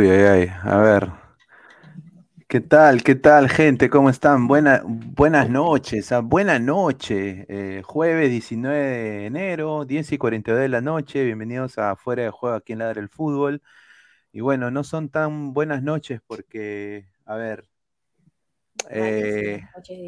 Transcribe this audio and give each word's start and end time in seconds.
Uy, 0.00 0.08
ay, 0.08 0.22
ay, 0.24 0.50
a 0.62 0.78
ver. 0.78 1.10
¿Qué 2.48 2.62
tal? 2.62 3.02
¿Qué 3.02 3.16
tal, 3.16 3.50
gente? 3.50 3.90
¿Cómo 3.90 4.08
están? 4.08 4.48
Buena, 4.48 4.80
buenas 4.86 5.50
noches, 5.50 6.10
ah, 6.12 6.20
buena 6.20 6.58
noche. 6.58 7.44
Eh, 7.50 7.82
jueves 7.84 8.30
19 8.30 8.78
de 8.78 9.26
enero, 9.26 9.84
10 9.84 10.10
y 10.12 10.16
42 10.16 10.62
de 10.62 10.68
la 10.70 10.80
noche. 10.80 11.22
Bienvenidos 11.22 11.76
a 11.76 11.96
Fuera 11.96 12.22
de 12.22 12.30
Juego 12.30 12.56
aquí 12.56 12.72
en 12.72 12.78
Ladra 12.78 12.98
el 13.02 13.10
Fútbol. 13.10 13.60
Y 14.32 14.40
bueno, 14.40 14.70
no 14.70 14.84
son 14.84 15.10
tan 15.10 15.52
buenas 15.52 15.82
noches 15.82 16.22
porque, 16.26 17.04
a 17.26 17.36
ver. 17.36 17.68
eh, 18.88 19.60
noches 19.76 19.98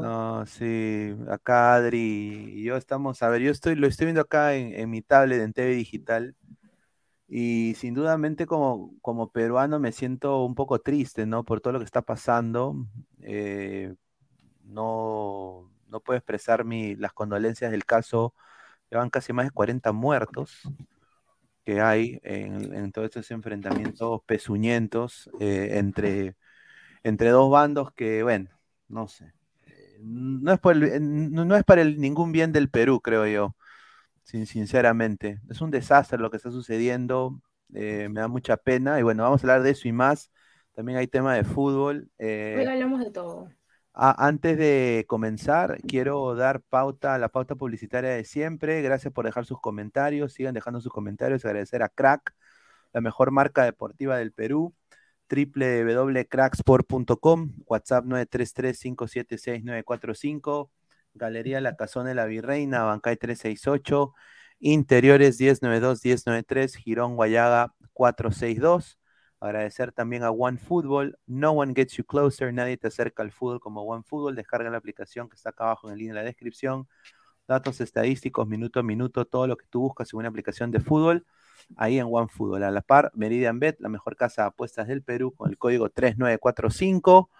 no, 0.00 0.46
sí, 0.46 1.12
acá 1.28 1.74
Adri 1.74 2.52
y 2.54 2.62
yo 2.62 2.76
estamos, 2.76 3.20
a 3.24 3.28
ver, 3.30 3.42
yo 3.42 3.50
estoy, 3.50 3.74
lo 3.74 3.88
estoy 3.88 4.06
viendo 4.06 4.20
acá 4.20 4.54
en, 4.54 4.72
en 4.74 4.88
mi 4.90 5.02
tablet, 5.02 5.40
en 5.42 5.52
TV 5.52 5.70
digital. 5.70 6.36
Y 7.36 7.74
sin 7.74 7.94
dudamente 7.94 8.46
como, 8.46 8.94
como 9.02 9.28
peruano 9.32 9.80
me 9.80 9.90
siento 9.90 10.44
un 10.44 10.54
poco 10.54 10.78
triste, 10.78 11.26
¿no? 11.26 11.42
Por 11.44 11.60
todo 11.60 11.72
lo 11.72 11.78
que 11.80 11.84
está 11.84 12.00
pasando. 12.00 12.76
Eh, 13.22 13.92
no, 14.62 15.68
no 15.88 16.00
puedo 16.00 16.16
expresar 16.16 16.64
mi, 16.64 16.94
las 16.94 17.12
condolencias 17.12 17.72
del 17.72 17.84
caso. 17.86 18.34
Llevan 18.88 19.10
casi 19.10 19.32
más 19.32 19.46
de 19.46 19.50
40 19.50 19.90
muertos 19.90 20.62
que 21.64 21.80
hay 21.80 22.20
en, 22.22 22.92
todos 22.92 23.06
estos 23.06 23.28
enfrentamientos 23.32 24.20
pezuñentos 24.26 25.28
eh, 25.40 25.70
entre, 25.72 26.36
entre 27.02 27.30
dos 27.30 27.50
bandos 27.50 27.92
que, 27.94 28.22
bueno, 28.22 28.50
no 28.88 29.08
sé. 29.08 29.32
Eh, 29.66 29.98
No 30.02 30.52
es, 30.52 30.60
por 30.60 30.76
no 30.76 31.44
no 31.44 31.56
es 31.56 31.64
para 31.64 31.82
el, 31.82 32.00
ningún 32.00 32.32
bien 32.32 32.52
del 32.52 32.70
Perú, 32.70 33.00
creo 33.00 33.26
yo 33.26 33.56
sin- 34.34 34.46
sinceramente. 34.46 35.40
Es 35.48 35.60
un 35.60 35.70
desastre 35.70 36.18
lo 36.18 36.28
que 36.30 36.36
está 36.38 36.50
sucediendo, 36.50 37.40
eh, 37.72 38.08
me 38.10 38.18
da 38.20 38.26
mucha 38.28 38.56
pena 38.56 38.98
y 38.98 39.02
bueno, 39.04 39.22
vamos 39.22 39.42
a 39.42 39.46
hablar 39.46 39.62
de 39.62 39.70
eso 39.70 39.86
y 39.88 39.92
más. 39.92 40.30
También 40.74 40.98
hay 40.98 41.06
tema 41.06 41.34
de 41.34 41.44
fútbol. 41.44 42.10
eh, 42.18 42.56
Hoy 42.58 42.66
hablamos 42.66 42.98
de 43.00 43.10
todo. 43.12 43.48
a- 43.92 44.26
antes 44.26 44.58
de 44.58 45.04
comenzar, 45.06 45.78
quiero 45.86 46.34
dar 46.34 46.60
pauta, 46.62 47.16
la 47.18 47.28
pauta 47.28 47.54
publicitaria 47.54 48.10
de 48.10 48.24
siempre. 48.24 48.82
Gracias 48.82 49.12
por 49.12 49.24
dejar 49.24 49.44
sus 49.46 49.60
comentarios, 49.60 50.32
sigan 50.32 50.52
dejando 50.54 50.80
sus 50.80 50.90
comentarios. 50.92 51.44
Agradecer 51.44 51.82
a 51.84 51.88
Crack, 51.88 52.34
la 52.92 53.00
mejor 53.00 53.30
marca 53.30 53.62
deportiva 53.64 54.16
del 54.18 54.32
Perú 54.32 54.74
www.cracksport.com, 55.30 57.52
WhatsApp 57.66 58.04
933-576-945, 58.04 60.70
Galería 61.14 61.60
La 61.60 61.76
Casona 61.76 62.10
de 62.10 62.14
la 62.14 62.26
Virreina, 62.26 62.82
Bancay 62.82 63.16
368, 63.16 64.12
Interiores 64.60 65.38
1092-1093, 65.40 66.76
Girón 66.76 67.16
Guayaga 67.16 67.74
462. 67.92 68.98
Agradecer 69.40 69.92
también 69.92 70.22
a 70.24 70.30
OneFootball, 70.30 71.18
No 71.26 71.52
One 71.52 71.74
Gets 71.74 71.96
You 71.98 72.04
Closer, 72.04 72.52
nadie 72.52 72.76
te 72.78 72.88
acerca 72.88 73.22
al 73.22 73.30
fútbol 73.30 73.60
como 73.60 73.82
OneFootball, 73.82 74.34
descarga 74.34 74.70
la 74.70 74.78
aplicación 74.78 75.28
que 75.28 75.36
está 75.36 75.50
acá 75.50 75.64
abajo 75.64 75.88
en 75.88 75.92
el 75.94 75.98
link 75.98 76.08
en 76.08 76.14
la 76.16 76.22
descripción, 76.22 76.88
datos 77.46 77.80
estadísticos, 77.80 78.48
minuto 78.48 78.80
a 78.80 78.82
minuto, 78.82 79.24
todo 79.26 79.46
lo 79.46 79.56
que 79.56 79.66
tú 79.66 79.80
buscas 79.80 80.12
en 80.12 80.18
una 80.20 80.28
aplicación 80.28 80.70
de 80.70 80.80
fútbol 80.80 81.26
ahí 81.76 81.98
en 81.98 82.06
OneFootball. 82.10 82.64
A 82.64 82.70
la 82.70 82.80
par, 82.82 83.12
Meridian 83.14 83.58
Bet, 83.60 83.80
la 83.80 83.88
mejor 83.88 84.16
casa 84.16 84.42
de 84.42 84.48
apuestas 84.48 84.88
del 84.88 85.02
Perú, 85.02 85.32
con 85.34 85.50
el 85.50 85.58
código 85.58 85.90
3945. 85.90 87.30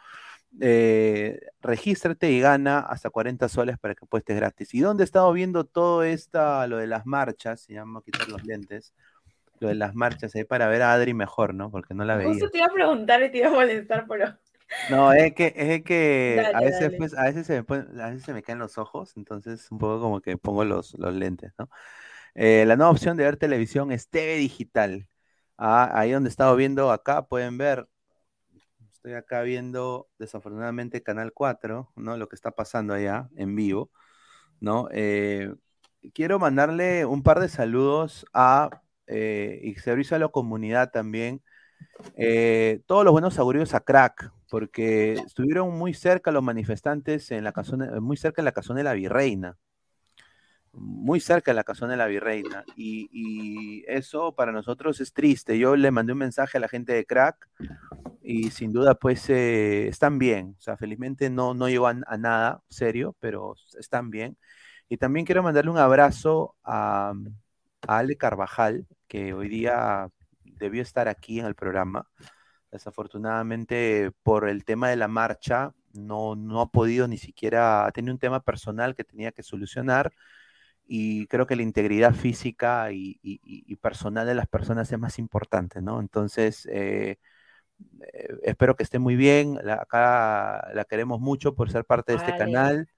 Eh, 0.61 1.41
regístrate 1.61 2.31
y 2.31 2.41
gana 2.41 2.79
hasta 2.81 3.11
40 3.11 3.49
soles 3.49 3.79
para 3.79 3.95
que 3.95 4.05
apuestes 4.05 4.37
gratis. 4.37 4.73
¿Y 4.75 4.81
dónde 4.81 5.03
he 5.03 5.07
estado 5.07 5.33
viendo 5.33 5.65
todo 5.65 6.03
esta, 6.05 6.67
lo 6.67 6.79
de 6.79 6.87
las 6.87 7.07
marchas? 7.07 7.63
Se 7.63 7.75
llama 7.75 8.03
quitar 8.05 8.29
los 8.29 8.45
lentes. 8.45 8.93
Lo 9.61 9.69
de 9.69 9.75
las 9.77 9.95
marchas 9.95 10.35
ahí 10.35 10.45
para 10.45 10.69
ver 10.69 10.83
a 10.83 10.93
Adri 10.93 11.15
mejor, 11.15 11.55
¿no? 11.55 11.71
Porque 11.71 11.95
no 11.95 12.05
la 12.05 12.17
veía. 12.17 12.31
Justo 12.31 12.51
te 12.51 12.59
iba 12.59 12.67
a 12.67 12.71
preguntar 12.73 13.23
y 13.23 13.31
te 13.31 13.39
iba 13.39 13.49
a 13.49 13.53
molestar, 13.53 14.07
pero 14.09 14.37
No, 14.91 15.13
es 15.13 15.35
que, 15.35 15.53
es 15.57 15.83
que 15.83 16.47
a 16.53 16.61
veces, 16.61 16.93
pues, 16.99 17.15
a 17.15 17.25
veces 17.25 17.47
se 17.47 17.55
me 17.55 17.65
ponen- 17.65 17.99
a 18.01 18.11
veces 18.11 18.25
se 18.25 18.35
me 18.35 18.43
caen 18.43 18.59
los 18.59 18.77
ojos, 18.77 19.17
entonces 19.17 19.71
un 19.71 19.79
poco 19.79 20.01
como 20.01 20.21
que 20.21 20.37
pongo 20.37 20.65
los, 20.65 20.95
los 20.99 21.15
lentes, 21.15 21.53
¿no? 21.59 21.71
Eh, 22.35 22.65
la 22.67 22.77
nueva 22.77 22.93
opción 22.93 23.17
de 23.17 23.25
ver 23.25 23.37
televisión 23.39 23.93
es 23.93 24.09
TV 24.11 24.37
digital. 24.37 25.09
Ah, 25.59 25.91
ahí 25.95 26.13
donde 26.13 26.29
he 26.29 26.31
estado 26.31 26.57
viendo 26.57 26.91
acá, 26.93 27.27
pueden 27.27 27.59
ver, 27.59 27.89
estoy 29.05 29.19
acá 29.19 29.43
viendo 29.43 30.09
desafortunadamente 30.19 31.03
Canal 31.03 31.35
4, 31.35 31.93
¿no? 31.95 32.17
Lo 32.17 32.27
que 32.27 32.37
está 32.37 32.53
pasando 32.53 32.95
allá 32.95 33.29
en 33.37 33.55
vivo, 33.55 33.91
¿no? 34.61 34.89
Eh, 34.93 35.55
quiero 36.15 36.39
mandarle 36.39 37.05
un 37.05 37.23
par 37.23 37.39
de 37.41 37.51
saludos 37.51 38.25
a, 38.33 38.71
eh, 39.07 39.61
y 39.63 39.75
servicio 39.75 40.17
a 40.17 40.21
la 40.21 40.29
comunidad 40.29 40.91
también. 40.91 41.43
Eh, 42.17 42.81
todos 42.87 43.05
los 43.05 43.13
buenos 43.13 43.39
augurios 43.39 43.75
a 43.75 43.81
Crack, 43.81 44.33
porque 44.49 45.13
estuvieron 45.15 45.77
muy 45.77 45.93
cerca 45.93 46.31
los 46.31 46.43
manifestantes 46.43 47.31
en 47.31 47.45
la 47.45 47.53
casona, 47.53 48.01
muy 48.01 48.17
cerca 48.17 48.41
en 48.41 48.47
la 48.47 48.53
casona 48.53 48.79
de 48.79 48.85
la 48.85 48.95
Virreina 48.95 49.59
muy 50.77 51.21
cerca 51.21 51.51
de 51.51 51.57
la 51.57 51.65
casona 51.65 51.93
de 51.93 51.99
la 51.99 52.07
Virreina. 52.07 52.65
Y, 52.77 53.09
y 53.13 53.85
eso 53.87 54.35
para 54.35 54.53
nosotros 54.53 55.01
es 55.01 55.13
triste. 55.13 55.59
Yo 55.59 55.77
le 55.77 55.91
mandé 55.91 56.13
un 56.13 56.19
mensaje 56.19 56.59
a 56.59 56.61
la 56.61 56.69
gente 56.69 56.93
de 56.93 57.07
Crack 57.07 57.49
y 58.23 58.51
sin 58.51 58.73
duda 58.73 58.95
pues 58.95 59.29
eh, 59.31 59.89
están 59.89 60.19
bien. 60.19 60.57
O 60.59 60.61
sea, 60.61 60.77
felizmente 60.77 61.31
no, 61.31 61.55
no 61.55 61.69
llegó 61.69 61.87
a, 61.89 61.97
a 62.07 62.17
nada 62.17 62.63
serio, 62.69 63.17
pero 63.21 63.55
están 63.79 64.11
bien. 64.11 64.37
Y 64.89 64.97
también 64.99 65.27
quiero 65.27 65.43
mandarle 65.43 65.71
un 65.71 65.79
abrazo 65.79 66.57
a, 66.63 67.15
a 67.87 67.99
Ale 67.99 68.17
Carvajal, 68.17 68.87
que 69.09 69.33
hoy 69.33 69.49
día 69.49 70.09
debió 70.45 70.83
estar 70.83 71.09
aquí 71.09 71.41
en 71.41 71.47
el 71.47 71.55
programa. 71.55 72.09
Desafortunadamente, 72.71 74.11
por 74.23 74.49
el 74.49 74.65
tema 74.65 74.89
de 74.89 74.97
la 74.97 75.09
marcha, 75.09 75.73
no, 75.93 76.35
no 76.35 76.61
ha 76.61 76.71
podido 76.71 77.07
ni 77.07 77.19
siquiera, 77.19 77.87
ha 77.87 77.93
tenido 77.93 78.13
un 78.13 78.19
tema 78.19 78.41
personal 78.41 78.95
que 78.97 79.05
tenía 79.05 79.33
que 79.33 79.43
solucionar 79.45 80.13
y 80.87 81.27
creo 81.29 81.47
que 81.47 81.57
la 81.57 81.63
integridad 81.63 82.15
física 82.15 82.93
y, 82.93 83.19
y- 83.23 83.41
y- 83.45 83.65
y 83.67 83.77
personal 83.77 84.27
de 84.27 84.35
las 84.35 84.47
personas 84.49 84.91
es 84.93 84.99
más 84.99 85.19
importante, 85.19 85.81
¿no? 85.83 86.01
Entonces, 86.01 86.67
eh, 86.71 87.19
eh, 88.13 88.29
espero 88.43 88.77
que 88.77 88.83
esté 88.83 88.99
muy 88.99 89.17
bien, 89.17 89.59
la- 89.63 89.75
acá 89.77 90.69
la 90.75 90.85
queremos 90.85 91.21
mucho 91.21 91.55
por 91.55 91.71
ser 91.71 91.85
parte 91.85 92.13
de 92.13 92.17
este 92.17 92.35
canal. 92.35 92.89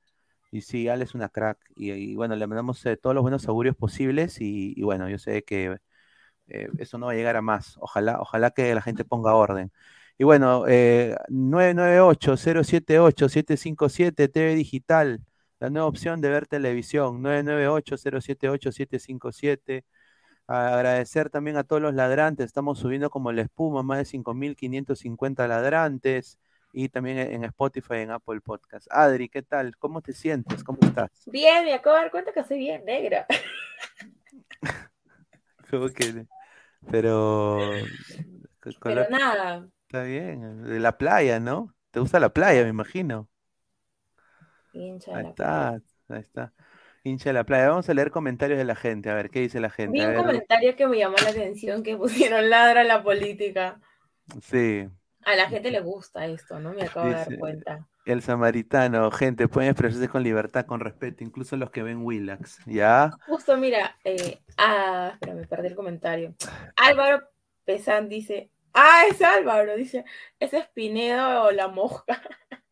Y 0.52 0.60
sí, 0.62 0.88
Ale 0.88 1.04
es 1.04 1.14
una 1.14 1.28
crack. 1.30 1.58
Y, 1.76 1.92
y 1.92 2.14
bueno, 2.16 2.36
le 2.36 2.46
mandamos 2.46 2.84
eh, 2.86 2.96
todos 2.96 3.14
los 3.14 3.22
buenos 3.22 3.46
augurios 3.48 3.76
posibles. 3.76 4.38
Y, 4.40 4.80
bueno, 4.82 5.08
yo 5.10 5.18
sé 5.18 5.42
que 5.44 5.76
eh, 6.48 6.68
eso 6.78 6.98
no 6.98 7.06
va 7.06 7.12
a 7.12 7.14
llegar 7.16 7.36
a 7.36 7.42
más. 7.42 7.76
Ojalá, 7.80 8.20
ojalá 8.20 8.50
que 8.50 8.74
la 8.74 8.82
gente 8.82 9.04
ponga 9.04 9.34
orden. 9.34 9.72
Y 10.18 10.24
bueno, 10.24 10.64
eh, 10.68 11.16
998-078-757 11.28 14.28
TV 14.28 14.54
Digital, 14.56 15.20
la 15.58 15.70
nueva 15.70 15.88
opción 15.88 16.20
de 16.20 16.28
ver 16.28 16.46
televisión, 16.46 17.22
998-078-757. 17.22 19.84
Agradecer 20.46 21.30
también 21.30 21.56
a 21.56 21.64
todos 21.64 21.82
los 21.82 21.94
ladrantes, 21.94 22.46
estamos 22.46 22.78
subiendo 22.78 23.10
como 23.10 23.32
la 23.32 23.42
espuma, 23.42 23.82
más 23.82 23.98
de 23.98 24.04
5.550 24.04 25.48
ladrantes 25.48 26.38
y 26.72 26.88
también 26.88 27.18
en 27.18 27.44
Spotify, 27.44 27.96
en 27.96 28.12
Apple 28.12 28.40
Podcast. 28.40 28.86
Adri, 28.90 29.28
¿qué 29.28 29.42
tal? 29.42 29.76
¿Cómo 29.76 30.02
te 30.02 30.12
sientes? 30.12 30.62
¿Cómo 30.62 30.78
estás? 30.82 31.10
Bien, 31.26 31.64
me 31.64 31.74
acabo 31.74 31.96
de 31.96 32.02
dar 32.02 32.10
cuenta 32.10 32.32
que 32.32 32.44
soy 32.44 32.58
bien 32.58 32.84
negra. 32.84 33.26
¿Cómo 35.70 35.88
que? 35.88 36.26
Pero... 36.90 37.58
Pero 38.82 39.08
nada, 39.10 39.68
Está 39.86 40.02
bien, 40.02 40.64
de 40.64 40.80
la 40.80 40.98
playa, 40.98 41.38
¿no? 41.38 41.72
¿Te 41.92 42.00
gusta 42.00 42.18
la 42.18 42.30
playa, 42.30 42.64
me 42.64 42.70
imagino? 42.70 43.28
Hincha 44.76 45.12
de 45.12 45.18
Ahí 45.18 45.22
la 45.22 45.30
está, 45.30 45.44
playa. 45.50 45.82
ahí 46.08 46.20
está. 46.20 46.54
Hincha 47.02 47.30
de 47.30 47.34
la 47.34 47.44
playa. 47.44 47.68
Vamos 47.70 47.88
a 47.88 47.94
leer 47.94 48.10
comentarios 48.10 48.58
de 48.58 48.64
la 48.64 48.76
gente, 48.76 49.10
a 49.10 49.14
ver, 49.14 49.30
¿qué 49.30 49.40
dice 49.40 49.60
la 49.60 49.70
gente? 49.70 49.98
Vi 49.98 50.04
un 50.06 50.14
ver, 50.14 50.16
comentario 50.16 50.76
que 50.76 50.86
me 50.86 50.98
llamó 50.98 51.16
la 51.22 51.30
atención 51.30 51.82
que 51.82 51.96
pusieron 51.96 52.50
ladra 52.50 52.82
a 52.82 52.84
la 52.84 53.02
política. 53.02 53.80
sí, 54.40 54.88
A 55.24 55.36
la 55.36 55.48
gente 55.50 55.70
le 55.70 55.80
gusta 55.80 56.24
esto, 56.26 56.58
¿no? 56.58 56.72
Me 56.72 56.84
acabo 56.84 57.08
de 57.08 57.12
dar 57.16 57.34
cuenta. 57.34 57.86
el 58.04 58.22
samaritano, 58.22 59.10
gente, 59.10 59.48
pueden 59.48 59.70
expresarse 59.70 60.08
con 60.08 60.22
libertad, 60.22 60.64
con 60.66 60.80
respeto, 60.80 61.24
incluso 61.24 61.56
los 61.56 61.70
que 61.70 61.82
ven 61.82 62.02
Willax, 62.02 62.62
¿ya? 62.66 63.18
Justo, 63.26 63.56
mira, 63.56 63.98
eh, 64.04 64.42
ah, 64.56 65.10
espera, 65.14 65.34
me 65.34 65.46
perdí 65.46 65.68
el 65.68 65.74
comentario. 65.74 66.34
Álvaro 66.76 67.28
Pesán 67.64 68.08
dice, 68.08 68.50
ah, 68.74 69.02
es 69.10 69.20
Álvaro, 69.22 69.74
dice, 69.76 70.04
es 70.38 70.52
Pinedo 70.74 71.44
o 71.44 71.50
la 71.52 71.68
mosca, 71.68 72.22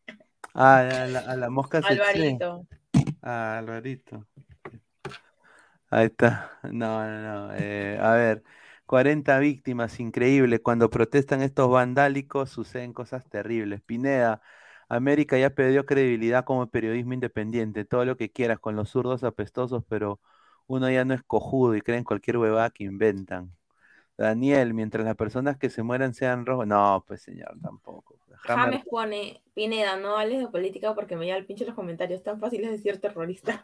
Ah, 0.55 0.79
a 0.79 1.07
la, 1.07 1.19
a 1.19 1.35
la 1.35 1.49
mosca 1.49 1.79
Alvarito. 1.79 2.65
Ah, 3.21 3.57
Alvarito. 3.59 4.25
Ahí 5.89 6.05
está. 6.05 6.59
No, 6.63 7.05
no, 7.05 7.47
no. 7.47 7.53
eh, 7.55 7.97
a 8.01 8.13
ver, 8.13 8.43
40 8.85 9.37
víctimas, 9.39 9.99
increíble. 9.99 10.61
Cuando 10.61 10.89
protestan 10.89 11.41
estos 11.41 11.69
vandálicos 11.69 12.49
suceden 12.49 12.93
cosas 12.93 13.27
terribles. 13.29 13.81
Pineda, 13.81 14.41
América 14.87 15.37
ya 15.37 15.49
perdió 15.49 15.85
credibilidad 15.85 16.45
como 16.45 16.67
periodismo 16.69 17.13
independiente. 17.13 17.83
Todo 17.85 18.05
lo 18.05 18.15
que 18.17 18.31
quieras 18.31 18.59
con 18.59 18.75
los 18.77 18.89
zurdos 18.89 19.23
apestosos, 19.25 19.83
pero 19.89 20.21
uno 20.67 20.89
ya 20.89 21.03
no 21.05 21.13
es 21.13 21.23
cojudo 21.23 21.75
y 21.75 21.81
creen 21.81 22.03
cualquier 22.05 22.37
huevada 22.37 22.69
que 22.69 22.85
inventan. 22.85 23.53
Daniel, 24.17 24.73
mientras 24.73 25.05
las 25.05 25.15
personas 25.15 25.57
que 25.57 25.69
se 25.69 25.83
mueran 25.83 26.13
sean 26.13 26.45
rojos. 26.45 26.67
No, 26.67 27.03
pues 27.07 27.21
señor, 27.21 27.57
tampoco. 27.61 28.15
Hammer- 28.47 28.65
James 28.71 28.85
pone, 28.89 29.41
Pineda, 29.53 29.97
no 29.97 30.17
hables 30.17 30.39
de 30.39 30.47
política 30.47 30.93
porque 30.93 31.15
me 31.15 31.25
lleva 31.25 31.37
el 31.37 31.45
pinche 31.45 31.65
los 31.65 31.75
comentarios, 31.75 32.23
tan 32.23 32.39
fáciles 32.39 32.69
de 32.69 32.77
decir 32.77 33.01
terrorista. 33.01 33.63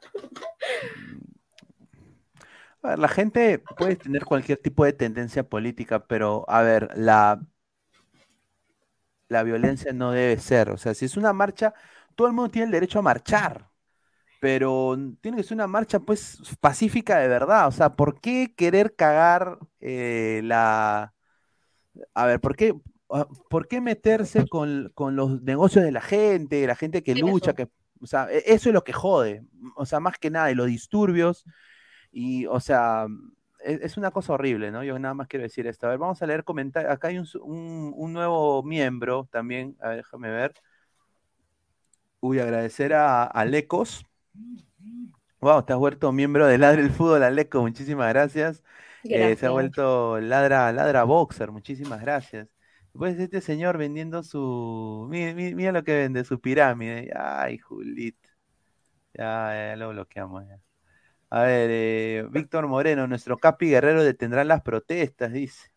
A 2.83 2.89
ver, 2.89 2.99
la 2.99 3.07
gente 3.07 3.59
puede 3.59 3.95
tener 3.95 4.25
cualquier 4.25 4.57
tipo 4.57 4.83
de 4.85 4.93
tendencia 4.93 5.43
política, 5.47 6.07
pero 6.07 6.45
a 6.47 6.63
ver, 6.63 6.89
la, 6.95 7.39
la 9.29 9.43
violencia 9.43 9.93
no 9.93 10.11
debe 10.11 10.37
ser. 10.37 10.69
O 10.71 10.77
sea, 10.77 10.93
si 10.93 11.05
es 11.05 11.15
una 11.17 11.33
marcha, 11.33 11.73
todo 12.15 12.27
el 12.27 12.33
mundo 12.33 12.51
tiene 12.51 12.65
el 12.65 12.71
derecho 12.71 12.99
a 12.99 13.03
marchar, 13.03 13.69
pero 14.41 14.97
tiene 15.21 15.37
que 15.37 15.43
ser 15.43 15.55
una 15.55 15.67
marcha 15.67 16.01
pues 16.01 16.39
pacífica 16.61 17.19
de 17.19 17.29
verdad. 17.29 17.69
O 17.69 17.71
sea, 17.73 17.95
¿por 17.95 18.21
qué 18.21 18.53
querer 18.57 18.95
cagar 18.97 19.59
eh, 19.81 20.41
la... 20.45 21.15
A 22.13 22.25
ver, 22.25 22.39
¿por 22.41 22.55
qué, 22.55 22.73
ah, 23.09 23.27
¿por 23.49 23.67
qué 23.67 23.81
meterse 23.81 24.47
con, 24.47 24.91
con 24.95 25.15
los 25.15 25.41
negocios 25.41 25.83
de 25.85 25.91
la 25.91 26.01
gente, 26.01 26.65
la 26.67 26.75
gente 26.75 27.03
que 27.03 27.15
lucha, 27.15 27.53
eso. 27.53 27.55
que, 27.55 27.67
o 28.01 28.07
sea, 28.07 28.27
e- 28.31 28.43
eso 28.47 28.69
es 28.69 28.73
lo 28.73 28.83
que 28.83 28.93
jode. 28.93 29.43
O 29.75 29.85
sea, 29.85 29.99
más 29.99 30.17
que 30.17 30.29
nada, 30.29 30.51
y 30.51 30.55
los 30.55 30.67
disturbios. 30.67 31.45
Y, 32.11 32.45
o 32.47 32.59
sea, 32.59 33.07
es, 33.63 33.81
es 33.81 33.97
una 33.97 34.11
cosa 34.11 34.33
horrible, 34.33 34.71
¿no? 34.71 34.83
Yo 34.83 34.99
nada 34.99 35.13
más 35.15 35.27
quiero 35.27 35.43
decir 35.43 35.67
esto. 35.67 35.87
A 35.87 35.91
ver, 35.91 35.99
vamos 35.99 36.21
a 36.21 36.27
leer 36.27 36.43
comentarios. 36.45 36.91
Acá 36.93 37.09
hay 37.09 37.17
un, 37.19 37.27
un- 37.43 37.93
un 37.95 38.13
nuevo 38.13 38.63
miembro 38.63 39.27
también. 39.31 39.77
A 39.81 39.89
ver, 39.89 39.97
déjame 39.97 40.31
ver. 40.31 40.53
Uy, 42.19 42.39
agradecer 42.39 42.93
a, 42.93 43.23
a 43.25 43.45
Lecos. 43.45 44.05
Wow, 45.39 45.63
te 45.65 45.73
has 45.73 45.79
vuelto 45.79 46.11
miembro 46.11 46.45
de 46.47 46.57
Ladre 46.59 46.81
el 46.83 46.91
Fútbol, 46.91 47.23
Aleco. 47.23 47.61
Muchísimas 47.61 48.09
gracias. 48.09 48.63
Eh, 49.09 49.35
se 49.35 49.47
ha 49.47 49.49
vuelto 49.49 50.19
ladra, 50.21 50.71
ladra 50.71 51.03
boxer. 51.03 51.51
Muchísimas 51.51 52.01
gracias. 52.01 52.47
Pues 52.93 53.17
este 53.19 53.41
señor 53.41 53.77
vendiendo 53.77 54.21
su. 54.23 55.07
Mira, 55.09 55.33
mira- 55.33 55.55
mira 55.55 55.71
lo 55.71 55.83
que 55.83 55.95
vende, 55.95 56.23
su 56.25 56.39
pirámide. 56.39 57.11
Ay, 57.15 57.57
Julit. 57.57 58.17
Ya, 59.13 59.53
ya 59.71 59.75
lo 59.77 59.89
bloqueamos. 59.91 60.45
Ya. 60.47 60.61
A 61.31 61.43
ver, 61.43 61.69
eh, 61.71 62.27
Víctor 62.31 62.67
Moreno, 62.67 63.07
nuestro 63.07 63.39
Capi 63.39 63.69
Guerrero 63.69 64.03
detendrá 64.03 64.43
las 64.45 64.61
protestas, 64.63 65.33
dice. 65.33 65.71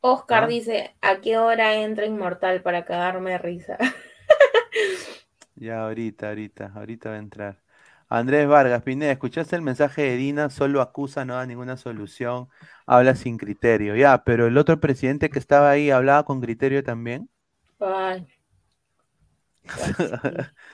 Oscar 0.00 0.48
¿Ah? 0.48 0.48
dice, 0.48 0.96
¿a 1.00 1.20
qué 1.20 1.38
hora 1.38 1.76
entra 1.76 2.04
Inmortal 2.04 2.62
para 2.62 2.84
cagarme 2.84 3.30
de 3.30 3.38
risa? 3.38 3.78
Ya, 5.56 5.82
ahorita, 5.84 6.28
ahorita, 6.28 6.72
ahorita 6.74 7.10
va 7.10 7.16
a 7.16 7.18
entrar. 7.18 7.62
Andrés 8.10 8.46
Vargas, 8.48 8.82
Pineda, 8.82 9.12
¿escuchaste 9.12 9.56
el 9.56 9.62
mensaje 9.62 10.02
de 10.02 10.16
Dina? 10.16 10.50
Solo 10.50 10.80
acusa, 10.82 11.24
no 11.24 11.34
da 11.36 11.46
ninguna 11.46 11.76
solución, 11.76 12.48
habla 12.86 13.14
sin 13.14 13.36
criterio. 13.38 13.96
Ya, 13.96 14.24
pero 14.24 14.46
el 14.46 14.56
otro 14.58 14.80
presidente 14.80 15.30
que 15.30 15.38
estaba 15.38 15.70
ahí 15.70 15.90
hablaba 15.90 16.24
con 16.24 16.40
criterio 16.40 16.82
también. 16.82 17.30
Ay, 17.80 18.26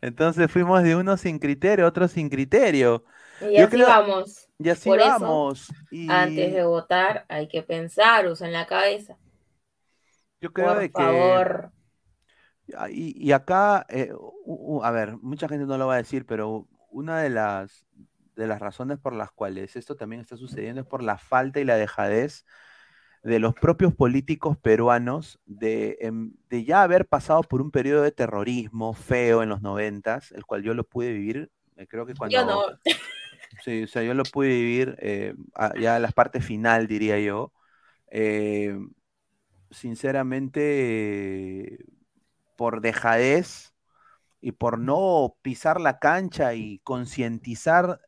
Entonces 0.00 0.50
fuimos 0.50 0.82
de 0.82 0.96
uno 0.96 1.16
sin 1.16 1.38
criterio, 1.38 1.86
otro 1.86 2.08
sin 2.08 2.28
criterio. 2.28 3.04
y 3.40 3.58
así 3.58 3.82
creo- 3.82 3.88
vamos. 3.88 4.48
Y 4.58 4.70
así 4.70 4.90
Por 4.90 5.00
eso, 5.00 5.26
vamos. 5.26 5.68
Y 5.90 6.08
Antes 6.08 6.52
de 6.54 6.64
votar 6.64 7.26
hay 7.28 7.48
que 7.48 7.62
pensar, 7.62 8.26
usa 8.28 8.46
en 8.46 8.52
la 8.54 8.66
cabeza. 8.66 9.18
yo 10.40 10.52
creo 10.52 10.74
Por 10.74 10.76
de 10.76 10.92
que 10.92 10.92
favor. 10.92 11.72
Ah, 12.76 12.90
Y, 12.90 13.14
y 13.16 13.32
acá, 13.32 13.86
eh, 13.88 14.12
a 14.82 14.90
ver, 14.90 15.16
mucha 15.18 15.48
gente 15.48 15.66
no 15.66 15.78
lo 15.78 15.86
va 15.86 15.94
a 15.94 15.98
decir, 15.98 16.26
pero 16.26 16.68
una 16.90 17.20
de 17.20 17.30
las, 17.30 17.86
de 18.34 18.46
las 18.46 18.60
razones 18.60 18.98
por 18.98 19.14
las 19.14 19.30
cuales 19.32 19.76
esto 19.76 19.96
también 19.96 20.20
está 20.22 20.36
sucediendo 20.36 20.80
es 20.82 20.86
por 20.86 21.02
la 21.02 21.18
falta 21.18 21.60
y 21.60 21.64
la 21.64 21.76
dejadez 21.76 22.44
de 23.22 23.38
los 23.40 23.54
propios 23.54 23.94
políticos 23.94 24.56
peruanos 24.58 25.40
de, 25.46 25.96
em, 26.00 26.32
de 26.48 26.64
ya 26.64 26.82
haber 26.82 27.06
pasado 27.06 27.42
por 27.42 27.60
un 27.62 27.70
periodo 27.70 28.02
de 28.02 28.12
terrorismo 28.12 28.94
feo 28.94 29.42
en 29.42 29.48
los 29.48 29.62
noventas, 29.62 30.32
el 30.32 30.44
cual 30.46 30.62
yo 30.62 30.74
lo 30.74 30.84
pude 30.84 31.12
vivir, 31.12 31.50
eh, 31.76 31.86
creo 31.88 32.06
que 32.06 32.14
cuando... 32.14 32.38
Yo 32.38 32.44
no. 32.46 32.62
Sí, 33.64 33.84
o 33.84 33.88
sea, 33.88 34.02
yo 34.02 34.14
lo 34.14 34.22
pude 34.24 34.48
vivir 34.48 34.96
eh, 35.00 35.34
ya 35.80 35.96
a 35.96 35.98
la 35.98 36.08
parte 36.10 36.40
final, 36.40 36.86
diría 36.86 37.18
yo. 37.20 37.52
Eh, 38.10 38.76
sinceramente, 39.70 41.78
por 42.56 42.80
dejadez 42.80 43.74
y 44.40 44.52
por 44.52 44.78
no 44.78 45.36
pisar 45.42 45.80
la 45.80 45.98
cancha 45.98 46.54
y 46.54 46.80
concientizar 46.80 48.00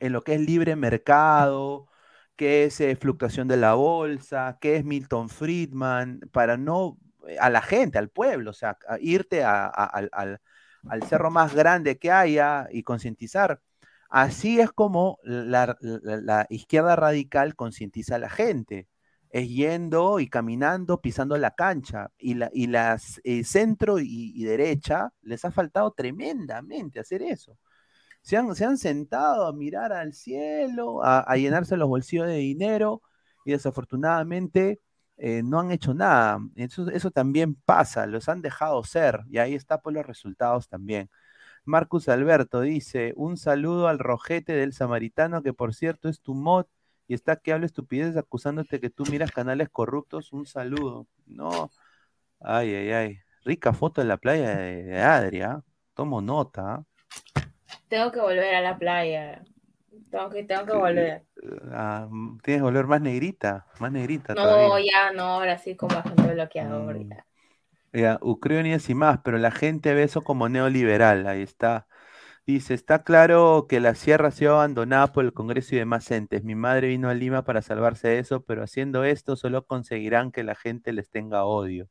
en 0.00 0.12
lo 0.12 0.22
que 0.24 0.34
es 0.34 0.40
libre 0.40 0.76
mercado, 0.76 1.88
qué 2.36 2.64
es 2.64 2.80
eh, 2.80 2.96
fluctuación 2.96 3.48
de 3.48 3.56
la 3.58 3.74
bolsa, 3.74 4.58
qué 4.60 4.76
es 4.76 4.84
Milton 4.84 5.28
Friedman, 5.28 6.20
para 6.32 6.56
no, 6.56 6.98
eh, 7.28 7.38
a 7.40 7.50
la 7.50 7.62
gente, 7.62 7.98
al 7.98 8.10
pueblo, 8.10 8.50
o 8.50 8.54
sea, 8.54 8.78
irte 9.00 9.44
a- 9.44 9.66
al, 9.66 10.40
cerro 11.08 11.30
más 11.30 11.54
grande 11.54 11.98
que 11.98 12.10
haya 12.12 12.66
y 12.70 12.82
concientizar. 12.82 13.60
Así 14.08 14.60
es 14.60 14.72
como 14.72 15.18
la 15.24 16.46
izquierda 16.50 16.96
radical 16.96 17.54
concientiza 17.56 18.16
a 18.16 18.18
la 18.18 18.30
gente. 18.30 18.88
Es 19.30 19.48
yendo 19.48 20.20
y 20.20 20.28
caminando, 20.28 21.00
pisando 21.00 21.36
la 21.38 21.52
cancha. 21.54 22.10
Y, 22.18 22.34
la, 22.34 22.50
y 22.52 22.66
las 22.66 23.20
eh, 23.24 23.44
centro 23.44 23.98
y, 24.00 24.42
derecha 24.44 25.12
les 25.22 25.44
ha 25.44 25.50
faltado 25.52 25.92
tremendamente 25.92 27.00
hacer 27.00 27.22
eso. 27.22 27.56
Se 28.22 28.36
han, 28.36 28.54
se 28.54 28.64
han 28.64 28.78
sentado 28.78 29.46
a 29.46 29.52
mirar 29.52 29.92
al 29.92 30.12
cielo, 30.14 31.02
a, 31.04 31.34
llenarse 31.36 31.76
los 31.76 31.88
bolsillos 31.88 32.26
de 32.26 32.36
dinero 32.36 33.02
y 33.44 33.52
desafortunadamente 33.52 34.80
eh, 35.16 35.42
no 35.44 35.60
han 35.60 35.70
hecho 35.70 35.94
nada. 35.94 36.38
Eso, 36.56 36.90
eso 36.90 37.10
también 37.10 37.54
pasa, 37.54 38.06
los 38.06 38.28
han 38.28 38.42
dejado 38.42 38.82
ser 38.84 39.22
y 39.30 39.38
ahí 39.38 39.54
está 39.54 39.80
por 39.80 39.92
los 39.94 40.06
resultados 40.06 40.68
también. 40.68 41.10
Marcus 41.64 42.08
Alberto 42.08 42.60
dice, 42.62 43.12
un 43.16 43.36
saludo 43.36 43.88
al 43.88 43.98
rojete 43.98 44.52
del 44.54 44.72
samaritano, 44.72 45.42
que 45.42 45.52
por 45.52 45.74
cierto 45.74 46.08
es 46.08 46.20
tu 46.20 46.34
mod 46.34 46.66
y 47.10 47.14
está 47.14 47.34
que 47.34 47.52
habla 47.52 47.66
estupideces 47.66 48.16
acusándote 48.16 48.78
que 48.78 48.88
tú 48.88 49.02
miras 49.10 49.32
canales 49.32 49.68
corruptos. 49.68 50.32
Un 50.32 50.46
saludo. 50.46 51.08
No. 51.26 51.68
Ay, 52.38 52.72
ay, 52.72 52.92
ay. 52.92 53.18
Rica 53.44 53.72
foto 53.72 54.00
de 54.00 54.06
la 54.06 54.16
playa 54.16 54.54
de, 54.54 54.84
de 54.84 55.02
Adria. 55.02 55.60
Tomo 55.94 56.20
nota. 56.20 56.74
¿ah? 56.74 56.84
Tengo 57.88 58.12
que 58.12 58.20
volver 58.20 58.54
a 58.54 58.60
la 58.60 58.78
playa. 58.78 59.42
Tengo 60.08 60.30
que, 60.30 60.44
tengo 60.44 60.64
que 60.64 60.72
volver. 60.72 61.24
ah, 61.72 62.08
tienes 62.44 62.60
que 62.60 62.62
volver 62.62 62.86
más 62.86 63.00
negrita, 63.00 63.66
más 63.80 63.90
negrita. 63.90 64.34
No, 64.34 64.42
todavía. 64.44 64.92
ya 64.92 65.12
no, 65.12 65.22
ahora 65.22 65.58
sí 65.58 65.74
con 65.74 65.88
bastante 65.88 66.32
bloqueador. 66.32 66.96
Mm. 66.96 67.10
ya. 67.92 68.20
Ucranias 68.22 68.88
y 68.88 68.94
más, 68.94 69.18
pero 69.24 69.36
la 69.38 69.50
gente 69.50 69.94
ve 69.94 70.04
eso 70.04 70.22
como 70.22 70.48
neoliberal, 70.48 71.26
ahí 71.26 71.42
está. 71.42 71.88
Dice, 72.52 72.74
está 72.74 73.04
claro 73.04 73.66
que 73.68 73.78
la 73.78 73.94
sierra 73.94 74.28
ha 74.28 74.30
sido 74.32 74.54
abandonada 74.54 75.12
por 75.12 75.24
el 75.24 75.32
Congreso 75.32 75.74
y 75.76 75.78
demás 75.78 76.10
entes. 76.10 76.42
Mi 76.42 76.56
madre 76.56 76.88
vino 76.88 77.08
a 77.08 77.14
Lima 77.14 77.44
para 77.44 77.62
salvarse 77.62 78.08
de 78.08 78.18
eso, 78.18 78.42
pero 78.44 78.64
haciendo 78.64 79.04
esto 79.04 79.36
solo 79.36 79.64
conseguirán 79.66 80.32
que 80.32 80.42
la 80.42 80.56
gente 80.56 80.92
les 80.92 81.10
tenga 81.10 81.44
odio. 81.44 81.88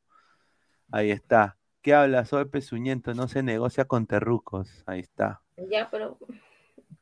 Ahí 0.92 1.10
está. 1.12 1.58
¿Qué 1.82 1.94
habla? 1.94 2.24
Soy 2.26 2.46
pezuñento, 2.46 3.14
no 3.14 3.28
se 3.28 3.42
negocia 3.42 3.86
con 3.86 4.06
terrucos. 4.06 4.84
Ahí 4.86 5.00
está. 5.00 5.42
Ya, 5.70 5.88
pero 5.90 6.18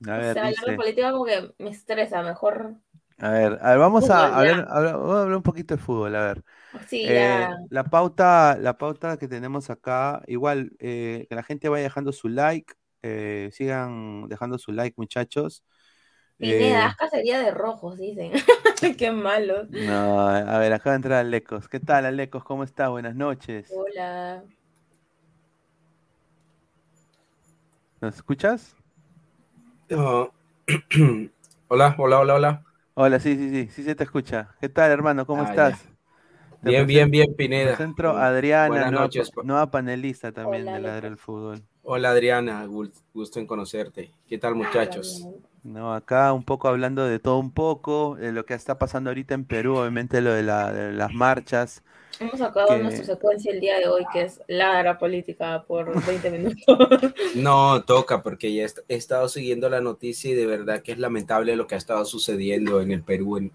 A 0.06 0.16
o 0.16 0.22
ver, 0.22 0.34
sea, 0.34 0.44
ya 0.44 0.48
dice- 0.50 0.70
la 0.70 0.76
política 0.76 1.12
como 1.12 1.24
que 1.24 1.54
me 1.58 1.70
estresa, 1.70 2.22
mejor 2.22 2.76
a 3.18 3.30
ver, 3.30 3.58
a 3.62 3.70
ver, 3.70 3.78
vamos 3.78 4.04
Fútbol, 4.04 4.10
a 4.10 4.36
hablar, 4.38 4.66
hablar- 4.70 4.94
vamos 4.96 5.16
a 5.16 5.22
hablar 5.22 5.36
un 5.36 5.42
poquito 5.42 5.74
de 5.76 5.82
fútbol, 5.82 6.14
a 6.16 6.22
ver. 6.26 6.44
sí, 6.86 7.02
Eh, 7.02 7.14
ya. 7.14 7.56
la 7.70 7.84
pauta, 7.90 8.58
la 8.60 8.78
pauta 8.78 9.18
que 9.18 9.28
tenemos 9.28 9.70
acá, 9.70 10.22
igual, 10.28 10.72
eh, 10.80 11.26
que 11.28 11.34
la 11.36 11.42
gente 11.44 11.68
vaya 11.68 11.84
dejando 11.84 12.12
su 12.12 12.28
like, 12.28 12.74
eh, 13.02 13.50
sigan 13.52 14.28
dejando 14.28 14.58
su 14.58 14.72
like, 14.72 14.94
muchachos. 14.96 15.64
Pineda, 16.38 16.94
Eh, 16.94 16.96
cacería 16.98 17.40
de 17.40 17.50
rojos, 17.50 17.98
dicen. 17.98 18.32
Qué 18.98 19.10
malo. 19.12 19.66
no, 19.68 20.20
a 20.28 20.58
ver, 20.58 20.72
acaba 20.72 20.92
de 20.92 20.96
entrar 20.96 21.18
Alecos. 21.20 21.68
¿Qué 21.68 21.80
tal, 21.80 22.06
Alecos? 22.06 22.44
¿Cómo 22.44 22.64
está? 22.64 22.88
Buenas 22.88 23.14
noches. 23.14 23.70
Hola. 23.70 24.42
¿Nos 28.00 28.16
escuchas? 28.16 28.74
Ah, 29.90 30.28
hola, 31.68 31.94
hola, 31.98 32.20
hola, 32.20 32.34
hola. 32.34 32.64
Hola, 32.94 33.20
sí, 33.20 33.36
sí, 33.36 33.50
sí, 33.50 33.68
sí 33.72 33.84
se 33.84 33.94
te 33.94 34.04
escucha. 34.04 34.56
¿Qué 34.60 34.68
tal, 34.68 34.90
hermano? 34.90 35.24
¿Cómo 35.26 35.42
Ah, 35.42 35.50
estás? 35.50 35.86
Bien, 36.62 36.86
bien, 36.86 37.10
bien, 37.10 37.34
Pineda. 37.36 37.76
a 37.76 38.26
Adriana, 38.28 38.68
Buenas 38.68 38.90
nueva, 38.90 39.04
noches. 39.04 39.30
pa- 39.30 39.42
nueva 39.44 39.70
panelista 39.70 40.32
también 40.32 40.64
Hola, 40.64 40.72
de 40.74 40.80
Ladra 40.80 41.08
Alecos. 41.08 41.10
el 41.12 41.16
Fútbol. 41.18 41.64
Hola, 41.90 42.10
Adriana. 42.10 42.66
gu- 42.66 42.92
Gusto 43.14 43.40
en 43.40 43.46
conocerte. 43.46 44.10
¿Qué 44.28 44.36
tal, 44.36 44.54
muchachos? 44.54 45.26
No, 45.62 45.94
acá 45.94 46.34
un 46.34 46.44
poco 46.44 46.68
hablando 46.68 47.06
de 47.06 47.18
todo 47.18 47.38
un 47.38 47.50
poco, 47.50 48.14
de 48.16 48.30
lo 48.30 48.44
que 48.44 48.52
está 48.52 48.78
pasando 48.78 49.08
ahorita 49.08 49.32
en 49.32 49.46
Perú, 49.46 49.78
obviamente 49.78 50.20
lo 50.20 50.34
de, 50.34 50.42
la- 50.42 50.70
de 50.70 50.92
las 50.92 51.14
marchas. 51.14 51.82
Hemos 52.20 52.42
acabado 52.42 52.76
que- 52.76 52.82
nuestra 52.82 53.06
secuencia 53.06 53.52
el 53.52 53.60
día 53.60 53.78
de 53.78 53.88
hoy, 53.88 54.04
que 54.12 54.20
es 54.24 54.38
ladra 54.48 54.98
política 54.98 55.64
por 55.66 55.86
20 56.06 56.30
minutos. 56.30 56.78
No, 57.34 57.82
toca, 57.84 58.20
porque 58.22 58.52
ya 58.52 58.66
he 58.88 58.94
estado 58.94 59.26
siguiendo 59.30 59.70
la 59.70 59.80
noticia 59.80 60.30
y 60.30 60.34
de 60.34 60.44
verdad 60.44 60.82
que 60.82 60.92
es 60.92 60.98
lamentable 60.98 61.56
lo 61.56 61.66
que 61.66 61.74
ha 61.74 61.78
estado 61.78 62.04
sucediendo 62.04 62.82
en 62.82 62.92
el 62.92 63.02
Perú 63.02 63.38
en, 63.38 63.50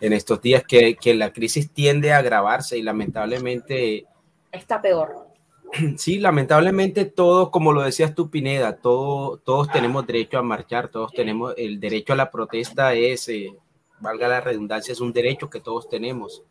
en 0.00 0.14
estos 0.14 0.40
días, 0.40 0.64
que, 0.66 0.96
que 0.96 1.14
la 1.14 1.30
crisis 1.34 1.70
tiende 1.70 2.14
a 2.14 2.18
agravarse 2.20 2.78
y 2.78 2.82
lamentablemente, 2.82 4.06
Está 4.50 4.80
peor. 4.80 5.25
sí, 5.96 6.18
lamentablemente 6.18 7.04
todos, 7.04 7.50
como 7.50 7.72
lo 7.72 7.82
decías 7.82 8.14
tú, 8.14 8.30
Pineda, 8.30 8.76
todo, 8.76 9.38
todos 9.38 9.70
tenemos 9.70 10.06
derecho 10.06 10.38
a 10.38 10.42
marchar, 10.42 10.88
todos 10.88 11.12
tenemos 11.12 11.54
el 11.56 11.80
derecho 11.80 12.12
a 12.12 12.16
la 12.16 12.30
protesta, 12.30 12.94
es, 12.94 13.28
eh, 13.28 13.54
valga 14.00 14.28
la 14.28 14.40
redundancia, 14.40 14.92
es 14.92 15.00
un 15.00 15.12
derecho 15.12 15.50
que 15.50 15.60
todos 15.60 15.88
tenemos. 15.88 16.42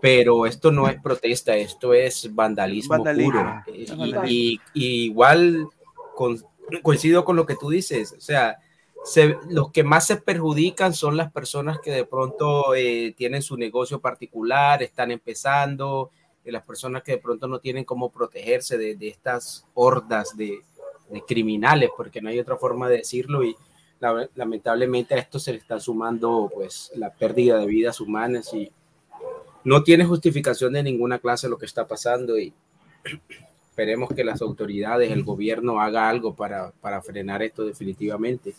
Pero 0.00 0.46
esto 0.46 0.70
no 0.70 0.88
es 0.88 1.00
protesta, 1.00 1.56
esto 1.56 1.94
es 1.94 2.34
vandalismo, 2.34 2.90
Vandalismo, 2.96 3.32
puro. 3.32 3.62
es 3.74 3.90
Y- 3.90 3.96
vandalismo. 3.96 4.26
y, 4.26 4.60
y 4.74 4.86
igual 5.06 5.68
con- 6.14 6.42
coincido 6.82 7.24
con 7.24 7.36
lo 7.36 7.46
que 7.46 7.56
tú 7.56 7.70
dices, 7.70 8.14
o 8.16 8.20
sea, 8.20 8.58
se- 9.04 9.36
los 9.48 9.70
que 9.70 9.84
más 9.84 10.06
se 10.06 10.16
perjudican 10.16 10.92
son 10.92 11.16
las 11.16 11.32
personas 11.32 11.78
que 11.80 11.92
de 11.92 12.04
pronto 12.04 12.74
eh, 12.74 13.14
tienen 13.16 13.40
su 13.40 13.56
negocio 13.56 14.00
particular, 14.00 14.82
están 14.82 15.10
empezando, 15.12 16.10
eh, 16.46 16.52
las 16.52 16.62
personas 16.64 17.02
que 17.02 17.12
de 17.12 17.18
pronto 17.18 17.48
no 17.48 17.58
tienen 17.60 17.84
cómo 17.84 18.10
protegerse 18.10 18.78
de, 18.78 18.96
de 18.96 19.08
estas 19.08 19.66
hordas 19.74 20.36
de, 20.36 20.60
de 21.10 21.22
criminales, 21.22 21.90
porque 21.96 22.22
no 22.22 22.30
hay 22.30 22.38
otra 22.40 22.56
forma 22.56 22.88
de 22.88 22.98
decirlo 22.98 23.44
y 23.44 23.56
la- 24.00 24.28
lamentablemente 24.34 25.14
a 25.14 25.18
esto 25.18 25.38
se 25.38 25.52
le 25.52 25.58
está 25.58 25.80
sumando 25.80 26.50
pues 26.54 26.92
la 26.96 27.10
pérdida 27.12 27.58
de 27.58 27.66
vidas 27.66 28.00
humanas 28.00 28.54
y 28.54 28.70
no 29.64 29.82
tiene 29.82 30.04
justificación 30.04 30.72
de 30.74 30.82
ninguna 30.82 31.18
clase 31.18 31.48
lo 31.48 31.58
que 31.58 31.66
está 31.66 31.86
pasando 31.86 32.38
y 32.38 32.52
esperemos 33.70 34.10
que 34.10 34.24
las 34.24 34.42
autoridades, 34.42 35.10
el 35.12 35.24
gobierno 35.24 35.80
haga 35.80 36.08
algo 36.08 36.34
para, 36.34 36.70
para 36.72 37.02
frenar 37.02 37.42
esto 37.42 37.64
definitivamente. 37.64 38.54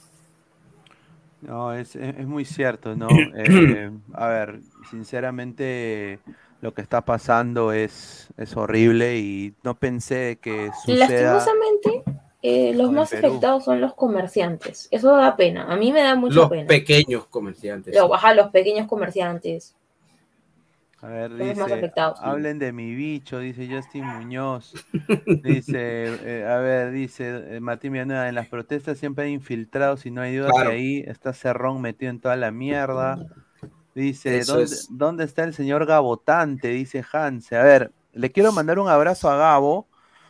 No, 1.42 1.74
es, 1.74 1.96
es- 1.96 2.18
es 2.18 2.28
muy 2.28 2.46
cierto, 2.46 2.96
¿no? 2.96 3.30
Eh, 3.36 3.92
a 4.14 4.28
ver, 4.28 4.62
sinceramente 4.90 6.20
lo 6.62 6.74
que 6.74 6.82
está 6.82 7.02
pasando 7.02 7.72
es, 7.72 8.28
es 8.38 8.56
horrible 8.58 9.18
y 9.20 9.54
no 9.64 9.76
pensé 9.76 10.40
que 10.42 10.72
suceda. 10.86 11.08
Lastimosamente, 11.36 12.04
eh, 12.42 12.74
los 12.76 12.92
más 12.92 13.10
Perú. 13.12 13.28
afectados 13.28 13.66
son 13.66 13.80
los 13.82 13.94
comerciantes. 13.94 14.88
Eso 14.92 15.16
da 15.16 15.36
pena. 15.36 15.72
A 15.72 15.76
mí 15.76 15.92
me 15.92 16.02
da 16.02 16.16
mucha 16.16 16.36
Los 16.36 16.50
pena. 16.50 16.68
pequeños 16.68 17.26
comerciantes. 17.28 17.96
Lo- 17.96 18.14
ajá, 18.14 18.34
los 18.34 18.50
pequeños 18.50 18.88
comerciantes. 18.88 19.76
A 21.00 21.08
ver, 21.10 21.30
Son 21.30 21.38
los 21.40 21.48
más 21.58 21.68
dice, 21.68 21.74
afectados, 21.78 22.18
sí. 22.18 22.24
hablen 22.26 22.58
de 22.58 22.72
mi 22.74 22.96
bicho, 22.96 23.38
dice 23.38 23.68
Justin 23.72 24.04
Muñoz. 24.04 24.74
Dice, 25.44 25.76
eh, 26.24 26.44
a 26.50 26.58
ver, 26.58 26.92
dice 26.92 27.56
eh, 27.56 27.60
Martín 27.60 27.94
Villanueva, 27.94 28.28
en 28.28 28.34
las 28.34 28.48
protestas 28.48 28.98
siempre 28.98 29.26
hay 29.26 29.34
infiltrados 29.34 30.08
y 30.08 30.12
no 30.12 30.22
hay 30.22 30.36
duda 30.36 30.50
Claro. 30.50 30.72
que 30.72 30.76
ahí 30.76 31.04
está 31.06 31.34
Cerrón 31.34 31.82
metido 31.82 32.10
en 32.10 32.20
toda 32.20 32.36
la 32.36 32.50
mierda. 32.50 33.20
Dice, 34.02 34.42
¿dónde, 34.44 34.64
es. 34.66 34.88
dónde 34.92 35.24
está 35.24 35.44
el 35.44 35.54
señor 35.54 35.86
Gabotante? 35.86 36.68
Dice 36.70 37.04
Hanse. 37.12 37.56
A 37.58 37.64
ver, 37.64 37.92
le 38.14 38.32
quiero 38.32 38.52
mandar 38.52 38.78
un 38.80 38.88
abrazo 38.90 39.30
a 39.30 39.38
Gabo, 39.38 39.88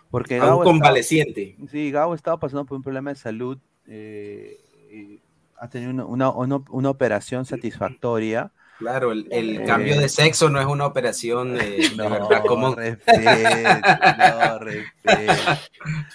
porque 0.09 0.35
A 0.35 0.39
Gabo 0.39 0.57
un 0.57 0.61
estaba- 0.63 0.71
convaleciente. 0.73 1.57
Sí, 1.69 1.91
Gabo 1.91 2.15
estaba 2.15 2.37
pasando 2.39 2.65
por 2.65 2.77
un 2.77 2.83
problema 2.83 3.09
de 3.11 3.15
salud. 3.17 3.57
eh, 3.89 4.57
y 4.91 5.19
ha 5.59 5.69
tenido 5.69 5.91
una, 5.91 6.05
una- 6.05 6.29
una- 6.29 6.63
una 6.69 6.89
operación 6.89 7.45
satisfactoria. 7.45 8.51
Claro, 8.79 9.11
el, 9.11 9.27
el 9.31 9.57
Eh. 9.61 9.63
cambio 9.65 9.99
de 9.99 10.07
sexo 10.07 10.49
no 10.49 10.59
es 10.59 10.65
una 10.67 10.85
operación 10.85 11.57
eh, 11.59 11.77
de 11.91 11.95
No, 11.97 12.09
verdad 12.09 12.43
común. 12.45 12.75
respete, 12.75 13.63
no, 14.17 14.59
respete. 14.59 15.27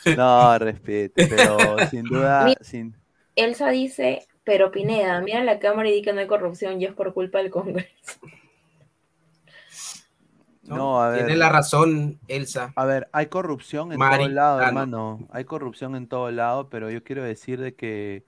No, 0.17 0.59
respete, 0.59 1.27
pero 1.27 1.57
sin 1.91 2.05
duda, 2.05 2.55
sin, 2.61 2.95
Elsa 3.37 3.71
dice, 3.71 4.27
pero 4.45 4.71
Pineda, 4.73 5.21
mira 5.21 5.43
la 5.45 5.59
cámara 5.59 5.89
y 5.89 5.93
di 5.93 6.03
que 6.03 6.13
no 6.13 6.21
hay 6.21 6.27
corrupción 6.27 6.81
y 6.81 6.87
es 6.87 6.93
por 6.93 7.13
culpa 7.15 7.39
del 7.39 7.51
Congreso. 7.51 7.89
No, 10.65 11.03
a 11.03 11.09
ver. 11.09 11.19
Tiene 11.27 11.37
la 11.37 11.51
razón, 11.51 12.21
Elsa. 12.29 12.73
a 12.77 12.85
ver, 12.85 13.09
hay 13.13 13.27
corrupción 13.27 13.93
en 13.93 13.99
Mari, 13.99 14.25
todo 14.25 14.33
lado, 14.33 14.61
no. 14.61 14.67
hermano. 14.67 15.29
Hay 15.31 15.45
corrupción 15.45 15.97
en 15.97 16.07
todo 16.07 16.31
lado, 16.31 16.69
pero 16.71 16.89
yo 16.89 17.03
quiero 17.03 17.23
decir 17.25 17.61
de 17.61 17.75
que 17.75 18.25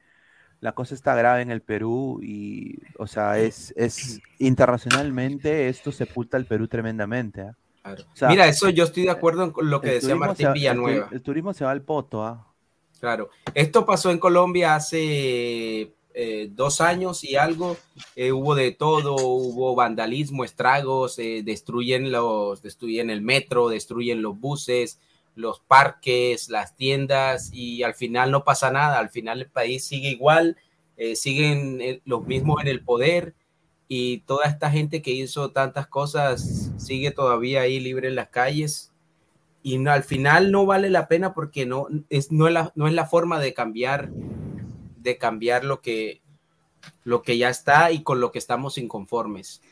la 0.61 0.73
cosa 0.73 0.95
está 0.95 1.15
grave 1.15 1.43
en 1.43 1.51
el 1.51 1.63
Perú 1.63 2.21
y, 2.23 2.79
o 2.99 3.07
sea, 3.07 3.39
es, 3.39 3.73
es 3.77 4.21
internacionalmente 4.39 5.69
esto 5.69 5.93
sepulta 5.93 6.37
al 6.37 6.47
Perú 6.47 6.69
tremendamente. 6.69 7.43
¿ah? 7.43 7.57
Claro. 7.83 8.03
O 8.13 8.17
sea, 8.17 8.29
Mira, 8.29 8.49
eso 8.49 8.69
yo 8.71 8.85
estoy 8.85 9.05
de 9.05 9.11
acuerdo 9.11 9.53
con 9.53 9.71
lo 9.71 9.81
que 9.81 9.91
decía 9.93 10.17
Martín 10.17 10.49
va- 10.49 10.53
Villanueva. 10.53 11.09
El, 11.13 11.23
turismo 11.23 11.53
se 11.53 11.65
va 11.65 11.71
al 11.71 11.83
poto, 11.83 12.25
¿ah? 12.25 12.53
Claro, 12.99 13.29
esto 13.55 13.85
pasó 13.85 14.11
en 14.11 14.19
Colombia 14.19 14.75
hace 14.75 15.93
eh, 16.15 16.49
dos 16.51 16.81
años 16.81 17.25
y 17.25 17.37
algo. 17.37 17.77
eh, 18.17 18.33
hubo 18.33 18.55
de 18.55 18.73
todo, 18.73 19.17
hubo 19.17 19.75
vandalismo, 19.75 20.45
estragos, 20.45 21.19
eh, 21.19 21.43
destruyen 21.45 22.13
los, 22.13 22.63
destruyen 22.63 23.11
el 23.11 23.21
metro, 23.21 23.69
destruyen 23.69 24.23
los 24.23 24.39
buses, 24.39 25.01
los 25.35 25.61
parques, 25.61 26.49
las 26.49 26.77
tiendas 26.77 27.51
y 27.53 27.83
al 27.83 27.95
final 27.95 28.31
no 28.31 28.45
pasa 28.45 28.71
nada. 28.71 28.99
Al 28.99 29.11
final 29.11 29.41
el 29.43 29.51
país 29.51 29.85
sigue 29.85 30.11
igual, 30.11 30.57
eh, 30.97 31.17
siguen 31.17 31.81
eh, 31.81 32.01
los 32.05 32.27
mismos 32.27 32.63
en 32.63 32.69
el 32.69 32.85
poder 32.85 33.35
y 33.89 34.19
toda 34.21 34.47
esta 34.47 34.71
gente 34.71 35.03
que 35.03 35.11
hizo 35.11 35.51
tantas 35.51 35.87
cosas 35.87 36.73
sigue 36.79 37.11
todavía 37.11 37.63
ahí 37.63 37.81
libre 37.81 38.09
en 38.09 38.15
las 38.15 38.29
calles 38.29 38.93
y 39.63 39.79
no, 39.79 39.91
al 39.91 40.05
final 40.05 40.51
no 40.51 40.67
vale 40.67 40.91
la 40.91 41.09
pena 41.09 41.35
porque 41.35 41.67
no 41.67 41.89
es, 42.09 42.33
no, 42.33 42.47
es 42.47 42.55
la, 42.55 42.73
no 42.75 42.87
es 42.87 42.95
la 42.95 43.07
forma 43.07 43.41
de 43.41 43.55
cambiar 43.55 44.11
de 45.05 45.19
cambiar 45.19 45.65
lo 45.65 45.81
que 45.81 46.23
lo 47.05 47.23
que 47.23 47.39
ya 47.39 47.51
está 47.51 47.93
y 47.93 48.03
con 48.03 48.21
lo 48.21 48.33
que 48.33 48.39
estamos 48.41 48.79
inconformes. 48.79 49.63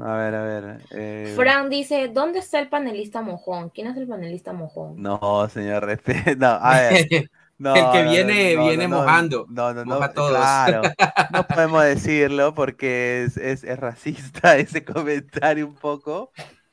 A 0.00 0.14
ver, 0.16 0.34
a 0.34 0.42
ver. 0.44 0.80
eh, 0.90 1.32
Fran 1.34 1.68
dice, 1.68 2.08
¿dónde 2.08 2.38
está 2.40 2.60
el 2.60 2.68
panelista 2.68 3.22
mojón? 3.22 3.70
¿Quién 3.70 3.88
es 3.88 3.96
el 3.96 4.06
panelista 4.06 4.52
mojón? 4.52 5.02
No, 5.02 5.48
señor, 5.48 5.84
respeto. 5.84 6.30
No, 6.38 6.46
a 6.48 6.80
ver. 6.80 7.30
no, 7.58 7.74
El 7.76 7.90
que 7.90 8.04
no, 8.04 8.10
viene- 8.10 8.54
no, 8.56 8.64
viene 8.66 8.88
no, 8.88 8.98
mojando. 8.98 9.46
No, 9.48 9.72
no, 9.74 9.84
no. 9.84 9.94
Moja 9.96 10.12
todos. 10.12 10.30
Claro. 10.30 10.82
No 11.32 11.46
podemos 11.46 11.84
decirlo 11.84 12.54
porque 12.54 13.24
es, 13.24 13.36
es, 13.36 13.64
es 13.64 13.78
racista 13.78 14.56
ese 14.58 14.84
comentario 14.84 15.66
un 15.66 15.74
poco. 15.74 16.32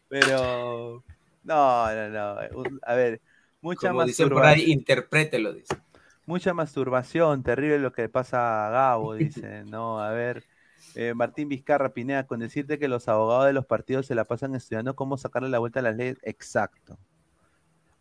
Pero. 0.09 1.03
No, 1.43 1.93
no, 1.93 2.09
no. 2.09 2.63
A 2.83 2.93
ver. 2.95 3.21
Mucha 3.61 3.89
Como 3.89 4.03
dicen 4.05 4.29
por 4.29 4.45
ahí, 4.45 4.71
interprételo. 4.71 5.53
Dice. 5.53 5.75
Mucha 6.27 6.53
masturbación, 6.53 7.41
terrible 7.41 7.79
lo 7.79 7.93
que 7.93 8.03
le 8.03 8.09
pasa 8.09 8.67
a 8.67 8.69
Gabo, 8.69 9.13
dice. 9.15 9.63
No, 9.63 9.99
a 9.99 10.11
ver. 10.11 10.43
Eh, 10.93 11.13
Martín 11.15 11.47
Vizcarra 11.47 11.93
Pinea, 11.93 12.27
con 12.27 12.41
decirte 12.41 12.77
que 12.77 12.89
los 12.89 13.07
abogados 13.07 13.45
de 13.45 13.53
los 13.53 13.65
partidos 13.65 14.05
se 14.05 14.13
la 14.13 14.25
pasan 14.25 14.53
estudiando 14.53 14.93
cómo 14.93 15.17
sacarle 15.17 15.47
la 15.49 15.59
vuelta 15.59 15.79
a 15.79 15.83
las 15.83 15.95
leyes. 15.95 16.17
Exacto. 16.23 16.99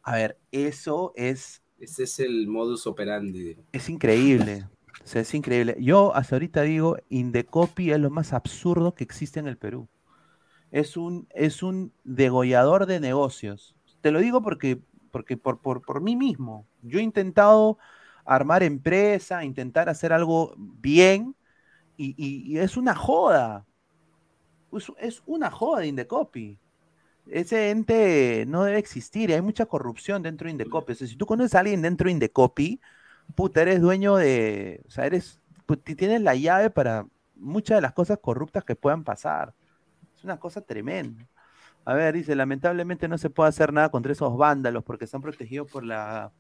A 0.03 0.17
ver, 0.17 0.39
eso 0.51 1.13
es. 1.15 1.63
Ese 1.79 2.03
es 2.03 2.19
el 2.19 2.49
modus 2.49 2.89
operandi. 2.89 3.57
Es 3.71 3.89
increíble. 3.89 4.67
O 5.05 5.07
sea, 5.07 5.23
es 5.23 5.33
increíble. 5.33 5.77
Yo 5.79 6.13
hasta 6.17 6.35
ahorita 6.35 6.63
digo, 6.63 6.97
Indecopi 7.09 7.93
es 7.93 8.01
lo 8.01 8.11
más 8.11 8.33
absurdo 8.33 8.95
que 8.95 9.05
existe 9.05 9.39
en 9.39 9.47
el 9.47 9.57
Perú. 9.57 9.89
Es 10.73 10.97
un, 10.97 11.29
es 11.31 11.63
un 11.63 11.93
degollador 12.03 12.87
de 12.87 12.99
negocios. 12.99 13.77
Te 14.01 14.11
lo 14.11 14.19
digo 14.19 14.43
porque, 14.43 14.81
porque 15.13 15.37
por, 15.37 15.61
por, 15.61 15.83
por 15.83 16.01
mí 16.01 16.17
mismo. 16.17 16.67
Yo 16.83 16.99
he 16.99 17.03
intentado 17.03 17.79
armar 18.27 18.63
empresa, 18.63 19.45
intentar 19.45 19.89
hacer 19.89 20.13
algo 20.13 20.55
bien, 20.57 21.35
y, 21.97 22.59
es 22.59 22.77
una 22.77 22.95
joda. 22.95 23.65
Es, 24.99 25.23
una 25.27 25.51
joda 25.51 25.81
de 25.81 25.87
Indecopi. 25.87 26.59
Ese 27.29 27.71
ente 27.71 28.45
no 28.47 28.65
debe 28.65 28.79
existir, 28.79 29.33
hay 29.33 29.41
mucha 29.41 29.67
corrupción 29.67 30.23
dentro 30.23 30.47
de 30.47 30.53
Indecopi. 30.53 30.93
O 30.93 30.95
si 30.95 31.17
tú 31.17 31.27
conoces 31.27 31.55
a 31.55 31.61
alguien 31.61 31.83
dentro 31.83 32.07
de 32.07 32.13
Indecopi, 32.13 32.81
puta, 33.35 33.63
eres 33.63 33.81
dueño 33.81 34.17
de, 34.17 34.83
o 34.87 34.91
sea, 34.91 35.07
eres, 35.07 35.41
tienes 35.85 36.21
la 36.21 36.35
llave 36.35 36.71
para 36.71 37.07
muchas 37.35 37.79
de 37.79 37.83
las 37.83 37.93
cosas 37.93 38.19
corruptas 38.21 38.65
que 38.65 38.77
puedan 38.77 39.05
pasar. 39.05 39.55
Es 40.17 40.25
una 40.25 40.39
cosa 40.39 40.61
tremenda. 40.61 41.27
A 41.85 41.95
ver, 41.95 42.15
dice, 42.15 42.35
lamentablemente 42.35 43.09
no 43.09 43.19
se 43.19 43.31
puede 43.31 43.49
hacer 43.49 43.73
nada 43.73 43.91
contra 43.91 44.13
esos 44.13 44.37
vándalos 44.37 44.85
porque 44.85 45.05
están 45.07 45.23
protegidos 45.23 45.71
por 45.71 45.85
la, 45.85 46.33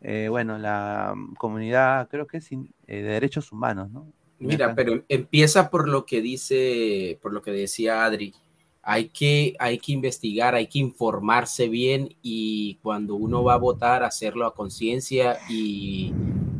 eh, 0.00 0.28
bueno, 0.30 0.58
la 0.58 1.12
mm, 1.16 1.34
comunidad, 1.34 2.08
creo 2.08 2.26
que 2.26 2.38
es 2.38 2.52
in- 2.52 2.70
eh, 2.86 2.96
de 3.02 3.08
derechos 3.10 3.52
humanos, 3.52 3.90
¿no? 3.90 4.06
Mira, 4.38 4.74
pero 4.74 5.02
empieza 5.08 5.70
por 5.70 5.88
lo 5.88 6.04
que 6.04 6.20
dice, 6.20 7.18
por 7.22 7.32
lo 7.32 7.42
que 7.42 7.50
decía 7.52 8.04
Adri. 8.04 8.34
Hay 8.82 9.08
que, 9.08 9.56
hay 9.58 9.78
que 9.78 9.92
investigar, 9.92 10.54
hay 10.54 10.68
que 10.68 10.78
informarse 10.78 11.68
bien 11.68 12.14
y 12.22 12.76
cuando 12.82 13.16
uno 13.16 13.42
va 13.42 13.54
a 13.54 13.58
votar, 13.58 14.04
hacerlo 14.04 14.46
a 14.46 14.54
conciencia 14.54 15.38
y, 15.48 16.12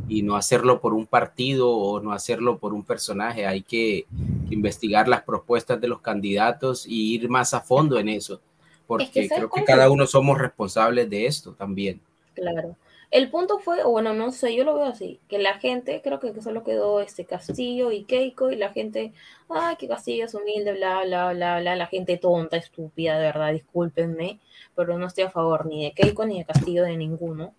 y 0.09 0.23
no 0.23 0.35
hacerlo 0.37 0.81
por 0.81 0.93
un 0.95 1.07
partido 1.07 1.71
o 1.71 2.01
no 2.01 2.13
hacerlo 2.13 2.59
por 2.59 2.73
un 2.75 2.83
personaje. 2.83 3.47
Hay 3.47 3.63
que, 3.63 4.07
que 4.49 4.55
investigar 4.55 5.07
las 5.07 5.23
propuestas 5.23 5.81
de 5.81 5.87
los 5.89 6.01
candidatos 6.01 6.85
y 6.87 7.15
ir 7.15 7.29
más 7.29 7.55
a 7.55 7.61
fondo 7.61 7.99
en 7.99 8.09
eso, 8.09 8.41
porque 8.89 9.29
¿sabes 9.29 9.29
creo 9.29 9.51
que 9.51 9.65
cada 9.65 9.91
uno 9.91 10.07
somos 10.07 10.37
responsables 10.39 11.09
de 11.09 11.27
esto 11.27 11.53
también. 11.53 12.01
Claro. 12.35 12.77
El 13.11 13.31
punto 13.31 13.59
fue, 13.61 13.83
o 13.85 13.91
bueno, 13.91 14.15
no 14.15 14.33
sé, 14.33 14.55
yo 14.57 14.65
lo 14.65 14.75
veo 14.75 14.85
así, 14.87 15.21
que 15.29 15.39
la 15.39 15.55
gente, 15.59 16.01
creo 16.03 16.19
que 16.19 16.41
solo 16.43 16.65
quedó 16.65 17.01
este 17.01 17.25
Castillo 17.25 17.93
y 17.93 18.05
Keiko, 18.05 18.51
y 18.51 18.57
la 18.57 18.71
gente, 18.73 19.13
ay, 19.49 19.77
que 19.77 19.87
Castillo 19.89 20.25
es 20.25 20.35
humilde, 20.35 20.73
bla, 20.73 21.05
bla, 21.05 21.33
bla, 21.33 21.61
bla, 21.61 21.77
la 21.77 21.87
gente 21.87 22.17
tonta, 22.19 22.57
estúpida, 22.57 23.17
de 23.19 23.27
verdad, 23.27 23.53
discúlpenme, 23.53 24.41
pero 24.75 24.99
no 24.99 25.07
estoy 25.07 25.25
a 25.25 25.31
favor 25.31 25.67
ni 25.67 25.85
de 25.85 25.93
Keiko 25.93 26.27
ni 26.27 26.39
de 26.39 26.45
Castillo, 26.45 26.83
de 26.83 26.97
ninguno. 26.97 27.55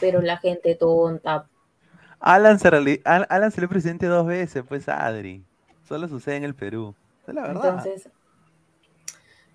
Pero 0.00 0.20
la 0.20 0.38
gente 0.38 0.74
tonta, 0.74 1.46
Alan 2.18 2.58
se, 2.58 2.68
Al- 3.04 3.26
Alan 3.28 3.50
salió 3.52 3.68
presidente 3.68 4.06
dos 4.06 4.26
veces, 4.26 4.64
pues 4.66 4.88
Adri. 4.88 5.44
Solo 5.86 6.08
sucede 6.08 6.36
en 6.36 6.44
el 6.44 6.54
Perú. 6.54 6.94
Es 7.26 7.34
la 7.34 7.42
verdad. 7.42 7.78
entonces, 7.78 8.08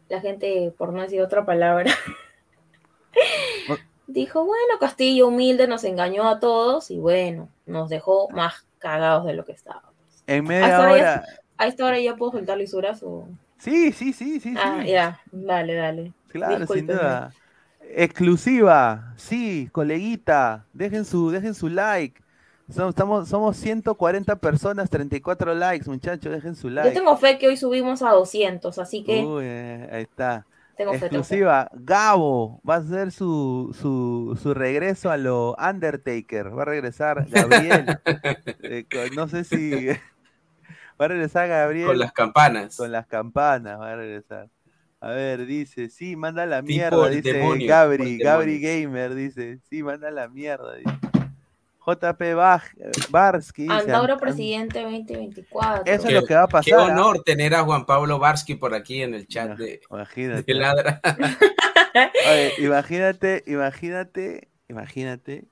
la 0.07 0.21
gente, 0.21 0.73
por 0.77 0.93
no 0.93 1.01
decir 1.01 1.21
otra 1.21 1.45
palabra, 1.45 1.91
dijo, 4.11 4.45
bueno, 4.45 4.79
Castillo 4.79 5.27
humilde 5.27 5.67
nos 5.67 5.83
engañó 5.83 6.27
a 6.29 6.39
todos 6.39 6.91
y 6.91 6.99
bueno, 6.99 7.49
nos 7.65 7.89
dejó 7.89 8.29
más 8.29 8.65
cagados 8.79 9.25
de 9.25 9.33
lo 9.33 9.45
que 9.45 9.53
estábamos. 9.53 9.91
en 10.27 10.45
media 10.45 10.65
hasta 10.77 10.91
hora. 10.91 11.25
A 11.57 11.67
esta 11.67 11.85
hora 11.85 11.99
ya 11.99 12.15
puedo 12.15 12.31
soltar 12.31 12.57
lisuras 12.57 13.03
o. 13.03 13.27
Sí, 13.57 13.91
sí, 13.91 14.13
sí, 14.13 14.39
sí. 14.39 14.55
Ah, 14.57 14.79
sí. 14.81 14.89
ya, 14.89 15.21
dale, 15.31 15.75
dale. 15.75 16.13
Claro, 16.29 16.65
sin 16.67 16.87
duda. 16.87 17.31
Exclusiva, 17.93 19.13
sí, 19.17 19.69
coleguita, 19.71 20.65
dejen 20.73 21.05
su, 21.05 21.29
dejen 21.29 21.53
su 21.53 21.67
like. 21.69 22.21
Somos, 22.69 22.89
estamos, 22.91 23.27
somos 23.27 23.57
140 23.57 24.35
personas, 24.37 24.89
34 24.89 25.53
likes, 25.53 25.89
muchachos, 25.89 26.31
dejen 26.31 26.55
su 26.55 26.69
Yo 26.69 26.75
like. 26.75 26.91
tengo 26.91 27.17
fe 27.17 27.37
que 27.37 27.47
hoy 27.49 27.57
subimos 27.57 28.01
a 28.01 28.11
200, 28.11 28.77
así 28.79 29.03
que 29.03 29.23
Uy, 29.23 29.43
eh, 29.45 29.89
ahí 29.91 30.03
está. 30.03 30.45
Tengo 30.77 30.91
fe. 30.93 30.99
tengo 30.99 30.99
fe. 30.99 31.05
Exclusiva, 31.05 31.69
Gabo 31.73 32.61
va 32.67 32.75
a 32.75 32.77
hacer 32.77 33.11
su, 33.11 33.75
su, 33.79 34.37
su 34.41 34.53
regreso 34.53 35.09
a 35.11 35.17
lo 35.17 35.55
Undertaker. 35.59 36.57
Va 36.57 36.63
a 36.63 36.65
regresar 36.65 37.25
Gabriel. 37.29 37.85
Eh, 38.63 38.85
con- 38.91 39.15
no 39.15 39.27
sé 39.27 39.43
si 39.43 39.87
va 41.01 41.05
a 41.05 41.07
regresar 41.07 41.47
Gabriel 41.49 41.87
Con 41.87 41.99
las 41.99 42.13
campanas. 42.13 42.77
con 42.77 42.91
las 42.91 43.05
campanas, 43.07 43.79
va 43.79 43.91
a 43.91 43.95
regresar. 43.95 44.49
A 45.03 45.09
ver, 45.09 45.45
dice, 45.47 45.89
sí, 45.89 46.15
manda 46.15 46.45
la 46.45 46.61
Tipo 46.61 46.73
mierda, 46.77 47.09
dice 47.09 47.33
demonio, 47.33 47.67
Gabri, 47.67 48.17
Gabri. 48.19 48.59
Gamer, 48.59 49.15
dice, 49.15 49.59
sí, 49.67 49.81
manda 49.81 50.11
la 50.11 50.27
mierda, 50.29 50.75
dice. 50.75 50.91
JP 51.85 52.35
Baj- 52.35 53.09
Barsky 53.09 53.63
dice, 53.63 53.73
Antauro 53.73 54.13
"An- 54.13 54.19
presidente 54.19 54.81
2024. 54.81 55.83
Eso 55.85 56.07
es 56.07 56.13
lo 56.13 56.25
que 56.25 56.35
va 56.35 56.43
a 56.43 56.47
pasar. 56.47 56.63
Qué 56.65 56.73
¿ah? 56.73 56.83
honor 56.85 57.23
tener 57.23 57.55
a 57.55 57.63
Juan 57.63 57.85
Pablo 57.85 58.19
Barsky 58.19 58.55
por 58.55 58.73
aquí 58.75 59.01
en 59.01 59.15
el 59.15 59.27
chat 59.27 59.57
de, 59.57 59.81
Imagínate. 59.89 60.43
de 60.43 60.53
Ladra. 60.59 61.01
Oye, 62.29 62.53
imagínate, 62.59 63.43
imagínate, 63.47 64.49
imagínate 64.69 65.45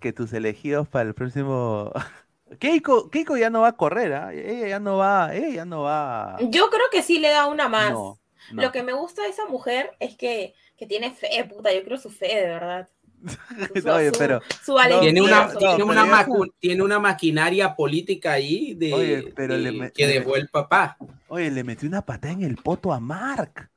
que 0.00 0.12
tus 0.12 0.32
elegidos 0.32 0.88
para 0.88 1.08
el 1.08 1.14
próximo. 1.14 1.92
Keiko, 2.58 3.08
Keiko 3.10 3.36
ya 3.36 3.48
no 3.50 3.62
va 3.62 3.68
a 3.68 3.76
correr, 3.76 4.12
¿ah? 4.14 4.32
ella 4.32 4.68
ya 4.68 4.80
no 4.80 4.98
va, 4.98 5.34
ella 5.34 5.48
ya 5.48 5.64
no 5.64 5.82
va. 5.82 6.36
Yo 6.40 6.68
creo 6.70 6.86
que 6.90 7.02
sí 7.02 7.18
le 7.18 7.30
da 7.30 7.46
una 7.46 7.68
más. 7.68 7.92
No, 7.92 8.18
no. 8.52 8.62
Lo 8.62 8.72
que 8.72 8.82
me 8.82 8.92
gusta 8.92 9.22
de 9.22 9.28
esa 9.28 9.46
mujer 9.46 9.90
es 10.00 10.16
que, 10.16 10.54
que 10.76 10.86
tiene 10.86 11.12
fe, 11.12 11.44
puta. 11.44 11.72
Yo 11.72 11.82
creo 11.84 11.96
su 11.96 12.10
fe, 12.10 12.26
de 12.34 12.46
verdad. 12.48 12.88
Su, 13.82 13.88
Oye, 13.90 14.10
su- 14.12 14.18
pero, 14.18 14.40
su 14.64 14.74
valentía, 14.74 15.00
Tiene 15.00 15.22
una, 15.22 15.48
su- 15.48 15.54
no, 15.54 15.58
tiene, 15.60 15.74
pero 15.76 15.86
una 15.86 16.06
ya 16.06 16.26
macu- 16.26 16.52
tiene 16.58 16.82
una 16.82 16.98
maquinaria 16.98 17.74
política 17.76 18.32
ahí 18.32 18.74
de, 18.74 18.92
Oye, 18.92 19.32
pero 19.36 19.54
de- 19.54 19.60
le 19.60 19.72
me- 19.72 19.92
que 19.92 20.06
dejó 20.06 20.36
el 20.36 20.48
papá. 20.48 20.96
oye, 21.28 21.50
le 21.50 21.62
metió 21.64 21.88
una 21.88 22.04
patada 22.04 22.32
en 22.34 22.42
el 22.42 22.56
poto 22.56 22.92
a 22.92 23.00
Mark. 23.00 23.70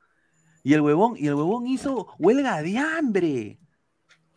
Y 0.62 0.74
el 0.74 0.80
huevón, 0.80 1.14
y 1.16 1.28
el 1.28 1.34
huevón 1.34 1.66
hizo 1.68 2.08
huelga 2.18 2.60
de 2.60 2.76
hambre. 2.78 3.60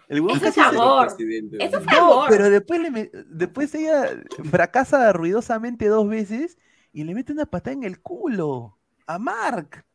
El 0.07 0.21
huevón 0.21 0.37
Eso 0.37 0.47
es 0.47 0.57
amor. 0.59 1.07
Presidente. 1.07 1.57
Eso 1.63 1.81
fue 1.81 1.93
No, 1.93 2.13
amor. 2.13 2.25
pero 2.29 2.49
después, 2.49 2.79
le 2.81 2.91
me- 2.91 3.09
después 3.27 3.73
ella 3.73 4.09
fracasa 4.51 5.11
ruidosamente 5.13 5.87
dos 5.87 6.07
veces 6.07 6.57
y 6.93 7.03
le 7.03 7.15
mete 7.15 7.31
una 7.31 7.45
patada 7.47 7.73
en 7.75 7.83
el 7.83 7.99
culo 7.99 8.77
a 9.07 9.17
Mark. 9.17 9.85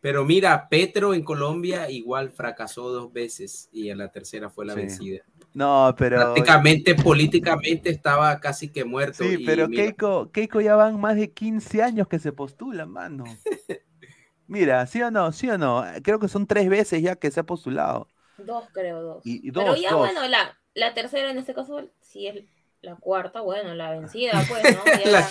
Pero 0.00 0.24
mira, 0.24 0.68
Petro 0.68 1.12
en 1.14 1.24
Colombia 1.24 1.90
igual 1.90 2.30
fracasó 2.30 2.88
dos 2.90 3.12
veces 3.12 3.68
y 3.72 3.90
en 3.90 3.98
la 3.98 4.10
tercera 4.10 4.48
fue 4.48 4.64
la 4.64 4.74
Sí. 4.74 4.80
vencida. 4.80 5.22
No, 5.54 5.94
pero. 5.98 6.16
Prácticamente, 6.18 6.94
políticamente 6.94 7.90
estaba 7.90 8.38
casi 8.38 8.68
que 8.70 8.84
muerto. 8.84 9.24
Sí, 9.24 9.36
y 9.40 9.46
pero 9.46 9.68
mira, 9.68 9.84
Keiko, 9.84 10.30
Keiko 10.30 10.60
ya 10.60 10.76
van 10.76 11.00
más 11.00 11.16
de 11.16 11.32
15 11.32 11.82
años 11.82 12.06
que 12.06 12.18
se 12.18 12.32
postula, 12.32 12.86
mano. 12.86 13.24
Mira, 14.46 14.86
¿sí 14.86 15.02
o 15.02 15.10
no? 15.10 15.30
¿Sí 15.32 15.50
o 15.50 15.58
no? 15.58 15.84
Creo 16.02 16.18
que 16.18 16.28
son 16.28 16.46
tres 16.46 16.68
veces 16.68 17.02
ya 17.02 17.16
que 17.16 17.30
se 17.30 17.40
ha 17.40 17.44
postulado. 17.44 18.08
Dos, 18.38 18.64
creo, 18.72 19.02
dos. 19.02 19.26
Y, 19.26 19.46
y 19.46 19.52
pero 19.52 19.76
ya, 19.76 19.90
dos. 19.90 19.98
bueno, 19.98 20.26
la, 20.28 20.56
la 20.74 20.94
tercera 20.94 21.30
en 21.30 21.38
este 21.38 21.54
caso, 21.54 21.82
si 22.00 22.28
es 22.28 22.44
la 22.80 22.96
cuarta, 22.96 23.40
bueno, 23.40 23.74
la 23.74 23.90
vencida, 23.90 24.32
pues, 24.48 24.62
¿no? 24.76 24.84
Ya, 25.04 25.10
la 25.10 25.28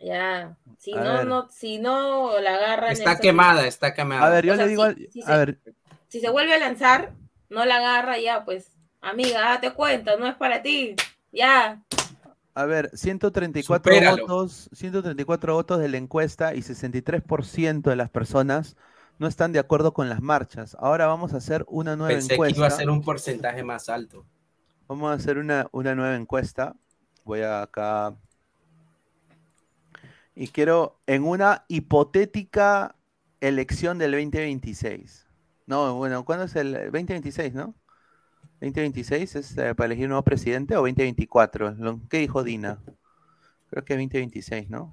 ya. 0.00 0.56
Si 0.80 0.92
A 0.92 1.00
no, 1.04 1.12
ver. 1.18 1.26
no, 1.26 1.48
si 1.50 1.78
no 1.78 2.40
la 2.40 2.56
agarran. 2.56 2.92
está 2.92 3.20
quemada, 3.20 3.66
está 3.66 3.94
quemada. 3.94 4.26
A 4.26 4.30
ver, 4.30 4.46
yo 4.46 4.54
O 4.54 4.56
sea, 4.56 4.66
le 4.66 4.70
digo, 4.70 4.84
sí, 5.08 5.22
a 5.26 5.36
sí. 5.36 5.38
ver, 5.38 5.60
Si 6.08 6.20
se 6.20 6.30
vuelve 6.30 6.54
a 6.54 6.58
lanzar, 6.58 7.14
no 7.50 7.64
la 7.66 7.76
agarra, 7.76 8.18
ya, 8.18 8.44
pues, 8.44 8.72
amiga, 9.00 9.40
date 9.42 9.72
cuenta, 9.74 10.16
no 10.16 10.26
es 10.26 10.36
para 10.36 10.62
ti. 10.62 10.96
Ya. 11.32 11.82
a 12.54 12.64
ver, 12.66 12.90
134 12.94 13.94
Supéralo. 13.94 14.26
votos, 14.26 14.68
134 14.72 15.54
votos 15.54 15.78
de 15.80 15.88
la 15.88 15.96
encuesta 15.98 16.54
y 16.54 16.62
63% 16.62 17.90
de 17.90 17.96
las 17.96 18.10
personas 18.10 18.76
no 19.18 19.26
están 19.28 19.52
de 19.52 19.58
acuerdo 19.58 19.92
con 19.94 20.08
las 20.08 20.20
marchas. 20.22 20.76
Ahora 20.80 21.06
vamos 21.06 21.34
a 21.34 21.38
hacer 21.38 21.64
una 21.68 21.96
nueva 21.96 22.14
Pensé 22.14 22.28
que 22.28 22.34
encuesta. 22.34 22.58
iba 22.58 22.66
a 22.66 22.70
ser 22.70 22.90
un 22.90 23.02
porcentaje 23.02 23.62
más 23.62 23.88
alto. 23.88 24.26
Vamos 24.88 25.10
a 25.10 25.14
hacer 25.14 25.38
una, 25.38 25.68
una 25.72 25.94
nueva 25.94 26.16
encuesta. 26.16 26.76
Voy 27.24 27.42
a 27.42 27.62
acá. 27.62 28.14
Y 30.40 30.48
quiero, 30.48 30.98
en 31.06 31.24
una 31.24 31.66
hipotética 31.68 32.96
elección 33.42 33.98
del 33.98 34.12
2026. 34.12 35.26
No, 35.66 35.96
bueno, 35.96 36.24
¿cuándo 36.24 36.46
es 36.46 36.56
el 36.56 36.72
2026, 36.72 37.52
no? 37.54 37.74
2026 38.62 39.36
es 39.36 39.58
eh, 39.58 39.74
para 39.74 39.86
elegir 39.86 40.06
un 40.06 40.10
nuevo 40.10 40.24
presidente 40.24 40.76
o 40.76 40.80
2024. 40.80 41.72
Lo- 41.72 42.00
¿Qué 42.08 42.18
dijo 42.20 42.42
Dina? 42.42 42.80
Creo 43.70 43.84
que 43.84 43.94
es 43.94 43.98
2026, 43.98 44.70
¿no? 44.70 44.92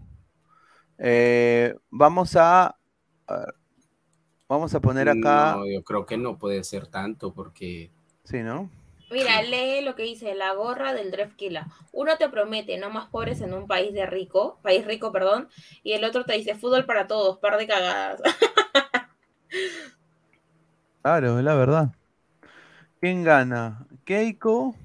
Eh, 0.99 1.75
vamos 1.91 2.35
a, 2.35 2.77
a 3.27 3.45
vamos 4.49 4.73
a 4.75 4.81
poner 4.81 5.09
acá, 5.09 5.55
No, 5.55 5.65
yo 5.65 5.83
creo 5.83 6.05
que 6.05 6.17
no 6.17 6.37
puede 6.37 6.63
ser 6.63 6.87
tanto 6.87 7.33
porque 7.33 7.89
sí, 8.23 8.43
¿no? 8.43 8.69
Mira, 9.09 9.41
lee 9.41 9.81
lo 9.81 9.95
que 9.95 10.03
dice 10.03 10.35
la 10.35 10.53
gorra 10.53 10.93
del 10.93 11.11
Drefkila. 11.11 11.67
Uno 11.93 12.17
te 12.17 12.29
promete 12.29 12.77
no 12.77 12.89
más 12.89 13.09
pobres 13.09 13.41
en 13.41 13.53
un 13.53 13.67
país 13.67 13.93
de 13.93 14.05
rico, 14.05 14.59
país 14.61 14.85
rico, 14.85 15.11
perdón, 15.11 15.49
y 15.83 15.93
el 15.93 16.03
otro 16.03 16.25
te 16.25 16.33
dice 16.33 16.55
fútbol 16.55 16.85
para 16.85 17.07
todos, 17.07 17.37
par 17.39 17.57
de 17.57 17.67
cagadas. 17.67 18.21
Claro, 21.01 21.39
es 21.39 21.43
la 21.45 21.55
verdad. 21.55 21.91
¿Quién 22.99 23.23
gana? 23.23 23.85
Keiko, 24.05 24.75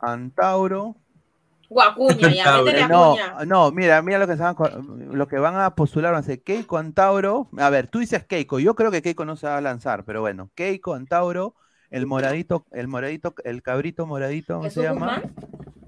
Antauro. 0.00 0.96
Guacuña, 1.68 2.28
ya, 2.32 2.46
Antauro. 2.46 2.64
métele 2.64 2.82
a 2.82 2.88
No, 2.88 3.16
no, 3.46 3.72
mira, 3.72 4.02
mira 4.02 4.18
lo 4.18 4.26
que, 4.26 4.36
se 4.36 4.42
van, 4.42 4.56
a- 4.58 5.14
lo 5.14 5.28
que 5.28 5.38
van 5.38 5.56
a 5.56 5.74
postular 5.74 6.12
van 6.12 6.24
a 6.30 6.36
Keiko, 6.36 6.78
Antauro. 6.78 7.48
A 7.58 7.70
ver, 7.70 7.88
tú 7.88 7.98
dices 8.00 8.24
Keiko, 8.26 8.58
yo 8.58 8.74
creo 8.74 8.90
que 8.90 9.02
Keiko 9.02 9.24
no 9.24 9.36
se 9.36 9.46
va 9.46 9.58
a 9.58 9.60
lanzar, 9.60 10.04
pero 10.04 10.20
bueno, 10.20 10.50
Keiko, 10.54 10.94
Antauro, 10.94 11.54
el 11.90 12.06
moradito, 12.06 12.64
el 12.72 12.88
moradito, 12.88 13.34
el 13.44 13.62
cabrito 13.62 14.06
moradito, 14.06 14.56
¿cómo 14.58 14.70
se 14.70 14.82
llama? 14.82 15.20
Guzmán. 15.22 15.34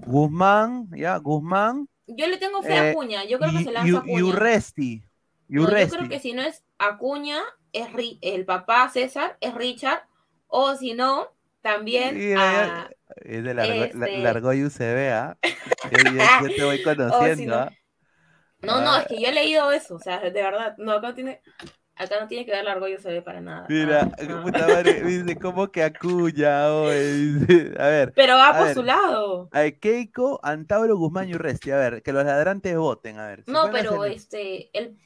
Guzmán, 0.05 0.87
ya, 0.95 1.17
Guzmán. 1.17 1.87
Yo 2.07 2.27
le 2.27 2.37
tengo 2.37 2.61
fe 2.61 2.73
a 2.73 2.87
eh, 2.87 2.91
Acuña, 2.91 3.23
yo 3.25 3.39
creo 3.39 3.51
que 3.51 3.61
y, 3.61 3.63
se 3.63 3.71
lanza 3.71 3.89
y 3.89 3.95
Acuña. 3.95 4.25
Urresti. 4.25 5.03
y 5.47 5.53
No, 5.53 5.61
yo 5.61 5.67
Urresti. 5.67 5.97
creo 5.97 6.09
que 6.09 6.19
si 6.19 6.33
no 6.33 6.41
es 6.41 6.63
Acuña, 6.77 7.39
es 7.71 7.87
Ri- 7.93 8.19
el 8.21 8.45
papá 8.45 8.89
César, 8.89 9.37
es 9.39 9.53
Richard, 9.55 10.03
o 10.47 10.75
si 10.75 10.93
no, 10.93 11.29
también 11.61 12.15
Sí, 12.15 12.33
a... 12.37 12.89
Es 13.17 13.43
de 13.43 13.53
Largo, 13.53 13.73
la- 13.75 13.85
este- 13.85 14.17
Largoy 14.17 14.63
UCB, 14.65 15.11
¿ah? 15.13 15.37
Yo, 15.91 16.11
yo- 16.11 16.47
yo 16.49 16.55
te 16.55 16.63
voy 16.63 16.83
conociendo, 16.83 17.55
no. 17.55 17.61
¿ah? 17.61 17.71
No, 18.61 18.81
no, 18.81 18.91
Ah. 18.93 19.01
es 19.01 19.07
que 19.07 19.21
yo 19.21 19.27
he 19.27 19.33
leído 19.33 19.71
eso, 19.71 19.95
o 19.95 19.99
sea, 19.99 20.19
de 20.19 20.31
verdad, 20.31 20.75
no, 20.77 20.99
no 21.01 21.13
tiene, 21.13 21.41
acá 21.95 22.19
no 22.19 22.27
tiene 22.27 22.45
que 22.45 22.51
ver 22.51 22.63
largo 22.65 22.87
yo 22.87 22.97
se 22.99 23.09
ve 23.11 23.21
para 23.21 23.41
nada. 23.41 23.65
Mira, 23.69 24.01
Ah, 24.11 24.15
ah. 24.19 24.41
puta 24.43 24.67
madre, 24.67 25.01
dice, 25.03 25.37
¿cómo 25.37 25.71
que 25.71 25.83
Acuña, 25.83 26.71
oye? 26.73 27.13
Dice, 27.13 27.73
A 27.79 27.87
ver, 27.87 28.13
Pero 28.15 28.35
va 28.37 28.57
por 28.57 28.65
ver. 28.65 28.73
su 28.75 28.83
lado. 28.83 29.49
a 29.51 29.59
ver, 29.61 29.79
Keiko, 29.79 30.39
Antauro, 30.43 30.97
Guzmán 30.97 31.29
y 31.29 31.35
Urresti. 31.35 31.71
A 31.71 31.77
ver, 31.77 32.01
que 32.03 32.13
los 32.13 32.25
ladrantes 32.25 32.75
voten, 32.77 33.19
a 33.19 33.27
ver. 33.27 33.43
No, 33.47 33.69
pero 33.71 34.01
hacer- 34.03 34.11
este, 34.13 34.77
el 34.77 34.97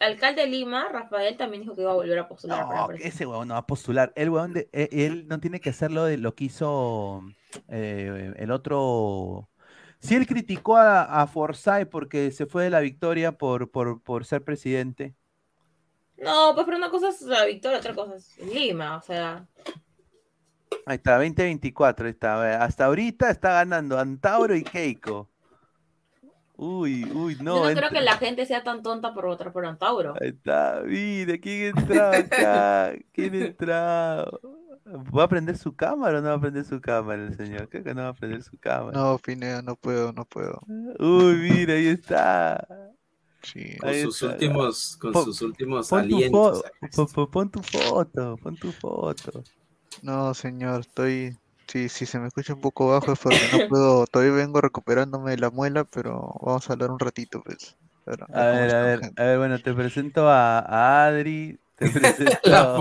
alcalde 0.00 0.42
de 0.42 0.46
Lima, 0.48 0.88
Rafael, 0.92 1.36
también 1.36 1.62
dijo 1.62 1.74
que 1.74 1.82
iba 1.82 1.90
a 1.90 1.94
volver 1.94 2.18
a 2.20 2.28
postular 2.28 2.66
para 2.68 2.80
No, 2.82 2.86
presidente. 2.86 3.14
ese 3.16 3.26
huevón 3.26 3.48
no 3.48 3.54
va 3.54 3.60
a 3.60 3.66
postular. 3.66 4.12
El 4.14 4.30
huevón 4.30 4.52
de, 4.52 4.68
e- 4.72 4.88
él 5.06 5.26
no 5.28 5.40
tiene 5.40 5.60
que 5.60 5.70
hacerlo 5.70 6.04
de 6.04 6.18
lo 6.18 6.34
que 6.36 6.44
hizo 6.44 7.22
eh, 7.68 8.32
el 8.36 8.50
otro. 8.52 9.48
Si 10.00 10.14
él 10.14 10.26
criticó 10.28 10.76
a, 10.76 11.02
a 11.22 11.26
Forsyth 11.26 11.88
porque 11.90 12.30
se 12.30 12.46
fue 12.46 12.62
de 12.64 12.70
la 12.70 12.78
victoria 12.80 13.32
por, 13.32 13.70
por, 13.72 14.00
por 14.02 14.24
ser 14.24 14.44
presidente. 14.44 15.16
No, 16.22 16.52
pues 16.54 16.64
pero 16.64 16.76
una 16.76 16.90
cosa 16.90 17.08
es 17.10 17.20
la 17.22 17.44
victoria, 17.44 17.78
otra 17.78 17.94
cosa 17.94 18.16
es 18.16 18.38
Lima, 18.38 18.96
o 18.96 19.02
sea, 19.02 19.46
Ahí 20.86 20.96
está, 20.96 21.16
2024, 21.16 22.06
ahí 22.06 22.12
está. 22.12 22.62
Hasta 22.64 22.86
ahorita 22.86 23.30
está 23.30 23.52
ganando 23.52 23.98
Antauro 23.98 24.54
y 24.56 24.62
Keiko. 24.64 25.28
Uy, 26.56 27.04
uy, 27.14 27.36
no. 27.40 27.56
yo 27.56 27.62
no 27.62 27.68
entra- 27.70 27.88
creo 27.88 28.00
que 28.00 28.04
la 28.04 28.16
gente 28.16 28.44
sea 28.46 28.64
tan 28.64 28.82
tonta 28.82 29.14
por 29.14 29.26
votar 29.26 29.52
por 29.52 29.64
Antauro. 29.64 30.14
Ahí 30.20 30.28
está, 30.30 30.82
mire, 30.84 31.38
¿quién 31.40 31.76
entró 31.76 32.04
acá? 32.10 32.92
¿Quién 33.12 33.34
entró? 33.34 33.72
¿Va 33.74 35.24
a 35.24 35.28
prender 35.28 35.56
su 35.58 35.76
cámara 35.76 36.18
o 36.18 36.22
no 36.22 36.28
va 36.30 36.34
a 36.34 36.40
prender 36.40 36.64
su 36.64 36.80
cámara 36.80 37.22
el 37.22 37.36
señor? 37.36 37.68
Creo 37.68 37.84
que 37.84 37.94
no 37.94 38.02
va 38.02 38.08
a 38.08 38.14
prender 38.14 38.42
su 38.42 38.58
cámara. 38.58 38.98
No, 38.98 39.18
Pineda, 39.18 39.60
no 39.62 39.76
puedo, 39.76 40.12
no 40.12 40.24
puedo. 40.24 40.60
Uy, 40.98 41.34
mira, 41.50 41.74
ahí 41.74 41.86
está. 41.88 42.66
Sí. 43.42 43.76
Con 43.78 43.94
sus 43.94 44.22
últimos, 44.22 44.96
con 44.96 45.12
Pon- 45.12 45.24
sus 45.24 45.42
últimos 45.42 45.88
Pon 45.88 46.08
tu, 46.08 46.16
alientos. 46.16 46.64
fo- 46.92 47.30
pon- 47.30 47.50
tu 47.50 47.62
foto, 47.62 48.36
pon 48.42 48.56
tu 48.56 48.72
foto. 48.72 49.44
No, 50.02 50.34
señor, 50.34 50.80
estoy. 50.80 51.36
Sí, 51.66 51.88
si 51.90 52.06
se 52.06 52.18
me 52.18 52.28
escucha 52.28 52.54
un 52.54 52.60
poco 52.62 52.88
bajo 52.88 53.12
es 53.12 53.18
porque 53.18 53.38
no 53.52 53.58
puedo. 53.68 54.06
Todavía 54.06 54.32
vengo 54.34 54.60
recuperándome 54.60 55.32
de 55.32 55.38
la 55.38 55.50
muela, 55.50 55.84
pero 55.84 56.34
vamos 56.40 56.68
a 56.68 56.72
hablar 56.72 56.90
un 56.90 56.98
ratito, 56.98 57.42
pues. 57.44 57.76
Pero, 58.04 58.26
A 58.32 58.44
ver, 58.46 58.74
a 58.74 58.82
ver, 58.82 59.00
a 59.16 59.22
ver, 59.24 59.38
bueno, 59.38 59.58
te 59.58 59.74
presento 59.74 60.28
a, 60.30 60.60
a 60.60 61.06
Adri, 61.06 61.58
te 61.76 61.90
presento, 61.90 62.76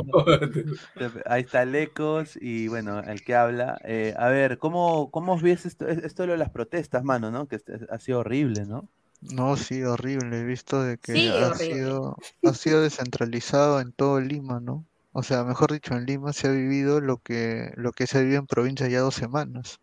te- 0.97 1.23
ahí 1.25 1.41
está 1.41 1.65
Lecos 1.65 2.37
y 2.41 2.69
bueno, 2.69 2.99
el 3.01 3.21
que 3.23 3.35
habla. 3.35 3.77
Eh, 3.83 4.13
a 4.17 4.29
ver, 4.29 4.57
¿cómo, 4.57 5.11
cómo 5.11 5.37
ves 5.37 5.65
esto, 5.65 5.85
esto 5.87 6.23
de 6.23 6.27
lo 6.27 6.33
de 6.33 6.39
las 6.39 6.49
protestas, 6.49 7.03
mano, 7.03 7.29
no? 7.29 7.47
Que 7.47 7.57
este- 7.57 7.79
ha 7.89 7.99
sido 7.99 8.19
horrible, 8.19 8.65
¿no? 8.65 8.87
No, 9.21 9.55
sí, 9.57 9.83
horrible. 9.83 10.39
He 10.39 10.43
visto 10.43 10.81
de 10.81 10.97
que 10.97 11.13
Sí, 11.13 11.27
ha 11.27 11.47
horrible. 11.47 11.75
sido, 11.75 12.17
ha 12.43 12.53
sido 12.53 12.81
descentralizado 12.81 13.79
en 13.79 13.91
todo 13.91 14.19
Lima, 14.19 14.59
¿no? 14.59 14.85
O 15.11 15.23
sea, 15.23 15.43
mejor 15.43 15.71
dicho, 15.71 15.93
en 15.95 16.05
Lima 16.05 16.33
se 16.33 16.47
ha 16.47 16.51
vivido 16.51 17.01
lo 17.01 17.17
que, 17.17 17.71
lo 17.75 17.91
que 17.91 18.07
se 18.07 18.17
ha 18.17 18.21
vivido 18.21 18.39
en 18.39 18.47
provincia 18.47 18.87
ya 18.87 19.01
dos 19.01 19.15
semanas. 19.15 19.79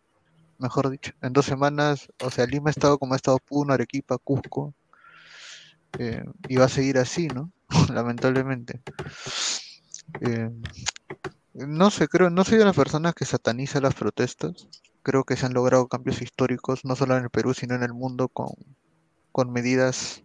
Mejor 0.59 0.89
dicho, 0.89 1.13
en 1.21 1.33
dos 1.33 1.45
semanas, 1.45 2.09
o 2.23 2.31
sea, 2.31 2.45
Lima 2.47 2.69
ha 2.69 2.71
estado 2.71 2.97
como 2.99 3.13
ha 3.13 3.17
estado 3.17 3.39
Puno, 3.39 3.73
Arequipa, 3.73 4.17
Cusco, 4.19 4.73
eh, 5.99 6.23
y 6.47 6.57
va 6.57 6.65
a 6.65 6.69
seguir 6.69 6.97
así, 6.97 7.27
¿no? 7.27 7.51
Lamentablemente. 7.93 8.81
Eh, 10.21 10.49
no 11.53 11.89
sé, 11.91 12.07
creo, 12.07 12.29
no 12.29 12.43
soy 12.43 12.57
de 12.57 12.65
las 12.65 12.75
personas 12.75 13.13
que 13.15 13.25
sataniza 13.25 13.81
las 13.81 13.95
protestas. 13.95 14.67
Creo 15.03 15.23
que 15.23 15.35
se 15.35 15.45
han 15.45 15.53
logrado 15.53 15.87
cambios 15.87 16.21
históricos, 16.21 16.85
no 16.85 16.95
solo 16.95 17.17
en 17.17 17.23
el 17.23 17.29
Perú, 17.29 17.53
sino 17.53 17.75
en 17.75 17.83
el 17.83 17.93
mundo 17.93 18.27
con, 18.27 18.49
con 19.35 19.51
medidas, 19.51 20.23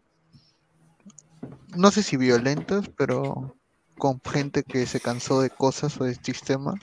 no 1.77 1.91
sé 1.91 2.05
si 2.05 2.17
violentas, 2.17 2.89
pero 2.97 3.57
con 3.99 4.21
gente 4.21 4.63
que 4.63 4.87
se 4.87 5.01
cansó 5.01 5.41
de 5.41 5.51
cosas 5.51 6.01
o 6.01 6.05
de 6.05 6.15
sistema, 6.15 6.75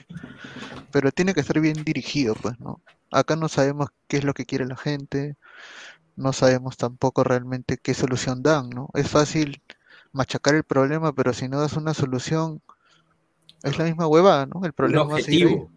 pero 0.92 1.10
tiene 1.10 1.32
que 1.32 1.40
estar 1.40 1.58
bien 1.58 1.82
dirigido, 1.84 2.34
pues, 2.34 2.60
¿no? 2.60 2.82
Acá 3.10 3.34
no 3.34 3.48
sabemos 3.48 3.88
qué 4.08 4.18
es 4.18 4.24
lo 4.24 4.34
que 4.34 4.44
quiere 4.44 4.66
la 4.66 4.76
gente, 4.76 5.36
no 6.16 6.34
sabemos 6.34 6.76
tampoco 6.76 7.24
realmente 7.24 7.78
qué 7.78 7.94
solución 7.94 8.42
dan, 8.42 8.68
¿no? 8.68 8.90
Es 8.92 9.08
fácil 9.08 9.62
machacar 10.12 10.54
el 10.54 10.64
problema, 10.64 11.14
pero 11.14 11.32
si 11.32 11.48
no 11.48 11.58
das 11.58 11.78
una 11.78 11.94
solución, 11.94 12.60
es 13.62 13.78
la 13.78 13.84
misma 13.84 14.06
huevada, 14.06 14.44
¿no? 14.44 14.66
El 14.66 14.74
Un 14.74 14.74
problema 14.74 15.16
ahí. 15.16 15.22
objetivo. 15.22 15.70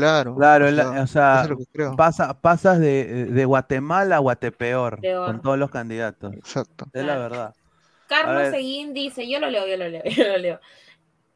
Claro, 0.00 0.34
Claro, 0.36 0.66
o 0.66 0.70
la- 0.70 0.82
sea, 0.92 1.02
o 1.02 1.06
sea, 1.06 1.34
eso 1.34 1.42
es 1.44 1.50
lo 1.50 1.56
que 1.58 1.66
creo. 1.72 1.96
pasa, 1.96 2.40
pasas 2.40 2.78
de, 2.78 3.24
de 3.26 3.44
Guatemala 3.44 4.16
a 4.16 4.18
Guatepeor 4.20 5.00
Peor. 5.00 5.26
con 5.26 5.42
todos 5.42 5.58
los 5.58 5.70
candidatos. 5.70 6.34
Exacto. 6.34 6.86
Es 6.92 7.04
la 7.04 7.16
verdad. 7.16 7.54
Carlos. 8.08 8.48
Seguín 8.50 8.92
dice, 8.94 9.28
yo 9.28 9.40
lo 9.40 9.48
leo, 9.50 9.66
yo 9.66 9.76
lo 9.76 9.88
leo, 9.88 10.02
yo 10.16 10.24
lo 10.28 10.36
leo. 10.38 10.60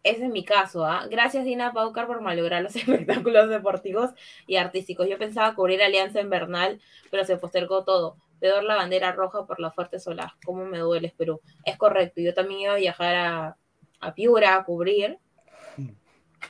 Ese 0.02 0.24
es 0.24 0.30
mi 0.30 0.44
caso, 0.44 0.84
¿ah? 0.86 1.06
Gracias 1.10 1.44
Dina 1.44 1.72
Paucar 1.72 2.06
por 2.06 2.20
malograr 2.22 2.62
los 2.62 2.74
espectáculos 2.76 3.48
deportivos 3.48 4.10
y 4.46 4.56
artísticos. 4.56 5.08
Yo 5.08 5.18
pensaba 5.18 5.54
cubrir 5.54 5.82
Alianza 5.82 6.20
Invernal, 6.20 6.80
pero 7.10 7.24
se 7.24 7.36
postergó 7.38 7.84
todo. 7.84 8.16
Peor 8.40 8.64
la 8.64 8.76
bandera 8.76 9.12
roja 9.12 9.44
por 9.46 9.58
las 9.60 9.74
fuertes 9.74 10.06
olas. 10.06 10.32
¿Cómo 10.44 10.64
me 10.64 10.78
duele 10.78 11.12
Perú? 11.16 11.40
Es 11.64 11.76
correcto, 11.76 12.20
yo 12.22 12.32
también 12.34 12.60
iba 12.60 12.72
a 12.72 12.76
viajar 12.76 13.14
a, 13.16 13.56
a 14.00 14.14
Piura 14.14 14.54
a 14.56 14.64
cubrir. 14.64 15.18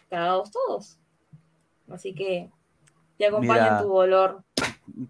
Cagados 0.09 0.51
todos. 0.53 0.99
Así 1.91 2.15
que 2.15 2.51
te 3.19 3.27
acompaño 3.27 3.63
Mira. 3.63 3.79
en 3.79 3.83
tu 3.85 3.89
dolor. 3.93 4.45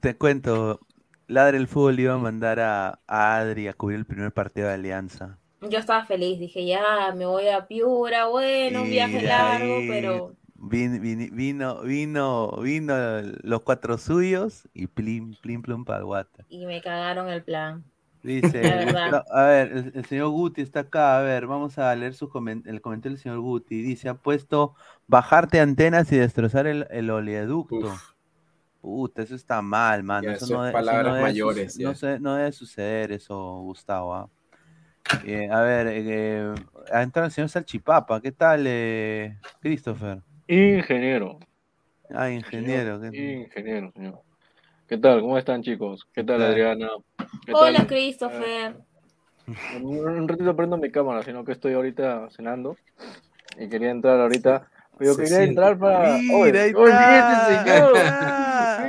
Te 0.00 0.16
cuento, 0.16 0.80
Ladre 1.26 1.58
el 1.58 1.68
Fútbol 1.68 2.00
iba 2.00 2.14
a 2.14 2.18
mandar 2.18 2.60
a, 2.60 2.98
a 3.06 3.36
Adri 3.38 3.68
a 3.68 3.72
cubrir 3.74 3.98
el 3.98 4.04
primer 4.06 4.32
partido 4.32 4.68
de 4.68 4.74
Alianza. 4.74 5.38
Yo 5.60 5.78
estaba 5.78 6.04
feliz, 6.04 6.38
dije, 6.40 6.66
ya, 6.66 7.12
me 7.14 7.26
voy 7.26 7.48
a 7.48 7.66
Piura, 7.66 8.26
bueno, 8.26 8.82
un 8.82 8.90
viaje 8.90 9.22
largo, 9.22 9.76
pero... 9.88 10.34
Vin- 10.62 11.00
vin- 11.00 11.30
Vino, 11.34 11.80
vino, 11.82 12.50
vino, 12.60 12.94
los 13.42 13.62
cuatro 13.62 13.96
suyos 13.96 14.68
y 14.74 14.86
plim, 14.88 15.34
plim, 15.40 15.62
plum 15.62 15.84
para 15.84 16.02
Guata. 16.02 16.44
Y 16.48 16.66
me 16.66 16.82
cagaron 16.82 17.28
el 17.28 17.42
plan. 17.42 17.84
Dice, 18.22 18.86
no, 19.10 19.24
a 19.30 19.44
ver, 19.44 19.72
el, 19.72 19.92
el 19.94 20.04
señor 20.04 20.28
Guti 20.28 20.60
está 20.60 20.80
acá, 20.80 21.18
a 21.18 21.22
ver, 21.22 21.46
vamos 21.46 21.78
a 21.78 21.94
leer 21.96 22.12
su 22.12 22.28
comen- 22.28 22.66
el 22.66 22.82
comentario 22.82 23.14
del 23.16 23.22
señor 23.22 23.40
Guti. 23.40 23.80
Dice, 23.80 24.10
ha 24.10 24.14
puesto 24.14 24.74
bajarte 25.10 25.60
antenas 25.60 26.10
y 26.12 26.16
destrozar 26.16 26.66
el, 26.66 26.86
el 26.90 27.10
oleoducto. 27.10 27.76
Uf. 27.76 28.12
Puta, 28.80 29.22
eso 29.22 29.34
está 29.34 29.60
mal, 29.60 30.02
mano. 30.02 30.28
Ya, 30.28 30.36
eso 30.36 30.44
eso 30.46 30.54
no, 30.54 30.66
es 30.66 30.72
de- 30.72 30.78
eso 30.78 30.86
palabras 30.86 31.04
no 31.06 31.14
debe 31.14 31.28
mayores, 31.28 31.72
suce- 31.74 31.82
no, 31.84 31.94
se- 31.94 32.20
no 32.20 32.34
debe 32.36 32.52
suceder 32.52 33.12
eso, 33.12 33.60
Gustavo. 33.60 34.14
¿ah? 34.14 34.28
Eh, 35.24 35.48
a 35.50 35.60
ver, 35.60 35.86
eh, 35.90 36.54
ha 36.92 37.02
entrado 37.02 37.26
el 37.26 37.32
señor 37.32 37.50
Salchipapa. 37.50 38.20
¿Qué 38.22 38.32
tal, 38.32 38.64
eh, 38.66 39.36
Christopher? 39.60 40.22
Ingeniero. 40.46 41.38
Ah, 42.08 42.30
ingeniero. 42.30 42.98
señor, 43.00 43.12
¿qué- 43.12 43.32
Ingeniero, 43.42 43.92
señor. 43.92 44.20
¿Qué 44.88 44.96
tal? 44.96 45.20
¿Cómo 45.20 45.36
están, 45.36 45.62
chicos? 45.62 46.06
¿Qué 46.12 46.24
tal? 46.24 46.40
Adriana? 46.42 46.88
¿Qué 47.44 47.52
Hola, 47.52 47.78
tal? 47.78 47.86
Christopher. 47.88 48.76
Un, 49.74 49.98
un 50.06 50.28
ratito 50.28 50.56
prendo 50.56 50.76
mi 50.78 50.90
cámara, 50.90 51.22
sino 51.22 51.44
que 51.44 51.52
estoy 51.52 51.74
ahorita 51.74 52.28
cenando 52.30 52.76
y 53.58 53.68
quería 53.68 53.90
entrar 53.90 54.18
ahorita. 54.20 54.68
Pero 55.00 55.14
Se 55.14 55.22
quería 55.22 55.36
siente. 55.38 55.48
entrar 55.48 55.78
para. 55.78 56.18
Mira, 56.18 56.62
ahí 56.62 56.70
está. 56.70 57.56
este 57.56 57.70
señor. 57.72 57.92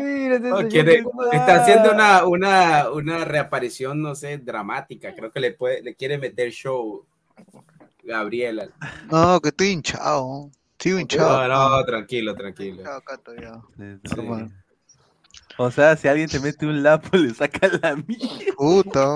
Mira 0.04 0.36
este 0.36 0.48
señor. 0.50 0.68
quiere- 0.70 1.04
¿cómo 1.04 1.24
está 1.32 1.56
haciendo 1.62 1.92
una, 1.94 2.26
una, 2.26 2.90
una 2.92 3.26
reaparición, 3.26 4.02
no 4.02 4.14
sé, 4.14 4.38
dramática. 4.38 5.16
Creo 5.16 5.32
que 5.32 5.40
le 5.40 5.52
puede, 5.54 5.82
le 5.82 5.96
quiere 5.96 6.18
meter 6.18 6.52
show 6.52 7.06
Gabriela. 8.04 8.68
No, 9.10 9.40
que 9.40 9.50
estoy 9.50 9.68
hinchado. 9.70 10.50
Sigo 10.78 11.00
hinchado. 11.00 11.48
No, 11.48 11.70
no, 11.78 11.86
tranquilo, 11.86 12.36
tranquilo. 12.36 12.84
Sí. 14.04 14.22
O 15.58 15.72
sea, 15.72 15.96
si 15.96 16.08
alguien 16.08 16.28
te 16.30 16.40
mete 16.40 16.66
un 16.66 16.84
lapo, 16.84 17.16
le 17.18 17.34
saca 17.34 17.70
la 17.82 17.96
mierda. 17.96 18.54
Puta. 18.58 19.16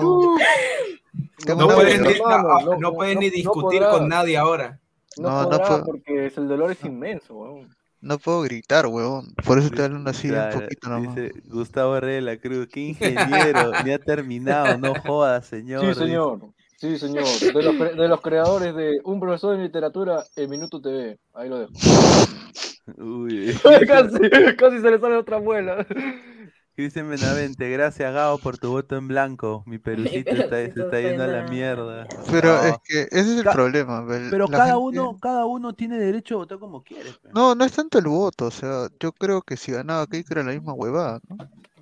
No 1.57 1.67
puedes 1.67 1.99
ni, 2.01 2.19
no, 2.19 2.59
no- 2.61 2.77
no 2.77 2.93
puedes 2.93 3.15
no- 3.15 3.21
ni 3.21 3.29
discutir 3.29 3.81
con 3.81 4.07
nadie 4.07 4.37
ahora. 4.37 4.79
No, 5.17 5.43
No, 5.49 5.57
puedo. 5.57 5.83
porque 5.85 6.25
es- 6.27 6.37
el 6.37 6.47
dolor 6.47 6.71
es 6.71 6.83
inmenso, 6.83 7.35
weón. 7.35 7.75
No 8.01 8.19
puedo 8.19 8.41
gritar, 8.41 8.85
huevón. 8.85 9.33
Por 9.45 9.57
eso 9.57 9.67
estoy 9.67 9.85
hablando 9.85 10.09
así 10.11 10.27
un 10.27 10.33
Claro, 10.35 10.59
poquito 10.59 10.89
nomás. 10.89 11.15
Dice 11.15 11.31
Gustavo 11.49 11.99
Rey 11.99 12.15
de 12.15 12.21
la 12.21 12.37
Cruz, 12.37 12.67
qué 12.71 12.79
ingeniero, 12.81 13.71
ni 13.83 13.91
ha 13.91 13.97
terminado, 13.99 14.77
no 14.77 14.93
jodas, 15.01 15.47
señor. 15.47 15.81
Sí, 15.81 15.87
dice. 15.87 15.99
señor. 16.01 16.39
Sí, 16.77 16.99
señor. 16.99 17.23
De 17.23 17.63
los, 17.63 17.75
cre- 17.75 17.95
de 17.95 18.07
los 18.07 18.21
creadores 18.21 18.75
de 18.75 18.99
Un 19.05 19.19
profesor 19.19 19.57
de 19.57 19.63
literatura 19.63 20.23
en 20.35 20.49
Minuto 20.49 20.79
TV. 20.81 21.17
Ahí 21.33 21.49
lo 21.49 21.59
dejo. 21.59 21.71
Uy, 22.97 23.55
casi, 23.87 24.29
casi 24.57 24.79
se 24.81 24.91
le 24.91 24.99
sale 24.99 25.15
otra 25.15 25.39
muela. 25.39 25.87
Cristian 26.75 27.09
Benavente, 27.09 27.69
gracias 27.69 28.13
Gao 28.13 28.37
por 28.37 28.57
tu 28.57 28.69
voto 28.71 28.97
en 28.97 29.07
blanco. 29.07 29.63
Mi 29.65 29.77
perucito 30.23 30.31
está, 30.31 30.57
se 30.57 30.65
está 30.81 30.99
yendo 30.99 31.23
a 31.23 31.27
la 31.27 31.43
mierda. 31.43 32.05
Pero 32.29 32.49
No, 32.53 32.63
es 32.63 32.75
que 32.83 33.01
ese 33.03 33.19
es 33.33 33.37
el 33.37 33.43
Ca- 33.43 33.53
problema. 33.53 34.05
pero 34.29 34.47
cada 34.49 34.65
gente- 34.73 34.79
uno, 34.99 35.17
cada 35.19 35.45
uno 35.45 35.73
tiene 35.73 35.97
derecho 35.97 36.35
a 36.35 36.37
votar 36.39 36.59
como 36.59 36.83
quiere. 36.83 37.11
No, 37.33 37.55
no 37.55 37.63
es 37.63 37.71
tanto 37.71 37.97
el 37.97 38.07
voto. 38.07 38.47
O 38.47 38.51
sea, 38.51 38.87
yo 38.99 39.13
creo 39.13 39.41
que 39.41 39.55
si 39.55 39.71
ganaba 39.71 40.05
Keiko 40.07 40.33
era 40.33 40.43
la 40.43 40.51
misma 40.51 40.73
huevada, 40.73 41.19
¿no? 41.29 41.37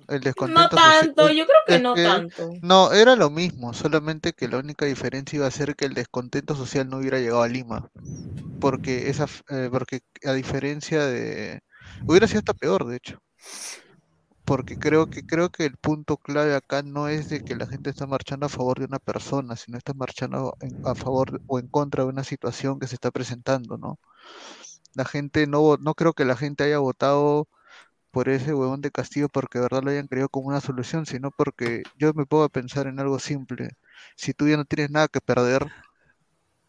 El 0.06 0.20
No 0.20 0.24
descontento 0.24 0.76
social- 0.76 1.14
tanto, 1.14 1.28
yo 1.32 1.44
creo 1.46 1.58
que 1.66 1.74
es 1.76 1.82
no 1.82 1.94
que- 1.94 2.04
tanto. 2.04 2.50
No, 2.62 2.92
era 2.92 3.16
lo 3.16 3.30
mismo, 3.30 3.72
solamente 3.72 4.32
que 4.32 4.46
la 4.48 4.58
única 4.58 4.84
diferencia 4.84 5.38
iba 5.38 5.46
a 5.46 5.50
ser 5.50 5.74
que 5.74 5.86
el 5.86 5.94
descontento 5.94 6.54
social 6.54 6.88
no 6.88 6.98
hubiera 6.98 7.18
llegado 7.18 7.42
a 7.42 7.48
Lima. 7.48 7.88
Porque 8.60 9.08
esa, 9.10 9.26
eh, 9.48 9.68
porque 9.72 10.00
a 10.24 10.32
diferencia 10.32 11.04
de, 11.06 11.60
hubiera 12.06 12.28
sido 12.28 12.38
hasta 12.40 12.54
peor, 12.54 12.86
de 12.86 12.96
hecho. 12.96 13.18
Porque 14.44 14.76
creo 14.76 15.06
que 15.06 15.22
creo 15.22 15.50
que 15.50 15.64
el 15.64 15.76
punto 15.76 16.16
clave 16.18 16.54
acá 16.54 16.82
no 16.82 17.08
es 17.08 17.28
de 17.28 17.40
que 17.40 17.56
la 17.56 17.66
gente 17.66 17.90
está 17.90 18.06
marchando 18.06 18.46
a 18.46 18.48
favor 18.48 18.78
de 18.78 18.86
una 18.86 18.98
persona, 18.98 19.56
sino 19.56 19.78
está 19.78 19.94
marchando 19.94 20.56
a 20.82 20.94
favor 20.94 21.40
o 21.46 21.58
en 21.58 21.68
contra 21.68 22.04
de 22.04 22.10
una 22.10 22.24
situación 22.24 22.78
que 22.78 22.86
se 22.86 22.94
está 22.96 23.10
presentando, 23.10 23.78
¿no? 23.78 23.98
La 24.94 25.04
gente 25.04 25.46
no, 25.46 25.76
no 25.78 25.94
creo 25.94 26.14
que 26.14 26.24
la 26.24 26.36
gente 26.36 26.64
haya 26.64 26.78
votado 26.78 27.48
por 28.12 28.28
ese 28.28 28.54
huevón 28.54 28.80
de 28.80 28.92
Castillo 28.92 29.28
porque 29.28 29.58
de 29.58 29.64
verdad 29.64 29.82
lo 29.84 29.90
hayan 29.90 30.08
creído 30.08 30.28
como 30.28 30.48
una 30.48 30.60
solución, 30.60 31.06
sino 31.06 31.30
porque 31.32 31.82
yo 31.98 32.12
me 32.14 32.24
a 32.44 32.48
pensar 32.48 32.86
en 32.86 33.00
algo 33.00 33.18
simple. 33.18 33.70
Si 34.16 34.34
tú 34.34 34.48
ya 34.48 34.56
no 34.56 34.64
tienes 34.64 34.90
nada 34.90 35.08
que 35.08 35.20
perder, 35.20 35.66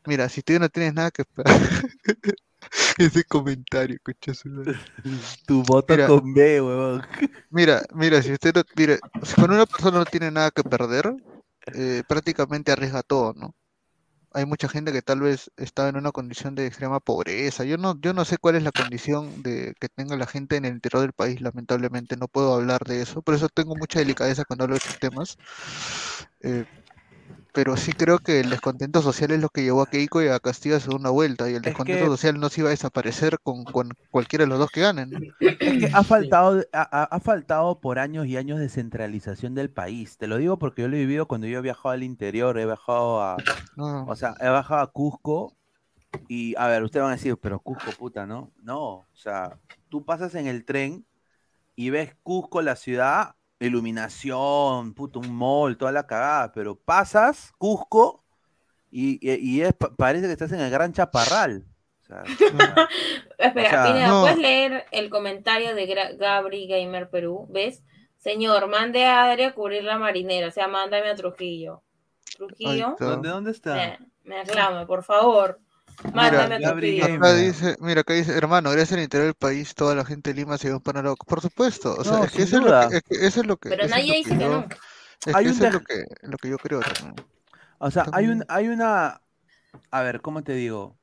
mira, 0.05 0.29
si 0.29 0.41
tú 0.41 0.53
ya 0.53 0.59
no 0.59 0.69
tienes 0.69 0.93
nada 0.93 1.11
que 1.11 1.25
perder, 1.25 1.45
ese 2.97 3.23
comentario, 3.23 3.97
madre. 4.45 4.75
Tu 5.47 5.63
voto 5.63 5.93
Mira. 5.93 6.07
con 6.07 6.33
B, 6.33 6.61
huevón. 6.61 7.01
Mira, 7.49 7.83
mira, 7.93 8.21
si 8.21 8.33
usted 8.33 8.53
no, 8.53 8.63
mire, 8.75 8.99
si 9.23 9.33
cuando 9.35 9.55
una 9.55 9.65
persona 9.65 9.99
no 9.99 10.05
tiene 10.05 10.29
nada 10.29 10.51
que 10.51 10.63
perder, 10.63 11.13
eh, 11.73 12.03
prácticamente 12.07 12.71
arriesga 12.71 13.01
todo, 13.01 13.33
¿no? 13.33 13.55
Hay 14.33 14.45
mucha 14.45 14.67
gente 14.67 14.91
que 14.91 15.01
tal 15.01 15.21
vez 15.21 15.49
está 15.55 15.87
en 15.87 15.95
una 15.95 16.11
condición 16.11 16.55
de 16.55 16.67
extrema 16.67 16.99
pobreza. 16.99 17.63
Yo 17.63 17.77
no, 17.77 17.97
yo 18.01 18.13
no 18.13 18.25
sé 18.25 18.37
cuál 18.37 18.55
es 18.55 18.63
la 18.63 18.73
condición 18.73 19.41
de 19.41 19.73
que 19.79 19.87
tenga 19.87 20.17
la 20.17 20.27
gente 20.27 20.57
en 20.57 20.65
el 20.65 20.73
interior 20.73 21.01
del 21.03 21.13
país, 21.13 21.39
lamentablemente 21.39 22.17
no 22.17 22.27
puedo 22.27 22.53
hablar 22.53 22.83
de 22.83 23.01
eso, 23.01 23.21
por 23.21 23.35
eso 23.35 23.47
tengo 23.47 23.75
mucha 23.77 23.99
delicadeza 23.99 24.43
cuando 24.43 24.65
hablo 24.65 24.75
de 24.75 24.79
estos 24.79 24.99
temas. 24.99 25.37
Eh, 26.41 26.65
pero 27.55 27.75
sí 27.77 27.93
creo 27.93 28.19
que 28.19 28.41
el 28.41 28.49
descontento 28.51 29.01
social 29.01 29.31
es 29.31 29.39
lo 29.41 29.49
que 29.49 29.63
llevó 29.63 29.81
a 29.81 29.89
Keiko 29.89 30.21
y 30.21 30.27
a 30.27 30.39
Castillo 30.39 30.75
a 30.75 30.79
segunda 30.79 31.09
vuelta, 31.09 31.49
y 31.49 31.55
el 31.55 31.61
descontento 31.61 32.03
que- 32.03 32.09
social 32.09 32.39
no 32.39 32.49
se 32.49 32.61
iba 32.61 32.69
a 32.69 32.71
desaparecer 32.71 33.39
con, 33.39 33.63
con 33.63 33.89
cualquiera 34.11 34.43
de 34.43 34.49
los 34.49 34.59
dos 34.59 34.69
que 34.69 34.81
ganen. 34.81 35.33
Es 35.39 35.57
que 35.57 35.89
ha 35.93 36.03
faltado, 36.03 36.61
ha, 36.73 36.81
ha- 36.81 37.03
ha 37.05 37.19
faltado 37.19 37.79
por 37.79 37.97
años 37.97 38.27
y 38.27 38.37
años 38.37 38.59
de 38.59 38.69
centralización 38.69 39.55
del 39.55 39.69
país. 39.71 40.17
Te 40.17 40.27
lo 40.27 40.37
digo 40.37 40.59
porque 40.59 40.81
yo 40.83 40.87
lo 40.89 40.95
he 40.97 40.99
vivido 40.99 41.27
cuando 41.27 41.47
yo 41.47 41.57
he 41.59 41.61
viajado 41.61 41.89
al 41.89 42.03
interior, 42.03 42.59
he 42.59 42.65
viajado 42.65 43.21
a, 43.23 43.37
No. 43.75 44.05
o 44.05 44.15
sea, 44.15 44.35
he 44.41 44.49
bajado 44.49 44.81
a 44.81 44.91
Cusco 44.91 45.55
y, 46.27 46.55
a 46.57 46.67
ver, 46.67 46.83
ustedes 46.83 47.03
van 47.03 47.13
a 47.13 47.15
decir, 47.15 47.37
pero 47.41 47.59
Cusco, 47.59 47.91
puta, 47.97 48.25
¿no? 48.25 48.51
No, 48.61 48.81
o 48.81 49.05
sea, 49.13 49.57
tú 49.89 50.03
pasas 50.05 50.35
en 50.35 50.47
el 50.47 50.65
tren 50.65 51.05
y 51.75 51.89
ves 51.89 52.15
Cusco, 52.23 52.61
la 52.61 52.75
ciudad, 52.75 53.35
iluminación, 53.59 54.93
puto, 54.93 55.19
un 55.19 55.33
mall, 55.35 55.77
toda 55.77 55.91
la 55.91 56.05
cagada, 56.07 56.51
pero 56.51 56.75
pasas 56.75 57.51
Cusco 57.57 58.23
y, 58.91 59.19
y- 59.21 59.57
y 59.57 59.61
es, 59.61 59.73
pa- 59.73 59.93
parece 59.95 60.25
que 60.27 60.33
estás 60.33 60.51
en 60.51 60.59
el 60.61 60.71
Gran 60.71 60.93
Chaparral. 60.93 61.65
O 62.03 62.05
sea, 62.05 62.23
Espera, 63.37 63.67
O 63.67 63.69
sea, 63.71 63.85
Pineda, 63.87 64.07
no. 64.07 64.21
¿puedes 64.21 64.37
leer 64.37 64.85
el 64.91 65.09
comentario 65.09 65.73
de 65.75 65.87
Gra- 65.87 66.17
Gabri 66.17 66.67
Gamer 66.67 67.09
Perú? 67.09 67.47
¿Ves? 67.49 67.83
Señor, 68.17 68.67
mande 68.67 69.05
a 69.05 69.25
Adri 69.31 69.43
a 69.43 69.53
cubrir 69.53 69.83
la 69.83 69.97
marinera, 69.97 70.47
o 70.47 70.51
sea, 70.51 70.67
mándame 70.67 71.09
a 71.09 71.15
Trujillo. 71.15 71.83
Trujillo, 72.37 72.89
está. 72.91 73.05
¿dónde, 73.05 73.29
dónde 73.29 73.51
está? 73.51 73.75
me, 73.75 73.99
me 74.23 74.39
aclama, 74.41 74.85
por 74.87 75.03
favor. 75.03 75.59
Mándame 76.13 76.55
a 76.55 76.59
Gabri 76.59 76.97
Trujillo. 76.99 77.07
Gamer. 77.07 77.17
Acá 77.29 77.33
dice, 77.35 77.75
mira, 77.79 78.01
acá 78.01 78.13
dice, 78.13 78.37
hermano, 78.37 78.71
gracias 78.71 78.93
al 78.93 79.03
interior 79.03 79.25
del 79.27 79.35
país, 79.35 79.73
toda 79.75 79.95
la 79.95 80.05
gente 80.05 80.31
de 80.31 80.35
Lima 80.39 80.57
se 80.57 80.71
va 80.71 80.79
para 80.79 81.01
loco. 81.01 81.25
Por 81.25 81.41
supuesto, 81.41 81.95
o 81.97 82.03
sea, 82.03 82.13
No, 82.13 82.23
es 82.25 82.31
que 82.31 82.43
eso 82.43 82.57
es, 82.57 82.61
lo 82.61 82.67
duda. 82.67 82.89
que, 82.89 82.97
es 82.97 83.03
que 83.03 83.25
eso 83.25 83.41
es 83.41 83.47
lo 83.47 83.57
que, 83.57 83.69
Pero 83.69 83.83
eso 83.83 83.95
es 83.95 84.01
nadie 84.01 84.11
lo 84.11 84.17
dice 84.17 84.29
que 84.37 84.43
yo- 84.43 84.49
no. 84.51 84.67
es 85.25 85.35
Hay 85.35 85.43
que 85.45 85.49
un 85.51 85.55
eso 85.55 85.65
es 85.67 85.73
lo 85.73 85.79
que, 85.81 86.05
lo 86.23 86.37
que 86.37 86.49
yo 86.49 86.57
creo. 86.57 86.79
O 87.79 87.91
sea, 87.91 88.05
hay 88.13 88.27
un, 88.27 88.43
hay 88.47 88.67
una, 88.67 89.21
a 89.91 90.01
ver, 90.01 90.21
¿cómo 90.21 90.43
te 90.43 90.53
digo? 90.53 90.97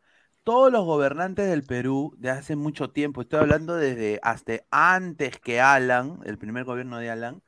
Todos 0.44 0.72
los 0.72 0.84
gobernantes 0.84 1.48
del 1.48 1.62
Perú 1.62 2.14
de 2.18 2.30
hace 2.30 2.56
mucho 2.56 2.90
tiempo, 2.90 3.22
estoy 3.22 3.40
hablando 3.40 3.76
desde 3.76 4.18
hasta 4.22 4.54
antes 4.70 5.38
que 5.38 5.60
Alan, 5.60 6.18
el 6.24 6.36
primer 6.38 6.64
gobierno 6.64 6.98
de 6.98 7.10
Alan, 7.10 7.42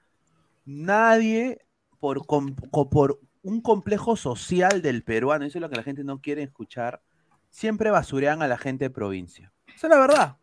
nadie 0.64 1.58
por, 1.98 2.24
por 2.26 3.20
un 3.42 3.60
complejo 3.60 4.16
social 4.16 4.80
del 4.82 5.02
peruano, 5.02 5.44
eso 5.44 5.58
es 5.58 5.62
lo 5.62 5.68
que 5.70 5.76
la 5.76 5.82
gente 5.82 6.04
no 6.04 6.20
quiere 6.20 6.42
escuchar, 6.42 7.00
siempre 7.54 7.90
basurean 7.90 8.42
a 8.42 8.48
la 8.48 8.58
gente 8.58 8.86
de 8.86 8.90
provincia. 8.90 9.52
Esa 9.68 9.86
es 9.86 9.90
la 9.90 10.00
verdad. 10.00 10.36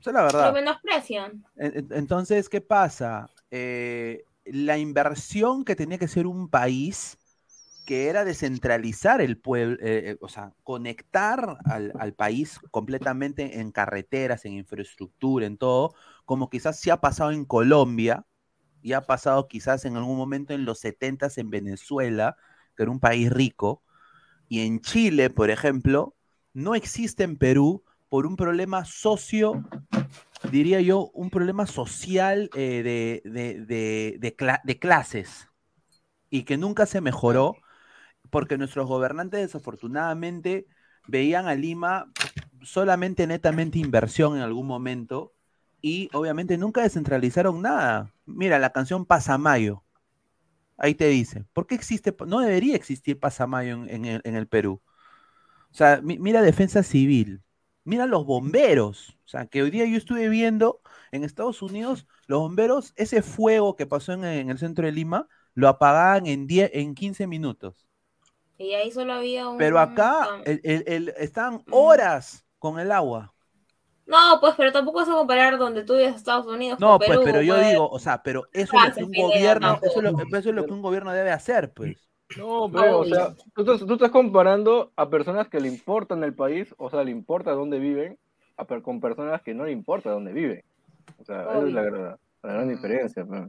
Esa 0.00 0.10
es 0.10 0.14
la 0.14 0.22
verdad. 0.22 0.48
Lo 0.48 0.54
menosprecian. 0.54 1.44
En- 1.56 1.76
en- 1.78 1.88
Entonces, 1.92 2.48
¿qué 2.48 2.60
pasa? 2.62 3.30
Eh, 3.50 4.24
la 4.46 4.78
inversión 4.78 5.64
que 5.64 5.76
tenía 5.76 5.98
que 5.98 6.08
ser 6.08 6.26
un 6.26 6.48
país, 6.48 7.18
que 7.86 8.08
era 8.08 8.24
descentralizar 8.24 9.20
el 9.20 9.38
pueblo, 9.38 9.76
eh, 9.80 10.12
eh, 10.12 10.16
o 10.20 10.28
sea, 10.28 10.52
conectar 10.64 11.58
al, 11.66 11.92
al 11.98 12.14
país 12.14 12.60
completamente 12.70 13.60
en 13.60 13.70
carreteras, 13.72 14.44
en 14.46 14.54
infraestructura, 14.54 15.46
en 15.46 15.58
todo, 15.58 15.94
como 16.24 16.50
quizás 16.50 16.80
sí 16.80 16.90
ha 16.90 16.98
pasado 17.00 17.32
en 17.32 17.44
Colombia, 17.44 18.24
y 18.82 18.94
ha 18.94 19.02
pasado 19.02 19.48
quizás 19.48 19.84
en 19.84 19.96
algún 19.96 20.16
momento 20.16 20.54
en 20.54 20.64
los 20.64 20.80
70 20.80 21.28
en 21.36 21.50
Venezuela, 21.50 22.36
que 22.76 22.84
era 22.84 22.92
un 22.92 23.00
país 23.00 23.30
rico, 23.32 23.82
y 24.48 24.66
en 24.66 24.80
Chile, 24.80 25.30
por 25.30 25.50
ejemplo, 25.50 26.15
no 26.56 26.74
existe 26.74 27.24
en 27.24 27.36
Perú 27.38 27.84
por 28.08 28.26
un 28.26 28.36
problema 28.36 28.84
socio 28.84 29.64
diría 30.52 30.80
yo, 30.80 31.10
un 31.14 31.30
problema 31.30 31.66
social 31.66 32.50
eh, 32.56 32.82
de, 32.84 33.30
de- 33.30 33.60
de- 33.66 34.16
de 34.20 34.36
cla- 34.36 34.60
de 34.64 34.78
clases 34.78 35.48
y 36.30 36.44
que 36.44 36.56
nunca 36.56 36.86
se 36.86 37.00
mejoró 37.00 37.56
porque 38.30 38.58
nuestros 38.58 38.88
gobernantes 38.88 39.40
desafortunadamente 39.40 40.66
veían 41.08 41.48
a 41.48 41.54
Lima 41.54 42.12
solamente 42.62 43.26
netamente 43.26 43.78
inversión 43.78 44.36
en 44.36 44.42
algún 44.42 44.66
momento 44.66 45.34
y 45.82 46.10
obviamente 46.14 46.58
nunca 46.58 46.82
descentralizaron 46.82 47.62
nada. 47.62 48.14
Mira, 48.26 48.58
la 48.58 48.72
canción 48.72 49.06
Pasamayo, 49.06 49.84
ahí 50.78 50.94
te 50.94 51.08
dice, 51.08 51.44
¿por 51.52 51.66
qué 51.66 51.74
existe? 51.74 52.14
No 52.26 52.40
debería 52.40 52.76
existir 52.76 53.18
Pasamayo 53.20 53.74
en, 53.84 53.90
en 53.90 54.04
el, 54.06 54.20
en 54.24 54.36
el 54.36 54.48
Perú. 54.48 54.82
O 55.76 55.78
sea, 55.78 56.00
mi- 56.02 56.18
mira 56.18 56.40
Defensa 56.42 56.82
Civil, 56.82 57.42
mira 57.84 58.06
los 58.06 58.24
bomberos. 58.26 59.18
O 59.26 59.28
sea, 59.28 59.46
que 59.46 59.62
hoy 59.62 59.70
día 59.70 59.84
yo 59.86 59.96
estuve 59.98 60.28
viendo 60.30 60.80
en 61.12 61.22
Estados 61.24 61.60
Unidos, 61.62 62.06
los 62.26 62.40
bomberos, 62.40 62.92
ese 62.96 63.20
fuego 63.22 63.76
que 63.76 63.86
pasó 63.86 64.12
en, 64.14 64.24
en 64.24 64.50
el 64.50 64.58
centro 64.58 64.86
de 64.86 64.92
Lima, 64.92 65.28
lo 65.54 65.68
apagaban 65.68 66.26
en, 66.26 66.46
10, 66.46 66.70
en 66.74 66.94
15 66.94 67.26
minutos. 67.26 67.86
Y 68.58 68.72
ahí 68.74 68.90
solo 68.90 69.14
había 69.14 69.48
un. 69.48 69.58
Pero 69.58 69.78
acá 69.78 70.34
el, 70.44 70.60
el- 70.64 70.84
el- 70.86 71.08
están 71.18 71.64
horas 71.70 72.46
con 72.58 72.78
el 72.78 72.92
agua. 72.92 73.34
No, 74.06 74.38
pues, 74.40 74.54
pero 74.56 74.72
tampoco 74.72 74.98
vas 75.00 75.08
a 75.08 75.12
comparar 75.12 75.58
donde 75.58 75.82
tú 75.84 75.94
vives 75.96 76.14
Estados 76.14 76.46
Unidos 76.46 76.78
No, 76.78 76.98
con 76.98 76.98
pues, 76.98 77.18
Perú, 77.18 77.22
pero 77.24 77.40
yo 77.42 77.54
pues. 77.54 77.66
digo, 77.66 77.88
o 77.88 77.98
sea, 77.98 78.22
pero 78.22 78.48
eso 78.52 78.76
es 78.76 78.82
lo 78.82 78.94
que 78.94 79.02
un 79.04 79.14
gobierno, 79.14 79.78
no. 79.78 79.80
eso 79.82 79.98
es 80.00 80.04
lo, 80.04 80.12
eso 80.30 80.48
es 80.50 80.54
lo 80.54 80.66
que 80.66 80.74
un 80.74 80.82
gobierno 80.82 81.12
debe 81.12 81.30
hacer, 81.32 81.72
pues. 81.72 82.05
No, 82.36 82.70
pero, 82.72 83.00
o 83.00 83.04
sea, 83.04 83.34
tú 83.54 83.62
estás, 83.62 83.86
tú 83.86 83.94
estás 83.94 84.10
comparando 84.10 84.92
a 84.96 85.08
personas 85.08 85.48
que 85.48 85.60
le 85.60 85.68
importan 85.68 86.24
el 86.24 86.34
país, 86.34 86.74
o 86.78 86.90
sea, 86.90 87.04
le 87.04 87.10
importa 87.10 87.52
dónde 87.52 87.78
viven, 87.78 88.18
a 88.56 88.64
con 88.80 89.00
personas 89.00 89.42
que 89.42 89.54
no 89.54 89.64
le 89.64 89.72
importa 89.72 90.10
dónde 90.10 90.32
viven. 90.32 90.62
O 91.20 91.24
sea, 91.24 91.42
esa 91.42 91.58
es 91.66 91.72
la, 91.72 91.82
gran- 91.82 92.16
la 92.42 92.52
gran 92.52 92.68
diferencia. 92.68 93.24
pues. 93.24 93.42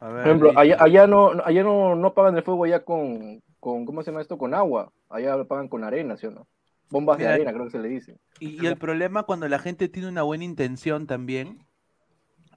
A 0.00 0.08
ver, 0.08 0.22
Por 0.22 0.26
ejemplo, 0.26 0.52
allá, 0.56 0.76
allá 0.80 1.06
no, 1.06 1.30
allá 1.44 1.62
no, 1.62 1.94
no 1.96 2.14
pagan 2.14 2.36
el 2.36 2.42
fuego 2.42 2.66
ya 2.66 2.84
con, 2.84 3.42
con, 3.60 3.84
¿cómo 3.84 4.02
se 4.02 4.10
llama 4.10 4.20
esto? 4.22 4.38
Con 4.38 4.54
agua. 4.54 4.92
Allá 5.08 5.36
lo 5.36 5.46
pagan 5.46 5.68
con 5.68 5.84
arena, 5.84 6.16
¿sí 6.16 6.26
o 6.26 6.30
no? 6.30 6.46
Bombas 6.90 7.18
Mira, 7.18 7.30
de 7.30 7.34
arena, 7.36 7.52
creo 7.52 7.64
que 7.64 7.70
se 7.70 7.78
le 7.78 7.88
dice. 7.88 8.16
Y, 8.38 8.62
y 8.62 8.66
el 8.66 8.76
problema 8.76 9.24
cuando 9.24 9.48
la 9.48 9.58
gente 9.58 9.88
tiene 9.88 10.08
una 10.08 10.22
buena 10.22 10.44
intención 10.44 11.06
también, 11.06 11.66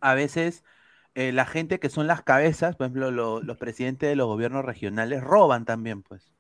a 0.02 0.14
veces 0.14 0.64
eh, 1.20 1.32
la 1.32 1.46
gente 1.46 1.80
que 1.80 1.90
son 1.90 2.06
las 2.06 2.22
cabezas, 2.22 2.76
por 2.76 2.86
ejemplo, 2.86 3.10
lo- 3.12 3.42
los 3.42 3.58
presidentes 3.58 4.08
de 4.08 4.16
los 4.16 4.28
gobiernos 4.28 4.64
regionales, 4.64 5.24
roban 5.24 5.66
también, 5.66 6.04
pues. 6.04 6.32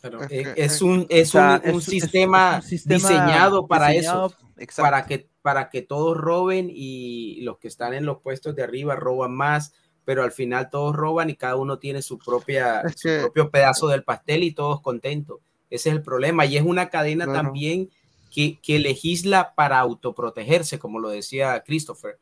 Claro, 0.00 0.20
Es 0.30 0.80
un, 0.82 1.06
es 1.10 1.28
O 1.28 1.32
sea, 1.32 1.60
un, 1.64 1.70
un 1.74 1.76
es- 1.80 1.84
es- 1.88 1.90
sistema, 1.92 2.56
es 2.58 2.64
un 2.64 2.68
sistema 2.70 2.96
diseñado 2.96 3.66
para 3.68 3.88
diseñado- 3.88 4.26
eso, 4.28 4.36
exacto. 4.56 4.82
para 4.90 5.06
que, 5.06 5.28
para 5.42 5.68
que 5.70 5.82
todos 5.82 6.16
roben 6.16 6.68
y 6.72 7.40
los 7.42 7.58
que 7.58 7.68
están 7.68 7.94
en 7.94 8.04
los 8.06 8.18
puestos 8.20 8.56
de 8.56 8.62
arriba 8.62 8.96
roban 8.96 9.32
más, 9.32 9.74
pero 10.04 10.24
al 10.24 10.32
final 10.32 10.70
todos 10.70 10.96
roban 10.96 11.30
y 11.30 11.36
cada 11.36 11.54
uno 11.56 11.78
tiene 11.78 12.02
su, 12.02 12.18
propia, 12.18 12.80
Es 12.80 12.94
su 13.00 13.08
que- 13.08 13.18
propio 13.20 13.50
pedazo 13.50 13.86
del 13.88 14.02
pastel 14.02 14.42
y 14.42 14.52
todos 14.52 14.80
contentos. 14.80 15.38
Ese 15.70 15.90
es 15.90 15.94
el 15.96 16.02
problema 16.02 16.46
y 16.46 16.56
es 16.56 16.64
una 16.64 16.88
cadena 16.90 17.24
Claro. 17.26 17.42
también 17.42 17.90
que, 18.34 18.58
que 18.60 18.78
legisla 18.78 19.52
para 19.54 19.78
autoprotegerse, 19.78 20.78
como 20.78 20.98
lo 20.98 21.10
decía 21.10 21.62
Christopher. 21.64 22.18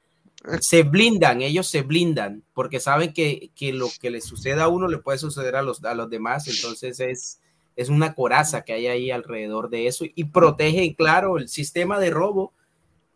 Se 0.60 0.82
blindan, 0.82 1.42
ellos 1.42 1.66
se 1.68 1.82
blindan 1.82 2.42
porque 2.54 2.80
saben 2.80 3.12
que, 3.12 3.50
que 3.54 3.72
lo 3.72 3.88
que 4.00 4.10
le 4.10 4.20
suceda 4.20 4.64
a 4.64 4.68
uno 4.68 4.88
le 4.88 4.98
puede 4.98 5.18
suceder 5.18 5.56
a 5.56 5.62
los, 5.62 5.84
a 5.84 5.94
los 5.94 6.08
demás, 6.10 6.48
entonces 6.48 6.98
es, 7.00 7.40
es 7.76 7.88
una 7.88 8.14
coraza 8.14 8.62
que 8.62 8.72
hay 8.72 8.86
ahí 8.86 9.10
alrededor 9.10 9.68
de 9.70 9.86
eso 9.86 10.04
y 10.14 10.24
protegen, 10.24 10.94
claro, 10.94 11.36
el 11.38 11.48
sistema 11.48 11.98
de 12.00 12.10
robo, 12.10 12.52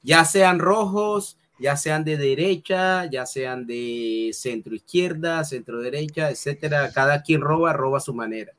ya 0.03 0.25
sean 0.25 0.59
rojos, 0.59 1.39
ya 1.59 1.77
sean 1.77 2.05
de 2.05 2.16
derecha, 2.16 3.07
ya 3.07 3.27
sean 3.27 3.66
de 3.66 4.31
centro 4.35 4.75
izquierda, 4.75 5.45
centro 5.45 5.81
derecha, 5.81 6.31
etcétera. 6.31 6.93
Cada 6.93 7.22
quien 7.22 7.41
roba, 7.41 7.72
roba 7.72 7.99
a 7.99 8.01
su 8.01 8.12
manera. 8.14 8.53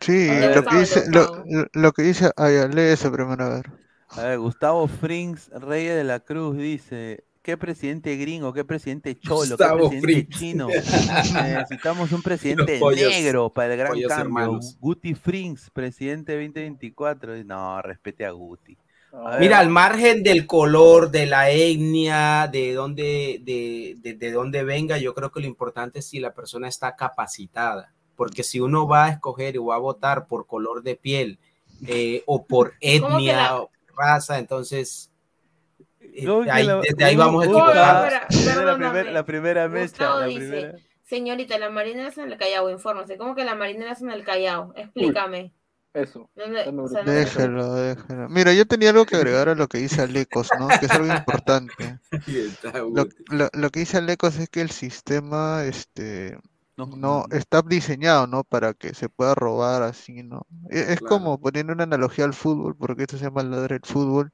Sí, 0.00 0.28
lo 0.52 0.62
Gustavo, 0.62 0.64
que 0.64 0.76
dice, 0.76 1.10
lo, 1.10 1.26
lo- 1.46 1.66
lo 1.72 1.92
que 1.92 2.02
dice, 2.02 2.30
ay, 2.36 2.54
lee 2.72 2.92
ese 2.92 3.10
primero, 3.10 3.44
a 3.44 3.48
ver. 3.50 3.70
A 4.08 4.22
ver, 4.22 4.38
Gustavo 4.38 4.86
Frings 4.86 5.48
Reyes 5.50 5.96
de 5.96 6.04
la 6.04 6.20
Cruz 6.20 6.56
dice, 6.56 7.24
¿qué 7.44 7.56
presidente 7.58 8.16
gringo, 8.16 8.52
qué 8.54 8.64
presidente 8.64 9.16
cholo, 9.18 9.42
qué 9.42 9.48
Gustavo 9.50 9.78
presidente 9.90 10.06
Frings. 10.24 10.38
chino? 10.40 10.66
Necesitamos 11.32 12.10
un 12.10 12.22
presidente 12.22 12.80
pollos- 12.80 13.10
negro 13.10 13.50
para 13.50 13.72
el 13.74 13.78
gran 13.78 13.92
cambio. 13.92 14.08
hermanos. 14.10 14.76
Guti 14.80 15.14
Frings, 15.14 15.70
presidente 15.70 16.32
2024. 16.32 17.44
No, 17.44 17.80
respete 17.82 18.24
a 18.24 18.30
Guti. 18.30 18.76
A. 19.12 19.36
Mira, 19.38 19.58
al 19.60 19.68
margen 19.68 20.22
del 20.24 20.46
color, 20.46 21.10
de 21.10 21.26
la 21.26 21.50
etnia, 21.50 22.48
de 22.50 22.72
dónde, 22.72 23.40
de, 23.44 23.96
de, 24.00 24.14
de 24.14 24.32
dónde 24.32 24.64
venga, 24.64 24.98
yo 24.98 25.14
creo 25.14 25.30
que 25.30 25.40
lo 25.40 25.46
importante 25.46 26.00
es 26.00 26.06
si 26.08 26.18
la 26.18 26.32
persona 26.34 26.66
está 26.66 26.96
capacitada. 26.96 27.92
Porque 28.16 28.42
si 28.42 28.58
uno 28.58 28.88
va 28.88 29.04
a 29.04 29.10
escoger 29.10 29.58
o 29.58 29.66
va 29.66 29.76
a 29.76 29.78
votar 29.78 30.26
por 30.26 30.46
color 30.46 30.82
de 30.82 30.96
piel 30.96 31.38
eh, 31.86 32.22
o 32.26 32.44
por 32.46 32.68
¿Cómo 32.70 32.78
que 32.80 32.96
etnia 32.96 33.36
la- 33.36 33.56
o 33.60 33.70
raza, 33.96 34.38
entonces 34.38 35.10
eh, 36.14 36.26
¿Cómo 36.26 36.44
que 36.44 36.50
ahí- 36.50 36.66
la- 36.66 36.80
desde 36.80 37.04
ahí 37.04 37.16
vamos 37.16 37.46
Era 37.46 38.64
la, 38.76 39.02
la 39.04 39.24
primera 39.24 39.68
mecha. 39.68 39.82
Gustavo 39.82 40.20
la 40.20 40.26
dice, 40.26 40.38
primera. 40.48 40.78
Señorita, 41.04 41.58
la 41.58 41.70
Marina 41.70 42.08
es 42.08 42.18
en 42.18 42.32
el 42.32 42.38
Callao, 42.38 42.70
infórmese. 42.70 43.16
¿Cómo 43.18 43.34
que 43.34 43.44
la 43.44 43.54
Marina 43.54 43.92
es 43.92 44.00
en 44.00 44.10
el 44.10 44.24
Callao? 44.24 44.72
Explícame. 44.76 45.52
Eso. 45.92 46.28
¿Dónde- 46.34 46.64
Dame 46.64 46.82
o 46.82 46.88
sea, 46.88 47.00
un- 47.00 47.06
no. 47.06 47.12
Déjelo, 47.12 47.74
déjelo. 47.74 48.28
Mira, 48.28 48.52
yo 48.52 48.66
tenía 48.66 48.90
algo 48.90 49.06
que 49.06 49.14
agregar 49.16 49.48
a 49.48 49.54
lo 49.54 49.68
que 49.68 49.78
dice 49.78 50.02
Alecos, 50.02 50.48
¿no? 50.58 50.66
Que 50.66 50.86
es 50.86 50.90
algo 50.90 51.06
importante. 51.14 52.00
Lo, 52.92 53.06
lo- 53.28 53.50
lo 53.52 53.70
que 53.70 53.80
dice 53.80 53.98
Alecos 53.98 54.36
es 54.38 54.48
que 54.48 54.60
el 54.60 54.70
sistema, 54.70 55.62
este, 55.64 56.36
No, 56.76 56.86
no 56.86 57.24
está 57.30 57.62
diseñado, 57.62 58.26
¿no? 58.26 58.42
Para 58.42 58.74
que 58.74 58.94
se 58.94 59.08
pueda 59.08 59.34
robar 59.36 59.82
así, 59.84 60.24
¿no? 60.24 60.46
E- 60.70 60.80
Es, 60.92 60.98
Claro. 60.98 61.06
como 61.16 61.40
poniendo 61.40 61.72
una 61.72 61.84
analogía 61.84 62.24
al 62.24 62.34
fútbol, 62.34 62.76
porque 62.76 63.02
esto 63.02 63.16
se 63.16 63.24
llama 63.24 63.44
ladrar 63.44 63.72
el 63.72 63.80
fútbol. 63.88 64.30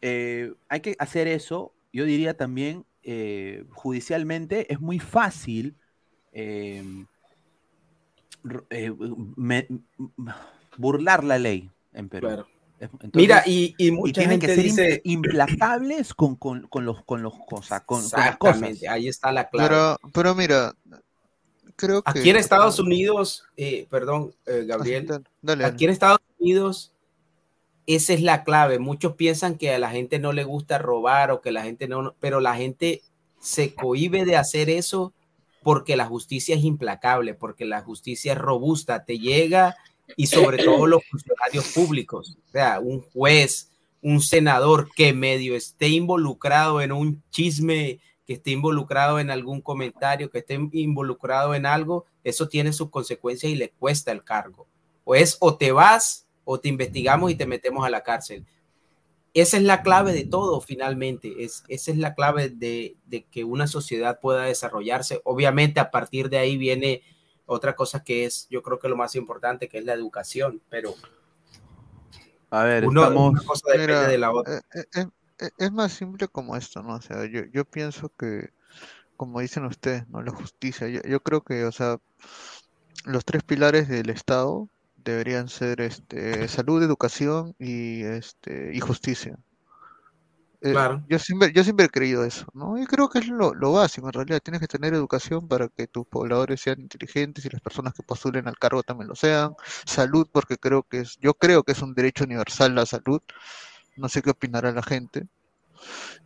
eh, 0.00 0.52
hay 0.68 0.80
que 0.80 0.96
hacer 0.98 1.28
eso. 1.28 1.72
Yo 1.92 2.04
diría 2.04 2.36
también, 2.36 2.84
eh, 3.02 3.64
judicialmente, 3.70 4.72
es 4.72 4.80
muy 4.80 4.98
fácil 4.98 5.76
eh, 6.32 6.82
r- 8.44 8.62
eh, 8.70 8.92
me- 9.36 9.66
m- 9.68 10.32
burlar 10.76 11.22
la 11.24 11.38
ley 11.38 11.70
en 11.92 12.08
Perú. 12.08 12.26
claro. 12.28 12.46
Es- 12.80 12.88
entonces- 12.94 13.10
Mira, 13.14 13.42
y, 13.46 13.76
y 13.78 14.12
tienen 14.12 14.40
gente 14.40 14.46
que 14.48 14.54
ser 14.56 14.64
dice, 14.64 15.00
implacables 15.04 16.14
con, 16.14 16.34
con, 16.34 16.66
con 16.66 16.84
los 16.84 17.04
con 17.04 17.22
los 17.22 17.34
cosas, 17.46 17.82
con, 17.82 18.00
con 18.08 18.20
las 18.20 18.36
cosas. 18.38 18.54
exactamente, 18.56 18.88
ahí 18.88 19.06
está 19.08 19.30
la 19.30 19.48
clave. 19.48 19.68
Pero, 19.68 19.96
pero 20.12 20.34
mira, 20.34 20.74
creo 21.86 22.02
que... 22.02 22.10
Aquí 22.10 22.30
en 22.30 22.36
Estados 22.36 22.78
Unidos, 22.78 23.44
eh, 23.56 23.86
perdón, 23.90 24.32
eh, 24.46 24.64
Gabriel, 24.66 25.06
dale, 25.06 25.24
dale, 25.42 25.64
Aquí 25.64 25.84
en 25.84 25.90
Estados 25.90 26.20
Unidos, 26.38 26.92
esa 27.86 28.12
es 28.12 28.22
la 28.22 28.44
clave. 28.44 28.78
Muchos 28.78 29.14
piensan 29.14 29.56
que 29.56 29.72
a 29.72 29.78
la 29.78 29.90
gente 29.90 30.18
no 30.18 30.32
le 30.32 30.44
gusta 30.44 30.78
robar 30.78 31.32
o 31.32 31.40
que 31.40 31.50
la 31.50 31.62
gente 31.62 31.88
no, 31.88 32.14
pero 32.20 32.40
la 32.40 32.54
gente 32.54 33.02
se 33.40 33.74
cohíbe 33.74 34.24
de 34.24 34.36
hacer 34.36 34.70
eso 34.70 35.12
porque 35.62 35.96
la 35.96 36.06
justicia 36.06 36.56
es 36.56 36.64
implacable, 36.64 37.34
porque 37.34 37.64
la 37.64 37.82
justicia 37.82 38.32
es 38.32 38.38
robusta, 38.38 39.04
te 39.04 39.18
llega 39.18 39.76
y 40.16 40.26
sobre 40.26 40.62
todo 40.62 40.86
los 40.86 41.02
funcionarios 41.04 41.72
públicos, 41.72 42.36
o 42.48 42.52
sea, 42.52 42.80
un 42.80 43.00
juez, 43.00 43.70
un 44.02 44.20
senador 44.20 44.88
que 44.94 45.12
medio 45.12 45.54
esté 45.54 45.88
involucrado 45.88 46.80
en 46.80 46.92
un 46.92 47.22
chisme, 47.30 48.00
que 48.26 48.34
esté 48.34 48.50
involucrado 48.52 49.18
en 49.18 49.30
algún 49.30 49.60
comentario, 49.60 50.30
que 50.30 50.38
esté 50.38 50.58
involucrado 50.72 51.54
en 51.54 51.66
algo, 51.66 52.06
eso 52.24 52.48
tiene 52.48 52.72
sus 52.72 52.90
consecuencias 52.90 53.52
y 53.52 53.56
le 53.56 53.70
cuesta 53.70 54.12
el 54.12 54.22
cargo. 54.24 54.66
O 55.04 55.14
es 55.14 55.36
o 55.40 55.56
te 55.56 55.72
vas 55.72 56.26
o 56.44 56.60
te 56.60 56.68
investigamos 56.68 57.30
y 57.30 57.34
te 57.34 57.46
metemos 57.46 57.84
a 57.86 57.90
la 57.90 58.02
cárcel. 58.02 58.44
esa 59.34 59.56
es 59.56 59.62
la 59.62 59.82
clave 59.82 60.12
de 60.12 60.24
todo 60.24 60.60
finalmente, 60.60 61.44
es, 61.44 61.64
esa 61.68 61.90
es 61.90 61.96
la 61.96 62.14
clave 62.14 62.48
de, 62.50 62.96
de, 63.06 63.24
que 63.24 63.44
una 63.44 63.66
sociedad 63.66 64.20
pueda 64.20 64.44
desarrollarse. 64.44 65.20
Obviamente 65.24 65.80
a 65.80 65.90
partir 65.90 66.28
de 66.28 66.38
ahí 66.38 66.56
viene 66.58 67.02
otra 67.46 67.74
cosa 67.74 68.04
que 68.04 68.24
es, 68.24 68.46
yo 68.50 68.62
creo 68.62 68.78
que 68.78 68.88
lo 68.88 68.96
más 68.96 69.14
importante, 69.16 69.68
que 69.68 69.78
es 69.78 69.84
la 69.84 69.94
educación, 69.94 70.62
pero... 70.68 70.94
A 72.50 72.64
ver, 72.64 72.86
uno, 72.86 73.02
estamos... 73.02 73.30
una 73.30 73.42
cosa 73.44 73.62
depende 73.72 73.86
Mira, 73.86 74.08
de 74.08 74.18
la 74.18 74.32
otra. 74.32 74.58
eh, 74.58 74.60
eh, 74.74 74.80
eh, 74.80 75.00
eh, 75.00 75.06
es 75.58 75.72
más 75.72 75.92
simple 75.92 76.28
como 76.28 76.56
esto, 76.56 76.82
¿no? 76.82 76.94
O 76.96 77.00
sea, 77.02 77.26
yo, 77.26 77.42
yo 77.52 77.64
pienso 77.64 78.10
que, 78.16 78.50
como 79.16 79.40
dicen 79.40 79.64
ustedes, 79.66 80.08
¿no? 80.08 80.22
La 80.22 80.32
justicia, 80.32 80.88
yo, 80.88 81.02
yo 81.02 81.22
creo 81.22 81.42
que, 81.44 81.64
o 81.66 81.72
sea, 81.72 81.98
los 83.04 83.24
tres 83.24 83.44
pilares 83.44 83.86
del 83.88 84.10
Estado 84.10 84.68
deberían 84.96 85.48
ser 85.48 85.80
este, 85.80 86.48
salud, 86.48 86.82
educación 86.82 87.54
y, 87.58 88.02
este, 88.02 88.70
y 88.74 88.80
justicia. 88.80 89.38
Eh, 90.64 90.70
Claro. 90.70 91.02
yo 91.08 91.18
siempre, 91.18 91.52
yo 91.52 91.64
siempre 91.64 91.86
he 91.86 91.88
creído 91.88 92.24
eso, 92.24 92.46
¿no? 92.54 92.78
Y 92.78 92.86
creo 92.86 93.08
que 93.08 93.18
es 93.18 93.26
lo, 93.26 93.52
lo 93.52 93.72
básico, 93.72 94.06
en 94.06 94.12
realidad. 94.12 94.40
Tienes 94.42 94.60
que 94.60 94.68
tener 94.68 94.94
educación 94.94 95.48
para 95.48 95.68
que 95.68 95.88
tus 95.88 96.06
pobladores 96.06 96.60
sean 96.60 96.80
inteligentes 96.80 97.44
y 97.44 97.48
las 97.50 97.60
personas 97.60 97.94
que 97.94 98.04
postulen 98.04 98.46
al 98.46 98.56
cargo 98.58 98.82
también 98.84 99.08
lo 99.08 99.16
sean. 99.16 99.54
Salud, 99.84 100.28
porque 100.32 100.58
creo 100.58 100.84
que 100.84 101.00
es, 101.00 101.18
yo 101.20 101.34
creo 101.34 101.64
que 101.64 101.72
es 101.72 101.82
un 101.82 101.94
derecho 101.94 102.24
universal 102.24 102.74
la 102.76 102.86
salud. 102.86 103.20
No 103.96 104.10
sé 104.10 104.20
qué 104.20 104.28
opinará 104.28 104.70
la 104.70 104.82
gente. 104.82 105.26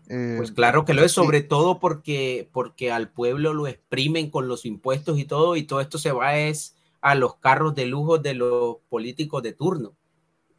Eh, 0.09 0.35
Pues 0.35 0.51
claro 0.53 0.85
que 0.85 0.93
lo 0.93 1.03
es, 1.03 1.13
sobre 1.13 1.43
todo 1.43 1.79
porque, 1.81 2.49
porque 2.53 2.93
al 2.93 3.11
pueblo 3.11 3.55
lo 3.55 3.67
exprimen 3.67 4.31
con 4.31 4.49
los 4.49 4.67
impuestos 4.67 5.19
y 5.19 5.25
todo, 5.25 5.57
y 5.57 5.63
todo 5.63 5.81
esto 5.81 5.99
se 5.99 6.13
va 6.13 6.37
es 6.37 6.77
a 7.01 7.15
los 7.15 7.37
carros 7.37 7.75
de 7.75 7.87
lujo 7.87 8.19
de 8.19 8.35
los 8.35 8.77
políticos 8.91 9.43
de 9.43 9.53
turno. 9.53 9.95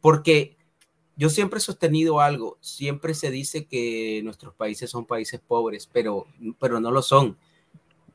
Porque 0.00 0.56
yo 1.16 1.30
siempre 1.30 1.58
he 1.58 1.62
sostenido 1.62 2.20
algo, 2.20 2.58
siempre 2.60 3.14
se 3.14 3.30
dice 3.30 3.66
que 3.66 4.22
nuestros 4.24 4.54
países 4.54 4.90
son 4.90 5.06
países 5.06 5.40
pobres, 5.40 5.88
pero, 5.92 6.26
pero 6.60 6.80
no 6.80 6.90
lo 6.92 7.02
son. 7.02 7.38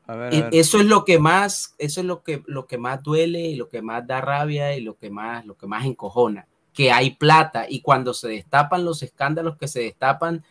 A 0.06 0.14
ver, 0.16 0.34
a 0.34 0.38
E- 0.38 0.48
ver. 0.50 0.58
Eso 0.60 0.78
es 0.78 0.86
lo 0.86 1.04
que 1.04 1.18
más, 1.18 1.74
eso 1.78 2.00
es 2.00 2.06
lo 2.06 2.22
que, 2.22 2.42
lo 2.46 2.66
que 2.66 2.78
más 2.78 3.02
duele 3.02 3.40
y 3.48 3.56
lo 3.56 3.68
que 3.68 3.82
más 3.82 4.06
da 4.06 4.20
rabia 4.20 4.76
y 4.76 4.80
lo 4.80 4.96
que 4.96 5.10
más, 5.10 5.44
lo 5.46 5.56
que 5.56 5.66
más 5.66 5.84
encojona, 5.86 6.48
que 6.74 6.92
hay 6.92 7.12
plata 7.12 7.66
y 7.68 7.80
cuando 7.80 8.12
se 8.12 8.28
destapan 8.28 8.84
los 8.84 9.02
escándalos 9.02 9.56
que 9.56 9.68
se 9.68 9.80
destapan, 9.80 10.44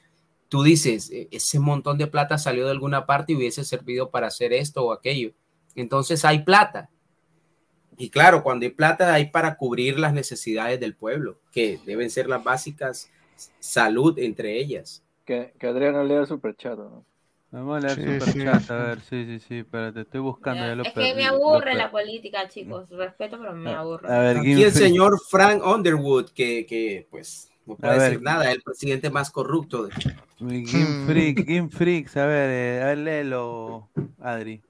tú 0.49 0.63
dices, 0.63 1.11
"E- 1.11 1.27
ese 1.31 1.59
montón 1.59 1.97
de 1.97 2.07
plata 2.07 2.37
salió 2.37 2.65
de 2.65 2.71
alguna 2.71 3.05
parte 3.05 3.33
y 3.33 3.35
hubiese 3.35 3.63
servido 3.65 4.09
para 4.09 4.27
hacer 4.27 4.53
esto 4.53 4.85
o 4.85 4.93
aquello. 4.93 5.31
Entonces 5.75 6.23
hay 6.25 6.39
plata. 6.43 6.89
Y 7.97 8.09
claro, 8.09 8.41
cuando 8.41 8.65
hay 8.65 8.71
plata 8.71 9.13
hay 9.13 9.29
para 9.29 9.55
cubrir 9.55 9.99
las 9.99 10.13
necesidades 10.13 10.79
del 10.79 10.95
pueblo, 10.95 11.37
que 11.51 11.79
deben 11.85 12.09
ser 12.09 12.27
las 12.27 12.43
básicas, 12.43 13.09
salud 13.59 14.17
entre 14.17 14.57
ellas. 14.57 15.03
Que, 15.25 15.53
Adriana 15.61 16.03
lea 16.03 16.21
el 16.21 16.27
superchat, 16.27 16.77
¿no? 16.77 17.05
Vamos 17.53 17.77
a 17.77 17.79
leer 17.79 17.99
Sí, 17.99 18.01
superchat, 18.01 18.69
sí, 18.69 18.71
a 18.71 18.75
ver, 18.75 19.01
sí, 19.01 19.25
sí, 19.25 19.39
sí, 19.39 19.59
espérate, 19.59 20.01
estoy 20.01 20.19
buscando, 20.19 20.65
ya 20.65 20.75
lo 20.75 20.83
es 20.83 20.93
que 20.93 21.13
me 21.15 21.25
aburre 21.25 21.75
la 21.75 21.91
política, 21.91 22.47
chicos. 22.49 22.89
Respeto, 22.89 23.37
pero 23.39 23.53
me 23.53 23.73
aburre. 23.73 24.09
A 24.09 24.19
ver, 24.19 24.37
Aquí 24.37 24.63
el 24.63 24.73
señor 24.73 25.19
Frank 25.29 25.61
Underwood, 25.65 26.29
que, 26.31 26.65
que 26.65 27.07
pues 27.09 27.49
no 27.65 27.75
puede 27.77 27.95
A 27.95 27.97
ver. 27.97 28.13
decir 28.13 28.21
nada, 28.21 28.51
el 28.51 28.61
presidente 28.61 29.09
más 29.09 29.31
corrupto. 29.31 29.85
de- 29.87 29.93
Game 30.39 30.95
Hmm. 30.95 30.95
Freak, 30.95 31.45
Game 31.45 31.69
Freaks, 31.69 32.17
a 32.17 32.25
ver, 32.25 32.49
eh, 32.49 32.81
a 32.83 32.85
ver, 32.87 32.97
léelo, 32.97 33.89
Adri. 34.19 34.61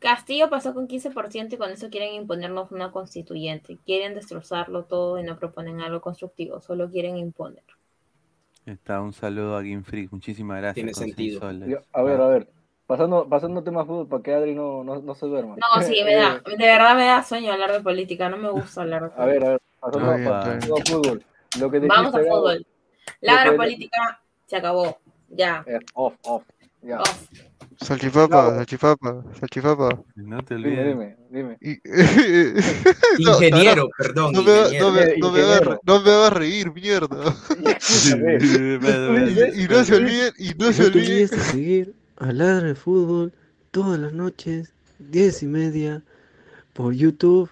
Castillo 0.00 0.50
pasó 0.50 0.74
con 0.74 0.86
15% 0.86 1.54
y 1.54 1.58
con 1.58 1.70
eso 1.70 1.88
quieren 1.88 2.12
imponernos 2.12 2.70
una 2.72 2.92
constituyente. 2.92 3.78
Quieren 3.86 4.14
destrozarlo 4.14 4.84
todo 4.84 5.18
y 5.18 5.22
no 5.22 5.38
proponen 5.38 5.80
algo 5.80 6.02
constructivo, 6.02 6.60
solo 6.60 6.90
quieren 6.90 7.16
imponer. 7.16 7.64
Está, 8.66 9.00
un 9.00 9.12
saludo 9.12 9.56
a 9.56 9.62
Game 9.62 9.82
Freak, 9.82 10.12
muchísimas 10.12 10.58
gracias. 10.58 10.74
Tiene 10.74 10.94
sentido. 10.94 11.50
Yo- 11.66 11.78
a 11.92 12.02
ver, 12.02 12.20
a 12.20 12.28
ver. 12.28 12.48
Pasando, 12.86 13.28
pasando 13.28 13.62
tema 13.62 13.84
fútbol 13.84 14.06
para 14.08 14.22
que 14.22 14.34
Adri 14.34 14.54
no, 14.54 14.84
no, 14.84 15.00
no 15.00 15.14
se 15.14 15.26
duerma. 15.26 15.56
No, 15.56 15.82
sí, 15.82 16.02
me 16.04 16.14
da, 16.14 16.40
de 16.46 16.56
verdad 16.56 16.94
me 16.94 17.06
da 17.06 17.22
sueño 17.22 17.52
hablar 17.52 17.72
de 17.72 17.80
política, 17.80 18.28
no 18.28 18.36
me 18.36 18.50
gusta 18.50 18.82
hablar 18.82 19.04
de 19.04 19.08
política. 19.10 19.22
A 19.22 19.26
ver, 19.26 19.44
a 19.44 19.48
ver. 19.50 19.60
Pasando, 19.80 20.76
a 20.76 20.84
fútbol. 20.84 21.24
Lo 21.58 21.70
que 21.70 21.78
Vamos 21.80 22.14
a 22.14 22.18
fútbol. 22.18 22.66
La 23.20 23.44
que- 23.44 23.52
política 23.52 24.20
se 24.46 24.56
acabó. 24.56 24.98
Ya. 25.28 25.64
es 25.66 25.80
off, 25.94 26.14
off. 26.24 26.44
Ya. 26.82 27.00
Off. 27.00 27.30
Salchipapa, 27.80 28.28
Claro. 28.28 28.54
salchipapa, 28.54 29.24
salchipapa. 29.38 30.02
No 30.16 30.42
te 30.44 30.54
Dime, 30.56 30.56
olvides. 30.56 30.84
dime, 30.84 31.16
dime. 31.30 31.58
No, 33.16 33.16
Ingeniero, 33.16 33.88
perdón, 33.96 34.32
No 34.32 34.42
me, 34.42 34.52
ingeniero. 34.52 34.78
no, 34.78 34.92
me, 34.92 35.16
no, 35.18 35.32
me 35.32 35.40
no 35.82 36.00
me 36.02 36.10
hagas 36.10 36.32
reír, 36.32 36.72
mierda. 36.72 37.34
Y 39.54 39.68
no 39.68 39.84
se 39.84 39.94
olviden, 39.96 40.32
y 40.38 40.54
no 40.54 40.72
se 40.72 40.82
No 40.82 40.90
te 40.90 40.98
olviden. 40.98 41.28
de 41.28 41.30
seguir 41.40 41.94
a 42.16 42.32
Ladra 42.32 42.68
de 42.68 42.74
Fútbol 42.74 43.32
todas 43.70 43.98
las 43.98 44.12
noches, 44.12 44.72
10 44.98 45.42
y 45.42 45.46
media, 45.46 46.02
por 46.72 46.92
YouTube, 46.94 47.50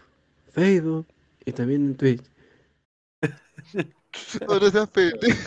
Facebook 0.52 1.06
y 1.44 1.52
también 1.52 1.84
en 1.86 1.96
Twitch. 1.96 2.22
No, 4.46 4.58
no 4.60 4.70
seas 4.70 4.88
pendejo. 4.90 5.38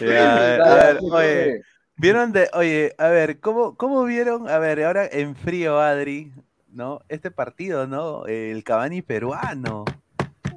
Ya, 0.00 0.36
a 0.36 0.40
ver, 0.40 0.60
a 0.60 0.98
oye, 1.02 1.62
vieron 1.96 2.32
de, 2.32 2.48
oye, 2.52 2.94
a 2.98 3.08
ver, 3.08 3.40
¿cómo, 3.40 3.76
cómo 3.76 4.04
vieron, 4.04 4.48
a 4.48 4.58
ver, 4.58 4.84
ahora 4.84 5.06
en 5.10 5.34
frío, 5.34 5.80
Adri, 5.80 6.32
¿no? 6.68 7.00
Este 7.08 7.30
partido, 7.30 7.86
¿no? 7.86 8.26
El 8.26 8.62
Cavani 8.64 9.02
peruano. 9.02 9.84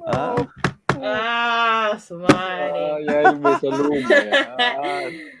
¿Ah? 0.06 0.34
Ah, 1.02 1.98
su 1.98 2.18
madre. 2.18 2.92
Ay, 2.92 3.06
ay, 3.08 3.36
me. 3.36 3.50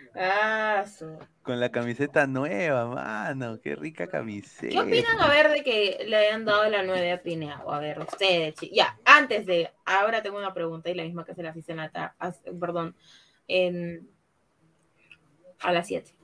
Ah, 0.22 0.84
su. 0.86 1.16
Con 1.42 1.60
la 1.60 1.70
camiseta 1.70 2.26
nueva, 2.26 2.84
mano, 2.86 3.60
qué 3.62 3.76
rica 3.76 4.08
camiseta. 4.08 4.68
¿Qué 4.68 4.80
opinan 4.80 5.20
a 5.20 5.28
ver 5.28 5.50
de 5.50 5.62
que 5.62 6.04
le 6.06 6.16
hayan 6.16 6.44
dado 6.44 6.68
la 6.68 6.82
9 6.82 7.12
a 7.12 7.22
Pineado? 7.22 7.72
A 7.72 7.78
ver, 7.78 8.00
ustedes, 8.00 8.56
ya, 8.72 8.98
antes 9.04 9.46
de, 9.46 9.70
ahora 9.86 10.20
tengo 10.20 10.36
una 10.36 10.52
pregunta 10.52 10.90
y 10.90 10.94
la 10.94 11.04
misma 11.04 11.24
que 11.24 11.34
se 11.34 11.44
las 11.44 11.56
hice 11.56 11.72
en 11.72 11.78
la 11.78 12.14
perdón, 12.60 12.96
en, 13.46 14.10
a 15.60 15.72
las 15.72 15.86
7. 15.86 16.14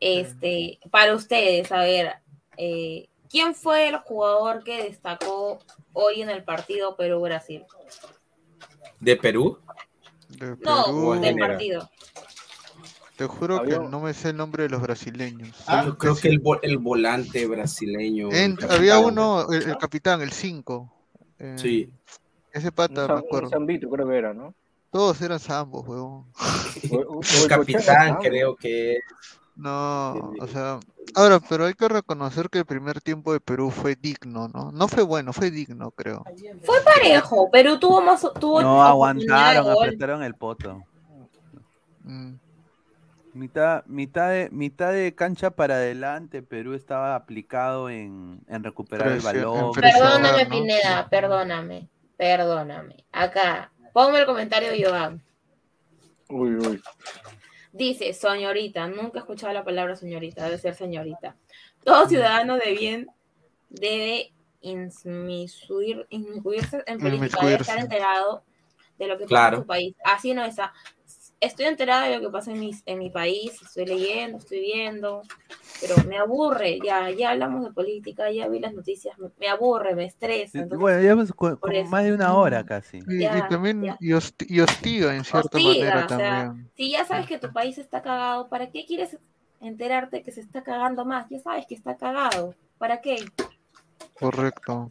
Este, 0.00 0.78
para 0.90 1.14
ustedes, 1.14 1.70
a 1.72 1.80
ver, 1.80 2.12
eh, 2.56 3.08
¿quién 3.30 3.54
fue 3.54 3.88
el 3.88 3.96
jugador 3.98 4.62
que 4.64 4.82
destacó 4.84 5.60
hoy 5.92 6.22
en 6.22 6.30
el 6.30 6.44
partido 6.44 6.96
Perú-Brasil? 6.96 7.64
¿De 9.00 9.16
Perú? 9.16 9.58
De 10.28 10.56
No, 10.60 10.84
Perú, 10.84 11.20
del 11.20 11.36
partido. 11.36 11.88
te 13.16 13.26
juro 13.26 13.58
Había- 13.58 13.78
que 13.80 13.88
no 13.88 14.00
me 14.00 14.12
sé 14.12 14.30
el 14.30 14.36
nombre 14.36 14.64
de 14.64 14.68
los 14.70 14.82
brasileños. 14.82 15.56
Ah, 15.66 15.94
creo 15.98 16.16
que 16.16 16.28
el, 16.28 16.42
vo- 16.42 16.58
el 16.62 16.78
volante 16.78 17.46
brasileño. 17.46 18.28
En- 18.32 18.52
el 18.52 18.56
capitán. 18.58 18.76
había 18.78 18.98
uno, 18.98 19.46
el, 19.52 19.62
el 19.70 19.76
capitán, 19.78 20.20
el 20.22 20.32
5. 20.32 20.92
Sí. 21.56 21.90
Ese 22.52 22.68
Un 22.68 22.74
pata, 22.74 23.02
me 23.02 23.06
San- 23.06 23.10
un 23.16 23.18
acuerdo. 23.18 23.50
Zambito 23.50 23.88
creo 23.90 24.08
que 24.08 24.16
era, 24.16 24.34
¿no? 24.34 24.54
Todos 24.94 25.20
eran 25.22 25.40
zambos, 25.40 25.84
huevón. 25.88 26.24
Capitán, 27.48 28.14
creo 28.22 28.54
que. 28.54 29.00
No, 29.56 30.32
o 30.40 30.46
sea, 30.46 30.78
ahora, 31.16 31.40
pero 31.48 31.66
hay 31.66 31.74
que 31.74 31.88
reconocer 31.88 32.48
que 32.48 32.60
el 32.60 32.64
primer 32.64 33.00
tiempo 33.00 33.32
de 33.32 33.40
Perú 33.40 33.72
fue 33.72 33.96
digno, 33.96 34.46
¿no? 34.46 34.70
No 34.70 34.86
fue 34.86 35.02
bueno, 35.02 35.32
fue 35.32 35.50
digno, 35.50 35.90
creo. 35.90 36.22
Fue 36.62 36.80
parejo, 36.82 37.50
Perú 37.50 37.80
tuvo 37.80 38.02
más, 38.02 38.24
tuvo 38.38 38.62
No 38.62 38.84
aguantaron, 38.84 39.68
apretaron 39.72 40.22
el 40.22 40.36
poto. 40.36 40.84
Mm, 42.04 42.34
Mitad, 43.32 43.84
mitad, 43.86 44.30
de, 44.30 44.48
mitad 44.52 44.92
de 44.92 45.12
cancha 45.12 45.50
para 45.50 45.74
adelante, 45.74 46.40
Perú 46.40 46.72
estaba 46.74 47.16
aplicado 47.16 47.90
en, 47.90 48.42
en 48.46 48.62
recuperar 48.62 49.08
el 49.08 49.18
balón. 49.22 49.72
presión. 49.72 50.00
Perdóname, 50.04 50.44
¿no? 50.44 50.50
Pineda, 50.50 51.08
perdóname, 51.10 51.88
perdóname. 52.16 53.04
Acá, 53.10 53.72
ponme 53.94 54.18
el 54.20 54.26
comentario, 54.26 54.70
Joan. 54.78 55.22
Uy, 56.28 56.56
uy. 56.56 56.82
Dice, 57.72 58.12
señorita, 58.12 58.86
nunca 58.88 59.18
he 59.18 59.20
escuchado 59.20 59.52
la 59.54 59.64
palabra 59.64 59.96
señorita, 59.96 60.44
debe 60.44 60.58
ser 60.58 60.74
señorita. 60.74 61.36
Todo 61.82 62.06
ciudadano 62.08 62.56
de 62.56 62.72
bien 62.72 63.08
debe 63.70 64.32
inmiscuir- 64.62 66.06
inmiscuirse 66.10 66.82
en 66.86 66.98
política, 66.98 67.38
debe 67.44 67.60
estar 67.62 67.78
enterado 67.78 68.44
de 68.98 69.06
lo 69.06 69.14
que 69.18 69.24
pasa 69.24 69.28
Claro. 69.28 69.56
en 69.56 69.62
su 69.62 69.66
país. 69.66 69.96
Así 70.04 70.34
no 70.34 70.44
está. 70.44 70.72
Estoy 71.44 71.66
enterada 71.66 72.06
de 72.08 72.16
lo 72.16 72.20
que 72.22 72.30
pasa 72.32 72.50
en 72.52 72.60
mi, 72.60 72.70
en 72.86 72.98
mi 72.98 73.10
país, 73.10 73.60
estoy 73.62 73.86
leyendo, 73.86 74.38
estoy 74.38 74.60
viendo, 74.60 75.22
pero 75.80 75.94
me 76.08 76.16
aburre, 76.18 76.78
ya, 76.84 77.10
ya 77.10 77.30
hablamos 77.30 77.64
de 77.64 77.70
política, 77.72 78.30
ya 78.30 78.48
vi 78.48 78.60
las 78.60 78.72
noticias, 78.74 79.18
me, 79.18 79.28
me 79.38 79.48
aburre, 79.48 79.94
me 79.94 80.04
estresa. 80.06 80.58
Entonces- 80.58 80.78
Bueno, 80.80 81.00
pues, 81.60 81.76
eso. 81.82 81.90
más 81.90 82.04
de 82.04 82.12
una 82.12 82.34
hora 82.34 82.64
casi. 82.64 82.98
Y, 83.08 83.24
también, 83.48 83.82
ya. 83.82 83.96
y, 84.00 84.10
hosti- 84.12 84.46
y 84.48 84.60
hostiga 84.60 85.14
en 85.14 85.24
cierta 85.24 85.58
Hostiga, 85.58 85.68
manera 85.68 86.04
o 86.04 86.08
sea, 86.08 86.18
también. 86.18 86.70
Si 86.76 86.90
ya 86.90 87.04
sabes 87.04 87.26
que 87.26 87.38
tu 87.38 87.52
país 87.52 87.76
está 87.78 88.02
cagado, 88.02 88.48
¿para 88.48 88.70
qué 88.70 88.84
quieres 88.86 89.18
enterarte 89.60 90.22
que 90.22 90.32
se 90.32 90.40
está 90.40 90.62
cagando 90.62 91.04
más? 91.04 91.28
Ya 91.30 91.40
sabes 91.40 91.66
que 91.66 91.74
está 91.74 91.96
cagado. 91.96 92.54
¿Para 92.78 93.00
qué? 93.00 93.16
Correcto. 94.18 94.88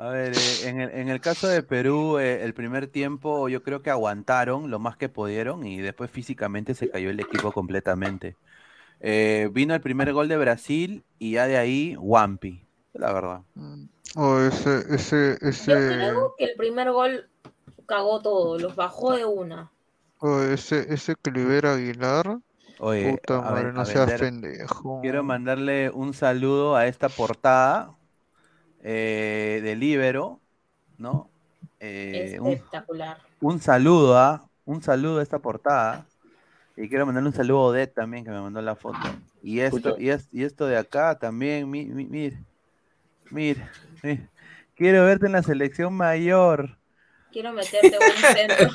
A 0.00 0.08
ver, 0.08 0.32
eh, 0.34 0.68
en, 0.68 0.80
el, 0.80 0.90
en 0.92 1.08
el 1.10 1.20
caso 1.20 1.46
de 1.46 1.62
Perú, 1.62 2.18
eh, 2.18 2.42
el 2.42 2.54
primer 2.54 2.86
tiempo 2.86 3.50
yo 3.50 3.62
creo 3.62 3.82
que 3.82 3.90
aguantaron 3.90 4.70
lo 4.70 4.78
más 4.78 4.96
que 4.96 5.10
pudieron 5.10 5.66
y 5.66 5.76
después 5.78 6.10
físicamente 6.10 6.74
se 6.74 6.88
cayó 6.88 7.10
el 7.10 7.20
equipo 7.20 7.52
completamente. 7.52 8.34
Eh, 9.00 9.50
vino 9.52 9.74
el 9.74 9.82
primer 9.82 10.10
gol 10.14 10.26
de 10.28 10.38
Brasil 10.38 11.04
y 11.18 11.32
ya 11.32 11.46
de 11.46 11.58
ahí, 11.58 11.96
Wampi, 11.98 12.62
la 12.94 13.12
verdad. 13.12 13.40
O 14.16 14.38
ese, 14.38 14.86
ese, 14.88 15.36
Yo 15.42 15.48
ese, 15.48 15.74
creo 15.74 16.34
que 16.38 16.44
el 16.46 16.56
primer 16.56 16.90
gol 16.92 17.28
cagó 17.86 18.22
todo, 18.22 18.58
los 18.58 18.74
bajó 18.76 19.12
de 19.12 19.26
una. 19.26 19.70
o 20.20 20.40
ese, 20.40 20.92
ese 20.94 21.14
Cliver 21.14 21.66
Aguilar. 21.66 22.38
Oye, 22.78 23.10
Puta 23.12 23.36
a 23.36 23.42
madre, 23.42 23.64
ver, 23.64 23.74
no 23.74 23.84
seas 23.84 24.18
pendejo. 24.18 25.00
Quiero 25.02 25.22
mandarle 25.22 25.90
un 25.90 26.14
saludo 26.14 26.74
a 26.74 26.86
esta 26.86 27.10
portada 27.10 27.99
eh, 28.82 29.60
de 29.62 29.76
Libero, 29.76 30.40
¿no? 30.98 31.28
Eh, 31.80 32.38
un, 32.40 32.52
Espectacular. 32.52 33.18
un 33.40 33.60
saludo 33.60 34.18
a 34.18 34.46
un 34.64 34.82
saludo 34.82 35.18
a 35.20 35.22
esta 35.22 35.38
portada. 35.38 36.06
Y 36.76 36.88
quiero 36.88 37.04
mandarle 37.04 37.28
un 37.30 37.34
saludo 37.34 37.58
a 37.60 37.64
Odette 37.66 37.94
también, 37.94 38.24
que 38.24 38.30
me 38.30 38.40
mandó 38.40 38.62
la 38.62 38.76
foto. 38.76 38.98
Y 39.42 39.60
esto, 39.60 39.96
y, 39.98 40.10
es- 40.10 40.28
y 40.32 40.44
esto 40.44 40.66
de 40.66 40.76
acá 40.78 41.18
también, 41.18 41.68
mi, 41.70 41.84
mi- 41.86 42.06
mir, 42.06 42.38
mir, 43.30 43.62
mir. 44.02 44.28
Quiero 44.76 45.04
verte 45.04 45.26
en 45.26 45.32
la 45.32 45.42
selección 45.42 45.92
mayor. 45.94 46.78
Quiero 47.32 47.52
meterte 47.52 47.96
un 47.98 48.34
centro. 48.36 48.70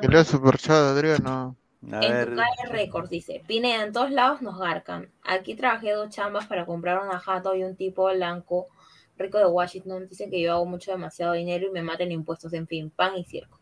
Que 0.00 0.08
lea 0.08 0.24
superchat, 0.24 0.72
Adriano. 0.76 1.56
A 1.92 2.00
En 2.00 2.12
ver, 2.12 2.28
tu 2.28 2.32
calle 2.32 2.70
Records 2.70 3.10
dice, 3.10 3.42
Pineda, 3.48 3.82
en 3.84 3.92
todos 3.92 4.12
lados 4.12 4.42
nos 4.42 4.58
garcan. 4.60 5.10
Aquí 5.24 5.56
trabajé 5.56 5.92
dos 5.92 6.10
chambas 6.10 6.46
para 6.46 6.66
comprar 6.66 7.02
una 7.02 7.18
jato 7.18 7.54
y 7.56 7.64
un 7.64 7.74
tipo 7.76 8.06
blanco 8.12 8.68
rico 9.18 9.38
de 9.38 9.46
Washington. 9.46 10.08
Dicen 10.08 10.30
que 10.30 10.40
yo 10.40 10.52
hago 10.52 10.66
mucho 10.66 10.92
demasiado 10.92 11.32
dinero 11.32 11.66
y 11.66 11.70
me 11.70 11.82
maten 11.82 12.12
impuestos, 12.12 12.52
en 12.52 12.68
fin, 12.68 12.90
pan 12.90 13.16
y 13.16 13.24
circo. 13.24 13.58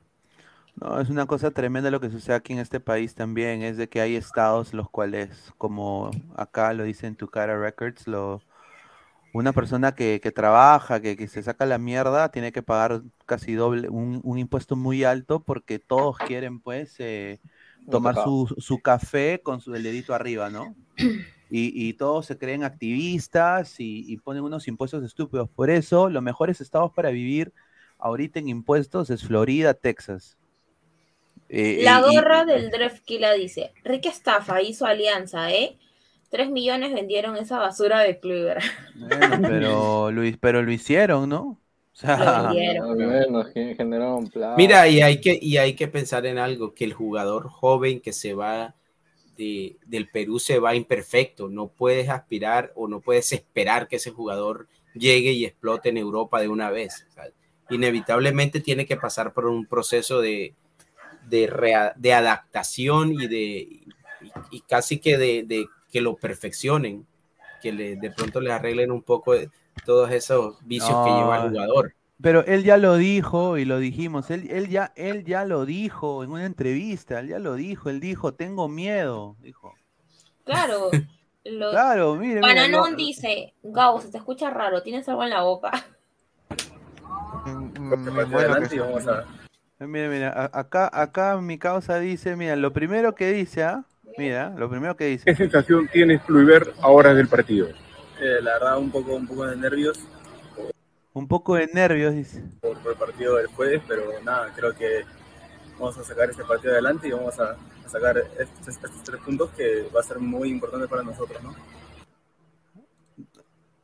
No, 0.75 1.01
es 1.01 1.11
una 1.11 1.27
cosa 1.27 1.51
tremenda 1.51 1.91
lo 1.91 2.01
que 2.01 2.11
sucede 2.11 2.35
aquí 2.37 2.53
en 2.55 2.59
este 2.59 2.81
país 2.81 3.15
también, 3.15 3.63
es 3.63 3.77
de 3.77 3.89
que 3.89 4.01
hay 4.01 4.17
estados 4.17 4.73
los 4.75 4.89
cuales, 4.91 5.53
como 5.59 6.11
acá 6.35 6.73
lo 6.73 6.85
dicen 6.85 7.15
Tucara 7.17 7.59
Records, 7.61 8.07
lo, 8.09 8.43
una 9.33 9.53
persona 9.55 9.95
que, 9.95 10.21
que 10.23 10.33
trabaja, 10.33 11.01
que, 11.01 11.17
que 11.17 11.29
se 11.29 11.43
saca 11.43 11.67
la 11.67 11.79
mierda, 11.79 12.31
tiene 12.31 12.53
que 12.53 12.63
pagar 12.63 13.03
casi 13.27 13.55
doble, 13.55 13.89
un, 13.91 14.21
un 14.25 14.39
impuesto 14.39 14.77
muy 14.77 15.05
alto 15.05 15.45
porque 15.45 15.79
todos 15.81 16.21
quieren 16.21 16.61
pues 16.61 16.97
eh, 17.01 17.41
tomar 17.89 18.17
su, 18.17 18.53
su 18.59 18.81
café 18.81 19.41
con 19.43 19.61
su 19.61 19.75
el 19.75 19.83
dedito 19.83 20.15
arriba, 20.15 20.51
¿no? 20.51 20.77
Y, 21.51 21.89
y 21.89 21.95
todos 21.95 22.27
se 22.27 22.39
creen 22.39 22.65
activistas 22.65 23.79
y, 23.81 24.05
y 24.13 24.19
ponen 24.19 24.45
unos 24.45 24.69
impuestos 24.69 25.05
estúpidos. 25.05 25.51
Por 25.51 25.71
eso, 25.71 26.11
los 26.11 26.23
mejores 26.23 26.61
estados 26.61 26.93
para 26.95 27.11
vivir 27.11 27.53
ahorita 27.99 28.39
en 28.41 28.49
impuestos 28.49 29.11
es 29.11 29.25
Florida, 29.25 29.75
Texas. 29.75 30.39
Eh, 31.49 31.79
La 31.85 32.01
y- 32.07 32.17
y- 32.19 32.23
gorra 32.23 32.45
del 32.47 32.71
Drefkila 32.71 33.33
dice, 33.35 33.75
rica 33.85 34.09
estafa, 34.09 34.63
hizo 34.63 34.87
alianza, 34.87 35.53
¿eh? 35.53 35.79
Tres 36.31 36.51
millones 36.51 36.95
vendieron 36.95 37.37
esa 37.37 37.59
basura 37.59 38.01
de 38.01 38.19
Kluivert. 38.21 38.63
Bueno, 38.95 39.43
pero, 39.45 40.11
Luis, 40.11 40.37
pero 40.39 40.63
lo 40.63 40.71
hicieron, 40.73 41.29
¿no? 41.29 41.62
O 41.93 41.97
sea, 41.97 42.17
Lo 42.17 42.27
vendieron. 42.27 42.97
Bueno, 42.97 43.45
que 43.53 43.75
generaron 43.75 44.27
plata. 44.29 44.55
Mira, 44.57 44.89
y 44.89 45.01
hay 45.01 45.21
que, 45.21 45.39
y 45.41 45.57
hay 45.57 45.75
que 45.75 45.89
pensar 45.89 46.27
en 46.27 46.39
algo, 46.39 46.75
que 46.75 46.85
el 46.85 46.93
jugador 46.93 47.49
joven 47.49 48.01
que 48.01 48.13
se 48.13 48.35
va 48.35 48.75
de, 49.37 49.79
del 49.87 50.09
Perú 50.11 50.39
se 50.39 50.59
va 50.59 50.75
imperfecto. 50.75 51.49
No 51.49 51.69
puedes 51.69 52.09
aspirar 52.11 52.73
o 52.77 52.89
no 52.89 53.01
puedes 53.01 53.33
esperar 53.33 53.89
que 53.89 53.97
ese 53.97 54.11
jugador 54.11 54.69
llegue 54.95 55.33
y 55.33 55.45
explote 55.47 55.89
en 55.91 55.97
Europa 55.99 56.41
de 56.41 56.49
una 56.49 56.71
vez. 56.71 57.07
O 57.11 57.13
sea, 57.13 57.25
inevitablemente 57.71 58.61
tiene 58.61 58.87
que 58.87 58.97
pasar 58.99 59.33
por 59.33 59.47
un 59.47 59.67
proceso 59.67 60.21
de, 60.21 60.55
de, 61.29 61.47
rea- 61.47 61.93
de 61.97 62.13
adaptación 62.15 63.13
y 63.13 63.27
de 63.27 63.47
y, 64.21 64.33
y 64.51 64.61
casi 64.63 64.99
que 64.99 65.19
de, 65.19 65.43
de 65.45 65.67
que 65.91 66.01
lo 66.01 66.17
perfeccionen, 66.17 67.07
que 67.61 67.73
le, 67.73 67.97
de 67.97 68.11
pronto 68.11 68.41
le 68.41 68.53
arreglen 68.53 68.91
un 68.93 69.03
poco 69.03 69.35
de 69.35 69.51
todos 69.85 70.11
esos 70.11 70.57
vicios 70.67 70.99
que 71.05 71.11
lleva 71.15 71.37
el 71.45 71.51
jugador. 71.51 71.95
pero 72.21 72.45
él 72.47 72.63
ya 72.65 72.77
lo 72.77 72.97
dijo 72.97 73.59
y 73.59 73.65
lo 73.65 73.79
dijimos, 73.79 74.31
él, 74.31 74.49
él 74.51 74.69
ya, 74.69 74.93
él 74.97 75.25
ya 75.25 75.45
lo 75.45 75.65
dijo 75.67 76.23
en 76.23 76.31
una 76.31 76.47
entrevista, 76.47 77.19
él 77.21 77.29
ya 77.29 77.39
lo 77.39 77.55
dijo, 77.55 77.91
él 77.91 77.99
dijo, 78.01 78.35
tengo 78.35 78.69
miedo, 78.69 79.37
dijo. 79.41 79.75
Claro. 80.45 80.91
Lo... 81.45 81.71
Claro, 81.73 82.15
mire, 82.15 82.41
Bananón 82.41 82.93
lo- 82.93 82.97
dice, 82.97 83.53
Gabo, 83.65 84.01
se 84.01 84.13
te 84.13 84.19
escucha 84.19 84.49
raro, 84.51 84.81
tienes 84.85 85.09
algo 85.09 85.25
en 85.25 85.31
la 85.31 85.43
boca. 85.43 85.73
Mm, 87.45 87.81
mm, 87.81 88.31
bueno, 88.31 88.55
vamos 88.79 89.09
a... 89.09 89.25
Eh, 89.81 89.87
Mira, 89.89 90.09
mira, 90.09 90.29
a- 90.29 90.61
acá, 90.61 90.89
acá 90.93 91.41
mi 91.41 91.59
causa 91.59 91.99
dice, 91.99 92.37
mira, 92.37 92.55
lo 92.55 92.73
primero 92.73 93.17
que 93.17 93.33
dice, 93.33 93.65
¿ah? 93.65 93.85
Mira, 94.17 94.51
lo 94.57 94.71
primero 94.71 94.95
que 94.97 95.07
dice. 95.07 95.25
¿Qué 95.25 95.35
sensación 95.35 95.89
tienes, 95.93 96.23
Kluivert, 96.23 96.77
ahora 96.81 97.13
del 97.13 97.27
partido? 97.27 97.67
Eh, 98.23 98.41
la 98.43 98.53
verdad, 98.55 98.79
un 98.79 98.91
poco, 98.91 99.15
un 99.15 99.27
poco 99.27 99.45
de 99.47 99.57
nervios 99.57 99.99
Un 101.15 101.27
poco 101.29 101.57
de 101.57 101.67
nervios, 101.69 102.15
dice. 102.15 102.43
por, 102.61 102.79
por 102.81 102.93
el 102.93 102.99
partido 102.99 103.37
del 103.37 103.47
jueves, 103.49 103.83
pero 103.87 104.05
nada, 104.23 104.53
creo 104.55 104.75
que 104.75 105.05
vamos 105.79 105.99
a 105.99 106.05
sacar 106.05 106.31
este 106.31 106.45
partido 106.45 106.73
adelante 106.73 107.09
y 107.09 107.13
vamos 107.13 107.39
a, 107.41 107.51
a 107.85 107.89
sacar 107.89 108.17
estos, 108.39 108.69
estos 108.69 109.03
tres 109.05 109.21
puntos 109.23 109.51
que 109.57 109.89
va 109.95 110.01
a 110.01 110.05
ser 110.05 110.19
muy 110.21 110.49
importante 110.51 110.89
para 110.89 111.03
nosotros, 111.03 111.43
¿no? 111.43 111.55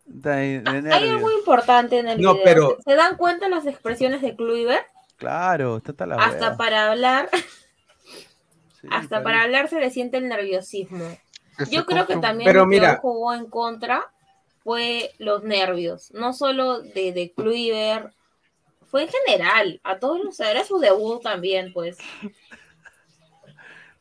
De, 0.04 0.60
de 0.60 0.92
Hay 0.94 1.08
algo 1.10 1.30
importante 1.30 1.98
en 1.98 2.08
el 2.08 2.20
No, 2.20 2.32
video. 2.34 2.44
pero- 2.44 2.76
¿Se 2.84 2.94
dan 2.94 3.16
cuenta 3.16 3.48
las 3.48 3.66
expresiones 3.66 4.22
de 4.22 4.34
Kluivert? 4.36 4.86
Claro, 5.16 5.76
está 5.78 5.90
hasta 5.92 6.06
la 6.06 6.16
Hasta 6.16 6.56
para 6.56 6.90
hablar, 6.90 7.28
Sí, 8.80 8.86
hasta 8.90 9.22
para 9.22 9.38
bien. 9.38 9.44
hablar 9.46 9.68
se 9.68 9.80
le 9.80 9.90
siente 9.90 10.16
el 10.16 10.28
nerviosismo. 10.28 11.04
Yo 11.70 11.84
creo 11.84 12.06
que 12.06 12.16
también 12.16 12.48
Pero 12.48 12.64
mira- 12.66 12.98
jugó 13.02 13.34
en 13.34 13.46
contra 13.50 14.06
fue 14.68 15.12
los 15.18 15.44
nervios, 15.44 16.10
no 16.12 16.34
solo 16.34 16.82
de, 16.82 17.12
de 17.14 17.32
Kluivert, 17.34 18.12
fue 18.82 19.04
en 19.04 19.08
general, 19.08 19.80
a 19.82 19.98
todos 19.98 20.22
los 20.22 20.38
era 20.40 20.62
su 20.62 20.78
debut 20.78 21.22
también, 21.22 21.72
pues. 21.72 21.96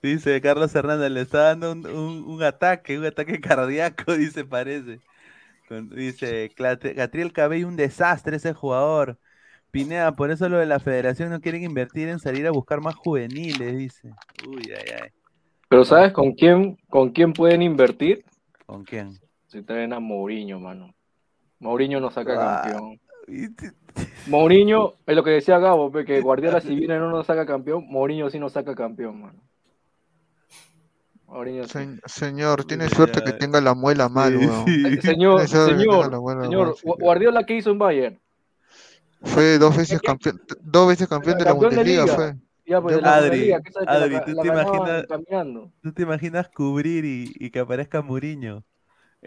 Dice 0.03 0.41
Carlos 0.41 0.75
Hernández, 0.75 1.09
le 1.09 1.21
está 1.21 1.39
dando 1.55 1.71
un, 1.71 1.87
un- 1.87 2.23
un 2.25 2.43
ataque, 2.43 2.99
un 2.99 3.05
ataque 3.05 3.39
cardíaco, 3.41 4.13
dice, 4.13 4.43
parece. 4.43 4.99
Con- 5.69 5.89
dice, 5.89 6.51
"Clat- 6.57 6.95
Catriel 6.95 7.33
Cabello, 7.33 7.69
un 7.69 7.77
desastre 7.77 8.35
ese 8.37 8.53
jugador. 8.53 9.17
Pineda, 9.71 10.11
por 10.15 10.31
eso 10.31 10.49
lo 10.49 10.57
de 10.57 10.65
la 10.65 10.81
federación 10.81 11.29
no 11.29 11.41
quieren 11.41 11.63
invertir 11.63 12.09
en 12.09 12.19
salir 12.19 12.45
a 12.47 12.51
buscar 12.51 12.81
más 12.81 12.95
juveniles, 12.95 13.77
dice. 13.77 14.11
Uy, 14.47 14.71
ay, 14.77 14.93
ay. 15.01 15.09
Pero 15.69 15.85
¿sabes 15.85 16.11
con 16.13 16.33
quién, 16.33 16.77
con 16.89 17.11
quién 17.11 17.33
pueden 17.33 17.61
invertir? 17.61 18.25
¿Con 18.65 18.83
quién? 18.83 19.19
Si 19.57 19.63
traen 19.63 19.91
a 19.91 19.99
Mourinho, 19.99 20.59
mano. 20.59 20.93
Mourinho 21.59 21.99
no 21.99 22.11
saca 22.11 22.33
Ah. 22.37 22.61
campeón. 22.61 22.99
Mourinho, 24.27 24.93
es 25.07 25.15
lo 25.15 25.23
que 25.23 25.31
decía 25.31 25.57
Gabo, 25.57 25.91
que 25.91 26.21
Guardiola 26.21 26.61
si 26.61 26.75
viene 26.75 26.99
no 26.99 27.09
nos 27.09 27.25
saca 27.25 27.43
campeón, 27.47 27.85
Mourinho 27.87 28.29
sí 28.29 28.37
nos 28.37 28.53
saca 28.53 28.75
campeón, 28.75 29.19
mano. 29.19 29.41
Mourinho 31.25 31.63
sí. 31.63 31.69
Se- 31.71 31.99
señor, 32.05 32.65
tiene 32.65 32.87
suerte 32.87 33.23
que 33.23 33.33
tenga 33.33 33.59
la 33.61 33.73
muela 33.73 34.09
mal, 34.09 34.37
Sí, 34.37 34.45
weón. 34.45 34.65
sí. 34.65 34.83
Eh, 34.85 35.01
Señor, 35.01 35.47
señor, 35.47 35.69
señor, 35.79 36.21
mal, 36.21 36.75
sí. 36.75 36.85
Gu- 36.85 36.99
Guardiola 36.99 37.43
que 37.43 37.55
hizo 37.57 37.71
en 37.71 37.79
Bayern. 37.79 38.19
Fue 39.23 39.57
dos 39.57 39.75
veces 39.75 39.99
campeón, 40.01 40.39
dos 40.61 40.87
veces 40.89 41.07
campeón 41.07 41.39
de 41.39 41.45
la 41.45 41.49
Campeón 41.51 41.71
de 41.71 41.77
Bundesliga, 41.77 42.03
liga. 42.03 42.15
fue. 42.15 42.35
Ya, 42.67 42.79
pues, 42.81 42.97
Adri, 43.03 43.51
Adri, 43.87 44.13
la, 44.13 44.23
¿tú 44.25 44.31
la 44.33 44.41
te 44.43 44.47
imaginas- 44.49 45.05
caminando. 45.07 45.71
¿Tú 45.81 45.93
te 45.93 46.03
imaginas 46.03 46.49
cubrir 46.49 47.05
y, 47.05 47.31
y 47.39 47.49
que 47.49 47.59
aparezca 47.59 48.03
Muriño 48.03 48.63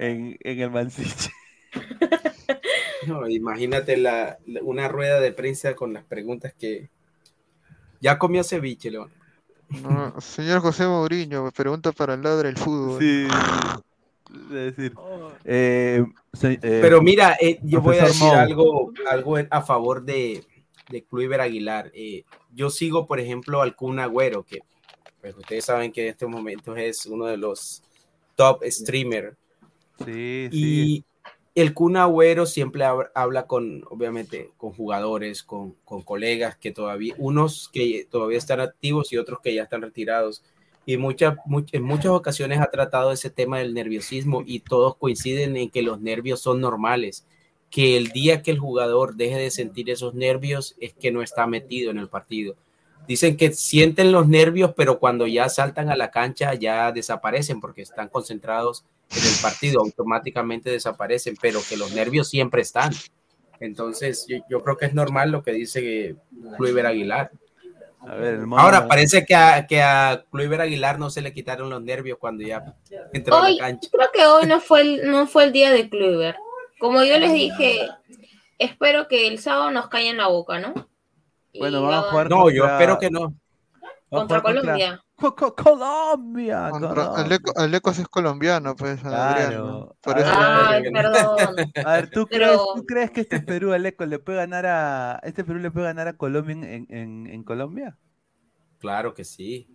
en, 0.01 0.37
en 0.41 0.61
el 0.61 0.71
Man 0.71 0.91
City? 0.91 1.31
No, 3.07 3.27
imagínate 3.27 3.97
la, 3.97 4.39
la- 4.47 4.61
una 4.63 4.87
rueda 4.87 5.21
de 5.21 5.33
prensa 5.33 5.75
con 5.75 5.93
las 5.95 6.05
preguntas 6.05 6.53
que 6.59 6.91
ya 8.01 8.19
comió 8.19 8.45
ceviche, 8.45 8.91
León. 8.91 9.11
No, 9.83 10.21
señor 10.21 10.61
José 10.61 10.87
Mourinho, 10.87 11.45
me 11.45 11.51
pregunta 11.51 11.93
para 11.93 12.15
el 12.15 12.23
ladre 12.23 12.49
del 12.49 12.59
fútbol. 12.59 13.01
Sí. 13.01 13.27
Es 14.55 14.77
decir, 14.77 14.95
eh, 15.45 16.05
se- 16.33 16.53
eh, 16.53 16.59
Pero 16.83 17.01
mira, 17.01 17.37
eh, 17.41 17.59
yo 17.63 17.81
voy 17.81 17.97
a 17.99 18.05
decir 18.05 18.27
Mou. 18.27 18.35
algo, 18.35 18.93
algo 19.11 19.37
a 19.51 19.63
favor 19.63 20.03
de, 20.03 20.45
de 20.91 21.03
Kluivert 21.03 21.43
Aguilar. 21.43 21.91
Eh, 21.95 22.25
yo 22.53 22.69
sigo, 22.69 23.07
por 23.07 23.19
ejemplo, 23.19 23.63
al 23.63 23.75
Kun 23.75 23.99
Agüero, 23.99 24.45
que 24.45 24.61
pues, 25.23 25.35
ustedes 25.37 25.65
saben 25.65 25.91
que 25.91 26.03
en 26.03 26.09
estos 26.09 26.29
momentos 26.29 26.77
es 26.79 27.07
uno 27.07 27.25
de 27.27 27.39
los 27.39 27.83
top 28.37 28.63
streamer. 28.67 29.37
Y 30.53 31.05
el 31.55 31.75
Kun 31.75 31.97
Agüero 31.97 32.47
siempre 32.47 32.85
hab- 32.85 33.11
habla 33.15 33.47
con, 33.47 33.85
obviamente, 33.91 34.51
con 34.57 34.73
jugadores, 34.73 35.43
con, 35.43 35.73
con 35.85 36.03
colegas 36.03 36.57
que 36.57 36.71
todavía, 36.73 37.15
unos 37.19 37.69
que 37.73 38.07
todavía 38.11 38.39
están 38.39 38.61
activos 38.61 39.13
y 39.13 39.19
otros 39.19 39.41
que 39.41 39.55
ya 39.55 39.63
están 39.65 39.83
retirados. 39.83 40.43
y 40.87 40.97
muchas, 40.97 41.37
much- 41.47 41.69
en 41.73 41.83
muchas 41.85 42.07
ocasiones 42.13 42.59
ha 42.61 42.71
tratado 42.71 43.13
ese 43.13 43.31
tema 43.31 43.59
del 43.59 43.75
nerviosismo 43.75 44.43
y 44.47 44.61
todos 44.61 44.97
coinciden 44.97 45.57
en 45.57 45.71
que 45.71 45.83
los 45.83 46.01
nervios 46.01 46.41
son 46.41 46.61
normales, 46.61 47.27
que 47.71 47.97
el 47.97 48.09
día 48.09 48.43
que 48.43 48.51
el 48.51 48.59
jugador 48.59 49.15
deje 49.15 49.37
de 49.37 49.51
sentir 49.51 49.91
esos 49.91 50.15
nervios 50.15 50.75
es 50.81 50.95
que 50.95 51.13
no 51.13 51.23
está 51.23 51.47
metido 51.47 51.91
en 51.91 51.99
el 51.99 52.09
partido. 52.09 52.57
Dicen 53.07 53.37
que 53.37 53.53
sienten 53.53 54.11
los 54.11 54.27
nervios, 54.27 54.73
pero 54.77 54.99
cuando 54.99 55.27
ya 55.27 55.49
saltan 55.49 55.91
a 55.91 55.97
la 55.97 56.11
cancha 56.11 56.55
ya 56.55 56.91
desaparecen 56.93 57.61
porque 57.61 57.83
están 57.83 58.09
concentrados 58.09 58.85
en 59.11 59.25
el 59.25 59.35
partido, 59.43 59.81
automáticamente 59.81 60.71
desaparecen, 60.71 61.37
pero 61.41 61.61
que 61.69 61.77
los 61.77 61.93
nervios 61.93 62.29
siempre 62.29 62.63
están. 62.63 62.93
Entonces, 63.59 64.25
yo, 64.29 64.39
yo 64.49 64.63
creo 64.63 64.77
que 64.77 64.87
es 64.87 64.95
normal 64.95 65.31
lo 65.31 65.43
que 65.43 65.53
dice 65.53 66.17
Kluivert 66.57 66.89
Aguilar. 66.89 67.31
A 68.01 68.15
ver, 68.15 68.35
el 68.35 68.47
mono- 68.47 68.63
Ahora 68.63 68.89
parece 68.89 69.27
que 69.27 69.35
a, 69.35 69.67
que 69.67 69.83
a 69.83 70.25
Aguilar 70.33 70.99
no 70.99 71.11
se 71.11 71.21
le 71.21 71.35
quitaron 71.35 71.69
los 71.69 71.83
nervios 71.83 72.17
cuando 72.19 72.43
ya 72.43 72.75
entró 73.13 73.37
a 73.37 73.43
Hoy, 73.43 73.57
la 73.57 73.67
cancha. 73.67 73.91
creo 73.93 74.09
que 74.13 74.27
hoy 74.27 74.47
no 74.47 74.61
fue 74.61 74.81
el, 74.81 75.11
no 75.11 75.27
fue 75.27 75.45
el 75.45 75.53
día 75.53 75.71
de 75.71 75.91
Kluivert. 75.91 76.39
Como 76.79 77.03
yo 77.05 77.19
les 77.19 77.33
dije, 77.35 77.91
espero 78.59 79.07
que 79.07 79.27
el 79.29 79.39
sábado 79.39 79.71
nos 79.71 79.89
caiga 79.89 80.09
en 80.11 80.17
la 80.17 80.29
boca, 80.29 80.59
¿no? 80.59 80.89
Y 81.53 81.59
Bueno, 81.59 81.83
van 81.83 81.95
a 81.99 82.03
jugar 82.03 82.31
No, 82.31 82.49
yo 82.49 82.65
espero 82.65 82.99
que 82.99 83.11
no. 83.11 83.35
Contra 84.11 84.43
Colombia. 84.43 85.03
Co- 85.17 85.35
co- 85.35 85.55
Colombia. 85.55 86.69
Contra 86.71 86.89
Colombia. 86.95 87.25
Aleco, 87.25 87.53
Alecos 87.57 87.99
es 87.99 88.09
colombiano, 88.09 88.75
pues, 88.77 89.05
Adrián, 89.05 89.55
¿no? 89.55 89.95
Claro. 89.95 89.97
Por 90.01 90.19
eso 90.19 90.31
Ay, 90.33 90.83
perdón. 90.93 91.37
A 91.87 91.93
ver, 91.95 92.11
¿tú, 92.11 92.27
Pero- 92.31 92.47
crees, 92.47 92.61
¿tú 92.75 92.87
crees 92.87 93.11
que 93.11 93.21
este 93.23 93.41
Perú, 93.41 93.73
Aleco, 93.73 94.05
le 94.07 94.19
puede 94.19 94.39
ganar 94.39 94.67
a 94.67 95.21
este 95.23 95.45
Perú 95.45 95.59
le 95.61 95.71
puede 95.71 95.87
ganar 95.87 96.09
a 96.09 96.15
Colombia 96.17 96.53
en, 96.55 96.87
en, 96.91 97.27
en 97.27 97.43
Colombia? 97.45 97.97
Claro 98.79 99.13
que 99.15 99.25
sí. 99.25 99.69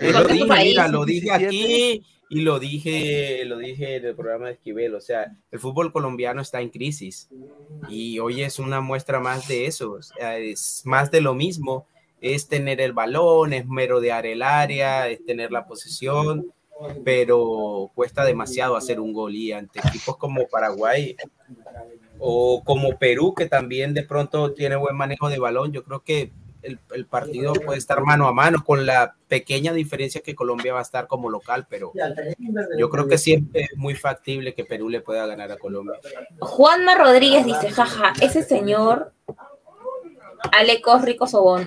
Yo 0.00 0.10
lo 0.12 0.24
dije, 0.24 0.46
país, 0.46 0.70
mira, 0.70 0.88
lo 0.88 1.04
dije 1.04 1.26
17. 1.38 1.46
aquí 1.46 2.06
y 2.30 2.40
lo 2.40 2.58
dije, 2.58 3.44
lo 3.44 3.58
dije 3.58 3.96
en 3.96 4.06
el 4.06 4.14
programa 4.16 4.46
de 4.46 4.52
Esquivel. 4.52 4.94
O 4.94 5.02
sea, 5.02 5.36
el 5.50 5.58
fútbol 5.58 5.92
colombiano 5.92 6.40
está 6.40 6.62
en 6.62 6.70
crisis 6.70 7.28
y 7.90 8.18
hoy 8.20 8.40
es 8.42 8.58
una 8.58 8.80
muestra 8.80 9.20
más 9.20 9.46
de 9.48 9.66
eso. 9.66 9.92
O 9.92 10.02
sea, 10.02 10.38
es 10.38 10.80
más 10.86 11.10
de 11.10 11.20
lo 11.20 11.34
mismo. 11.34 11.86
Es 12.22 12.48
tener 12.48 12.80
el 12.80 12.94
balón, 12.94 13.52
es 13.52 13.66
merodear 13.66 14.24
el 14.24 14.42
área, 14.42 15.08
es 15.08 15.22
tener 15.24 15.52
la 15.52 15.66
posesión, 15.66 16.52
pero 17.04 17.90
cuesta 17.94 18.24
demasiado 18.24 18.76
hacer 18.76 19.00
un 19.00 19.12
gol 19.12 19.34
y 19.34 19.52
ante 19.52 19.80
equipos 19.80 20.16
como 20.16 20.48
Paraguay 20.48 21.16
o 22.18 22.62
como 22.64 22.96
Perú, 22.98 23.34
que 23.34 23.46
también 23.46 23.92
de 23.92 24.04
pronto 24.04 24.52
tiene 24.52 24.76
buen 24.76 24.96
manejo 24.96 25.28
de 25.28 25.38
balón, 25.38 25.72
yo 25.72 25.84
creo 25.84 26.00
que 26.00 26.32
el, 26.62 26.78
el 26.94 27.06
partido 27.06 27.52
puede 27.54 27.78
estar 27.78 28.00
mano 28.02 28.28
a 28.28 28.32
mano, 28.32 28.62
con 28.64 28.86
la 28.86 29.16
pequeña 29.28 29.72
diferencia 29.72 30.20
que 30.20 30.34
Colombia 30.34 30.72
va 30.72 30.78
a 30.78 30.82
estar 30.82 31.08
como 31.08 31.28
local, 31.28 31.66
pero 31.68 31.92
yo 32.78 32.88
creo 32.88 33.08
que 33.08 33.18
siempre 33.18 33.62
es 33.62 33.76
muy 33.76 33.94
factible 33.94 34.54
que 34.54 34.64
Perú 34.64 34.88
le 34.88 35.00
pueda 35.00 35.26
ganar 35.26 35.50
a 35.50 35.56
Colombia. 35.56 35.98
Juanma 36.38 36.94
Rodríguez 36.94 37.44
dice, 37.44 37.70
jaja, 37.70 38.12
ese 38.20 38.42
señor 38.42 39.12
Alecos 40.50 41.02
Rico 41.02 41.26
Sobón. 41.26 41.66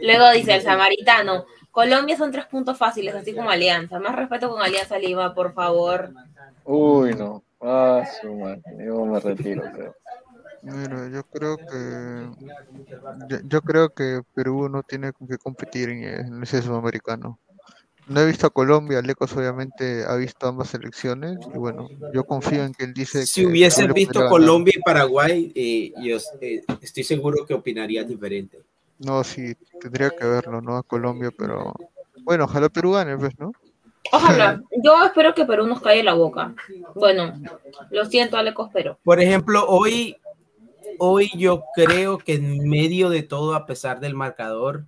Luego 0.00 0.30
dice 0.32 0.54
el 0.54 0.62
samaritano, 0.62 1.44
Colombia 1.70 2.16
son 2.16 2.30
tres 2.32 2.46
puntos 2.46 2.78
fáciles, 2.78 3.14
así 3.14 3.34
como 3.34 3.50
Alianza. 3.50 3.98
Más 3.98 4.16
respeto 4.16 4.48
con 4.50 4.62
Alianza 4.62 4.98
Lima, 4.98 5.34
por 5.34 5.52
favor. 5.52 6.12
Uy, 6.64 7.14
no. 7.14 7.42
Ah, 7.60 8.04
su 8.20 8.34
madre. 8.34 8.62
Yo 8.78 9.04
me 9.04 9.20
retiro, 9.20 9.62
creo. 9.72 9.94
Mira, 10.62 11.08
yo 11.08 11.22
creo 11.24 11.56
que 11.56 12.28
yo, 13.28 13.38
yo 13.44 13.62
creo 13.62 13.88
que 13.90 14.20
Perú 14.34 14.68
no 14.68 14.82
tiene 14.82 15.12
que 15.12 15.38
competir 15.38 15.88
en, 15.88 16.04
en 16.04 16.42
ese 16.42 16.60
sudamericano. 16.60 17.38
No 18.10 18.20
he 18.22 18.26
visto 18.26 18.48
a 18.48 18.50
Colombia, 18.50 18.98
Alecos 18.98 19.36
obviamente 19.36 20.02
ha 20.04 20.16
visto 20.16 20.48
ambas 20.48 20.70
selecciones 20.70 21.38
y 21.54 21.56
bueno, 21.56 21.88
yo 22.12 22.24
confío 22.24 22.64
en 22.64 22.74
que 22.74 22.82
él 22.82 22.92
dice 22.92 23.24
Si 23.24 23.46
le 23.46 23.92
visto. 23.92 24.26
Colombia 24.28 24.74
y 24.76 24.82
Paraguay, 24.82 25.52
eh, 25.54 25.92
yo 26.02 26.18
eh, 26.40 26.60
estoy 26.80 27.04
seguro 27.04 27.46
que 27.46 27.54
opinarías 27.54 28.08
diferente. 28.08 28.58
No, 28.98 29.22
sí, 29.22 29.54
tendría 29.80 30.10
que 30.10 30.26
verlo, 30.26 30.60
¿no? 30.60 30.76
A 30.76 30.82
Colombia, 30.82 31.30
pero 31.38 31.72
bueno, 32.24 32.46
ojalá 32.46 32.68
Perú 32.68 32.94
gane, 32.94 33.16
pues, 33.16 33.38
¿no? 33.38 33.52
Ojalá, 34.10 34.60
yo 34.84 35.04
espero 35.04 35.32
que 35.32 35.44
Perú 35.44 35.68
nos 35.68 35.80
calle 35.80 36.02
la 36.02 36.14
boca. 36.14 36.52
Bueno, 36.96 37.32
lo 37.92 38.04
siento, 38.06 38.36
Alecos, 38.36 38.70
pero. 38.72 38.98
Por 39.04 39.20
ejemplo, 39.20 39.64
hoy, 39.68 40.16
hoy 40.98 41.30
yo 41.36 41.62
creo 41.76 42.18
que 42.18 42.34
en 42.34 42.68
medio 42.68 43.08
de 43.08 43.22
todo, 43.22 43.54
a 43.54 43.66
pesar 43.66 44.00
del 44.00 44.16
marcador, 44.16 44.86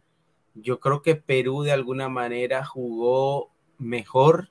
yo 0.54 0.80
creo 0.80 1.02
que 1.02 1.16
Perú 1.16 1.62
de 1.62 1.72
alguna 1.72 2.08
manera 2.08 2.64
jugó 2.64 3.50
mejor 3.78 4.50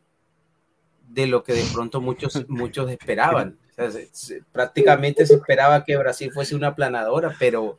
de 1.08 1.28
lo 1.28 1.44
que 1.44 1.54
de 1.54 1.64
pronto 1.74 2.02
muchos, 2.02 2.34
muchos 2.50 2.90
esperaban. 2.90 3.58
O 3.72 3.74
sea, 3.74 3.92
se- 3.92 4.10
se- 4.12 4.44
prácticamente 4.52 5.26
se 5.26 5.36
esperaba 5.36 5.84
que 5.84 5.98
Brasil 5.98 6.32
fuese 6.34 6.56
una 6.56 6.76
planadora, 6.76 7.36
pero 7.40 7.78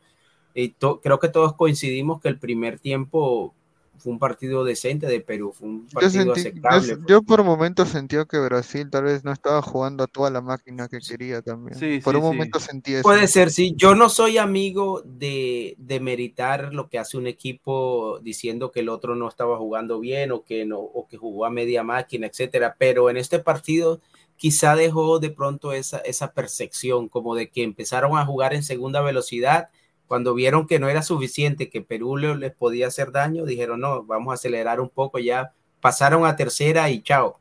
eh, 0.55 0.71
to- 0.77 1.01
creo 1.01 1.19
que 1.19 1.29
todos 1.29 1.55
coincidimos 1.55 2.21
que 2.21 2.29
el 2.29 2.39
primer 2.39 2.79
tiempo 2.79 3.53
fue 3.97 4.11
un 4.11 4.19
partido 4.19 4.63
decente 4.65 5.05
de 5.07 5.21
Perú, 5.21 5.53
fue 5.57 5.67
un 5.69 5.87
Yo, 5.87 5.93
partido 5.93 6.35
sentí- 6.35 6.59
yo, 6.61 6.67
aceptable. 6.69 6.97
yo 7.07 7.21
por 7.21 7.43
momentos 7.43 7.89
sentía 7.89 8.25
que 8.25 8.37
Brasil 8.39 8.89
tal 8.89 9.03
vez 9.05 9.23
no 9.23 9.31
estaba 9.31 9.61
jugando 9.61 10.03
a 10.03 10.07
toda 10.07 10.29
la 10.29 10.41
máquina 10.41 10.87
que 10.89 10.99
quería 10.99 11.41
también. 11.41 11.77
Sí, 11.77 11.99
por 12.03 12.13
sí, 12.13 12.17
un 12.17 12.23
sí. 12.23 12.27
momento 12.35 12.59
sentí 12.59 12.93
eso. 12.95 13.03
Puede 13.03 13.27
ser, 13.27 13.49
sí. 13.51 13.73
Yo 13.77 13.95
no 13.95 14.09
soy 14.09 14.37
amigo 14.37 15.01
de, 15.05 15.75
de 15.77 15.99
meritar 15.99 16.73
lo 16.73 16.89
que 16.89 16.99
hace 16.99 17.17
un 17.17 17.27
equipo 17.27 18.19
diciendo 18.21 18.71
que 18.71 18.81
el 18.81 18.89
otro 18.89 19.15
no 19.15 19.27
estaba 19.29 19.57
jugando 19.57 19.99
bien 19.99 20.31
o 20.31 20.43
que 20.43 20.65
no, 20.65 20.79
o 20.79 21.07
que 21.07 21.17
jugó 21.17 21.45
a 21.45 21.49
media 21.49 21.83
máquina, 21.83 22.27
etcétera. 22.27 22.75
Pero 22.77 23.09
en 23.09 23.17
este 23.17 23.39
partido 23.39 24.01
quizá 24.35 24.75
dejó 24.75 25.19
de 25.19 25.29
pronto 25.29 25.71
esa, 25.71 25.99
esa 25.99 26.33
percepción, 26.33 27.07
como 27.07 27.35
de 27.35 27.49
que 27.49 27.63
empezaron 27.63 28.17
a 28.17 28.25
jugar 28.25 28.53
en 28.53 28.63
segunda 28.63 29.01
velocidad. 29.01 29.69
Cuando 30.07 30.33
vieron 30.33 30.67
que 30.67 30.79
no 30.79 30.89
era 30.89 31.01
suficiente, 31.01 31.69
que 31.69 31.81
Perú 31.81 32.17
le- 32.17 32.35
les 32.35 32.53
podía 32.53 32.87
hacer 32.87 33.11
daño, 33.11 33.45
dijeron, 33.45 33.79
no, 33.79 34.03
vamos 34.03 34.31
a 34.31 34.35
acelerar 34.35 34.79
un 34.79 34.89
poco 34.89 35.19
ya. 35.19 35.53
Pasaron 35.81 36.25
a 36.25 36.35
tercera 36.35 36.89
y 36.89 37.01
chao. 37.01 37.39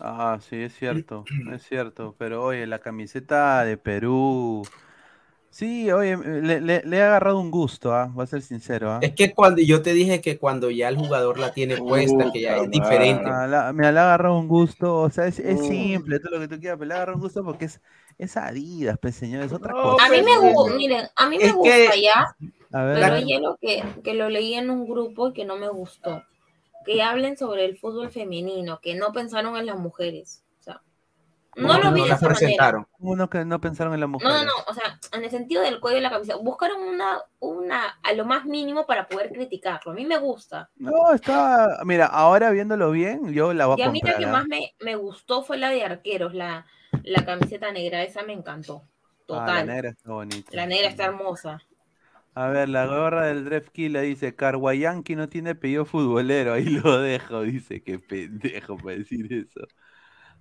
Ah, 0.00 0.38
sí, 0.40 0.56
es 0.56 0.74
cierto, 0.76 1.24
es 1.52 1.62
cierto. 1.66 2.14
Pero 2.18 2.44
oye, 2.44 2.66
la 2.66 2.78
camiseta 2.78 3.64
de 3.64 3.76
Perú. 3.76 4.64
Sí, 5.50 5.90
oye, 5.90 6.16
le, 6.16 6.60
le- 6.60 6.82
le 6.84 6.96
he 6.98 7.02
agarrado 7.02 7.40
un 7.40 7.50
gusto, 7.50 7.92
¿ah? 7.94 8.10
Voy 8.12 8.22
a 8.24 8.26
ser 8.26 8.42
sincero, 8.42 8.92
¿ah? 8.92 8.98
Es 9.02 9.14
que 9.14 9.32
cuando 9.32 9.62
yo 9.62 9.80
te 9.82 9.92
dije 9.94 10.20
que 10.20 10.38
cuando 10.38 10.70
ya 10.70 10.88
el 10.88 10.96
jugador 10.96 11.38
la 11.38 11.52
tiene 11.52 11.78
puesta, 11.78 12.30
que 12.32 12.42
ya 12.42 12.58
es 12.58 12.70
diferente. 12.70 13.24
Ah, 13.26 13.46
la- 13.46 13.72
me 13.72 13.90
le 13.90 13.98
ha 13.98 14.02
agarrado 14.04 14.38
un 14.38 14.46
gusto, 14.46 14.94
o 15.00 15.10
sea, 15.10 15.26
es, 15.26 15.38
es 15.38 15.60
Mm. 15.62 15.64
simple, 15.64 16.20
todo 16.20 16.32
lo 16.34 16.40
que 16.40 16.48
tú 16.48 16.60
quieras, 16.60 16.78
pero 16.78 16.88
le 16.88 16.94
ha 16.94 16.96
agarrado 16.98 17.16
un 17.16 17.22
gusto 17.22 17.42
porque 17.42 17.64
es, 17.64 17.80
es 18.18 18.36
Adidas, 18.36 18.98
pues 19.00 19.14
señor, 19.14 19.44
es 19.44 19.52
otra 19.52 19.72
No, 19.72 19.82
cosa. 19.82 20.06
A 20.06 20.08
mí 20.10 20.16
me 20.18 20.36
pues, 20.40 20.52
gusta, 20.54 20.74
miren, 20.76 21.06
a 21.16 21.28
mí 21.28 21.38
me 21.38 21.44
Es 21.44 21.54
gusta 21.54 21.92
que- 21.92 22.02
ya, 22.02 22.36
A 22.72 22.82
ver, 22.82 23.00
pero 23.00 23.14
hay 23.14 23.32
algo 23.32 23.56
que, 23.60 23.82
que 24.04 24.14
lo 24.14 24.28
leí 24.28 24.54
en 24.54 24.70
un 24.70 24.86
grupo 24.88 25.28
y 25.28 25.32
que 25.32 25.44
no 25.44 25.56
me 25.56 25.68
gustó. 25.68 26.22
Que 26.84 27.02
hablen 27.02 27.36
sobre 27.36 27.64
el 27.64 27.78
fútbol 27.78 28.10
femenino, 28.10 28.80
que 28.80 28.94
no 28.94 29.12
pensaron 29.12 29.56
en 29.56 29.66
las 29.66 29.78
mujeres. 29.78 30.42
O 30.60 30.62
sea, 30.62 30.80
no 31.56 31.68
¿Cómo 31.68 31.78
lo 31.84 31.92
vi 31.92 32.00
no 32.00 32.04
de 32.04 32.10
las 32.10 32.22
esa 32.22 32.28
manera. 32.32 32.88
uno 32.98 33.28
que 33.28 33.44
no 33.44 33.60
pensaron 33.60 33.92
en 33.94 34.00
la 34.00 34.06
mujer. 34.06 34.28
No, 34.28 34.38
no, 34.38 34.44
no, 34.44 34.52
o 34.68 34.74
sea, 34.74 34.98
en 35.12 35.24
el 35.24 35.30
sentido 35.30 35.62
del 35.62 35.80
cuello 35.80 35.98
y 35.98 36.00
la 36.00 36.10
camisa. 36.10 36.36
Buscaron 36.36 36.80
una, 36.82 37.20
una, 37.40 37.98
a 38.02 38.12
lo 38.14 38.24
más 38.24 38.44
mínimo 38.46 38.86
para 38.86 39.06
poder 39.08 39.32
criticarlo. 39.32 39.92
A 39.92 39.94
mí 39.94 40.06
me 40.06 40.18
gusta. 40.18 40.70
No, 40.76 41.12
está, 41.12 41.80
mira, 41.84 42.06
ahora 42.06 42.50
viéndolo 42.50 42.90
bien, 42.90 43.32
yo 43.32 43.52
la 43.52 43.66
voy 43.66 43.76
Y 43.78 43.82
a 43.82 43.88
a 43.88 43.90
mí 43.92 44.00
la 44.02 44.16
que 44.16 44.24
¿ah? 44.24 44.28
más 44.32 44.46
me, 44.46 44.74
me 44.80 44.96
gustó 44.96 45.42
fue 45.42 45.58
la 45.58 45.70
de 45.70 45.84
arqueros, 45.84 46.32
la, 46.32 46.64
la 47.02 47.24
camiseta 47.24 47.72
negra. 47.72 48.02
Esa 48.04 48.22
me 48.22 48.34
encantó. 48.34 48.82
Ah, 49.30 49.50
la 49.50 49.56
Total. 49.56 49.64
negra 49.64 49.90
está 49.90 50.12
bonita. 50.12 50.50
La 50.52 50.66
negra 50.66 50.88
está 50.88 51.04
hermosa. 51.06 51.62
A 52.34 52.48
ver, 52.48 52.68
la 52.68 52.86
gorra 52.86 53.26
del 53.26 53.44
Dref 53.44 53.70
Killa 53.70 54.00
dice, 54.00 54.34
Carguayanqui 54.36 55.16
no 55.16 55.28
tiene 55.28 55.50
apellido 55.50 55.84
futbolero, 55.84 56.52
ahí 56.52 56.64
lo 56.66 57.00
dejo, 57.00 57.40
dice, 57.42 57.82
qué 57.82 57.98
pendejo 57.98 58.78
para 58.78 58.96
decir 58.98 59.32
eso. 59.32 59.60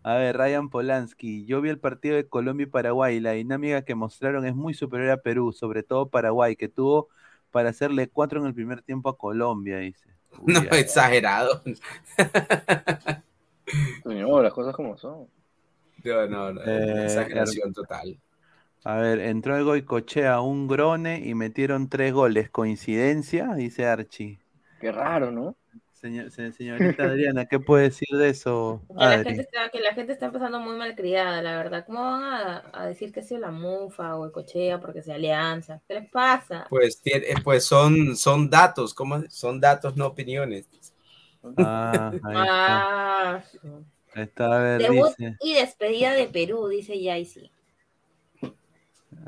A 0.03 0.15
ver, 0.17 0.37
Ryan 0.37 0.69
Polanski, 0.69 1.45
yo 1.45 1.61
vi 1.61 1.69
el 1.69 1.79
partido 1.79 2.15
de 2.17 2.27
Colombia 2.29 2.65
y 2.65 2.71
Paraguay 2.71 3.17
y 3.17 3.21
la 3.21 3.31
dinámica 3.33 3.83
que 3.85 3.95
mostraron 3.95 4.45
es 4.45 4.55
muy 4.55 4.73
superior 4.75 5.09
a 5.11 5.17
Perú, 5.21 5.53
sobre 5.53 5.83
todo 5.83 6.09
Paraguay, 6.09 6.55
que 6.55 6.69
tuvo 6.69 7.09
para 7.51 7.69
hacerle 7.69 8.09
cuatro 8.09 8.41
en 8.41 8.47
el 8.47 8.53
primer 8.55 8.83
tiempo 8.83 9.09
a 9.09 9.17
Colombia, 9.17 9.77
dice. 9.79 10.09
Uy, 10.39 10.53
No, 10.69 10.71
ay. 10.71 10.77
exagerado. 10.77 11.63
Señor, 14.03 14.43
las 14.43 14.53
cosas 14.53 14.75
como 14.75 14.97
son. 14.97 15.27
No, 16.03 16.27
no, 16.27 16.53
no. 16.53 16.61
Eh, 16.65 17.05
exageración 17.05 17.73
total. 17.73 18.17
A 18.83 18.95
ver, 18.97 19.19
entró 19.19 19.57
el 19.57 19.63
Goicochea, 19.65 20.39
un 20.39 20.67
grone 20.67 21.21
y 21.25 21.33
metieron 21.35 21.89
tres 21.89 22.13
goles. 22.13 22.49
¿Coincidencia? 22.49 23.53
Dice 23.55 23.85
Archie. 23.85 24.39
Qué 24.79 24.91
raro, 24.91 25.31
¿no? 25.31 25.55
Señor- 26.01 26.29
se- 26.29 26.51
señorita 26.51 27.03
Adriana, 27.03 27.45
¿qué 27.47 27.59
puede 27.59 27.85
decir 27.85 28.07
de 28.15 28.29
eso? 28.29 28.81
Que 28.87 28.93
la, 29.03 29.17
gente 29.23 29.41
está, 29.41 29.69
que 29.69 29.79
la 29.79 29.93
gente 29.93 30.13
está 30.13 30.27
empezando 30.27 30.59
muy 30.59 30.77
malcriada, 30.77 31.41
la 31.41 31.57
verdad. 31.57 31.85
¿Cómo 31.85 32.01
van 32.01 32.23
a, 32.23 32.63
a 32.71 32.85
decir 32.85 33.11
que 33.11 33.21
ha 33.21 33.23
sido 33.23 33.41
la 33.41 33.51
mufa 33.51 34.15
o 34.15 34.25
el 34.25 34.31
cochea 34.31 34.79
porque 34.79 35.01
sea 35.01 35.15
alianza? 35.15 35.81
¿Qué 35.87 35.95
les 35.95 36.09
pasa? 36.09 36.67
Pues, 36.69 37.01
eh, 37.05 37.33
pues 37.43 37.65
son, 37.65 38.15
son 38.15 38.49
datos, 38.49 38.93
¿cómo? 38.93 39.23
Son 39.29 39.59
datos, 39.59 39.97
no 39.97 40.07
opiniones. 40.07 40.69
Ah, 41.57 42.11
ahí 42.11 42.19
está. 42.19 42.43
Ah, 42.43 43.43
está, 44.23 44.55
a 44.57 44.59
ver, 44.61 44.81
debut 44.81 45.09
dice. 45.17 45.37
y 45.41 45.53
despedida 45.53 46.13
de 46.13 46.27
Perú, 46.27 46.67
dice 46.67 46.99
Yaisi. 47.01 47.51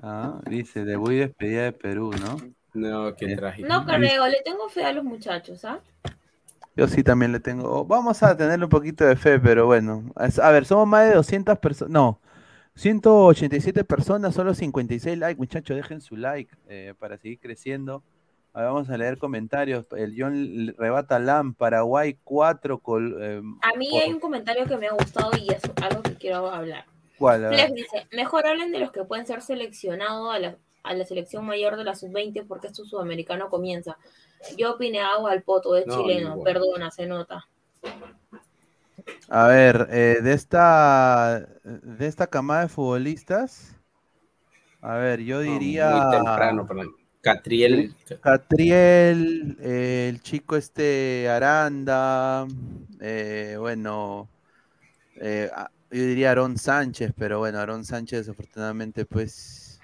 Ah, 0.01 0.39
dice, 0.45 0.85
debut 0.85 1.11
y 1.11 1.17
despedida 1.17 1.63
de 1.63 1.71
Perú, 1.73 2.11
¿no? 2.19 2.37
No, 2.73 3.15
qué 3.15 3.25
Eh, 3.25 3.35
trágico. 3.35 3.67
No 3.67 3.85
creo, 3.85 4.27
le 4.27 4.41
tengo 4.43 4.69
fe 4.69 4.83
a 4.83 4.93
los 4.93 5.03
muchachos, 5.03 5.65
¿ah? 5.65 5.79
Yo 6.75 6.87
sí 6.87 7.03
también 7.03 7.31
le 7.31 7.39
tengo. 7.39 7.69
oh, 7.81 7.85
Vamos 7.85 8.23
a 8.23 8.37
tenerle 8.37 8.65
un 8.65 8.69
poquito 8.69 9.05
de 9.05 9.15
fe, 9.15 9.39
pero 9.39 9.65
bueno. 9.65 10.03
A 10.15 10.51
ver, 10.51 10.65
somos 10.65 10.87
más 10.87 11.09
de 11.09 11.15
200 11.15 11.57
personas. 11.59 11.91
No, 11.91 12.19
187 12.75 13.83
personas, 13.83 14.33
solo 14.35 14.53
56 14.53 15.17
likes. 15.17 15.37
Muchachos, 15.37 15.75
dejen 15.75 16.01
su 16.01 16.15
like 16.15 16.55
eh, 16.69 16.93
para 16.97 17.17
seguir 17.17 17.39
creciendo. 17.39 18.03
A 18.53 18.59
ver, 18.61 18.67
vamos 18.69 18.89
a 18.89 18.97
leer 18.97 19.17
comentarios. 19.17 19.85
El 19.91 20.15
John 20.17 20.73
Rebata 20.77 21.19
Lam, 21.19 21.53
Paraguay 21.53 22.17
4. 22.23 22.79
Col, 22.79 23.15
eh, 23.21 23.41
A 23.61 23.77
mí 23.77 23.97
hay 23.97 24.11
un 24.11 24.19
comentario 24.19 24.65
que 24.65 24.77
me 24.77 24.87
ha 24.87 24.93
gustado 24.93 25.31
y 25.37 25.51
es 25.51 25.61
algo 25.81 26.01
que 26.01 26.15
quiero 26.15 26.49
hablar. 26.49 26.85
¿Cuál? 27.17 27.47
Flex 27.47 27.73
dice, 27.73 28.07
mejor 28.11 28.47
hablen 28.47 28.71
de 28.71 28.79
los 28.79 28.91
que 28.91 29.03
pueden 29.03 29.27
ser 29.27 29.41
seleccionados 29.41 30.33
a 30.33 30.39
la, 30.39 30.55
a 30.83 30.93
la 30.93 31.05
selección 31.05 31.45
mayor 31.45 31.75
de 31.75 31.83
la 31.83 31.93
sub-20 31.95 32.45
porque 32.47 32.67
esto 32.67 32.85
sudamericano 32.85 33.49
comienza. 33.49 33.97
Yo 34.57 34.73
opine 34.73 35.01
agua 35.01 35.31
al 35.31 35.43
poto, 35.43 35.75
es 35.75 35.85
No, 35.85 36.01
chileno, 36.01 36.31
igual. 36.31 36.43
perdona, 36.43 36.91
se 36.91 37.05
nota. 37.05 37.45
A 39.29 39.47
ver, 39.47 39.87
eh, 39.91 40.19
de 40.23 40.33
esta 40.33 41.47
de 41.63 42.07
esta 42.07 42.27
camada 42.27 42.61
de 42.61 42.69
futbolistas, 42.69 43.75
a 44.81 44.95
ver, 44.95 45.21
yo 45.21 45.39
diría 45.41 45.89
Muy 45.91 46.17
temprano, 46.17 46.65
perdón. 46.67 46.95
Catriel. 47.21 47.93
Catriel, 48.21 49.57
eh, 49.61 50.07
el 50.09 50.21
chico 50.21 50.55
este 50.55 51.27
Aranda, 51.29 52.47
eh, 53.01 53.55
bueno, 53.59 54.29
eh, 55.17 55.49
a- 55.53 55.69
yo 55.91 56.03
diría 56.03 56.29
Aarón 56.29 56.57
Sánchez, 56.57 57.11
pero 57.17 57.39
bueno, 57.39 57.59
Aarón 57.59 57.83
Sánchez 57.83 58.19
desafortunadamente 58.19 59.05
pues 59.05 59.79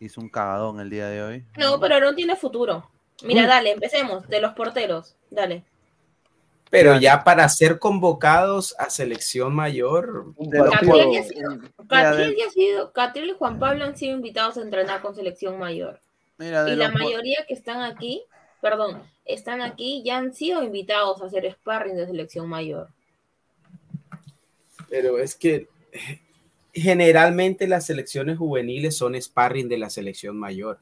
hizo 0.00 0.20
un 0.20 0.28
cagadón 0.28 0.80
el 0.80 0.90
día 0.90 1.08
de 1.08 1.22
hoy. 1.22 1.44
No, 1.56 1.78
pero 1.78 2.00
no 2.00 2.14
tiene 2.14 2.34
futuro. 2.36 2.90
Mira, 3.22 3.42
Mm. 3.44 3.46
dale, 3.46 3.70
empecemos, 3.72 4.26
de 4.28 4.40
los 4.40 4.54
porteros, 4.54 5.16
dale. 5.30 5.64
Pero 6.68 6.98
ya 6.98 7.22
para 7.22 7.48
ser 7.48 7.78
convocados 7.78 8.74
a 8.80 8.90
selección 8.90 9.54
mayor, 9.54 10.34
Catriel 11.88 12.34
ha 12.44 12.50
sido, 12.50 12.92
Catriel 12.92 13.28
y 13.30 13.34
Juan 13.38 13.60
Pablo 13.60 13.84
han 13.84 13.96
sido 13.96 14.16
invitados 14.16 14.56
a 14.56 14.62
entrenar 14.62 15.00
con 15.00 15.14
selección 15.14 15.58
mayor. 15.58 16.00
Mira, 16.38 16.64
de 16.64 16.72
Y 16.72 16.76
la 16.76 16.90
mayoría 16.90 17.44
que 17.46 17.54
están 17.54 17.82
aquí, 17.82 18.24
perdón, 18.60 19.02
están 19.24 19.60
aquí 19.62 20.02
ya 20.04 20.18
han 20.18 20.34
sido 20.34 20.62
invitados 20.62 21.22
a 21.22 21.26
hacer 21.26 21.50
sparring 21.52 21.96
de 21.96 22.06
selección 22.06 22.48
mayor. 22.48 22.88
pero 24.88 25.18
es 25.18 25.34
que 25.34 25.68
eh, 25.92 26.20
generalmente 26.72 27.66
las 27.66 27.86
selecciones 27.86 28.38
juveniles 28.38 28.96
son 28.96 29.20
sparring 29.20 29.68
de 29.68 29.78
la 29.78 29.90
selección 29.90 30.36
mayor. 30.36 30.78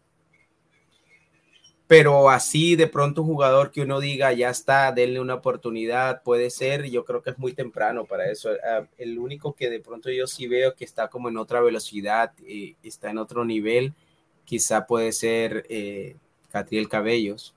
Pero 1.86 2.30
así 2.30 2.74
de 2.76 2.86
pronto 2.86 3.20
un 3.22 3.28
jugador 3.28 3.70
que 3.70 3.82
uno 3.82 4.00
diga, 4.00 4.32
ya 4.32 4.48
está, 4.48 4.92
denle 4.92 5.20
una 5.20 5.34
oportunidad, 5.34 6.22
puede 6.22 6.48
ser, 6.48 6.88
yo 6.90 7.04
creo 7.04 7.22
que 7.22 7.30
es 7.30 7.38
muy 7.38 7.52
temprano 7.52 8.06
para 8.06 8.30
eso. 8.30 8.50
Ah, 8.66 8.86
El 8.96 9.18
único 9.18 9.54
que 9.54 9.68
de 9.68 9.80
pronto 9.80 10.10
yo 10.10 10.26
sí 10.26 10.46
veo 10.46 10.74
que 10.74 10.84
está 10.86 11.08
como 11.08 11.28
en 11.28 11.36
otra 11.36 11.60
velocidad, 11.60 12.32
eh, 12.46 12.76
está 12.82 13.10
en 13.10 13.18
otro 13.18 13.44
nivel, 13.44 13.92
quizá 14.44 14.86
puede 14.86 15.12
ser 15.12 15.64
eh, 15.68 16.16
Catriel 16.50 16.88
Cabellos. 16.88 17.54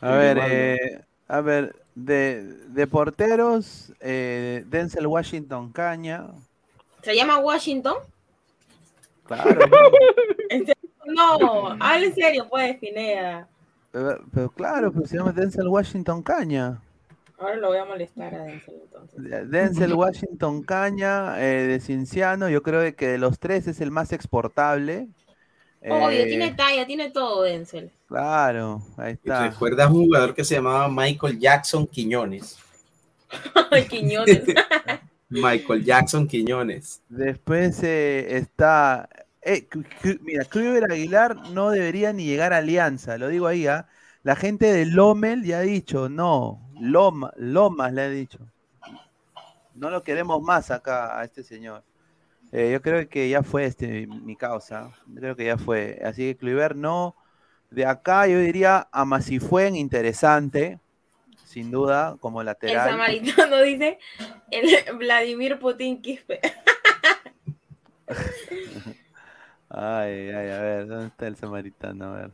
A 0.00 0.12
ver, 0.16 0.38
eh, 0.50 1.04
a 1.28 1.40
ver, 1.40 1.76
de, 1.94 2.42
de 2.44 2.86
porteros, 2.86 3.92
eh, 4.00 4.64
Denzel 4.66 5.06
Washington 5.06 5.70
Caña, 5.72 6.26
¿Se 7.02 7.16
llama 7.16 7.38
Washington? 7.38 7.96
claro, 9.24 9.60
No, 11.04 11.70
habla 11.80 12.06
en 12.06 12.14
serio, 12.14 12.46
pues, 12.48 12.76
Pineda. 12.78 13.48
pero, 13.90 14.24
pero 14.32 14.50
claro, 14.50 14.92
pues 14.92 15.10
se 15.10 15.16
llama 15.18 15.32
Denzel 15.32 15.66
Washington 15.68 16.22
Caña. 16.22 16.80
Ahora 17.38 17.56
lo 17.56 17.68
voy 17.68 17.78
a 17.78 17.84
molestar 17.84 18.34
a 18.34 18.44
Denzel 18.44 18.74
entonces. 18.84 19.50
Denzel 19.50 19.94
Washington 19.94 20.62
Caña, 20.62 21.40
eh, 21.40 21.66
de 21.66 21.80
Cinciano, 21.80 22.48
yo 22.48 22.62
creo 22.62 22.94
que 22.94 23.08
de 23.08 23.18
los 23.18 23.40
tres 23.40 23.66
es 23.66 23.80
el 23.80 23.90
más 23.90 24.12
exportable. 24.12 25.08
Obvio, 25.88 26.20
Eh, 26.20 26.26
tiene 26.26 26.54
talla, 26.54 26.86
tiene 26.86 27.10
todo 27.10 27.42
Denzel. 27.42 27.90
Claro, 28.06 28.82
ahí 28.96 29.12
está. 29.12 29.48
¿Recuerdas 29.48 29.90
un 29.90 30.04
jugador 30.04 30.34
que 30.34 30.44
se 30.44 30.54
llamaba 30.54 30.88
Michael 30.88 31.38
Jackson 31.38 31.86
Quiñones? 31.86 32.58
Quiñones. 33.90 34.42
Michael 35.28 35.84
Jackson 35.84 36.28
Quiñones. 36.28 37.02
Después 37.08 37.82
eh, 37.82 38.36
está. 38.36 39.08
eh, 39.40 39.66
mira, 40.20 40.44
Kruger 40.44 40.90
Aguilar 40.92 41.50
no 41.50 41.70
debería 41.70 42.12
ni 42.12 42.26
llegar 42.26 42.52
a 42.52 42.58
Alianza, 42.58 43.18
lo 43.18 43.28
digo 43.28 43.46
ahí, 43.46 43.66
¿ah? 43.66 43.88
La 44.22 44.36
gente 44.36 44.72
de 44.72 44.86
Lomel 44.86 45.42
ya 45.42 45.58
ha 45.58 45.62
dicho, 45.62 46.08
no, 46.08 46.70
Loma, 46.78 47.32
Lomas 47.36 47.92
le 47.92 48.02
ha 48.02 48.08
dicho. 48.08 48.38
No 49.74 49.90
lo 49.90 50.02
queremos 50.02 50.40
más 50.42 50.70
acá 50.70 51.18
a 51.18 51.24
este 51.24 51.42
señor. 51.42 51.82
Eh, 52.52 52.70
yo 52.72 52.82
creo 52.82 53.08
que 53.08 53.28
ya 53.28 53.42
fue 53.42 53.64
este 53.64 54.06
mi 54.06 54.36
causa. 54.36 54.90
Yo 55.08 55.20
creo 55.20 55.36
que 55.36 55.46
ya 55.46 55.56
fue. 55.58 56.00
Así 56.04 56.22
que 56.22 56.36
Kluivert 56.36 56.76
no. 56.76 57.16
De 57.70 57.86
acá 57.86 58.26
yo 58.26 58.38
diría 58.38 58.88
a 58.92 59.04
Masifuen 59.06 59.74
interesante, 59.76 60.78
sin 61.46 61.70
duda, 61.70 62.16
como 62.20 62.40
El 62.42 62.46
lateral. 62.46 62.90
samaritano 62.90 63.62
dice 63.62 63.98
el 64.50 64.96
Vladimir 64.98 65.58
Putin 65.58 66.02
Quispe. 66.02 66.40
Ay, 69.68 70.28
ay, 70.30 70.50
a 70.50 70.60
ver, 70.60 70.86
¿dónde 70.86 71.06
está 71.06 71.26
el 71.26 71.36
samaritano? 71.36 72.04
A 72.04 72.16
ver. 72.16 72.30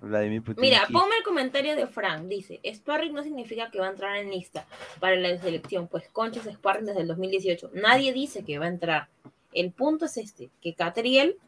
Vladimir 0.00 0.42
Putin. 0.42 0.60
Mira, 0.60 0.84
Ki- 0.86 0.92
ponme 0.92 1.16
el 1.16 1.22
comentario 1.22 1.74
de 1.76 1.86
Frank. 1.86 2.24
Dice, 2.26 2.60
Sparring 2.74 3.14
no 3.14 3.22
significa 3.22 3.70
que 3.70 3.78
va 3.80 3.86
a 3.86 3.90
entrar 3.90 4.16
en 4.16 4.30
lista 4.30 4.66
para 5.00 5.16
la 5.16 5.36
selección, 5.38 5.88
pues 5.88 6.08
Concha 6.12 6.40
es 6.40 6.46
Sparring 6.54 6.86
desde 6.86 7.00
el 7.00 7.08
2018. 7.08 7.70
Nadie 7.74 8.12
dice 8.12 8.44
que 8.44 8.58
va 8.58 8.66
a 8.66 8.68
entrar. 8.68 9.08
El 9.56 9.72
punto 9.72 10.04
es 10.04 10.18
este, 10.18 10.50
que 10.60 10.74
Catriel 10.74 11.38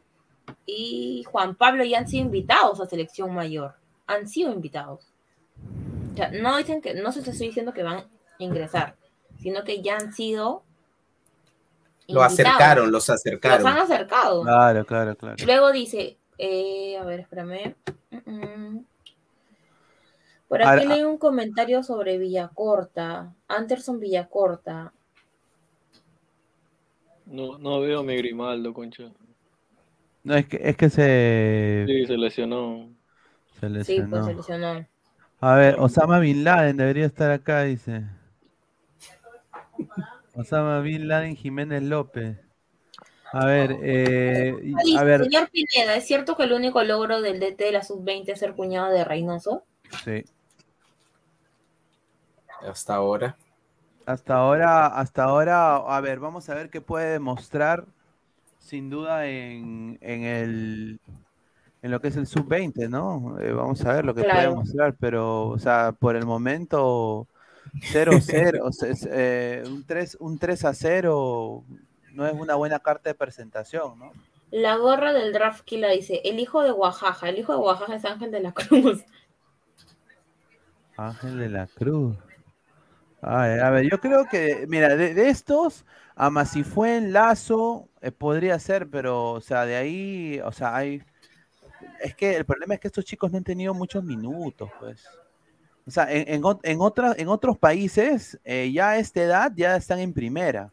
y 0.65 1.23
Juan 1.31 1.55
Pablo 1.55 1.83
ya 1.83 1.99
han 1.99 2.07
sido 2.07 2.25
invitados 2.25 2.81
a 2.81 2.87
selección 2.87 3.35
mayor. 3.35 3.75
Han 4.07 4.27
sido 4.27 4.51
invitados. 4.51 5.13
O 6.13 6.15
sea, 6.17 6.31
no 6.31 6.57
dicen 6.57 6.81
que, 6.81 6.95
no 6.95 7.11
se 7.11 7.19
estoy 7.19 7.47
diciendo 7.47 7.71
que 7.71 7.83
van 7.83 7.97
a 7.97 8.07
ingresar, 8.39 8.95
sino 9.39 9.63
que 9.63 9.83
ya 9.83 9.97
han 9.97 10.11
sido 10.11 10.63
Lo 12.07 12.23
acercaron, 12.23 12.91
los 12.91 13.07
Los 13.07 13.09
han 13.09 13.15
acercaron. 13.17 13.67
acercado. 13.67 14.41
Claro, 14.41 14.85
claro, 14.85 15.15
claro. 15.15 15.35
Luego 15.45 15.71
dice, 15.71 16.17
eh, 16.39 16.97
a 16.97 17.03
ver, 17.03 17.19
espérame. 17.19 17.75
Por 20.47 20.63
aquí 20.63 20.87
leí 20.87 21.03
un 21.03 21.19
comentario 21.19 21.83
sobre 21.83 22.17
Villacorta, 22.17 23.35
Anderson 23.47 23.99
Villacorta. 23.99 24.93
No, 27.37 27.57
no 27.57 27.79
veo 27.79 28.01
a 28.01 28.03
mi 28.03 28.17
Grimaldo, 28.17 28.73
concha. 28.73 29.09
No, 30.23 30.35
es 30.35 30.47
que, 30.47 30.59
es 30.63 30.77
que 30.77 30.89
se, 30.89 31.91
Sí, 31.91 32.05
se 32.05 32.17
lesionó. 32.17 32.95
se 33.59 33.69
Sí, 33.79 34.03
lesionó. 34.09 34.09
pues 34.09 34.25
se 34.25 34.33
lesionó. 34.35 34.87
A 35.41 35.55
ver, 35.55 35.75
Osama 35.79 36.19
Bin 36.19 36.43
Laden 36.45 36.77
debería 36.77 37.05
estar 37.05 37.31
acá, 37.31 37.63
dice. 37.63 38.05
Osama 40.33 40.81
Bin 40.81 41.07
Laden 41.07 41.35
Jiménez 41.35 41.83
López. 41.83 42.37
A 43.31 43.45
ver, 43.45 43.77
eh, 43.81 44.55
a 44.95 45.03
ver, 45.03 45.29
Señor 45.29 45.49
Pineda, 45.51 45.95
¿es 45.95 46.05
cierto 46.07 46.35
que 46.35 46.43
el 46.43 46.53
único 46.53 46.83
logro 46.83 47.21
del 47.21 47.39
DT 47.39 47.63
de 47.65 47.71
la 47.71 47.83
sub-20 47.83 48.31
es 48.33 48.39
ser 48.39 48.55
cuñado 48.55 48.89
de 48.91 49.03
Reynoso? 49.03 49.63
sí. 50.03 50.23
Hasta 52.61 52.95
ahora. 52.95 53.37
Hasta 54.09 54.37
ahora, 54.37 54.87
hasta 54.87 55.23
ahora, 55.23 55.75
a 55.75 56.01
ver, 56.01 56.19
vamos 56.19 56.49
a 56.49 56.55
ver 56.55 56.71
qué 56.71 56.81
puede 56.81 57.11
demostrar, 57.11 57.85
sin 58.57 58.89
duda, 58.89 59.27
en, 59.27 59.99
en 60.01 60.23
el 60.23 60.99
en 61.83 61.91
lo 61.91 62.01
que 62.01 62.07
es 62.07 62.15
el 62.15 62.25
sub-20, 62.25 62.89
¿no? 62.89 63.39
Eh, 63.39 63.53
vamos 63.53 63.85
a 63.85 63.93
ver 63.93 64.05
lo 64.05 64.15
que 64.15 64.21
puede 64.23 64.33
Claro. 64.33 64.55
mostrar, 64.55 64.95
pero, 64.99 65.49
o 65.49 65.59
sea, 65.59 65.91
por 65.91 66.15
el 66.15 66.25
momento, 66.25 67.27
0-0, 67.93 68.59
o 68.63 68.71
sea, 68.71 68.89
es, 68.89 69.07
eh, 69.11 69.61
un 69.67 69.85
3, 69.85 70.17
un 70.19 70.39
3 70.39 70.65
a 70.65 70.73
0 70.73 71.63
no 72.13 72.25
es 72.25 72.33
una 72.33 72.55
buena 72.55 72.79
carta 72.79 73.11
de 73.11 73.13
presentación, 73.13 73.99
¿no? 73.99 74.11
La 74.49 74.77
gorra 74.77 75.13
del 75.13 75.33
draft 75.33 75.63
Killa 75.65 75.89
dice, 75.89 76.21
el 76.25 76.39
hijo 76.39 76.63
de 76.63 76.71
Oaxaca, 76.71 77.29
el 77.29 77.37
hijo 77.37 77.53
de 77.53 77.59
Oaxaca 77.59 77.93
es 77.93 78.05
Ángel 78.05 78.31
de 78.31 78.39
la 78.39 78.53
Cruz. 78.53 79.05
Ángel 80.97 81.37
de 81.37 81.49
la 81.49 81.67
Cruz. 81.67 82.17
Ay, 83.21 83.59
a 83.59 83.69
ver, 83.69 83.89
yo 83.89 83.99
creo 83.99 84.25
que, 84.25 84.65
mira, 84.69 84.95
de, 84.95 85.13
de 85.13 85.29
estos, 85.29 85.85
en 86.95 87.11
Lazo, 87.13 87.89
eh, 88.01 88.11
podría 88.11 88.57
ser, 88.59 88.89
pero, 88.89 89.31
o 89.33 89.41
sea, 89.41 89.65
de 89.65 89.75
ahí, 89.75 90.39
o 90.43 90.51
sea, 90.51 90.75
hay. 90.75 91.03
Es 92.03 92.15
que 92.15 92.35
el 92.35 92.45
problema 92.45 92.75
es 92.75 92.79
que 92.79 92.87
estos 92.87 93.05
chicos 93.05 93.31
no 93.31 93.37
han 93.37 93.43
tenido 93.43 93.73
muchos 93.73 94.03
minutos, 94.03 94.69
pues. 94.79 95.05
O 95.87 95.91
sea, 95.91 96.11
en, 96.11 96.27
en, 96.35 96.43
en, 96.63 96.81
otra- 96.81 97.15
en 97.17 97.27
otros 97.29 97.57
países, 97.57 98.39
eh, 98.45 98.71
ya 98.73 98.91
a 98.91 98.97
esta 98.99 99.21
edad 99.23 99.51
ya 99.55 99.75
están 99.75 99.99
en 99.99 100.13
primera. 100.13 100.71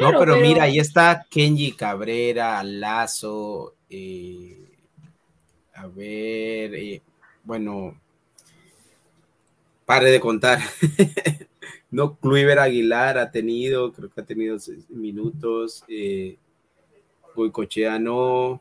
no, 0.00 0.18
pero, 0.18 0.36
mira, 0.38 0.64
ahí 0.64 0.78
está 0.78 1.26
Kenji 1.30 1.72
Cabrera, 1.72 2.62
Lazo, 2.62 3.74
eh, 3.88 4.70
a 5.74 5.86
ver, 5.86 6.74
eh, 6.74 7.02
bueno, 7.44 7.94
pare 9.86 10.10
de 10.10 10.20
contar. 10.20 10.58
no, 11.90 12.16
Kluivert 12.16 12.60
Aguilar 12.60 13.16
ha 13.16 13.30
tenido, 13.30 13.92
creo 13.92 14.10
que 14.10 14.20
ha 14.20 14.24
tenido 14.24 14.58
minutos, 14.90 15.84
eh, 15.88 16.36
Goicochea 17.34 17.98
no, 17.98 18.60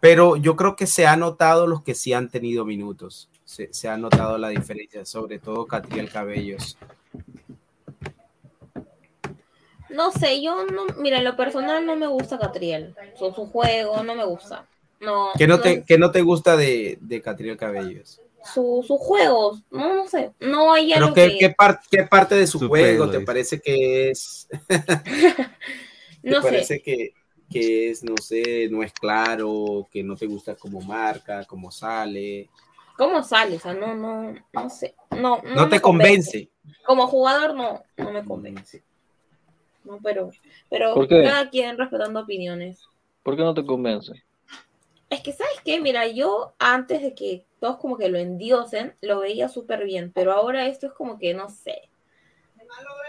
pero 0.00 0.36
yo 0.36 0.56
creo 0.56 0.76
que 0.76 0.86
se 0.86 1.06
ha 1.06 1.16
notado 1.16 1.66
los 1.66 1.82
que 1.82 1.94
sí 1.94 2.12
han 2.12 2.30
tenido 2.30 2.64
minutos, 2.64 3.28
se, 3.44 3.72
se 3.72 3.88
ha 3.88 3.96
notado 3.96 4.38
la 4.38 4.48
diferencia, 4.48 5.04
sobre 5.04 5.38
todo 5.38 5.66
Catriel 5.66 6.10
Cabellos. 6.10 6.78
No 9.88 10.10
sé, 10.10 10.42
yo 10.42 10.66
no, 10.66 10.84
mira, 10.98 11.18
en 11.18 11.24
lo 11.24 11.36
personal 11.36 11.86
no 11.86 11.96
me 11.96 12.06
gusta 12.06 12.38
Catriel. 12.38 12.94
Su, 13.16 13.32
su 13.32 13.46
juego 13.46 14.02
no 14.02 14.14
me 14.14 14.24
gusta. 14.24 14.66
No, 15.00 15.30
¿Qué 15.38 15.46
no 15.46 15.60
te, 15.60 15.84
qué 15.84 15.98
no 15.98 16.10
te 16.10 16.22
gusta 16.22 16.56
de, 16.56 16.98
de 17.00 17.22
Catriel 17.22 17.56
Cabellos? 17.56 18.20
Su, 18.46 18.84
su 18.86 18.96
juego, 18.98 19.58
no, 19.70 19.94
no 19.94 20.06
sé, 20.08 20.32
no 20.40 20.72
hay 20.72 20.92
Pero 20.92 21.06
algo 21.06 21.14
¿qué, 21.14 21.28
que... 21.28 21.38
qué, 21.38 21.50
par- 21.50 21.80
qué 21.90 22.04
parte 22.04 22.34
de 22.36 22.46
su, 22.46 22.58
Su 22.58 22.68
juego, 22.68 23.04
juego, 23.04 23.10
te 23.10 23.20
parece 23.20 23.60
que 23.60 24.10
es? 24.10 24.48
No 26.22 26.36
¿Te 26.36 26.42
sé. 26.42 26.42
parece 26.42 26.80
que, 26.82 27.10
que 27.50 27.90
es, 27.90 28.02
no 28.02 28.16
sé, 28.20 28.68
no 28.70 28.82
es 28.82 28.92
claro, 28.92 29.86
que 29.90 30.02
no 30.02 30.16
te 30.16 30.26
gusta 30.26 30.56
cómo 30.56 30.80
marca, 30.80 31.44
cómo 31.44 31.70
sale? 31.70 32.48
¿Cómo 32.96 33.22
sale? 33.22 33.56
O 33.56 33.60
sea, 33.60 33.74
no, 33.74 33.94
no, 33.94 34.34
no 34.52 34.70
sé. 34.70 34.94
No, 35.10 35.40
no, 35.54 35.68
te 35.68 35.80
convence. 35.80 36.50
Como 36.86 37.06
jugador 37.06 37.54
no, 37.54 37.82
no 37.98 38.10
me 38.12 38.24
convence. 38.24 38.82
No, 39.84 40.00
pero, 40.02 40.30
pero 40.68 41.06
cada 41.08 41.48
quien 41.50 41.78
respetando 41.78 42.20
opiniones. 42.20 42.82
¿Por 43.22 43.36
qué 43.36 43.42
no 43.42 43.52
te 43.52 43.66
convence? 43.66 44.12
Es 45.10 45.20
que, 45.20 45.32
¿sabes 45.32 45.60
qué? 45.64 45.80
Mira, 45.80 46.06
yo 46.08 46.54
antes 46.58 47.02
de 47.02 47.14
que 47.14 47.44
todos 47.60 47.76
como 47.78 47.96
que 47.96 48.08
lo 48.08 48.18
endiosen, 48.18 48.94
lo 49.00 49.20
veía 49.20 49.48
súper 49.48 49.84
bien, 49.84 50.12
pero 50.12 50.32
ahora 50.32 50.66
esto 50.66 50.86
es 50.86 50.92
como 50.92 51.18
que, 51.18 51.34
no 51.34 51.48
sé. 51.48 51.90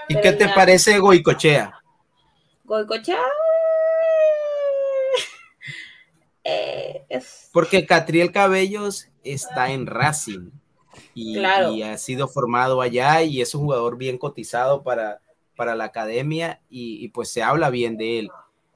¿Y 0.09 0.13
Pero 0.13 0.23
qué 0.23 0.31
te 0.33 0.45
ya- 0.47 0.55
parece 0.55 0.99
Goicochea? 0.99 1.81
Goicochea... 2.65 3.23
eh, 6.43 7.05
es... 7.09 7.49
Porque 7.51 7.85
Catriel 7.85 8.31
Cabellos 8.31 9.07
está 9.23 9.71
en 9.71 9.85
Racing 9.87 10.51
y, 11.13 11.35
Claro. 11.37 11.71
y 11.73 11.83
ha 11.83 11.97
sido 11.97 12.27
formado 12.27 12.81
allá 12.81 13.21
y 13.23 13.41
es 13.41 13.55
un 13.55 13.63
jugador 13.63 13.97
bien 13.97 14.17
cotizado 14.17 14.83
para, 14.83 15.21
para 15.55 15.75
la 15.75 15.85
academia 15.85 16.61
y, 16.69 17.03
y 17.03 17.09
pues 17.09 17.29
se 17.31 17.43
habla 17.43 17.69
bien 17.69 17.97
de 17.97 18.19
él. 18.19 18.31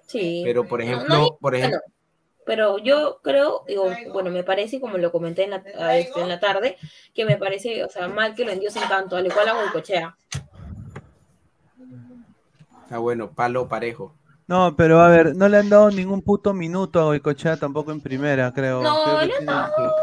Sí. 0.08 0.42
Pero 0.44 0.68
por 0.68 0.80
No, 0.82 0.86
ejemplo, 0.86 1.38
por 1.40 1.56
ejemplo, 1.56 1.80
bueno, 1.80 1.94
pero 2.52 2.78
yo 2.80 3.22
creo, 3.24 3.64
digo, 3.66 3.90
bueno, 4.12 4.30
me 4.30 4.44
parece, 4.44 4.82
como 4.82 4.98
lo 4.98 5.10
comenté 5.10 5.46
en 5.46 5.52
la, 5.52 5.64
a 5.80 5.96
este, 5.96 6.20
en 6.20 6.28
la 6.28 6.38
tarde, 6.42 6.76
que 7.16 7.24
me 7.24 7.38
parece, 7.38 7.82
o 7.86 7.88
sea, 7.88 8.10
mal 8.10 8.36
que 8.36 8.44
lo 8.44 8.52
endiosen 8.52 8.84
tanto, 8.90 9.16
al 9.16 9.26
igual 9.26 9.48
a 9.48 9.54
Goicochea. 9.54 10.18
ah, 12.90 12.98
bueno, 12.98 13.32
palo 13.32 13.70
parejo. 13.70 14.14
No, 14.48 14.76
pero 14.76 15.00
a 15.00 15.08
ver, 15.08 15.34
no 15.34 15.48
le 15.48 15.60
han 15.60 15.70
dado 15.70 15.90
ningún 15.92 16.22
puto 16.22 16.54
minuto 16.54 17.00
a 17.00 17.06
Goicochea 17.06 17.56
tampoco 17.56 17.94
en 17.94 18.02
primera, 18.02 18.52
creo. 18.52 18.82
No, 18.84 19.02
Creo 19.06 19.16
le 19.16 19.22
han 19.22 19.30
tiene- 19.30 19.46
dado 19.46 19.96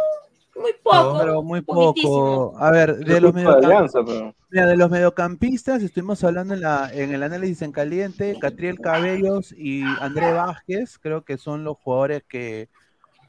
muy 0.58 0.72
poco. 0.82 1.18
pero 1.18 1.42
muy 1.42 1.60
poco. 1.62 2.54
A 2.58 2.70
ver, 2.70 2.96
de 2.98 3.20
los, 3.20 3.32
culpa 3.32 3.56
de 3.56 3.60
mediocamp- 3.60 3.64
Alianza, 3.64 4.04
pero... 4.04 4.34
mira, 4.50 4.66
de 4.66 4.76
los 4.76 4.90
mediocampistas 4.90 5.82
estuvimos 5.82 6.22
hablando 6.24 6.54
en, 6.54 6.60
la, 6.60 6.90
en 6.92 7.12
el 7.14 7.22
análisis 7.22 7.62
en 7.62 7.72
caliente, 7.72 8.36
Catriel 8.40 8.78
Cabellos 8.80 9.52
y 9.52 9.82
André 10.00 10.32
Vázquez, 10.32 10.98
creo 10.98 11.22
que 11.22 11.38
son 11.38 11.64
los 11.64 11.76
jugadores 11.78 12.22
que, 12.28 12.68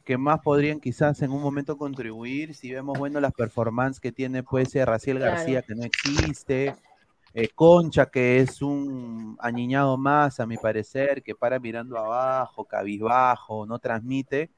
que 0.03 0.17
más 0.17 0.39
podrían 0.41 0.79
quizás 0.79 1.21
en 1.21 1.31
un 1.31 1.41
momento 1.41 1.77
contribuir. 1.77 2.55
Si 2.55 2.71
vemos, 2.71 2.97
bueno, 2.97 3.19
las 3.19 3.33
performances 3.33 3.99
que 3.99 4.11
tiene, 4.11 4.43
puede 4.43 4.65
ser 4.65 4.87
Raciel 4.87 5.17
Claro. 5.17 5.35
García, 5.35 5.61
que 5.61 5.75
no 5.75 5.83
existe. 5.83 6.75
eh, 7.35 7.49
Concha, 7.53 8.07
que 8.07 8.39
es 8.39 8.61
un 8.63 9.37
añiñado 9.39 9.97
más, 9.97 10.39
a 10.39 10.47
mi 10.47 10.57
parecer, 10.57 11.21
que 11.21 11.35
para 11.35 11.59
mirando 11.59 11.95
abajo, 11.97 12.65
cabizbajo, 12.65 13.67
no 13.67 13.77
transmite. 13.77 14.49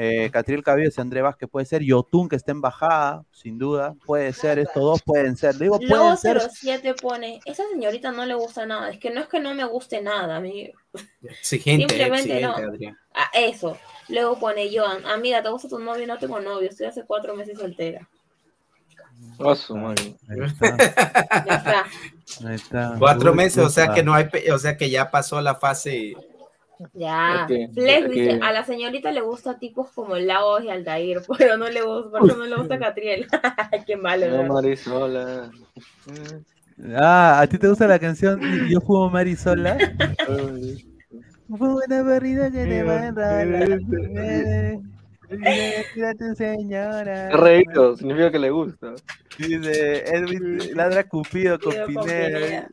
Eh, 0.00 0.30
Catriel 0.30 0.62
Cabello 0.62 0.88
y 0.96 1.00
André 1.00 1.22
Vázquez 1.22 1.48
puede 1.50 1.66
ser. 1.66 1.82
Yotun, 1.82 2.28
que 2.28 2.36
está 2.36 2.52
en 2.52 2.60
bajada, 2.60 3.24
sin 3.32 3.58
duda. 3.58 3.96
Puede 4.06 4.32
ser, 4.32 4.60
estos 4.60 4.80
dos 4.80 5.02
pueden 5.02 5.36
ser. 5.36 5.56
Digo, 5.56 5.76
pueden 5.76 5.96
Lobo 5.96 6.16
ser. 6.16 6.40
07 6.40 6.94
pone, 6.94 7.40
esa 7.44 7.64
señorita 7.68 8.12
no 8.12 8.24
le 8.24 8.34
gusta 8.34 8.64
nada, 8.64 8.90
es 8.90 9.00
que 9.00 9.10
no 9.10 9.20
es 9.20 9.26
que 9.26 9.40
no 9.40 9.52
me 9.54 9.64
guste 9.64 10.00
nada, 10.00 10.36
a 10.36 10.40
mí, 10.40 10.70
Exigente, 11.20 11.88
Simplemente 11.88 12.32
exigente, 12.32 12.62
no. 12.62 12.68
Adrián. 12.68 12.98
Ah, 13.12 13.28
eso. 13.34 13.76
Luego 14.08 14.38
pone 14.38 14.70
Joan, 14.72 15.04
amiga, 15.04 15.42
¿te 15.42 15.48
gusta 15.48 15.68
tu 15.68 15.80
novio? 15.80 16.06
No 16.06 16.16
tengo 16.16 16.38
novio, 16.38 16.68
estoy 16.68 16.86
hace 16.86 17.04
cuatro 17.04 17.34
meses 17.34 17.58
soltera. 17.58 18.08
A 19.40 19.54
su 19.56 19.76
madre. 19.76 20.14
Ahí 20.28 20.38
está, 20.46 20.76
Ya 21.44 21.54
está. 21.56 21.84
ahí 22.48 22.54
está. 22.54 22.94
Cuatro 23.00 23.32
Uy, 23.32 23.36
meses, 23.36 23.64
o 23.64 23.68
sea 23.68 23.92
que 23.92 24.04
no 24.04 24.14
hay, 24.14 24.28
o 24.52 24.58
sea 24.60 24.76
que 24.76 24.90
ya 24.90 25.10
pasó 25.10 25.40
la 25.40 25.56
fase. 25.56 26.14
Ya. 26.94 27.42
Es 27.42 27.46
que- 27.48 27.68
Flex 27.72 28.04
es 28.04 28.10
dice, 28.10 28.38
que- 28.38 28.44
a 28.44 28.52
la 28.52 28.64
señorita 28.64 29.10
le 29.12 29.20
gusta 29.20 29.58
tipos 29.58 29.90
como 29.92 30.16
Lagos 30.16 30.64
y 30.64 30.70
Aldair, 30.70 31.20
pero 31.38 31.56
no 31.56 31.68
le 31.68 31.82
gusta, 31.82 32.18
por 32.18 32.28
eso 32.28 32.36
no 32.38 32.46
le 32.46 32.56
gusta 32.56 32.78
Catriel. 32.78 33.26
Qué 33.86 33.96
malo. 33.96 34.44
Marisola. 34.44 35.50
Ah, 36.96 37.40
¿a 37.40 37.46
ti 37.46 37.58
te 37.58 37.66
gusta 37.68 37.88
la 37.88 37.98
canción 37.98 38.40
Yo 38.68 38.80
fumo 38.80 39.10
Marisola? 39.10 39.76
Fue 41.56 41.68
una 41.86 42.02
barrida 42.02 42.50
que 42.50 42.64
te 42.64 42.82
va 42.82 43.08
a 43.08 43.12
señora. 46.36 47.30
Reído, 47.30 47.96
significa 47.96 48.30
que 48.30 48.38
le 48.38 48.50
gusta. 48.50 48.94
Dice, 49.38 50.04
Edwin 50.06 50.58
ladra 50.76 51.04
Cupido 51.04 51.58
con 51.58 51.72
Cupido 51.74 52.00
con 52.00 52.08
Pineda. 52.08 52.68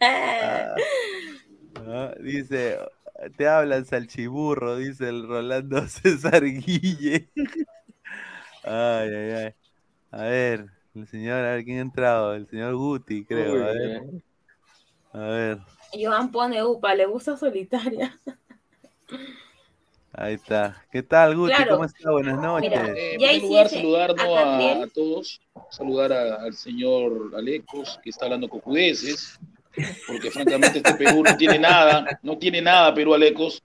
Ah, 0.00 0.74
ah, 1.86 2.10
dice, 2.22 2.78
te 3.36 3.48
hablan 3.48 3.84
salchiburro, 3.84 4.76
dice 4.76 5.08
el 5.08 5.26
Rolando 5.26 5.86
César 5.88 6.42
Guille. 6.44 7.30
Ay, 8.64 9.08
ay, 9.14 9.30
ay. 9.32 9.54
A 10.12 10.22
ver, 10.24 10.66
el 10.94 11.06
señor, 11.08 11.38
a 11.44 11.52
ver 11.54 11.64
quién 11.64 11.78
ha 11.78 11.82
entrado, 11.82 12.34
el 12.34 12.48
señor 12.48 12.74
Guti, 12.76 13.24
creo. 13.24 13.54
Uy, 13.54 13.60
A 13.60 13.66
ver, 13.66 13.88
bien. 13.88 14.24
a 15.12 15.18
ver, 15.20 15.58
Joan 15.92 16.30
pone 16.30 16.62
upa, 16.64 16.94
le 16.94 17.06
gusta 17.06 17.36
solitaria. 17.36 18.18
ahí 20.12 20.34
está. 20.34 20.84
¿Qué 20.90 21.02
tal, 21.02 21.36
Guti? 21.36 21.52
Claro. 21.54 21.72
¿Cómo 21.72 21.84
está? 21.84 22.10
Buenas 22.10 22.40
noches. 22.40 22.70
Mira, 22.70 22.86
Eh, 22.88 23.14
en 23.14 23.18
primer 23.18 23.42
lugar, 23.42 23.68
saludar 23.68 24.16
¿no? 24.16 24.82
a 24.82 24.86
todos, 24.88 25.40
saludar 25.70 26.12
a- 26.12 26.42
al 26.42 26.54
señor 26.54 27.32
Alecos, 27.36 27.98
que 28.02 28.10
está 28.10 28.24
hablando 28.26 28.48
cojudeces, 28.48 29.38
porque 30.06 30.30
francamente 30.30 30.78
este 30.78 30.94
Perú 30.94 31.22
no 31.22 31.36
tiene 31.36 31.58
nada, 31.58 32.20
no 32.22 32.38
tiene 32.38 32.60
nada 32.60 32.94
Perú 32.94 33.14
Alecos. 33.14 33.62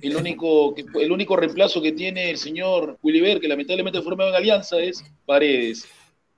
El 0.00 0.16
único, 0.16 0.74
el 0.76 1.12
único 1.12 1.36
reemplazo 1.36 1.80
que 1.80 1.92
tiene 1.92 2.30
el 2.30 2.38
señor 2.38 2.98
Williver, 3.02 3.38
que 3.38 3.46
lamentablemente 3.46 3.98
fue 3.98 4.04
formado 4.04 4.30
en 4.30 4.36
Alianza, 4.36 4.78
es 4.80 5.04
Paredes, 5.26 5.86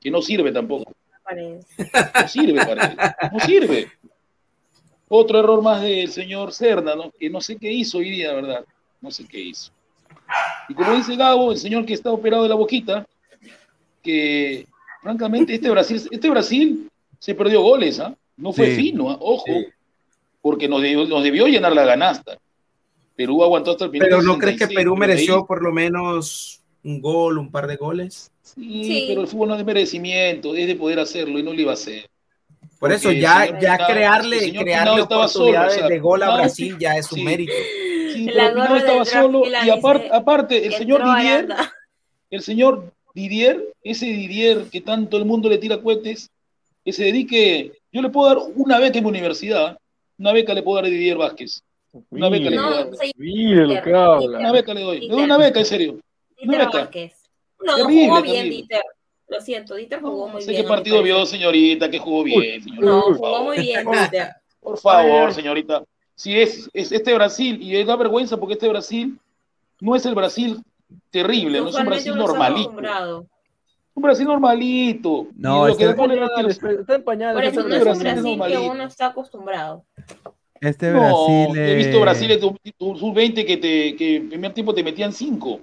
que 0.01 0.11
no 0.11 0.21
sirve 0.21 0.53
tampoco, 0.53 0.93
no 1.35 2.29
sirve 2.29 2.67
Paredes, 2.67 2.97
no 3.33 3.41
sirve. 3.41 3.93
Otro 5.09 5.39
error 5.39 5.63
más 5.63 5.83
del 5.83 6.11
señor 6.11 6.53
Cerna, 6.53 6.95
¿no? 6.95 7.13
que 7.13 7.31
no 7.31 7.41
sé 7.41 7.57
qué 7.57 7.71
hizo 7.73 7.99
hoy 7.99 8.11
día, 8.11 8.33
¿verdad? 8.33 8.65
No 9.01 9.11
sé 9.11 9.25
qué 9.27 9.39
hizo. 9.39 9.71
Y 10.69 10.75
como 10.75 10.95
dice 10.95 11.17
Gabo, 11.17 11.53
el 11.53 11.59
señor 11.59 11.87
que 11.87 11.95
está 11.95 12.11
operado 12.11 12.43
de 12.43 12.49
la 12.49 12.55
boquita, 12.55 13.07
que 14.03 14.67
francamente 15.01 15.55
este 15.55 15.71
Brasil, 15.71 16.03
este 16.11 16.31
Brasil 16.31 16.91
se 17.19 17.35
perdió 17.35 17.63
goles, 17.63 18.01
¿ah? 18.01 18.15
No 18.37 18.53
fue 18.53 18.71
Sí. 18.75 18.77
fino, 18.77 19.11
¿ah? 19.11 19.17
ojo, 19.21 19.47
porque 20.43 20.69
nos 20.69 20.83
debió, 20.83 21.05
nos 21.07 21.23
debió 21.23 21.47
llenar 21.47 21.73
la 21.75 21.85
ganasta. 21.85 22.39
Perú 23.17 23.43
aguantó 23.45 23.71
hasta 23.73 23.85
el 23.85 23.91
minuto 23.93 24.09
Pero 24.11 24.23
¿no 24.23 24.39
crees 24.39 24.55
que 24.57 24.65
66, 24.67 24.77
Perú 24.77 24.93
ahí- 24.95 24.99
mereció 25.01 25.47
por 25.47 25.63
lo 25.63 25.73
menos 25.73 26.61
un 26.83 27.01
gol, 27.01 27.39
un 27.39 27.51
par 27.51 27.67
de 27.67 27.77
goles? 27.77 28.31
Sí, 28.43 28.85
Sí. 28.85 29.05
pero 29.09 29.21
el 29.23 29.29
fútbol 29.29 29.49
no 29.49 29.55
es 29.55 29.59
de 29.59 29.65
merecimiento, 29.65 30.55
es 30.57 30.67
de 30.67 30.75
poder 30.75 30.99
hacerlo 30.99 31.39
y 31.39 31.43
no 31.43 31.53
lo 31.53 31.61
iba 31.61 31.71
a 31.71 31.75
hacer. 31.75 32.09
Por 32.81 32.91
Porque 32.91 32.95
eso 32.97 33.13
ya, 33.13 33.59
ya 33.61 33.77
el 33.77 33.87
crearle, 33.87 34.53
crearle 34.53 35.03
solo, 35.03 35.05
oportunidades 35.05 35.75
o 35.77 35.79
sea, 35.79 35.89
de 35.89 35.99
gol 36.01 36.23
a 36.23 36.37
Brasil 36.37 36.77
ya 36.79 36.97
es 36.97 37.11
un 37.13 37.19
sí. 37.21 37.25
mérito. 37.25 37.53
Sí, 38.13 38.25
La 38.27 38.53
pero 38.53 38.65
del 38.65 38.77
estaba 38.77 39.05
solo 39.05 39.43
y 39.65 39.71
aparte, 39.71 40.09
aparte 40.13 40.67
el 40.67 40.75
señor 40.75 41.03
Didier, 41.05 41.49
el 42.31 42.43
señor 42.43 42.93
Didier, 43.15 43.73
ese 43.83 44.07
Didier 44.07 44.65
que 44.71 44.81
tanto 44.81 45.17
el 45.17 45.25
mundo 45.25 45.49
le 45.49 45.59
tira 45.59 45.81
cohetes, 45.81 46.31
que 46.85 46.93
se 46.93 47.05
dedique, 47.05 47.73
yo 47.95 48.03
le 48.03 48.09
puedo 48.11 48.29
dar 48.29 48.39
una 48.57 48.79
beca 48.81 48.99
en 48.99 49.05
mi 49.05 49.11
universidad, 49.11 49.79
una 50.19 50.33
beca 50.33 50.53
le 50.53 50.63
puedo 50.63 50.77
dar 50.77 50.85
a 50.87 50.89
Didier 50.89 51.17
Vázquez. 51.17 51.63
Una 52.11 52.29
beca 52.29 52.51
le 52.51 52.57
No, 52.57 52.63
puedo 52.69 52.85
dar. 52.87 52.95
se- 52.97 53.13
Mire 53.17 53.67
lo 53.69 53.83
que 53.83 53.95
habla. 53.95 54.39
Una 54.41 54.53
beca 54.53 54.75
le 54.75 54.81
doy. 54.83 55.01
Le 55.03 55.09
doy 55.15 55.23
una 55.23 55.39
beca, 55.39 55.61
en 55.61 55.65
serio. 55.67 55.93
Una 55.93 56.03
Dieter 56.39 56.59
beca. 56.67 56.79
Vázquez. 56.81 57.23
No, 57.65 57.77
Terrible, 57.77 58.09
jugó 58.09 58.23
bien 58.23 58.35
terrible. 58.35 58.57
Dieter. 58.57 58.83
Lo 59.29 59.41
siento, 59.41 59.75
Dieter 59.77 60.01
jugó 60.01 60.27
muy 60.27 60.35
No 60.35 60.41
sé 60.41 60.51
bien. 60.51 60.63
qué 60.63 60.69
partido 60.69 61.03
vio, 61.03 61.25
señorita, 61.25 61.89
que 61.91 61.99
jugó 62.01 62.25
bien. 62.25 62.63
señorita, 62.63 62.85
No, 62.87 63.01
jugó 63.03 63.45
muy 63.45 63.59
bien 63.61 63.87
Dieter. 63.91 64.29
Por 64.61 64.77
favor, 64.79 65.33
señorita. 65.33 65.85
Si 66.17 66.39
es, 66.39 66.69
es 66.73 66.91
este 66.93 67.15
Brasil, 67.15 67.59
y 67.61 67.83
da 67.85 67.95
vergüenza 67.97 68.37
porque 68.37 68.55
este 68.55 68.69
Brasil 68.69 69.19
no 69.81 69.95
es 69.97 70.05
el 70.05 70.15
Brasil 70.15 70.59
terrible, 71.11 71.61
no 71.61 71.69
es 71.69 71.75
un 71.77 71.87
Brasil 71.87 72.17
normalito. 72.17 73.27
Un 73.95 74.03
Brasil 74.03 74.27
normalito. 74.27 75.29
No, 75.37 75.69
este- 75.69 75.85
que 75.85 75.91
Está 75.91 76.03
en 76.05 76.09
pañales, 76.09 76.59
está 76.63 76.95
en 76.97 77.05
pañales. 77.05 77.47
Este 77.47 77.59
es 77.61 77.65
un 77.65 77.71
Brasil 78.01 78.39
Brasil 78.39 78.59
que 78.59 78.69
uno 78.69 78.85
está 78.85 79.07
acostumbrado. 79.07 79.85
Este 80.61 80.91
No, 80.91 80.99
Brasil. 81.01 81.59
he 81.59 81.75
visto 81.77 82.01
Brasil 82.01 82.29
de 82.29 82.39
tu, 82.39 82.57
tu 82.79 82.97
sub-20 82.97 83.45
que, 83.47 83.57
te, 83.57 83.97
que 83.97 84.17
en 84.17 84.29
primer 84.31 84.53
tiempo 84.53 84.75
te 84.75 84.83
metían 84.83 85.13
5. 85.13 85.61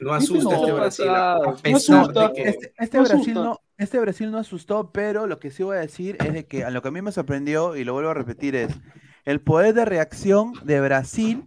No 0.00 0.12
asusta 0.14 0.56
este 0.56 0.72
Brasil. 0.72 1.06
Asusta. 1.08 2.32
Este, 2.34 2.72
este 2.78 2.98
Brasil 2.98 3.16
asusta. 3.20 3.32
no, 3.42 3.60
este 3.76 3.98
Brasil 4.00 4.30
no 4.30 4.38
asustó, 4.38 4.90
pero 4.92 5.26
lo 5.26 5.38
que 5.38 5.50
sí 5.50 5.62
voy 5.62 5.76
a 5.76 5.80
decir 5.80 6.16
es 6.24 6.32
de 6.32 6.46
que 6.46 6.64
a 6.64 6.70
lo 6.70 6.82
que 6.82 6.88
a 6.88 6.90
mí 6.90 7.02
me 7.02 7.12
sorprendió, 7.12 7.76
y 7.76 7.84
lo 7.84 7.92
vuelvo 7.92 8.10
a 8.10 8.14
repetir, 8.14 8.54
es 8.56 8.72
el 9.24 9.40
poder 9.40 9.74
de 9.74 9.84
reacción 9.84 10.52
de 10.64 10.80
Brasil 10.80 11.44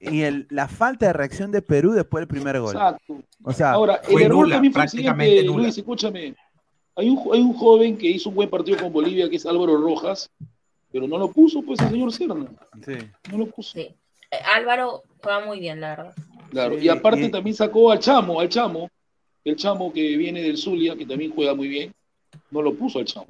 y 0.00 0.22
el, 0.22 0.46
la 0.50 0.68
falta 0.68 1.06
de 1.06 1.12
reacción 1.14 1.50
de 1.50 1.62
Perú 1.62 1.92
después 1.92 2.20
del 2.22 2.28
primer 2.28 2.60
gol. 2.60 2.74
Exacto. 2.74 3.20
O 3.42 3.52
sea, 3.52 3.72
Ahora, 3.72 4.00
el 4.08 4.20
error 4.22 4.36
nula, 4.42 4.56
también 4.56 4.72
prácticamente 4.72 5.44
nula. 5.44 5.62
Luis, 5.64 5.78
escúchame. 5.78 6.34
Hay 6.96 7.08
un, 7.08 7.18
hay 7.32 7.40
un 7.40 7.54
joven 7.54 7.96
que 7.98 8.06
hizo 8.08 8.28
un 8.28 8.34
buen 8.36 8.50
partido 8.50 8.78
con 8.78 8.92
Bolivia, 8.92 9.28
que 9.28 9.36
es 9.36 9.46
Álvaro 9.46 9.76
Rojas, 9.76 10.30
pero 10.92 11.08
no 11.08 11.18
lo 11.18 11.28
puso, 11.32 11.62
pues, 11.62 11.80
el 11.80 11.88
señor 11.90 12.12
Serna. 12.12 12.46
sí. 12.84 12.92
No 13.32 13.38
lo 13.38 13.46
puso. 13.46 13.72
Sí. 13.72 13.80
Eh, 14.30 14.36
Álvaro 14.54 15.02
juega 15.22 15.44
muy 15.44 15.58
bien, 15.60 15.80
la 15.80 15.88
verdad. 15.96 16.14
Claro, 16.50 16.78
Sí, 16.78 16.84
y 16.84 16.88
aparte 16.88 17.24
y- 17.24 17.30
también 17.30 17.56
sacó 17.56 17.90
al 17.90 17.98
Chamo, 17.98 18.38
al 18.40 18.48
Chamo, 18.48 18.88
el 19.44 19.56
Chamo 19.56 19.92
que 19.92 20.16
viene 20.16 20.40
del 20.42 20.56
Zulia, 20.56 20.94
que 20.96 21.04
también 21.06 21.32
juega 21.34 21.54
muy 21.54 21.66
bien, 21.68 21.92
no 22.50 22.62
lo 22.62 22.74
puso 22.74 22.98
al 23.00 23.06
Chamo. 23.06 23.26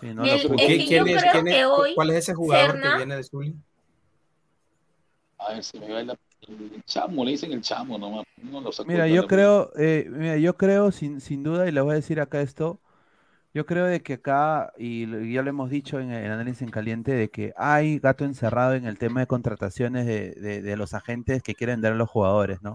sí, 0.00 0.06
no 0.14 0.22
El- 0.24 0.28
lo 0.28 0.34
es 0.34 0.42
puso. 0.42 0.56
que 0.56 0.66
¿Quién- 0.66 0.80
es- 1.08 1.22
quién 1.32 1.94
¿Cuál 1.94 2.10
es 2.10 2.16
ese 2.16 2.34
jugador 2.34 2.72
Serna- 2.72 2.90
que 2.92 2.96
viene 2.98 3.16
de 3.16 3.24
Zulia? 3.24 3.52
A 5.46 5.52
ver, 5.52 5.62
se 5.64 5.78
me 5.78 5.92
va 5.92 6.00
el, 6.00 6.10
el 6.48 6.82
Chamo, 6.84 7.24
le 7.24 7.30
dicen 7.32 7.52
el 7.52 7.60
Chamo 7.60 7.98
nomás. 7.98 8.24
No 8.42 8.60
Mira, 8.84 9.06
yo 9.08 9.26
creo, 9.26 9.70
eh, 9.78 10.06
mira, 10.10 10.36
yo 10.36 10.56
creo 10.56 10.90
sin, 10.92 11.20
sin 11.20 11.42
duda, 11.42 11.68
y 11.68 11.72
le 11.72 11.80
voy 11.80 11.92
a 11.92 11.94
decir 11.96 12.20
acá 12.20 12.40
esto, 12.40 12.80
yo 13.54 13.64
creo 13.64 13.86
de 13.86 14.02
que 14.02 14.14
acá, 14.14 14.72
y 14.76 15.06
ya 15.32 15.42
lo 15.42 15.50
hemos 15.50 15.70
dicho 15.70 15.98
en 16.00 16.10
el 16.10 16.30
análisis 16.30 16.62
en 16.62 16.70
caliente, 16.70 17.12
de 17.12 17.30
que 17.30 17.54
hay 17.56 17.98
gato 17.98 18.24
encerrado 18.24 18.74
en 18.74 18.86
el 18.86 18.98
tema 18.98 19.20
de 19.20 19.26
contrataciones 19.26 20.04
de, 20.06 20.32
de- 20.32 20.62
de 20.62 20.76
los 20.76 20.94
agentes 20.94 21.42
que 21.42 21.54
quieren 21.54 21.80
dar 21.80 21.92
a 21.92 21.96
los 21.96 22.10
jugadores, 22.10 22.60
¿no? 22.62 22.74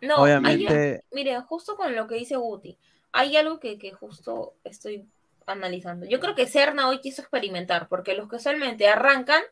No, 0.00 0.22
Obviamente, 0.22 0.94
hay- 0.94 1.00
mire, 1.12 1.40
justo 1.42 1.76
con 1.76 1.94
lo 1.94 2.06
que 2.06 2.14
dice 2.16 2.36
Guti, 2.36 2.78
hay 3.12 3.36
algo 3.36 3.60
que, 3.60 3.78
que 3.78 3.92
justo 3.92 4.54
estoy 4.64 5.06
analizando. 5.46 6.06
Yo 6.06 6.18
creo 6.20 6.34
que 6.34 6.46
Serna 6.46 6.88
hoy 6.88 7.00
quiso 7.00 7.20
experimentar, 7.22 7.88
porque 7.88 8.14
los 8.14 8.28
que 8.28 8.36
usualmente 8.36 8.88
arrancan, 8.88 9.42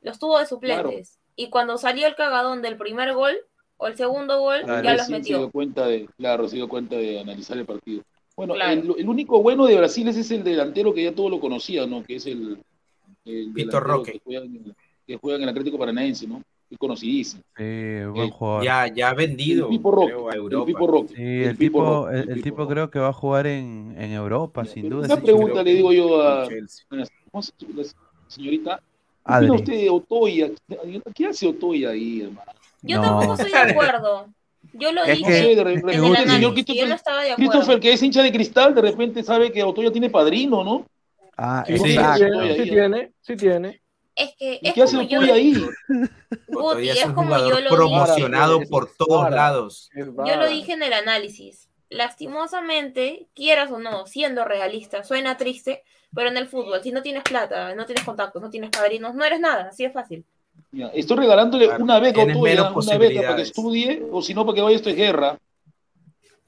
los 0.00 0.18
tuvo 0.18 0.38
de 0.38 0.46
suplentes. 0.46 1.18
Y 1.36 1.48
cuando 1.50 1.76
salió 1.78 2.06
el 2.06 2.14
cagadón 2.14 2.62
del 2.62 2.76
primer 2.76 3.12
gol 3.14 3.36
o 3.76 3.86
el 3.88 3.96
segundo 3.96 4.40
gol, 4.40 4.62
Claro, 4.64 4.82
ya 4.82 4.92
los 4.92 5.00
recién 5.02 5.22
se 5.22 5.28
dio 5.28 5.38
metió. 5.38 5.52
cuenta 5.52 5.86
de, 5.86 6.08
claro, 6.16 6.48
se 6.48 6.56
dio 6.56 6.68
cuenta 6.68 6.96
de 6.96 7.20
analizar 7.20 7.58
el 7.58 7.66
partido. 7.66 8.02
Bueno, 8.36 8.54
Claro. 8.54 8.72
el, 8.72 8.94
el 8.98 9.08
único 9.08 9.42
bueno 9.42 9.66
de 9.66 9.76
Brasil 9.76 10.08
ese 10.08 10.20
es 10.20 10.30
el 10.30 10.42
delantero 10.44 10.92
que 10.94 11.02
ya 11.04 11.14
todos 11.14 11.30
lo 11.30 11.38
conocían, 11.40 11.88
¿no? 11.90 12.02
Que 12.02 12.16
es 12.16 12.26
el, 12.26 12.58
el 13.26 13.50
Vitor 13.52 13.54
delantero 13.54 13.80
Roque. 13.80 14.12
Que 14.12 14.20
juega, 14.24 14.44
en 14.44 14.54
el, 14.56 14.74
que 15.06 15.16
juega 15.16 15.36
en 15.36 15.42
el 15.44 15.48
Atlético 15.50 15.78
Paranaense, 15.78 16.26
¿no? 16.26 16.42
Es 16.68 16.78
conocidísimo. 16.78 17.42
sí, 17.56 17.64
buen 18.12 18.30
jugador. 18.30 18.64
Ya, 18.64 18.88
ya 18.92 19.10
ha 19.10 19.14
vendido 19.14 19.66
El 19.66 19.70
Pipo 19.76 19.90
Roque. 19.92 20.06
creo, 20.12 20.28
a 20.30 20.34
El. 20.34 20.64
Pipo 20.64 20.86
Roque. 20.86 21.14
Sí, 21.14 21.22
el 21.22 21.42
el 21.50 21.58
tipo, 21.58 21.80
Roque, 21.84 22.18
el, 22.18 22.30
el 22.30 22.42
tipo 22.42 22.56
Roque. 22.58 22.72
creo 22.72 22.90
que 22.90 22.98
va 22.98 23.08
a 23.08 23.12
jugar 23.12 23.46
en, 23.46 23.94
en 23.98 24.12
Europa, 24.12 24.64
Ya, 24.64 24.70
sin 24.72 24.88
duda. 24.88 25.04
Una 25.06 25.16
pregunta 25.22 25.62
le 25.62 25.74
digo 25.74 25.92
yo 25.92 26.20
a 26.22 26.48
Chelsea. 26.48 26.84
¿cómo 27.30 27.42
se 27.42 27.52
llama 27.58 27.82
la 27.82 27.84
señorita. 28.28 28.82
¿Qué 29.26 29.32
Adri. 29.34 29.50
usted 29.50 29.72
de 29.72 29.90
Otoya? 29.90 30.50
¿Qué 31.14 31.26
hace 31.26 31.46
Otoya 31.48 31.90
ahí, 31.90 32.22
hermano? 32.22 32.52
Yo 32.82 32.96
No. 32.96 33.02
tampoco 33.02 33.34
estoy 33.34 33.50
de 33.52 33.58
acuerdo. 33.72 34.28
Yo 34.72 34.92
lo 34.92 35.04
Es 35.04 35.18
dije 35.18 35.30
No 35.30 35.36
sé, 35.36 35.54
de 35.56 35.64
re- 35.64 35.72
en 35.72 35.76
repente 35.76 35.94
el 35.96 36.00
Guti, 36.02 36.10
el 36.12 36.16
señor 36.16 36.16
análisis, 36.18 36.42
yo 36.42 36.52
no 36.52 36.54
Christopher, 36.54 36.92
estaba 36.96 37.22
de 37.22 37.32
acuerdo. 37.32 37.50
Christopher, 37.50 37.80
que 37.80 37.92
es 37.92 38.02
hincha 38.02 38.22
de 38.22 38.32
cristal, 38.32 38.74
de 38.74 38.82
repente 38.82 39.22
sabe 39.22 39.52
que 39.52 39.62
Otoya 39.62 39.90
tiene 39.92 40.10
padrino, 40.10 40.62
¿no? 40.64 40.86
Ah, 41.36 41.64
Sí, 41.66 41.78
Sí, 41.78 41.94
exacto. 41.94 42.18
tiene, 42.26 42.54
sí 42.56 42.62
tiene, 42.70 43.12
sí 43.20 43.36
tiene. 43.36 43.82
Es 44.14 44.34
que 44.38 44.58
¿Y 44.62 44.68
es 44.68 44.74
qué 44.74 44.82
hace 44.82 44.96
como 44.96 45.08
yo 45.08 45.18
Otoya 45.18 45.32
lo 45.32 45.36
ahí? 45.38 45.66
Guti, 46.48 46.88
es 46.88 46.98
es 46.98 47.04
un 47.06 47.14
como 47.14 47.36
yo 47.48 47.60
lo 47.60 47.70
promocionado 47.70 48.58
dije. 48.58 48.70
por 48.70 48.90
todos 48.96 49.30
lados. 49.30 49.90
Es 49.94 50.06
Yo 50.06 50.36
lo 50.36 50.48
dije 50.48 50.72
en 50.72 50.82
el 50.82 50.92
análisis. 50.92 51.68
Lastimosamente, 51.88 53.28
quieras 53.34 53.70
o 53.70 53.78
no, 53.78 54.06
siendo 54.06 54.44
realista, 54.44 55.04
suena 55.04 55.36
triste, 55.36 55.82
pero 56.14 56.28
en 56.28 56.36
el 56.36 56.48
fútbol, 56.48 56.80
si 56.82 56.92
no 56.92 57.02
tienes 57.02 57.22
plata, 57.22 57.74
no 57.74 57.86
tienes 57.86 58.04
contactos, 58.04 58.40
no 58.40 58.50
tienes 58.50 58.70
padrinos, 58.70 59.14
no 59.14 59.24
eres 59.24 59.40
nada, 59.40 59.68
así 59.68 59.84
es 59.84 59.92
fácil. 59.92 60.24
Ya, 60.72 60.88
Estoy 60.88 61.18
regalándole 61.18 61.66
Claro, 61.66 61.84
una 61.84 61.98
beca 61.98 62.22
a 62.22 62.24
tienes 62.24 62.36
Otoya, 62.36 62.54
menos 62.54 62.86
una 62.86 62.98
beca 62.98 63.20
para 63.22 63.36
que 63.36 63.42
estudie, 63.42 64.06
o 64.10 64.22
si 64.22 64.34
no, 64.34 64.44
para 64.44 64.56
que 64.56 64.62
vaya 64.62 64.76
a 64.76 64.78
esta 64.78 64.90
guerra. 64.90 65.38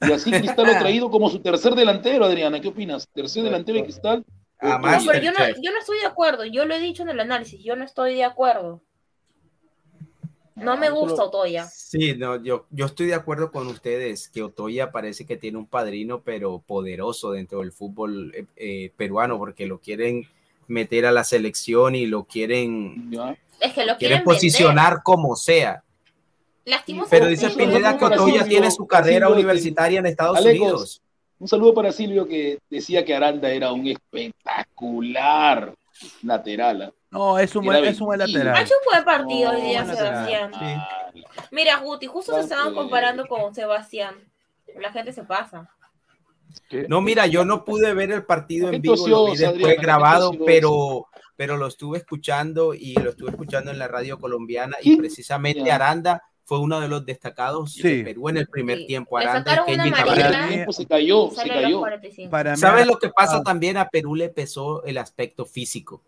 Y 0.00 0.12
así 0.12 0.30
Cristal 0.30 0.66
lo 0.66 0.72
ha 0.72 0.78
traído 0.78 1.10
como 1.10 1.28
su 1.28 1.40
tercer 1.40 1.74
delantero, 1.74 2.24
Adriana. 2.24 2.60
¿Qué 2.60 2.68
opinas? 2.68 3.08
Tercer 3.08 3.42
delantero 3.42 3.78
de 3.78 3.84
Cristal. 3.84 4.24
Ah, 4.60 4.78
No, 4.80 5.06
pero 5.06 5.20
yo 5.22 5.32
no, 5.32 5.38
yo 5.60 5.72
no 5.72 5.78
estoy 5.78 5.98
de 6.00 6.06
acuerdo, 6.06 6.44
yo 6.44 6.64
lo 6.64 6.74
he 6.74 6.80
dicho 6.80 7.02
en 7.02 7.10
el 7.10 7.20
análisis, 7.20 7.62
yo 7.62 7.76
no 7.76 7.84
estoy 7.84 8.16
de 8.16 8.24
acuerdo. 8.24 8.82
No 10.58 10.76
me 10.76 10.86
Ah, 10.88 10.90
gusta 10.90 11.24
Otoya. 11.24 11.66
Sí, 11.66 12.14
no, 12.14 12.42
yo, 12.42 12.66
yo 12.70 12.86
estoy 12.86 13.06
de 13.06 13.14
acuerdo 13.14 13.50
con 13.50 13.66
ustedes 13.68 14.28
que 14.28 14.42
Otoya 14.42 14.90
parece 14.90 15.24
que 15.26 15.36
tiene 15.36 15.58
un 15.58 15.66
padrino, 15.66 16.20
pero 16.20 16.62
poderoso 16.66 17.32
dentro 17.32 17.60
del 17.60 17.72
fútbol 17.72 18.32
eh, 18.34 18.44
eh, 18.56 18.92
peruano, 18.96 19.38
porque 19.38 19.66
lo 19.66 19.78
quieren 19.78 20.26
meter 20.66 21.06
a 21.06 21.12
la 21.12 21.24
selección 21.24 21.94
y 21.94 22.06
lo 22.06 22.24
quieren. 22.24 23.10
Es 23.60 23.72
que 23.72 23.86
lo 23.86 23.96
quieren 23.96 23.98
quieren 23.98 24.24
posicionar 24.24 25.02
como 25.02 25.34
sea. 25.36 25.82
Lastimosamente, 26.64 27.16
Pero 27.16 27.30
dice 27.30 27.50
Pineda 27.56 27.96
que 27.96 28.04
Otoya 28.04 28.24
Silvio, 28.42 28.44
tiene 28.46 28.70
su 28.70 28.86
carrera 28.86 29.26
Silvio, 29.26 29.34
universitaria 29.34 29.98
en 30.00 30.06
Estados 30.06 30.36
Alecos. 30.36 30.60
Unidos. 30.68 31.02
Un 31.38 31.48
saludo 31.48 31.72
para 31.72 31.92
Silvio 31.92 32.26
que 32.28 32.58
decía 32.68 33.04
que 33.04 33.14
Aranda 33.14 33.50
era 33.50 33.72
un 33.72 33.86
espectacular 33.86 35.72
lateral. 36.22 36.92
No, 37.10 37.38
es 37.38 37.54
un 37.56 37.64
buen, 37.64 37.84
es 37.84 38.00
un 38.00 38.06
buen 38.06 38.18
vendido. 38.18 38.40
Ha 38.40 38.44
lateral. 38.44 38.64
hecho 38.66 38.74
un 38.84 38.92
buen 38.92 39.04
partido 39.04 39.50
hoy 39.52 39.60
día, 39.62 39.84
lateral. 39.84 40.26
Sebastián. 40.28 40.52
Sí. 41.14 41.22
Mira, 41.50 41.76
Guti, 41.78 42.06
justo 42.06 42.34
se 42.34 42.40
estaban 42.40 42.74
comparando 42.74 43.26
con 43.26 43.54
Sebastián. 43.54 44.14
La 44.78 44.92
gente 44.92 45.12
se 45.12 45.24
pasa. 45.24 45.70
¿Qué? 46.68 46.86
No, 46.88 47.00
mira, 47.00 47.26
yo 47.26 47.44
no 47.44 47.64
pude 47.64 47.92
ver 47.94 48.10
el 48.12 48.24
partido 48.24 48.70
en 48.70 48.82
vivo, 48.82 49.06
lo 49.06 49.30
vi 49.32 49.36
después 49.38 49.76
grabado, 49.80 50.32
pero, 50.46 51.06
pero 51.36 51.56
lo 51.56 51.66
estuve 51.66 51.98
escuchando 51.98 52.74
y 52.74 52.94
lo 52.94 53.10
estuve 53.10 53.30
escuchando 53.30 53.70
en 53.70 53.78
la 53.78 53.88
radio 53.88 54.18
colombiana 54.18 54.76
y 54.82 54.96
precisamente. 54.96 55.70
Aranda 55.70 56.22
fue 56.44 56.58
uno 56.60 56.80
de 56.80 56.88
los 56.88 57.04
destacados 57.04 57.72
Sí. 57.74 57.98
de 57.98 58.04
Perú 58.04 58.28
en 58.30 58.38
el 58.38 58.48
primer 58.48 58.78
Sí. 58.78 58.86
tiempo. 58.86 59.18
Aranda 59.18 59.64
Kenji. 59.66 59.90
Cabrera. 59.90 60.30
Para 60.30 60.46
mí- 60.46 60.72
se 60.72 60.86
cayó, 60.86 61.30
se 61.30 61.48
cayó. 61.48 61.80
45. 61.80 62.30
Para 62.30 62.50
mí, 62.52 62.56
¿Sabes 62.58 62.86
lo 62.86 62.98
que 62.98 63.10
pasa 63.10 63.42
también? 63.42 63.76
A 63.76 63.88
Perú 63.88 64.14
le 64.14 64.28
pesó 64.30 64.82
el 64.84 64.96
aspecto 64.98 65.44
físico. 65.46 66.02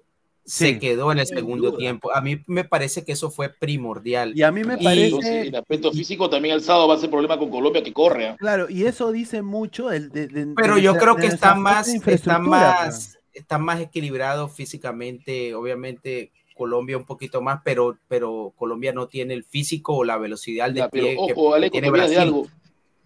Se 0.44 0.68
Sí. 0.68 0.78
quedó 0.78 1.12
en 1.12 1.18
el 1.18 1.26
segundo 1.26 1.68
duda. 1.70 1.78
tiempo. 1.78 2.12
A 2.14 2.20
mí 2.20 2.40
me 2.46 2.64
parece 2.64 3.04
que 3.04 3.12
eso 3.12 3.30
fue 3.30 3.50
primordial. 3.50 4.32
Y 4.36 4.42
a 4.42 4.50
mí 4.50 4.64
me 4.64 4.74
Y- 4.80 4.84
parece, 4.84 5.04
Entonces, 5.06 5.46
el 5.48 5.54
aspecto 5.54 5.92
físico 5.92 6.30
también 6.30 6.54
el 6.54 6.62
sábado 6.62 6.88
va 6.88 6.94
a 6.94 6.98
ser 6.98 7.10
problema 7.10 7.38
con 7.38 7.50
Colombia 7.50 7.82
que 7.82 7.92
corre. 7.92 8.28
¿ah? 8.28 8.36
claro, 8.38 8.68
y 8.68 8.84
eso 8.84 9.12
dice 9.12 9.42
mucho 9.42 9.88
de, 9.88 10.08
de- 10.08 10.54
Pero 10.56 10.76
de 10.76 10.82
yo 10.82 10.96
creo 10.96 11.14
de 11.14 11.20
que 11.22 11.26
está 11.28 11.54
más, 11.54 11.86
de 11.86 12.14
está 12.14 12.38
pues. 12.38 12.48
más, 12.48 13.18
está 13.32 13.58
más 13.58 13.80
equilibrado 13.80 14.48
físicamente, 14.48 15.54
obviamente 15.54 16.32
Colombia 16.56 16.96
un 16.96 17.04
poquito 17.06 17.40
más, 17.40 17.60
pero, 17.64 17.96
pero 18.08 18.52
Colombia 18.56 18.92
no 18.92 19.06
tiene 19.08 19.34
el 19.34 19.44
físico 19.44 19.94
o 19.96 20.04
la 20.04 20.18
velocidad 20.18 20.68
de 20.70 20.74
Ya, 20.80 20.88
pero 20.88 21.04
pie 21.04 21.12
que- 21.14 21.32
ojo, 21.34 21.54
que, 21.60 21.70
tiene 21.70 21.88
olvidas 21.90 22.10
de 22.10 22.16
Brasil. 22.16 22.34
algo. 22.34 22.46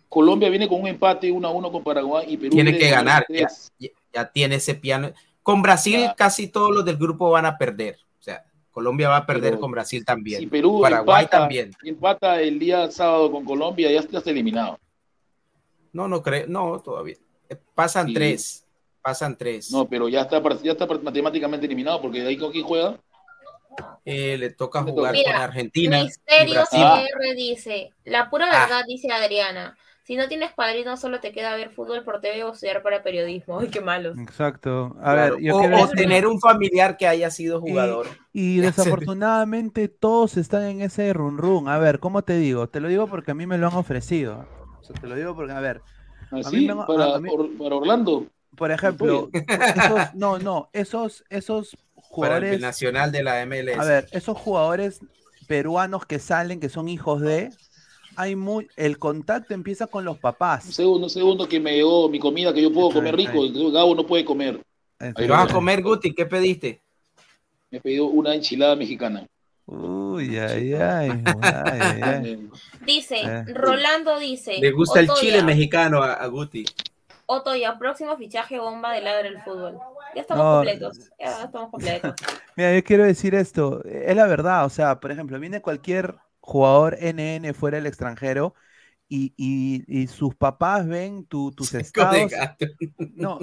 Colombia 0.09 0.49
viene 0.49 0.69
con 0.69 0.81
un 0.81 0.87
empate 0.87 1.31
1 1.33 1.47
a 1.49 1.51
1 1.51 1.73
con 1.73 1.83
Paraguay 1.83 2.27
y 2.29 2.37
Perú 2.37 2.51
Tiene 2.53 2.79
que 2.79 2.89
ganar. 2.89 3.27
Ya, 3.29 3.49
ya 4.13 4.31
tiene 4.33 4.55
ese 4.57 4.75
piano. 4.75 5.13
Con 5.45 5.63
Brasil 5.63 6.01
Ya. 6.01 6.15
casi 6.17 6.49
todos 6.49 6.75
los 6.75 6.85
del 6.85 6.97
grupo 6.97 7.31
van 7.31 7.47
a 7.47 7.57
perder. 7.57 7.99
O 8.19 8.23
sea, 8.23 8.43
Colombia 8.73 9.09
va 9.11 9.19
a 9.19 9.27
perder 9.27 9.51
Pero 9.53 9.61
con 9.61 9.71
Brasil 9.71 10.05
también. 10.05 10.41
Si 10.41 10.47
Perú 10.49 10.81
Paraguay 10.81 11.23
empata, 11.25 11.39
también. 11.39 11.71
empata 11.85 12.41
el 12.41 12.59
día 12.59 12.91
sábado 12.91 13.31
con 13.31 13.45
Colombia, 13.45 13.93
ya 13.93 14.01
está 14.01 14.31
eliminado. 14.31 14.81
No, 15.93 16.09
no 16.09 16.23
creo, 16.23 16.47
no, 16.49 16.81
todavía. 16.81 17.17
Eh, 17.49 17.57
Pasan 17.75 18.09
Sí. 18.09 18.15
tres, 18.15 18.67
pasan 19.03 19.37
tres. 19.37 19.71
No, 19.71 19.87
pero 19.87 20.09
ya 20.09 20.23
está, 20.23 20.43
ya 20.63 20.73
está 20.73 20.87
matemáticamente 20.87 21.67
eliminado 21.67 22.01
porque 22.01 22.23
de 22.23 22.29
ahí 22.31 22.39
con 22.39 22.51
quién 22.51 22.65
juega. 22.65 22.99
Eh, 24.05 24.37
le 24.39 24.51
toca 24.51 24.83
jugar 24.83 25.13
Mira, 25.13 25.33
con 25.33 25.43
Argentina. 25.43 26.01
y 26.01 26.05
Misterio 26.05 26.55
Brasil. 26.55 26.81
CR 26.81 27.35
dice, 27.37 27.93
la 28.05 28.31
pura 28.31 28.47
Ah. 28.51 28.61
verdad, 28.67 28.85
dice 28.89 29.11
Adriana, 29.13 29.77
si 30.07 30.17
no 30.17 30.29
tienes 30.29 30.53
padrino 30.53 30.97
solo 30.97 31.19
te 31.21 31.33
queda 31.33 31.55
ver 31.57 31.71
fútbol 31.71 32.05
por 32.05 32.21
TV 32.21 32.45
o 32.45 32.53
estudiar 32.53 32.83
para 32.83 33.03
periodismo. 33.03 33.59
Ay, 33.61 33.69
qué 33.69 33.81
malos. 33.81 34.19
Exacto. 34.19 34.95
A 35.01 35.15
Claro, 35.15 35.35
ver, 35.37 35.43
yo 35.45 35.57
o, 35.57 35.61
quiero 35.61 35.83
o 35.83 35.89
tener 35.89 36.27
un 36.27 36.39
familiar 36.41 36.97
que 36.97 37.07
haya 37.09 37.31
sido 37.31 37.61
jugador. 37.61 38.07
Y, 38.33 38.59
desafortunadamente 38.61 39.89
todos 39.89 40.37
están 40.37 40.65
en 40.65 40.83
ese 40.83 41.13
run 41.13 41.39
run. 41.39 41.69
A 41.69 41.79
ver, 41.79 42.01
¿cómo 42.01 42.23
te 42.23 42.37
digo? 42.37 42.69
Te 42.69 42.81
lo 42.81 42.89
digo 42.89 43.07
porque 43.07 43.31
a 43.31 43.35
mí 43.35 43.47
me 43.47 43.59
lo 43.59 43.67
han 43.69 43.75
ofrecido. 43.75 44.47
O 44.81 44.85
sea, 44.85 44.95
te 45.01 45.07
lo 45.07 45.15
digo 45.15 45.35
porque, 45.35 45.53
a 45.53 45.61
ver, 45.61 45.81
a 46.31 46.51
mí 46.51 46.67
me 46.67 46.73
han- 46.73 46.81
a- 46.81 46.87
para, 46.87 47.15
a 47.15 47.19
mí- 47.21 47.31
Or- 47.33 47.57
para 47.57 47.75
Orlando. 47.77 48.27
por 48.57 48.71
ejemplo, 48.71 49.31
esos, 49.33 49.35
no, 50.15 50.39
no, 50.39 50.69
esos, 50.75 51.25
esos 51.31 51.77
Para 51.77 51.97
el 51.97 52.03
jugadores, 52.03 52.61
nacional 52.61 53.11
de 53.11 53.23
la 53.23 53.41
MLS. 53.47 53.79
a 53.81 53.85
ver, 53.85 54.07
esos 54.13 54.37
jugadores 54.37 55.01
peruanos 55.49 56.05
que 56.07 56.19
salen, 56.19 56.61
que 56.61 56.69
son 56.69 56.89
hijos 56.89 57.21
de, 57.23 57.51
hay 58.17 58.37
muy, 58.37 58.69
el 58.77 58.99
contacto 58.99 59.55
empieza 59.55 59.87
con 59.87 60.05
los 60.05 60.17
Un 60.17 60.21
papás. 60.21 60.65
segundo, 60.65 61.07
un 61.07 61.11
segundo 61.11 61.49
que 61.49 61.61
me 61.61 61.73
llegó 61.75 62.09
mi 62.09 62.19
comida 62.19 62.53
que 62.53 62.63
yo 62.63 62.73
puedo 62.73 62.89
Está 62.89 62.99
comer 63.01 63.17
rico. 63.17 63.71
Gabo 63.73 63.95
no 63.95 64.07
puede 64.07 64.25
comer. 64.25 64.61
Este, 64.99 65.27
¿Vas 65.27 65.51
a 65.51 65.53
comer, 65.53 65.83
Guti? 65.83 66.15
¿Qué 66.15 66.25
pediste? 66.27 66.81
Me 67.71 67.79
he 67.79 67.81
pedido 67.81 68.07
una 68.07 68.35
enchilada 68.35 68.77
mexicana. 68.77 69.27
Uy, 69.67 70.39
ay, 70.39 70.75
ay, 70.75 71.23
ay, 72.03 72.49
Dice, 72.87 73.17
Eh. 73.23 73.45
Rolando 73.55 74.19
dice, 74.19 74.59
Le 74.61 74.71
gusta 74.73 75.01
el 75.01 75.09
Otoya, 75.11 75.21
chile 75.21 75.43
mexicano 75.43 76.03
a, 76.03 76.13
a 76.15 76.27
Guti. 76.27 76.65
Otoya, 77.27 77.79
próximo 77.79 78.17
fichaje 78.17 78.59
bomba 78.59 78.93
de 78.93 79.01
ladra 79.01 79.27
el 79.29 79.41
fútbol. 79.41 79.79
Ya 80.15 80.21
estamos 80.21 80.45
No. 80.45 80.53
completos. 80.57 80.99
Ya 81.19 81.45
estamos 81.45 81.71
completos. 81.71 82.15
Mira, 82.57 82.75
yo 82.75 82.85
quiero 82.85 83.05
decir 83.05 83.35
esto, 83.35 83.83
es 83.85 84.15
la 84.15 84.27
verdad, 84.27 84.65
o 84.67 84.71
sea, 84.71 85.01
por 85.01 85.11
ejemplo, 85.11 85.41
viene 85.41 85.61
cualquier 85.63 86.15
jugador 86.47 86.99
NN 87.01 87.55
fuera 87.55 87.79
del 87.79 87.87
extranjero 87.87 88.55
y, 89.09 89.33
y- 89.37 89.83
y 89.87 90.07
sus 90.09 90.35
papás 90.35 90.87
ven 90.87 91.25
tu- 91.25 91.53
tus 91.53 91.73
estados, 91.73 92.31
no, 93.15 93.39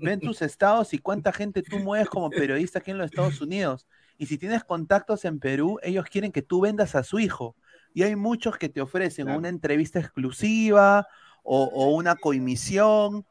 ven 0.00 0.18
tus 0.20 0.40
estados 0.40 0.94
y 0.94 0.98
cuánta 0.98 1.30
gente 1.32 1.62
tú 1.62 1.78
mueves 1.78 2.08
como 2.08 2.30
periodista 2.30 2.78
aquí 2.78 2.90
en 2.90 2.98
los 2.98 3.10
Estados 3.10 3.40
Unidos. 3.42 3.86
Y 4.16 4.26
si 4.26 4.38
tienes 4.38 4.64
contactos 4.64 5.26
en 5.26 5.38
Perú, 5.40 5.78
ellos 5.82 6.06
quieren 6.10 6.32
que 6.32 6.40
tú 6.42 6.60
vendas 6.62 6.94
a 6.94 7.02
su 7.02 7.18
hijo. 7.18 7.54
Y 7.92 8.02
hay 8.02 8.16
muchos 8.16 8.56
que 8.56 8.68
te 8.70 8.80
ofrecen 8.80 9.26
Claro. 9.26 9.38
una 9.38 9.48
entrevista 9.50 9.98
exclusiva 10.00 11.06
o, 11.42 11.64
o 11.64 11.88
una 11.94 12.16
coimisión. 12.16 13.26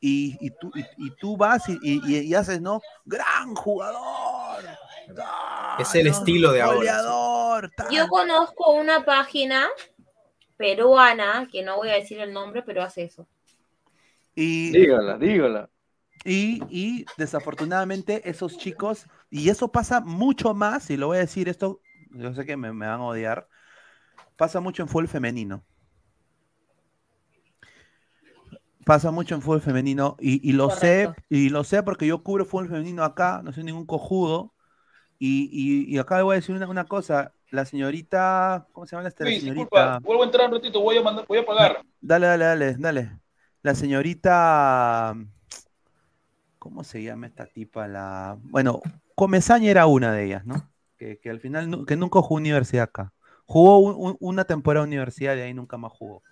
Y, 0.00 0.36
y 0.40 0.50
tú, 0.50 0.70
y, 0.98 1.10
tú 1.16 1.36
vas 1.36 1.64
y, 1.68 2.34
haces, 2.34 2.60
¿no? 2.60 2.80
¡Gran 3.04 3.54
jugador! 3.54 4.62
Es 5.78 5.94
el 5.94 6.08
¡Ah, 6.08 6.10
estilo 6.10 6.52
de 6.52 6.62
ahora, 6.62 7.02
sí. 7.60 7.66
goleador, 7.66 7.70
tal". 7.76 7.94
Yo 7.94 8.08
conozco 8.08 8.72
una 8.72 9.04
página 9.04 9.68
peruana, 10.58 11.48
que 11.50 11.62
no 11.62 11.76
voy 11.76 11.90
a 11.90 11.94
decir 11.94 12.20
el 12.20 12.32
nombre, 12.32 12.62
pero 12.62 12.82
hace 12.82 13.04
eso. 13.04 13.26
Y, 14.36 14.72
Dígala, 14.72 15.18
dígala. 15.18 15.70
Y, 16.24 16.60
y 16.70 17.06
desafortunadamente 17.16 18.28
esos 18.28 18.58
chicos, 18.58 19.06
y 19.30 19.48
eso 19.48 19.70
pasa 19.70 20.00
mucho 20.00 20.54
más, 20.54 20.90
y 20.90 20.96
lo 20.96 21.08
voy 21.08 21.18
a 21.18 21.20
decir 21.20 21.48
esto, 21.48 21.80
yo 22.10 22.34
sé 22.34 22.44
que 22.44 22.56
me, 22.56 22.72
me 22.72 22.86
van 22.86 23.00
a 23.00 23.04
odiar, 23.04 23.48
pasa 24.36 24.60
mucho 24.60 24.82
en 24.82 24.88
fútbol 24.88 25.08
femenino. 25.08 25.64
Pasa 28.84 29.10
mucho 29.10 29.34
en 29.34 29.42
fútbol 29.42 29.60
femenino 29.60 30.16
y, 30.20 30.48
y 30.48 30.52
lo 30.52 30.70
sé, 30.70 31.10
y 31.28 31.48
lo 31.48 31.64
sé 31.64 31.82
porque 31.82 32.06
yo 32.06 32.22
cubro 32.22 32.44
fútbol 32.44 32.68
femenino 32.68 33.02
acá, 33.02 33.40
no 33.42 33.52
soy 33.52 33.64
ningún 33.64 33.84
cojudo. 33.86 34.54
Y, 35.20 35.50
y- 35.52 35.94
y 35.94 35.98
acá 35.98 36.18
le 36.18 36.24
voy 36.24 36.34
a 36.34 36.36
decir 36.36 36.56
una, 36.56 36.68
una 36.68 36.86
cosa, 36.86 37.34
la 37.50 37.64
señorita, 37.64 38.66
¿cómo 38.72 38.86
se 38.86 38.96
llama 38.96 39.08
esta 39.08 39.24
Luis, 39.24 39.40
señorita? 39.40 39.62
disculpa, 39.64 39.98
vuelvo 40.00 40.22
a 40.22 40.26
entrar 40.26 40.46
un 40.48 40.54
ratito, 40.54 40.80
voy 40.80 40.98
a 40.98 41.02
mandar, 41.02 41.26
voy 41.26 41.38
a 41.38 41.46
pagar. 41.46 41.82
Dale, 42.00 42.26
dale, 42.26 42.44
dale, 42.44 42.74
dale. 42.78 43.10
La 43.62 43.74
señorita. 43.74 45.14
¿Cómo 46.58 46.84
se 46.84 47.02
llama 47.02 47.26
esta 47.26 47.46
tipa? 47.46 47.86
La. 47.86 48.36
Bueno, 48.42 48.80
Comesaña 49.14 49.70
era 49.70 49.86
una 49.86 50.12
de 50.12 50.24
ellas, 50.24 50.44
¿no? 50.44 50.70
Que, 50.98 51.18
que 51.20 51.30
al 51.30 51.40
final 51.40 51.84
que 51.86 51.96
nunca 51.96 52.20
jugó 52.20 52.36
universidad 52.36 52.84
acá. 52.84 53.12
Jugó 53.46 53.78
un- 53.78 53.94
un- 54.10 54.16
una 54.20 54.44
temporada 54.44 54.84
de 54.84 54.88
universidad 54.88 55.36
y 55.36 55.40
ahí 55.40 55.54
nunca 55.54 55.76
más 55.76 55.92
jugó. 55.92 56.22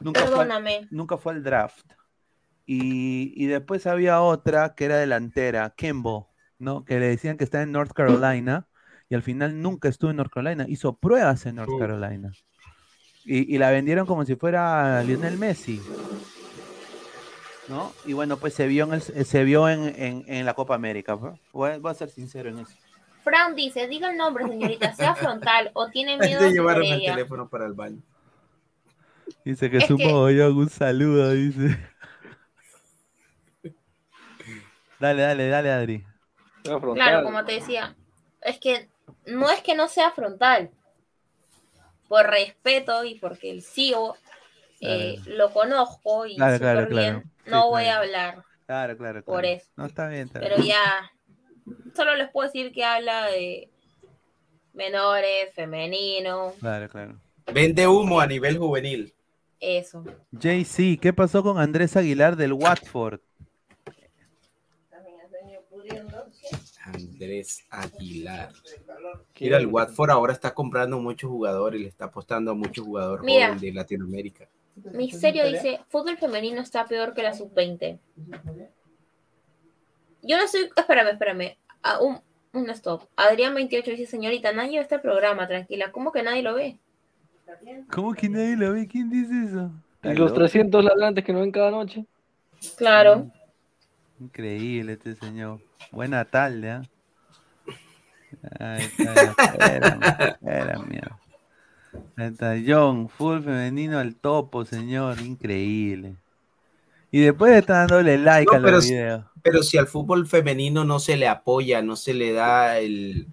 Nunca 0.00 0.20
fue, 0.20 0.28
al- 0.30 0.34
Perdóname. 0.48 0.88
nunca 0.90 1.16
fue 1.16 1.32
al 1.32 1.42
draft. 1.42 1.86
Y, 2.66 3.32
y 3.36 3.46
después 3.46 3.86
había 3.86 4.20
otra 4.20 4.74
que 4.74 4.84
era 4.84 4.96
delantera, 4.98 5.70
Kembo, 5.76 6.30
¿no? 6.58 6.84
Que 6.84 7.00
le 7.00 7.08
decían 7.08 7.36
que 7.36 7.44
está 7.44 7.62
en 7.62 7.72
North 7.72 7.92
Carolina 7.92 8.68
y 9.12 9.14
al 9.14 9.22
final 9.22 9.60
nunca 9.60 9.90
estuvo 9.90 10.10
en 10.10 10.16
North 10.16 10.32
Carolina. 10.32 10.64
Hizo 10.66 10.94
pruebas 10.94 11.44
en 11.44 11.56
North. 11.56 11.68
Carolina. 11.78 12.32
Y, 13.26 13.54
y 13.54 13.58
la 13.58 13.70
vendieron 13.70 14.06
como 14.06 14.24
si 14.24 14.36
fuera 14.36 15.02
Lionel 15.02 15.36
Messi. 15.36 15.82
¿No? 17.68 17.92
Y 18.06 18.14
bueno, 18.14 18.38
pues 18.38 18.54
se 18.54 18.66
vio 18.66 18.84
en, 18.84 18.94
el- 18.94 19.02
se 19.26 19.44
vio 19.44 19.68
en, 19.68 19.82
en- 20.02 20.24
en 20.26 20.46
la 20.46 20.54
Copa 20.54 20.74
América. 20.76 21.18
pues. 21.20 21.38
Voy, 21.52 21.72
a- 21.72 21.78
voy 21.78 21.90
a 21.90 21.94
ser 21.94 22.08
sincero 22.08 22.48
en 22.48 22.60
eso. 22.60 22.72
Fran 23.22 23.54
dice, 23.54 23.86
diga 23.86 24.10
el 24.10 24.16
nombre, 24.16 24.48
señorita, 24.48 24.94
sea 24.94 25.14
frontal 25.14 25.70
o 25.74 25.90
tiene 25.90 26.16
miedo 26.16 26.40
su 26.40 26.50
llevaron 26.50 26.82
el 26.82 27.04
teléfono 27.04 27.50
para 27.50 27.66
el 27.66 27.74
baño. 27.74 27.98
Dice 29.44 29.70
que 29.70 29.76
Es 29.76 29.84
que- 29.88 29.92
mogollón, 30.06 30.56
un 30.56 30.70
saludo, 30.70 31.32
dice. 31.32 31.78
Dale, 34.98 35.20
dale, 35.22 35.48
dale, 35.48 35.70
Adri. 35.70 36.04
Claro, 36.94 37.24
como 37.24 37.44
te 37.44 37.52
decía, 37.52 37.94
es 38.40 38.58
que 38.58 38.88
no 39.26 39.50
es 39.50 39.62
que 39.62 39.74
no 39.74 39.88
sea 39.88 40.10
frontal. 40.12 40.70
Por 42.08 42.26
respeto 42.28 43.04
y 43.04 43.14
porque 43.18 43.50
el 43.50 43.62
CEO 43.62 44.16
eh, 44.80 45.18
lo 45.26 45.52
conozco 45.52 46.26
y 46.26 46.36
Claro, 46.36 46.56
súper 46.56 46.72
claro, 46.74 46.88
bien, 46.88 47.12
claro. 47.14 47.22
Sí, 47.44 47.50
no 47.50 47.68
voy 47.70 47.84
claro. 47.84 47.96
a 47.98 48.02
hablar. 48.02 48.42
Claro, 48.66 48.96
claro, 48.96 49.22
Por 49.24 49.40
claro. 49.42 49.56
eso. 49.56 49.70
No, 49.76 49.86
está 49.86 50.08
bien, 50.08 50.22
está 50.26 50.40
Pero 50.40 50.56
bien. 50.56 50.68
ya, 50.68 51.12
solo 51.94 52.14
les 52.16 52.30
puedo 52.30 52.48
decir 52.48 52.72
que 52.72 52.84
habla 52.84 53.26
de 53.26 53.68
menores, 54.74 55.52
femenino, 55.54 56.54
Claro, 56.60 56.88
claro. 56.88 57.18
Vende 57.52 57.86
humo 57.86 58.20
a 58.20 58.26
nivel 58.26 58.58
juvenil. 58.58 59.14
eso. 59.60 60.04
JC, 60.32 60.98
¿qué 61.00 61.12
pasó 61.12 61.42
con 61.42 61.58
Andrés 61.58 61.96
Aguilar 61.96 62.36
del 62.36 62.52
Watford? 62.52 63.20
Andrés 66.84 67.64
Aguilar. 67.70 68.50
Mira, 69.40 69.58
el 69.58 69.66
Watford 69.66 70.10
ahora 70.10 70.32
está 70.32 70.52
comprando 70.52 70.98
muchos 71.00 71.30
jugadores, 71.30 71.80
le 71.80 71.88
está 71.88 72.06
apostando 72.06 72.50
a 72.50 72.54
muchos 72.54 72.84
jugadores 72.84 73.24
Mira. 73.24 73.54
de 73.54 73.72
Latinoamérica. 73.72 74.48
Misterio 74.92 75.46
dice, 75.46 75.80
fútbol 75.88 76.16
femenino 76.16 76.60
está 76.60 76.86
peor 76.86 77.14
que 77.14 77.22
la 77.22 77.34
sub-20. 77.34 77.98
Yo 80.22 80.36
no 80.36 80.44
estoy, 80.44 80.70
espérame, 80.76 81.08
espérame, 81.10 81.56
Ah, 81.82 81.98
un, 82.00 82.20
un 82.52 82.70
stop. 82.70 83.02
Adrián 83.16 83.54
28 83.54 83.90
dice, 83.90 84.06
señorita, 84.06 84.52
nadie 84.52 84.78
ve 84.78 84.82
este 84.82 84.98
programa, 85.00 85.48
tranquila. 85.48 85.90
¿Cómo 85.90 86.12
que 86.12 86.22
nadie 86.22 86.42
lo 86.42 86.54
ve? 86.54 86.78
¿Cómo 87.90 88.14
que 88.14 88.28
nadie 88.28 88.56
lo 88.56 88.72
ve? 88.72 88.86
¿Quién 88.86 89.10
dice 89.10 89.32
eso? 89.46 89.70
Y 90.04 90.08
los 90.08 90.30
loco. 90.30 90.34
300 90.34 90.84
ladrantes 90.84 91.24
que 91.24 91.32
no 91.32 91.40
ven 91.40 91.50
cada 91.50 91.70
noche. 91.70 92.06
Claro. 92.76 93.30
Increíble 94.20 94.92
este 94.92 95.16
señor. 95.16 95.60
Buena 95.90 96.24
tarde, 96.24 96.70
¿ah? 96.70 96.82
Ahí 98.58 98.82
está, 98.84 99.12
espérame, 99.22 100.00
espérame. 100.20 101.00
Ahí 102.16 102.26
está 102.28 102.54
John, 102.66 103.08
full 103.08 103.40
femenino 103.42 103.98
al 103.98 104.16
topo, 104.16 104.64
señor. 104.64 105.20
Increíble. 105.20 106.16
Y 107.10 107.20
después 107.20 107.52
está 107.52 107.80
dándole 107.86 108.16
like 108.16 108.50
No, 108.50 108.58
a 108.58 108.62
pero 108.62 108.76
los 108.76 108.84
si- 108.84 108.94
videos. 108.94 109.24
Pero 109.42 109.62
si 109.62 109.76
al 109.76 109.86
fútbol 109.88 110.26
femenino 110.26 110.84
no 110.84 110.98
se 111.00 111.16
le 111.16 111.26
apoya, 111.28 111.82
no 111.82 111.96
se 111.96 112.14
le 112.14 112.32
da 112.32 112.78
el, 112.78 113.26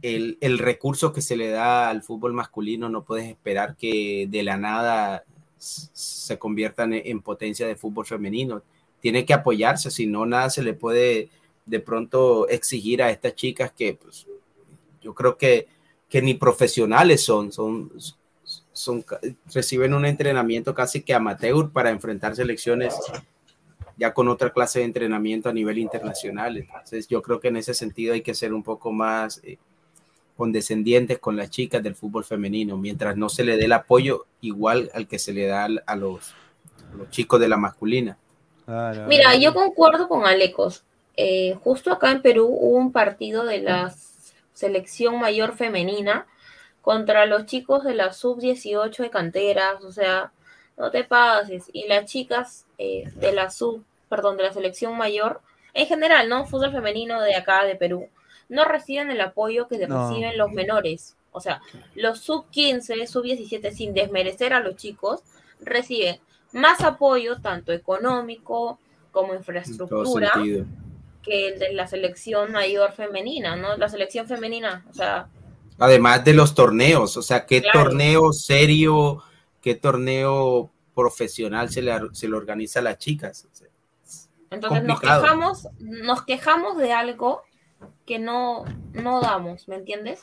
el, 0.00 0.38
el 0.40 0.58
recurso 0.58 1.12
que 1.12 1.20
se 1.20 1.36
le 1.36 1.50
da 1.50 1.90
al 1.90 2.02
fútbol 2.02 2.32
masculino, 2.32 2.88
no 2.88 3.02
puedes 3.04 3.28
esperar 3.28 3.76
que 3.76 4.26
de 4.30 4.42
la 4.44 4.56
nada 4.56 5.24
se 5.58 6.38
conviertan 6.38 6.92
en 6.94 7.20
potencia 7.20 7.66
de 7.66 7.76
fútbol 7.76 8.06
femenino. 8.06 8.62
Tiene 9.02 9.26
que 9.26 9.34
apoyarse, 9.34 9.90
si 9.90 10.06
no, 10.06 10.24
nada 10.24 10.48
se 10.48 10.62
le 10.62 10.72
puede 10.72 11.28
de 11.66 11.80
pronto 11.80 12.48
exigir 12.48 13.02
a 13.02 13.10
estas 13.10 13.34
chicas 13.34 13.72
que 13.76 13.94
pues, 13.94 14.26
yo 15.02 15.14
creo 15.14 15.36
que, 15.36 15.68
que 16.08 16.22
ni 16.22 16.34
profesionales 16.34 17.22
son, 17.22 17.52
son, 17.52 17.92
son, 18.72 19.04
reciben 19.52 19.92
un 19.92 20.06
entrenamiento 20.06 20.74
casi 20.74 21.02
que 21.02 21.12
amateur 21.12 21.70
para 21.70 21.90
enfrentar 21.90 22.34
selecciones 22.34 22.94
ya 23.96 24.14
con 24.14 24.28
otra 24.28 24.50
clase 24.50 24.78
de 24.78 24.86
entrenamiento 24.86 25.48
a 25.48 25.52
nivel 25.52 25.78
internacional. 25.78 26.56
Entonces 26.56 27.06
yo 27.08 27.22
creo 27.22 27.40
que 27.40 27.48
en 27.48 27.56
ese 27.56 27.74
sentido 27.74 28.14
hay 28.14 28.22
que 28.22 28.34
ser 28.34 28.54
un 28.54 28.62
poco 28.62 28.92
más 28.92 29.40
eh, 29.44 29.58
condescendientes 30.36 31.18
con 31.18 31.36
las 31.36 31.50
chicas 31.50 31.82
del 31.82 31.94
fútbol 31.94 32.24
femenino, 32.24 32.76
mientras 32.76 33.16
no 33.16 33.28
se 33.28 33.44
le 33.44 33.56
dé 33.56 33.66
el 33.66 33.72
apoyo 33.72 34.26
igual 34.40 34.90
al 34.94 35.06
que 35.06 35.18
se 35.18 35.32
le 35.32 35.46
da 35.46 35.68
a 35.86 35.96
los 35.96 36.34
chicos 37.10 37.40
de 37.40 37.48
la 37.48 37.56
masculina. 37.56 38.18
Claro, 38.72 39.04
Mira, 39.06 39.34
yo 39.34 39.52
concuerdo 39.52 40.08
con 40.08 40.24
Alecos. 40.24 40.82
Eh, 41.18 41.58
justo 41.62 41.92
acá 41.92 42.10
en 42.10 42.22
Perú 42.22 42.46
hubo 42.46 42.76
un 42.78 42.90
partido 42.90 43.44
de 43.44 43.58
las 43.58 44.32
selección 44.54 45.18
mayor 45.20 45.54
femenina 45.54 46.26
contra 46.80 47.26
los 47.26 47.44
chicos 47.44 47.84
de 47.84 47.94
la 47.94 48.14
sub-18 48.14 48.96
de 49.02 49.10
canteras, 49.10 49.84
o 49.84 49.92
sea, 49.92 50.32
no 50.78 50.90
te 50.90 51.04
pases. 51.04 51.64
Y 51.74 51.86
las 51.86 52.06
chicas 52.06 52.64
eh, 52.78 53.10
de 53.16 53.32
la 53.32 53.50
sub, 53.50 53.84
perdón, 54.08 54.38
de 54.38 54.44
la 54.44 54.54
selección 54.54 54.96
mayor, 54.96 55.42
en 55.74 55.86
general, 55.86 56.30
¿no? 56.30 56.46
Fútbol 56.46 56.72
femenino 56.72 57.20
de 57.20 57.34
acá, 57.34 57.64
de 57.66 57.76
Perú, 57.76 58.08
no 58.48 58.64
reciben 58.64 59.10
el 59.10 59.20
apoyo 59.20 59.68
que 59.68 59.86
No. 59.86 60.08
reciben 60.08 60.38
los 60.38 60.50
menores. 60.50 61.14
O 61.30 61.40
sea, 61.40 61.60
los 61.94 62.20
sub-15, 62.20 63.06
sub-17, 63.06 63.70
sin 63.72 63.92
desmerecer 63.92 64.54
a 64.54 64.60
los 64.60 64.76
chicos, 64.76 65.20
reciben 65.60 66.18
más 66.52 66.80
apoyo, 66.82 67.40
tanto 67.40 67.72
económico 67.72 68.78
como 69.10 69.34
infraestructura, 69.34 70.32
que 71.22 71.48
el 71.48 71.58
de 71.58 71.72
la 71.72 71.86
selección 71.86 72.52
mayor 72.52 72.92
femenina, 72.92 73.56
¿no? 73.56 73.76
La 73.76 73.88
selección 73.88 74.26
femenina, 74.26 74.84
o 74.90 74.94
sea, 74.94 75.28
Además 75.78 76.24
de 76.24 76.34
los 76.34 76.54
torneos, 76.54 77.16
o 77.16 77.22
sea, 77.22 77.44
qué 77.46 77.60
Claro. 77.62 77.84
torneo 77.84 78.32
serio, 78.32 79.22
qué 79.60 79.74
torneo 79.74 80.70
profesional 80.94 81.70
se 81.70 81.82
le, 81.82 81.92
se 82.12 82.28
le 82.28 82.36
organiza 82.36 82.78
a 82.80 82.82
las 82.82 82.98
chicas. 82.98 83.48
O 83.50 83.54
sea, 83.54 83.68
entonces 84.50 84.84
nos 84.84 85.00
quejamos, 85.00 85.68
nos 85.80 86.22
quejamos 86.24 86.76
de 86.76 86.92
algo 86.92 87.42
que 88.06 88.18
no, 88.20 88.64
no 88.92 89.20
damos, 89.22 89.66
¿me 89.66 89.76
entiendes? 89.76 90.20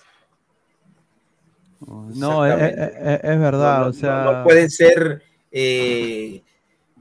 No, 1.81 2.45
es, 2.45 2.53
Exactamente. 2.53 3.13
es- 3.13 3.23
es 3.23 3.39
verdad, 3.39 3.77
No, 3.79 3.83
no- 3.85 3.89
o 3.89 3.93
sea. 3.93 4.23
no 4.23 4.43
pueden 4.43 4.69
ser 4.69 5.23
eh, 5.51 6.41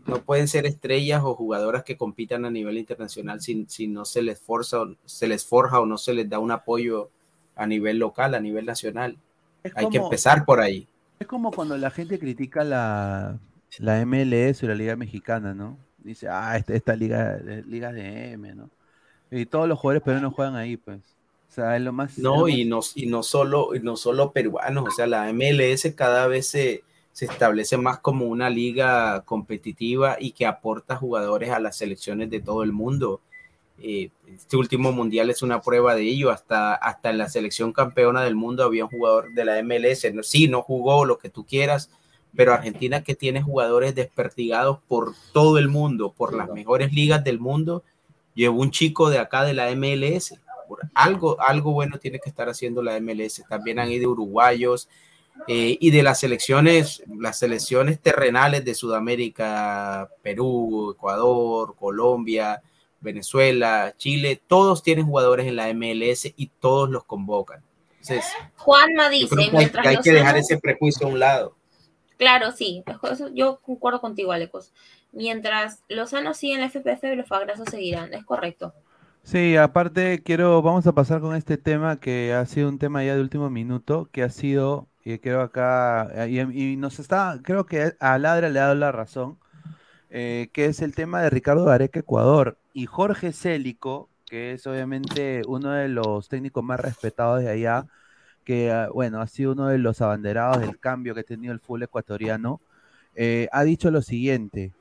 no 0.07 0.23
pueden 0.23 0.49
ser 0.49 0.65
estrellas 0.66 1.23
o 1.25 1.35
jugadoras 1.35 1.85
que 1.85 1.97
compitan 1.97 2.45
a 2.45 2.51
nivel 2.51 2.79
internacional 2.79 3.41
si, 3.43 3.66
si 3.69 3.89
no 3.89 4.05
se 4.07 4.23
les 4.23 4.41
forza 4.41 4.79
se 5.05 5.27
les 5.29 5.45
forja 5.45 5.81
o 5.81 5.87
no 5.87 5.99
se 5.99 6.15
les 6.15 6.29
da 6.29 6.39
un 6.39 6.51
apoyo 6.51 7.11
a 7.57 7.66
nivel 7.66 7.99
local, 7.99 8.35
a 8.35 8.41
nivel 8.41 8.65
nacional. 8.65 9.16
Es 9.62 9.73
Hay 9.77 9.89
que 9.89 9.99
como- 9.99 10.09
empezar 10.09 10.45
por 10.45 10.61
ahí. 10.61 10.87
Es 11.19 11.27
como 11.27 11.51
cuando 11.51 11.77
la 11.77 11.91
gente 11.91 12.19
critica 12.19 12.62
la, 12.65 13.39
la 13.79 14.01
MLS 14.07 14.62
o 14.62 14.69
la 14.69 14.75
Liga 14.77 14.95
Mexicana, 14.97 15.53
¿no? 15.53 15.77
Dice, 15.99 16.29
ah, 16.31 16.57
esta, 16.57 16.75
esta 16.75 16.95
liga, 16.95 17.37
de- 17.39 17.65
liga 17.65 17.93
de 17.93 18.33
M, 18.33 18.55
¿no? 18.55 18.70
Y 19.31 19.45
todos 19.45 19.69
los 19.69 19.79
jugadores 19.79 20.05
peruanos 20.05 20.33
juegan 20.33 20.55
ahí, 20.57 20.77
pues. 20.77 21.01
O 21.51 21.53
sea, 21.53 21.77
es 21.77 21.83
lo 21.83 21.93
más. 21.93 22.12
es 22.12 22.19
lo 22.19 22.31
No, 22.37 22.43
más- 22.43 22.51
y 22.55 22.65
no, 22.65 22.81
y 22.95 23.07
no 23.07 23.23
solo, 23.25 23.75
y 23.75 23.81
no 23.81 23.97
solo 23.97 24.31
peruanos, 24.33 24.85
o 24.89 24.91
sea, 24.93 25.07
la 25.09 25.29
MLS 25.33 25.93
cada 25.97 26.29
vez 26.29 26.47
se, 26.49 26.85
se 27.19 27.24
establece 27.24 27.77
más 27.77 27.99
como 27.99 28.27
una 28.27 28.49
liga 28.49 29.23
competitiva 29.23 30.19
y 30.20 30.31
que 30.31 30.47
aporta 30.47 30.95
jugadores 30.95 31.51
a 31.51 31.59
las 31.59 31.77
selecciones 31.77 32.31
de 32.31 32.39
todo 32.40 32.62
el 32.62 32.70
mundo. 32.70 33.20
Eh, 33.82 34.11
este 34.32 34.57
último 34.57 34.93
mundial 34.93 35.28
es 35.28 35.43
una 35.43 35.61
prueba 35.61 35.97
de 35.97 36.03
ello. 36.03 36.31
Hasta, 36.31 36.74
hasta 36.77 37.11
en 37.11 37.19
la 37.19 37.28
selección 37.28 37.73
campeona 37.73 38.23
del 38.23 38.36
mundo 38.36 38.62
había 38.62 38.85
un 38.85 38.90
jugador 38.93 39.32
de 39.32 39.45
la 39.45 39.61
MLS. 39.65 40.05
No- 40.15 40.23
Sí, 40.23 40.47
no 40.47 40.62
jugó 40.62 41.05
lo 41.05 41.19
que 41.19 41.28
tú 41.28 41.45
quieras, 41.45 41.90
pero 42.36 42.53
Argentina 42.53 43.03
que 43.03 43.16
tiene 43.16 43.43
jugadores 43.43 43.97
despertigados 43.97 44.78
por 44.86 45.12
todo 45.32 45.59
el 45.59 45.66
mundo, 45.69 46.15
por 46.16 46.32
las 46.36 46.49
mejores 46.51 46.93
ligas 46.93 47.24
del 47.24 47.40
mundo, 47.40 47.82
llevó 48.36 48.61
un 48.61 48.70
chico 48.70 49.11
de 49.11 49.19
acá 49.19 49.43
de 49.43 49.55
la 49.55 49.69
MLS. 49.74 50.39
Por 50.69 50.82
algo, 50.95 51.36
algo 51.40 51.73
bueno 51.73 51.99
tiene 51.99 52.20
que 52.20 52.28
estar 52.28 52.49
haciendo 52.49 52.81
la 52.81 52.97
MLS. 53.01 53.43
También 53.49 53.81
han 53.81 53.90
ido 53.90 54.09
uruguayos 54.12 54.89
eh, 55.47 55.78
y 55.81 55.90
de 55.90 56.02
las 56.02 56.20
selecciones, 56.20 57.02
las 57.19 57.39
selecciones 57.39 58.01
terrenales 58.01 58.65
de 58.65 58.74
Sudamérica, 58.74 60.09
Perú, 60.23 60.94
Ecuador, 60.97 61.74
Colombia, 61.77 62.62
Venezuela, 63.01 63.94
Chile, 63.97 64.43
todos 64.47 64.82
tienen 64.82 65.06
jugadores 65.06 65.47
en 65.47 65.56
la 65.56 65.73
MLS 65.73 66.32
y 66.36 66.51
todos 66.59 66.90
los 66.90 67.05
convocan. 67.05 67.62
Entonces, 68.01 68.24
Juanma 68.56 69.09
dice, 69.09 69.35
que 69.35 69.43
hay, 69.43 69.51
mientras 69.51 69.82
que 69.82 69.89
hay 69.89 69.97
que 69.98 70.12
dejar 70.12 70.36
ese 70.36 70.59
prejuicio 70.59 71.06
a 71.06 71.10
un 71.10 71.19
lado. 71.19 71.56
Claro, 72.16 72.52
sí, 72.52 72.82
yo 73.32 73.60
concuerdo 73.60 74.01
contigo, 74.01 74.32
Alecos. 74.32 74.73
Mientras 75.12 75.82
Lozano 75.89 76.35
sigue 76.35 76.55
en 76.55 76.60
la 76.60 76.69
FPF, 76.69 77.16
los 77.16 77.28
fagrazos 77.28 77.69
seguirán, 77.70 78.12
es 78.12 78.24
correcto. 78.24 78.74
Sí, 79.30 79.59
aparte 79.59 80.22
quiero, 80.22 80.62
vamos 80.62 80.86
a 80.86 80.92
pasar 80.94 81.20
con 81.20 81.36
este 81.36 81.59
tema 81.59 82.00
que 82.00 82.32
ha 82.32 82.46
sido 82.46 82.66
un 82.70 82.78
tema 82.78 83.05
ya 83.05 83.14
de 83.14 83.20
último 83.20 83.50
minuto, 83.50 84.09
que 84.10 84.22
ha 84.22 84.30
sido, 84.30 84.88
y 85.05 85.18
creo 85.18 85.42
acá, 85.42 86.09
eh, 86.14 86.30
y, 86.30 86.72
y 86.72 86.76
nos 86.78 86.98
está, 86.98 87.38
creo 87.42 87.66
que 87.66 87.92
a 88.00 88.16
Ladra 88.16 88.48
le 88.48 88.59
ha 88.59 88.62
dado 88.62 88.74
la 88.76 88.90
razón, 88.90 89.38
eh, 90.09 90.48
que 90.55 90.64
es 90.64 90.80
el 90.80 90.94
tema 90.94 91.20
de 91.20 91.28
Ricardo 91.28 91.66
Gareca 91.66 92.00
Ecuador 92.00 92.56
y 92.72 92.86
Jorge 92.86 93.32
Célico, 93.34 94.09
que 94.24 94.52
es 94.55 94.66
obviamente 94.66 95.42
uno 95.46 95.72
de 95.72 95.88
los 95.88 96.30
técnicos 96.30 96.64
más 96.64 96.80
respetados 96.80 97.40
de 97.40 97.50
allá, 97.50 97.86
que 98.44 98.72
ah, 98.72 98.88
bueno, 98.94 99.20
ha 99.20 99.26
sido 99.26 99.52
uno 99.52 99.66
de 99.68 99.76
los 99.76 100.00
abanderados 100.00 100.62
del 100.62 100.78
cambio 100.80 101.14
que 101.14 101.20
ha 101.20 101.24
tenido 101.24 101.52
el 101.52 101.60
fútbol 101.60 101.82
ecuatoriano, 101.82 102.62
eh, 103.14 103.48
ha 103.52 103.62
dicho 103.64 103.90
lo 103.90 104.00
siguiente. 104.00 104.72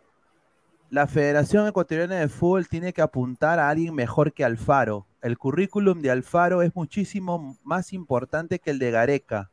La 0.90 1.06
Federación 1.08 1.68
Ecuatoriana 1.68 2.16
de 2.16 2.30
Fútbol 2.30 2.68
tiene 2.68 2.94
que 2.94 3.02
apuntar 3.02 3.60
a 3.60 3.70
alguien 3.70 3.94
mejor 3.94 4.32
que 4.32 4.46
Alfaro. 4.46 5.06
El 5.22 5.38
currículum 5.38 6.02
de 6.02 6.12
Alfaro 6.12 6.62
es 6.62 6.74
muchísimo 6.76 7.58
más 7.64 7.92
importante 7.92 8.60
que 8.60 8.70
el 8.72 8.80
de 8.80 8.92
Gareca. 8.92 9.50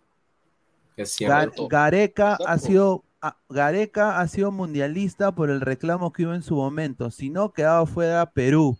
Es 0.97 1.19
Gar- 1.19 1.41
cierto. 1.51 1.69
Gareca 1.69 2.39
ha 2.47 2.59
sido 2.59 3.03
a- 3.21 3.37
Gareca 3.49 4.21
ha 4.21 4.29
sido 4.29 4.53
mundialista 4.53 5.33
por 5.35 5.51
el 5.51 5.61
reclamo 5.61 6.13
que 6.13 6.25
hubo 6.27 6.35
en 6.35 6.43
su 6.43 6.55
momento. 6.57 7.11
Si 7.11 7.31
no, 7.31 7.53
quedaba 7.53 7.85
fuera 7.87 8.27
Perú. 8.31 8.77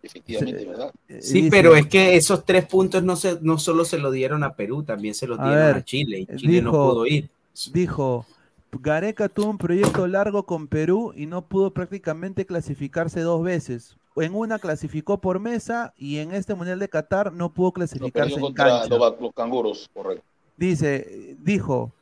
Efectivamente, 0.00 0.64
¿verdad? 0.66 0.92
Eh, 1.08 1.20
Sí, 1.22 1.34
dice- 1.42 1.50
pero 1.50 1.74
es 1.74 1.86
que 1.86 2.14
esos 2.14 2.44
tres 2.44 2.66
puntos 2.66 3.02
no, 3.02 3.16
se, 3.16 3.38
no 3.40 3.58
solo 3.58 3.84
se 3.84 3.98
lo 3.98 4.12
dieron 4.12 4.44
a 4.44 4.54
Perú, 4.54 4.84
también 4.84 5.14
se 5.14 5.26
los 5.26 5.38
A 5.40 5.44
dieron 5.44 5.66
ver, 5.66 5.76
a 5.76 5.84
Chile 5.84 6.18
y 6.20 6.36
Chile 6.36 6.62
no 6.62 6.70
pudo 6.70 7.06
ir. 7.06 7.28
dijo, 7.72 8.24
Gareca 8.72 9.28
tuvo 9.28 9.50
un 9.50 9.58
proyecto 9.58 10.06
largo 10.06 10.44
con 10.44 10.66
Perú 10.68 11.12
y 11.16 11.26
no 11.26 11.46
pudo 11.46 11.72
prácticamente 11.72 12.46
clasificarse 12.46 13.20
dos 13.20 13.42
veces. 13.42 13.96
En 14.16 14.34
una 14.34 14.58
clasificó 14.58 15.20
por 15.20 15.38
mesa 15.38 15.94
y 15.96 16.18
en 16.18 16.32
este 16.32 16.54
Mundial 16.54 16.78
de 16.78 16.88
Qatar 16.88 17.32
no 17.32 17.52
pudo 17.52 17.72
clasificarse 17.72 18.34
en 18.34 18.52
cancha. 18.52 18.88
los, 18.88 19.20
los 19.20 19.32
canguros, 19.32 19.88
correcto. 19.94 20.24
Dice, 20.56 21.36
dijo, 21.38 21.92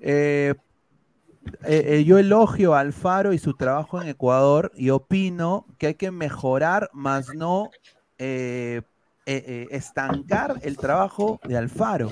eh, 0.00 0.54
eh, 1.64 1.84
eh, 1.86 2.04
yo 2.04 2.18
elogio 2.18 2.74
a 2.74 2.80
Alfaro 2.80 3.32
y 3.32 3.38
su 3.38 3.54
trabajo 3.54 4.00
en 4.00 4.08
Ecuador 4.08 4.72
y 4.74 4.90
opino 4.90 5.66
que 5.78 5.88
hay 5.88 5.94
que 5.94 6.10
mejorar, 6.10 6.90
más 6.92 7.34
no 7.34 7.70
eh, 8.18 8.82
estancar 9.26 10.56
el 10.62 10.76
trabajo 10.76 11.40
de 11.44 11.56
Alfaro. 11.56 12.10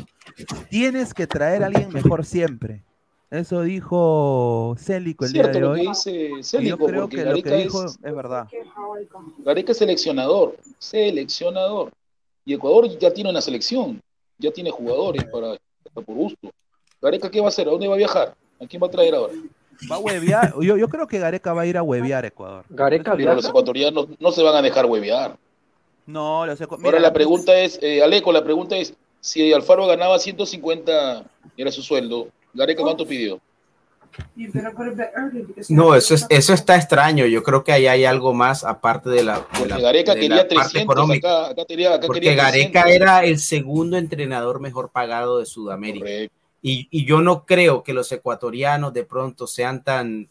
Tienes 0.69 1.15
que 1.15 1.27
traer 1.27 1.63
a 1.63 1.67
alguien 1.67 1.93
mejor 1.93 2.25
siempre. 2.25 2.83
Eso 3.31 3.63
dijo 3.63 4.77
Célico 4.79 5.25
el 5.25 5.33
día 5.33 5.43
Cierto 5.43 5.59
de 5.59 5.65
lo 5.67 5.75
que 5.75 5.81
hoy. 5.81 5.89
dice 5.89 6.11
Y 6.13 6.37
yo 6.37 6.43
Célico, 6.45 6.87
creo 6.87 7.01
porque 7.03 7.17
que 7.17 7.25
lo 7.25 7.35
que 7.35 7.43
Gareca 7.43 7.57
dijo 7.57 7.85
es, 7.85 7.99
es 8.03 8.15
verdad. 8.15 8.49
Gareca 9.39 9.73
es 9.73 9.79
seleccionador, 9.79 10.57
seleccionador. 10.79 11.91
Y 12.45 12.55
Ecuador 12.55 12.87
ya 12.99 13.13
tiene 13.13 13.31
una 13.31 13.41
selección, 13.41 14.01
ya 14.39 14.53
tiene 14.53 14.71
jugadores 14.71 15.25
para, 15.25 15.57
para 15.93 16.07
por 16.07 16.15
gusto. 16.15 16.51
Gareca, 17.03 17.29
¿qué 17.31 17.41
va 17.41 17.47
a 17.47 17.49
hacer? 17.49 17.67
¿A 17.67 17.73
dónde 17.73 17.89
va 17.89 17.95
a 17.95 17.99
viajar? 17.99 18.35
¿A 18.63 18.67
quién 18.67 18.81
va 18.81 18.87
a 18.87 18.91
traer 18.91 19.15
ahora? 19.17 19.33
Va 19.91 19.97
a 19.97 19.99
huevear. 19.99 20.55
Yo, 20.63 20.77
yo 20.77 20.89
creo 20.89 21.09
que 21.09 21.19
Gareca 21.19 21.53
va 21.53 21.63
a 21.63 21.67
ir 21.67 21.77
a 21.77 21.83
huevear 21.83 22.25
a 22.25 22.29
Ecuador. 22.29 22.65
Gareca 22.71 23.17
Pero 23.17 23.35
los 23.35 23.45
ecuatorianos 23.49 24.07
no 24.21 24.31
se 24.31 24.43
van 24.45 24.55
a 24.55 24.63
dejar 24.63 24.87
huevear. 24.87 25.37
No, 26.07 26.47
los 26.47 26.61
ecu- 26.61 26.71
Ahora 26.77 26.83
mira, 26.83 27.01
la 27.01 27.13
pregunta 27.13 27.59
es, 27.59 27.81
eh, 27.83 28.01
Aleco, 28.03 28.33
la 28.33 28.45
pregunta 28.45 28.77
es, 28.77 28.95
si 29.21 29.53
Alfaro 29.53 29.87
ganaba 29.89 30.21
150, 30.21 31.25
era 31.57 31.73
su 31.73 31.83
sueldo, 31.83 32.29
Gareca 32.57 32.83
cuánto 32.83 33.07
pidió? 33.07 33.41
No, 35.69 35.95
eso, 35.95 36.15
es, 36.15 36.27
eso 36.31 36.55
está 36.55 36.77
extraño. 36.77 37.27
Yo 37.27 37.43
creo 37.43 37.63
que 37.65 37.73
ahí 37.73 37.87
hay 37.87 38.05
algo 38.05 38.33
más 38.33 38.65
aparte 38.65 39.11
de 39.11 39.23
la, 39.23 39.39
de 39.39 39.45
Porque 39.59 39.69
la- 39.69 39.81
Gareca 39.81 40.15
de 40.15 40.21
quería 40.21 40.37
la 40.37 40.43
parte 40.43 40.55
300, 40.55 40.83
económica. 40.83 41.29
acá, 41.41 41.51
acá 41.51 41.65
quería, 41.67 41.95
acá 41.95 42.07
Porque 42.07 42.21
quería 42.21 42.43
Gareca 42.43 42.83
300. 42.85 42.93
era 43.09 43.25
el 43.25 43.39
segundo 43.39 43.97
entrenador 43.99 44.61
mejor 44.61 44.91
pagado 44.91 45.39
de 45.39 45.47
Sudamérica. 45.47 46.07
Y, 46.63 46.89
y 46.91 47.05
yo 47.05 47.21
no 47.21 47.45
creo 47.45 47.83
que 47.83 47.93
los 47.93 48.11
ecuatorianos 48.11 48.93
de 48.93 49.05
pronto 49.05 49.47
sean 49.47 49.85
tan 49.85 50.29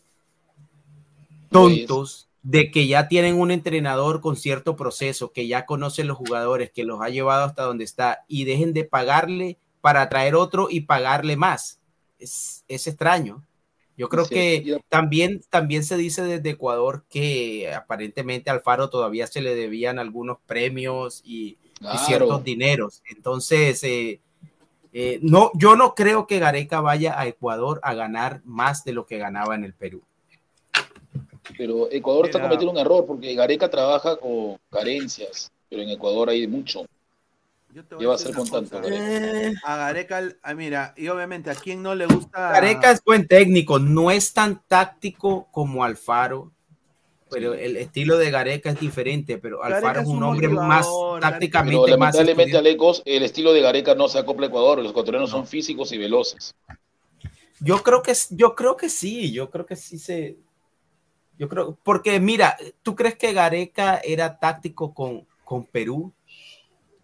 tontos 1.51 2.27
de 2.43 2.69
que 2.71 2.87
ya 2.87 3.07
tienen 3.07 3.39
un 3.39 3.51
entrenador 3.51 4.21
con 4.21 4.35
cierto 4.35 4.75
proceso, 4.75 5.31
que 5.31 5.47
ya 5.47 5.65
conocen 5.65 6.07
los 6.07 6.17
jugadores, 6.17 6.71
que 6.71 6.83
los 6.83 7.01
ha 7.01 7.09
llevado 7.09 7.43
hasta 7.45 7.63
donde 7.63 7.83
está 7.83 8.23
y 8.27 8.43
dejen 8.45 8.73
de 8.73 8.83
pagarle 8.83 9.57
para 9.81 10.07
traer 10.09 10.35
otro 10.35 10.67
y 10.69 10.81
pagarle 10.81 11.37
más. 11.37 11.79
Es, 12.19 12.63
es 12.67 12.87
extraño. 12.87 13.45
Yo 13.97 14.09
creo 14.09 14.25
Sí, 14.25 14.33
que 14.35 14.77
también, 14.89 15.41
también 15.49 15.83
se 15.83 15.95
dice 15.95 16.23
desde 16.23 16.49
Ecuador 16.49 17.05
que 17.09 17.73
aparentemente 17.73 18.49
a 18.49 18.53
Alfaro 18.53 18.89
todavía 18.89 19.25
se 19.27 19.41
le 19.41 19.55
debían 19.55 19.99
algunos 19.99 20.37
premios 20.45 21.21
y, 21.23 21.57
ciertos 22.05 22.43
dineros. 22.43 23.03
Entonces, 23.09 23.83
eh, 23.83 24.19
eh, 24.91 25.19
no, 25.21 25.51
yo 25.55 25.75
no 25.75 25.93
creo 25.93 26.25
que 26.25 26.39
Gareca 26.39 26.81
vaya 26.81 27.19
a 27.19 27.27
Ecuador 27.27 27.79
a 27.83 27.93
ganar 27.93 28.41
más 28.43 28.83
de 28.83 28.93
lo 28.93 29.05
que 29.05 29.17
ganaba 29.17 29.55
en 29.55 29.65
el 29.65 29.73
Perú. 29.73 30.01
Pero 31.57 31.91
Ecuador 31.91 32.25
está 32.25 32.41
cometiendo 32.41 32.71
un 32.71 32.77
error 32.77 33.05
porque 33.05 33.33
Gareca 33.35 33.69
trabaja 33.69 34.17
con 34.17 34.57
carencias, 34.69 35.51
pero 35.69 35.83
en 35.83 35.89
Ecuador 35.89 36.29
hay 36.29 36.47
mucho. 36.47 36.85
Yo 37.75 37.83
te 37.83 37.93
voy 37.95 38.03
¿Qué 38.03 38.07
va 38.07 38.15
a 38.15 38.17
una 38.17 38.35
con 38.37 38.49
tanto? 38.49 38.81
Gareca? 38.81 39.03
Eh, 39.03 39.53
A 39.65 39.75
Gareca, 39.75 40.23
ah, 40.43 40.53
mira, 40.53 40.93
y 40.95 41.09
obviamente 41.09 41.49
a 41.49 41.55
quien 41.55 41.83
no 41.83 41.93
le 41.93 42.05
gusta. 42.05 42.53
Gareca 42.53 42.91
es 42.91 43.03
buen 43.03 43.27
técnico, 43.27 43.79
no 43.79 44.11
es 44.11 44.31
tan 44.31 44.63
táctico 44.65 45.49
como 45.51 45.83
Alfaro, 45.83 46.53
pero 47.29 47.53
el 47.53 47.75
estilo 47.75 48.17
de 48.17 48.31
Gareca 48.31 48.69
es 48.69 48.79
diferente, 48.79 49.37
pero 49.39 49.59
Gareca 49.59 49.75
Alfaro 49.75 49.99
es 49.99 50.07
es 50.07 50.13
un 50.13 50.23
hombre 50.23 50.47
más 50.47 50.85
Gareca- 50.87 51.19
tácticamente 51.31 51.81
Pero 51.83 51.97
más 51.97 52.15
lamentablemente, 52.15 52.43
estudiado. 52.43 52.59
Alecos, 52.59 53.01
el 53.03 53.23
estilo 53.23 53.51
de 53.51 53.59
Gareca 53.59 53.93
no 53.93 54.07
se 54.07 54.19
acopla 54.19 54.45
a 54.45 54.47
Ecuador. 54.47 54.79
Los 54.79 54.91
ecuatorianos 54.91 55.29
son 55.31 55.45
físicos 55.45 55.91
y 55.91 55.97
veloces. 55.97 56.55
Yo 57.59 57.83
creo 57.83 58.01
que 58.01 58.13
yo 58.29 58.55
creo 58.55 58.77
que 58.77 58.87
sí, 58.87 59.33
yo 59.33 59.49
creo 59.49 59.65
que 59.65 59.75
sí 59.75 59.99
se 59.99 60.37
yo 61.37 61.49
creo 61.49 61.77
porque 61.83 62.21
mira, 62.21 62.55
¿tú 62.83 62.95
crees 62.95 63.17
que 63.17 63.33
Gareca 63.33 63.97
era 63.97 64.39
táctico 64.39 64.93
con, 64.93 65.27
con 65.43 65.65
Perú? 65.65 66.13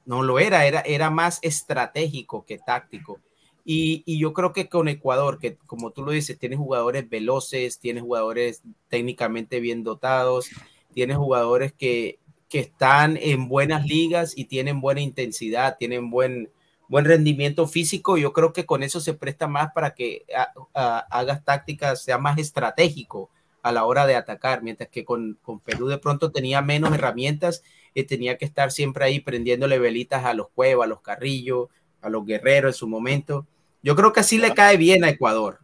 No 0.05 0.23
lo 0.23 0.39
era, 0.39 0.65
era, 0.65 0.81
era 0.81 1.09
más 1.09 1.39
estratégico 1.41 2.45
que 2.45 2.57
táctico. 2.57 3.19
Y, 3.63 4.03
y 4.05 4.19
yo 4.19 4.33
creo 4.33 4.53
que 4.53 4.69
con 4.69 4.87
Ecuador, 4.87 5.37
que 5.39 5.55
como 5.55 5.91
tú 5.91 6.03
lo 6.03 6.11
dices, 6.11 6.39
tiene 6.39 6.55
jugadores 6.55 7.07
veloces, 7.09 7.79
tiene 7.79 8.01
jugadores 8.01 8.63
técnicamente 8.89 9.59
bien 9.59 9.83
dotados, 9.83 10.49
tiene 10.93 11.15
jugadores 11.15 11.71
que, 11.73 12.19
que 12.49 12.59
están 12.59 13.17
en 13.17 13.47
buenas 13.47 13.85
ligas 13.85 14.33
y 14.35 14.45
tienen 14.45 14.81
buena 14.81 15.01
intensidad, 15.01 15.77
tienen 15.77 16.09
buen, 16.09 16.51
buen 16.89 17.05
rendimiento 17.05 17.67
físico. 17.67 18.17
Yo 18.17 18.33
creo 18.33 18.51
que 18.51 18.65
con 18.65 18.83
eso 18.83 18.99
se 18.99 19.13
presta 19.13 19.47
más 19.47 19.71
para 19.73 19.93
que 19.93 20.25
hagas 20.73 21.45
tácticas, 21.45 22.03
sea 22.03 22.17
más 22.17 22.37
estratégico 22.39 23.29
a 23.63 23.71
la 23.71 23.85
hora 23.85 24.05
de 24.05 24.15
atacar, 24.15 24.63
mientras 24.63 24.89
que 24.89 25.05
con, 25.05 25.37
con 25.41 25.61
Perú 25.61 25.87
de 25.87 25.97
pronto 25.97 26.31
tenía 26.31 26.61
menos 26.61 26.93
herramientas 26.93 27.63
y 27.93 28.03
tenía 28.03 28.37
que 28.37 28.45
estar 28.45 28.71
siempre 28.71 29.05
ahí 29.05 29.19
prendiéndole 29.19 29.79
velitas 29.79 30.25
a 30.25 30.33
los 30.33 30.49
Cuevas, 30.49 30.85
a 30.85 30.89
los 30.89 31.01
Carrillo, 31.01 31.69
a 32.01 32.09
los 32.09 32.25
Guerreros 32.25 32.75
en 32.75 32.79
su 32.79 32.87
momento. 32.87 33.47
Yo 33.83 33.95
creo 33.95 34.13
que 34.13 34.21
así 34.21 34.37
le 34.37 34.53
cae 34.53 34.77
bien 34.77 35.03
a 35.03 35.09
Ecuador. 35.09 35.59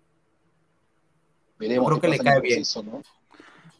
Veremos 1.59 1.93
Yo 1.93 1.99
creo 1.99 2.01
que 2.01 2.07
le 2.07 2.19
cae 2.19 2.41
bien. 2.41 2.59
proceso, 2.59 2.83
¿no? 2.83 3.01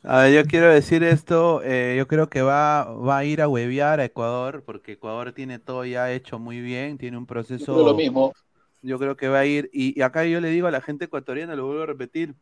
A 0.04 0.22
ver, 0.24 0.34
yo 0.34 0.46
quiero 0.48 0.70
decir 0.74 1.04
esto, 1.04 1.62
eh, 1.64 1.96
yo 1.98 2.08
creo 2.08 2.30
que 2.30 2.42
va, 2.42 2.86
va 2.86 3.18
a 3.18 3.26
ir 3.26 3.42
a 3.42 3.48
huevear 3.50 4.00
a 4.00 4.06
Ecuador, 4.06 4.64
porque 4.66 4.94
Ecuador 4.94 5.34
tiene 5.34 5.60
todo 5.60 5.84
ya 5.86 6.12
hecho 6.14 6.40
muy 6.40 6.62
bien, 6.62 6.98
tiene 6.98 7.18
un 7.18 7.26
Yo 7.58 7.68
proceso, 7.68 7.74
creo 7.74 7.84
lo 7.86 7.94
mismo. 7.96 8.34
yo 8.82 9.00
creo 9.00 9.18
que 9.18 9.28
va 9.28 9.40
a 9.40 9.46
ir, 9.46 9.70
y, 9.74 9.98
y 10.00 10.04
acá 10.04 10.26
yo 10.26 10.40
le 10.42 10.50
digo 10.50 10.68
a 10.68 10.72
la 10.72 10.82
gente 10.82 11.06
ecuatoriana, 11.06 11.56
lo 11.56 11.66
vuelvo 11.68 11.84
a 11.84 11.88
repetir, 11.88 12.36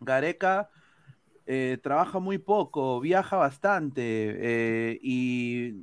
Gareca 0.00 0.70
eh, 1.50 1.78
trabaja 1.82 2.18
muy 2.18 2.36
poco, 2.36 3.00
viaja 3.00 3.36
bastante, 3.36 4.02
eh, 4.02 4.98
y, 5.02 5.74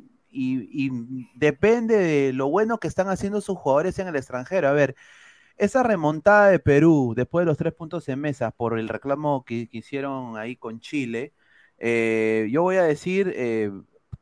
depende 1.35 1.97
de 1.97 2.33
lo 2.33 2.49
bueno 2.49 2.77
que 2.77 2.87
están 2.87 3.07
haciendo 3.09 3.41
sus 3.41 3.57
jugadores 3.57 3.97
en 3.97 4.07
el 4.07 4.15
extranjero. 4.15 4.67
A 4.67 4.73
ver, 4.73 4.95
esa 5.57 5.81
remontada 5.81 6.49
de 6.49 6.59
Perú 6.59 7.13
después 7.15 7.43
de 7.43 7.47
los 7.47 7.57
tres 7.57 7.73
puntos 7.73 8.07
en 8.09 8.19
mesa 8.19 8.51
por 8.51 8.77
el 8.77 8.89
reclamo 8.89 9.43
que, 9.45 9.67
hicieron 9.71 10.37
ahí 10.37 10.55
con 10.55 10.79
Chile, 10.81 11.33
eh, 11.79 12.47
yo 12.51 12.61
voy 12.63 12.75
a 12.77 12.83
decir, 12.83 13.33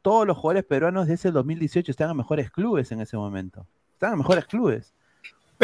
todos 0.02 0.26
los 0.28 0.38
jugadores 0.38 0.64
peruanos 0.65 1.07
de 1.07 1.15
ese 1.15 1.32
2018 1.32 1.91
están 1.91 2.11
en 2.11 2.18
mejores 2.18 2.52
clubes 2.52 2.91
en 2.94 3.02
ese 3.02 3.18
momento. 3.18 3.68
Están 3.94 4.14
en 4.14 4.20
mejores 4.20 4.45
clubes. 4.45 4.94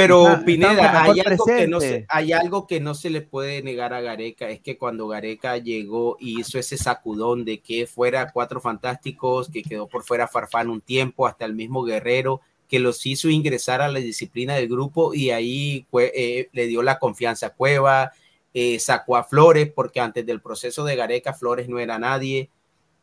Pero 0.07 0.23
Pineda, 0.45 0.71
hay 1.03 1.19
algo, 1.31 1.45
que 1.45 1.67
no 1.67 1.79
se, 1.79 2.05
hay 2.09 2.31
algo 2.33 2.67
que 2.67 2.79
no 2.79 2.95
se 2.95 3.09
le 3.09 3.21
puede 3.21 3.61
negar 3.61 3.93
a 3.93 4.01
Gareca, 4.01 4.49
es 4.49 4.59
que 4.61 4.77
cuando 4.77 5.07
Gareca 5.07 5.57
llegó 5.57 6.17
y 6.19 6.39
hizo 6.39 6.57
ese 6.59 6.77
sacudón 6.77 7.45
de 7.45 7.59
que 7.59 7.85
fuera 7.87 8.31
cuatro 8.31 8.59
fantásticos, 8.61 9.49
que 9.49 9.61
quedó 9.63 9.87
por 9.87 10.03
fuera 10.03 10.27
Farfán 10.27 10.69
un 10.69 10.81
tiempo, 10.81 11.27
hasta 11.27 11.45
el 11.45 11.53
mismo 11.53 11.83
Guerrero, 11.83 12.41
que 12.67 12.79
los 12.79 13.05
hizo 13.05 13.29
ingresar 13.29 13.81
a 13.81 13.87
la 13.89 13.99
disciplina 13.99 14.55
del 14.55 14.67
grupo 14.67 15.13
y 15.13 15.31
ahí 15.31 15.85
fue, 15.89 16.11
eh, 16.15 16.49
le 16.53 16.67
dio 16.67 16.83
la 16.83 16.99
confianza 16.99 17.47
a 17.47 17.53
Cueva, 17.55 18.11
eh, 18.53 18.79
sacó 18.79 19.15
a 19.17 19.23
Flores, 19.23 19.71
porque 19.73 19.99
antes 19.99 20.25
del 20.25 20.41
proceso 20.41 20.83
de 20.83 20.95
Gareca 20.95 21.33
Flores 21.33 21.67
no 21.69 21.79
era 21.79 21.97
nadie, 21.99 22.49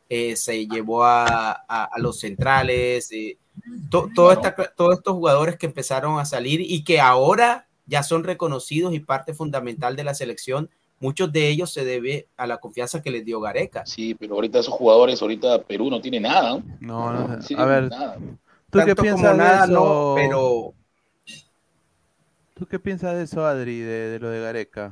eh, 0.09 0.37
se 0.37 0.67
llevó 0.67 1.03
a, 1.03 1.51
a- 1.67 1.89
a 1.91 1.99
los 1.99 2.19
centrales, 2.19 3.11
eh, 3.11 3.37
to- 3.89 4.09
todo 4.13 4.31
esta- 4.31 4.55
todos 4.75 4.97
estos 4.97 5.13
jugadores 5.13 5.57
que 5.57 5.65
empezaron 5.65 6.19
a 6.19 6.25
salir 6.25 6.61
y 6.61 6.83
que 6.83 6.99
ahora 6.99 7.67
ya 7.85 8.03
son 8.03 8.23
reconocidos 8.23 8.93
y 8.93 8.99
parte 8.99 9.33
fundamental 9.33 9.95
de 9.95 10.03
la 10.03 10.13
selección, 10.13 10.69
muchos 10.99 11.31
de 11.31 11.47
ellos 11.49 11.71
se 11.71 11.85
debe 11.85 12.27
a 12.37 12.47
la 12.47 12.57
confianza 12.57 13.01
que 13.01 13.11
les 13.11 13.23
dio 13.23 13.39
Gareca. 13.39 13.85
Sí, 13.85 14.13
pero 14.15 14.35
ahorita 14.35 14.59
esos 14.59 14.73
jugadores, 14.73 15.21
ahorita 15.21 15.63
Perú 15.63 15.89
no 15.89 16.01
tiene 16.01 16.19
nada. 16.19 16.61
No, 16.79 17.13
no 17.13 17.41
sé. 17.41 17.47
Sí, 17.47 17.55
a 17.57 17.65
ver, 17.65 17.89
nada. 17.89 18.17
¿tú 18.69 18.79
qué 18.79 18.85
Tanto 18.87 19.01
piensas 19.03 19.21
como 19.21 19.31
de 19.33 19.37
nada, 19.37 19.63
eso? 19.63 19.73
no, 19.73 20.13
pero 20.15 20.73
¿Tú 22.55 22.65
qué 22.65 22.79
piensas 22.79 23.15
de 23.15 23.23
eso, 23.23 23.45
Adri, 23.45 23.79
de, 23.79 24.09
de 24.09 24.19
lo 24.19 24.29
de 24.29 24.41
Gareca? 24.41 24.91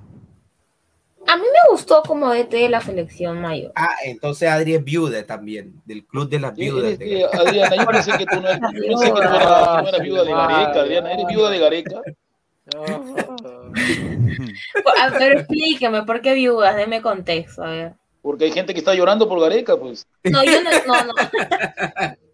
A 1.27 1.35
mí 1.37 1.43
me 1.43 1.71
gustó 1.71 2.03
como 2.03 2.29
DT 2.31 2.55
de 2.57 2.69
la 2.69 2.81
selección 2.81 3.41
mayor. 3.41 3.71
ah, 3.75 3.95
entonces 4.05 4.47
Adri 4.49 4.75
es 4.75 4.83
viuda 4.83 5.25
también, 5.25 5.73
del 5.85 6.05
club 6.05 6.29
de 6.29 6.39
las 6.39 6.55
Sí, 6.55 6.67
eres- 6.67 6.99
eres- 6.99 7.21
eh, 7.21 7.25
Adriana, 7.33 7.75
yo 7.75 7.85
pensé 7.87 8.11
que 8.17 8.25
tú 8.25 8.41
no, 8.41 8.51
yo 8.53 8.59
pensé 8.87 9.05
que 9.05 9.11
tú 9.11 9.17
eras, 9.17 9.81
tú 9.81 9.87
eras 9.89 10.01
viuda 10.01 10.23
de 10.23 10.31
Gareca, 10.31 10.79
Adriana, 10.81 11.11
¿eres 11.13 11.25
viuda 11.27 11.49
de 11.49 11.59
Gareca? 11.59 12.01
Pero 15.17 15.39
explíqueme, 15.39 16.03
¿por 16.03 16.21
qué 16.21 16.33
viudas? 16.33 16.75
Deme 16.75 17.01
contexto, 17.01 17.63
a 17.63 17.69
ver. 17.69 17.93
Porque 18.21 18.45
hay 18.45 18.51
gente 18.51 18.73
que 18.73 18.79
está 18.79 18.93
llorando 18.93 19.27
por 19.29 19.39
Gareca, 19.39 19.77
pues. 19.77 20.07
No, 20.23 20.43
yo 20.43 20.61
no, 20.63 20.69
no, 20.87 21.03
no. 21.05 21.13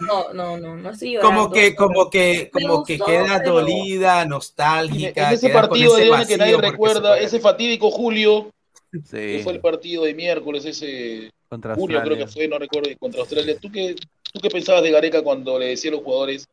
No, 0.00 0.32
no, 0.32 0.56
no, 0.58 0.76
no 0.76 0.90
estoy 0.90 1.12
llorando. 1.14 1.42
como 1.42 1.52
que, 1.52 1.74
como 1.74 2.10
que, 2.10 2.50
como 2.52 2.84
que 2.84 2.98
queda 2.98 3.38
pero- 3.38 3.54
dolida, 3.54 4.24
nostálgica. 4.24 5.32
ese 5.32 5.48
queda 5.48 5.60
con 5.62 5.70
partido, 5.70 5.96
ese 5.98 6.02
Adriana, 6.08 6.26
que 6.26 6.36
nadie 6.36 6.56
recuerda, 6.56 7.18
ese 7.18 7.40
fatídico 7.40 7.90
Julio, 7.90 8.50
Sí, 8.92 9.00
que 9.16 9.40
fue 9.44 9.52
el 9.52 9.60
partido 9.60 10.02
de 10.04 10.14
miércoles, 10.14 10.64
ese 10.64 11.30
contra 11.48 11.74
Julio 11.76 12.00
creo 12.02 12.16
que 12.16 12.22
Australia. 12.24 12.48
fue, 12.48 12.48
no 12.48 12.58
recuerdo, 12.58 12.90
contra 12.98 13.20
Australia. 13.20 13.56
¿Tú 13.60 13.70
qué, 13.70 13.94
¿Tú 14.32 14.40
qué 14.40 14.50
pensabas 14.50 14.82
de 14.82 14.90
Gareca 14.90 15.22
cuando 15.22 15.58
le 15.60 15.66
decía 15.66 15.90
a 15.90 15.94
los 15.94 16.02
jugadores? 16.02 16.48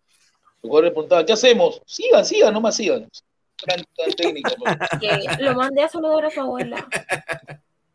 Los 0.62 0.70
jugadores 0.70 0.92
preguntaban, 0.92 1.26
¿qué 1.26 1.34
hacemos? 1.34 1.82
Sigan, 1.86 2.26
sigan, 2.26 2.54
nomás 2.54 2.76
sigan. 2.76 3.08
Gran, 3.66 3.84
gran 3.98 4.12
técnico. 4.14 4.52
pues. 4.60 4.76
que 5.38 5.44
lo 5.44 5.56
mandé 5.56 5.82
a 5.84 5.90
saludar 5.90 6.26
a 6.26 6.30
su 6.32 6.42
abuela. 6.42 6.88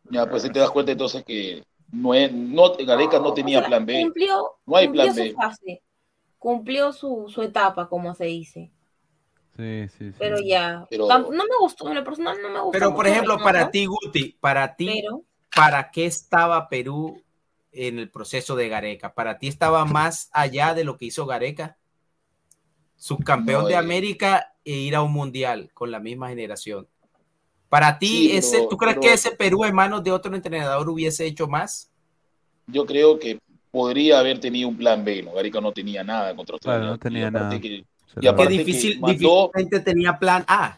Ya, 0.09 0.25
pues 0.29 0.43
ahí 0.43 0.51
te 0.51 0.59
das 0.59 0.71
cuenta 0.71 0.91
entonces 0.91 1.23
que 1.25 1.63
no, 1.93 2.13
es- 2.13 2.31
no, 2.33 2.73
Gareca 2.75 3.19
no 3.19 3.33
tenía 3.33 3.59
O 3.59 3.61
sea, 3.61 3.67
plan 3.69 3.85
B. 3.85 4.01
Cumplió, 4.01 4.51
No 4.65 4.75
hay 4.75 4.87
cumplió 4.87 5.03
plan 5.03 5.15
su 5.15 5.21
B. 5.21 5.33
fase. 5.33 5.81
Cumplió 6.37 6.91
su, 6.91 7.25
su 7.29 7.41
etapa, 7.41 7.87
como 7.87 8.13
se 8.15 8.25
dice. 8.25 8.71
Sí, 9.55 9.87
sí, 9.89 10.09
sí. 10.11 10.15
Pero 10.17 10.37
ya. 10.43 10.85
Pero- 10.89 11.07
No 11.07 11.29
me 11.31 11.57
gustó, 11.59 11.87
en 11.87 11.95
lo 11.95 12.03
personal 12.03 12.37
no 12.41 12.49
me 12.49 12.59
gustó. 12.59 12.71
Pero, 12.71 12.95
por 12.95 13.07
ejemplo, 13.07 13.37
para 13.37 13.69
ti, 13.71 13.85
Guti, 13.85 14.35
para 14.39 14.75
ti, 14.75 15.01
Pero 15.01 15.21
¿para 15.55 15.91
qué 15.91 16.05
estaba 16.05 16.67
Perú 16.67 17.21
en 17.71 17.99
el 17.99 18.09
proceso 18.09 18.55
de 18.55 18.67
Gareca? 18.67 19.13
¿Para 19.13 19.37
ti 19.37 19.47
estaba 19.47 19.85
más 19.85 20.29
allá 20.33 20.73
de 20.73 20.83
lo 20.83 20.97
que 20.97 21.05
hizo 21.05 21.25
Gareca? 21.25 21.77
Subcampeón 22.97 23.63
No, 23.63 23.67
de 23.67 23.73
eh. 23.75 23.77
América 23.77 24.55
e 24.65 24.71
ir 24.71 24.95
a 24.95 25.01
un 25.01 25.11
mundial 25.11 25.69
con 25.73 25.91
la 25.91 25.99
misma 25.99 26.29
generación. 26.29 26.87
Para 27.73 27.97
ti, 27.97 28.05
Sí, 28.29 28.31
ese, 28.37 28.57
pero- 28.57 28.67
¿tú 28.69 28.77
crees 28.77 28.93
pero- 28.93 29.01
que 29.01 29.13
ese 29.13 29.31
Perú 29.31 29.65
en 29.65 29.73
manos 29.73 30.03
de 30.03 30.11
otro 30.11 30.35
entrenador 30.35 30.87
hubiese 30.87 31.25
hecho 31.25 31.47
más? 31.47 31.89
Yo 32.67 32.85
creo 32.85 33.17
que 33.17 33.39
podría 33.71 34.19
haber 34.19 34.39
tenido 34.39 34.69
un 34.69 34.77
plan 34.77 35.03
B, 35.03 35.23
¿no? 35.23 35.31
Gareca 35.33 35.59
no 35.59 35.71
tenía 35.71 36.03
nada 36.03 36.35
contra 36.35 36.53
Australia. 36.53 36.79
Claro, 36.81 36.91
no 36.93 36.99
tenía 36.99 37.27
y 37.29 37.31
nada. 37.31 37.59
que- 37.59 37.67
y 37.67 37.85
la- 38.21 38.29
aparte 38.29 38.51
Que 38.57 38.57
que 38.59 38.63
difícil, 38.63 38.99
mandó- 38.99 39.11
difícilmente 39.51 39.79
tenía 39.79 40.19
plan 40.19 40.45
A. 40.47 40.77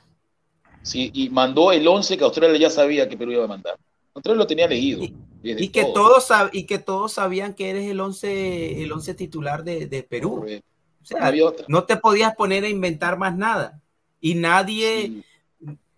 sí, 0.84 1.11
y 1.13 1.27
mandó 1.30 1.73
el 1.73 1.85
11 1.85 2.17
que 2.17 2.23
Australia 2.23 2.57
ya 2.57 2.69
sabía 2.69 3.09
que 3.09 3.17
Perú 3.17 3.34
iba 3.34 3.43
a 3.43 3.47
mandar. 3.47 3.76
Australia 4.13 4.38
lo 4.39 4.47
tenía 4.47 4.65
leído. 4.69 5.03
Y- 5.03 5.13
Y 5.43 5.67
que, 5.67 5.81
todo. 5.84 5.93
todos, 5.93 6.30
sab- 6.30 6.49
y 6.53 6.63
que 6.63 6.80
todos 6.80 7.11
sabían 7.11 7.53
que 7.55 7.72
eres 7.72 7.89
el 7.89 7.99
11 7.99 8.81
el 8.81 8.89
once 8.93 9.13
titular 9.13 9.65
de, 9.65 9.85
de 9.88 10.01
Perú. 10.01 10.38
Correcto. 10.39 10.65
O 11.01 11.05
sea, 11.05 11.19
No 11.19 11.26
había 11.26 11.45
otra. 11.45 11.65
no 11.67 11.84
te 11.84 11.97
podías 11.97 12.34
poner 12.38 12.63
a 12.63 12.69
inventar 12.69 13.17
más 13.17 13.35
nada. 13.35 13.81
Y 14.22 14.35
nadie, 14.35 15.07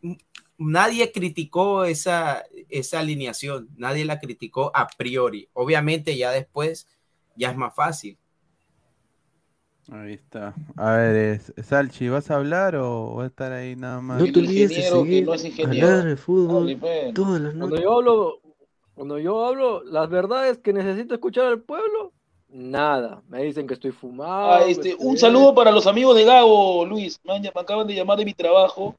Sí. 0.02 0.18
Nadie 0.58 1.12
criticó 1.12 1.86
esa, 1.86 2.44
esa 2.70 3.00
alineación, 3.00 3.70
nadie 3.78 4.06
la 4.06 4.20
criticó 4.20 4.72
a 4.74 4.88
priori. 4.88 5.50
Obviamente 5.54 6.18
ya 6.18 6.32
después 6.32 6.88
ya 7.36 7.52
es 7.52 7.58
más 7.58 7.74
fácil. 7.76 8.18
Ahí 9.90 10.14
está. 10.14 10.54
A 10.76 10.92
ver, 10.98 11.16
es- 11.16 11.54
Salchi, 11.66 12.10
¿vas 12.10 12.30
a 12.30 12.36
hablar 12.36 12.76
o 12.76 13.16
vas 13.16 13.24
a 13.26 13.28
estar 13.28 13.52
ahí 13.54 13.76
nada 13.76 14.02
más? 14.02 14.20
No 14.20 14.26
te 14.26 14.40
olvides 14.40 14.70
de 14.76 14.82
seguir 14.82 15.26
no 15.26 15.34
es. 15.34 15.58
Ladre 15.58 16.18
Fútbol 16.18 16.76
pues. 16.78 17.14
todas 17.14 17.40
las 17.42 17.54
Cuando 17.54 17.82
yo 17.82 17.94
hablo, 17.98 18.42
cuando 18.96 19.18
yo 19.20 19.46
hablo, 19.46 19.84
las 19.86 20.10
verdades 20.10 20.58
que 20.58 20.74
necesito 20.74 21.14
escuchar 21.14 21.46
al 21.46 21.62
pueblo, 21.62 22.12
nada. 22.50 23.22
Me 23.30 23.44
dicen 23.44 23.66
que 23.66 23.76
estoy 23.76 23.92
fumado. 23.92 24.52
Ah, 24.56 24.64
este, 24.68 24.94
un 25.00 25.18
saludo 25.18 25.56
para 25.56 25.72
los 25.72 25.88
amigos 25.88 26.18
de 26.18 26.26
Gabo, 26.26 26.86
Luis. 26.86 27.18
Me, 27.24 27.36
han- 27.36 27.42
me 27.42 27.52
acaban 27.56 27.88
de 27.88 27.96
llamar 27.96 28.18
de 28.18 28.26
mi 28.26 28.34
trabajo 28.34 28.94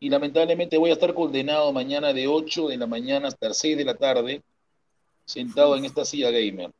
Y 0.00 0.08
lamentablemente 0.08 0.78
voy 0.78 0.90
a 0.90 0.94
estar 0.94 1.14
condenado 1.14 1.72
mañana 1.72 2.12
de 2.12 2.26
8 2.26 2.68
de 2.68 2.76
la 2.76 2.86
mañana 2.86 3.28
hasta 3.28 3.48
las 3.48 3.58
6 3.58 3.76
de 3.76 3.84
la 3.84 3.94
tarde, 3.94 4.42
sentado 5.24 5.76
en 5.76 5.84
esta 5.84 6.04
silla 6.04 6.30
gamer. 6.30 6.70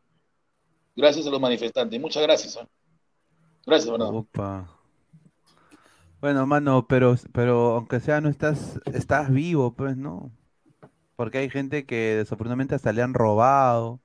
Gracias 0.96 1.26
a 1.26 1.30
los 1.30 1.40
manifestantes. 1.40 2.00
Muchas 2.00 2.22
gracias. 2.22 2.56
¿ah? 2.56 2.66
Gracias, 3.66 3.90
¿verdad? 3.90 4.08
Opa. 4.08 4.68
Bueno, 6.20 6.46
mano, 6.46 6.86
pero, 6.88 7.14
pero 7.32 7.76
aunque 7.76 8.00
sea 8.00 8.20
no 8.20 8.28
estás, 8.28 8.80
estás 8.92 9.30
vivo, 9.30 9.74
pues, 9.74 9.96
¿no? 9.96 10.32
Porque 11.14 11.38
hay 11.38 11.50
gente 11.50 11.86
que 11.86 12.16
desafortunadamente 12.16 12.74
hasta 12.74 12.92
le 12.92 13.02
han 13.02 13.14
robado, 13.14 14.00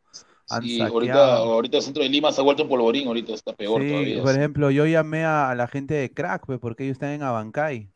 han 0.49 0.61
Sí, 0.63 0.81
ahorita, 0.81 1.37
ahorita 1.37 1.77
el 1.77 1.83
centro 1.83 2.03
de 2.03 2.09
Lima 2.09 2.31
se 2.31 2.41
ha 2.41 2.43
vuelto 2.43 2.63
un 2.63 2.69
polvorín, 2.69 3.07
ahorita 3.07 3.33
está 3.33 3.53
peor 3.53 3.81
Sí, 3.81 3.89
todavía. 3.89 4.23
por 4.23 4.35
ejemplo, 4.35 4.71
yo 4.71 4.85
llamé 4.85 5.25
a, 5.25 5.49
a 5.49 5.55
la 5.55 5.67
gente 5.67 5.93
de 5.95 6.13
Crack, 6.13 6.45
pues, 6.45 6.59
porque 6.59 6.83
ellos 6.83 6.95
están 6.95 7.09
en 7.11 7.23
Abancay. 7.23 7.92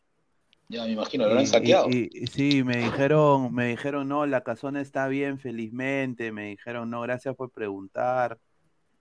Ya 0.70 0.84
me 0.84 0.92
imagino, 0.92 1.28
lo 1.28 1.40
han 1.40 1.48
saqueado. 1.48 1.90
y- 1.90 2.10
y- 2.12 2.28
sí, 2.28 2.64
me 2.64 2.78
dijeron, 2.78 3.54
me 3.54 3.68
dijeron, 3.68 4.08
no, 4.08 4.26
la 4.26 4.42
casona 4.42 4.82
está 4.82 5.08
bien, 5.08 5.40
felizmente. 5.40 6.32
Me 6.32 6.50
dijeron, 6.50 6.90
no, 6.90 7.02
gracias 7.02 7.36
por 7.36 7.52
preguntar. 7.52 8.38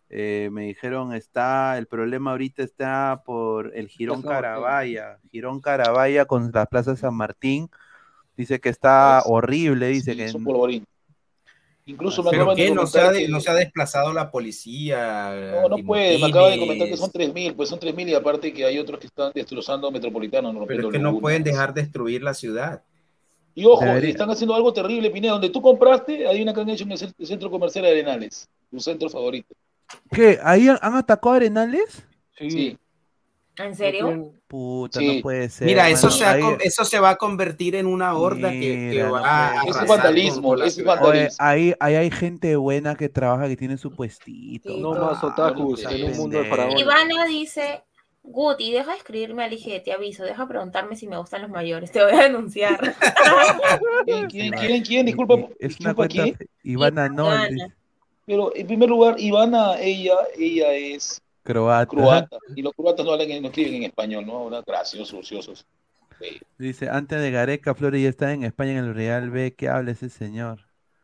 Eh, 0.09 0.49
me 0.53 0.67
dijeron, 0.67 1.13
está, 1.13 1.77
el 1.79 1.87
problema 1.89 2.31
ahorita 2.31 2.63
está 2.63 3.23
por 3.27 3.77
el 3.77 3.89
Girón. 3.89 4.23
Carabaya. 4.23 5.19
Girón 5.33 5.61
Carabaya 5.61 6.25
con 6.27 6.51
la 6.55 6.67
Plaza 6.67 6.95
San 6.95 7.15
Martín. 7.15 7.69
Dice 8.37 8.61
que 8.61 8.69
está 8.69 9.23
horrible, 9.25 9.89
dice 9.89 10.13
Sí, 10.13 10.19
que 10.19 10.25
es 10.27 10.35
un 10.35 10.45
polvorín. 10.45 10.85
Incluso 11.89 12.23
me 12.25 12.31
¿Pero 12.31 12.43
acaban 12.43 12.57
de 12.57 12.65
qué? 12.65 12.71
¿No 12.75 12.87
se, 12.87 13.01
ha 13.01 13.13
de- 13.13 13.19
que... 13.21 13.29
no 13.29 13.41
se 13.41 13.49
ha 13.51 13.55
desplazado 13.55 14.13
la 14.13 14.31
policía? 14.31 15.33
No, 15.63 15.69
no 15.77 15.85
puede, 15.87 16.19
me 16.19 16.27
acaba 16.27 16.51
de 16.51 16.59
comentar 16.59 16.89
que 16.89 16.97
son 16.97 17.11
3.000, 17.11 17.55
pues 17.55 17.69
son 17.69 17.79
3.000 17.79 18.09
y 18.09 18.15
aparte 18.15 18.53
que 18.53 18.65
hay 18.65 18.79
otros 18.79 18.99
que 18.99 19.07
están 19.07 19.31
destrozando 19.35 19.91
Metropolitano, 19.93 20.53
no 20.53 20.67
Pero 20.67 20.89
es 20.89 20.93
que 20.93 20.99
no 20.99 21.19
pueden 21.21 21.45
dejar 21.45 21.73
destruir 21.73 22.23
la 22.23 22.35
ciudad. 22.35 22.83
Y 23.55 23.65
ojo, 23.65 23.85
Debería- 23.85 24.11
están 24.11 24.29
haciendo 24.31 24.55
algo 24.55 24.73
terrible, 24.73 25.11
Pineda. 25.11 25.33
Donde 25.33 25.49
tú 25.51 25.63
compraste, 25.63 26.27
hay 26.27 26.43
una 26.43 26.53
que 26.53 26.61
han 26.61 26.69
hecho 26.71 26.85
en 26.85 26.93
el 26.93 26.99
cen- 26.99 27.15
el 27.19 27.27
centro 27.27 27.51
comercial 27.51 27.85
de 27.85 27.93
Arenales, 27.93 28.49
tu 28.71 28.81
centro 28.81 29.09
favorito. 29.09 29.55
¿Qué? 30.11 30.39
¿Ahí 30.43 30.69
han, 30.69 30.79
han 30.83 30.95
atacado 30.97 31.35
a 31.35 31.37
Arenales? 31.37 32.05
Sí. 32.37 32.51
Sí. 32.51 32.79
¿En 33.59 33.75
serio? 33.75 34.33
Puta, 34.49 34.99
Sí. 35.01 35.17
no 35.17 35.23
puede 35.23 35.49
ser. 35.49 35.67
Mira, 35.67 35.89
eso 35.89 36.07
mano, 36.09 36.19
se, 36.19 36.25
ha 36.25 36.31
ahí- 36.33 36.43
con- 36.43 36.59
eso 36.61 36.85
se 36.85 36.99
va 37.01 37.11
a 37.11 37.17
convertir 37.17 37.75
en 37.75 37.87
una 37.87 38.15
horda 38.15 38.51
que, 38.51 38.61
que 38.61 38.77
Mira, 38.91 39.07
no 39.07 39.13
va 39.13 39.49
a 39.49 39.63
puede 39.63 39.71
es 39.83 39.89
vandalismo, 39.89 40.55
es 40.63 40.85
vandalismo. 40.85 41.37
ahí, 41.39 41.75
ahí 41.81 41.95
hay 41.95 42.11
gente 42.11 42.55
buena 42.57 42.95
que 42.95 43.09
trabaja, 43.09 43.49
que 43.49 43.57
tiene 43.57 43.77
su 43.79 43.91
puestito. 43.93 44.71
Sí, 44.71 44.81
No 44.81 44.93
más 44.95 45.23
otakus 45.25 45.85
en 45.85 46.05
un 46.11 46.17
mundo 46.17 46.39
de 46.39 46.45
faraones. 46.45 46.81
Ivana 46.81 47.25
dice, 47.27 47.83
Guti, 48.23 48.73
deja 48.73 48.91
de 48.91 48.97
escribirme 48.99 49.45
al 49.45 49.53
IG, 49.53 49.83
te 49.85 49.93
aviso, 49.93 50.25
deja 50.25 50.47
preguntarme 50.49 50.97
si 50.97 51.07
me 51.07 51.17
gustan 51.17 51.43
los 51.43 51.51
mayores, 51.51 51.91
te 51.93 52.03
voy 52.05 52.13
a 52.13 52.25
denunciar. 52.25 52.95
¿Quién, 54.05 54.27
quién, 54.53 54.83
quién, 54.83 55.07
Disculpa, 55.07 55.49
es 55.59 55.79
una 55.81 55.95
cuenta. 55.95 56.25
Ivana 56.63 57.09
no, 57.09 57.27
Ivana. 57.27 57.75
Pero 58.27 58.53
en 58.57 58.67
primer 58.67 58.89
lugar, 58.89 59.15
Ivana, 59.19 59.79
ella, 59.81 60.15
ella 60.37 60.73
es 60.73 61.23
croata. 61.47 61.87
croata. 61.87 62.39
Y 62.55 62.63
los 62.63 62.73
croatas 62.75 63.05
no, 63.07 63.13
hablan, 63.13 63.29
no 63.41 63.49
escriben 63.49 63.75
en 63.75 63.83
español, 63.85 64.27
¿no? 64.27 64.33
Ahora, 64.35 64.63
graciosos, 64.67 65.15
ociosos. 65.15 65.67
Sí. 66.21 66.39
Dice, 66.59 66.89
antes 66.89 67.21
de 67.21 67.31
Gareca, 67.31 67.75
Flores 67.75 68.03
ya 68.03 68.09
está 68.09 68.33
en 68.33 68.45
España 68.45 68.73
en 68.73 68.79
el 68.79 68.95
Real 68.95 69.31
B. 69.31 69.55
¿Qué 69.55 69.69
habla 69.69 69.93
ese 69.93 70.09
señor? 70.09 70.61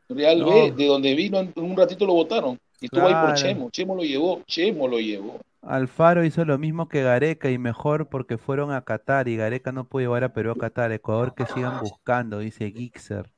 Real 0.08 0.40
No. 0.40 0.50
B, 0.50 0.72
de 0.72 0.86
donde 0.86 1.14
vino, 1.14 1.38
en 1.40 1.52
un 1.56 1.76
ratito 1.76 2.06
lo 2.06 2.14
votaron. 2.14 2.58
Y 2.80 2.86
estuvo 2.86 3.06
ahí 3.06 3.12
por 3.12 3.22
Claro. 3.24 3.36
Chemo. 3.36 3.70
Chemo 3.70 3.94
lo 3.94 4.02
llevó, 4.02 4.42
Chemo 4.46 4.88
lo 4.88 4.98
llevó. 4.98 5.40
Alfaro 5.62 6.24
hizo 6.24 6.44
lo 6.44 6.58
mismo 6.58 6.88
que 6.88 7.02
Gareca 7.02 7.48
y 7.50 7.56
mejor 7.56 8.08
porque 8.08 8.36
fueron 8.36 8.72
a 8.72 8.82
Qatar 8.82 9.28
y 9.28 9.36
Gareca 9.36 9.70
no 9.70 9.84
puede 9.84 10.06
llevar 10.06 10.24
a 10.24 10.32
Perú 10.32 10.50
a 10.50 10.56
Qatar. 10.56 10.90
Ecuador 10.92 11.34
que 11.34 11.46
sigan 11.46 11.78
buscando, 11.80 12.40
dice 12.40 12.70
Gixer. 12.72 13.30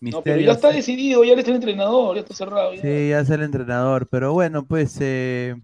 No, 0.00 0.22
pero 0.22 0.40
ya 0.40 0.52
está 0.52 0.70
decidido, 0.70 1.24
ya 1.24 1.32
está 1.34 1.50
el 1.50 1.56
entrenador, 1.56 2.14
ya 2.16 2.20
está 2.20 2.34
cerrado. 2.34 2.74
ya. 2.74 2.82
Sí, 2.82 3.08
ya 3.08 3.20
es 3.20 3.30
el 3.30 3.42
entrenador. 3.42 4.06
Pero 4.08 4.32
bueno, 4.32 4.64
pues 4.66 4.96
eh, 5.00 5.56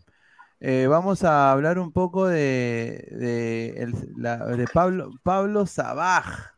eh, 0.63 0.87
vamos 0.87 1.25
a 1.25 1.51
hablar 1.53 1.79
un 1.79 1.93
poco 1.93 2.27
de, 2.27 3.09
de, 3.11 3.71
el- 3.83 3.95
la- 4.17 4.39
de 4.47 4.67
Pablo, 4.69 5.11
Pablo 5.23 5.67
Sabaj. 5.67 6.53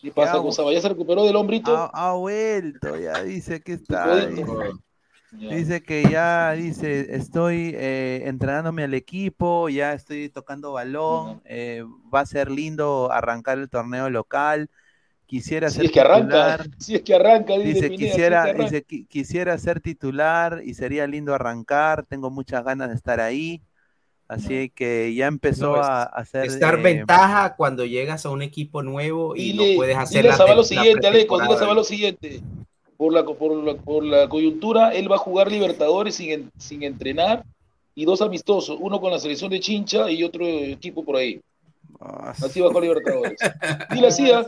¿Qué 0.00 0.10
pasa 0.12 0.40
con 0.40 0.52
Saba? 0.52 0.72
¿Ya 0.72 0.80
se 0.80 0.88
recuperó 0.88 1.24
del 1.24 1.36
hombrito? 1.36 1.72
Ha, 1.74 1.90
ha 2.10 2.12
vuelto, 2.14 2.96
ya 2.98 3.22
dice 3.22 3.60
que 3.62 3.74
está. 3.74 4.26
Dice, 4.26 4.44
dice 5.30 5.82
que 5.82 6.08
ya, 6.10 6.52
dice, 6.52 7.14
estoy 7.14 7.72
eh, 7.74 8.22
entrenándome 8.26 8.84
al 8.84 8.94
equipo, 8.94 9.68
ya 9.68 9.92
estoy 9.92 10.28
tocando 10.28 10.72
balón, 10.72 11.40
eh, 11.44 11.84
va 12.14 12.20
a 12.20 12.26
ser 12.26 12.50
lindo 12.50 13.10
arrancar 13.12 13.58
el 13.58 13.70
torneo 13.70 14.10
local. 14.10 14.70
Quisiera 15.32 15.70
Si 15.70 15.76
ser 15.76 15.86
es 15.86 15.92
que 15.92 16.00
arranca, 16.00 16.58
titular. 16.58 16.66
si 16.78 16.94
es 16.94 17.00
que 17.00 17.14
arranca, 17.14 17.54
dice, 17.54 17.72
Dice, 17.72 17.88
Pineda, 17.88 17.98
si 17.98 18.04
es 18.04 18.10
quisiera, 18.10 18.42
que 18.42 18.48
arranca. 18.50 18.64
dice, 18.64 18.86
"Qui- 18.86 19.06
quisiera 19.08 19.56
ser 19.56 19.80
titular 19.80 20.60
y 20.62 20.74
sería 20.74 21.06
lindo 21.06 21.34
arrancar, 21.34 22.04
tengo 22.04 22.30
muchas 22.30 22.62
ganas 22.62 22.90
de 22.90 22.96
estar 22.96 23.18
ahí. 23.18 23.62
Así 24.28 24.68
que 24.68 25.14
ya 25.14 25.28
empezó 25.28 25.72
No, 25.72 25.80
es- 25.80 25.86
a, 25.86 26.02
a 26.02 26.06
hacer... 26.20 26.44
Estar 26.44 26.74
eh, 26.74 26.82
ventaja 26.82 27.56
cuando 27.56 27.86
llegas 27.86 28.26
a 28.26 28.30
un 28.30 28.42
equipo 28.42 28.82
nuevo 28.82 29.34
y 29.34 29.52
Dile, 29.52 29.70
no 29.72 29.76
puedes 29.78 29.96
hacer 29.96 30.16
dile 30.18 30.28
a 30.28 30.32
la 30.32 30.36
Sabá 30.36 30.54
lo 30.54 30.64
siguiente, 30.64 31.06
Aleco, 31.06 31.40
dile 31.40 31.54
a 31.54 31.72
lo 31.72 31.84
siguiente. 31.84 32.42
Por 32.98 33.14
la, 33.14 33.24
por, 33.24 33.56
la, 33.56 33.74
por 33.76 34.04
la 34.04 34.28
coyuntura, 34.28 34.90
él 34.92 35.10
va 35.10 35.16
a 35.16 35.18
jugar 35.18 35.50
Libertadores 35.50 36.14
sin, 36.16 36.50
sin 36.58 36.82
entrenar 36.82 37.42
y 37.94 38.04
dos 38.04 38.20
amistosos, 38.20 38.76
uno 38.78 39.00
con 39.00 39.10
la 39.10 39.18
selección 39.18 39.50
de 39.50 39.60
Chincha 39.60 40.10
y 40.10 40.24
otro 40.24 40.46
equipo 40.46 41.02
por 41.02 41.16
ahí. 41.16 41.40
Así 42.04 42.60
jugar 42.60 42.82
Libertadores. 42.82 43.38
Dile 43.90 44.06
así, 44.08 44.30
¿ah? 44.30 44.44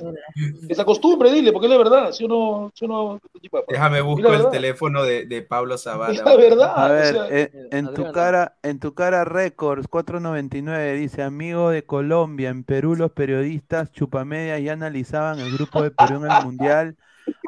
que 0.66 0.74
se 0.74 0.82
acostumbre, 0.82 1.30
dile, 1.30 1.52
porque 1.52 1.66
es 1.66 1.70
la 1.70 1.78
verdad. 1.78 2.12
Si 2.12 2.24
uno, 2.24 2.72
si 2.74 2.84
uno, 2.84 3.20
Déjame 3.68 4.00
buscar 4.00 4.34
el 4.34 4.50
teléfono 4.50 5.04
de, 5.04 5.26
de 5.26 5.42
Pablo 5.42 5.78
Zavala. 5.78 6.12
Es 6.12 6.24
la 6.24 6.36
verdad. 6.36 6.72
A 6.76 6.86
o 6.86 6.92
ver, 6.92 7.14
sea, 7.14 7.28
eh, 7.30 7.50
en 7.70 7.94
tu 7.94 8.10
cara, 8.12 8.56
en 8.62 8.80
tu 8.80 8.94
cara 8.94 9.24
Records 9.24 9.86
499 9.88 10.94
dice, 10.94 11.22
amigo 11.22 11.70
de 11.70 11.84
Colombia, 11.84 12.50
en 12.50 12.64
Perú 12.64 12.96
los 12.96 13.12
periodistas 13.12 13.92
chupamedias 13.92 14.62
ya 14.62 14.72
analizaban 14.72 15.38
el 15.38 15.52
grupo 15.52 15.82
de 15.82 15.90
Perú 15.90 16.24
en 16.24 16.30
el 16.30 16.44
Mundial 16.44 16.96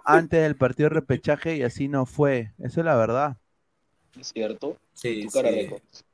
antes 0.05 0.43
del 0.43 0.57
partido 0.57 0.89
de 0.89 0.95
repechaje 0.95 1.57
y 1.57 1.63
así 1.63 1.89
no 1.89 2.07
fue. 2.07 2.53
Eso 2.59 2.81
es 2.81 2.87
la 2.87 2.97
verdad. 2.97 3.37
es 4.19 4.29
cierto. 4.29 4.77
Sí, 4.95 5.27
Tu 5.27 5.33
cara 5.33 5.49
sí. 5.51 5.55
Records. 5.63 6.06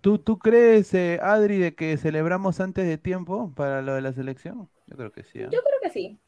¿Tú, 0.00 0.18
tú 0.18 0.38
crees, 0.38 0.94
eh, 0.94 1.18
Adri, 1.22 1.58
de 1.58 1.74
que 1.74 1.96
celebramos 1.96 2.60
antes 2.60 2.86
de 2.86 2.98
tiempo 2.98 3.52
para 3.54 3.82
lo 3.82 3.94
de 3.94 4.00
la 4.02 4.12
selección? 4.12 4.68
Yo 4.86 4.96
creo 4.96 5.10
que 5.12 5.24
sí. 5.24 5.40
¿ah? 5.42 5.48
Yo 5.50 5.60
creo 5.62 5.80
que 5.82 5.90
sí. 5.90 6.18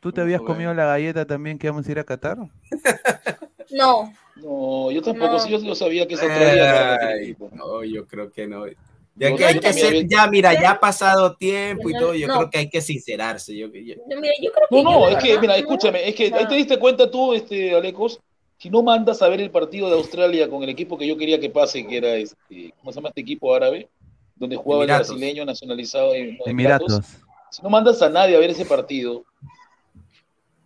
¿Tú 0.00 0.12
te 0.12 0.20
habías 0.20 0.40
Bueno. 0.40 0.54
comido 0.54 0.74
la 0.74 0.86
galleta 0.86 1.26
también 1.26 1.58
que 1.58 1.68
vamos 1.70 1.86
a 1.86 1.92
ir 1.92 1.98
a 1.98 2.04
Qatar? 2.04 2.38
No, 3.70 4.12
No, 4.36 4.90
yo 4.90 5.00
tampoco, 5.00 5.32
No. 5.34 5.38
sí, 5.38 5.50
yo, 5.50 5.58
yo 5.60 5.74
sabía 5.74 6.06
que 6.06 6.16
se 6.16 6.26
traía 6.26 6.94
Ay, 6.96 7.34
no, 7.52 7.82
yo 7.84 8.06
creo 8.06 8.30
que 8.30 8.46
no. 8.46 8.66
Ya 9.14 9.30
Yo 9.30 9.36
que 9.36 9.44
hay 9.46 9.60
que 9.60 9.68
había- 9.68 10.02
ya 10.06 10.26
mira, 10.26 10.52
ya 10.60 10.72
ha 10.72 10.80
pasado 10.80 11.36
tiempo 11.36 11.88
y 11.88 11.92
No, 11.94 11.98
todo, 11.98 12.14
yo 12.14 12.26
no. 12.28 12.34
creo 12.38 12.50
que 12.50 12.58
hay 12.58 12.68
que 12.70 12.80
sincerarse. 12.82 13.56
Yo, 13.56 13.68
yo- 13.68 13.80
yo- 13.80 14.20
mira, 14.20 14.34
yo 14.42 14.52
creo 14.52 14.66
que 14.68 14.82
No, 14.82 14.82
no, 14.82 15.08
es 15.08 15.16
que, 15.16 15.38
mira, 15.38 15.54
no, 15.54 15.58
escúchame, 15.58 16.06
es 16.08 16.14
que 16.14 16.24
ahí 16.34 16.46
te 16.48 16.54
diste 16.54 16.78
cuenta 16.78 17.10
tú, 17.10 17.32
este, 17.34 17.74
Alecos, 17.74 18.20
si 18.62 18.70
no 18.70 18.80
mandas 18.80 19.20
a 19.22 19.28
ver 19.28 19.40
el 19.40 19.50
partido 19.50 19.88
de 19.88 19.96
Australia 19.96 20.48
con 20.48 20.62
el 20.62 20.68
equipo 20.68 20.96
que 20.96 21.04
yo 21.04 21.16
quería 21.16 21.40
que 21.40 21.50
pase, 21.50 21.84
que 21.84 21.96
era 21.96 22.14
este, 22.14 22.72
¿cómo 22.78 22.92
se 22.92 22.96
llama 23.00 23.08
este 23.08 23.20
equipo 23.22 23.52
árabe? 23.52 23.88
Donde 24.36 24.54
jugaba 24.54 24.84
Emiratos. 24.84 25.08
el 25.08 25.14
brasileño 25.16 25.44
nacionalizado 25.44 26.14
en 26.14 26.38
Emiratos. 26.46 27.00
Si 27.50 27.60
no 27.60 27.68
mandas 27.70 28.00
a 28.02 28.08
nadie 28.08 28.36
a 28.36 28.38
ver 28.38 28.50
ese 28.50 28.64
partido, 28.64 29.24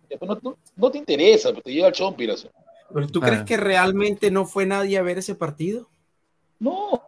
pues 0.07 0.21
no, 0.29 0.37
no- 0.43 0.57
no 0.75 0.91
te 0.91 0.99
interesa, 0.99 1.51
pues 1.51 1.63
te 1.63 1.73
llega 1.73 1.87
el 1.87 1.93
chompiras. 1.93 2.47
¿Pero 2.93 3.07
tú 3.07 3.19
Claro. 3.19 3.33
crees 3.33 3.45
que 3.47 3.57
realmente 3.57 4.29
no 4.29 4.45
fue 4.45 4.67
nadie 4.67 4.99
a 4.99 5.01
ver 5.01 5.17
ese 5.17 5.33
partido? 5.33 5.89
No. 6.59 7.01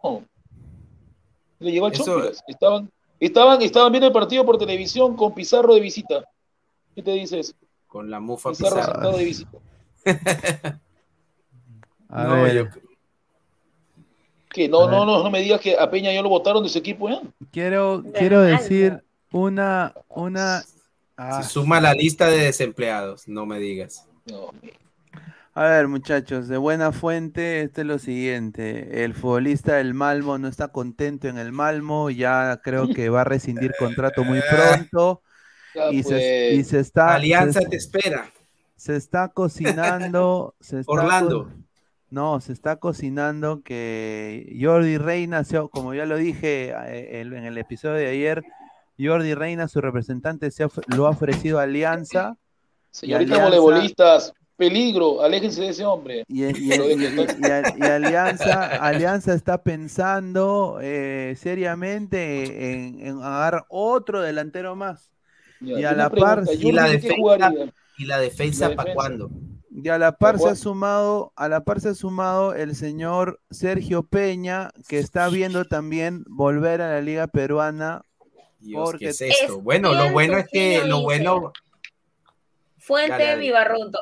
Le 1.60 1.70
llegó 1.70 1.86
al 1.86 1.92
Eso- 1.92 2.04
chompiras. 2.04 2.42
Estaban, 2.48 2.90
estaban, 3.20 3.62
estaban 3.62 3.92
viendo 3.92 4.08
el 4.08 4.12
partido 4.12 4.44
por 4.44 4.58
televisión 4.58 5.14
con 5.16 5.34
Pizarro 5.34 5.72
de 5.72 5.80
visita. 5.80 6.24
¿Qué 6.96 7.02
te 7.04 7.12
dices? 7.12 7.54
Con 7.86 8.10
la 8.10 8.18
mufa 8.18 8.50
Pizarro 8.50 8.74
Pizarro. 8.76 8.92
sentado 8.94 9.16
de 9.18 9.24
visita. 9.24 9.58
A 12.08 12.24
No, 12.24 12.42
ver, 12.42 12.54
yo- 12.54 12.68
Que 14.52 14.68
no, 14.68 14.82
A 14.84 14.90
no, 14.90 14.98
ver. 14.98 15.06
no, 15.06 15.22
no 15.22 15.30
me 15.30 15.40
digas 15.40 15.60
que 15.60 15.78
a 15.78 15.88
Peña 15.90 16.12
ya 16.12 16.22
lo 16.22 16.28
votaron 16.28 16.62
de 16.62 16.68
su 16.68 16.78
equipo, 16.78 17.08
¿eh? 17.08 17.20
quiero, 17.52 18.02
De 18.02 18.12
quiero 18.12 18.40
decir 18.42 19.02
una, 19.30 19.94
una... 20.08 20.64
ah, 21.16 21.42
Se 21.42 21.48
suma 21.48 21.76
a 21.76 21.80
la 21.80 21.94
lista 21.94 22.26
de 22.28 22.38
desempleados, 22.38 23.28
no 23.28 23.46
me 23.46 23.58
digas. 23.60 24.06
No, 24.26 24.50
A 25.54 25.62
ver, 25.64 25.86
muchachos, 25.88 26.48
de 26.48 26.56
buena 26.56 26.90
fuente, 26.90 27.62
este 27.62 27.82
es 27.82 27.86
lo 27.86 27.98
siguiente. 28.00 29.04
El 29.04 29.14
futbolista 29.14 29.76
del 29.76 29.94
Malmo 29.94 30.36
no 30.38 30.48
está 30.48 30.68
contento 30.68 31.28
en 31.28 31.38
el 31.38 31.52
Malmo, 31.52 32.10
ya 32.10 32.60
creo 32.64 32.88
que 32.92 33.08
va 33.08 33.20
a 33.20 33.24
rescindir 33.24 33.72
contrato 33.78 34.24
muy 34.24 34.40
pronto 34.50 35.22
ya 35.74 35.90
y 35.92 36.02
se, 36.02 36.54
y 36.54 36.64
se 36.64 36.80
está, 36.80 37.14
Alianza 37.14 37.60
se, 37.60 37.68
te 37.68 37.76
espera. 37.76 38.28
Se 38.80 38.96
está 38.96 39.28
cocinando, 39.28 40.54
se 40.60 40.80
está 40.80 40.92
Orlando. 40.92 41.44
co- 41.44 41.50
no, 42.08 42.40
se 42.40 42.52
está 42.54 42.76
cocinando 42.76 43.60
que 43.62 44.56
Jordi 44.60 44.96
Reina, 44.96 45.44
se- 45.44 45.68
como 45.70 45.92
ya 45.92 46.06
lo 46.06 46.16
dije 46.16 46.70
eh, 46.86 47.20
en 47.20 47.44
el 47.44 47.58
episodio 47.58 47.96
de 47.96 48.08
ayer, 48.08 48.42
Jordi 48.98 49.34
Reina, 49.34 49.68
su 49.68 49.82
representante, 49.82 50.50
se 50.50 50.66
lo 50.96 51.06
ha 51.06 51.10
ofrecido 51.10 51.58
a 51.60 51.64
Alianza. 51.64 52.36
Señoritas 52.90 53.38
Alianza- 53.38 53.60
voleibolistas, 53.60 54.32
peligro, 54.56 55.22
aléjense 55.22 55.60
de 55.60 55.68
ese 55.68 55.84
hombre. 55.84 56.24
Y, 56.26 56.44
y- 56.46 56.68
Pero 56.70 56.84
y- 56.90 56.96
de 56.96 56.96
que 56.96 57.42
y- 57.42 57.46
y 57.46 57.50
a- 57.50 57.74
y 57.78 57.82
Alianza, 57.82 58.64
Alianza 58.82 59.34
está 59.34 59.62
pensando 59.62 60.78
eh, 60.82 61.34
seriamente 61.38 62.72
en, 62.72 63.06
en 63.06 63.22
agarrar 63.22 63.66
otro 63.68 64.22
delantero 64.22 64.74
más. 64.74 65.10
Ya, 65.60 65.78
y 65.78 65.84
a 65.84 65.92
la 65.92 66.08
par, 66.08 66.44
pregunta, 66.44 66.52
Y 66.54 66.72
la 66.72 66.82
Jordi, 66.84 67.00
¿qué 67.00 67.08
defensa? 67.08 67.72
Y 68.00 68.06
la 68.06 68.18
defensa 68.18 68.70
para 68.74 68.94
cuándo? 68.94 69.30
y 69.72 69.88
a 69.88 69.98
la 69.98 70.12
par 70.18 70.38
se 70.38 70.48
ha 70.48 70.54
sumado, 70.56 71.32
a 71.36 71.48
la 71.48 71.64
par 71.64 71.80
se 71.80 71.90
ha 71.90 71.94
sumado 71.94 72.54
el 72.54 72.74
señor 72.74 73.40
Sergio 73.50 74.02
Peña, 74.02 74.70
que 74.88 74.98
está 74.98 75.28
viendo 75.28 75.64
también 75.64 76.24
volver 76.28 76.82
a 76.82 76.90
la 76.92 77.00
Liga 77.00 77.28
Peruana. 77.28 78.02
Dios, 78.58 78.82
Porque 78.90 79.04
¿qué 79.06 79.10
es 79.10 79.20
esto? 79.22 79.56
Es 79.58 79.62
bueno, 79.62 79.94
lo 79.94 80.10
bueno 80.12 80.36
es 80.38 80.46
que 80.52 80.82
lo 80.84 81.00
bueno, 81.02 81.52
Fuente 82.78 83.36
mi 83.36 83.50
barroto. 83.50 84.00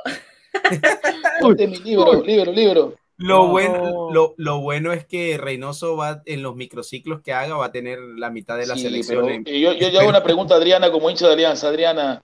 Ponte 1.41 1.67
mi 1.69 1.77
libro, 1.79 2.23
libro, 2.25 2.53
libro. 2.53 2.95
lo 3.19 3.45
No. 3.45 3.49
bueno, 3.49 4.11
lo, 4.13 4.35
lo 4.37 4.61
bueno 4.61 4.93
es 4.93 5.05
que 5.07 5.37
Reynoso 5.39 5.97
va 5.97 6.23
en 6.25 6.43
los 6.43 6.57
microciclos 6.57 7.21
que 7.21 7.33
haga 7.33 7.57
va 7.57 7.67
a 7.67 7.73
tener 7.73 7.99
la 8.01 8.31
mitad 8.31 8.57
de 8.57 8.67
la 8.67 8.75
Sí, 8.75 8.83
selección. 8.83 9.25
pero, 9.25 9.35
en- 9.35 9.45
yo, 9.45 9.73
yo, 9.75 9.89
yo 9.91 10.01
hago 10.01 10.09
una 10.09 10.23
pregunta 10.23 10.55
a 10.55 10.57
Adriana 10.57 10.91
como 10.91 11.11
hincha 11.11 11.27
de 11.27 11.35
Alianza. 11.35 11.69
Adriana, 11.69 12.23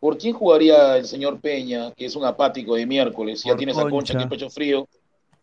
¿por 0.00 0.18
quién 0.18 0.34
jugaría 0.34 0.96
el 0.96 1.06
señor 1.06 1.40
Peña, 1.40 1.92
que 1.92 2.06
es 2.06 2.16
un 2.16 2.24
apático 2.24 2.74
de 2.74 2.86
miércoles? 2.86 3.42
Ya 3.44 3.50
Por 3.52 3.58
tienes 3.58 3.78
a 3.78 3.88
Concha 3.88 4.14
aquí 4.14 4.22
en 4.22 4.28
pecho 4.28 4.50
frío. 4.50 4.88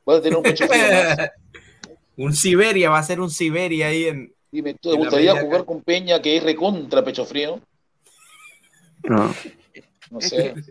Vas 0.06 0.18
a 0.20 0.22
tener 0.22 0.38
un 0.38 0.44
pecho 0.44 0.68
frío 0.68 0.82
más. 0.82 1.30
un 2.18 2.34
Siberia, 2.34 2.90
va 2.90 3.00
a 3.00 3.04
ser 3.04 3.20
un 3.20 3.30
Siberia 3.30 3.88
ahí 3.88 4.06
en. 4.06 4.34
Dime, 4.52 4.76
¿te 4.76 4.90
En 4.90 4.96
la 4.96 5.00
gustaría 5.00 5.42
jugar 5.42 5.66
con 5.66 5.82
Peña, 5.82 6.22
que 6.22 6.38
es 6.38 6.44
recontra 6.44 7.04
pecho 7.04 7.26
frío? 7.26 7.60
No. 9.04 9.34
No 10.12 10.22
sé. 10.22 10.54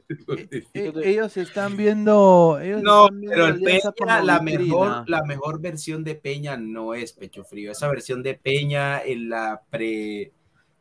E- 0.74 0.92
ellos 1.04 1.36
están 1.36 1.76
viendo. 1.76 2.60
Ellos 2.62 2.82
No, 2.82 3.06
están 3.06 3.20
viendo 3.20 3.34
pero 3.34 3.46
el 3.48 3.60
Peña, 3.60 4.22
la 4.22 4.38
vitrina. 4.38 4.64
mejor, 4.64 5.10
la 5.10 5.22
mejor 5.24 5.60
versión 5.60 6.04
de 6.04 6.14
Peña 6.14 6.56
no 6.56 6.94
es 6.94 7.12
pecho 7.12 7.42
frío. 7.44 7.72
Esa 7.72 7.88
versión 7.88 8.22
de 8.22 8.34
Peña 8.34 9.02
en 9.02 9.28
la 9.28 9.60
pre 9.68 10.30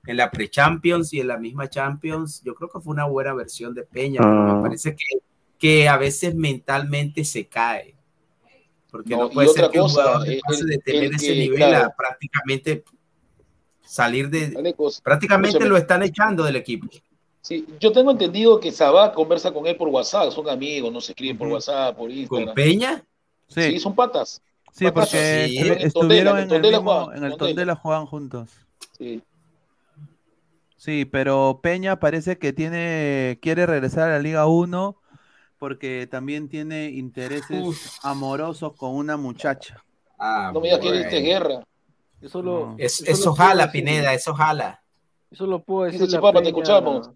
en 0.06 0.18
la 0.18 0.32
pre-Champions 0.32 1.14
y 1.14 1.20
en 1.20 1.28
la 1.28 1.38
misma 1.38 1.70
Champions, 1.70 2.42
yo 2.44 2.56
creo 2.56 2.70
que 2.70 2.80
fue 2.80 2.94
una 2.94 3.06
buena 3.06 3.34
versión 3.34 3.74
de 3.74 3.84
Peña, 3.84 4.20
pero 4.22 4.32
Ah. 4.50 4.56
me 4.56 4.62
parece 4.62 4.96
que, 4.96 5.06
que 5.58 5.88
a 5.88 5.98
veces 5.98 6.34
mentalmente 6.36 7.24
se 7.24 7.48
cae. 7.48 7.96
Porque 8.90 9.16
No, 9.16 9.30
puede 9.30 9.48
ser 9.50 9.70
que 9.70 9.80
un 9.80 9.88
jugador 9.90 10.28
el- 10.28 10.40
pase 10.42 10.66
de 10.66 10.76
el 10.76 10.84
tener 10.84 11.14
ese 11.16 11.28
que, 11.28 11.36
nivel 11.40 11.58
claro. 11.58 11.86
a 11.86 11.96
prácticamente 11.96 12.84
salir 13.86 14.30
de... 14.30 14.50
Prácticamente 15.04 15.50
escúchame. 15.50 15.70
lo 15.70 15.78
están 15.78 16.04
echando 16.04 16.44
del 16.44 16.56
equipo. 16.58 16.88
Sí, 17.42 17.66
yo 17.80 17.92
tengo 17.92 18.12
entendido 18.12 18.60
que 18.60 18.72
Sabá 18.72 19.12
conversa 19.14 19.52
con 19.52 19.66
él 19.66 19.76
por 19.76 19.88
WhatsApp, 19.90 20.32
son 20.32 20.48
amigos, 20.50 20.92
no 20.94 21.02
se 21.02 21.14
escriben 21.14 21.38
por. 21.38 21.48
WhatsApp, 21.48 21.96
por 21.98 22.08
¿Con 22.10 22.18
Instagram. 22.18 22.54
Peña? 22.56 23.04
Sí, 23.48 23.62
Sí, 23.72 23.80
son 23.80 23.96
patas. 23.96 24.42
sí, 24.72 24.86
patas. 24.86 25.10
porque 25.10 25.48
Sí, 25.48 25.58
en 25.58 25.66
el 25.66 25.72
estuvieron 25.82 25.92
Tondela, 25.94 26.32
en 26.32 26.38
el 26.38 26.44
el 26.44 26.50
Tondela 26.50 26.78
mismo, 26.78 26.92
jugaban, 26.92 27.18
en 27.18 27.24
el 27.24 27.30
Tondela. 27.32 27.50
Tondela 27.50 27.76
jugaban 27.76 28.06
juntos. 28.06 28.50
Sí. 28.98 29.22
Sí, 30.82 31.06
pero 31.06 31.60
Peña 31.62 32.00
parece 32.00 32.40
que 32.40 32.54
tiene, 32.54 33.38
quiere 33.40 33.68
regresar 33.68 34.10
a 34.10 34.14
la 34.14 34.20
Liga 34.20 34.48
1 34.48 35.00
porque 35.60 36.08
también 36.10 36.50
tiene 36.50 36.90
intereses 36.90 37.62
Uf. 37.64 38.00
amorosos 38.02 38.74
con 38.76 38.96
una 38.96 39.16
muchacha. 39.16 39.84
Ah, 40.18 40.50
No 40.52 40.60
me 40.60 40.70
digas 40.70 40.80
que 40.80 40.92
de 40.92 41.22
guerra. 41.22 41.64
Eso 42.20 42.42
lo, 42.42 42.70
No. 42.70 42.76
Es- 42.80 43.02
eso 43.02 43.32
jala. 43.36 43.72
Pineda, 43.72 44.12
eso 44.16 44.34
jala. 44.34 44.82
Eso 45.30 45.46
lo 45.46 45.62
puedo 45.64 45.86
Dice 45.86 46.00
decir. 46.00 46.16
Chipapa, 46.18 46.42
te 46.42 46.48
escuchamos. 46.48 47.12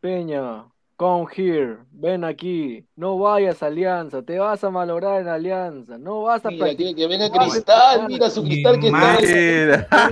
Peña, 0.00 0.66
come 0.98 1.26
here, 1.36 1.76
ven 1.92 2.24
aquí. 2.24 2.84
No 2.96 3.16
vayas 3.18 3.62
a 3.62 3.66
Alianza, 3.66 4.20
te 4.22 4.36
vas 4.40 4.64
a 4.64 4.70
malograr 4.70 5.20
en 5.20 5.28
Alianza. 5.28 5.96
No 5.96 6.22
vas 6.22 6.44
a 6.44 6.50
Mira, 6.50 6.74
que, 6.74 6.92
que 6.92 7.06
venga 7.06 7.30
Cristal, 7.30 8.06
mira 8.08 8.28
su 8.28 8.42
Cristal 8.42 8.80
que 8.80 8.88
está. 8.88 9.12
En 9.14 9.16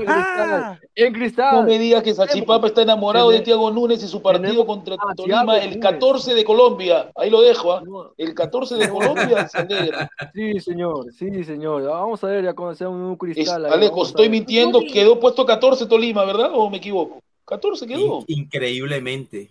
Cristal. 0.05 0.81
En 0.95 1.13
Cristal. 1.13 1.55
No 1.57 1.63
me 1.65 1.79
digas 1.79 2.03
que 2.05 2.15
Sachipapa 2.15 2.69
está 2.69 2.83
enamorado 2.83 3.31
de 3.31 3.41
Tiago 3.41 3.71
Núñez 3.71 4.03
y 4.05 4.07
su 4.09 4.23
partido 4.23 4.65
contra 4.65 4.97
Tolima 5.17 5.59
el 5.59 5.71
Núñez. 5.71 5.83
14 5.83 6.35
de 6.35 6.45
Colombia. 6.45 7.11
Ahí 7.17 7.29
lo 7.31 7.43
dejo, 7.43 7.73
¿ah? 7.73 7.83
No, 7.85 8.13
El 8.17 8.33
14 8.33 8.77
de 8.77 8.89
Colombia 8.89 9.47
se 9.49 9.59
alegra. 9.59 10.09
Sí, 10.33 10.61
señor, 10.61 11.13
sí, 11.13 11.43
señor. 11.45 11.83
Vamos 11.83 12.23
a 12.25 12.29
ver 12.29 12.45
ya 12.45 12.55
cuando 12.55 12.77
sea 12.77 12.89
un, 12.89 13.01
un 13.01 13.13
Es- 13.15 13.19
cristal. 13.19 13.67
ahí, 13.67 13.73
Aleco, 13.73 13.91
vamos 13.97 14.09
a 14.09 14.11
estoy 14.13 14.29
mintiendo, 14.31 14.81
quedó 14.91 15.19
puesto 15.21 15.45
14 15.45 15.87
Tolima, 15.87 16.25
¿verdad? 16.25 16.51
¿O 16.55 16.71
me 16.71 16.77
equivoco? 16.79 17.19
14 17.45 17.87
quedó. 17.89 18.25
In- 18.29 18.45
increíblemente. 18.45 19.51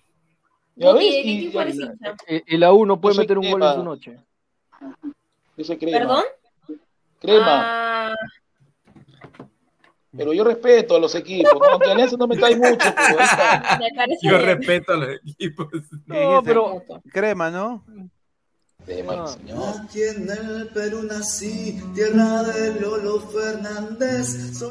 ¿Ya 0.75 0.91
ves? 0.93 1.03
¿de 1.03 1.09
qué 1.09 1.21
Y- 1.27 1.37
equipo 1.45 1.61
eres 1.61 1.75
hincha? 1.75 2.15
Y, 2.27 2.55
y 2.55 2.57
la 2.57 2.73
U 2.73 2.85
no 2.85 2.99
puede 2.99 3.15
Yo 3.15 3.21
meter 3.21 3.37
un 3.37 3.45
gol 3.51 3.53
en 3.53 3.67
crema. 3.69 3.75
su 3.75 3.83
noche. 3.83 4.17
Soy 5.63 5.77
crema. 5.77 5.97
¿Perdón? 5.99 6.23
Crema. 7.21 8.09
Ah, 8.11 8.15
Pero 10.17 10.31
yo 10.33 10.43
respeto 10.45 10.95
a 10.95 10.99
los 10.99 11.13
equipos, 11.15 11.53
¿no? 11.59 11.65
aunque 11.71 11.91
Alianza 11.91 12.15
no 12.17 12.27
me 12.27 12.37
cae 12.37 12.55
mucho, 12.55 12.77
pero 12.77 13.19
Yo 14.21 14.29
bien. 14.37 14.41
respeto 14.45 14.93
a 14.93 14.97
los 14.97 15.09
equipos. 15.25 15.67
¿Qué 15.71 15.79
No, 16.07 16.41
pero. 16.43 16.83
Crema, 17.11 17.49
¿no? 17.51 17.83
Crema, 18.85 19.13
Ah. 19.23 19.27
señor. 19.27 19.75
Aquí 19.83 20.03
en 20.03 20.29
el 20.29 20.69
Perú 20.73 21.03
nací, 21.03 21.81
tierra 21.95 22.43
de 22.43 22.79
Lolo 22.79 23.19
Fernández. 23.21 24.61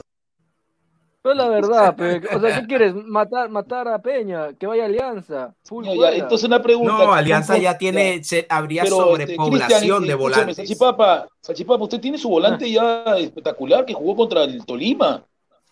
Pero 1.24 1.36
la 1.36 1.48
verdad, 1.48 1.96
pe, 1.96 2.20
o 2.36 2.38
sea, 2.38 2.60
¿qué 2.60 2.66
quieres? 2.66 2.94
Matar, 2.94 3.48
matar 3.48 3.88
a 3.88 3.98
Peña, 3.98 4.52
que 4.52 4.66
vaya 4.66 4.82
a 4.82 4.86
Alianza. 4.86 5.54
Full 5.64 5.86
Ya, 5.86 5.94
ya, 5.94 6.10
entonces 6.16 6.46
una 6.46 6.62
pregunta. 6.62 6.92
No, 6.92 7.14
Alianza 7.14 7.54
¿Cómo- 7.54 7.62
ya 7.62 7.78
tiene, 7.78 8.22
se- 8.22 8.46
habría 8.50 8.82
Pero, 8.82 9.16
este, 9.16 9.34
sobrepoblación 9.34 9.80
Cristian, 9.80 10.06
de 10.06 10.14
volantes. 10.14 10.56
Sachipapa, 10.56 11.26
Sachipapa, 11.40 11.82
usted 11.84 12.00
tiene 12.00 12.18
su 12.18 12.28
volante 12.28 12.70
ya 12.70 13.04
espectacular 13.16 13.86
que 13.86 13.94
jugó 13.94 14.14
contra 14.14 14.44
el 14.44 14.62
Tolima. 14.66 15.24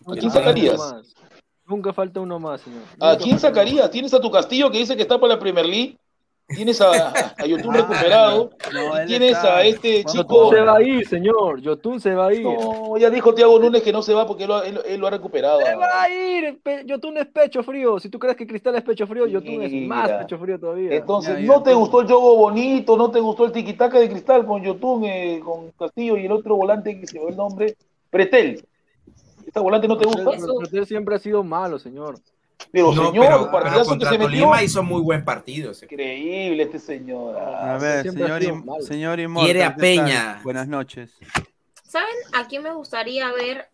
¿A 0.07 0.13
quién 0.15 0.31
sacarías? 0.31 0.95
Nunca 1.67 1.93
falta 1.93 2.19
uno 2.19 2.39
más, 2.39 2.59
señor. 2.61 2.81
¿A 2.99 3.11
Nunca 3.11 3.23
quién 3.23 3.37
falta 3.39 3.47
uno 3.49 3.55
sacarías? 3.61 3.91
Tienes 3.91 4.13
a 4.15 4.19
tu 4.19 4.31
Castillo 4.31 4.71
que 4.71 4.79
dice 4.79 4.95
que 4.95 5.03
está 5.03 5.19
para 5.19 5.35
la 5.35 5.39
Premier 5.39 5.67
League. 5.67 5.97
Tienes 6.47 6.81
a, 6.81 7.33
a 7.37 7.45
Yotun 7.45 7.73
recuperado. 7.73 8.51
No, 8.73 9.01
y 9.03 9.05
tienes 9.07 9.31
está- 9.31 9.57
a 9.57 9.63
este 9.65 10.03
Yotun 10.03 10.11
chico. 10.13 10.49
se 10.51 10.59
va 10.61 10.75
a 10.77 10.81
ir, 10.81 11.07
señor. 11.07 11.61
Yotun 11.61 11.99
se 11.99 12.13
va 12.13 12.27
a 12.27 12.33
ir. 12.33 12.43
No, 12.43 12.97
ya 12.97 13.09
dijo 13.09 13.33
Tiago 13.33 13.57
Núñez 13.59 13.81
que 13.81 13.93
no 13.93 14.01
se 14.01 14.13
va 14.13 14.27
porque 14.27 14.43
él, 14.43 14.49
lo- 14.49 14.63
él- 14.63 14.81
él 14.85 14.99
lo 14.99 15.07
ha 15.07 15.09
recuperado. 15.11 15.61
Se 15.61 15.75
va 15.75 16.01
a 16.03 16.09
ir. 16.09 16.59
Yotun 16.85 17.17
es 17.17 17.27
pecho 17.27 17.63
frío. 17.63 17.99
Si 17.99 18.09
tú 18.09 18.19
crees 18.19 18.35
que 18.35 18.45
Cristal 18.45 18.75
es 18.75 18.81
pecho 18.83 19.07
frío, 19.07 19.25
Yotun 19.27 19.61
es 19.61 19.71
más 19.87 20.11
pecho 20.11 20.37
frío 20.37 20.59
todavía. 20.59 20.93
Entonces, 20.95 21.35
Ya, 21.35 21.41
ya, 21.41 21.47
¿no 21.47 21.63
te 21.63 21.71
tú- 21.71 21.79
gustó 21.79 22.01
el 22.01 22.07
juego 22.07 22.35
bonito? 22.35 22.97
¿No 22.97 23.09
te 23.09 23.19
gustó 23.19 23.45
el 23.45 23.51
tiquitaca 23.51 23.99
de 23.99 24.09
cristal 24.09 24.45
con 24.45 24.61
Yotun, 24.63 25.05
eh, 25.05 25.39
con 25.43 25.71
Castillo 25.71 26.17
y 26.17 26.25
el 26.25 26.31
otro 26.31 26.55
volante 26.55 26.99
que 26.99 27.07
se 27.07 27.19
me 27.19 27.29
el 27.29 27.37
nombre? 27.37 27.75
Pretel. 28.09 28.65
¿Esta 29.45 29.61
volante 29.61 29.87
no 29.87 29.97
te 29.97 30.05
gusta? 30.05 30.29
Usted 30.31 30.83
siempre 30.85 31.15
ha 31.15 31.19
sido 31.19 31.43
malo, 31.43 31.77
señor. 31.79 32.15
Pero 32.71 32.91
No, 32.93 33.05
señor, 33.07 33.25
pero, 33.25 33.51
partidazo 33.51 33.73
pero 33.73 33.83
que 33.83 33.89
contra 33.89 34.09
se 34.09 34.17
metió. 34.17 34.27
Tolima 34.39 34.63
hizo 34.63 34.83
muy 34.83 35.01
buen 35.01 35.23
partido. 35.25 35.71
ese. 35.71 35.85
Increíble 35.85 36.63
este 36.63 36.79
señor. 36.79 37.37
Ah, 37.39 37.75
A 37.75 37.77
ver, 37.77 38.03
señor, 38.11 38.41
Im- 38.41 38.81
señor 38.81 39.19
Quiere 39.43 39.63
a. 39.63 39.75
Peña. 39.75 40.41
Buenas 40.43 40.67
noches. 40.67 41.11
¿Saben 41.83 42.09
a 42.33 42.47
quién 42.47 42.63
me 42.63 42.73
gustaría 42.73 43.31
ver 43.31 43.69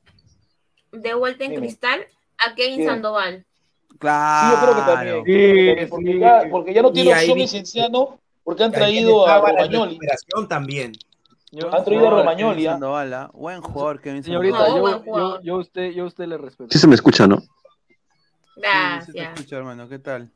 de 0.92 1.14
vuelta 1.14 1.46
en 1.46 1.52
Dime. 1.52 1.62
cristal? 1.62 2.02
A 2.46 2.56
Kevin 2.56 2.76
¿Quién? 2.78 2.88
Sandoval. 2.88 3.46
Sí, 3.92 3.98
Claro. 4.00 4.56
yo 4.58 4.62
creo 4.64 4.76
que 4.76 4.92
también. 4.92 5.26
Sí, 5.26 5.86
porque, 5.90 6.12
sí. 6.14 6.20
ya, 6.20 6.42
porque 6.50 6.74
ya 6.74 6.82
no 6.82 6.92
tiene 6.92 7.14
opción 7.14 7.48
Cienciano, 7.48 8.20
porque 8.44 8.64
han 8.64 8.72
traído 8.72 9.28
a 9.28 9.40
Romagnoli. 9.42 10.00
también. 10.48 10.94
Yo- 11.52 11.74
Han 11.74 11.84
traído 11.84 12.08
a 12.08 12.10
Romagnoli, 12.12 12.68
¿ah? 12.68 12.72
Sandoval, 12.74 13.14
¿ah? 13.14 13.30
Buen 13.34 13.62
jugador, 13.62 14.00
Kevin 14.02 14.24
Señorita, 14.24 14.58
No, 14.60 14.66
Sandoval. 14.66 15.04
yo, 15.06 15.16
yo, 15.18 15.42
yo, 15.42 15.56
usted, 15.58 15.92
yo 15.92 16.04
a 16.04 16.08
usted 16.08 16.26
le 16.28 16.38
respeto. 16.38 16.70
Sí 16.72 16.78
se 16.78 16.88
me 16.88 16.96
escucha, 16.96 17.26
¿no? 17.28 17.40
Sí, 18.60 19.02
sí 19.06 19.12
te 19.14 19.20
Gracias. 19.20 19.34
escucho, 19.34 19.58
hermano. 19.58 19.88
¿Qué 19.88 20.00
tal? 20.00 20.32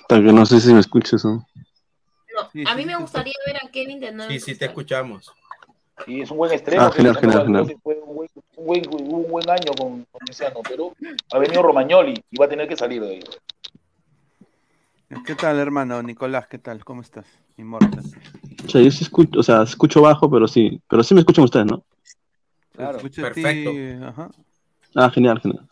Hasta 0.00 0.16
que 0.16 0.32
no 0.32 0.46
sé 0.46 0.60
si 0.60 0.72
me 0.72 0.80
escuchas, 0.80 1.24
¿no? 1.24 1.32
No, 1.32 2.50
Sí, 2.52 2.62
a 2.66 2.70
sí, 2.72 2.76
mí 2.76 2.82
sí, 2.82 2.86
me 2.86 2.94
sí. 2.94 3.00
gustaría 3.00 3.34
ver 3.46 3.56
a 3.56 3.70
Kevin 3.70 4.00
de 4.00 4.12
nuevo. 4.12 4.30
Sí, 4.30 4.40
sí, 4.40 4.56
te 4.56 4.66
escuchamos. 4.66 5.32
Y 6.06 6.22
es 6.22 6.30
un 6.30 6.36
buen 6.38 6.52
extremo. 6.52 6.84
Ah, 6.84 6.90
genial, 6.92 7.16
genial, 7.16 7.44
genial. 7.44 7.76
Fue 7.82 7.94
un 8.00 8.14
buen, 8.14 8.28
un 8.56 8.66
buen, 8.66 9.14
un 9.14 9.30
buen 9.30 9.50
año 9.50 9.72
con, 9.76 10.04
con 10.10 10.62
pero 10.68 10.94
ha 11.32 11.38
venido 11.38 11.62
Romagnoli 11.62 12.14
y 12.30 12.36
va 12.36 12.46
a 12.46 12.48
tener 12.48 12.68
que 12.68 12.76
salir 12.76 13.02
de 13.02 13.10
ahí. 13.10 13.20
¿Qué 15.24 15.34
tal, 15.34 15.58
hermano? 15.58 16.02
Nicolás, 16.02 16.48
¿qué 16.48 16.58
tal? 16.58 16.84
¿Cómo 16.84 17.02
estás? 17.02 17.26
Immortal. 17.56 18.04
O 18.64 18.68
sea, 18.68 18.80
yo 18.80 18.90
sí 18.90 19.04
escucho, 19.04 19.38
o 19.38 19.42
sea, 19.42 19.62
escucho 19.62 20.02
bajo, 20.02 20.28
pero 20.30 20.48
sí, 20.48 20.80
pero 20.88 21.02
sí 21.04 21.14
me 21.14 21.20
escuchan 21.20 21.44
ustedes, 21.44 21.66
¿no? 21.66 21.84
Claro, 22.72 22.96
escucha 22.98 23.26
a 23.28 23.32
ti, 23.32 23.42
perfecto. 23.42 24.06
ajá. 24.06 24.30
Ah, 24.96 25.10
genial, 25.10 25.40
genial. 25.40 25.68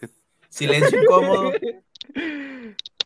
¿Qué- 0.00 0.08
Silencio 0.48 0.98
incómodo. 1.02 1.50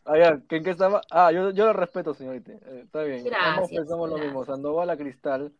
Ah, 0.05 0.17
ya, 0.17 0.41
¿en 0.49 0.63
qué 0.63 0.69
estaba? 0.71 1.01
Ah, 1.11 1.31
yo, 1.31 1.51
yo 1.51 1.65
lo 1.65 1.73
respeto, 1.73 2.13
señorita. 2.13 2.51
Eh, 2.51 2.81
está 2.85 3.03
bien. 3.03 3.19
Ambos 3.19 3.31
Gracias, 3.69 3.79
pensamos 3.79 4.09
lo 4.09 4.17
mismo. 4.17 4.45
Sandoval 4.45 4.89
a 4.89 4.97
Cristal. 4.97 5.51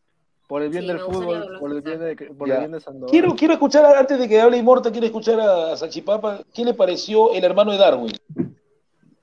Por 0.48 0.64
el 0.64 0.70
bien 0.70 0.82
Sí, 0.84 0.88
del 0.88 1.00
fútbol, 1.00 1.58
por 1.60 1.72
el 1.72 1.82
bien 1.82 2.00
de, 2.00 2.16
por 2.16 2.50
el 2.50 2.58
bien 2.58 2.72
de 2.72 2.80
Sandoval. 2.80 3.12
Quiero, 3.12 3.36
quiero 3.36 3.54
escuchar, 3.54 3.86
antes 3.96 4.18
de 4.18 4.28
que 4.28 4.42
hable 4.42 4.58
Inmorta, 4.58 4.92
quiero 4.92 5.06
escuchar 5.06 5.40
a 5.40 5.78
Sachipapa. 5.78 6.40
¿Qué 6.54 6.66
le 6.66 6.74
pareció 6.74 7.34
el 7.34 7.44
hermano 7.44 7.72
de 7.72 7.78
Darwin? 7.78 8.12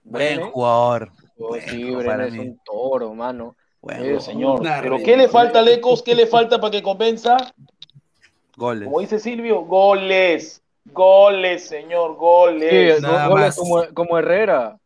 Buen 0.04 0.40
jugador. 0.50 1.10
Oh, 1.38 1.54
sí, 1.56 1.60
es 1.92 2.32
mí. 2.32 2.38
un 2.38 2.60
toro, 2.64 3.12
mano. 3.12 3.56
Bueno, 3.80 4.04
Eh, 4.04 4.20
señor, 4.20 4.60
pero. 4.62 4.98
¿qué 5.04 5.16
le 5.16 5.28
falta 5.28 5.58
a 5.58 5.62
Lecos? 5.62 6.02
¿Qué 6.02 6.14
le 6.14 6.26
falta 6.28 6.60
para 6.60 6.70
que 6.70 6.82
convenza? 6.82 7.36
Goles. 8.56 8.84
Como 8.86 9.00
dice 9.00 9.18
Silvio, 9.18 9.62
goles. 9.62 10.62
Goles, 10.92 11.66
señor, 11.66 12.12
Sí, 12.12 12.16
goles. 12.18 13.02
nada 13.02 13.28
goles 13.28 13.46
más. 13.46 13.56
Como, 13.56 13.84
como 13.94 14.18
Herrera. 14.18 14.78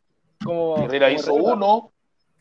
Como, 0.43 0.77
Herrera 0.79 1.09
como 1.09 1.19
hizo 1.21 1.35
uno, 1.35 1.93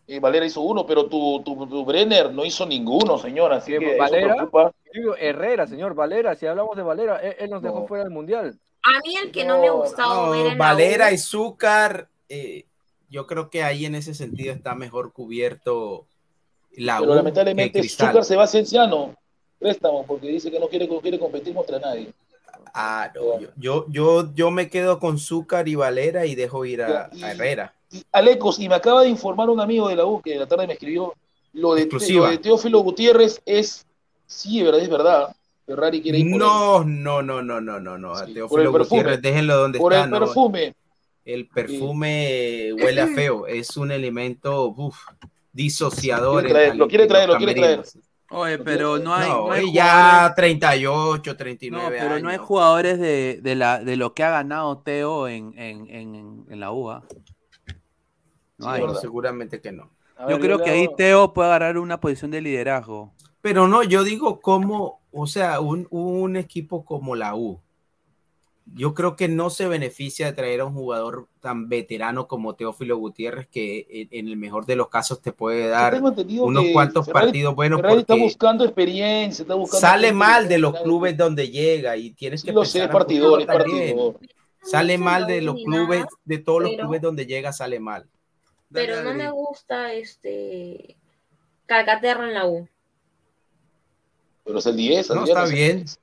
eh, 0.08 0.20
Valera 0.20 0.46
hizo 0.46 0.62
uno, 0.62 0.86
pero 0.86 1.06
tu, 1.08 1.42
tu, 1.44 1.68
tu 1.68 1.86
Brenner 1.86 2.32
no 2.32 2.46
hizo 2.46 2.66
ninguno, 2.66 3.18
señor. 3.18 3.54
Así 3.54 3.74
Sí, 3.74 3.80
que 3.80 3.92
eso 3.92 3.98
Valera. 4.00 4.48
Digo, 4.94 5.16
Herrera, 5.18 5.68
señor, 5.68 5.94
Valera, 5.94 6.36
si 6.36 6.48
hablamos 6.48 6.76
de 6.76 6.82
Valera, 6.84 7.18
él, 7.18 7.36
él 7.40 7.50
nos 7.50 7.62
dejó 7.62 7.82
No. 7.82 7.88
fuera 7.88 8.04
del 8.06 8.14
mundial. 8.14 8.58
A 8.82 9.00
mí 9.06 9.16
el 9.22 9.32
que 9.32 9.44
no, 9.46 9.60
me 9.60 9.68
ha 9.68 9.72
gustado 9.72 10.28
No, 10.28 10.32
ver 10.32 10.48
en 10.54 10.58
la 10.58 10.66
Valera 10.66 11.12
y 11.12 11.18
Zúcar, 11.18 12.08
eh, 12.30 12.66
yo 13.10 13.28
creo 13.28 13.50
que 13.50 13.62
ahí 13.62 13.86
en 13.86 13.96
ese 13.96 14.14
sentido 14.16 14.54
está 14.54 14.74
mejor 14.74 15.12
cubierto 15.12 16.06
la 16.78 17.00
Pero 17.00 17.12
U 17.12 17.16
lamentablemente. 17.16 17.84
Zúcar 17.88 18.24
se 18.24 18.36
va 18.36 18.44
a 18.44 18.48
Cienciano. 18.48 19.14
Préstamo, 19.60 20.06
porque 20.06 20.28
dice 20.28 20.50
que 20.50 20.58
no 20.60 20.70
quiere, 20.70 20.88
no 20.88 21.02
quiere 21.02 21.20
competir 21.20 21.54
contra 21.54 21.78
nadie. 21.80 22.14
Ah, 22.74 23.12
no, 23.16 23.40
yo, 23.40 23.50
yo, 23.58 23.86
yo, 23.90 24.34
yo 24.36 24.52
me 24.52 24.70
quedo 24.70 25.00
con 25.00 25.18
Zúcar 25.20 25.68
y 25.68 25.76
Valera 25.76 26.26
y 26.26 26.36
dejo 26.36 26.66
ir 26.66 26.82
a, 26.84 27.10
Y- 27.14 27.24
a 27.24 27.32
Herrera. 27.32 27.74
Y, 27.92 28.04
Alecos, 28.12 28.60
y 28.60 28.70
me 28.70 28.76
acaba 28.76 29.02
de 29.02 29.10
informar 29.10 29.50
un 29.50 29.60
amigo 29.60 29.88
de 29.90 29.96
la 29.96 30.06
U 30.06 30.22
que 30.22 30.32
de 30.32 30.40
la 30.40 30.48
tarde 30.48 30.68
me 30.68 30.74
escribió, 30.74 31.14
lo 31.54 31.74
de, 31.74 31.88
lo 31.88 32.30
de 32.30 32.38
Teófilo 32.38 32.80
Gutiérrez 32.80 33.42
es, 33.46 33.86
sí, 34.28 34.62
verdad, 34.62 34.80
es 34.82 34.90
verdad. 34.90 35.36
Ferrari 35.66 36.02
quiere 36.02 36.20
ir 36.20 36.30
por, 36.32 36.40
No, 36.40 36.84
no, 36.84 37.22
no, 37.22 37.42
no, 37.42 37.60
no, 37.62 37.80
no, 37.80 37.98
no. 37.98 38.16
Sí, 38.26 38.34
Teófilo 38.34 38.72
por 38.72 38.82
el. 38.82 38.88
Gutiérrez, 38.88 39.22
déjenlo 39.22 39.54
el, 39.54 39.60
donde 39.60 39.80
por 39.80 39.94
está. 39.94 40.06
el 40.06 40.12
no. 40.12 40.20
perfume. 40.20 40.74
El 41.26 41.48
perfume 41.48 42.74
huele 42.74 43.02
a 43.02 43.08
feo, 43.08 43.46
es 43.48 43.76
un 43.78 43.92
elemento 43.92 44.68
uf, 44.76 44.98
disociador. 45.52 46.44
Quiere 46.44 46.54
traer- 46.54 46.76
lo 46.76 46.88
quiere 46.88 47.08
traer, 47.08 47.30
lo 47.30 47.38
quiere 47.38 47.54
camerinos. 47.56 47.98
Oye, 48.32 48.60
pero 48.60 49.00
no 49.00 49.14
hay, 49.16 49.28
No, 49.28 49.46
no 49.48 49.52
hay 49.54 49.70
y 49.70 49.74
ya 49.74 50.34
38, 50.36 51.36
39 51.36 51.86
No, 51.86 51.90
pero 52.00 52.20
no 52.20 52.30
hay 52.30 52.38
jugadores 52.38 53.00
de, 53.00 53.40
de, 53.42 53.56
la, 53.56 53.80
de 53.84 53.96
lo 53.98 54.14
que 54.14 54.24
ha 54.24 54.30
ganado 54.32 54.80
Teo 54.84 55.28
en, 55.28 55.54
en, 55.58 55.88
en, 55.90 56.46
en 56.50 56.60
la 56.60 56.72
UA. 56.72 57.04
No 58.58 58.68
Sí, 58.68 58.70
hay. 58.70 58.82
es 58.82 58.86
No, 58.86 58.88
verdad. 58.88 59.02
seguramente 59.02 59.60
que 59.62 59.72
no. 59.72 59.90
Yo 60.28 60.40
creo 60.40 60.62
que 60.62 60.70
ahí 60.70 60.88
Teo 60.96 61.34
puede 61.34 61.50
agarrar 61.50 61.78
una 61.78 62.00
posición 62.00 62.32
de 62.32 62.42
liderazgo. 62.42 63.14
Pero 63.42 63.68
no, 63.68 63.84
yo 63.84 64.04
digo 64.04 64.42
como, 64.42 65.02
o 65.12 65.28
sea, 65.28 65.60
un, 65.60 65.88
un 65.92 66.36
equipo 66.36 66.86
como 66.86 67.16
la 67.16 67.36
U. 67.36 67.62
Yo 68.76 68.94
creo 68.94 69.16
que 69.16 69.28
no 69.28 69.50
se 69.50 69.68
beneficia 69.68 70.28
de 70.28 70.34
traer 70.34 70.62
a 70.62 70.66
un 70.66 70.74
jugador 70.74 71.28
tan 71.40 71.70
veterano 71.70 72.28
como 72.28 72.56
Teófilo 72.56 72.98
Gutiérrez, 72.98 73.48
que 73.48 73.88
en, 73.90 74.08
en 74.12 74.28
el 74.28 74.38
mejor 74.38 74.66
de 74.66 74.76
los 74.76 74.90
casos 74.90 75.22
te 75.22 75.32
puede 75.32 75.68
dar 75.68 76.00
unos 76.42 76.66
cuantos 76.72 77.06
Ferrari- 77.08 77.14
partidos 77.28 77.56
buenos 77.56 77.82
Ferrari 77.82 78.02
está 78.02 78.16
buscando 78.16 78.66
experiencia, 78.66 79.42
está 79.44 79.56
buscando 79.56 79.80
sale 79.82 80.12
mal 80.14 80.48
de 80.48 80.58
los 80.60 80.80
clubes 80.82 81.18
donde 81.18 81.50
llega 81.50 81.98
y 81.98 82.12
tienes 82.12 82.42
Sí, 82.42 82.48
que 82.48 82.54
lo 82.54 82.64
sé, 82.66 82.88
partidor, 82.88 83.46
partidor. 83.46 84.20
Sale 84.62 84.98
mal 84.98 85.26
de 85.26 85.42
los 85.42 85.56
clubes, 85.64 86.04
de 86.26 86.38
todos 86.38 86.62
los 86.62 86.72
clubes 86.76 87.02
donde 87.02 87.26
llega, 87.26 87.52
sale 87.54 87.80
mal. 87.80 88.06
pero 88.72 88.98
Dale, 88.98 89.10
no 89.10 89.16
me 89.16 89.32
gusta 89.32 89.94
este 89.94 90.96
Calcaterra 91.66 92.28
en 92.28 92.34
la 92.34 92.46
U. 92.46 92.68
Pero 94.46 94.60
es 94.60 94.66
el 94.66 94.76
10. 94.78 95.10
No, 95.12 95.24
está 95.24 95.46
bien. 95.46 95.78
10. 95.78 96.00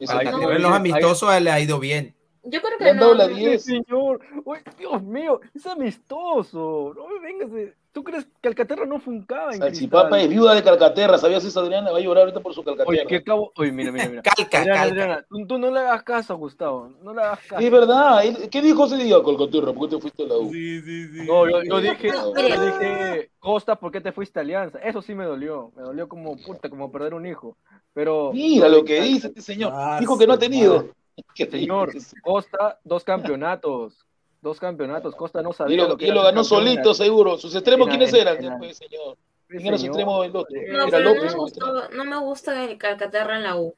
No,10. 0.00 0.56
en 0.56 0.62
los 0.62 0.72
amistosos 0.72 1.40
le 1.42 1.50
ha 1.50 1.60
ido 1.60 1.78
bien. 1.78 2.14
Yo 2.42 2.60
creo 2.62 2.72
Le 2.78 2.84
que 2.84 2.90
han 2.90 2.98
dado 2.98 3.12
no. 3.12 3.18
la 3.18 3.28
no- 3.28 3.36
10. 3.36 3.62
señor, 3.62 4.20
Uy, 4.44 4.58
Dios 4.78 5.02
mío, 5.02 5.40
es 5.54 5.66
amistoso. 5.66 6.92
No 6.96 7.06
me 7.08 7.20
vengas 7.20 7.50
de... 7.52 7.74
¿Tú 7.92 8.04
crees 8.04 8.24
que 8.40 8.46
Alcaterra 8.48 8.86
no 8.86 9.00
funcaba 9.00 9.52
en 9.52 9.58
Salchipapa 9.58 10.20
es 10.20 10.28
viuda 10.28 10.54
de 10.54 10.62
Calcaterra. 10.62 11.18
¿Sabías 11.18 11.44
eso, 11.44 11.58
Adriana? 11.58 11.90
Va 11.90 11.98
a 11.98 12.00
llorar 12.00 12.22
ahorita 12.22 12.38
por 12.38 12.54
su 12.54 12.60
Oye, 12.60 12.76
Calcaterra. 12.76 13.08
¿qué 13.08 13.16
acabo? 13.16 13.50
Oye, 13.56 13.72
mira, 13.72 13.90
mira, 13.90 14.08
mira. 14.08 14.22
Calca, 14.36 14.58
Adriana, 14.60 14.78
calca. 14.78 14.82
Adriana, 15.02 15.26
tú, 15.28 15.46
tú 15.48 15.58
no 15.58 15.72
le 15.72 15.80
hagas 15.80 16.04
caso 16.04 16.32
a 16.32 16.36
Gustavo. 16.36 16.88
No 17.02 17.12
le 17.12 17.20
hagas 17.20 17.40
caso. 17.40 17.60
Es 17.60 17.68
verdad. 17.70 18.22
¿Qué 18.48 18.62
dijo 18.62 18.86
ese 18.86 18.96
día 18.96 19.16
Calcaterra? 19.24 19.72
¿Por 19.72 19.88
qué 19.88 19.96
te 19.96 20.00
fuiste 20.02 20.22
a 20.22 20.26
la 20.26 20.36
U? 20.36 20.52
Sí, 20.52 20.80
sí, 20.82 21.08
sí. 21.08 21.26
No, 21.26 21.50
yo, 21.50 21.62
yo 21.64 21.80
dije, 21.80 22.10
yo 22.12 22.32
dije, 22.32 23.30
Costa, 23.40 23.74
¿por 23.74 23.90
qué 23.90 24.00
te 24.00 24.12
fuiste 24.12 24.38
a 24.38 24.42
Alianza? 24.42 24.78
Eso 24.78 25.02
sí 25.02 25.12
me 25.16 25.24
dolió. 25.24 25.72
Me 25.74 25.82
dolió 25.82 26.08
como 26.08 26.36
puta, 26.36 26.70
como 26.70 26.92
perder 26.92 27.14
un 27.14 27.26
hijo. 27.26 27.56
Pero. 27.94 28.32
Mira 28.32 28.68
lo 28.68 28.84
que 28.84 29.00
dice 29.00 29.28
este 29.28 29.42
señor. 29.42 29.72
Ah, 29.74 29.98
Dijo 30.00 30.18
que 30.18 30.26
no 30.26 30.34
ha 30.34 30.38
tenido. 30.38 30.88
¿Qué 31.34 31.46
Señor? 31.46 31.92
Costa, 32.22 32.78
dos 32.84 33.04
campeonatos. 33.04 34.06
Dos 34.40 34.58
campeonatos. 34.58 35.14
Costa 35.14 35.42
no 35.42 35.50
Y 35.50 35.54
sabía 35.54 35.82
lo, 35.82 35.88
lo 35.90 35.96
que 35.98 36.06
y 36.06 36.08
era 36.08 36.14
lo 36.16 36.22
ganó 36.22 36.44
solito, 36.44 36.94
seguro. 36.94 37.36
¿Sus 37.36 37.54
extremos 37.54 37.86
en- 37.88 37.90
quiénes 37.90 38.14
en- 38.14 38.20
eran? 38.20 38.36
en- 38.42 38.50
Después, 38.50 38.76
señor. 38.78 39.16
¿Quién 39.48 39.66
era 39.66 39.76
su 39.78 39.86
extremo 39.86 40.22
del 40.22 40.34
otro? 40.34 40.56
No, 40.56 40.62
Era 40.62 40.86
pero 40.86 41.14
no 41.14 41.22
me 41.22 41.32
gustó, 41.34 41.88
no 41.90 42.04
me 42.04 42.16
gusta 42.20 42.64
el 42.64 42.78
Calcaterra 42.78 43.36
en 43.36 43.42
la 43.42 43.56
U. 43.56 43.74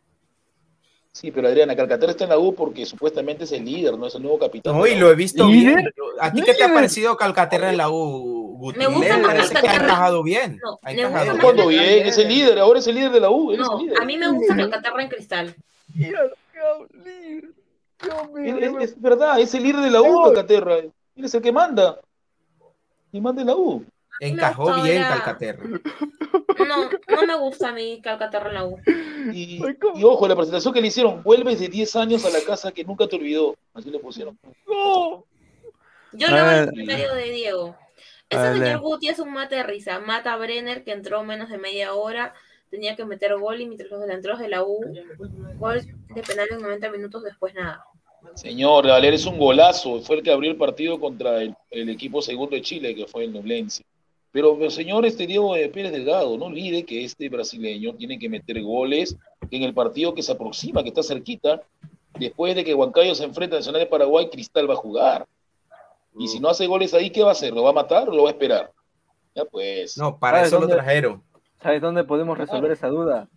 Sí, 1.15 1.31
pero 1.31 1.47
Adriana, 1.49 1.77
Calcaterra 1.77 2.13
está 2.13 2.25
en 2.25 2.31
la 2.31 2.39
U 2.39 2.55
porque 2.55 2.87
supuestamente 2.87 3.45
es 3.45 3.53
el 3.53 3.65
líder, 3.67 3.99
no 3.99 4.07
es 4.07 4.15
el 4.15 4.23
nuevo 4.23 4.39
capitán. 4.39 4.75
No, 4.77 4.87
y 4.87 4.95
lo 4.95 5.11
he 5.11 5.15
visto 5.15 5.47
¿Líder? 5.47 5.77
bien. 5.77 5.91
¿A 6.19 6.33
ti 6.33 6.41
qué 6.43 6.55
te 6.55 6.65
ha 6.65 6.73
parecido 6.73 7.17
Calcaterra 7.19 7.69
en 7.69 7.77
la 7.77 7.91
U, 7.91 8.57
Guti? 8.59 8.79
Me 8.79 8.87
gusta 8.87 9.19
más 9.19 9.27
parece 9.27 9.55
que 9.61 9.69
ha 9.69 9.75
encajado 9.75 10.23
bien. 10.23 10.59
No, 10.65 10.79
Ha 10.83 10.93
encajado 10.93 11.67
bien. 11.69 11.83
bien, 11.83 12.07
es 12.07 12.17
el 12.17 12.29
líder, 12.29 12.59
ahora 12.59 12.79
es 12.79 12.87
el 12.87 12.95
líder 12.95 13.11
de 13.13 13.21
la 13.21 13.29
U, 13.31 13.53
es 13.53 13.59
No, 13.59 13.79
líder. 13.79 14.01
a 14.01 14.05
mí 14.07 14.17
me 14.17 14.31
gusta 14.31 14.57
Calcaterra 14.57 15.03
en 15.03 15.09
Cristal. 15.11 15.55
Mío. 15.95 16.19
es 18.81 19.01
verdad, 19.01 19.39
es 19.39 19.55
el 19.55 19.63
líder 19.65 19.81
de 19.83 19.91
la 19.91 20.01
U. 20.03 20.23
Calcaterra. 20.25 20.77
Él 20.79 20.93
es 21.17 21.35
el 21.35 21.43
que 21.43 21.53
manda. 21.53 21.99
Y 23.13 23.21
manda 23.21 23.43
en 23.43 23.49
la 23.49 23.57
U. 23.57 23.85
Encajó 24.23 24.83
bien 24.83 25.03
Calcaterra. 25.03 25.65
No, 26.69 26.89
no 27.09 27.27
me 27.27 27.37
gusta 27.39 27.71
a 27.71 27.73
mí 27.73 28.01
Calcaterra 28.01 28.51
en 28.51 28.55
la 28.55 28.65
U. 28.65 28.79
Y, 29.33 29.61
ojo, 30.05 30.29
la 30.29 30.37
presentación 30.37 30.73
que 30.73 30.81
le 30.81 30.87
hicieron, 30.87 31.25
vuelves 31.25 31.59
de 31.59 31.69
10 31.69 31.97
años 31.97 32.25
a 32.25 32.31
la 32.31 32.41
casa 32.47 32.71
que 32.71 32.85
nunca 32.85 33.09
te 33.09 33.17
olvidó. 33.17 33.57
Así 33.75 33.91
le 33.91 33.99
pusieron. 33.99 34.39
No. 34.69 35.25
Yo 36.13 36.29
leo 36.29 36.51
el 36.51 36.71
comentario 36.71 37.15
de 37.15 37.31
Diego. 37.31 37.77
Ese 38.29 38.53
señor. 38.53 38.81
Guti 38.81 39.09
es 39.09 39.19
un 39.19 39.33
mate 39.33 39.57
de 39.57 39.65
risa. 39.65 39.99
Mata 39.99 40.35
a 40.35 40.37
Brenner, 40.37 40.85
que 40.85 40.93
entró 40.93 41.25
menos 41.25 41.49
de 41.49 41.59
media 41.59 41.95
hora. 41.95 42.33
Tenía 42.71 42.95
que 42.95 43.05
meter 43.05 43.37
gol 43.37 43.61
y 43.61 43.67
mientras 43.67 43.91
los 43.91 44.01
delanteros 44.01 44.39
de 44.39 44.49
la 44.49 44.63
U, 44.63 44.81
gol 45.59 45.83
de 46.15 46.23
penal 46.23 46.47
en 46.51 46.63
90 46.63 46.91
minutos, 46.91 47.25
después 47.25 47.55
nada. 47.55 47.85
Señor, 48.35 48.87
Valer 48.87 49.15
es 49.15 49.27
un 49.27 49.37
golazo. 49.37 50.01
Fue 50.01 50.17
el 50.17 50.23
que 50.23 50.31
abrió 50.31 50.51
el 50.53 50.57
partido 50.57 51.01
contra 51.01 51.43
el, 51.43 51.57
el 51.71 51.89
equipo 51.89 52.23
segundo 52.23 52.55
de 52.55 52.63
Chile, 52.63 52.95
que 52.95 53.07
fue 53.07 53.25
el 53.25 53.33
Nublense. 53.33 53.85
Pero, 54.33 54.57
pero, 54.59 54.71
señor, 54.71 55.05
este 55.05 55.27
Diego 55.27 55.55
de 55.55 55.69
Pérez 55.69 55.93
Delgado, 55.93 56.37
no 56.39 56.47
olvide 56.47 56.85
que 56.85 57.05
este 57.05 57.29
brasileño 57.29 57.95
tiene 57.95 58.19
que 58.19 58.31
meter 58.31 58.63
goles 58.63 59.15
en 59.51 59.63
el 59.63 59.75
partido 59.75 60.15
que 60.15 60.23
se 60.23 60.33
aproxima, 60.33 60.83
que 60.83 60.89
está 60.89 61.03
cerquita. 61.03 61.63
Después 62.19 62.57
de 62.57 62.65
que 62.65 62.75
Huancayo 62.75 63.15
se 63.15 63.25
enfrenta 63.25 63.57
a 63.57 63.59
Nacional 63.59 63.81
de 63.83 63.87
Paraguay, 63.87 64.31
Cristal 64.31 64.69
va 64.69 64.75
a 64.75 64.79
jugar. 64.79 65.27
Y 66.19 66.29
si 66.29 66.41
no 66.41 66.49
hace 66.49 66.67
goles 66.67 66.95
ahí, 66.95 67.11
¿qué 67.11 67.23
va 67.23 67.31
a 67.31 67.33
hacer? 67.33 67.53
¿Lo 67.53 67.63
va 67.63 67.71
a 67.71 67.75
matar 67.75 68.09
o 68.09 68.15
lo 68.15 68.25
va 68.25 68.31
a 68.31 68.33
esperar? 68.33 68.71
Ya 69.35 69.45
pues. 69.45 69.97
No, 69.97 70.19
para 70.19 70.39
¿Sabes 70.39 70.49
eso 70.49 70.57
lo 70.57 70.61
dónde? 70.63 70.77
trajeron. 70.77 71.23
¿Sabes 71.63 71.81
dónde 71.81 72.05
podemos 72.05 72.37
resolver 72.37 72.71
esa 72.73 72.89
duda? 72.89 73.29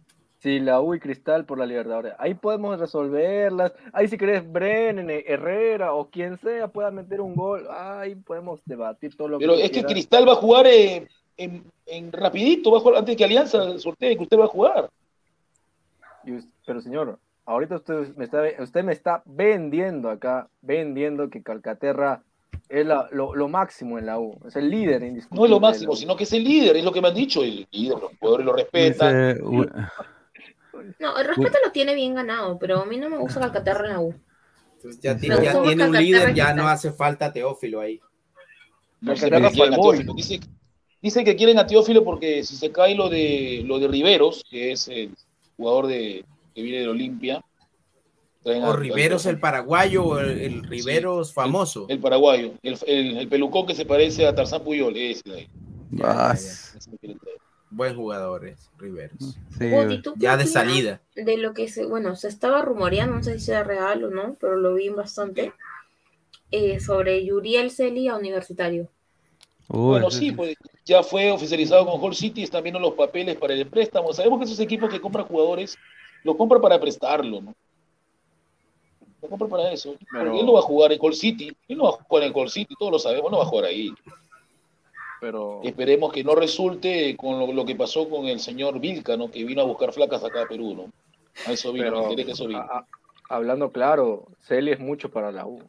Si 0.45 0.59
la 0.59 0.79
U 0.79 0.93
y 0.93 0.99
Cristal 0.99 1.43
por 1.43 1.57
la 1.57 1.65
Libertadores. 1.65 2.13
Ahí 2.19 2.35
podemos 2.35 2.79
resolverlas. 2.79 3.73
Ahí 3.91 4.07
si 4.07 4.15
querés 4.15 4.47
Brennan, 4.47 5.09
Herrera 5.09 5.95
o 5.95 6.05
quien 6.11 6.37
sea 6.37 6.67
pueda 6.67 6.91
meter 6.91 7.19
un 7.19 7.33
gol. 7.33 7.65
Ahí 7.71 8.13
podemos 8.13 8.61
debatir 8.63 9.17
todo 9.17 9.27
lo 9.27 9.39
Pero 9.39 9.55
que 9.55 9.65
es 9.65 9.71
que. 9.71 9.83
Cristal 9.83 10.27
va 10.29 10.33
a 10.33 10.35
jugar 10.35 10.67
eh, 10.67 11.07
en, 11.35 11.63
en 11.87 12.11
rapidito, 12.11 12.69
va 12.69 12.77
a 12.77 12.81
jugar 12.81 12.99
antes 12.99 13.15
que 13.15 13.23
Alianza 13.25 13.79
sortee 13.79 14.15
que 14.15 14.21
usted 14.21 14.37
va 14.37 14.43
a 14.45 14.49
jugar. 14.49 14.91
Pero 16.63 16.79
señor, 16.79 17.17
ahorita 17.47 17.77
usted 17.77 18.15
me 18.15 18.25
está, 18.25 18.43
usted 18.59 18.83
me 18.83 18.93
está 18.93 19.23
vendiendo 19.25 20.11
acá, 20.11 20.47
vendiendo 20.61 21.27
que 21.31 21.41
Calcaterra 21.41 22.21
es 22.69 22.85
la- 22.85 23.09
lo, 23.11 23.33
lo 23.33 23.47
máximo 23.47 23.97
en 23.97 24.05
la 24.05 24.19
U. 24.19 24.37
Es 24.45 24.55
el 24.57 24.69
líder 24.69 25.01
indiscutible. 25.01 25.39
No 25.39 25.45
es 25.45 25.49
lo 25.49 25.59
máximo, 25.59 25.95
sino 25.95 26.15
que 26.15 26.25
es 26.25 26.33
el 26.33 26.43
líder, 26.43 26.77
es 26.77 26.83
lo 26.85 26.91
que 26.91 27.01
me 27.01 27.07
han 27.07 27.15
dicho. 27.15 27.41
El 27.43 27.67
líder, 27.71 27.97
los 27.97 28.11
jugadores 28.19 28.45
lo 28.45 28.53
respetan. 28.53 29.33
Dice, 29.39 29.69
No, 30.99 31.17
el 31.17 31.27
respeto 31.27 31.57
lo 31.63 31.71
tiene 31.71 31.93
bien 31.95 32.15
ganado, 32.15 32.57
pero 32.59 32.81
a 32.81 32.85
mí 32.85 32.97
no 32.97 33.09
me 33.09 33.17
gusta 33.17 33.39
Calcaterra 33.39 33.85
en 33.85 33.93
la 33.93 33.99
U. 33.99 34.13
Entonces 34.77 35.01
ya, 35.01 35.17
ti- 35.17 35.27
Me 35.29 35.43
ya 35.43 35.61
tiene 35.61 35.87
un 35.87 35.95
líder, 35.95 36.27
que 36.29 36.33
ya 36.35 36.53
no 36.53 36.67
hace 36.67 36.91
falta 36.91 37.31
Teófilo 37.33 37.81
ahí. 37.81 37.99
No. 39.01 39.13
Teófilo. 39.13 40.13
Dice, 40.13 40.39
dice 41.01 41.23
que 41.23 41.35
quieren 41.35 41.59
a 41.59 41.65
Teófilo 41.67 42.03
porque 42.03 42.43
si 42.43 42.55
se 42.55 42.71
cae 42.71 42.95
lo 42.95 43.09
de 43.09 43.63
lo 43.65 43.79
de 43.79 43.87
Riveros, 43.87 44.43
que 44.49 44.71
es 44.71 44.87
el 44.87 45.15
jugador 45.57 45.87
de, 45.87 46.25
que 46.53 46.61
viene 46.61 46.79
de 46.79 46.87
Olimpia. 46.87 47.43
O 48.43 48.73
Riveros 48.73 49.25
el 49.25 49.39
paraguayo, 49.39 50.03
o 50.03 50.19
el, 50.19 50.39
el 50.39 50.63
Riveros 50.65 51.33
famoso. 51.33 51.87
El 51.89 51.99
paraguayo, 51.99 52.53
el, 52.61 52.77
el, 52.85 53.17
el 53.17 53.27
pelucón 53.27 53.65
que 53.65 53.73
se 53.73 53.85
parece 53.85 54.27
a 54.27 54.35
Tarzán 54.35 54.63
Puyol, 54.63 54.95
ese 54.95 55.27
de 55.27 55.35
ahí. 55.35 55.47
Vas. 55.89 56.77
Quieren 57.01 57.17
traer. 57.17 57.37
Buen 57.75 57.93
jugador 57.93 58.47
es 58.47 58.69
Riveros. 58.77 59.35
Sí, 59.57 59.69
Guti, 59.69 60.01
¿tú 60.01 60.13
qué 60.13 60.19
Ya 60.21 60.37
de 60.37 60.45
salida. 60.47 61.01
De 61.13 61.35
lo 61.37 61.53
que 61.53 61.67
se, 61.67 61.85
bueno, 61.85 62.15
se 62.15 62.29
estaba 62.29 62.61
rumoreando, 62.61 63.15
no 63.17 63.21
sé 63.23 63.37
si 63.37 63.47
sea 63.47 63.65
real 63.65 64.05
o 64.05 64.09
no, 64.09 64.37
pero 64.39 64.55
lo 64.55 64.75
vi 64.75 64.87
bastante, 64.87 65.51
eh, 66.51 66.79
sobre 66.79 67.25
Yuriel 67.25 67.71
Celi 67.71 68.07
a 68.07 68.15
Universitario. 68.15 68.87
Bueno, 69.67 70.09
sí, 70.09 70.31
pues 70.31 70.55
ya 70.85 71.03
fue 71.03 71.29
oficializado 71.31 71.85
con 71.85 72.01
Hull 72.01 72.15
City, 72.15 72.43
están 72.43 72.63
viendo 72.63 72.79
los 72.79 72.93
papeles 72.93 73.35
para 73.35 73.53
el 73.53 73.67
préstamo. 73.67 74.13
Sabemos 74.13 74.39
que 74.39 74.45
esos 74.45 74.59
equipos 74.61 74.89
que 74.89 75.01
compran 75.01 75.25
jugadores, 75.25 75.77
los 76.23 76.37
compran 76.37 76.61
para 76.61 76.79
prestarlo, 76.79 77.41
¿no? 77.41 77.53
Lo 79.21 79.27
compran 79.27 79.49
para 79.49 79.71
eso. 79.73 79.95
Pero- 80.11 80.25
Porque 80.25 80.39
él 80.39 80.45
no 80.45 80.53
va 80.53 80.59
a 80.59 80.63
jugar 80.63 80.93
en 80.93 80.99
Hull 81.01 81.13
City, 81.15 81.51
él 81.67 81.77
no 81.77 81.83
va 81.85 81.89
a 81.89 82.03
jugar 82.03 82.23
en 82.23 82.31
Hull 82.33 82.49
City, 82.49 82.73
todos 82.79 82.91
lo 82.93 82.99
sabemos, 82.99 83.29
no 83.29 83.37
va 83.39 83.43
a 83.43 83.47
jugar 83.47 83.65
ahí. 83.65 83.91
Pero, 85.25 85.59
Esperemos 85.63 86.13
que 86.13 86.23
no 86.23 86.35
resulte 86.35 87.17
con 87.17 87.39
lo, 87.39 87.51
lo 87.51 87.65
que 87.65 87.73
pasó 87.75 88.07
con 88.07 88.27
el 88.27 88.39
señor 88.39 88.79
Vilca, 88.79 89.17
¿no? 89.17 89.31
Que 89.31 89.43
vino 89.43 89.63
a 89.63 89.65
buscar 89.65 89.91
flacas 89.91 90.23
acá 90.23 90.43
a 90.43 90.45
Perú, 90.47 90.75
¿no? 90.75 90.91
A 91.47 91.51
eso 91.51 91.73
vino, 91.73 91.85
pero 91.85 92.09
me 92.09 92.23
que 92.25 92.31
eso 92.31 92.45
vino. 92.45 92.59
a- 92.59 92.77
a- 92.79 92.85
hablando 93.29 93.71
claro, 93.71 94.27
Celi 94.41 94.69
es 94.71 94.79
mucho 94.79 95.09
para 95.09 95.31
la 95.31 95.47
U. 95.47 95.63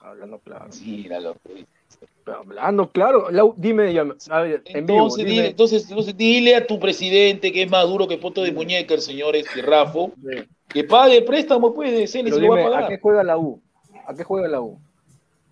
Hablando 0.00 0.38
claro. 0.38 0.72
Sí, 0.72 1.06
la 1.08 1.34
hablando 2.38 2.90
claro, 2.90 3.30
la 3.30 3.44
U- 3.44 3.52
dime, 3.58 3.92
ya, 3.92 4.06
a 4.30 4.40
ver, 4.40 4.62
en 4.64 4.86
vivo, 4.86 4.98
Entonces, 5.00 5.24
dime. 5.26 5.30
dile, 5.36 5.46
entonces, 5.48 5.90
entonces 5.90 6.16
dile 6.16 6.56
a 6.56 6.66
tu 6.66 6.80
presidente 6.80 7.52
que 7.52 7.64
es 7.64 7.70
más 7.70 7.86
duro 7.86 8.08
que 8.08 8.16
poto 8.16 8.42
de 8.44 8.50
muñeca, 8.52 8.94
el 8.94 9.02
señor 9.02 9.36
este 9.36 9.60
Rafo, 9.60 10.10
que 10.70 10.84
pague 10.84 11.18
el 11.18 11.24
préstamo, 11.24 11.74
pues, 11.74 11.92
de 11.92 12.06
Celi, 12.06 12.30
se 12.30 12.40
lo 12.40 12.48
va 12.48 12.54
a 12.54 12.58
dime, 12.58 12.68
¿a 12.68 12.72
pagar. 12.72 12.88
qué 12.90 12.98
juega 12.98 13.22
la 13.22 13.36
U? 13.36 13.60
¿A 14.06 14.14
qué 14.14 14.24
juega 14.24 14.48
la 14.48 14.62
U? 14.62 14.78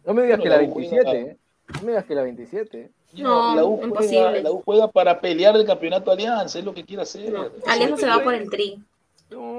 No 0.06 0.14
me 0.14 0.22
digas 0.22 0.40
que 0.40 0.48
la 0.48 0.56
la 0.62 0.62
U 0.66 0.72
juega- 0.72 0.90
27, 0.90 1.30
¿eh? 1.30 1.36
No 1.74 1.80
me 1.82 1.86
digas 1.92 2.04
que 2.06 2.14
la 2.14 2.22
27. 2.22 2.90
No, 3.16 3.54
la 3.54 3.64
U, 3.64 3.76
juega, 3.76 3.86
imposible. 3.86 4.42
la 4.42 4.50
U 4.50 4.62
juega 4.64 4.88
para 4.88 5.20
pelear 5.20 5.56
el 5.56 5.64
campeonato 5.64 6.10
Alianza, 6.10 6.58
es 6.58 6.64
lo 6.64 6.74
que 6.74 6.84
quiere 6.84 7.02
hacer. 7.02 7.34
Eso 7.34 7.50
Alianza 7.66 7.96
se 7.96 8.06
va 8.06 8.22
por 8.22 8.34
el 8.34 8.50
tri. 8.50 8.82
No. 9.30 9.56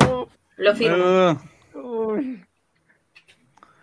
Lo 0.58 0.76
firmo. 0.76 1.40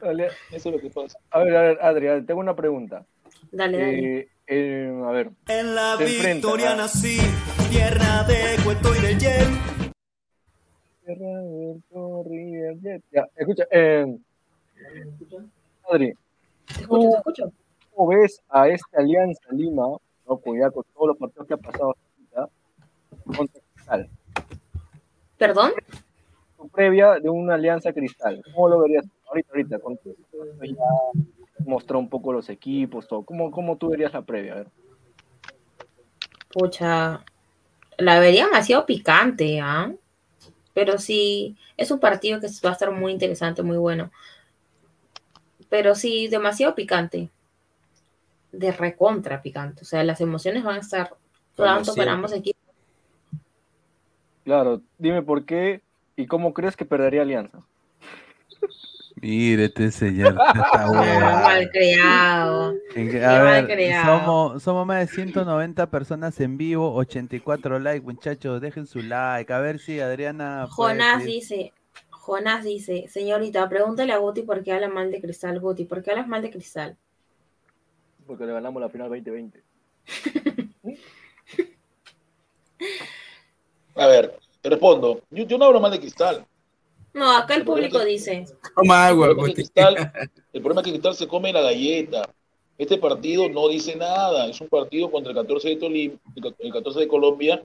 Dale. 0.00 0.28
Eso 0.50 0.68
es 0.68 0.74
lo 0.74 0.80
que 0.80 0.90
pasa. 0.90 1.18
A 1.30 1.38
ver, 1.40 1.56
a 1.56 1.62
ver, 1.62 1.78
Adri, 1.80 2.26
tengo 2.26 2.40
una 2.40 2.56
pregunta. 2.56 3.04
Dale, 3.52 3.78
dale. 3.78 4.18
Eh, 4.18 4.28
eh, 4.46 5.02
a 5.06 5.10
ver. 5.12 5.30
En 5.48 5.74
la 5.74 5.96
victoria 5.96 6.74
nací, 6.74 7.18
tierra 7.70 8.24
de 8.24 8.56
cuento 8.64 8.94
y 8.96 9.00
de 9.00 9.18
jet. 9.18 9.48
Tierra 11.04 11.40
del 11.42 11.82
River 12.26 12.80
Jet. 12.80 13.02
Ya, 13.12 13.28
escucha, 13.36 13.64
eh, 13.70 14.06
Adri, 15.90 16.12
Te 16.66 16.80
escucho, 16.80 17.10
te 17.10 17.16
escucho. 17.16 17.52
¿Cómo 17.94 18.08
ves 18.08 18.42
a 18.48 18.68
esta 18.68 19.00
Alianza 19.00 19.40
Lima, 19.50 19.82
no, 20.26 20.40
ya 20.58 20.70
con 20.70 20.84
todos 20.94 21.08
los 21.08 21.16
partidos 21.16 21.46
que 21.46 21.54
ha 21.54 21.58
pasado 21.58 21.94
hasta 21.94 22.48
contra 23.36 23.62
Cristal? 23.74 24.10
¿Perdón? 25.38 25.72
Tu 26.56 26.68
previa 26.68 27.18
de 27.18 27.28
una 27.28 27.54
Alianza 27.54 27.92
Cristal, 27.92 28.42
¿cómo 28.54 28.68
lo 28.68 28.80
verías 28.80 29.04
ahorita, 29.28 29.50
ahorita? 29.50 29.78
Con 29.78 29.98
ya 30.62 31.24
mostró 31.66 31.98
un 31.98 32.08
poco 32.08 32.32
los 32.32 32.48
equipos, 32.48 33.06
todo. 33.06 33.22
¿Cómo, 33.22 33.50
cómo 33.50 33.76
tú 33.76 33.90
verías 33.90 34.12
la 34.12 34.22
previa? 34.22 34.52
A 34.52 34.56
ver. 34.56 34.66
Pucha, 36.52 37.24
la 37.98 38.18
vería 38.18 38.46
demasiado 38.46 38.84
picante, 38.86 39.60
¿ah? 39.60 39.92
Pero 40.74 40.98
sí, 40.98 41.56
es 41.76 41.90
un 41.90 42.00
partido 42.00 42.40
que 42.40 42.46
va 42.64 42.70
a 42.70 42.72
estar 42.72 42.90
muy 42.90 43.12
interesante, 43.12 43.62
muy 43.62 43.76
bueno. 43.76 44.10
Pero 45.68 45.94
sí, 45.94 46.28
demasiado 46.28 46.74
picante. 46.74 47.30
De 48.52 48.70
recontra 48.70 49.42
picante. 49.42 49.82
O 49.82 49.84
sea, 49.84 50.04
las 50.04 50.20
emociones 50.20 50.62
van 50.62 50.76
a 50.76 50.80
estar 50.80 51.14
tanto 51.56 51.94
para 51.94 52.12
ambos 52.12 52.32
equipos. 52.32 52.60
Claro, 54.44 54.82
dime 54.98 55.22
por 55.22 55.44
qué 55.44 55.82
y 56.16 56.26
cómo 56.26 56.52
crees 56.52 56.76
que 56.76 56.84
perdería 56.84 57.22
Alianza. 57.22 57.62
Mírete, 59.20 59.90
señor. 59.92 60.34
Malcriado. 61.44 62.74
En 62.94 63.06
que- 63.06 63.20
Qué 63.20 63.24
A 63.24 63.42
ver, 63.42 64.04
somos, 64.04 64.62
somos 64.62 64.86
más 64.86 65.00
de 65.08 65.14
190 65.14 65.90
personas 65.90 66.40
en 66.40 66.56
vivo, 66.58 66.92
84 66.94 67.78
likes, 67.78 68.04
muchachos, 68.04 68.60
dejen 68.60 68.86
su 68.86 69.00
like. 69.02 69.52
A 69.52 69.60
ver 69.60 69.78
si 69.78 70.00
Adriana. 70.00 70.66
Jonás 70.68 71.24
dice, 71.24 71.72
Jonás 72.10 72.64
dice, 72.64 73.06
señorita, 73.08 73.68
pregúntale 73.68 74.12
a 74.12 74.18
Guti 74.18 74.42
por 74.42 74.62
qué 74.64 74.72
habla 74.72 74.88
mal 74.88 75.10
de 75.10 75.20
Cristal, 75.20 75.60
Guti, 75.60 75.84
¿por 75.84 76.02
qué 76.02 76.10
hablas 76.10 76.26
mal 76.26 76.42
de 76.42 76.50
Cristal? 76.50 76.96
Porque 78.32 78.46
le 78.46 78.52
ganamos 78.54 78.80
la 78.80 78.88
final 78.88 79.10
2020. 79.10 79.62
A 83.94 84.06
ver, 84.06 84.38
te 84.62 84.70
respondo. 84.70 85.20
Yo, 85.30 85.44
yo 85.44 85.58
no 85.58 85.66
hablo 85.66 85.80
mal 85.80 85.92
de 85.92 86.00
Cristal. 86.00 86.46
No, 87.12 87.30
acá 87.36 87.56
el 87.56 87.64
público 87.66 88.02
dice, 88.02 88.46
Toma 88.74 89.08
agua, 89.08 89.26
El 89.26 89.32
problema, 89.34 89.48
que. 89.48 89.54
Cristal, 89.54 90.12
el 90.54 90.62
problema 90.62 90.80
es 90.80 90.84
que 90.86 90.90
Cristal 90.92 91.14
se 91.14 91.28
come 91.28 91.52
la 91.52 91.60
galleta. 91.60 92.22
Este 92.78 92.96
partido 92.96 93.50
no 93.50 93.68
dice 93.68 93.96
nada. 93.96 94.46
Es 94.46 94.58
un 94.62 94.68
partido 94.68 95.10
contra 95.10 95.32
el 95.32 95.36
14 95.36 95.68
de 95.68 95.76
Tolim, 95.76 96.18
el 96.58 96.72
14 96.72 97.00
de 97.00 97.08
Colombia. 97.08 97.62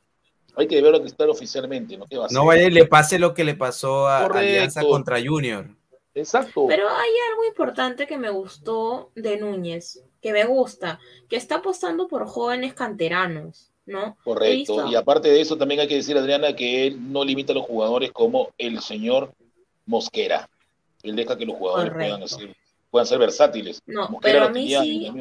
Hay 0.57 0.67
que 0.67 0.81
ver 0.81 0.95
a 0.95 0.99
Cristal 0.99 1.29
oficialmente, 1.29 1.95
¿no? 1.95 2.05
¿Qué 2.07 2.17
va 2.17 2.25
a 2.25 2.27
No 2.29 2.41
hacer? 2.41 2.47
vaya 2.57 2.67
y 2.67 2.71
le 2.71 2.85
pase 2.87 3.17
lo 3.19 3.33
que 3.33 3.45
le 3.45 3.53
pasó 3.55 4.05
a 4.09 4.23
Correcto. 4.23 4.39
Alianza 4.39 4.81
contra 4.83 5.17
Junior. 5.25 5.65
Exacto. 6.13 6.65
pero 6.67 6.89
hay 6.89 7.11
algo 7.31 7.45
importante 7.45 8.05
que 8.05 8.17
me 8.17 8.31
gustó 8.31 9.11
de 9.15 9.37
Núñez, 9.37 10.03
que 10.27 10.33
me 10.33 10.45
gusta, 10.45 10.99
que 11.29 11.37
está 11.37 11.55
apostando 11.55 12.07
por 12.07 12.27
jóvenes 12.27 12.73
canteranos, 12.73 13.71
¿no? 13.85 14.17
Correcto. 14.23 14.87
Y 14.89 14.95
aparte 14.95 15.29
de 15.29 15.39
eso, 15.41 15.57
también 15.57 15.79
hay 15.79 15.87
que 15.87 15.95
decir, 15.95 16.17
Adriana, 16.17 16.53
que 16.55 16.87
él 16.87 17.11
no 17.11 17.23
limita 17.23 17.53
a 17.53 17.55
los 17.55 17.65
jugadores 17.65 18.11
como 18.11 18.49
el 18.57 18.81
señor 18.81 19.33
Mosquera. 19.85 20.49
Él 21.03 21.15
deja 21.15 21.37
que 21.37 21.45
los 21.45 21.55
jugadores 21.55 21.93
puedan, 21.93 22.23
hacer- 22.23 22.55
puedan 22.91 23.07
ser 23.07 23.19
versátiles. 23.19 23.81
No, 23.85 24.09
Mosquera 24.09 24.39
pero 24.39 24.45
a 24.47 24.49
mí 24.49 24.67
sí- 24.67 25.11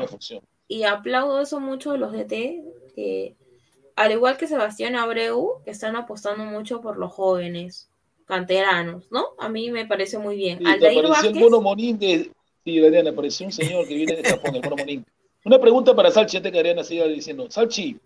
y 0.69 0.83
aplaudo 0.83 1.41
eso 1.41 1.61
mucho 1.61 1.93
de 1.93 1.99
los 1.99 2.13
DT, 2.13 2.65
que 2.95 3.37
al 3.95 4.11
igual 4.11 4.37
que 4.37 4.49
Sebastián 4.49 4.97
Abreu, 4.97 5.63
que 5.65 5.71
están 5.71 5.95
apostando 5.95 6.45
mucho 6.45 6.81
por 6.81 6.99
los 6.99 7.13
jóvenes 7.13 7.89
canteranos, 8.25 9.05
¿no? 9.13 9.29
A 9.39 9.49
mí 9.49 9.71
me 9.71 9.87
parece 9.87 10.19
muy 10.19 10.35
bien. 10.37 10.67
Aldair 10.67 11.07
Vázquez, 11.07 11.51
Monín 11.61 11.99
de. 11.99 12.33
Sí, 12.67 12.85
Adriana, 12.85 13.11
apareció 13.11 13.47
un 13.47 13.53
señor 13.53 13.87
que 13.87 13.95
viene 13.95 14.17
de 14.17 14.29
Japón, 14.29 14.57
el 14.57 14.63
mono 14.65 14.75
Monín. 14.75 15.05
Una 15.45 15.61
pregunta 15.61 15.95
para 15.95 16.11
Salchi, 16.11 16.37
antes 16.39 16.51
que 16.51 16.59
Adriana 16.59 16.83
siga 16.83 17.05
diciendo. 17.07 17.49
Salchi, 17.49 17.97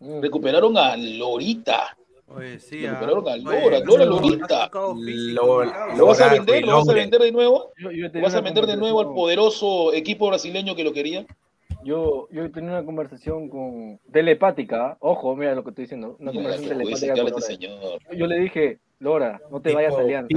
Mm. 0.00 0.20
recuperaron 0.20 0.76
a 0.76 0.96
Lorita. 0.96 1.96
Oye, 2.26 2.58
sí, 2.58 2.84
Recuperaron 2.84 3.28
a 3.28 3.36
Lora, 3.36 3.76
oye, 3.78 3.84
Lora 3.84 4.04
Lorita. 4.06 4.68
Lo- 4.72 4.94
cuidado. 4.96 5.96
¿Lo 5.96 6.06
vas 6.06 6.20
a 6.22 6.28
vender? 6.32 6.64
¿Lo 6.64 6.76
vas 6.78 6.88
a 6.88 6.92
vender 6.92 7.20
de 7.20 7.30
nuevo? 7.30 7.70
Yo, 7.78 7.92
yo 7.92 8.08
¿Lo 8.12 8.20
vas 8.20 8.34
a 8.34 8.40
vender 8.40 8.66
de 8.66 8.76
nuevo 8.76 8.98
al 9.00 9.14
poderoso 9.14 9.92
equipo 9.92 10.26
brasileño 10.26 10.74
que 10.74 10.82
lo 10.82 10.92
quería? 10.92 11.24
Yo, 11.84 12.26
yo 12.32 12.50
tenía 12.50 12.70
una 12.72 12.84
conversación 12.84 13.48
con 13.48 14.00
telepática, 14.12 14.96
ojo, 14.98 15.36
mira 15.36 15.54
lo 15.54 15.62
que 15.62 15.70
estoy 15.70 15.84
diciendo, 15.84 16.16
una 16.18 16.32
Mira, 16.32 16.42
conversación 16.42 16.78
telepática 16.78 17.14
con 17.14 17.26
este 17.28 17.40
señor. 17.42 17.80
Yo, 18.10 18.16
yo 18.16 18.26
le 18.26 18.38
dije, 18.40 18.78
Lora, 18.98 19.40
no 19.52 19.60
te 19.60 19.68
Tipo 19.70 19.76
vayas 19.78 19.94
a 19.94 20.00
Alianza, 20.00 20.28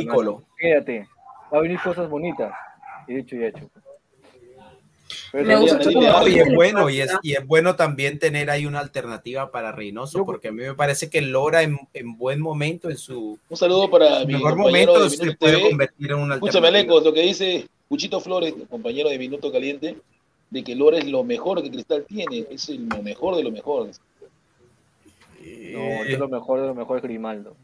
quédate, 0.59 1.07
va 1.51 1.57
a 1.57 1.61
venir 1.61 1.79
cosas 1.83 2.07
bonitas. 2.07 2.53
Y 3.07 3.13
dicho 3.15 3.35
y 3.35 3.43
hecho. 3.45 3.69
Pero 5.31 5.45
Me 5.45 5.55
gusta. 5.59 5.77
No, 5.91 6.27
y 6.27 6.39
es 6.39 6.53
bueno, 6.53 6.89
y 6.89 7.01
es, 7.01 7.11
y 7.23 7.33
es 7.33 7.45
bueno 7.45 7.75
también 7.75 8.19
tener 8.19 8.49
ahí 8.49 8.65
una 8.67 8.79
alternativa 8.79 9.51
para 9.51 9.71
Reynoso, 9.71 10.19
Yo- 10.19 10.25
porque 10.25 10.49
a 10.49 10.51
mí 10.51 10.61
me 10.61 10.75
parece 10.75 11.09
que 11.09 11.21
Lora 11.21 11.63
en, 11.63 11.79
en 11.93 12.17
buen 12.17 12.39
momento, 12.39 12.89
en 12.89 12.97
su 12.97 13.37
Un 13.49 13.57
saludo 13.57 13.89
para 13.89 14.25
mi 14.25 14.33
mejor 14.33 14.55
momento, 14.55 15.03
de 15.03 15.09
se 15.09 15.17
puede 15.35 15.57
TV. 15.57 15.69
convertir 15.69 16.11
en 16.11 16.17
una 16.19 16.35
Escúchame, 16.35 16.67
alternativa. 16.67 16.93
Aleco, 16.97 17.09
lo 17.09 17.13
que 17.13 17.21
dice 17.21 17.67
Puchito 17.89 18.19
Flores, 18.21 18.53
compañero 18.69 19.09
de 19.09 19.17
Minuto 19.19 19.51
Caliente, 19.51 19.97
de 20.51 20.63
que 20.63 20.75
Lora 20.75 20.99
es 20.99 21.05
lo 21.07 21.23
mejor 21.23 21.63
que 21.63 21.71
Cristal 21.71 22.05
tiene, 22.07 22.45
es 22.51 22.69
el- 22.69 22.87
lo 22.87 23.01
mejor 23.01 23.35
de 23.35 23.43
lo 23.43 23.51
mejor. 23.51 23.89
No, 25.41 26.05
yo 26.05 26.17
lo 26.19 26.27
mejor 26.29 26.61
de 26.61 26.67
lo 26.67 26.75
mejor 26.75 26.97
es 26.97 27.03
Grimaldo. 27.03 27.55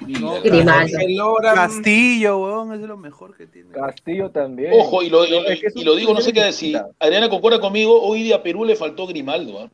Jorge 0.00 1.08
Lora, 1.16 1.54
Castillo, 1.54 2.38
weón, 2.38 2.72
es 2.72 2.80
lo 2.80 2.96
mejor 2.96 3.36
que 3.36 3.46
tiene. 3.46 3.70
Castillo 3.72 4.30
también. 4.30 4.72
Ojo, 4.74 5.02
y 5.02 5.10
lo, 5.10 5.24
y- 5.26 5.62
y 5.74 5.84
lo 5.84 5.94
digo, 5.96 6.14
no 6.14 6.20
sé 6.20 6.32
qué 6.32 6.44
decir. 6.44 6.80
Adriana 6.98 7.28
concuerda 7.28 7.60
conmigo, 7.60 8.00
hoy 8.02 8.22
día 8.22 8.36
a 8.36 8.42
Perú 8.42 8.64
le 8.64 8.76
faltó 8.76 9.06
Grimaldo. 9.06 9.60
¿ah? 9.60 9.70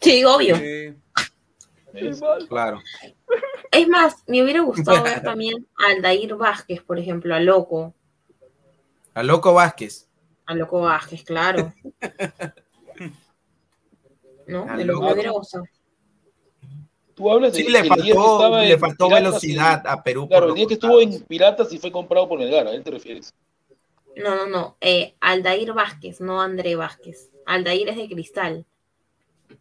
sí, 0.00 0.24
obvio. 0.24 0.56
Claro. 2.48 2.80
Es 3.72 3.88
más, 3.88 4.16
me 4.26 4.42
hubiera 4.42 4.60
gustado 4.60 5.02
ver 5.02 5.22
también 5.22 5.66
a 5.78 5.92
Aldair 5.92 6.34
Vázquez, 6.36 6.82
por 6.82 6.98
ejemplo, 6.98 7.34
a 7.34 7.40
Loco, 7.40 7.94
A 9.14 9.22
Loco 9.22 9.52
Vázquez. 9.54 10.08
a 10.46 10.54
Loco 10.54 10.80
Vázquez, 10.80 11.22
claro. 11.24 11.72
¿No? 14.46 14.66
A 14.68 14.76
De 14.76 14.84
lo 14.84 14.94
que 14.94 15.00
me 15.00 15.06
Loco. 15.06 15.12
hubiera 15.12 15.30
gustado. 15.30 15.64
Tú 17.20 17.30
hablas 17.30 17.52
de 17.52 17.58
Sí, 17.58 17.68
le 17.68 17.80
el 17.80 17.82
día 17.82 17.92
que 17.92 18.14
faltó, 18.14 18.32
estaba 18.32 18.64
le 18.64 18.78
faltó 18.78 19.10
velocidad 19.10 19.82
y- 19.84 19.88
a 19.88 20.02
Perú. 20.02 20.26
claro, 20.26 20.48
el 20.48 20.54
día 20.54 20.66
que 20.66 20.72
estuvo 20.74 21.00
en 21.02 21.20
Piratas 21.24 21.70
y 21.70 21.78
fue 21.78 21.92
comprado 21.92 22.26
por 22.26 22.38
Melgar, 22.38 22.66
¿a 22.66 22.72
él 22.72 22.82
te 22.82 22.90
refieres? 22.90 23.34
No, 24.16 24.34
no, 24.36 24.46
no. 24.46 24.76
Eh, 24.80 25.14
Aldair 25.20 25.74
Vázquez, 25.74 26.22
no 26.22 26.40
André 26.40 26.76
Vázquez. 26.76 27.30
Aldair 27.44 27.90
es 27.90 27.96
de 27.98 28.08
cristal. 28.08 28.64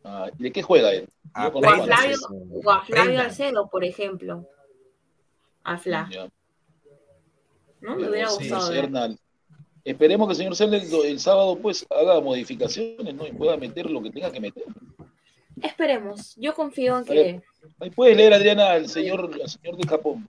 Ah, 0.06 0.30
¿De 0.38 0.54
qué 0.54 0.64
juega 0.64 0.94
él? 0.94 1.10
Ah, 1.34 1.48
a 1.48 1.52
Flavio, 1.52 2.18
o 2.64 2.72
a 2.72 2.82
Flavio. 2.86 3.20
Alcedo, 3.20 3.68
por 3.70 3.84
ejemplo. 3.84 4.48
A 5.66 5.78
Fla, 5.78 6.08
Ya, 6.10 6.30
¿no? 7.82 7.98
Me 7.98 8.10
hubiera 8.10 8.30
sí, 8.30 8.50
gustado 8.50 8.70
ver. 8.72 8.90
Esperemos 9.84 10.28
que 10.28 10.32
el 10.32 10.38
señor 10.38 10.56
Cerda 10.56 10.78
el, 10.78 11.06
el 11.08 11.20
sábado 11.20 11.58
pues 11.58 11.86
haga 11.90 12.22
modificaciones, 12.22 13.14
¿no? 13.16 13.28
Y 13.28 13.34
pueda 13.34 13.58
meter 13.58 13.90
lo 13.92 14.02
que 14.02 14.12
tenga 14.12 14.32
que 14.32 14.40
meter. 14.40 14.64
Esperemos. 15.64 16.36
Yo 16.38 16.54
confío 16.54 16.98
en 17.00 17.06
que 17.06 17.42
Ahí 17.80 17.90
puedes 17.90 18.16
leer, 18.18 18.34
Adriana, 18.34 18.72
al 18.72 18.88
señor, 18.88 19.30
al 19.42 19.50
señor 19.50 19.78
de 19.78 19.88
Japón. 19.88 20.28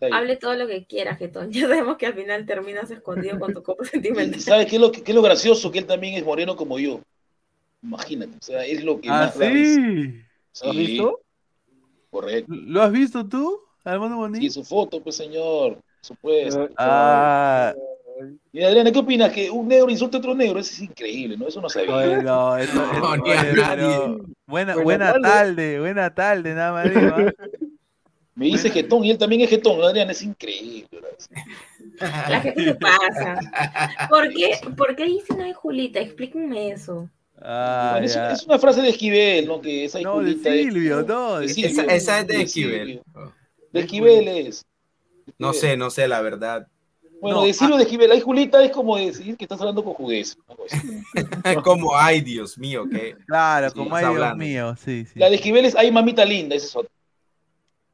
Hable 0.00 0.36
todo 0.36 0.54
lo 0.54 0.66
que 0.66 0.84
quiera, 0.84 1.14
Getón. 1.16 1.50
Ya 1.52 1.62
sabemos 1.62 1.96
que 1.96 2.06
al 2.06 2.14
final 2.14 2.44
terminas 2.46 2.90
escondido 2.90 3.38
con 3.38 3.52
tu 3.54 3.62
copa 3.62 3.84
¿Y 3.86 3.88
sentimental. 3.88 4.40
¿Sabes 4.40 4.66
qué 4.66 4.76
es, 4.76 4.80
lo, 4.80 4.92
qué 4.92 5.02
es 5.06 5.14
lo 5.14 5.22
gracioso? 5.22 5.70
Que 5.70 5.78
él 5.78 5.86
también 5.86 6.14
es 6.14 6.24
moreno 6.24 6.56
como 6.56 6.78
yo. 6.78 7.00
Imagínate, 7.82 8.36
o 8.38 8.42
sea, 8.42 8.64
es 8.64 8.82
lo 8.82 9.00
que 9.00 9.08
Ah, 9.08 9.26
más 9.26 9.38
da 9.38 9.48
risa. 9.48 9.80
sí. 9.80 10.20
Sí, 10.52 11.02
Correcto. 12.10 12.52
¿Lo 12.54 12.80
has 12.80 12.92
visto 12.92 13.28
tú, 13.28 13.60
Armando 13.82 14.16
Bonilla? 14.16 14.40
Sí, 14.40 14.50
su 14.50 14.64
foto, 14.64 15.02
pues 15.02 15.16
señor. 15.16 15.78
Supuesto. 16.00 16.68
Ah, 16.76 17.74
Y 18.52 18.62
Adriana, 18.62 18.92
¿qué 18.92 18.98
opinas? 19.00 19.32
Que 19.32 19.50
un 19.50 19.66
negro 19.68 19.90
insulte 19.90 20.16
a 20.16 20.20
otro 20.20 20.34
negro, 20.34 20.60
eso 20.60 20.72
es 20.72 20.80
increíble, 20.82 21.36
¿no? 21.36 21.48
Eso 21.48 21.60
no 21.60 21.68
sabía. 21.68 21.94
oye, 21.94 22.22
no, 22.22 22.56
eso- 22.56 22.72
eso- 22.92 23.00
No, 23.00 23.10
oye, 23.10 23.36
pero 23.54 24.18
buena, 24.46 24.74
Buena 24.74 24.74
buena 24.82 25.06
tarde. 25.12 25.22
tarde, 25.22 25.80
buena 25.80 26.14
tarde, 26.14 26.54
nada 26.54 26.72
más 26.72 26.94
digo, 26.94 27.12
¿ah? 27.16 27.32
Me 28.36 28.46
dice 28.46 28.68
Getón 28.70 29.04
y 29.04 29.12
él 29.12 29.18
también 29.18 29.42
es 29.42 29.50
Getón, 29.50 29.78
¿no, 29.78 29.86
Adriana, 29.86 30.10
es 30.10 30.20
increíble. 30.22 30.88
¿verdad? 30.90 31.10
La 32.30 32.40
gente 32.40 32.64
se 32.64 32.74
pasa. 32.74 33.38
¿Por 34.10 34.28
qué, 34.32 34.58
¿Por 34.76 34.96
qué 34.96 35.04
dice 35.04 35.32
una 35.34 35.44
de 35.44 35.54
Julita? 35.54 36.00
Explíquenme 36.00 36.70
eso. 36.72 37.08
Ah, 37.40 37.98
Bueno, 38.00 38.06
es, 38.32 38.44
una 38.44 38.58
frase 38.58 38.82
de 38.82 38.88
Esquivel, 38.88 39.46
¿no? 39.46 39.60
Que 39.60 39.84
esa 39.84 40.00
No, 40.00 40.20
de 40.20 40.32
es- 40.32 40.42
Silvio, 40.42 41.02
no, 41.02 41.38
de 41.40 41.48
Silvio, 41.48 41.70
Esa, 41.82 41.82
esa 41.94 42.20
es 42.20 42.26
de 42.26 42.36
de 42.38 42.42
Esquivel. 42.42 42.86
Silvio. 42.88 43.32
De 43.72 43.80
Esquivel 43.80 44.28
es. 44.28 44.64
No 45.38 45.52
sé, 45.52 45.76
no 45.76 45.90
sé, 45.90 46.08
la 46.08 46.20
verdad. 46.20 46.66
Bueno, 47.24 47.40
No, 47.40 47.46
decirlo 47.46 47.76
de 47.78 47.84
Esquivel, 47.84 48.10
ahí 48.12 48.20
Julita 48.20 48.62
es 48.62 48.70
como 48.70 48.96
decir 48.98 49.34
que 49.38 49.44
estás 49.46 49.58
hablando 49.58 49.82
con 49.82 49.94
judez. 49.94 50.36
Como, 51.64 51.96
ay, 51.96 52.20
Dios 52.20 52.58
mío, 52.58 52.84
que. 52.90 53.16
Claro, 53.26 53.70
Sí, 53.70 53.74
como 53.78 53.96
ay, 53.96 54.02
Dios 54.04 54.14
hablando. 54.14 54.36
mío, 54.44 54.76
sí, 54.76 55.06
sí. 55.06 55.18
La 55.18 55.30
de 55.30 55.36
Esquivel 55.36 55.64
es 55.64 55.74
ay 55.74 55.90
mamita 55.90 56.22
linda, 56.24 56.54
esa 56.54 56.66
es 56.66 56.76
otra. 56.76 56.90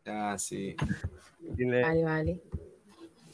Ah, 0.06 0.36
sí. 0.36 0.74
Y 1.56 1.64
la, 1.64 1.82
Vale, 1.82 2.04
vale. 2.04 2.40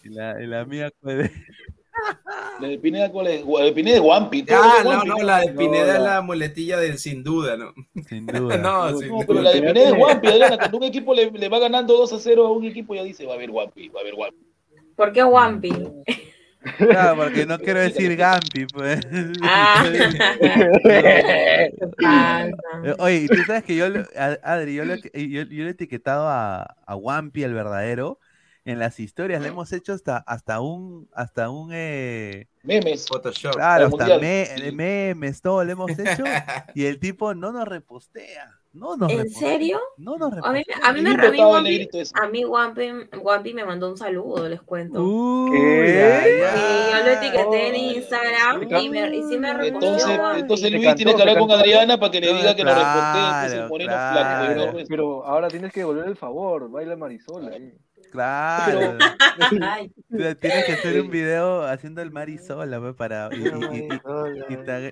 y 0.05 0.09
la, 0.11 0.43
y 0.43 0.47
la 0.47 0.65
mía 0.67 0.91
fue 1.01 1.31
La 2.61 2.69
de 2.69 2.79
Pineda, 2.79 3.11
¿cuál 3.11 3.29
es? 3.29 3.45
La 3.47 3.65
de 3.65 3.73
Pineda 3.73 3.97
es 3.97 4.03
Guampi. 4.03 4.43
todo 4.43 4.59
Ah, 4.63 4.83
no, 4.85 5.03
no, 5.05 5.17
la 5.23 5.41
de 5.41 5.53
No, 5.53 5.59
Pineda 5.59 5.97
es 5.97 6.03
la- 6.03 6.15
la 6.17 6.21
muletilla 6.21 6.77
del 6.79 6.99
sin 6.99 7.25
duda, 7.25 7.57
¿no? 7.57 7.73
Sin 8.07 8.27
duda. 8.27 8.57
no, 8.59 8.99
sin 8.99 9.09
No, 9.09 9.15
duda. 9.17 9.25
pero 9.27 9.41
la 9.43 9.51
de 9.51 9.63
Pineda 9.63 9.89
es 9.89 9.95
Guampi, 9.97 10.27
Adriana. 10.29 10.59
Cuando 10.59 10.77
un 10.77 10.85
equipo 10.85 11.15
le, 11.15 11.31
le 11.31 11.49
va 11.49 11.59
ganando 11.59 11.97
2 11.97 12.13
a 12.13 12.19
0 12.19 12.47
a 12.47 12.53
un 12.53 12.65
equipo, 12.67 12.95
ya 12.95 13.03
dice, 13.03 13.25
va 13.25 13.33
a 13.33 13.37
haber 13.37 13.51
Guampi, 13.51 13.89
va 13.89 14.01
a 14.01 14.03
haber 14.03 14.15
Guampi. 14.15 14.47
¿Por 14.97 15.13
qué 15.13 15.25
Wampi? 15.25 15.71
Claro, 16.79 17.23
porque 17.23 17.47
no 17.47 17.61
quiero 17.61 17.79
decir 17.79 18.17
Gampi, 18.17 18.67
pues. 18.67 18.99
Ah. 19.41 19.85
Eh? 22.85 22.95
Oye, 22.99 23.27
tú 23.29 23.37
sabes 23.47 23.65
que 23.65 23.77
yo, 23.77 23.89
le- 23.89 24.07
a- 24.19 24.39
Adri, 24.43 24.75
yo 24.75 24.85
le, 24.85 25.01
yo, 25.01 25.43
yo 25.43 25.63
le 25.63 25.67
he 25.67 25.71
etiquetado 25.71 26.29
a, 26.29 26.77
a 26.87 26.97
Wampi, 26.97 27.43
el 27.45 27.55
verdadero, 27.55 28.19
en 28.65 28.79
las 28.79 28.99
historias. 29.01 29.41
Le 29.43 29.49
hemos 29.49 29.73
hecho 29.73 29.93
hasta, 29.93 30.19
hasta 30.19 30.61
un, 30.61 31.09
hasta 31.13 31.51
un, 31.51 31.71
eh, 31.73 32.49
Memes. 32.65 33.07
Photoshop. 33.07 33.55
claro, 33.55 33.87
hasta 33.87 34.19
me- 34.19 34.49
memes, 34.73 35.41
todo 35.41 35.65
le 35.65 35.73
hemos 35.73 35.91
hecho. 35.99 36.25
Y 36.75 36.87
el 36.87 36.99
tipo 36.99 37.35
no 37.35 37.53
nos 37.53 37.67
repostea. 37.69 38.59
No 38.77 38.95
nos 38.97 39.11
¿En 39.11 39.19
repostea. 39.19 39.49
serio? 39.49 39.81
No 39.97 40.17
nos 40.19 40.33
A 40.43 40.53
mí, 40.53 40.63
a 40.83 40.93
mí 40.93 41.01
me 41.01 41.11
a 41.11 41.31
mí 41.31 41.39
Wampi, 41.41 41.89
a 42.15 42.29
mí 42.29 42.45
Wampi, 42.45 42.91
Wampi 43.23 43.55
me 43.55 43.65
mandó 43.65 43.89
un 43.91 43.97
saludo, 43.97 44.49
les 44.49 44.61
cuento. 44.63 45.03
Uy, 45.03 45.51
¿Qué? 45.51 46.53
Sí, 46.55 46.93
yo 46.93 47.05
lo 47.05 47.11
etiqueté 47.13 47.69
en 47.69 47.75
Ay, 47.75 47.97
Instagram 47.97 48.63
y, 48.85 48.89
me, 48.91 49.17
y 49.17 49.23
sí 49.23 49.39
me 49.39 49.55
respondió 49.55 49.91
Entonces, 49.93 50.21
entonces 50.37 50.73
Luis 50.73 50.85
cantó, 50.85 50.97
tiene 50.97 51.15
que 51.15 51.23
hablar 51.23 51.39
con 51.39 51.49
cantó. 51.49 51.63
Adriana 51.63 51.99
para 51.99 52.13
que 52.13 52.21
le 52.21 52.35
diga 52.35 52.55
que 52.55 52.65
lo 52.65 52.71
claro, 52.73 53.55
el 53.55 53.69
moreno 53.69 53.93
flaco. 53.93 54.55
claro. 54.55 54.67
¿no? 54.67 54.73
Pues, 54.73 54.89
Pero 54.89 55.25
ahora 55.25 55.49
tienes 55.49 55.73
que 55.73 55.81
devolver 55.81 56.07
el 56.07 56.17
favor, 56.17 56.71
baila 56.71 56.97
Marisol 56.97 57.49
ahí. 57.49 57.73
Claro. 58.17 58.99
Tienes 60.41 60.65
que 60.65 60.73
hacer 60.73 61.01
un 61.01 61.11
video 61.11 61.63
haciendo 61.65 62.01
el 62.03 62.11
Marisola, 62.11 62.81
pues, 62.81 62.95
para. 62.95 63.29
Y, 63.33 63.43
y, 63.45 63.89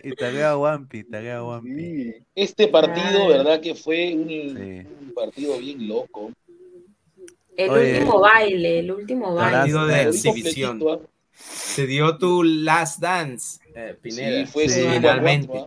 y, 0.07 0.11
y, 0.11 0.15
taguea 0.15 0.51
a 0.51 0.57
Wampi, 0.59 1.05
taguea 1.05 1.39
a 1.39 1.45
Wampi. 1.45 1.71
Sí. 1.75 2.15
Este 2.35 2.69
partido, 2.69 3.23
Ay. 3.23 3.29
¿verdad? 3.29 3.61
Que 3.61 3.75
fue 3.75 4.15
un, 4.15 4.29
Sí. 4.29 4.87
un 5.07 5.13
partido 5.15 5.59
bien 5.59 5.89
loco. 5.89 6.31
el 7.57 7.71
Oye. 7.71 7.93
último 7.99 8.21
baile, 8.21 8.79
el 8.81 8.91
último 8.91 9.35
baile. 9.35 9.59
Partido 9.59 9.87
de 9.87 10.03
exhibición. 10.03 10.81
Se 11.33 11.87
dio 11.87 12.17
tu 12.19 12.43
last 12.43 13.01
dance, 13.01 13.59
eh, 13.75 13.97
Pineda. 14.01 14.45
Sí, 14.47 14.53
fue 14.53 14.69
Sí. 14.69 14.81
cinco 14.81 14.89
a 14.91 14.95
finalmente. 14.95 15.65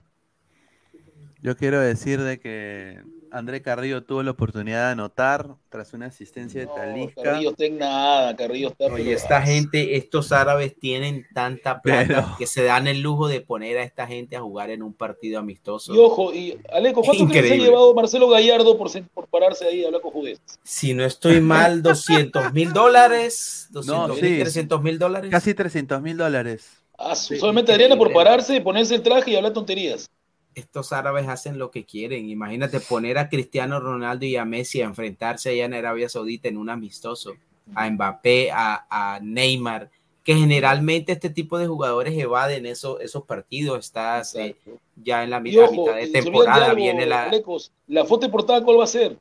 Yo 1.41 1.55
quiero 1.55 1.79
decir 1.79 2.21
de 2.21 2.39
que 2.39 2.99
André 3.31 3.61
Carrillo 3.61 4.03
tuvo 4.03 4.23
la 4.23 4.31
oportunidad 4.31 4.85
de 4.87 4.91
anotar 4.93 5.55
tras 5.69 5.93
una 5.93 6.07
asistencia 6.07 6.61
de 6.61 6.67
No, 6.67 6.73
Talisca. 6.75 7.21
Carrillo 7.23 7.49
está 7.51 7.65
en 7.65 7.77
nada, 7.77 8.35
Carrillo 8.35 8.69
está. 8.69 8.85
Oye, 8.85 9.13
esta 9.13 9.41
gente, 9.41 9.97
estos 9.97 10.31
árabes 10.31 10.75
tienen 10.79 11.25
tanta 11.33 11.81
plata 11.81 12.07
Pero- 12.07 12.35
que 12.37 12.47
se 12.47 12.63
dan 12.63 12.87
el 12.87 13.01
lujo 13.01 13.27
de 13.27 13.41
poner 13.41 13.77
a 13.77 13.83
esta 13.83 14.07
gente 14.07 14.35
a 14.35 14.41
jugar 14.41 14.69
en 14.69 14.81
un 14.83 14.93
partido 14.93 15.39
amistoso. 15.39 15.93
Y 15.93 15.97
ojo, 15.97 16.33
y 16.33 16.57
Aleco, 16.71 17.01
¿cuánto 17.01 17.27
que 17.27 17.43
se 17.43 17.53
ha 17.53 17.57
llevado 17.57 17.93
Marcelo 17.93 18.29
Gallardo 18.29 18.77
por, 18.77 18.89
por 19.13 19.27
pararse 19.27 19.65
ahí 19.65 19.83
a 19.83 19.87
hablar 19.87 20.01
con 20.01 20.11
Judez? 20.11 20.39
Si 20.63 20.93
no 20.93 21.03
estoy 21.03 21.41
mal, 21.41 21.81
200 21.83 22.53
mil 22.53 22.73
dólares, 22.73 23.67
200 23.71 24.21
mil, 24.21 24.35
sí. 24.35 24.39
300 24.41 24.81
mil 24.81 24.99
dólares. 24.99 25.31
Casi 25.31 25.53
300 25.53 26.01
mil 26.01 26.17
dólares. 26.17 26.69
Ah, 26.97 27.15
solamente 27.15 27.71
Adriana 27.71 27.95
por 27.95 28.11
pararse, 28.11 28.59
ponerse 28.61 28.95
el 28.95 29.03
traje 29.03 29.29
y 29.31 29.35
hablar 29.35 29.53
tonterías. 29.53 30.09
Estos 30.57 30.91
árabes 30.91 31.27
hacen 31.27 31.59
lo 31.59 31.69
que 31.69 31.85
quieren. 31.85 32.31
Imagínate 32.31 32.79
poner 32.79 33.19
a 33.19 33.29
Cristiano 33.29 33.79
Ronaldo 33.79 34.25
y 34.25 34.37
a 34.37 34.43
Messi 34.43 34.81
a 34.81 34.85
enfrentarse 34.85 35.51
allá 35.51 35.65
en 35.65 35.75
Arabia 35.75 36.09
Saudita 36.09 36.47
en 36.47 36.57
un 36.57 36.71
amistoso, 36.71 37.35
a 37.75 37.87
Mbappé, 37.87 38.49
a, 38.51 38.87
a 38.89 39.19
Neymar, 39.19 39.91
que 40.23 40.33
generalmente 40.33 41.11
este 41.11 41.29
tipo 41.29 41.59
de 41.59 41.67
jugadores 41.67 42.17
evaden 42.17 42.65
esos, 42.65 42.99
esos 43.01 43.23
partidos. 43.23 43.85
Estás 43.85 44.33
eh, 44.33 44.55
ya 44.95 45.23
en 45.23 45.29
la 45.29 45.39
mitad, 45.39 45.65
ojo, 45.65 45.85
mitad 45.85 45.95
de 45.95 46.07
temporada, 46.07 46.65
algo, 46.65 46.75
viene 46.75 47.05
la... 47.05 47.25
Alecos, 47.25 47.71
la 47.87 48.03
foto 48.03 48.25
de 48.25 48.31
portada, 48.31 48.63
¿cuál 48.63 48.79
va 48.79 48.85
a 48.85 48.87
ser? 48.87 49.15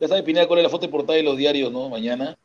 Ya 0.00 0.06
sabe 0.06 0.22
Pineda 0.22 0.46
cuál 0.46 0.60
es 0.60 0.62
la 0.62 0.70
foto 0.70 0.86
de 0.86 0.92
portada 0.92 1.16
de 1.16 1.24
los 1.24 1.36
diarios, 1.36 1.72
¿no? 1.72 1.88
Mañana. 1.88 2.38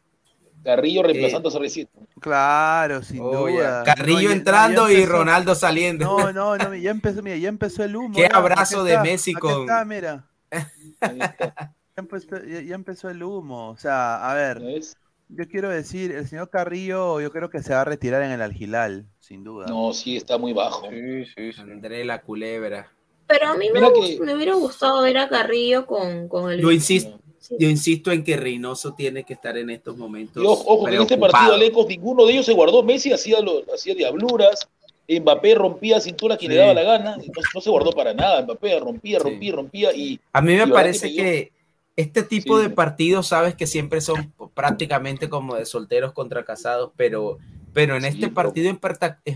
Carrillo 0.65 1.03
reemplazando 1.03 1.47
a 1.49 1.51
CR7. 1.53 1.87
Claro, 2.19 3.01
sin 3.03 3.21
Oh, 3.21 3.47
duda. 3.47 3.83
Carrillo 3.83 4.15
No, 4.17 4.21
ya- 4.23 4.27
no, 4.29 4.33
entrando 4.35 4.87
ya 4.87 4.93
y 4.93 4.95
empezó- 5.03 5.11
Ronaldo 5.17 5.55
saliendo. 5.55 6.05
No, 6.05 6.33
no, 6.33 6.57
no, 6.57 6.75
ya 6.75 6.91
empezó, 6.91 7.21
mira, 7.21 7.37
ya 7.37 7.49
empezó 7.49 7.83
el 7.83 7.95
humo. 7.95 8.15
Qué 8.15 8.27
abrazo 8.31 8.83
de 8.83 8.91
está, 8.91 9.03
Messi 9.03 9.33
con- 9.33 9.61
está, 9.61 9.85
mira. 9.85 10.25
Ahí 10.51 11.19
está, 11.21 11.53
Ya 11.95 12.01
empezó, 12.01 12.27
ya- 12.43 12.61
ya 12.61 12.75
empezó 12.75 13.09
el 13.09 13.23
humo. 13.23 13.69
O 13.69 13.77
sea, 13.77 14.29
a 14.29 14.33
ver, 14.33 14.59
¿ves? 14.59 14.97
yo 15.29 15.47
quiero 15.47 15.69
decir, 15.69 16.11
el 16.11 16.27
señor 16.27 16.49
Carrillo, 16.49 17.21
yo 17.21 17.31
creo 17.31 17.49
que 17.49 17.61
se 17.63 17.73
va 17.73 17.81
a 17.81 17.85
retirar 17.85 18.21
en 18.23 18.31
el 18.31 18.41
Algilal, 18.41 19.05
sin 19.19 19.43
duda. 19.43 19.67
No, 19.67 19.93
sí, 19.93 20.17
está 20.17 20.37
muy 20.37 20.51
bajo. 20.51 20.89
Sí, 20.89 21.25
sí, 21.25 21.53
sí. 21.53 21.61
André 21.61 22.03
la 22.03 22.21
culebra. 22.21 22.91
Pero 23.27 23.47
a 23.47 23.55
mí 23.57 23.69
me, 23.73 23.79
que- 23.93 24.19
hubiera 24.33 24.53
gustado 24.55 25.01
ver 25.01 25.17
a 25.17 25.29
Carrillo 25.29 25.85
con, 25.85 26.27
con 26.27 26.51
el. 26.51 26.59
Yo 26.61 26.69
insisto, 26.71 27.19
Sí. 27.47 27.55
yo 27.59 27.69
insisto 27.69 28.11
en 28.11 28.23
que 28.23 28.37
Reynoso 28.37 28.93
tiene 28.93 29.23
que 29.23 29.33
estar 29.33 29.55
en 29.57 29.69
estos 29.69 29.97
momentos. 29.97 30.41
Y 30.43 30.45
ojo, 30.45 30.63
ojo, 30.65 30.85
que 30.85 30.95
en 30.95 31.01
este 31.03 31.17
partido, 31.17 31.53
Alecos, 31.53 31.87
ninguno 31.87 32.25
de 32.25 32.33
ellos 32.33 32.45
se 32.45 32.53
guardó. 32.53 32.81
Messi 32.81 33.11
hacía, 33.13 33.39
lo, 33.41 33.61
hacía 33.73 33.93
diabluras. 33.93 34.67
Mbappé 35.07 35.53
rompía 35.53 36.01
cintura 36.01 36.35
Sí. 36.39 36.47
le 36.47 36.55
daba 36.55 36.73
la 36.73 36.81
gana. 36.83 37.17
No, 37.17 37.23
no 37.53 37.61
se 37.61 37.69
guardó 37.69 37.91
para 37.91 38.13
nada. 38.13 38.41
Mbappé 38.41 38.79
rompía, 38.79 39.19
Sí. 39.19 39.23
rompía, 39.23 39.53
rompía. 39.53 39.93
Y 39.95 40.19
A 40.33 40.41
mí 40.41 40.55
me 40.55 40.67
parece 40.67 41.09
que 41.09 41.15
que 41.15 41.51
este 41.95 42.23
tipo 42.23 42.57
Sí. 42.57 42.63
de 42.63 42.69
partidos, 42.71 43.27
sabes 43.27 43.53
que 43.55 43.67
siempre 43.67 44.01
son 44.01 44.33
prácticamente 44.55 45.29
como 45.29 45.55
de 45.55 45.65
solteros 45.65 46.11
contra 46.13 46.43
casados, 46.43 46.91
pero, 46.97 47.37
pero 47.75 47.95
en 47.97 48.03
Sí, 48.03 48.07
este 48.07 48.21
pero- 48.29 48.33
partido 48.33 48.69
en, 48.69 48.79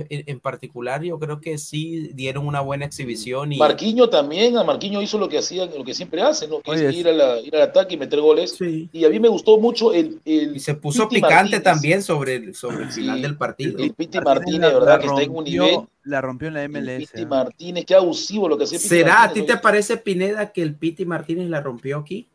en- 0.10 0.40
particular 0.40 1.04
yo 1.04 1.20
creo 1.20 1.42
que 1.42 1.58
sí 1.58 2.10
dieron 2.14 2.48
una 2.48 2.62
buena 2.62 2.86
exhibición 2.86 3.52
y 3.52 3.58
Marquinho 3.58 4.10
también, 4.10 4.58
a 4.58 4.64
Marquinho 4.64 5.02
hizo 5.02 5.20
lo 5.20 5.28
que 5.28 5.38
hacía, 5.40 5.66
lo 5.66 5.84
que 5.84 5.94
siempre 5.94 6.22
hace, 6.22 6.48
¿no? 6.48 6.62
Que 6.62 6.72
Oye, 6.72 6.88
es 6.90 6.96
ir, 6.96 7.08
a 7.10 7.12
la- 7.12 7.40
ir 7.42 7.54
al 7.56 7.64
ataque 7.64 7.96
y 7.96 7.98
meter 7.98 8.22
goles. 8.22 8.56
Sí. 8.58 8.90
Y 8.94 9.04
a 9.04 9.10
mí 9.10 9.20
me 9.20 9.28
gustó 9.28 9.60
mucho 9.60 9.94
el, 9.94 10.22
el 10.24 10.56
y 10.56 10.60
se 10.60 10.74
puso 10.74 11.04
Piti 11.10 11.16
picante 11.22 11.36
Martínez. 11.36 11.64
también 11.64 12.02
sobre 12.02 12.36
el, 12.36 12.56
sobre 12.56 12.84
el 12.86 12.92
Sí. 12.94 13.02
final 13.02 13.22
del 13.22 13.36
partido. 13.38 13.78
El 13.84 13.94
Piti 13.94 14.18
la- 14.18 14.24
Martínez, 14.24 14.62
la 14.62 14.80
¿verdad? 14.80 15.00
Que 15.02 15.08
está 15.08 15.22
en 15.22 15.30
un 15.32 15.36
rompió- 15.46 15.64
nivel. 15.66 15.80
La 16.06 16.22
rompió 16.22 16.48
en 16.48 16.54
la 16.54 16.64
El 16.64 16.70
MLS. 16.72 16.98
Piti 17.12 17.22
¿eh? 17.22 17.26
Martínez, 17.26 17.86
qué 17.86 17.94
abusivo 17.96 18.48
lo 18.48 18.58
que 18.58 18.64
hacía 18.64 18.78
Piti 18.80 18.88
¿Será 18.90 19.24
a 19.24 19.34
ti 19.34 19.42
te 19.44 19.58
parece, 19.58 19.98
Pineda, 19.98 20.52
que 20.54 20.62
el 20.62 20.74
Piti 20.76 21.06
Martínez 21.06 21.50
la 21.50 21.60
rompió 21.62 21.98
aquí? 22.00 22.28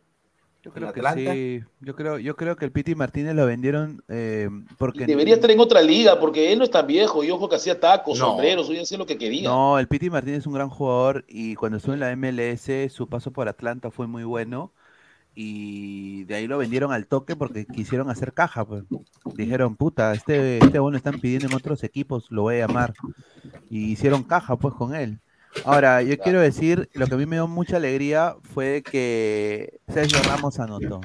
Yo 0.65 0.73
creo 0.73 0.93
que 0.95 1.03
sí. 1.15 1.63
Yo 1.81 1.95
creo, 1.95 2.19
yo 2.19 2.37
creo 2.37 2.57
que 2.57 2.65
el 2.65 2.73
Piti 2.73 2.95
Martínez 2.95 3.35
lo 3.35 3.45
vendieron 3.45 4.03
eh, 4.09 4.49
porque 4.79 5.03
Y 5.03 5.07
debería 5.07 5.35
estar 5.35 5.51
en 5.51 5.61
otra 5.61 5.83
liga, 5.83 6.19
porque 6.19 6.53
él 6.53 6.59
no 6.59 6.65
es 6.65 6.71
tan 6.71 6.87
viejo. 6.87 7.23
Y 7.23 7.31
ojo 7.31 7.51
que 7.51 7.57
hacía 7.57 7.79
tacos, 7.79 8.19
No. 8.19 8.29
sombreros, 8.29 8.67
hoy 8.71 8.79
hacía 8.79 8.97
lo 8.97 9.05
que 9.05 9.19
quería. 9.19 9.47
No, 9.47 9.79
el 9.79 9.89
Piti 9.89 10.09
Martínez 10.09 10.39
es 10.39 10.47
un 10.47 10.55
gran 10.55 10.71
jugador 10.71 11.27
y 11.29 11.55
cuando 11.55 11.77
estuvo 11.77 11.93
en 11.93 12.01
la 12.01 12.17
MLS 12.17 12.91
su 12.91 13.07
paso 13.11 13.31
por 13.31 13.47
Atlanta 13.47 13.91
fue 13.91 14.07
muy 14.07 14.25
bueno 14.25 14.73
y 15.35 16.25
de 16.25 16.37
ahí 16.37 16.47
lo 16.47 16.57
vendieron 16.57 16.93
al 16.93 17.07
toque 17.07 17.37
porque 17.37 17.67
quisieron 17.67 18.09
hacer 18.09 18.33
caja, 18.33 18.65
pues. 18.65 18.85
dijeron, 19.35 19.77
puta, 19.77 20.15
este, 20.15 20.65
este 20.65 20.79
bueno 20.79 20.97
están 20.97 21.21
pidiendo 21.21 21.49
en 21.49 21.55
otros 21.55 21.85
equipos, 21.85 22.31
lo 22.31 22.43
voy 22.43 22.57
a 22.57 22.67
llamar. 22.67 22.95
Y 23.69 23.93
hicieron 23.93 24.23
caja 24.23 24.57
pues 24.57 24.73
con 24.75 24.95
él. 24.95 25.21
Ahora, 25.65 26.03
yo 26.03 26.19
quiero 26.19 26.41
decir, 26.41 26.89
lo 26.95 27.07
que 27.07 27.15
a 27.15 27.17
mí 27.17 27.27
me 27.27 27.37
dio 27.37 27.47
mucha 27.47 27.77
alegría 27.77 28.37
fue 28.55 28.83
que 28.83 29.79
Sergio 29.93 30.19
Ramos 30.25 30.59
anotó. 30.59 31.01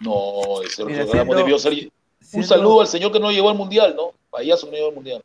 No, 0.00 0.42
Mira, 0.86 1.04
Ramos 1.04 1.10
siendo- 1.12 1.34
debió 1.36 1.58
ser. 1.58 1.72
Un 1.72 1.90
siendo- 2.20 2.48
saludo 2.48 2.80
al 2.80 2.86
señor 2.86 3.12
que 3.12 3.20
no 3.20 3.30
llegó 3.30 3.50
al 3.50 3.56
mundial, 3.56 3.94
¿no? 3.96 4.12
Payaso 4.30 4.66
no 4.66 4.72
llegó 4.72 4.88
al 4.88 4.94
mundial. 4.94 5.22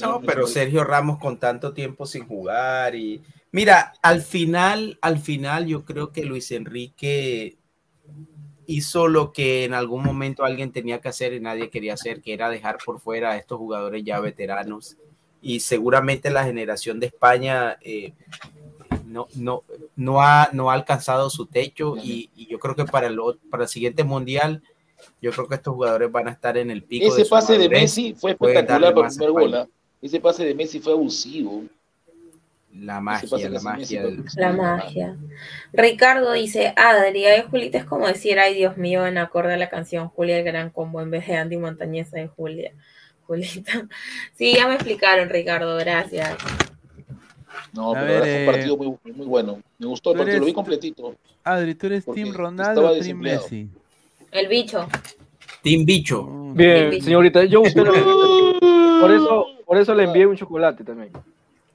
No, 0.00 0.20
pero 0.20 0.46
Sergio 0.46 0.84
Ramos 0.84 1.18
con 1.18 1.38
tanto 1.38 1.72
tiempo 1.72 2.04
sin 2.04 2.26
jugar 2.26 2.94
y 2.94 3.22
mira, 3.50 3.94
al 4.02 4.20
final, 4.20 4.98
al 5.00 5.18
final 5.18 5.66
yo 5.66 5.84
creo 5.86 6.12
que 6.12 6.24
Luis 6.24 6.50
Enrique 6.50 7.56
hizo 8.66 9.08
lo 9.08 9.32
que 9.32 9.64
en 9.64 9.72
algún 9.72 10.04
momento 10.04 10.44
alguien 10.44 10.70
tenía 10.70 11.00
que 11.00 11.08
hacer 11.08 11.32
y 11.32 11.40
nadie 11.40 11.70
quería 11.70 11.94
hacer, 11.94 12.20
que 12.20 12.34
era 12.34 12.50
dejar 12.50 12.76
por 12.84 13.00
fuera 13.00 13.30
a 13.30 13.36
estos 13.38 13.56
jugadores 13.56 14.04
ya 14.04 14.20
veteranos 14.20 14.98
y 15.42 15.60
seguramente 15.60 16.30
la 16.30 16.44
generación 16.44 16.98
de 17.00 17.06
España 17.06 17.78
eh, 17.80 18.12
no, 19.06 19.28
no, 19.36 19.62
no, 19.96 20.20
ha, 20.22 20.50
no 20.52 20.70
ha 20.70 20.74
alcanzado 20.74 21.30
su 21.30 21.46
techo 21.46 21.96
y, 21.96 22.30
y 22.36 22.46
yo 22.46 22.58
creo 22.58 22.74
que 22.74 22.84
para 22.84 23.06
el, 23.06 23.18
para 23.50 23.62
el 23.64 23.68
siguiente 23.68 24.04
mundial 24.04 24.62
yo 25.22 25.30
creo 25.32 25.48
que 25.48 25.54
estos 25.54 25.74
jugadores 25.74 26.10
van 26.10 26.28
a 26.28 26.32
estar 26.32 26.56
en 26.58 26.70
el 26.70 26.82
pico. 26.82 27.06
Ese 27.06 27.24
su 27.24 27.30
pase 27.30 27.56
de 27.56 27.68
Messi 27.68 28.14
fue 28.14 28.32
espectacular 28.32 28.94
para 28.94 29.08
primer 29.08 29.30
gol. 29.30 29.42
España. 29.54 29.62
¿ah? 29.64 29.96
Ese 30.02 30.20
pase 30.20 30.44
de 30.44 30.54
Messi 30.54 30.80
fue 30.80 30.92
abusivo. 30.92 31.64
La 32.74 33.00
magia, 33.00 33.48
la 33.48 33.60
magia. 33.60 34.02
del- 34.02 34.24
La 34.36 34.52
magia. 34.52 35.16
Ricardo 35.72 36.32
dice, 36.32 36.74
Adri, 36.76 37.24
ay, 37.24 37.44
Julita 37.50 37.78
es 37.78 37.84
como 37.84 38.06
decir, 38.06 38.38
ay, 38.38 38.54
Dios 38.54 38.76
mío, 38.76 39.06
en 39.06 39.18
acorde 39.18 39.54
a 39.54 39.56
la 39.56 39.68
canción 39.70 40.08
Julia 40.08 40.38
el 40.38 40.44
Gran 40.44 40.70
Combo 40.70 41.00
en 41.00 41.10
vez 41.10 41.26
de 41.26 41.34
Andy 41.36 41.56
Montañesa 41.56 42.18
de 42.18 42.28
Julia. 42.28 42.72
Julita. 43.28 43.86
Sí, 44.34 44.54
ya 44.54 44.66
me 44.66 44.74
explicaron, 44.74 45.28
Ricardo, 45.28 45.76
gracias. 45.76 46.36
No, 47.72 47.90
A 47.90 47.94
pero 48.00 48.06
ver, 48.06 48.20
fue 48.22 48.30
un 48.34 48.42
eh, 48.42 48.46
partido 48.46 48.76
muy, 48.76 48.98
muy 49.12 49.26
bueno. 49.26 49.60
Me 49.78 49.86
gustó 49.86 50.12
el 50.12 50.18
partido, 50.18 50.38
lo 50.40 50.46
vi 50.46 50.52
completito. 50.52 51.14
Adri, 51.44 51.74
¿tú 51.74 51.86
eres 51.86 52.04
Team 52.06 52.32
Ronaldo 52.32 52.90
o 52.90 52.98
Team. 52.98 53.18
Messi? 53.18 53.68
El 54.32 54.48
bicho. 54.48 54.88
Team 55.62 55.84
Bicho. 55.84 56.26
Bien, 56.54 56.90
Bicho. 56.90 57.04
señorita, 57.04 57.44
yo 57.44 57.60
usted 57.62 57.82
lo 57.84 57.92
Por 59.00 59.12
eso, 59.12 59.46
por 59.66 59.78
eso 59.78 59.94
le 59.94 60.04
envié 60.04 60.26
un 60.26 60.36
chocolate 60.36 60.82
también. 60.84 61.12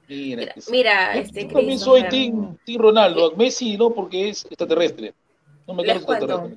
Mira, 0.08 0.42
Mira, 0.42 0.54
mira, 0.70 1.14
Yo 1.14 1.20
este 1.20 1.44
también 1.46 1.78
soy 1.78 2.02
team, 2.08 2.56
team 2.64 2.80
Ronaldo. 2.80 3.32
Messi 3.36 3.76
no, 3.76 3.90
porque 3.90 4.28
es 4.30 4.44
extraterrestre. 4.44 5.14
No 5.66 5.72
me 5.74 5.82
Les 5.82 6.02
cuento. 6.02 6.50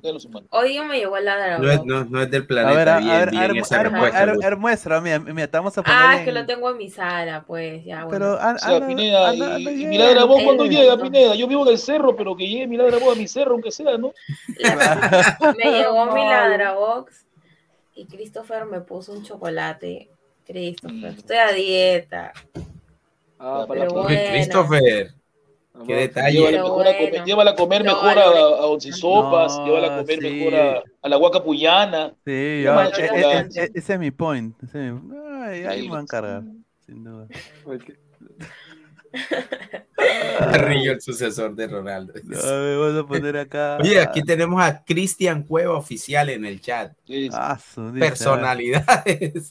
día 0.62 0.82
me 0.84 0.98
llegó 0.98 1.16
el 1.16 1.24
ladrador. 1.24 1.64
No 1.64 1.72
es, 1.72 1.84
no, 1.84 2.04
no 2.04 2.22
es 2.22 2.30
del 2.30 2.42
A 2.42 2.46
planeta. 2.46 2.76
ver, 2.76 2.88
a, 2.90 2.98
bien, 2.98 3.10
a 3.10 3.18
ver, 3.18 3.30
bien 3.30 3.40
a 3.40 3.42
ver, 3.42 3.52
ver, 3.52 3.90
ver, 4.26 4.36
ver, 4.38 4.56
muestra, 4.58 5.00
mira, 5.00 5.18
mira, 5.18 5.44
estamos 5.44 5.78
a 5.78 5.80
Ah, 5.80 5.84
ponerle 5.84 6.16
es 6.16 6.22
que 6.24 6.28
en- 6.28 6.34
lo 6.34 6.46
tengo 6.46 6.70
en 6.70 6.76
mi 6.76 6.90
sala, 6.90 7.44
pues, 7.46 7.84
ya, 7.84 8.04
bueno. 8.04 8.10
Pero 8.10 8.54
O 8.54 8.58
sea, 8.58 8.86
Pineda, 8.86 9.34
y, 9.34 9.68
y. 9.82 9.86
Milagro 9.86 10.26
vos 10.26 10.42
cuando 10.42 10.64
El- 10.64 10.70
llega, 10.70 10.96
Pineda. 10.98 11.34
Yo 11.36 11.46
vivo 11.48 11.62
en 11.66 11.72
el 11.72 11.78
cerro, 11.78 12.14
pero 12.16 12.36
que 12.36 12.46
llegue 12.46 12.66
Milagro 12.66 13.00
vos 13.00 13.14
a 13.16 13.18
mi 13.18 13.26
cerro, 13.26 13.52
aunque 13.52 13.70
sea, 13.70 13.96
¿no? 13.96 14.12
Me 15.56 15.72
llegó 15.72 16.06
mi 16.12 16.24
ladrabox 16.28 17.24
y 17.94 18.06
Christopher 18.06 18.66
me 18.66 18.80
puso 18.82 19.12
un 19.12 19.24
chocolate. 19.24 20.10
Christopher, 20.46 21.14
estoy 21.16 21.36
a 21.36 21.52
dieta. 21.52 22.32
Ah, 23.38 23.64
para 23.66 23.84
la 23.84 23.90
Uy, 23.90 24.02
buena. 24.02 24.24
Christopher, 24.30 25.14
qué 25.86 25.94
detalle. 25.94 26.38
Llévala, 26.38 26.60
a 26.60 26.96
comer, 26.96 27.24
llévala 27.24 27.50
a 27.50 27.54
comer 27.56 27.84
No, 27.84 27.92
mejor 27.94 28.14
no, 28.16 28.20
a, 28.22 28.60
a 28.62 28.66
once 28.66 28.92
sopas, 28.92 29.56
No, 29.58 29.66
llévala 29.66 29.94
a 29.94 29.98
comer 30.00 30.18
sí. 30.20 30.30
mejor 30.30 30.54
a, 30.54 30.82
a 31.02 31.08
la 31.08 31.16
guaca 31.16 31.42
puyana. 31.42 32.14
Sí, 32.24 32.62
yo- 32.62 32.80
e- 32.82 32.90
e- 32.96 33.48
e- 33.64 33.70
ese 33.74 33.92
es 33.94 33.98
mi 33.98 34.10
point. 34.10 34.54
ese 34.62 34.88
es 34.88 34.92
mi- 34.94 35.16
ay, 35.42 35.64
ahí 35.64 35.82
me 35.88 35.94
van 35.94 36.04
a 36.04 36.06
cargar, 36.06 36.42
sin 36.86 37.04
duda. 37.04 37.26
Carrillo, 40.38 40.92
el 40.92 41.00
sucesor 41.00 41.54
de 41.54 41.66
Ronaldo. 41.66 42.12
A 42.14 42.52
ver, 42.52 42.78
vamos 42.78 43.04
a 43.04 43.06
poner 43.06 43.36
acá. 43.36 43.78
Oye, 43.82 44.00
aquí 44.00 44.22
tenemos 44.22 44.62
a 44.62 44.84
Cristian 44.84 45.42
Cueva 45.42 45.76
oficial 45.76 46.28
en 46.30 46.44
el 46.44 46.60
chat. 46.60 46.92
Ah, 47.32 47.58
Personalidades. 47.98 49.50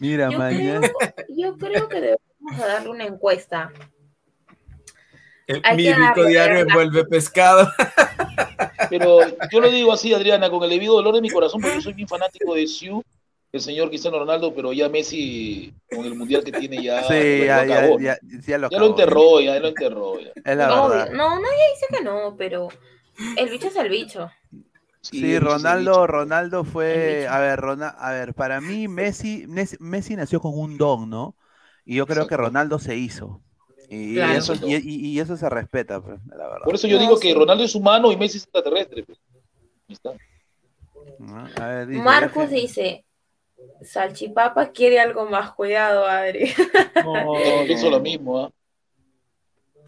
Mira, 0.00 0.30
Yo 0.30 0.38
mañana. 0.38 0.80
creo, 0.80 1.26
yo 1.36 1.56
creo 1.58 1.88
que 1.88 2.00
debemos 2.00 2.58
darle 2.58 2.88
una 2.90 3.04
encuesta. 3.04 3.70
El- 5.46 5.62
Hay 5.62 5.76
Mi 5.76 5.92
rico 5.92 6.24
diario 6.26 6.58
envuelve 6.60 7.04
pescado. 7.04 7.68
Pero 8.88 9.38
yo 9.48 9.60
lo 9.60 9.70
digo 9.70 9.92
así, 9.92 10.12
Adriana, 10.12 10.50
con 10.50 10.62
el 10.62 10.70
debido 10.70 10.94
dolor 10.94 11.14
de 11.14 11.20
mi 11.22 11.30
corazón, 11.30 11.60
porque 11.60 11.76
yo 11.78 11.80
soy 11.82 11.94
bien 11.94 12.08
fanático 12.08 12.54
de 12.54 12.66
Siu, 12.66 13.02
el 13.52 13.60
señor 13.60 13.88
Cristiano 13.88 14.18
Ronaldo, 14.18 14.54
pero 14.54 14.72
ya 14.72 14.88
Messi, 14.88 15.72
con 15.90 16.04
el 16.06 16.14
mundial 16.14 16.44
que 16.44 16.52
tiene, 16.52 16.82
ya, 16.82 17.02
Sí, 17.08 17.44
lo 17.52 17.60
ya, 17.60 17.66
ya, 17.66 17.86
acabó, 17.86 17.98
¿no? 18.00 18.06
ya, 18.06 18.18
ya 18.46 18.58
lo 18.58 18.70
Ya 18.70 18.78
lo 18.78 18.86
enterró, 18.88 19.40
ya 19.40 19.58
lo 19.60 19.68
enterró. 19.68 20.20
Ya. 20.20 20.32
Es 20.44 20.56
la 20.56 20.70
Obvio. 20.70 21.06
verdad. 21.06 21.10
No, 21.12 21.30
nadie 21.40 21.70
dice 21.74 21.86
que 21.90 22.02
no, 22.04 22.34
pero 22.36 22.68
el 23.36 23.48
bicho 23.50 23.68
es 23.68 23.76
el 23.76 23.88
bicho. 23.88 24.30
Sí, 25.10 25.38
Ronaldo, 25.38 26.06
Ronaldo 26.06 26.64
fue, 26.64 27.26
a 27.28 27.38
ver, 27.38 27.60
Rona- 27.60 27.88
a 27.90 28.12
ver, 28.12 28.34
para 28.34 28.60
mí 28.60 28.88
Messi, 28.88 29.46
Messi, 29.46 29.76
Messi 29.78 30.16
nació 30.16 30.40
con 30.40 30.58
un 30.58 30.76
don, 30.76 31.08
¿no? 31.10 31.36
Y 31.84 31.96
yo 31.96 32.06
creo 32.06 32.26
que 32.26 32.36
Ronaldo 32.36 32.78
se 32.78 32.96
hizo. 32.96 33.42
Y, 33.94 34.14
Claro. 34.14 34.38
eso, 34.38 34.54
y, 34.66 34.74
y- 34.76 35.06
y 35.10 35.20
eso 35.20 35.36
se 35.36 35.48
respeta, 35.48 36.00
pues, 36.00 36.18
la 36.26 36.46
verdad. 36.48 36.64
Por 36.64 36.74
eso 36.74 36.86
yo 36.88 36.98
digo 36.98 37.18
que 37.18 37.32
Ronaldo 37.34 37.64
es 37.64 37.74
humano 37.74 38.10
y 38.10 38.16
Messi 38.16 38.38
es 38.38 38.44
extraterrestre. 38.44 39.04
pues. 39.04 39.18
Está. 39.88 40.12
¿no? 41.18 41.46
A 41.60 41.66
ver, 41.68 41.86
dice, 41.88 42.02
Marcos 42.02 42.50
dice, 42.50 43.04
Salchipapa 43.82 44.70
quiere 44.72 44.98
algo 45.00 45.26
más, 45.28 45.52
cuidado, 45.52 46.06
Adri. 46.06 46.52
Yo 47.04 47.64
pienso 47.66 47.90
lo 47.90 48.00
mismo, 48.00 48.40
¿ah? 48.44 48.50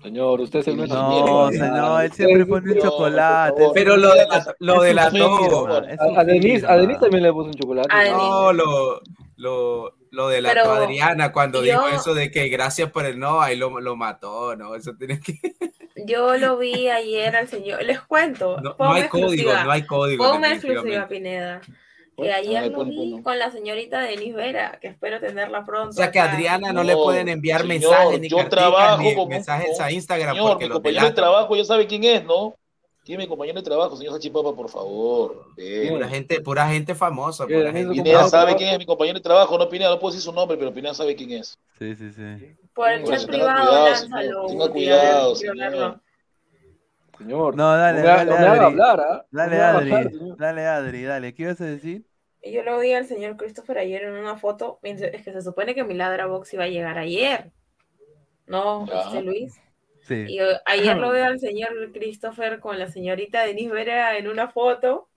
Señor, 0.03 0.41
usted 0.43 0.69
el 0.69 0.77
menos 0.77 0.91
No, 0.91 1.51
señor, 1.51 2.05
él 2.05 2.13
siempre 2.13 2.47
pone 2.47 2.73
un 2.75 2.79
chocolate. 2.79 3.71
Pero 3.75 3.97
lo, 3.97 4.15
dela- 4.15 4.55
lo 4.61 4.75
es 4.75 4.79
un 4.81 4.85
delató. 5.19 5.67
A, 5.69 6.21
a 6.21 6.25
Denise, 6.25 6.67
a. 6.67 6.77
Denise 6.77 7.01
también 7.01 7.23
le 7.25 7.33
puso 7.33 7.49
un 7.49 7.55
chocolate. 7.55 7.89
No, 8.13 8.53
lo, 8.53 9.01
lo, 9.37 9.96
lo 10.11 10.29
delató 10.29 10.55
Pero 10.55 10.73
Adriana 10.73 11.33
cuando 11.33 11.65
yo- 11.65 11.73
dijo 11.83 11.89
eso 11.89 12.15
de 12.15 12.31
que 12.31 12.49
gracias 12.49 12.91
por 12.91 13.05
el 13.07 13.19
no, 13.19 13.41
ahí 13.41 13.57
lo, 13.57 13.81
lo 13.81 13.97
mató, 13.97 14.57
¿no? 14.57 14.75
Eso 14.75 14.93
tiene 14.99 15.21
que. 15.21 15.35
Yo 16.07 16.37
lo 16.37 16.59
vi 16.59 16.89
ayer 16.91 17.35
al 17.35 17.49
señor, 17.49 17.83
les 17.83 18.01
cuento, 18.03 18.61
No, 18.61 18.77
no 18.79 18.93
hay 18.93 19.09
código, 19.09 19.27
exclusiva. 19.33 19.65
no 19.65 19.71
hay 19.73 19.83
código. 19.87 20.25
Ponme 20.31 20.53
exclusiva, 20.53 21.09
Pineda. 21.09 21.61
Que 21.63 21.73
Bueno, 22.23 22.35
ayer 22.35 22.57
ay, 22.63 22.71
lo 22.71 22.77
pon, 22.77 22.89
vi 22.91 23.11
pon. 23.13 23.23
con 23.23 23.39
la 23.39 23.51
señorita 23.51 24.01
Denise 24.03 24.33
Vera, 24.37 24.79
que 24.81 24.89
espero 24.89 25.21
tenerla 25.21 25.65
pronto. 25.65 25.91
O 25.91 25.93
sea 25.93 26.11
que 26.11 26.19
a. 26.21 26.31
Adriana 26.33 26.69
no, 26.73 26.81
No, 26.81 26.85
le 26.85 26.95
pueden 26.95 27.29
enviar 27.29 27.63
señor, 27.63 27.81
mensajes 27.81 28.21
ni 28.21 28.29
yo 28.29 28.37
carticas, 28.37 28.49
trabajo 28.61 29.03
ni 29.03 29.27
mensajes 29.27 29.71
con- 29.77 29.87
a 29.87 29.91
Instagram 29.93 30.35
Señor, 30.37 30.49
porque 30.51 30.65
mi 30.65 30.69
los 30.69 30.77
compañero 30.77 31.05
de 31.07 31.13
trabajo 31.13 31.57
ya 31.57 31.65
sabe 31.65 31.87
quién 31.87 32.05
es, 32.05 32.25
¿no? 32.25 32.55
¿Quién 33.07 33.21
es 33.21 33.27
mi 33.27 33.29
compañero 33.29 33.61
de 33.61 33.65
trabajo, 33.65 33.97
señor 33.97 34.13
Salchipapa, 34.15 34.53
por 34.55 34.69
favor? 34.69 35.47
Pura 35.89 36.09
gente, 36.09 36.41
pura 36.41 36.67
gente 36.69 36.93
famosa. 36.95 37.47
¿Qué, 37.47 37.55
pura 37.57 37.71
gente- 37.71 37.93
Pineda 37.95 38.29
sabe 38.29 38.57
quién 38.57 38.71
es 38.71 38.79
mi 38.79 38.85
compañero 38.85 39.19
de 39.19 39.23
trabajo, 39.23 39.57
no 39.57 39.69
Pineda, 39.69 39.91
no 39.91 40.01
puedo 40.01 40.13
decir 40.13 40.25
su 40.29 40.33
nombre, 40.35 40.57
pero 40.59 40.75
Pineda 40.75 40.93
sabe 40.93 41.15
quién 41.15 41.31
es. 41.31 41.57
Sí, 41.79 41.95
sí, 41.95 42.11
sí. 42.13 42.57
Por 42.75 42.91
el 42.91 43.05
chat 43.05 43.25
privado, 43.27 43.65
cuidado, 43.65 43.85
lánzalo. 43.87 44.19
señor, 44.19 44.47
tenga 44.49 44.69
cuidado, 44.71 45.37
señor. 45.37 46.01
No, 47.21 47.77
dale, 47.77 48.03
dale, 48.03 48.31
hablar, 48.33 49.01
¿ah? 49.01 49.25
No 49.31 49.39
Dale, 49.41 49.57
haga 49.57 49.79
Adri. 49.79 49.91
Dale, 50.37 50.67
Adri, 50.67 51.03
dale. 51.05 51.35
¿Qué 51.35 51.45
ibas 51.45 51.61
a 51.61 51.65
decir? 51.65 52.05
Yo 52.43 52.63
lo 52.63 52.79
vi 52.79 52.93
al 52.93 53.07
señor 53.07 53.37
Christopher 53.37 53.79
ayer 53.79 54.03
en 54.03 54.13
una 54.15 54.37
foto. 54.37 54.79
Es 54.83 55.01
que 55.23 55.33
se 55.33 55.41
supone 55.43 55.75
que 55.75 55.85
mi 55.85 55.95
ladra 55.95 56.27
box 56.27 56.53
iba 56.55 56.65
a 56.65 56.69
llegar 56.69 56.99
ayer. 56.99 57.53
No, 58.47 58.87
Ya. 58.87 59.01
este 59.03 59.23
Luis. 59.23 59.55
Sí. 60.07 60.25
Y 60.29 60.39
ayer 60.67 60.97
lo 60.97 61.11
veo 61.13 61.25
al 61.27 61.41
señor 61.41 61.71
Christopher 61.93 62.61
con 62.61 62.79
la 62.79 62.89
señorita 62.89 63.43
Denise 63.45 63.73
Vera 63.73 64.17
en 64.19 64.29
una 64.29 64.49
foto. 64.49 65.09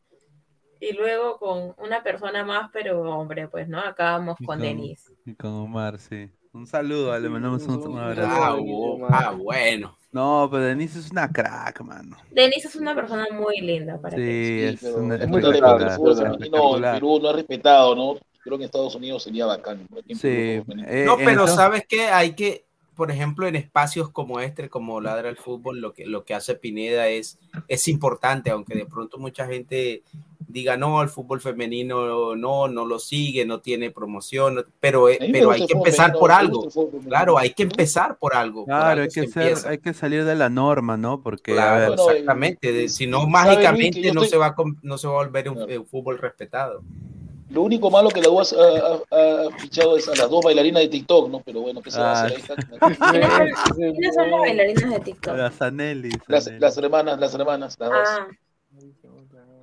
Y 0.82 0.94
luego 0.94 1.38
con 1.38 1.76
una 1.78 2.02
persona 2.04 2.46
más, 2.46 2.70
pero 2.72 3.02
hombre, 3.02 3.50
pues 3.50 3.68
no, 3.68 3.80
acabamos 3.80 4.38
Y 4.40 4.46
con 4.46 4.58
con- 4.58 4.62
Denise. 4.66 5.12
Y 5.26 5.36
con 5.36 5.52
Omar, 5.52 6.00
sí. 6.00 6.30
Un 6.54 6.66
saludo, 6.66 7.18
le 7.20 7.30
mandamos 7.30 7.64
un, 7.68 7.76
un 7.86 7.98
Ah, 8.00 8.08
abrazo. 8.08 8.58
bu- 8.60 9.06
ah, 9.10 9.32
bueno. 9.38 9.96
No, 10.12 10.48
pero 10.50 10.64
Denise 10.64 10.98
es 11.00 11.12
una 11.12 11.30
crack, 11.32 11.82
mano. 11.82 12.18
Denise 12.32 12.70
es 12.70 12.76
una 12.78 12.96
persona 12.96 13.28
muy 13.32 13.60
linda 13.60 14.00
para 14.02 14.16
Sí, 14.18 14.24
que 14.24 14.70
es 14.70 14.82
pero 14.82 14.96
una 14.98 15.16
es 15.16 15.28
muy 15.28 15.42
femenino 15.42 15.78
en 15.78 15.88
espectacular. 15.88 16.94
Perú 16.96 17.20
no 17.22 17.30
es 17.30 17.36
respetado, 17.36 17.96
¿no? 17.96 18.16
Creo 18.42 18.58
que 18.58 18.64
en 18.64 18.66
Estados 18.68 18.96
Unidos 18.96 19.22
sería 19.22 19.46
bacán. 19.46 19.86
Sí. 20.16 20.62
Femenino. 20.66 20.88
eh, 20.90 21.04
No, 21.06 21.18
pero 21.18 21.30
entonces- 21.32 21.56
sabes 21.58 21.86
que 21.88 22.04
hay 22.08 22.32
que, 22.34 22.66
por 23.00 23.12
ejemplo, 23.12 23.48
en 23.48 23.56
espacios 23.56 24.10
como 24.10 24.42
este, 24.42 24.68
como 24.68 25.00
Ladra 25.00 25.30
el 25.30 25.38
Fútbol, 25.38 25.80
lo 25.80 25.94
que, 25.94 26.06
lo 26.06 26.26
que 26.26 26.34
hace 26.36 26.54
Pineda 26.56 27.08
es, 27.08 27.40
es 27.70 27.88
importante, 27.88 28.52
aunque 28.52 28.76
de 28.76 28.86
pronto 28.86 29.18
mucha 29.18 29.48
gente 29.48 30.04
diga, 30.50 30.76
no, 30.76 31.02
el 31.02 31.08
fútbol 31.08 31.40
femenino 31.40 32.36
no, 32.36 32.68
no 32.68 32.86
lo 32.86 33.00
sigue, 33.00 33.46
no 33.46 33.62
tiene 33.62 33.90
promoción, 33.90 34.56
no- 34.56 34.64
pero, 34.82 35.08
eh, 35.08 35.30
pero 35.32 35.52
hay 35.52 35.66
que 35.66 35.72
empezar 35.74 36.12
por 36.12 36.30
algo. 36.34 36.68
Claro, 37.08 37.38
hay 37.38 37.54
que 37.54 37.64
empezar 37.64 38.18
por 38.18 38.36
algo. 38.36 38.66
por 38.66 38.74
Claro, 38.74 38.88
algo 38.90 39.02
hay 39.04 39.08
que, 39.08 39.28
ser, 39.28 39.56
hay 39.66 39.78
que 39.78 39.94
salir 39.94 40.26
de 40.26 40.36
la 40.36 40.50
norma, 40.50 40.98
¿no? 40.98 41.22
Porque, 41.24 41.54
a 41.54 41.56
Claro, 41.56 41.80
ver, 41.80 41.88
Bueno, 41.92 42.10
exactamente. 42.12 42.90
si 42.90 43.08
no, 43.08 43.20
¿sabe, 43.20 43.24
Luis, 43.32 43.32
mágicamente 43.32 44.02
yo 44.02 44.14
no, 44.14 44.22
estoy- 44.24 44.30
se 44.32 44.38
va 44.38 44.48
a, 44.48 44.56
no 44.82 44.98
se 44.98 45.08
va 45.08 45.14
a 45.14 45.24
volver 45.26 45.50
un, 45.50 45.58
un 45.62 45.86
fútbol 45.88 46.18
respetado. 46.18 46.84
Lo 47.50 47.64
único 47.64 47.90
malo 47.90 48.10
que 48.10 48.22
la 48.22 48.30
U 48.30 48.40
ha, 48.40 48.44
ha- 48.44 49.18
ha- 49.18 49.48
ha 49.48 49.52
fichado 49.60 49.98
es 49.98 50.08
a 50.08 50.16
las 50.16 50.30
dos 50.30 50.44
bailarinas 50.44 50.84
de 50.84 50.90
TikTok, 50.90 51.30
¿no? 51.30 51.42
Pero 51.42 51.62
bueno, 51.62 51.82
¿qué 51.82 51.90
se 51.92 52.00
va 52.00 52.12
a 52.12 52.24
Ah, 52.24 52.26
hacer? 52.26 52.32
Ahí 52.32 52.42
está. 52.42 52.56
¿Quiénes 53.76 54.16
son, 54.16 54.32
las 54.32 54.40
bailarinas 54.42 54.90
de 54.92 55.00
TikTok? 55.00 55.36
Las 55.38 55.62
Anelli. 55.62 56.10
Las, 56.28 56.52
las 56.60 56.78
hermanas, 56.78 57.20
las 57.20 57.34
hermanas, 57.34 57.76
las 57.80 57.90
dos. 57.90 58.10
Ah, 58.10 58.28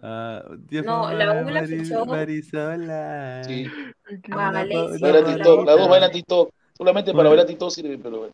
Ah, 0.02 0.42
Dios 0.68 0.84
No, 0.84 1.12
la 1.12 1.42
U 1.42 1.48
la 1.50 1.64
fichó. 1.64 2.04
Marisola. 2.06 3.42
Sí. 3.44 3.66
TikTok, 4.08 5.66
las 5.66 5.76
dos 5.76 5.88
bailan 5.88 6.10
TikTok. 6.12 6.50
Solamente 6.76 7.12
para 7.12 7.28
Bueno. 7.28 7.30
bailar 7.30 7.46
TikTok 7.46 7.70
sirve, 7.70 7.98
pero 7.98 8.18
bueno. 8.18 8.32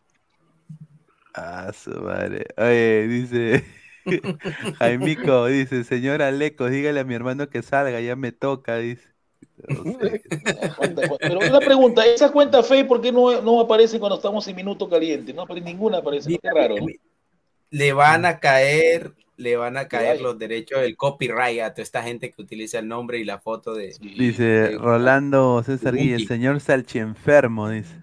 Ah, 1.35 1.70
su 1.73 1.91
madre. 1.91 2.45
Oye, 2.59 3.07
dice 3.07 3.65
Jaimico, 4.79 5.47
dice, 5.47 5.85
señora 5.85 6.31
Lecos, 6.31 6.70
dígale 6.70 7.01
a 7.01 7.05
mi 7.05 7.15
hermano 7.15 7.49
que 7.49 7.62
salga, 7.62 8.01
ya 8.01 8.16
me 8.16 8.33
toca, 8.33 8.77
dice. 8.77 9.11
No 9.68 9.98
sé. 9.98 10.22
Pero 11.20 11.40
una 11.40 11.60
pregunta, 11.60 12.05
¿esa 12.05 12.30
cuenta 12.30 12.62
Fe 12.62 12.84
por 12.84 13.01
qué 13.01 13.12
no, 13.12 13.40
no 13.43 13.60
aparece 13.60 13.98
cuando 13.98 14.16
estamos 14.16 14.47
en 14.48 14.56
minuto 14.56 14.89
caliente? 14.89 15.32
No 15.32 15.43
aparece 15.43 15.66
ninguna, 15.66 15.98
aparece. 15.98 16.30
¿no? 16.30 16.39
Qué 16.39 16.51
raro, 16.51 16.76
¿no? 16.76 16.86
Le 17.70 17.93
van 17.93 18.26
a 18.26 18.39
caer, 18.39 19.12
le 19.36 19.56
van 19.56 19.76
a 19.76 19.89
caer 19.89 20.20
los 20.20 20.39
derechos 20.39 20.80
del 20.82 20.97
copyright 20.97 21.60
a 21.60 21.72
toda 21.72 21.82
esta 21.82 22.02
gente 22.02 22.30
que 22.30 22.43
utiliza 22.43 22.78
el 22.78 22.89
nombre 22.89 23.18
y 23.18 23.24
la 23.24 23.39
foto 23.39 23.74
de. 23.74 23.94
Dice 24.01 24.76
Rolando 24.78 25.62
César 25.62 25.97
Guille, 25.97 26.16
el 26.16 26.26
señor 26.26 26.60
Salchienfermo, 26.60 27.70
dice. 27.70 28.02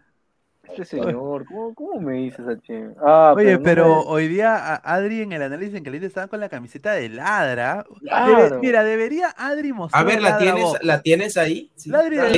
Este 0.72 0.86
señor, 0.86 1.46
¿cómo, 1.46 1.74
cómo 1.74 2.00
me 2.00 2.14
dices 2.14 2.46
a 2.48 2.58
Che? 2.62 2.90
Ah, 3.06 3.34
Oye, 3.36 3.54
no 3.58 3.64
pero 3.64 3.88
me- 3.88 4.04
hoy 4.08 4.28
día 4.28 4.56
a- 4.56 4.76
Adri 4.96 5.22
en 5.22 5.32
el 5.34 5.42
análisis 5.42 5.76
en 5.76 5.84
caliente 5.84 6.08
estaban 6.08 6.30
con 6.30 6.40
la 6.40 6.48
camiseta 6.50 6.92
de 6.94 7.10
ladra. 7.10 7.86
Claro. 8.02 8.38
Debe- 8.50 8.60
mira, 8.60 8.84
debería 8.84 9.34
Adri 9.38 9.74
mostrar 9.74 10.02
A 10.02 10.06
ver, 10.06 10.22
¿la 10.22 10.38
tienes, 10.38 10.66
la 10.82 11.02
tienes 11.02 11.38
ahí? 11.38 11.72
Sí. 11.76 11.90
Ladri 11.90 12.18
¿Cuál 12.18 12.36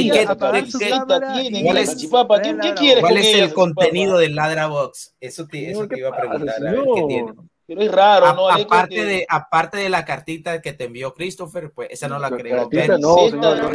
es- 1.77 1.89
salchipapa? 1.89 2.41
¿Qué, 2.41 2.53
Ladra 2.53 2.63
qué 2.63 2.69
Box. 2.69 2.79
quieres 2.79 3.01
¿Cuál 3.01 3.13
con 3.13 3.21
es 3.21 3.27
ella, 3.33 3.43
el 3.43 3.53
contenido 3.53 4.17
del 4.17 4.35
Ladra 4.35 4.67
Box? 4.67 5.15
Eso 5.19 5.47
te, 5.47 5.71
eso 5.71 5.87
te 5.87 5.95
¿qué 5.95 5.99
iba 6.01 6.09
a 6.09 6.11
pasa, 6.11 6.29
preguntar. 6.29 6.55
A 6.67 6.71
ver, 6.71 6.81
¿qué 6.95 7.03
tiene? 7.07 7.33
Pero 7.73 7.83
es 7.83 7.91
raro, 7.93 8.25
A- 8.25 8.33
¿no, 8.33 8.49
aparte, 8.49 8.95
Que- 8.95 9.05
de, 9.05 9.25
aparte 9.29 9.77
de 9.77 9.87
la 9.87 10.03
cartita 10.03 10.61
que 10.61 10.73
te 10.73 10.83
envió 10.83 11.13
Christopher, 11.13 11.71
pues 11.71 11.87
esa 11.91 12.09
no 12.09 12.19
la 12.19 12.29
La 12.29 12.35
creo. 12.35 12.57
cartita 12.69 12.97
no, 12.97 13.15
señor, 13.29 13.35
no, 13.37 13.69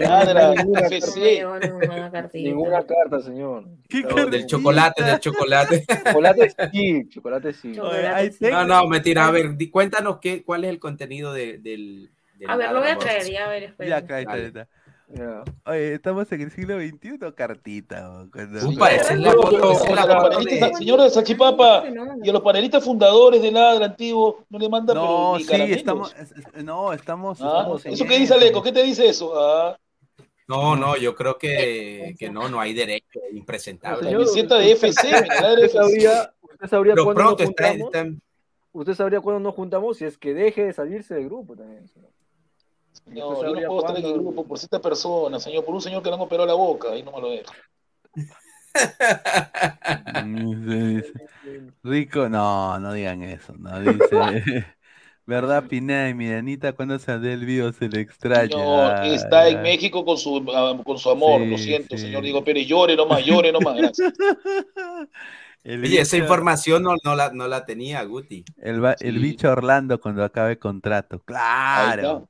ninguna 0.55 0.89
llegó 0.91 1.59
ninguna 2.39 2.85
carta, 2.87 3.21
señor. 3.23 3.65
¿Qué 3.89 4.03
No, 4.03 4.27
del 4.27 4.45
chocolate, 4.47 5.03
del 5.03 5.19
chocolate. 5.19 5.87
Chocolate 6.13 6.51
sí, 6.73 7.09
chocolate 7.09 7.53
sí. 7.55 7.73
Chocolate. 7.75 8.51
No, 8.51 8.65
no, 8.67 8.87
mentira. 8.87 9.27
A 9.27 9.31
ver, 9.31 9.57
di- 9.57 9.71
cuéntanos 9.71 10.19
qué, 10.21 10.45
cuál 10.45 10.65
es 10.65 10.71
el 10.71 10.79
contenido 10.79 11.33
de- 11.33 11.57
del, 11.57 12.11
del 12.35 12.51
A 12.51 12.57
ver, 12.57 12.73
lo 12.73 12.81
voy 12.81 12.91
a 12.91 12.99
traer 12.99 13.25
ya, 13.31 13.47
a 13.47 13.49
ver, 13.49 13.63
espera. 13.63 13.89
Ya, 13.89 13.97
acá 13.97 14.21
está, 14.21 14.37
está. 14.37 14.69
Oye, 15.67 15.95
estamos 15.95 16.31
en 16.33 16.41
el 16.41 16.51
siglo 16.51 16.79
XXI, 16.79 17.33
cartita. 17.35 18.27
cuando- 18.33 18.61
Sí, 18.61 18.71
es 18.73 18.77
la 18.77 18.91
es 18.91 19.21
la 19.21 19.33
de- 20.41 20.75
señor 20.75 21.01
de 21.01 21.11
Salchipapa, 21.11 21.89
No, 21.91 22.17
y 22.23 22.29
a 22.29 22.33
los 22.33 22.43
panelistas 22.43 22.85
fundadores 22.85 23.41
del 23.41 23.55
Ladra 23.55 23.87
antiguo, 23.87 24.45
no 24.51 24.59
le 24.59 24.69
manda 24.69 24.95
pero 24.95 25.05
No, 25.07 25.37
ni 25.39 25.45
sí, 25.45 25.49
caramelos. 25.51 25.77
estamos, 25.79 26.15
es- 26.17 26.33
es- 26.33 26.65
no, 26.65 26.93
estamos, 26.93 27.41
Ah, 27.41 27.59
estamos 27.59 27.87
en 27.87 27.93
¿Eso 27.93 28.05
qué 28.05 28.19
dice. 28.19 28.35
Aleco? 28.35 28.63
¿Qué 28.63 28.73
te 28.73 28.83
dice 28.83 29.07
eso? 29.09 29.33
Ah, 29.39 29.79
No, 30.49 30.77
no, 30.77 30.97
yo 30.97 31.15
creo 31.17 31.39
que, 31.39 32.15
que 32.19 32.31
no, 32.31 32.49
no 32.49 32.61
hay 32.61 32.73
derecho, 32.75 33.19
impresentable. 33.33 34.05
Señor, 34.05 34.25
camiseta 34.27 34.59
de 34.59 34.73
FC, 34.73 34.89
¿Usted 35.09 35.59
FC. 35.65 35.69
sabría, 35.71 36.35
usted 36.41 36.67
sabría 36.69 36.95
Pero 36.95 37.05
cuándo 37.05 37.23
pronto 37.23 37.43
nos 37.43 37.51
está, 37.51 37.69
juntamos? 37.71 37.95
está- 37.95 38.23
Usted 38.73 38.95
sabría 38.95 39.21
cuándo 39.21 39.41
nos 39.41 39.55
juntamos 39.55 39.97
si 39.97 40.05
es 40.05 40.19
que 40.19 40.35
deje 40.35 40.67
de 40.67 40.73
salirse 40.73 41.15
del 41.15 41.25
grupo 41.27 41.57
también. 41.57 41.89
señor. 41.89 42.11
No, 43.07 43.43
yo 43.43 43.55
no 43.55 43.69
puedo 43.69 43.81
estar 43.81 43.99
en 43.99 44.05
el 44.05 44.13
grupo 44.15 44.45
por 44.47 44.59
cierta 44.59 44.81
persona, 44.81 45.39
señor, 45.39 45.65
por 45.65 45.75
un 45.75 45.83
señor 45.83 46.03
que 46.03 46.09
le 46.09 46.15
han 46.17 46.21
operado 46.21 46.47
la 46.47 46.55
boca, 46.55 46.91
ahí 46.91 47.03
no 47.03 47.13
me 47.13 47.21
lo 47.21 47.31
dejo. 47.31 47.53
Rico, 51.83 52.29
no, 52.29 52.79
no 52.79 52.93
digan 52.93 53.23
eso, 53.23 53.55
no, 53.59 53.81
dice. 53.81 54.67
¿Verdad, 55.27 55.65
Pineda 55.65 56.09
y 56.09 56.15
Miranita? 56.15 56.73
Cuando 56.73 56.99
saldrá 57.01 57.33
el 57.33 57.45
video 57.45 57.73
se 57.73 57.89
le 57.89 58.01
extraña? 58.01 59.03
Ay, 59.03 59.15
está 59.15 59.49
en. 59.49 59.61
México 59.61 60.05
con 60.05 60.17
su, 60.17 60.47
ah, 60.55 60.81
con 60.85 60.99
su 60.99 61.11
amor, 61.11 61.43
Sí, 61.43 61.51
lo 61.51 61.59
siento, 61.59 61.97
sí. 61.97 62.05
señor 62.05 62.23
Diego 62.23 62.45
Pérez, 62.45 62.69
llore 62.69 62.95
nomás, 62.95 63.25
llore 63.25 63.51
nomás, 63.51 63.77
gracias. 63.77 64.13
El 65.65 65.83
Oye, 65.83 66.01
esa 66.01 66.17
información 66.17 66.85
no, 66.85 66.95
no, 67.03 67.17
la, 67.17 67.33
no 67.33 67.49
la 67.49 67.65
tenía 67.65 68.01
Guti. 68.05 68.45
El, 68.57 68.85
el 69.01 69.15
Sí. 69.15 69.19
bicho 69.21 69.51
Orlando 69.51 70.01
cuando 70.01 70.23
acabe 70.23 70.61
contrato. 70.61 71.17
Ahí 71.17 71.23
Claro. 71.25 72.29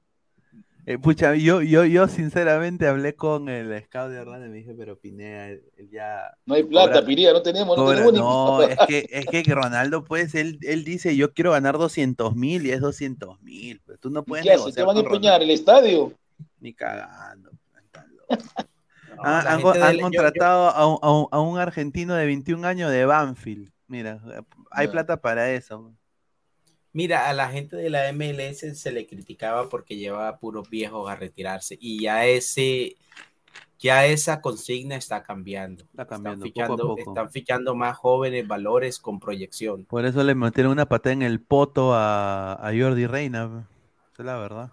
Eh, 0.88 0.98
pucha, 0.98 1.34
yo, 1.34 1.62
yo, 1.62 1.84
yo 1.84 2.06
sinceramente 2.06 2.86
hablé 2.86 3.16
con 3.16 3.48
el 3.48 3.82
scout 3.86 4.08
de 4.08 4.20
Orlando 4.20 4.46
y 4.46 4.50
me 4.50 4.56
dije, 4.58 4.72
pero 4.78 4.96
Pineda, 4.96 5.48
él, 5.48 5.64
él 5.76 5.90
ya 5.90 6.32
No 6.46 6.54
hay 6.54 6.62
plata, 6.62 6.92
Cobra- 6.92 7.04
Piría, 7.06 7.32
no 7.32 7.42
tenemos, 7.42 7.76
no 7.76 7.82
cobra- 7.82 7.96
tenemos 7.96 8.12
ni 8.12 8.18
No, 8.20 8.62
es 8.62 8.78
que, 8.86 9.08
es 9.10 9.26
que 9.26 9.42
Ronaldo, 9.52 10.04
pues, 10.04 10.36
él, 10.36 10.60
él 10.62 10.84
dice, 10.84 11.16
yo 11.16 11.32
quiero 11.34 11.50
ganar 11.50 11.76
200 11.76 12.36
mil 12.36 12.64
y 12.66 12.70
es 12.70 12.80
200 12.80 13.40
mil. 13.42 13.82
Pero 13.84 13.98
tú 13.98 14.10
no 14.10 14.20
¿Y 14.20 14.22
puedes 14.22 14.44
¿Qué 14.44 14.52
negociar 14.52 14.86
van 14.86 14.96
a 14.96 15.00
empeñar? 15.00 15.42
¿El 15.42 15.50
estadio? 15.50 15.98
Ronaldo. 16.02 16.16
Ni 16.60 16.72
cagando. 16.72 17.50
están 17.84 18.16
locos. 18.16 18.38
Ah, 19.18 19.40
han, 19.48 19.62
del- 19.62 19.96
yo- 19.96 20.02
contratado 20.02 20.68
a, 20.68 20.86
un, 20.86 20.98
a 21.02 21.10
un- 21.10 21.28
a 21.32 21.40
un 21.40 21.58
argentino 21.58 22.14
de 22.14 22.26
21 22.26 22.64
años 22.66 22.90
de 22.92 23.06
Banfield. 23.06 23.72
Mira, 23.88 24.20
hay 24.70 24.86
Ya. 24.86 24.92
plata 24.92 25.16
para 25.22 25.50
eso. 25.50 25.90
Mira, 26.96 27.28
a 27.28 27.34
la 27.34 27.50
gente 27.50 27.76
de 27.76 27.90
la 27.90 28.10
MLS 28.14 28.60
se 28.80 28.90
le 28.90 29.06
criticaba 29.06 29.68
porque 29.68 29.96
llevaba 29.96 30.38
puros 30.38 30.70
viejos 30.70 31.10
a 31.10 31.14
retirarse 31.14 31.76
y 31.78 32.00
ya 32.00 32.24
ese, 32.24 32.96
ya 33.78 34.06
esa 34.06 34.40
consigna 34.40 34.96
está 34.96 35.22
cambiando. 35.22 35.84
Está 35.84 36.06
cambiando, 36.06 36.46
están 36.46 36.68
poco 36.68 36.72
a 36.72 36.76
fichando, 36.78 36.96
poco. 36.96 37.10
están 37.10 37.30
fichando 37.30 37.74
más 37.74 37.98
jóvenes 37.98 38.48
valores 38.48 38.98
con 38.98 39.20
proyección. 39.20 39.84
Por 39.84 40.06
eso 40.06 40.24
le 40.24 40.34
metieron 40.34 40.72
una 40.72 40.86
patada 40.86 41.12
en 41.12 41.20
el 41.20 41.38
poto 41.38 41.92
a, 41.92 42.54
a 42.54 42.72
Jordi 42.74 43.06
Reina. 43.06 43.68
es 44.18 44.24
la 44.24 44.38
verdad. 44.38 44.70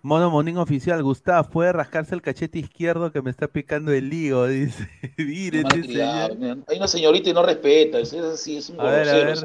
Mono 0.00 0.30
Monín 0.30 0.58
oficial, 0.58 1.02
Gustav, 1.02 1.50
puede 1.50 1.72
rascarse 1.72 2.14
el 2.14 2.22
cachete 2.22 2.60
izquierdo 2.60 3.10
que 3.10 3.20
me 3.20 3.30
está 3.30 3.48
picando 3.48 3.90
el 3.90 4.12
higo, 4.12 4.46
dice. 4.46 4.88
Hay 6.68 6.76
una 6.76 6.86
señorita 6.86 7.30
y 7.30 7.32
no 7.32 7.42
respeta, 7.44 7.98
es 7.98 8.12
es 8.12 8.22
así, 8.22 8.58
es 8.58 8.70
un 8.70 8.80
A 8.80 8.84
ver, 8.84 9.08
a 9.08 9.18
grosero. 9.18 9.40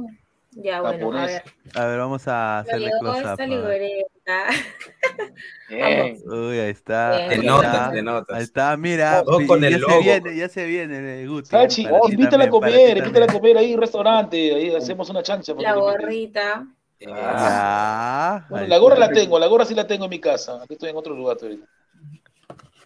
ver. 0.00 0.25
Ya, 0.58 0.80
bueno, 0.80 1.12
a 1.12 1.26
ver. 1.26 1.42
A 1.74 1.84
ver, 1.84 1.98
vamos 1.98 2.26
a 2.28 2.60
hacerle 2.60 2.90
close 2.98 3.24
up. 3.24 3.38
Uy, 5.68 6.58
ahí 6.58 6.70
está. 6.70 7.28
De 7.28 7.38
notas, 7.38 7.92
de 7.92 8.02
notas. 8.02 8.36
Ahí 8.36 8.42
está, 8.42 8.74
mira. 8.78 9.22
Oh, 9.26 9.38
el 9.38 9.70
ya 9.70 9.78
logo. 9.78 9.92
se 9.92 10.00
viene, 10.00 10.36
ya 10.36 10.48
se 10.48 10.64
viene, 10.64 11.22
eh, 11.22 11.26
Guti. 11.26 11.48
Sachi, 11.50 11.84
ti 11.84 11.90
invítala 12.12 12.44
a 12.44 12.48
comer, 12.48 12.96
invítala 12.96 13.26
a 13.26 13.32
comer 13.32 13.58
ahí 13.58 13.74
en 13.74 13.80
restaurante, 13.80 14.54
ahí 14.54 14.74
hacemos 14.74 15.10
una 15.10 15.22
chancha. 15.22 15.52
La 15.58 15.74
gorrita. 15.74 16.66
Ya, 16.98 18.46
Bueno, 18.48 18.66
la 18.66 18.78
gorra 18.78 18.98
la 18.98 19.10
tengo, 19.10 19.38
la 19.38 19.46
gorra 19.48 19.66
sí 19.66 19.74
la 19.74 19.86
tengo 19.86 20.04
en 20.04 20.10
mi 20.10 20.20
casa. 20.20 20.62
Aquí 20.62 20.72
estoy 20.72 20.88
en 20.88 20.96
otro 20.96 21.14
lugar 21.14 21.36
ahorita. 21.40 21.66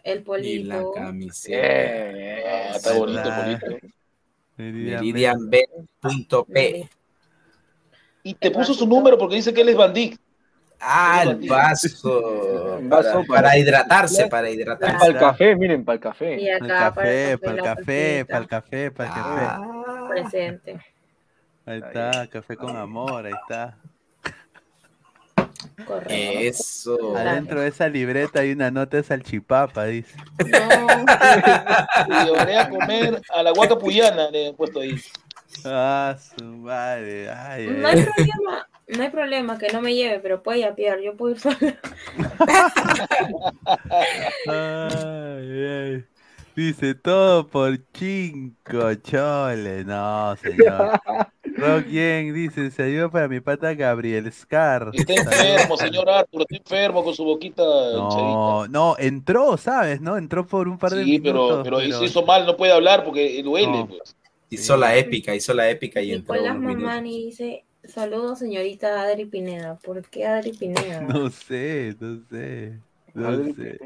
El 0.03 0.25
Y 0.43 0.65
la 0.65 0.79
polito. 0.81 0.93
camiseta. 0.93 2.49
Ah, 2.49 2.73
está 2.75 2.95
bonito, 2.95 3.21
está. 3.21 3.41
bonito. 3.43 3.67
Meridian 4.57 5.01
Meridianbet.p. 5.07 6.89
Y 8.31 8.35
te 8.35 8.51
puso 8.53 8.73
su 8.75 8.87
número 8.87 9.19
porque 9.19 9.35
dice 9.35 9.53
que 9.53 9.63
él 9.63 9.71
es 9.71 9.77
Bandic. 9.77 10.17
Ah, 10.81 11.25
el 11.25 11.49
vaso. 11.49 12.23
Para, 12.89 13.03
vaso 13.03 13.25
para 13.27 13.43
para- 13.43 13.59
hidratarse, 13.59 14.17
para 14.29 14.31
Para 14.31 14.51
hidratarse. 14.51 15.07
el 15.09 15.19
café, 15.19 15.57
miren, 15.57 15.85
para 15.85 15.95
el 15.97 16.01
café. 16.01 16.41
Y 16.41 16.47
Para 16.47 16.57
el 16.57 16.65
acá 16.65 16.95
café, 16.95 17.39
para 17.39 17.53
el 17.57 17.63
café, 17.63 18.25
para 18.27 18.39
el 18.39 18.47
café, 18.49 18.91
para 18.93 19.09
el 19.09 19.15
café. 19.15 19.47
Ah, 19.47 20.07
Presente. 20.09 20.81
Ahí 21.67 21.79
está, 21.85 22.27
café 22.29 22.57
con 22.57 22.77
amor, 22.77 23.27
ahí 23.27 23.33
está. 23.43 23.77
Correcto. 25.87 26.09
eso. 26.15 27.17
Adentro 27.17 27.61
de 27.61 27.69
esa 27.69 27.89
libreta 27.89 28.41
hay 28.41 28.53
una 28.53 28.71
nota 28.71 28.97
de 28.97 29.03
salchipapa, 29.03 29.85
dice. 29.87 30.15
No, 30.39 30.47
Y 32.23 32.25
llevaré 32.25 32.59
a 32.59 32.69
comer 32.69 33.21
a 33.35 33.43
la 33.43 33.51
guaca 33.53 33.77
puyana, 33.79 34.31
le 34.31 34.49
he 34.49 34.53
puesto 34.55 34.81
ahí. 34.81 34.99
Ah, 35.65 36.17
su 36.19 36.45
madre. 36.45 37.31
Ay, 37.31 37.67
no 37.67 37.87
ay. 37.89 37.99
hay 37.99 38.05
problema. 38.05 38.69
No 38.89 39.03
hay 39.05 39.11
problema 39.11 39.59
que 39.59 39.69
no 39.73 39.81
me 39.81 39.95
lleve, 39.95 40.19
pero 40.19 40.43
puede 40.43 40.61
yapear. 40.61 41.01
Yo 41.01 41.17
puedo 41.17 41.35
ir 41.35 41.41
sola. 41.41 41.79
Ay, 44.47 45.67
ay. 45.67 46.05
Dice 46.57 46.95
todo 46.95 47.47
por 47.47 47.79
cinco 47.95 48.95
chole. 48.95 49.85
No, 49.85 50.37
señor. 50.37 51.01
Rock 51.57 51.87
Yang 51.87 52.33
dice, 52.35 52.71
se 52.71 52.83
ayuda 52.83 53.09
para 53.11 53.29
mi 53.29 53.41
pata 53.41 53.73
Gabriel 53.75 54.33
Scar. 54.33 54.91
Está 54.93 55.15
enfermo, 55.15 55.77
señor 55.77 56.09
Arturo, 56.11 56.45
está 56.49 56.57
enfermo 56.57 57.05
con 57.05 57.15
su 57.15 57.25
boquita. 57.25 57.63
No, 57.63 58.67
no, 58.67 58.97
entró, 58.99 59.57
¿sabes? 59.57 60.01
¿No? 60.01 60.17
Entró 60.17 60.47
por 60.47 60.69
un 60.69 60.79
par 60.79 60.91
de 60.93 61.05
Sí, 61.05 61.21
pero, 61.21 61.43
minutos. 61.45 61.61
pero 61.65 61.81
eso 61.81 62.05
hizo 62.05 62.25
mal, 62.25 62.47
no 62.47 62.57
puede 62.57 62.73
hablar 62.73 63.05
porque 63.05 63.43
duele. 63.43 63.69
No. 63.69 63.87
Pues. 63.87 64.17
Hizo 64.51 64.77
la 64.77 64.97
épica, 64.97 65.35
hizo 65.35 65.55
la 65.55 65.71
épica 65.71 66.03
y 66.03 66.13
entró 66.13 66.35
Nicolás. 66.35 66.59
Mamani 66.59 67.27
dice: 67.27 67.65
Saludos, 67.85 68.39
señorita 68.41 69.03
Adri 69.03 69.25
Pineda. 69.27 69.79
¿Por 69.79 70.03
qué 70.09 70.27
Adri 70.27 70.53
Pineda? 70.53 71.01
No 71.09 71.31
sé, 71.31 71.95
no 72.01 72.21
sé. 72.31 72.79
No 73.15 73.45
sé. 73.55 73.79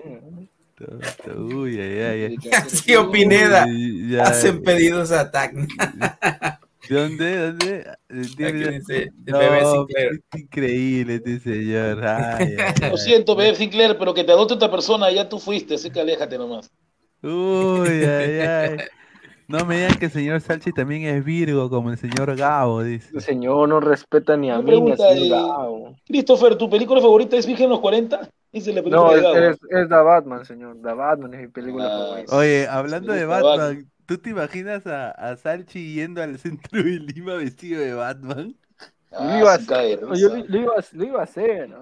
To- 0.76 0.98
to- 1.24 1.40
Uy, 1.44 1.80
ay, 1.80 1.98
ay, 2.00 2.22
ay. 2.24 2.36
Tío 2.84 3.10
Pineda, 3.10 3.64
Uy, 3.66 4.10
ya. 4.10 4.24
hacen 4.24 4.62
pedidos 4.62 5.12
a 5.12 5.30
TAC. 5.30 5.54
¿Dónde? 6.90 7.36
¿Dónde? 7.38 7.84
Aquí 8.10 8.52
dice, 8.52 9.10
No, 9.24 9.38
Bebé 9.38 9.60
Sinclair. 9.64 10.20
es 10.32 10.40
increíble 10.40 11.14
este 11.14 11.40
señor. 11.40 12.04
Ay, 12.06 12.56
ay, 12.58 12.90
Lo 12.90 12.96
siento, 12.98 13.34
Beb 13.34 13.54
Sinclair, 13.54 13.96
pero 13.98 14.12
que 14.12 14.22
te 14.24 14.32
adopte 14.32 14.54
otra 14.54 14.70
persona, 14.70 15.10
ya 15.10 15.26
tú 15.28 15.38
fuiste, 15.38 15.76
así 15.76 15.90
que 15.90 16.00
aléjate 16.00 16.36
nomás. 16.36 16.70
Uy, 17.22 17.88
ay, 18.04 18.40
ay. 18.40 18.76
No 19.46 19.64
me 19.66 19.76
digan 19.76 19.98
que 19.98 20.06
el 20.06 20.10
señor 20.10 20.40
Salchi 20.40 20.72
también 20.72 21.02
es 21.04 21.24
Virgo, 21.24 21.68
como 21.68 21.90
el 21.90 21.98
señor 21.98 22.34
Gabo, 22.36 22.82
dice. 22.82 23.10
El 23.14 23.20
señor 23.20 23.68
no 23.68 23.78
respeta 23.80 24.36
ni 24.36 24.50
a 24.50 24.58
mí 24.58 24.80
ni 24.80 24.96
su 24.96 25.02
eh, 25.04 25.28
Gabo. 25.28 25.94
Christopher, 26.06 26.56
¿tu 26.56 26.70
película 26.70 27.00
favorita 27.00 27.36
es 27.36 27.46
Virgen 27.46 27.64
en 27.64 27.70
los 27.70 27.80
40? 27.80 28.28
Dice 28.52 28.72
la 28.72 28.82
película 28.82 29.02
No, 29.02 29.10
de 29.12 29.16
es, 29.18 29.22
Gabo. 29.22 29.36
es, 29.36 29.56
es 29.82 29.88
The 29.88 29.94
Batman, 29.94 30.44
señor. 30.46 30.76
The 30.82 30.92
Batman 30.94 31.34
es 31.34 31.40
mi 31.42 31.48
película 31.48 31.86
Ah, 31.86 31.98
favorita. 31.98 32.36
Oye, 32.36 32.68
hablando 32.68 33.12
de 33.12 33.26
Batman, 33.26 33.90
¿tú 34.06 34.18
te 34.18 34.30
imaginas 34.30 34.86
a, 34.86 35.10
a 35.10 35.36
Salchi 35.36 35.94
yendo 35.94 36.22
al 36.22 36.38
centro 36.38 36.82
de 36.82 36.90
Lima 37.00 37.34
vestido 37.34 37.80
de 37.82 37.94
Batman? 37.94 38.54
Ah, 39.12 39.24
Lo 39.32 39.38
iba 39.40 39.52
a 39.52 39.54
hacer, 39.56 40.00
risa. 40.04 40.14
yo 40.20 40.28
lo, 40.36 40.44
lo 40.44 40.58
iba, 40.58 40.72
a- 40.76 40.84
lo 40.92 41.04
iba 41.04 41.20
a 41.20 41.24
hacer. 41.24 41.68
¿no? 41.68 41.78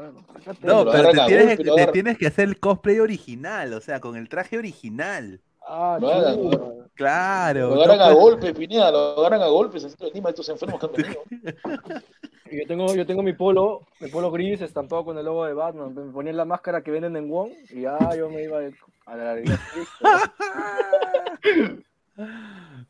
No, 0.63 0.91
pero 0.91 1.11
te 1.13 1.87
tienes 1.93 2.19
que 2.19 2.27
hacer 2.27 2.49
el 2.49 2.59
cosplay 2.59 2.99
original, 2.99 3.73
o 3.73 3.81
sea, 3.81 4.01
con 4.01 4.17
el 4.17 4.29
traje 4.29 4.59
original. 4.59 5.41
Ah, 5.67 5.99
Lo 6.01 6.13
hagan, 6.13 6.35
chulo. 6.37 6.51
lo 6.59 6.65
hagan. 6.67 6.91
Claro. 6.95 7.69
Lo 7.71 7.75
no 7.77 7.83
agarran 7.83 8.01
a 8.01 8.05
puedes- 8.13 8.19
golpes, 8.21 8.53
Pineda, 8.55 8.91
lo 8.91 9.19
agarran 9.21 9.43
a 9.43 9.47
golpes, 9.47 9.85
así 9.85 9.97
Lima, 10.13 10.31
estos 10.31 10.49
enfermos 10.49 10.79
que 10.81 10.87
han 10.87 10.93
venido. 10.93 11.23
Y 12.51 12.61
Yo 12.61 12.67
tengo, 12.67 12.95
yo 12.95 13.07
tengo 13.07 13.23
mi 13.23 13.33
polo, 13.33 13.87
mi 14.01 14.09
polo 14.09 14.31
gris 14.31 14.61
estampado 14.61 15.05
con 15.07 15.17
el 15.17 15.25
logo 15.25 15.47
de 15.47 15.55
Batman. 15.55 15.95
Me 15.95 16.13
ponía 16.13 16.33
la 16.35 16.45
máscara 16.45 16.83
que 16.83 16.91
venden 16.91 17.17
en 17.17 17.31
Wong 17.31 17.51
y 17.71 17.83
ya 17.83 17.97
yo 18.15 18.29
me 18.29 18.43
iba 18.43 18.59
a 19.07 19.17
la 19.17 19.31
alegría. 19.33 19.59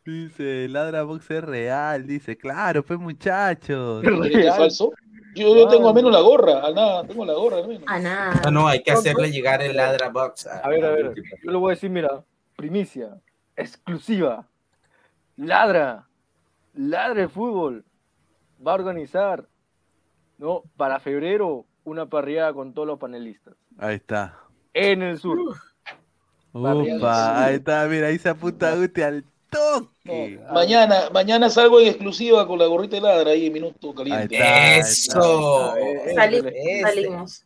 Dice, 0.05 0.67
Ladra 0.69 1.05
Box 1.05 1.31
es 1.31 1.45
real, 1.45 2.07
dice, 2.07 2.37
claro, 2.37 2.85
pues 2.85 2.99
muchachos. 2.99 4.03
¿Crees 4.03 4.33
que 4.33 4.49
es 4.49 4.57
falso? 4.57 4.91
Yo, 5.37 5.55
yo 5.57 5.69
tengo 5.69 5.89
al 5.89 5.95
menos 5.95 6.13
la 6.13 6.21
gorra, 6.21 6.59
al 6.61 6.75
nada, 6.75 7.05
tengo 7.05 7.25
la 7.25 7.33
gorra 7.35 7.59
al 7.59 7.69
menos. 7.69 7.85
A 7.87 7.99
nada. 8.01 8.41
No, 8.45 8.51
no, 8.51 8.69
hay 8.69 8.83
que 8.83 8.91
hacerle 8.93 9.31
llegar 9.31 9.63
el 9.63 9.77
Ladra 9.77 10.09
Box. 10.09 10.47
A 10.49 10.69
ver, 10.69 10.85
a 10.85 10.91
ver, 10.91 11.15
yo 11.43 11.51
le 11.53 11.57
voy 11.57 11.71
a 11.71 11.75
decir, 11.75 11.89
mira, 11.89 12.23
primicia, 12.63 13.21
exclusiva, 13.57 14.47
ladra, 15.37 16.07
ladra 16.75 17.23
el 17.23 17.29
fútbol, 17.29 17.85
va 18.65 18.71
a 18.71 18.75
organizar, 18.77 19.49
¿no? 20.39 20.63
Para 20.77 21.01
febrero, 21.01 21.67
una 21.83 22.07
parrillada 22.07 22.53
con 22.53 22.73
todos 22.73 22.87
los 22.87 23.01
panelistas, 23.01 23.55
Ahí 23.79 23.97
está. 23.97 24.39
en 24.75 25.03
el 25.03 25.19
sur. 25.19 25.39
Upa, 26.53 27.45
ahí 27.47 27.57
está, 27.57 27.85
mira, 27.89 28.07
ahí 28.07 28.19
se 28.19 28.29
apunta 28.29 28.77
Guti 28.77 29.03
al 29.03 29.25
toque. 29.51 30.39
Mañana, 30.53 31.11
mañana 31.13 31.51
salgo 31.51 31.81
en 31.81 31.89
exclusiva 31.89 32.47
con 32.47 32.61
la 32.61 32.67
gorrita 32.67 32.95
de 32.95 33.03
ladra 33.03 33.31
ahí 33.33 33.47
en 33.47 33.55
minuto 33.55 33.93
caliente. 33.93 34.41
Ahí 34.41 34.79
está, 34.81 35.73
ahí 35.73 35.83
Eso. 35.99 36.15
Sali- 36.15 36.43
Ese. 36.55 36.81
salimos. 36.83 37.45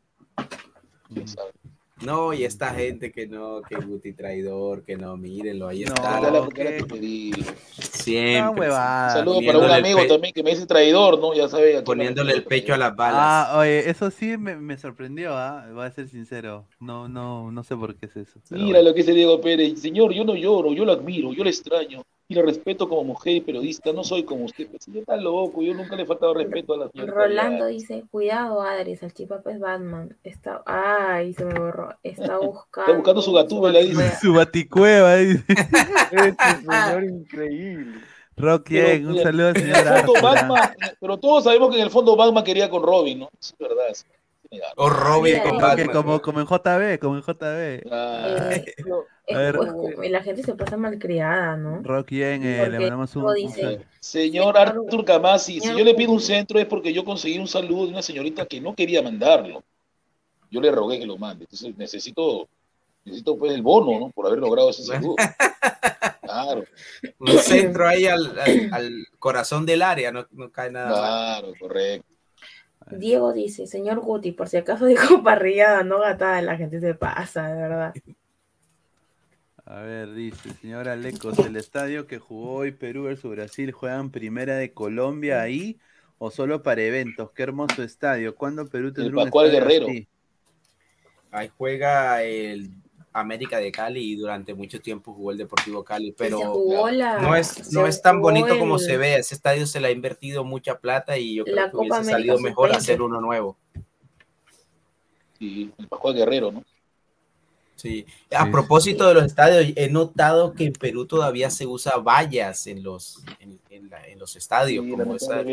No, 2.02 2.34
y 2.34 2.44
esta 2.44 2.74
gente 2.74 3.10
que 3.10 3.26
no, 3.26 3.62
que 3.62 3.76
Guti 3.76 4.12
traidor, 4.12 4.82
que 4.82 4.96
no, 4.98 5.16
mírenlo, 5.16 5.68
ahí 5.68 5.84
No, 5.84 5.94
está. 5.94 6.20
La- 6.20 6.46
pedí. 6.46 7.32
Siempre. 7.78 8.68
Ah. 8.70 9.10
Saludos 9.14 9.42
para 9.44 9.58
un 9.58 9.70
amigo 9.70 10.00
pe- 10.00 10.06
también 10.08 10.34
que 10.34 10.42
me 10.42 10.50
dice 10.50 10.66
traidor, 10.66 11.18
¿no? 11.18 11.34
Ya 11.34 11.48
sabe. 11.48 11.80
Poniéndole 11.82 12.34
el 12.34 12.44
pecho 12.44 12.74
a 12.74 12.76
las 12.76 12.94
balas. 12.94 13.18
Ah, 13.18 13.56
oye, 13.58 13.88
eso 13.88 14.10
sí 14.10 14.36
me, 14.36 14.56
me 14.56 14.76
sorprendió, 14.76 15.34
¿ah? 15.34 15.66
Voy 15.72 15.86
a 15.86 15.90
ser 15.90 16.08
sincero. 16.08 16.66
No, 16.80 17.08
no, 17.08 17.50
no 17.50 17.64
sé 17.64 17.74
por 17.76 17.96
qué 17.96 18.06
es 18.06 18.16
eso. 18.16 18.40
Mira 18.50 18.64
bueno. 18.66 18.82
lo 18.82 18.94
que 18.94 19.00
dice 19.00 19.12
Diego 19.12 19.40
Pérez. 19.40 19.80
Señor, 19.80 20.12
yo 20.12 20.24
no 20.24 20.34
lloro, 20.34 20.74
yo 20.74 20.84
lo 20.84 20.92
admiro, 20.92 21.32
yo 21.32 21.44
lo 21.44 21.48
extraño. 21.50 22.02
Y 22.28 22.34
lo 22.34 22.42
respeto 22.42 22.88
como 22.88 23.04
mujer 23.04 23.36
y 23.36 23.40
periodista. 23.40 23.92
No 23.92 24.02
soy 24.02 24.24
como 24.24 24.44
usted. 24.46 24.66
Pues, 24.68 24.82
señor, 24.84 25.00
está 25.00 25.16
loco. 25.16 25.62
Yo 25.62 25.74
nunca 25.74 25.94
le 25.94 26.02
he 26.02 26.06
faltado 26.06 26.34
respeto 26.34 26.74
a 26.74 26.78
la 26.78 26.88
señora. 26.90 27.12
Rolando 27.12 27.66
dice, 27.66 28.04
cuidado 28.10 28.60
Adri, 28.62 28.96
Salchipapa 28.96 29.52
es 29.52 29.60
Batman. 29.60 30.16
Está, 30.24 30.62
ay, 30.66 31.34
se 31.34 31.44
me 31.44 31.58
borró. 31.58 31.94
Está 32.02 32.38
buscando. 32.38 32.80
Está 32.80 32.92
buscando 32.96 33.22
su 33.22 33.32
gatúbela, 33.32 33.78
dice. 33.78 34.16
Su 34.20 34.34
baticueva, 34.34 35.16
dice. 35.16 35.44
Este 36.12 36.44
señor 36.62 37.04
increíble. 37.08 38.00
Rock 38.36 38.66
Pero, 38.68 38.86
Yen, 38.88 39.06
un 39.06 39.12
mira, 39.12 39.22
saludo 39.24 39.48
al 39.48 39.56
señor. 39.56 40.22
Batman, 40.22 40.70
pero 41.00 41.16
todos 41.18 41.44
sabemos 41.44 41.70
que 41.70 41.76
en 41.76 41.82
el 41.84 41.90
fondo 41.90 42.16
Batman 42.16 42.44
quería 42.44 42.68
con 42.68 42.82
Robin, 42.82 43.20
¿no? 43.20 43.30
Es 43.40 43.54
verdad. 43.58 43.84
sí. 43.94 44.04
O 44.76 44.88
Robin 44.90 45.34
Mira, 45.34 45.42
con 45.44 45.54
eh, 45.54 45.62
Batman. 45.62 45.88
como, 45.88 46.20
como 46.20 46.40
en 46.40 46.46
JB, 46.46 46.98
como 47.00 47.16
en 47.16 47.22
JB. 47.22 47.86
Ah, 47.90 48.50
Eh, 48.52 48.74
es- 49.26 50.10
la 50.10 50.22
gente 50.22 50.42
se 50.42 50.54
pasa 50.54 50.76
malcriada, 50.76 51.56
¿no? 51.56 51.80
Rock 51.82 52.10
Yen, 52.10 52.42
eh, 52.44 52.68
le 52.68 52.78
mandamos 52.78 53.16
un. 53.16 53.24
Señor 54.00 54.56
Arthur 54.56 55.04
Camasi, 55.04 55.60
si 55.60 55.76
yo 55.76 55.84
le 55.84 55.94
pido 55.94 56.12
un 56.12 56.20
centro 56.20 56.58
es 56.58 56.66
porque 56.66 56.92
yo 56.92 57.04
conseguí 57.04 57.38
un 57.38 57.48
saludo 57.48 57.84
de 57.86 57.90
una 57.92 58.02
señorita 58.02 58.46
que 58.46 58.60
no 58.60 58.74
quería 58.74 59.02
mandarlo. 59.02 59.62
Yo 60.50 60.60
le 60.60 60.70
rogué 60.70 60.98
que 61.00 61.06
lo 61.06 61.18
mande. 61.18 61.44
Entonces 61.44 61.76
necesito, 61.76 62.48
necesito 63.04 63.36
pues 63.36 63.52
el 63.52 63.62
bono, 63.62 63.98
¿no? 63.98 64.10
Por 64.10 64.26
haber 64.26 64.38
logrado 64.38 64.70
ese 64.70 64.84
saludo. 64.84 65.16
Claro, 66.22 66.64
Un 67.20 67.38
centro 67.38 67.86
ahí 67.86 68.06
al, 68.06 68.36
al- 68.38 68.68
al 68.72 69.06
corazón 69.20 69.64
del 69.64 69.80
área, 69.82 70.10
no, 70.10 70.26
no 70.32 70.50
cae 70.50 70.72
nada 70.72 70.90
mal. 70.90 71.00
claro, 71.42 71.52
correcto. 71.60 72.06
Diego 72.90 73.32
dice, 73.32 73.68
señor 73.68 74.00
Guti, 74.00 74.32
por 74.32 74.48
si 74.48 74.56
acaso 74.56 74.86
dijo 74.86 75.22
parrillada, 75.22 75.82
no 75.84 76.00
gatada, 76.00 76.42
la 76.42 76.56
gente 76.56 76.80
se 76.80 76.94
pasa, 76.94 77.46
de 77.48 77.54
verdad. 77.54 77.94
A 79.68 79.80
ver, 79.80 80.14
dice, 80.14 80.52
señor 80.60 80.88
Alecos, 80.88 81.38
el 81.40 81.56
estadio 81.56 82.06
que 82.06 82.18
jugó 82.18 82.54
hoy 82.54 82.70
Perú 82.70 83.04
versus 83.04 83.32
Brasil 83.32 83.72
juegan 83.72 84.10
primera 84.10 84.54
de 84.56 84.72
Colombia 84.72 85.42
ahí 85.42 85.78
o 86.18 86.30
solo 86.30 86.62
para 86.62 86.82
eventos. 86.82 87.32
Qué 87.32 87.42
hermoso 87.42 87.82
estadio. 87.82 88.36
¿Cuándo 88.36 88.68
Perú 88.68 88.92
tendrá 88.92 89.16
un 89.16 89.24
Pascual 89.24 89.46
estadio 89.48 89.64
Guerrero. 89.64 89.86
así? 89.88 90.08
Ahí 91.32 91.50
juega 91.58 92.22
el 92.22 92.70
América 93.12 93.58
de 93.58 93.72
Cali 93.72 94.12
y 94.12 94.14
durante 94.14 94.54
mucho 94.54 94.80
tiempo 94.80 95.12
jugó 95.12 95.32
el 95.32 95.38
Deportivo 95.38 95.82
Cali, 95.82 96.12
pero 96.16 96.38
jugó 96.38 96.88
la, 96.88 97.18
no 97.18 97.34
es, 97.34 97.72
no 97.72 97.88
es 97.88 98.00
tan 98.00 98.20
bonito 98.22 98.56
como 98.60 98.76
el- 98.76 98.80
se 98.80 98.96
ve. 98.96 99.16
Ese 99.16 99.34
estadio 99.34 99.66
se 99.66 99.80
le 99.80 99.88
ha 99.88 99.90
invertido 99.90 100.44
mucha 100.44 100.78
plata 100.78 101.18
y 101.18 101.34
yo 101.34 101.44
creo 101.44 101.56
La 101.56 101.70
que 101.70 101.76
hubiese 101.76 101.88
Copa 101.88 101.96
América 101.98 102.12
salido 102.18 102.38
mejor 102.38 102.68
sub-20. 102.68 102.76
hacer 102.76 103.02
uno 103.02 103.20
nuevo. 103.20 103.56
Y 105.40 105.72
el 105.76 105.88
Pascual 105.88 106.14
Guerrero, 106.14 106.52
¿no? 106.52 106.64
Sí. 107.76 108.06
A 108.34 108.46
Sí, 108.46 108.50
propósito 108.50 109.06
de 109.06 109.14
los 109.14 109.24
estadios, 109.24 109.72
he 109.76 109.88
notado 109.90 110.54
que 110.54 110.64
en 110.64 110.72
Perú 110.72 111.04
todavía 111.06 111.50
se 111.50 111.66
usa 111.66 111.96
vallas 111.98 112.66
en 112.66 112.82
los, 112.82 113.22
en, 113.38 113.58
en 113.70 113.90
la- 113.90 114.06
en 114.06 114.18
los 114.18 114.34
estadios, 114.34 114.84
Sí, 114.84 114.90
como 114.90 115.14
esa, 115.14 115.44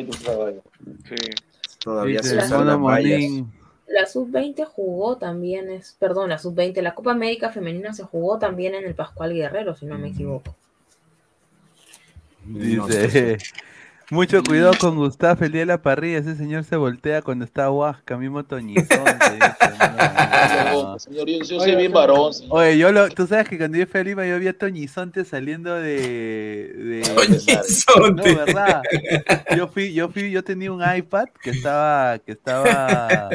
todavía 1.83 2.23
se 2.23 2.37
usan 2.37 2.65
las 2.67 2.79
vallas. 2.79 3.21
La 3.87 4.05
sub-20 4.07 4.65
jugó 4.65 5.17
también, 5.17 5.69
es, 5.69 5.95
perdón, 5.99 6.29
la 6.29 6.39
sub-20, 6.39 6.81
la 6.81 6.95
Copa 6.95 7.11
América 7.11 7.51
Femenina 7.51 7.93
se 7.93 8.03
jugó 8.03 8.39
también 8.39 8.73
en 8.73 8.85
el 8.85 8.95
Pascual 8.95 9.33
Guerrero, 9.33 9.75
si 9.75 9.85
no 9.85 9.97
me 9.99 10.07
equivoco. 10.07 10.55
No 12.45 12.87
Dice, 12.87 13.37
mucho 14.13 14.41
cuidado 14.43 14.73
con 14.79 14.95
Gustavo 14.95 15.43
el 15.43 15.51
día 15.51 15.61
de 15.61 15.65
la 15.65 15.81
parrilla. 15.81 16.19
Ese 16.19 16.35
señor 16.35 16.63
se 16.63 16.75
voltea 16.77 17.21
cuando 17.21 17.43
está 17.45 17.69
Huasca, 17.71 18.15
mismo 18.17 18.43
Toñizón. 18.45 18.87
Señor, 20.97 21.27
yo, 21.27 21.37
yo 21.43 21.59
soy 21.59 21.75
bien 21.75 21.91
varón. 21.91 22.33
señor. 22.33 22.57
Oye, 22.57 22.77
yo 22.77 22.91
lo, 22.91 23.09
tú 23.09 23.27
sabes 23.27 23.47
que 23.49 23.57
cuando 23.57 23.77
yo 23.77 23.85
fui 23.87 23.99
a 23.99 24.03
Lima 24.03 24.25
yo 24.25 24.39
vi 24.39 24.47
a 24.47 24.57
Toñizonte 24.57 25.25
saliendo 25.25 25.73
de, 25.75 26.73
de 26.73 27.01
Toñizonte. 27.15 28.33
No, 28.33 28.45
verdad. 28.45 28.81
Yo 29.57 29.67
fui, 29.67 29.93
yo 29.93 30.09
fui, 30.09 30.31
yo 30.31 30.43
tenía 30.43 30.71
un 30.71 30.81
iPad 30.83 31.25
que 31.41 31.49
estaba, 31.51 32.19
que 32.19 32.31
estaba, 32.33 33.29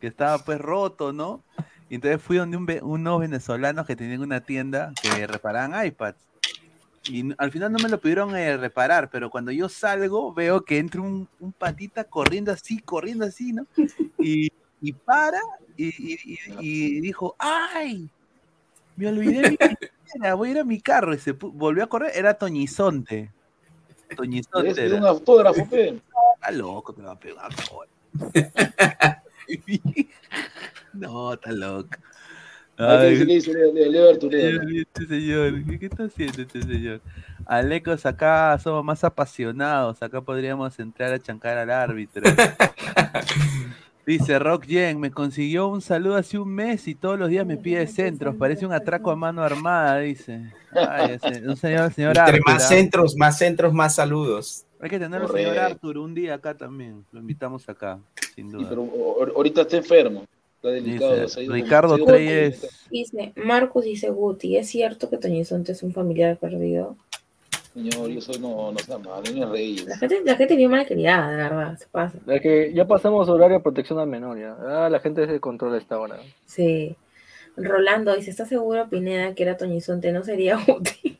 que 0.00 0.06
estaba 0.06 0.38
pues 0.38 0.60
roto, 0.60 1.12
¿no? 1.12 1.42
Y 1.88 1.96
entonces 1.96 2.20
fui 2.22 2.36
donde 2.38 2.56
un 2.56 2.66
ve- 2.66 2.80
unos 2.82 3.20
venezolanos 3.20 3.86
que 3.86 3.96
tenían 3.96 4.22
una 4.22 4.40
tienda 4.40 4.92
que 5.02 5.26
reparaban 5.26 5.84
iPads. 5.86 6.16
Y 7.04 7.34
al 7.36 7.50
final 7.50 7.72
no 7.72 7.78
me 7.82 7.88
lo 7.88 8.00
pudieron 8.00 8.36
eh, 8.36 8.56
reparar, 8.56 9.10
pero 9.10 9.28
cuando 9.28 9.50
yo 9.50 9.68
salgo 9.68 10.32
veo 10.32 10.64
que 10.64 10.78
entra 10.78 11.00
un, 11.00 11.28
un 11.40 11.52
patita 11.52 12.04
corriendo 12.04 12.52
así, 12.52 12.78
corriendo 12.80 13.24
así, 13.24 13.52
¿no? 13.52 13.66
Y, 14.18 14.52
y 14.80 14.92
para 14.92 15.40
y, 15.76 16.38
y- 16.60 17.00
dijo, 17.00 17.34
¡ay! 17.38 18.08
Me 18.96 19.08
olvidé 19.08 19.50
mi 19.50 19.56
billetera, 19.60 20.34
voy 20.34 20.50
a 20.50 20.52
ir 20.52 20.58
a 20.60 20.64
mi 20.64 20.80
carro. 20.80 21.12
Y 21.14 21.18
se 21.18 21.32
volvió 21.32 21.82
a 21.82 21.88
correr, 21.88 22.12
era 22.14 22.34
Toñizonte. 22.34 23.32
Toñizonte. 24.16 24.86
Es 24.86 24.92
un 24.92 25.04
autógrafo, 25.04 25.68
pe. 25.68 26.00
Está 26.34 26.50
loco, 26.52 26.92
te 26.92 27.02
va 27.02 27.12
a 27.12 27.18
pegar. 27.18 27.50
por. 27.68 27.88
no, 30.92 31.32
está 31.32 31.50
loco. 31.52 31.96
Ah, 32.82 32.98
¿qué 33.00 33.06
Ay? 33.06 33.18
¿Qué 33.18 33.24
dice? 33.26 33.52
Este 34.82 35.06
señor, 35.06 35.64
¿qué, 35.64 35.78
qué 35.78 35.86
está 35.86 36.04
haciendo 36.04 36.42
este 36.42 36.62
señor? 36.62 37.00
Alecos, 37.46 38.06
acá 38.06 38.58
somos 38.62 38.84
más 38.84 39.04
apasionados, 39.04 40.02
acá 40.02 40.20
podríamos 40.20 40.78
entrar 40.78 41.12
a 41.12 41.18
chancar 41.18 41.58
al 41.58 41.70
árbitro. 41.70 42.22
Dice 44.04 44.36
Rock 44.40 44.66
Yen, 44.66 44.98
me 44.98 45.12
consiguió 45.12 45.68
un 45.68 45.80
saludo 45.80 46.16
hace 46.16 46.36
un 46.36 46.48
mes 46.52 46.88
y 46.88 46.96
todos 46.96 47.16
los 47.16 47.28
días 47.28 47.46
me 47.46 47.56
pide 47.56 47.86
centros. 47.86 48.34
Parece 48.34 48.66
un 48.66 48.72
atraco 48.72 49.12
a 49.12 49.16
mano 49.16 49.42
armada, 49.44 49.98
dice. 50.00 50.42
Ay, 50.72 51.12
ese- 51.22 51.46
un 51.48 51.56
señor, 51.56 51.92
señor 51.92 52.10
Entre 52.18 52.22
Arthur, 52.34 52.40
más 52.44 52.64
¿ah? 52.64 52.68
centros, 52.68 53.14
más 53.16 53.38
centros, 53.38 53.72
más 53.72 53.94
saludos. 53.94 54.64
Hay 54.80 54.90
que 54.90 54.98
tener 54.98 55.22
al 55.22 55.28
señor. 55.30 55.56
Arthur 55.56 55.98
un 55.98 56.14
día 56.14 56.34
acá 56.34 56.56
también. 56.56 57.04
Lo 57.12 57.20
invitamos 57.20 57.68
acá, 57.68 58.00
sin 58.34 58.50
Sí, 58.50 58.56
duda. 58.56 58.66
pero 58.70 58.88
ahorita 59.36 59.60
está 59.60 59.76
enfermo. 59.76 60.24
Está 60.62 60.74
delicado. 60.74 61.20
Dice, 61.22 61.40
Ricardo 61.48 61.98
Treyes. 62.04 62.86
Dice, 62.88 63.32
Marcus 63.34 63.84
dice 63.84 64.10
Guti, 64.10 64.56
¿es 64.56 64.68
cierto 64.68 65.10
que 65.10 65.18
Toñizonte 65.18 65.72
es 65.72 65.82
un 65.82 65.92
familiar 65.92 66.36
perdido? 66.36 66.94
Señor, 67.74 68.08
yo 68.10 68.20
soy 68.20 68.38
no, 68.38 68.70
no 68.70 68.78
sea 68.78 68.96
malo, 68.98 69.24
no 69.34 69.50
rey. 69.50 69.78
La 69.78 69.98
gente, 69.98 70.22
la 70.24 70.36
gente 70.36 70.54
bien 70.54 70.70
malcriada, 70.70 71.32
de 71.32 71.36
verdad, 71.36 71.76
se 71.76 71.86
pasa. 71.88 72.16
Es 72.28 72.40
que 72.40 72.72
ya 72.72 72.86
pasamos 72.86 73.28
horario 73.28 73.56
de 73.56 73.62
protección 73.62 73.98
al 73.98 74.06
menor, 74.06 74.38
ya. 74.38 74.56
Ah, 74.60 74.88
la 74.88 75.00
gente 75.00 75.26
se 75.26 75.40
controla 75.40 75.78
esta 75.78 75.98
hora. 75.98 76.20
Sí. 76.46 76.94
Rolando 77.56 78.14
dice, 78.14 78.30
¿estás 78.30 78.48
seguro, 78.48 78.88
Pineda, 78.88 79.34
que 79.34 79.42
era 79.42 79.56
Toñizonte? 79.56 80.12
¿No 80.12 80.22
sería 80.22 80.58
Guti? 80.64 81.18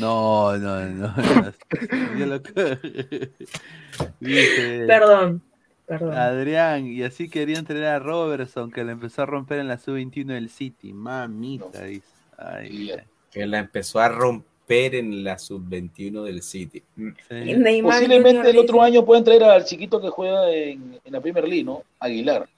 No, 0.00 0.58
no, 0.58 0.80
no. 0.80 1.14
no. 1.14 1.14
Dice, 4.20 4.84
Perdón, 4.88 5.42
perdón. 5.90 6.14
Adrián, 6.16 6.86
y 6.86 7.02
así 7.02 7.28
quería 7.28 7.58
entrenar 7.58 7.94
a 7.94 7.98
Robertson, 7.98 8.70
que 8.70 8.84
le 8.84 8.92
empezó 8.92 9.22
a 9.22 9.26
romper 9.26 9.58
en 9.58 9.66
la 9.66 9.76
sub-21 9.76 10.26
del 10.26 10.48
City. 10.48 10.92
Mamita, 10.92 11.82
dice. 11.82 12.06
Ay. 12.38 12.92
Que 13.30 13.44
la 13.44 13.58
empezó 13.58 13.98
a 13.98 14.08
romper 14.08 14.94
en 14.94 15.24
la 15.24 15.36
sub-21 15.36 16.22
del 16.22 16.42
City. 16.42 16.80
Sí. 16.96 17.82
Posiblemente 17.82 18.50
el 18.50 18.58
otro 18.58 18.80
año 18.80 19.04
pueden 19.04 19.24
traer 19.24 19.42
al 19.42 19.64
chiquito 19.64 20.00
que 20.00 20.10
juega 20.10 20.48
en, 20.52 21.00
en 21.04 21.12
la 21.12 21.20
Premier 21.20 21.48
League, 21.48 21.64
¿no? 21.64 21.82
Aguilar. 21.98 22.48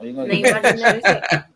Neymar 0.00 0.28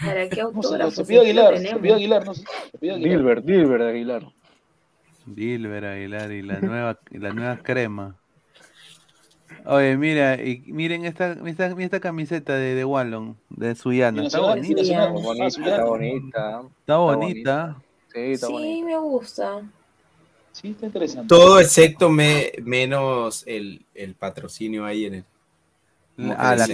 ¿para 0.00 0.28
qué 0.28 0.40
autógrafo? 0.40 0.90
se 0.90 1.04
pide 1.04 1.20
Aguilar, 1.20 1.58
se 1.58 1.76
pide 1.76 1.94
Aguilar, 1.94 2.24
no 2.26 2.34
sé. 2.34 2.44
Se 2.70 2.78
pide 2.78 2.92
Aguilar. 2.92 3.16
Dilbert, 3.16 3.44
Dilbert 3.44 3.82
Aguilar. 3.84 4.26
Dilber 5.26 5.84
Aguilar 5.84 6.32
y 6.32 6.42
la 6.42 6.60
nueva, 6.60 6.98
y 7.10 7.18
la 7.18 7.32
nueva 7.32 7.56
crema. 7.58 8.16
Oye, 9.66 9.96
mira, 9.96 10.34
y 10.42 10.62
miren 10.66 11.04
esta, 11.04 11.32
esta, 11.46 11.66
esta 11.78 12.00
camiseta 12.00 12.54
de, 12.56 12.74
de 12.74 12.84
Wallon, 12.84 13.36
de 13.50 13.74
Suyana. 13.74 14.24
Está 14.24 14.40
bonita. 14.40 14.80
nacional. 14.80 15.12
Bonita, 15.12 15.46
está 15.46 15.84
bonita. 15.84 16.62
Está 16.80 16.96
bonita. 16.96 17.76
Sí, 18.12 18.18
está 18.20 18.46
Sí, 18.46 18.52
bonita. 18.52 18.86
me 18.86 18.98
gusta. 18.98 19.62
Sí, 20.52 20.70
está 20.70 20.86
interesante. 20.86 21.28
Todo 21.28 21.60
excepto 21.60 22.08
me, 22.10 22.52
menos 22.62 23.44
el, 23.46 23.84
el 23.94 24.14
patrocinio 24.14 24.84
ahí 24.84 25.04
en 25.06 25.14
el. 25.14 25.24
Ah, 26.36 26.56
la, 26.56 26.64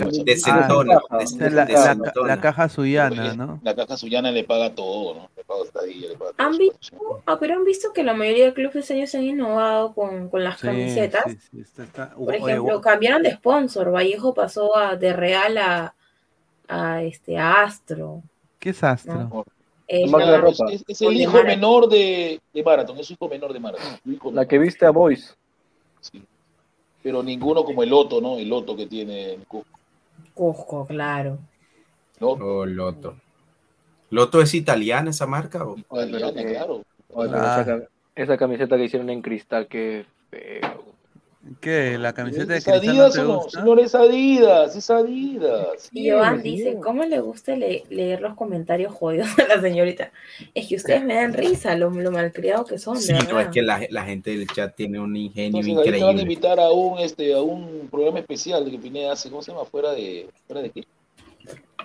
ah, 2.33 2.41
caja 2.41 2.69
Suyana, 2.69 3.35
¿no? 3.35 3.61
La 3.63 3.75
caja 3.75 3.97
Suyana 3.97 4.31
le 4.31 4.45
paga 4.45 4.75
todo, 4.75 5.15
¿no? 5.15 5.31
Le 5.37 5.45
paga 5.45 5.65
estadía, 5.65 6.09
le 6.09 6.17
paga 6.17 6.33
todo. 6.33 6.47
¿Han 6.47 6.57
visto? 6.59 7.23
Ah, 7.27 7.37
pero 7.39 7.55
han 7.55 7.65
visto 7.65 7.93
que 7.93 8.03
la 8.03 8.15
mayoría 8.15 8.47
de 8.47 8.55
clubes 8.55 8.77
este 8.77 8.95
año 8.95 9.07
se 9.07 9.19
han 9.19 9.25
innovado 9.25 9.95
con, 9.95 10.29
con 10.29 10.43
las 10.43 10.59
Sí, 10.61 10.67
camisetas. 10.67 11.25
sí, 11.27 11.39
sí, 11.51 11.61
está- 11.61 11.85
está- 11.85 12.11
Por 12.15 12.29
oye, 12.35 12.53
ejemplo, 12.53 12.81
cambiaron 12.81 13.23
de 13.23 13.33
sponsor. 13.33 13.93
Vallejo 13.93 14.35
pasó 14.35 14.77
a, 14.77 14.97
de 14.97 15.13
Real 15.13 15.59
a, 15.59 15.95
a, 16.69 17.03
este, 17.03 17.39
a 17.39 17.63
Astro. 17.63 18.23
¿Qué 18.59 18.71
es 18.71 18.83
Astro? 18.83 19.45
Eh, 19.89 20.11
de. 20.11 20.75
Es, 20.75 20.85
es 20.89 21.03
el 21.03 21.09
de 21.11 21.15
hijo 21.23 21.43
menor 21.45 21.89
de, 21.89 22.41
de 22.53 22.63
Marathon, 22.65 22.99
es 22.99 23.07
su 23.07 23.13
hijo 23.13 23.29
menor 23.29 23.53
de 23.53 23.61
Marathon. 23.61 24.01
La 24.33 24.47
que 24.47 24.59
viste 24.59 24.85
a 24.85 24.91
Boys. 24.91 25.37
Sí. 26.01 26.23
Pero 27.07 27.23
ninguno 27.23 27.63
como 27.63 27.85
el 27.85 27.91
Loto, 27.91 28.21
¿no? 28.21 28.37
El 28.37 28.49
Loto 28.49 28.75
que 28.75 28.87
tiene 28.87 29.35
el 29.35 29.47
Cusco. 29.47 29.79
Cusco, 30.35 30.87
claro. 30.87 31.39
Loto, 32.19 32.45
Oh, 32.45 32.67
Loto. 32.67 33.15
¿Loto 34.11 34.41
es 34.43 34.53
italiana 34.55 35.11
esa 35.11 35.25
marca? 35.25 35.65
o? 35.65 35.77
Italiana, 35.79 36.43
claro. 36.43 36.83
Ah. 37.17 37.79
esa 38.17 38.37
camiseta 38.37 38.77
que 38.77 38.87
hicieron 38.87 39.09
en 39.11 39.23
cristal, 39.23 39.69
que 39.69 40.05
feo. 40.31 40.83
¿Qué? 41.61 41.97
¿La 41.99 42.13
camiseta 42.13 42.53
de 42.53 42.59
¿Es 42.59 42.65
Cristiano 42.65 42.91
Adidas 42.91 43.15
te 43.15 43.21
o 43.21 43.25
no? 43.25 43.35
gusta? 43.37 43.61
Señor, 43.61 43.81
es 43.81 43.95
Adidas, 43.95 44.77
es 44.77 44.91
Adidas. 44.91 45.89
Y 45.93 46.11
Joan 46.11 46.43
dice, 46.43 46.77
¿cómo 46.83 47.05
le 47.05 47.21
gusta 47.21 47.55
le- 47.55 47.85
leer 47.89 48.21
los 48.21 48.35
comentarios 48.35 48.93
jodidos 48.93 49.29
a 49.39 49.47
la 49.47 49.61
señorita? 49.61 50.11
Es 50.55 50.69
que 50.69 50.77
ustedes 50.77 51.05
me 51.05 51.15
dan 51.15 51.33
risa, 51.35 51.77
lo, 51.77 51.91
lo 51.91 52.11
malcriado 52.11 52.65
que 52.65 52.79
son, 52.79 52.97
Sí, 52.97 53.13
no, 53.31 53.39
es 53.41 53.49
que 53.49 53.63
la, 53.63 53.81
la 53.91 54.05
gente 54.05 54.31
del 54.37 54.47
chat 54.49 54.75
tiene 54.75 54.99
un 54.99 55.15
ingenio 55.17 55.61
Entonces 55.61 55.79
ahí 55.79 55.85
te 55.85 55.91
van 55.91 55.95
a 55.95 56.13
increíble. 56.13 56.23
invitar 56.23 56.59
a 56.61 56.71
un, 56.71 56.99
este, 56.99 57.33
a 57.35 57.41
un 57.41 57.89
programa 57.91 58.19
especial 58.19 58.69
que 58.71 58.79
Pineda 58.79 59.13
hace, 59.13 59.31
¿cómo 59.31 59.43
se 59.43 59.53
llama? 59.53 59.65
¿Fuera 59.67 59.93
de, 59.93 60.29
fuera 60.47 60.63
de 60.63 60.71
qué? 60.71 60.85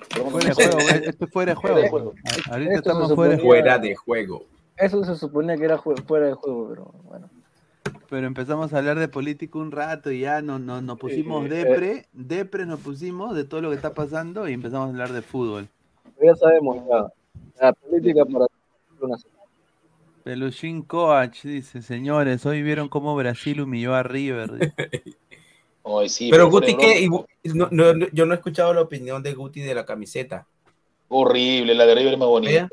Fuera 0.09 0.47
de 0.49 0.53
juego, 0.55 0.79
esto 1.05 1.25
es 1.25 1.31
fuera 1.31 1.53
de 1.53 1.61
Fuera 1.61 1.75
de 1.77 1.89
juego. 1.89 2.13
Ahorita 2.49 2.73
Esto 2.73 2.89
estamos 2.89 3.13
fuera 3.15 3.31
de 3.35 3.37
juego. 3.41 3.49
Fuera 3.49 3.77
de 3.77 3.95
juego. 3.95 4.45
Eso 4.77 5.03
se 5.05 5.15
suponía 5.15 5.55
que 5.55 5.65
era 5.65 5.77
fuera 5.77 6.25
de 6.27 6.33
juego, 6.33 6.67
pero 6.69 6.91
bueno. 7.03 7.29
Pero 8.09 8.27
empezamos 8.27 8.73
a 8.73 8.77
hablar 8.79 8.99
de 8.99 9.07
política 9.07 9.57
un 9.57 9.71
rato 9.71 10.11
y 10.11 10.21
ya 10.21 10.41
no, 10.41 10.59
no, 10.59 10.81
nos 10.81 10.99
pusimos 10.99 11.45
Eh, 11.45 11.49
depre, 11.49 12.07
depre 12.11 12.65
nos 12.65 12.81
pusimos 12.81 13.35
de 13.35 13.45
todo 13.45 13.61
lo 13.61 13.69
que 13.69 13.75
está 13.75 13.93
pasando 13.93 14.49
y 14.49 14.53
empezamos 14.53 14.87
a 14.87 14.89
hablar 14.89 15.13
de 15.13 15.21
fútbol. 15.21 15.67
Ya 16.21 16.35
sabemos, 16.35 16.77
ya. 16.87 17.07
La 17.59 17.73
política 17.73 18.25
para 18.25 18.45
una 18.99 19.17
Peluchín 20.23 20.83
Coach 20.83 21.43
dice, 21.43 21.81
señores, 21.81 22.45
hoy 22.45 22.61
vieron 22.61 22.89
cómo 22.89 23.15
Brasil 23.15 23.61
humilló 23.61 23.95
a 23.95 24.03
River. 24.03 24.51
sí, 26.07 26.29
Pero 26.29 26.49
Guti, 26.49 26.75
¿qué? 26.75 27.07
no- 27.55 27.69
no- 27.71 28.07
yo 28.11 28.25
no 28.25 28.33
he 28.33 28.35
escuchado 28.35 28.73
la 28.73 28.81
opinión 28.81 29.23
de 29.23 29.33
Guti 29.33 29.61
de 29.61 29.73
la 29.73 29.85
camiseta. 29.85 30.45
Horrible, 31.07 31.73
la 31.73 31.85
de 31.85 31.95
River 31.95 32.13
es 32.13 32.19
más 32.19 32.27
bonita. 32.27 32.69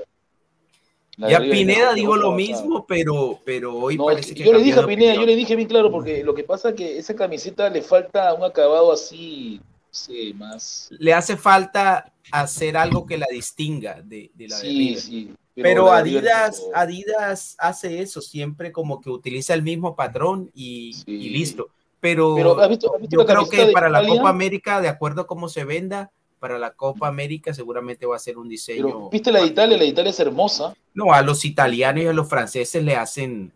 La 1.19 1.27
de 1.27 1.33
Ya 1.33 1.41
Pineda 1.41 1.93
digo 1.95 2.17
lo 2.17 2.33
mismo, 2.33 2.87
pero, 2.87 3.41
pero 3.45 3.77
hoy 3.77 3.97
No, 3.97 4.07
parece 4.07 4.35
que 4.35 4.45
yo 4.45 4.53
le 4.53 4.63
dije 4.63 4.79
a 4.79 4.83
de 4.83 4.89
Pineda, 4.89 5.07
yo 5.15 5.21
opinión. 5.21 5.27
le 5.27 5.37
dije 5.37 5.57
bien 5.57 5.69
claro, 5.69 5.91
porque 5.91 6.23
lo 6.25 6.33
que 6.33 6.45
pasa 6.45 6.71
es 6.71 6.75
que 6.77 6.97
esa 6.99 7.15
camiseta 7.17 7.69
le 7.69 7.83
falta 7.83 8.33
un 8.35 8.45
acabado 8.45 8.93
así, 8.93 9.61
sé, 9.91 10.33
más. 10.35 10.89
Le 10.93 11.13
hace 11.13 11.37
falta 11.37 12.13
hacer 12.31 12.77
algo 12.77 13.05
que 13.05 13.19
la 13.19 13.27
distinga 13.31 14.01
de, 14.03 14.31
de 14.35 14.49
la 14.49 14.57
de 14.57 14.63
Sí, 14.63 14.69
River. 14.79 15.01
sí. 15.01 15.33
Pero 15.57 15.87
la 15.87 15.97
de 15.97 16.03
River 16.05 16.29
Adidas. 16.29 16.63
Adidas 16.73 17.57
hace 17.59 18.01
eso, 18.01 18.21
siempre 18.21 18.71
como 18.71 19.01
que 19.01 19.11
utiliza 19.11 19.55
el 19.55 19.63
mismo 19.65 19.97
patrón 19.97 20.51
y, 20.55 20.93
Sí. 20.93 21.03
y 21.11 21.31
listo. 21.31 21.69
Pero, 22.01 22.37
Pero, 22.37 22.61
¿has 22.61 22.69
visto- 22.69 22.95
has 22.95 23.01
visto 23.01 23.17
yo 23.17 23.25
la 23.25 23.35
creo 23.35 23.49
que 23.49 23.67
de 23.67 23.73
para 23.73 23.89
la 23.91 24.03
Italia? 24.03 24.21
Copa 24.21 24.31
América, 24.31 24.81
de 24.81 24.89
acuerdo 24.89 25.23
a 25.23 25.27
cómo 25.27 25.49
se 25.49 25.65
venda, 25.65 26.13
para 26.39 26.59
la 26.59 26.71
Copa 26.73 27.09
América 27.09 27.53
seguramente 27.53 28.07
va 28.07 28.17
a 28.17 28.19
ser 28.19 28.39
un 28.39 28.49
diseño. 28.49 28.87
Pero, 28.87 29.11
¿viste 29.11 29.33
la 29.33 29.41
de 29.41 29.47
Italia? 29.47 29.77
La 29.77 29.83
de 29.83 29.89
Italia 29.89 30.11
es 30.11 30.21
hermosa. 30.21 30.75
No, 30.95 31.13
a 31.13 31.23
los 31.23 31.45
italianos 31.45 32.05
y 32.05 32.07
a 32.07 32.13
los 32.13 32.29
franceses 32.29 32.83
le 32.83 32.97
hacen 32.97 33.53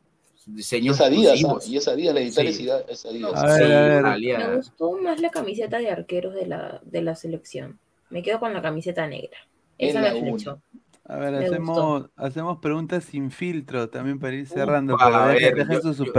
Y 0.47 0.53
diseños 0.53 0.97
es 0.97 1.07
Adidas, 1.07 1.41
¿ah? 1.45 1.59
y 1.67 1.77
es 1.77 1.89
Adidas, 1.89 2.15
la 2.15 2.21
de 2.21 2.27
Italia 2.27 2.53
Sí. 2.53 2.63
es 2.69 2.71
Adidas- 2.71 2.85
es 2.89 3.07
Adidas. 3.07 3.35
A 3.43 3.47
ver, 3.47 3.57
Sí, 3.67 3.73
a 3.73 3.81
ver. 3.83 3.99
Italia. 4.01 4.39
Me 4.49 4.57
gustó 4.57 4.93
más 4.99 5.21
la 5.21 5.31
camiseta 5.31 5.79
de 5.79 5.91
arqueros 5.91 6.35
de 6.35 6.47
la, 6.47 6.81
de 6.85 7.03
la 7.03 7.15
selección. 7.15 7.79
Me 8.11 8.23
quedo 8.23 8.41
con 8.41 8.53
la 8.53 8.61
camiseta 8.63 9.07
negra. 9.07 9.39
Es 9.79 9.91
Esa 9.91 10.01
la 10.03 10.13
me 10.13 10.21
flechó. 10.21 10.61
A 11.13 11.17
ver, 11.17 11.35
Me 11.35 11.47
hacemos, 11.47 12.11
hacemos 12.17 12.59
preguntas 12.59 13.05
sin 13.05 13.31
filtro 13.31 13.91
también 13.91 14.19
para 14.19 14.35
ir 14.35 14.47
cerrando. 14.47 14.95
Upa, 14.95 15.05
pero 15.05 15.17
a 15.17 15.27
ver, 15.27 15.55
dejen 15.55 15.83
yo- 15.83 15.93
su 15.93 16.05
yo- 16.07 16.13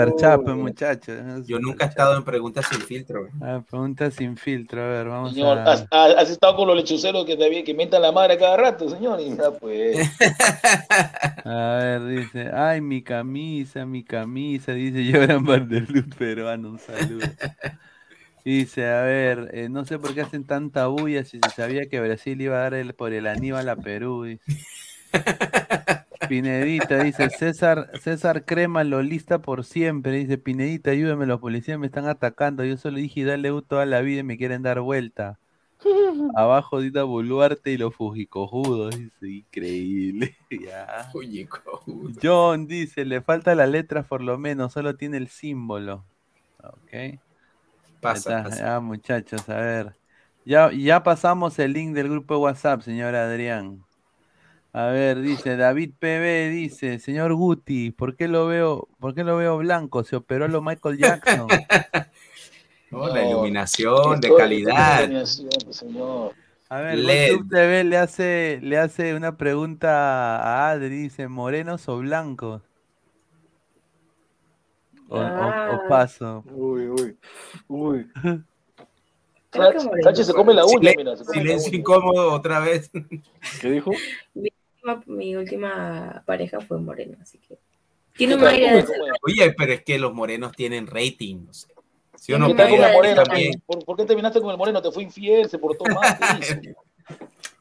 pues, 0.44 0.56
muchachos. 0.58 1.48
Yo 1.48 1.58
nunca 1.60 1.86
he 1.86 1.88
estado 1.90 2.16
en 2.16 2.24
preguntas 2.24 2.66
sin 2.68 2.80
filtro. 2.82 3.28
A 3.42 3.54
ver, 3.54 3.64
preguntas 3.64 4.14
sin 4.14 4.38
filtro, 4.38 4.84
a 4.84 4.88
ver, 4.88 5.08
vamos 5.08 5.34
Señor, 5.34 5.58
a... 5.58 5.72
has, 5.72 5.88
has- 5.90 6.16
has 6.16 6.30
estado 6.30 6.56
con 6.56 6.68
los 6.68 6.76
lechuceros 6.78 7.26
que, 7.26 7.36
te, 7.36 7.64
que 7.64 7.74
mentan 7.74 8.04
la 8.04 8.12
madre 8.12 8.38
cada 8.38 8.56
rato, 8.56 8.88
señor. 8.88 9.20
Y 9.20 9.36
ya, 9.36 9.50
pues. 9.52 9.98
A 11.46 11.78
ver, 11.78 12.06
dice, 12.06 12.50
ay, 12.54 12.80
mi 12.82 13.02
camisa, 13.04 13.86
mi 13.86 14.04
camisa, 14.04 14.74
dice 14.74 15.04
Lloran 15.06 15.44
Vanderlut 15.46 16.16
peruano, 16.16 16.70
un 16.70 16.80
saludo. 16.80 17.34
Dice, 18.46 18.86
a 18.90 19.02
ver, 19.04 19.50
eh, 19.54 19.70
no 19.70 19.86
sé 19.86 19.98
por 20.00 20.14
qué 20.14 20.22
hacen 20.22 20.46
tanta 20.46 20.88
bulla 20.88 21.24
si 21.24 21.40
se 21.40 21.50
sabía 21.50 21.88
que 21.88 22.02
Brasil 22.02 22.42
iba 22.42 22.58
a 22.58 22.62
dar 22.64 22.74
el, 22.74 22.94
por 22.94 23.14
el 23.14 23.28
Aníbal 23.28 23.70
a 23.70 23.78
Perú, 23.82 24.24
dice. 24.24 24.44
Pinedita 26.28 27.04
dice, 27.04 27.30
César, 27.30 27.92
César 28.02 28.46
Crema 28.46 28.84
lo 28.84 29.02
lista 29.02 29.40
por 29.40 29.64
siempre, 29.64 30.14
dice, 30.14 30.38
Pinedita, 30.38 30.92
ayúdame, 30.92 31.26
los 31.26 31.40
policías 31.40 31.78
me 31.78 31.88
están 31.88 32.08
atacando, 32.08 32.64
yo 32.64 32.78
solo 32.78 32.98
dije 32.98 33.24
dale 33.24 33.52
U 33.52 33.62
toda 33.62 33.86
la 33.86 34.02
vida 34.02 34.22
y 34.22 34.24
me 34.24 34.38
quieren 34.38 34.64
dar 34.64 34.80
vuelta. 34.80 35.38
Abajo 36.36 36.80
Dita 36.80 37.04
Boluarte 37.04 37.72
y 37.72 37.78
los 37.78 37.94
fujicojudos, 37.96 38.98
dice, 38.98 39.28
increíble. 39.28 40.36
ya. 40.50 41.12
John 42.22 42.68
dice, 42.68 43.06
le 43.06 43.22
falta 43.22 43.54
la 43.56 43.68
letra 43.68 44.04
por 44.04 44.22
lo 44.22 44.38
menos, 44.38 44.74
solo 44.74 44.96
tiene 44.96 45.18
el 45.18 45.28
símbolo. 45.28 46.04
Ok. 46.64 47.20
Pasa. 48.00 48.50
Ya, 48.50 48.80
muchachos, 48.80 49.48
a 49.50 49.58
ver. 49.58 49.96
Ya, 50.46 50.72
ya 50.72 51.04
pasamos 51.04 51.58
el 51.60 51.74
link 51.74 51.94
del 51.94 52.10
grupo 52.10 52.36
de 52.36 52.42
WhatsApp, 52.42 52.82
señor 52.82 53.16
Adrián. 53.16 53.84
A 54.76 54.88
ver, 54.88 55.22
dice 55.22 55.56
David 55.56 55.92
PB, 56.00 56.50
dice, 56.50 56.98
señor 57.00 57.34
Guti, 57.36 57.92
¿por 57.92 58.16
qué 58.16 58.28
lo 58.28 58.48
veo, 58.48 58.88
por 59.00 59.14
qué 59.14 59.24
lo 59.24 59.38
veo 59.38 59.58
blanco? 59.60 60.04
¿Se 60.04 60.16
operó 60.16 60.48
lo 60.48 60.62
Michael 60.62 60.98
Jackson? 60.98 61.48
Oh, 62.96 63.08
la 63.08 63.28
iluminación 63.28 64.22
de 64.22 64.32
calidad. 64.36 65.00
iluminación, 65.06 65.50
pues, 65.66 65.78
señor. 65.78 66.34
A 66.70 66.78
ver. 66.80 67.00
YouTube 67.00 67.50
TV 67.50 67.84
le 67.86 67.98
hace, 67.98 68.60
le 68.62 68.78
hace 68.78 69.16
una 69.16 69.36
pregunta 69.36 70.38
a 70.40 70.70
Adri, 70.70 70.90
dice, 70.90 71.28
¿morenos 71.28 71.90
o 71.90 71.98
blancos? 71.98 72.62
O, 75.10 75.18
o- 75.18 75.20
o 75.20 75.24
Ah. 75.24 75.82
paso. 75.90 76.44
Uy, 76.52 76.88
uy, 76.88 77.18
uy. 77.68 78.08
Sánchez 80.04 80.28
se 80.28 80.34
come 80.34 80.54
la 80.54 80.64
uña, 80.66 80.92
Silen- 80.92 80.96
mira. 80.98 81.16
se 81.16 81.26
come 81.26 81.36
la 81.38 81.42
Silencio 81.42 81.70
uña. 81.70 81.78
incómodo 81.80 82.32
otra 82.34 82.60
vez. 82.60 82.92
¿Qué 83.60 83.72
dijo? 83.72 83.90
Mi 84.36 84.50
mi 85.06 85.36
última 85.36 86.24
pareja 86.26 86.60
fue 86.60 86.80
morena, 86.80 87.18
así 87.22 87.38
que. 87.40 87.58
Tiene 88.16 88.36
¿Qué 88.36 88.42
un 88.42 88.48
aire 88.48 88.86
¿Cómo 88.86 89.06
de. 89.06 89.12
Oye, 89.24 89.54
pero 89.58 89.74
es 89.74 89.84
que 89.84 89.98
los 89.98 90.14
morenos 90.14 90.52
tienen 90.54 90.88
rating. 90.88 91.46
No 91.46 91.54
sé. 91.54 91.68
Si 92.16 92.32
uno 92.32 92.48
¿Qué 92.48 92.54
me 92.54 92.58
tal 92.58 92.70
con 92.70 92.78
iba 92.78 92.88
la 92.88 92.94
a 92.94 92.96
morena? 92.96 93.16
decir 93.16 93.28
también. 93.28 93.64
¿Por, 93.66 93.86
por 93.86 93.98
qué 93.98 94.06
terminaste 94.06 94.40
con 94.40 94.52
el 94.52 94.58
moreno? 94.58 94.82
¿Te 94.82 94.92
fue 94.92 95.04
infiel? 95.04 95.50
¿Se 95.50 95.58
portó 95.58 95.84
mal? 95.86 96.18
¿Qué 96.20 96.40
hizo? 96.70 96.84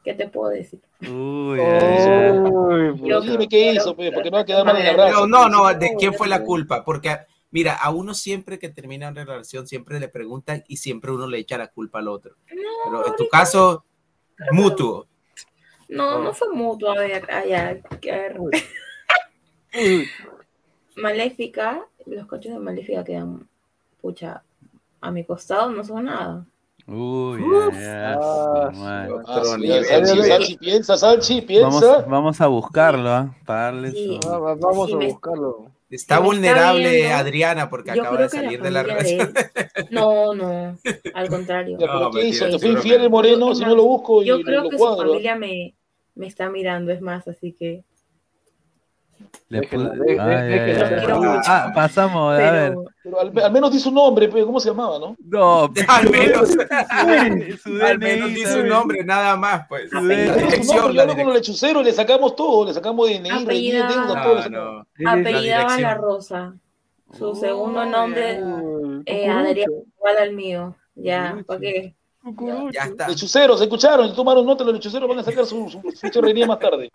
¿Qué 0.03 0.13
te 0.13 0.27
puedo 0.27 0.49
decir? 0.51 0.79
Uy, 1.01 1.59
ay, 1.59 1.79
ay. 1.81 2.37
Uy, 2.39 3.09
Yo-. 3.09 3.21
Dime 3.21 3.47
qué 3.47 3.73
hizo, 3.73 3.95
pe, 3.95 4.11
porque 4.11 4.29
no 4.29 4.35
va 4.37 4.41
a 4.41 4.45
quedar 4.45 4.65
mal 4.65 4.75
en 4.75 4.83
el 4.83 4.89
abrazo. 4.99 5.27
No, 5.27 5.47
no, 5.49 5.63
no, 5.71 5.73
¿de 5.79 5.95
quién 5.97 6.13
fue 6.13 6.27
la 6.27 6.43
culpa? 6.43 6.83
Porque, 6.83 7.17
mira, 7.51 7.73
a 7.75 7.89
uno 7.89 8.13
siempre 8.13 8.59
que 8.59 8.69
termina 8.69 9.09
una 9.09 9.23
relación, 9.25 9.65
siempre 9.65 9.99
le 9.99 10.07
preguntan 10.09 10.63
y 10.67 10.77
siempre 10.77 11.11
uno 11.11 11.25
le 11.27 11.39
echa 11.39 11.57
la 11.57 11.67
culpa 11.67 11.99
al 11.99 12.09
otro. 12.09 12.35
Pero 12.47 13.07
en 13.07 13.15
tu 13.15 13.27
caso, 13.27 13.85
mutuo. 14.51 15.07
No, 15.89 16.19
no 16.21 16.33
fue 16.33 16.49
mutuo. 16.53 16.91
A 16.91 16.99
ver, 16.99 17.29
a 17.31 17.41
ver, 17.43 17.81
a 17.91 17.97
ver. 18.01 18.39
Uy, 18.39 18.51
Maléfica, 20.95 21.85
los 22.05 22.25
coches 22.27 22.53
de 22.53 22.59
Maléfica 22.59 23.03
quedan, 23.03 23.47
pucha, 24.01 24.43
a 25.01 25.11
mi 25.11 25.23
costado 25.25 25.71
no 25.71 25.83
son 25.83 26.05
nada. 26.05 26.45
Uy, 26.85 27.41
Ah. 27.73 28.71
Ah. 29.25 29.41
Salchi, 30.27 30.57
piensa, 30.57 30.97
Salchi, 30.97 31.35
Vamos, 31.61 31.81
piensa. 31.81 32.01
vamos 32.07 32.41
a 32.41 32.47
buscarlo, 32.47 33.09
¿ah? 33.09 33.35
Para 33.45 33.61
darle 33.63 33.91
Sí. 33.91 34.19
su... 34.21 34.29
va- 34.29 34.55
vamos 34.55 34.87
Sí, 34.87 34.93
a 34.93 34.97
me- 34.97 35.07
buscarlo. 35.07 35.71
Está 35.95 36.19
vulnerable 36.19 36.85
está 36.85 36.97
viendo, 36.97 37.15
Adriana 37.15 37.69
porque 37.69 37.91
Yo 37.95 38.01
acaba 38.01 38.21
de 38.23 38.29
salir 38.29 38.59
la 38.59 38.65
de 38.65 38.71
la 38.71 38.83
de 38.83 38.89
relación. 38.89 39.33
No, 39.91 40.33
no, 40.33 40.77
al 41.13 41.29
contrario. 41.29 41.77
Ya, 41.79 41.87
pero 41.87 41.99
No, 41.99 42.11
¿qué 42.11 42.27
hizo? 42.27 42.49
¿Te 42.49 42.59
fue 42.59 42.69
infiel 42.69 43.01
el 43.01 43.09
moreno? 43.09 43.53
Si 43.53 43.63
no 43.63 43.75
lo 43.75 43.83
busco 43.85 44.23
Yo 44.23 44.41
creo 44.41 44.63
lo 44.63 44.69
que 44.69 44.77
su 44.77 44.97
familia 44.97 45.35
me, 45.35 45.75
me 46.15 46.27
está 46.27 46.49
mirando, 46.49 46.91
es 46.91 47.01
más, 47.01 47.27
así 47.27 47.53
que. 47.53 47.83
Ah, 51.45 51.71
pasamos, 51.73 52.33
a 52.33 52.37
ver. 52.37 52.71
Pero 52.71 52.85
Pero 53.03 53.19
al, 53.19 53.39
al 53.43 53.51
menos 53.51 53.71
dice 53.71 53.89
un 53.89 53.95
nombre, 53.95 54.29
¿cómo 54.29 54.59
se 54.59 54.69
llamaba, 54.69 54.97
no? 54.99 55.15
No, 55.25 55.69
Al 55.87 56.09
menos, 56.09 56.49
su 57.63 57.83
al 57.83 57.99
menos 57.99 58.29
dice 58.29 58.45
un 58.47 58.53
¿sabes? 58.53 58.65
nombre, 58.71 59.03
nada 59.03 59.35
más, 59.35 59.67
pues. 59.67 59.89
Su 59.89 59.97
su 59.97 60.73
nombre, 60.75 60.93
la 60.93 61.07
con 61.15 61.25
los 61.25 61.35
lechuceros 61.35 61.81
y 61.81 61.85
le 61.85 61.93
sacamos 61.93 62.35
todo, 62.35 62.65
le 62.67 62.73
sacamos 62.73 63.07
DNI, 63.09 63.29
Apellida- 63.29 63.87
RNI, 63.87 63.93
deuda, 63.93 64.23
todo. 64.23 64.33
le 64.35 64.35
No, 64.35 64.43
sacamos. 64.43 64.87
no. 64.97 65.09
apellidaba 65.11 65.41
dirección. 65.41 65.81
La 65.81 65.93
Rosa. 65.95 66.53
Su 67.17 67.35
segundo 67.35 67.85
nombre, 67.85 68.39
eh, 69.05 69.29
Adrián, 69.29 69.69
igual 69.97 70.17
al 70.19 70.33
mío. 70.33 70.75
Ya. 70.95 71.37
¿para 71.45 71.59
qué? 71.59 71.95
Cucurucho. 72.23 72.71
Ya 72.71 72.85
está. 72.85 73.07
Lechuceros, 73.07 73.61
escucharon, 73.61 74.07
y 74.07 74.13
tomaron 74.13 74.45
nota, 74.45 74.63
los 74.63 74.73
lechuceros 74.73 75.07
van 75.07 75.19
a 75.19 75.23
sacar 75.23 75.45
su, 75.45 75.69
su 75.69 76.21
RNI 76.21 76.45
más 76.45 76.59
tarde. 76.59 76.91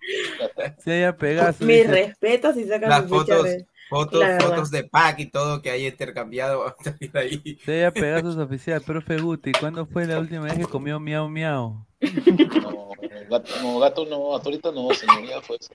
Ya. 0.57 0.77
Se 0.79 0.93
haya 0.93 1.17
Pegaso. 1.17 1.65
Mis 1.65 1.79
dice, 1.79 1.89
respetos 1.89 2.57
y 2.57 2.65
sacan 2.65 2.89
Las 2.89 3.07
fotos, 3.07 3.45
de. 3.45 3.67
fotos, 3.89 4.25
fotos 4.41 4.71
de 4.71 4.85
pack 4.85 5.21
y 5.21 5.27
todo 5.27 5.63
que 5.63 5.71
hay 5.71 5.87
intercambiado. 5.87 6.61
va 6.65 6.75
a 6.79 6.83
salir 6.83 7.17
ahí. 7.17 7.59
Se 7.65 7.77
haya 7.77 7.93
Pegasus 7.93 8.37
oficial, 8.37 8.81
profe 8.81 9.19
Guti, 9.19 9.53
¿cuándo 9.53 9.87
fue 9.87 10.07
la 10.07 10.19
última 10.19 10.45
vez 10.45 10.59
que 10.59 10.65
comió 10.65 10.99
miau 10.99 11.29
miau? 11.29 11.87
No, 12.01 12.91
gato 13.29 13.53
no, 13.63 13.79
gato 13.79 14.07
no, 14.07 14.35
hasta 14.35 14.49
ahorita 14.49 14.73
no, 14.73 14.93
señoría, 14.95 15.41
fue 15.43 15.59
eso. 15.61 15.73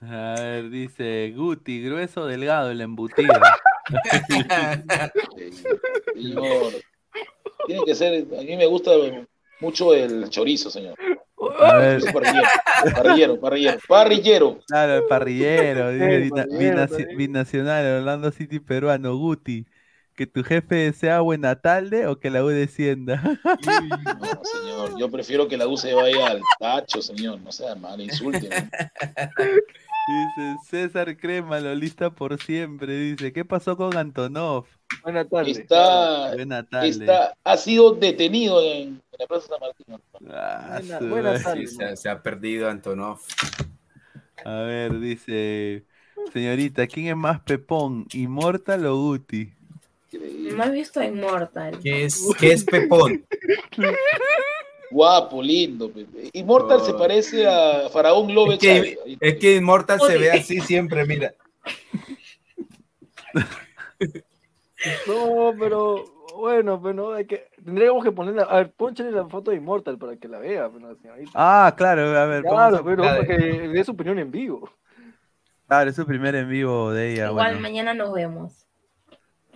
A 0.00 0.34
ver, 0.38 0.70
dice 0.70 1.32
Guti, 1.34 1.82
grueso 1.82 2.26
delgado, 2.26 2.70
el 2.70 2.80
embutido. 2.80 3.32
Señor, 6.14 6.72
tiene 7.66 7.84
que 7.84 7.94
ser, 7.94 8.26
a 8.38 8.42
mí 8.42 8.56
me 8.56 8.66
gusta 8.66 8.92
mucho 9.60 9.94
el 9.94 10.28
chorizo, 10.30 10.70
señor. 10.70 10.94
Parrillero, 11.58 12.12
parrillero, 12.12 13.40
parrillero, 13.40 13.78
parrillero. 13.86 14.58
claro, 14.66 14.94
el 14.96 15.04
parrillero, 15.04 16.88
Sí, 16.88 17.04
binacional, 17.16 18.00
Orlando 18.00 18.30
City 18.32 18.60
peruano, 18.60 19.16
Guti. 19.16 19.66
¿Que 20.14 20.26
tu 20.26 20.42
jefe 20.42 20.94
sea 20.94 21.20
Buenatalde 21.20 22.06
o 22.06 22.18
que 22.18 22.30
la 22.30 22.42
U 22.42 22.48
descienda? 22.48 23.22
No, 24.18 24.44
señor, 24.44 24.98
yo 24.98 25.10
prefiero 25.10 25.46
que 25.46 25.58
la 25.58 25.66
U 25.68 25.76
se 25.76 25.92
vaya 25.92 26.28
al 26.28 26.40
tacho, 26.58 27.02
señor, 27.02 27.38
no 27.40 27.52
sea 27.52 27.74
mal, 27.74 28.00
insulte. 28.00 28.48
Dice 30.08 30.56
César 30.70 31.16
Crema, 31.18 31.60
lo 31.60 31.74
lista 31.74 32.10
por 32.10 32.40
siempre. 32.42 32.96
Dice, 32.96 33.32
¿qué 33.32 33.44
pasó 33.44 33.76
con 33.76 33.96
Antonov? 33.96 34.64
Buenas 35.02 35.28
tardes. 35.28 35.58
Está, 35.58 36.32
Buenatalde. 36.34 36.88
está, 36.88 37.34
ha 37.44 37.56
sido 37.56 37.92
detenido 37.94 38.62
en, 38.62 38.88
en 38.88 39.02
la 39.18 39.26
Plaza 39.26 39.46
San 39.48 39.60
Martín. 39.60 39.86
Ah, 40.30 40.78
Buena- 40.80 40.98
su 40.98 41.08
buenas 41.08 41.44
madre. 41.44 41.66
Sí, 41.66 41.76
se, 41.76 41.96
se 41.96 42.08
ha 42.08 42.22
perdido 42.22 42.68
Antonov. 42.70 43.18
A 44.44 44.60
ver, 44.60 44.98
dice, 45.00 45.84
señorita, 46.32 46.86
¿quién 46.86 47.08
es 47.08 47.16
más 47.16 47.40
pepón, 47.40 48.06
Immortal 48.12 48.86
o 48.86 48.96
Guti? 48.96 49.52
He 50.12 50.70
visto 50.70 51.00
a 51.00 51.04
Immortal. 51.06 51.78
¿Qué 51.82 52.04
es, 52.04 52.26
qué 52.38 52.52
es 52.52 52.64
Pepón? 52.64 53.24
Guapo, 54.90 55.42
lindo. 55.42 55.90
Immortal 56.32 56.80
se 56.82 56.92
Oh. 56.92 56.96
parece 56.98 57.46
a 57.46 57.88
Faraón 57.92 58.32
Lobe 58.32 58.54
Es 58.54 58.60
que, 58.60 58.98
es 59.20 59.36
que 59.36 59.56
Immortal 59.56 60.00
se 60.00 60.16
ve 60.16 60.30
así 60.30 60.60
siempre, 60.60 61.04
mira. 61.04 61.34
No, 65.06 65.54
pero 65.58 66.04
bueno, 66.36 66.78
no, 66.92 67.12
hay 67.12 67.26
que, 67.26 67.48
tendríamos 67.64 68.04
que 68.04 68.12
ponerle, 68.12 68.42
a 68.48 68.56
ver, 68.56 68.72
ponchale 68.72 69.10
la 69.10 69.26
foto 69.26 69.50
de 69.50 69.56
Immortal 69.56 69.98
para 69.98 70.16
que 70.16 70.28
la 70.28 70.38
vea, 70.38 70.68
no, 70.68 70.94
señorita. 70.96 71.30
Ah, 71.34 71.74
claro, 71.76 72.02
a 72.18 72.26
ver, 72.26 72.42
vamos 72.42 72.56
Claro, 72.58 72.76
a- 72.76 72.84
pero 72.84 73.02
para 73.02 73.26
que 73.26 73.36
dé 73.68 73.84
su 73.84 73.92
opinión 73.92 74.18
en 74.18 74.30
vivo. 74.30 74.68
claro, 75.66 75.90
es 75.90 75.96
su 75.96 76.04
primer 76.06 76.34
en 76.34 76.48
vivo 76.48 76.92
de 76.92 77.12
ella. 77.12 77.28
Igual 77.28 77.46
Bueno, 77.46 77.60
mañana 77.60 77.94
nos 77.94 78.12
vemos. 78.12 78.66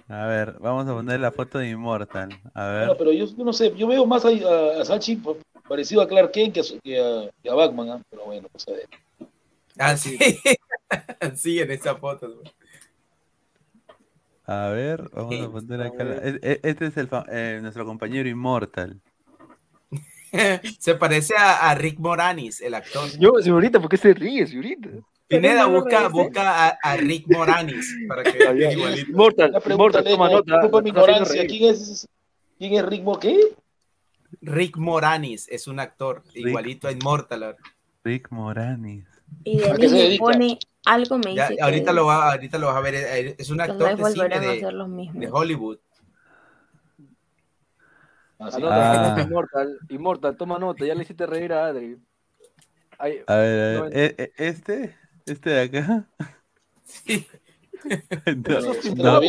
a 0.08 0.26
ver, 0.26 0.56
vamos 0.58 0.88
a 0.88 0.94
poner 0.94 1.20
la 1.20 1.30
foto 1.32 1.58
de 1.58 1.68
Immortal. 1.68 2.30
A 2.54 2.66
ver, 2.68 2.78
Bueno, 2.86 2.94
pero 2.98 3.12
yo, 3.12 3.26
yo 3.26 3.44
no 3.44 3.52
sé, 3.52 3.74
yo 3.76 3.86
veo 3.86 4.06
más 4.06 4.24
a, 4.24 4.28
a, 4.28 4.80
a 4.80 4.84
Salchi 4.84 5.16
pa- 5.16 5.34
parecido 5.68 6.00
a 6.02 6.08
Clark 6.08 6.32
Kent 6.32 6.54
que 6.54 6.60
a, 6.60 6.64
su- 6.64 6.80
que 6.80 6.98
a, 7.00 7.30
que 7.42 7.50
a 7.50 7.54
Batman, 7.54 7.90
¿ah? 7.90 8.02
pero 8.10 8.24
bueno, 8.24 8.48
pues 8.50 8.66
a 8.68 8.72
ver. 8.72 8.88
Ah, 9.78 9.96
sí. 9.96 10.18
sí, 11.36 11.60
en 11.60 11.70
esa 11.70 11.94
foto. 11.94 12.28
güey. 12.34 12.50
A 14.50 14.68
ver, 14.70 15.08
vamos 15.12 15.40
a 15.40 15.50
poner 15.50 15.82
acá. 15.82 16.04
la- 16.04 16.16
e- 16.16 16.38
e- 16.42 16.60
Este 16.62 16.86
es 16.86 16.96
el 16.96 17.08
fa- 17.08 17.24
eh, 17.30 17.58
nuestro 17.62 17.84
compañero 17.84 18.28
Immortal. 18.28 19.00
Se 20.78 20.94
parece 20.94 21.34
a, 21.36 21.70
a 21.70 21.74
Rick 21.74 21.98
Moranis, 21.98 22.60
el 22.60 22.74
actor. 22.74 23.08
Yo, 23.18 23.32
señorita, 23.40 23.80
¿por 23.80 23.88
qué 23.90 23.96
se 23.96 24.14
ríe, 24.14 24.46
señorita? 24.46 24.88
Pineda, 25.26 25.62
no 25.62 25.80
busca, 25.80 26.08
busca 26.08 26.66
a, 26.68 26.78
a 26.82 26.96
Rick 26.96 27.26
Moranis 27.28 27.96
para 28.08 28.22
que 28.24 28.38
igualito. 28.72 29.60
Pregunta, 29.62 30.02
toma 30.02 30.28
nota. 30.28 30.68
mi 30.82 30.88
ignorancia. 30.90 31.46
¿quién 31.46 31.70
es, 31.72 32.08
quién 32.58 32.74
es 32.74 32.84
Rick 32.86 33.02
Mo- 33.02 33.18
¿Qué? 33.18 33.36
Rick 34.42 34.76
Moranis 34.76 35.48
es 35.48 35.66
un 35.68 35.78
actor 35.80 36.22
igualito 36.34 36.88
a 36.88 36.92
Immortal. 36.92 37.56
Rick 38.04 38.28
Moranis. 38.30 39.04
Y 39.44 39.62
¿A 39.62 39.74
de 39.74 39.78
qué 39.78 39.88
se 39.88 39.94
mí 39.94 40.00
me 40.00 40.04
dedica? 40.04 40.24
pone 40.24 40.58
algo 40.86 41.18
me 41.18 41.34
Ya, 41.34 41.48
dice 41.48 41.62
ahorita, 41.62 41.90
que 41.90 41.96
lo 41.96 42.06
va, 42.06 42.30
ahorita 42.32 42.58
lo 42.58 42.66
vas 42.68 42.76
a 42.76 42.80
ver. 42.80 42.94
eh, 42.94 43.36
Es 43.38 43.50
un 43.50 43.60
actor 43.60 43.96
de 43.96 43.96
cine 43.96 44.02
volverán 44.02 44.44
a 44.44 44.46
de, 44.52 44.56
hacer 44.56 44.72
los 44.72 44.88
mismos. 44.88 45.20
de 45.20 45.30
Hollywood. 45.30 45.78
Ah, 48.38 48.50
sí. 48.50 48.62
Ah. 48.64 49.16
Immortal, 49.20 49.78
Immortal, 49.90 50.36
toma 50.36 50.58
nota, 50.58 50.86
ya 50.86 50.94
le 50.94 51.02
hiciste 51.02 51.26
reír 51.26 51.52
a 51.52 51.66
Adri. 51.66 51.98
Ay, 52.98 53.22
A 53.26 53.36
ver, 53.36 53.78
a 53.78 53.82
ver, 53.82 53.96
e- 53.96 54.14
e- 54.18 54.32
¿este? 54.36 54.96
¿Este 55.26 55.50
de 55.50 55.60
acá? 55.60 56.06
Sí. 56.84 57.26
No, 58.46 58.60
Sí, 58.74 58.94
no, 58.94 59.20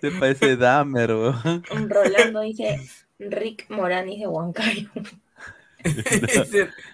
se 0.00 0.10
parece 0.18 0.56
Dahmer, 0.56 1.12
weón. 1.14 1.62
Rolando 1.88 2.40
dice 2.40 2.80
Rick 3.20 3.70
Moranis 3.70 4.18
de 4.20 4.26
Huancayo. 4.26 4.90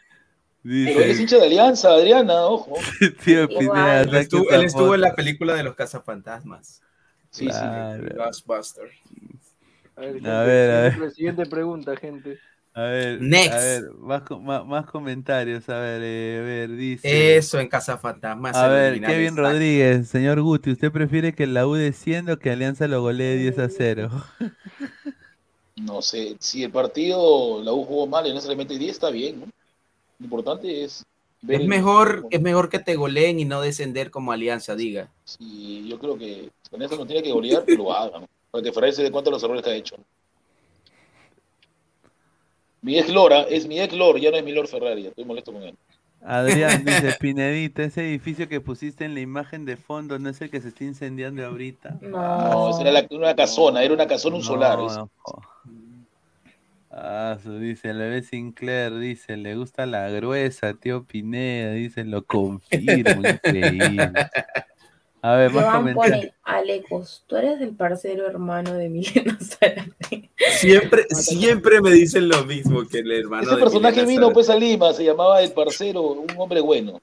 Él 0.64 0.88
es 0.88 1.08
Dice, 1.08 1.22
hincha 1.22 1.36
de 1.38 1.46
Alianza, 1.46 1.90
Adriana, 1.90 2.42
ojo. 2.42 2.74
tío. 3.24 3.48
Pineda, 3.48 4.02
él, 4.02 4.14
estuvo, 4.16 4.46
esa 4.48 4.56
él 4.56 4.64
estuvo 4.64 4.94
en 4.94 5.00
la 5.00 5.14
película 5.14 5.54
de 5.54 5.62
los 5.62 5.74
cazafantasmas. 5.74 6.82
Sí, 7.30 7.46
Claro. 7.46 8.04
Ghostbusters. 8.16 8.92
A 9.96 10.00
ver, 10.00 10.14
gente, 10.14 10.28
A 10.30 10.42
ver, 10.42 10.70
a 10.70 10.80
ver. 10.82 10.92
siguiente, 10.92 11.14
siguiente 11.14 11.46
pregunta, 11.46 11.96
gente. 11.96 12.38
A 12.72 12.82
ver, 12.82 13.20
Next. 13.20 13.52
a 13.52 13.58
ver, 13.58 13.82
más, 13.98 14.22
más, 14.40 14.64
más 14.66 14.86
comentarios. 14.86 15.68
A 15.68 15.78
ver, 15.78 16.02
eh, 16.04 16.38
a 16.40 16.44
ver, 16.44 16.76
dice. 16.76 17.36
Eso 17.36 17.58
en 17.58 17.68
Casa 17.68 17.98
Fantasma. 17.98 18.50
A 18.50 18.68
ver, 18.68 19.00
Kevin 19.00 19.36
Rodríguez, 19.36 20.08
señor 20.08 20.40
Guti, 20.40 20.70
¿usted 20.70 20.92
prefiere 20.92 21.34
que 21.34 21.46
la 21.46 21.66
U 21.66 21.74
descienda 21.74 22.34
o 22.34 22.38
que 22.38 22.50
Alianza 22.50 22.86
lo 22.86 23.02
golee 23.02 23.36
10 23.38 23.58
a 23.58 23.68
0? 23.68 24.10
No 25.76 26.02
sé, 26.02 26.36
si 26.40 26.62
el 26.62 26.70
partido 26.70 27.62
la 27.62 27.72
U 27.72 27.84
jugó 27.84 28.06
mal 28.06 28.26
y 28.26 28.34
no 28.34 28.40
se 28.42 28.48
le 28.48 28.56
mete 28.56 28.76
10, 28.76 28.90
está 28.90 29.08
bien, 29.08 29.40
¿no? 29.40 29.46
Lo 30.20 30.24
importante 30.24 30.84
es 30.84 31.04
ver 31.42 31.56
Es 31.56 31.62
el- 31.62 31.68
mejor, 31.68 32.26
es 32.30 32.40
mejor 32.40 32.68
que 32.68 32.78
te 32.78 32.94
goleen 32.94 33.40
y 33.40 33.44
no 33.44 33.60
descender 33.60 34.10
como 34.10 34.30
Alianza, 34.32 34.76
diga. 34.76 35.08
Sí, 35.24 35.86
yo 35.88 35.98
creo 35.98 36.16
que 36.16 36.50
con 36.70 36.80
eso 36.82 36.96
no 36.96 37.06
tiene 37.06 37.22
que 37.22 37.32
golear, 37.32 37.64
que 37.64 37.74
lo 37.74 37.92
haga, 37.92 38.20
¿no? 38.20 38.28
Para 38.50 38.62
que 38.62 38.72
Ferrer 38.72 38.92
se 38.92 39.02
dé 39.02 39.10
cuenta 39.10 39.30
de 39.30 39.32
los 39.36 39.42
errores 39.42 39.62
que 39.64 39.70
ha 39.70 39.74
hecho. 39.74 39.96
Mi 42.82 42.98
ex 42.98 43.08
Lora 43.12 43.42
es 43.42 43.66
mi 43.66 43.78
ex 43.80 43.92
Lord, 43.94 44.18
ya 44.20 44.30
no 44.30 44.36
es 44.38 44.44
mi 44.44 44.52
Lord 44.52 44.68
Ferrari, 44.68 45.06
estoy 45.06 45.24
molesto 45.24 45.52
con 45.52 45.62
él. 45.62 45.76
Adrián 46.22 46.84
dice, 46.84 47.16
Pinedito, 47.18 47.82
ese 47.82 48.02
edificio 48.06 48.48
que 48.48 48.60
pusiste 48.60 49.04
en 49.04 49.14
la 49.14 49.20
imagen 49.20 49.64
de 49.64 49.76
fondo 49.76 50.18
no 50.18 50.28
es 50.30 50.40
el 50.40 50.50
que 50.50 50.60
se 50.60 50.68
está 50.68 50.84
incendiando 50.84 51.44
ahorita. 51.46 51.98
No, 52.02 52.70
esa 52.70 52.80
era 52.82 52.92
la- 52.92 53.06
una 53.10 53.34
casona, 53.34 53.82
era 53.82 53.94
una 53.94 54.06
casona, 54.06 54.36
un 54.36 54.42
solar. 54.42 54.78
No, 54.78 54.86
es- 54.86 54.96
no. 54.96 55.10
Ah, 56.92 57.38
su, 57.40 57.56
dice, 57.58 57.90
el 57.90 57.98
bebé 57.98 58.22
Sinclair, 58.22 58.98
dice, 58.98 59.36
le 59.36 59.54
gusta 59.54 59.86
la 59.86 60.08
gruesa, 60.08 60.74
tío 60.74 61.04
Pineda, 61.04 61.70
dice, 61.72 62.04
lo 62.04 62.24
confirmo, 62.24 63.28
increíble. 63.28 64.12
A 65.22 65.34
ver, 65.34 65.52
más 65.52 65.64
Joan 65.66 65.94
pone, 65.94 66.32
Alecos, 66.42 67.24
tú 67.26 67.36
eres 67.36 67.60
el 67.60 67.76
parcero 67.76 68.26
hermano 68.26 68.72
de 68.72 68.88
Milena 68.88 69.38
Zárate. 69.40 70.30
Siempre, 70.52 71.04
siempre 71.10 71.80
me 71.82 71.90
dicen 71.90 72.26
lo 72.28 72.44
mismo 72.44 72.88
que 72.88 73.00
el 73.00 73.12
hermano 73.12 73.42
Ese 73.42 73.54
de 73.54 73.60
personaje 73.60 73.96
Milena 73.96 74.08
vino 74.08 74.20
Zárate. 74.22 74.34
pues 74.34 74.50
a 74.50 74.56
Lima, 74.56 74.92
se 74.94 75.04
llamaba 75.04 75.42
El 75.42 75.52
Parcero, 75.52 76.02
un 76.02 76.26
hombre 76.38 76.60
bueno. 76.60 77.02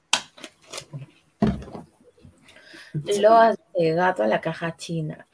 Loas 3.19 3.59
de 3.77 3.91
gato 3.93 4.23
a 4.23 4.27
la 4.27 4.41
caja 4.41 4.75
china. 4.75 5.26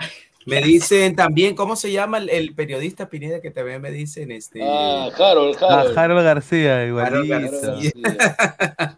Me 0.45 0.61
dicen 0.61 1.15
también, 1.15 1.55
¿cómo 1.55 1.75
se 1.75 1.91
llama 1.91 2.17
el, 2.17 2.29
el 2.29 2.53
periodista 2.53 3.09
Pineda 3.09 3.41
que 3.41 3.51
también 3.51 3.81
me 3.81 3.91
dicen? 3.91 4.31
Este, 4.31 4.59
Ah, 4.63 5.09
Harold, 5.17 5.57
Ah, 5.61 5.79
Harold. 5.81 5.97
Harold 5.97 6.23
García, 6.23 6.75
Harold 6.81 7.25
igualito. 7.25 7.61
García. 7.61 7.91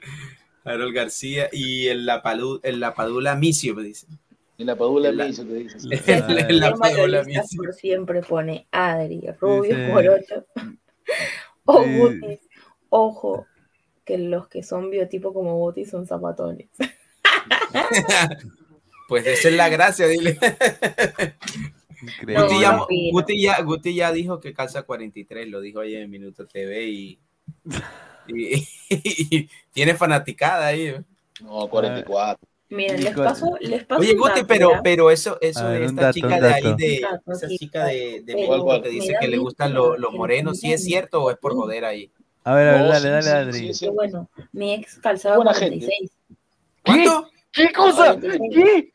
Harold 0.64 0.96
García 0.96 1.50
y 1.52 1.88
el, 1.88 2.08
Lapadu- 2.08 2.60
el 2.64 2.80
Lapadula 2.80 3.36
Micio, 3.36 3.76
me 3.76 3.84
dicen. 3.84 4.18
Y 4.58 4.64
la 4.64 4.76
Padula 4.76 5.12
La- 5.12 5.26
me 5.26 5.30
hizo, 5.32 5.44
te 5.46 5.58
el 5.92 6.02
Tema 6.04 6.70
Lapadula 6.70 7.08
Lolista 7.20 7.42
Micio. 7.42 7.62
por 7.62 7.74
siempre 7.74 8.22
pone 8.22 8.68
Adri, 8.72 9.22
Rubio 9.40 9.76
Dice- 9.76 9.88
Morocho. 9.90 10.46
O 11.66 11.84
Sí. 11.84 12.40
Ojo, 12.90 13.46
que 14.06 14.18
los 14.18 14.48
que 14.48 14.64
son 14.64 14.90
biotipo 14.92 15.34
como 15.34 15.58
Gutis 15.58 15.90
son 15.90 16.06
zapatones. 16.08 16.68
Pues 19.08 19.26
esa 19.28 19.50
es 19.50 19.54
la 19.56 19.70
gracia, 19.70 20.08
dile. 20.08 20.38
Increíble. 22.02 22.42
Guti, 22.44 22.62
ya. 22.62 22.80
Guti 23.12 23.42
ya- 23.42 23.62
Guti 23.62 23.96
ya 23.96 24.12
dijo 24.12 24.40
que 24.40 24.54
calza 24.54 24.84
43, 24.84 25.48
lo 25.48 25.62
dijo 25.62 25.80
ayer 25.80 26.02
en 26.04 26.10
Minuto 26.12 26.46
TV 26.46 26.84
y, 26.88 27.20
y- 28.28 28.68
y 28.98 29.50
tiene 29.74 29.96
fanaticada 29.96 30.68
ahí. 30.68 30.96
No, 31.42 31.68
44. 31.68 32.48
Miren, 32.70 33.04
les 33.04 33.14
paso, 33.14 33.56
les 33.62 33.84
paso 33.86 34.02
Oye, 34.02 34.16
Guti, 34.16 34.30
dato, 34.42 34.48
pero, 34.48 34.72
pero 34.84 35.12
eso, 35.12 35.38
eso 35.40 35.70
ver, 35.70 35.82
de 35.82 35.86
esta 35.86 36.02
dato, 36.02 36.14
chica 36.14 36.40
de 36.42 36.48
ahí, 36.54 36.64
de 36.76 37.00
Dato, 37.02 37.32
esa 37.32 37.48
sí, 37.48 37.58
chica 37.60 37.86
de, 37.86 38.22
de 38.24 38.34
pero 38.34 38.38
México 38.50 38.82
que 38.82 38.90
dice 38.90 39.16
que 39.20 39.28
le 39.28 39.38
gustan 39.38 39.74
lo- 39.74 39.98
los 39.98 40.12
morenos, 40.14 40.60
¿sí 40.60 40.74
es 40.74 40.84
cierto 40.84 41.24
o 41.24 41.32
es 41.32 41.38
por 41.38 41.54
joder 41.54 41.86
ahí? 41.86 42.10
A 42.44 42.56
ver, 42.56 42.68
a 42.70 42.82
ver, 42.82 42.92
dale, 42.92 43.10
dale, 43.10 43.30
Adri. 43.30 43.74
sí, 43.74 43.88
bueno, 43.90 44.30
mi 44.52 44.74
ex 44.74 44.98
calzaba 45.00 45.36
Buena 45.38 45.52
46. 45.54 46.12
¿Cuánto? 46.84 47.30
¿Qué 47.52 47.72
cosa? 47.72 48.20
¿Qué? 48.20 48.92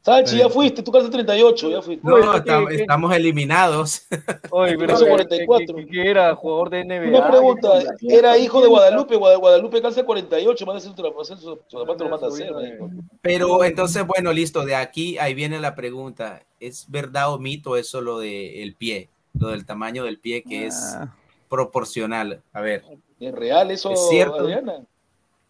Salchi, 0.00 0.38
ya 0.38 0.48
fuiste, 0.48 0.82
tú 0.82 0.90
calzas 0.90 1.10
38, 1.10 1.70
ya 1.70 1.82
fuiste. 1.82 2.06
No, 2.06 2.14
Oye, 2.14 2.24
estamos, 2.38 2.68
¿qué- 2.70 2.76
qué? 2.76 2.82
estamos 2.82 3.14
eliminados. 3.14 4.06
Oye, 4.50 4.78
pero 4.78 4.94
Eso 4.94 5.04
que- 5.04 5.10
44. 5.10 5.76
que, 5.76 5.86
que 5.86 6.10
era 6.10 6.34
jugador 6.34 6.70
de 6.70 6.84
NBA. 6.84 7.08
Una 7.18 7.30
pregunta, 7.30 7.68
¿qué 7.98 8.14
era 8.14 8.38
hijo 8.38 8.62
de 8.62 8.68
Guadalupe, 8.68 9.16
Guada- 9.16 9.36
Guadalupe 9.36 9.82
calza 9.82 10.04
48, 10.04 10.64
manda 10.64 10.76
a 10.76 10.78
hacer 10.78 10.90
su 10.92 10.96
trabajo, 10.96 11.24
su, 11.24 11.36
su 11.66 11.78
zapato 11.78 12.04
lo 12.04 12.10
manda 12.10 12.26
a 12.26 12.30
hacer. 12.30 12.50
¿no? 12.52 12.90
Pero 13.20 13.62
entonces, 13.64 14.06
bueno, 14.06 14.32
listo, 14.32 14.64
de 14.64 14.76
aquí, 14.76 15.18
ahí 15.18 15.34
viene 15.34 15.60
la 15.60 15.74
pregunta. 15.74 16.42
¿Es 16.60 16.86
verdad 16.88 17.32
o 17.34 17.38
mito 17.38 17.76
eso 17.76 18.00
lo 18.00 18.18
del 18.20 18.74
pie? 18.78 19.08
Lo 19.38 19.48
del 19.48 19.66
tamaño 19.66 20.04
del 20.04 20.18
pie 20.18 20.42
que 20.42 20.66
es 20.66 20.94
Ah, 20.96 21.14
proporcional. 21.48 22.40
A 22.52 22.60
ver. 22.60 22.82
¿Es 23.20 23.32
real 23.34 23.70
eso, 23.70 23.92
Es 23.92 24.08
cierto. 24.08 24.36
Adriana? 24.36 24.74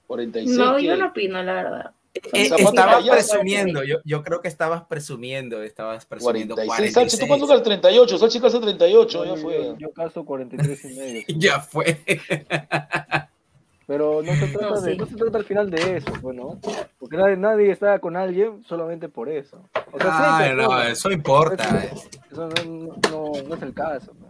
46. 0.07 0.57
No, 0.59 0.77
¿qué? 0.77 0.85
yo 0.85 0.97
no 0.97 1.07
opino, 1.09 1.43
la 1.43 1.53
verdad. 1.53 1.91
Eh, 2.33 2.51
estabas 2.59 3.05
presumiendo, 3.09 3.83
yo, 3.85 3.97
yo 4.05 4.23
creo 4.23 4.41
que 4.41 4.49
estabas 4.49 4.83
presumiendo, 4.85 5.63
estabas 5.63 6.07
presumiendo 6.07 6.55
46. 6.55 6.93
46. 6.95 6.95
Salchi, 6.95 7.19
¿tú 7.25 7.29
cuánto 7.29 7.47
calzas 7.47 7.65
38? 7.65 8.19
Salchi 8.19 8.41
calza 8.41 8.61
38, 8.61 9.25
ya 9.25 9.31
Yo, 9.31 9.37
fue. 9.37 9.55
yo, 9.65 9.77
yo 9.79 9.91
caso 9.93 10.25
43 10.25 10.85
y 10.85 10.89
medio. 10.95 11.23
sí. 11.27 11.35
Ya 11.39 11.61
fue. 11.61 11.99
Pero 13.87 14.23
no 14.23 14.35
se 14.35 14.47
trata 14.49 14.69
No, 14.75 14.81
de, 14.83 14.93
sí. 14.93 14.99
no 14.99 15.07
se 15.07 15.17
trata 15.17 15.39
al 15.39 15.45
final 15.45 15.71
de 15.71 15.97
eso, 15.97 16.13
pues, 16.21 16.37
¿no? 16.37 16.59
Porque 16.99 17.17
nadie, 17.17 17.37
nadie 17.39 17.71
está 17.71 17.99
con 18.01 18.17
alguien 18.17 18.63
solamente 18.69 19.09
por 19.09 19.31
eso. 19.31 19.63
O 19.93 19.99
sea, 19.99 20.11
sí 20.11 20.23
hay 20.45 20.51
Ay, 20.51 20.57
no, 20.57 20.83
eso 20.83 21.11
importa. 21.11 21.85
Eso 22.31 22.49
no, 22.49 22.65
no, 22.65 22.97
no- 23.11 23.43
no 23.49 23.55
es 23.55 23.63
el 23.63 23.73
caso. 23.73 24.13
¿no? 24.21 24.28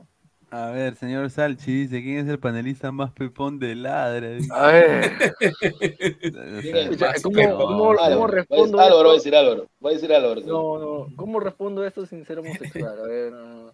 A 0.51 0.71
ver, 0.71 0.95
señor 0.97 1.29
Salchi 1.31 1.83
dice, 1.83 2.03
¿quién 2.03 2.19
es 2.21 2.29
el 2.29 2.39
panelista 2.39 2.91
más 2.91 3.13
pepón 3.13 3.59
de 3.59 3.75
ladra? 3.75 4.29
A 4.55 4.67
ver, 4.69 5.35
¿cómo, 7.23 7.57
cómo, 7.57 8.27
respondo 8.27 8.79
decir- 8.79 8.91
Álvaro 8.93 9.09
va 9.09 9.13
a 9.13 9.15
decir 9.17 9.37
Álvaro. 9.37 9.67
Va 9.85 9.91
a 9.91 9.93
decir 9.93 10.11
Álvaro. 10.15 10.41
No, 10.41 10.79
no, 10.79 11.07
¿cómo 11.17 11.39
respondo 11.41 11.85
esto 11.87 12.07
sin 12.07 12.25
ser 12.25 12.39
homosexual? 12.39 12.99
A 12.99 13.03
ver, 13.07 13.33
no. 13.33 13.73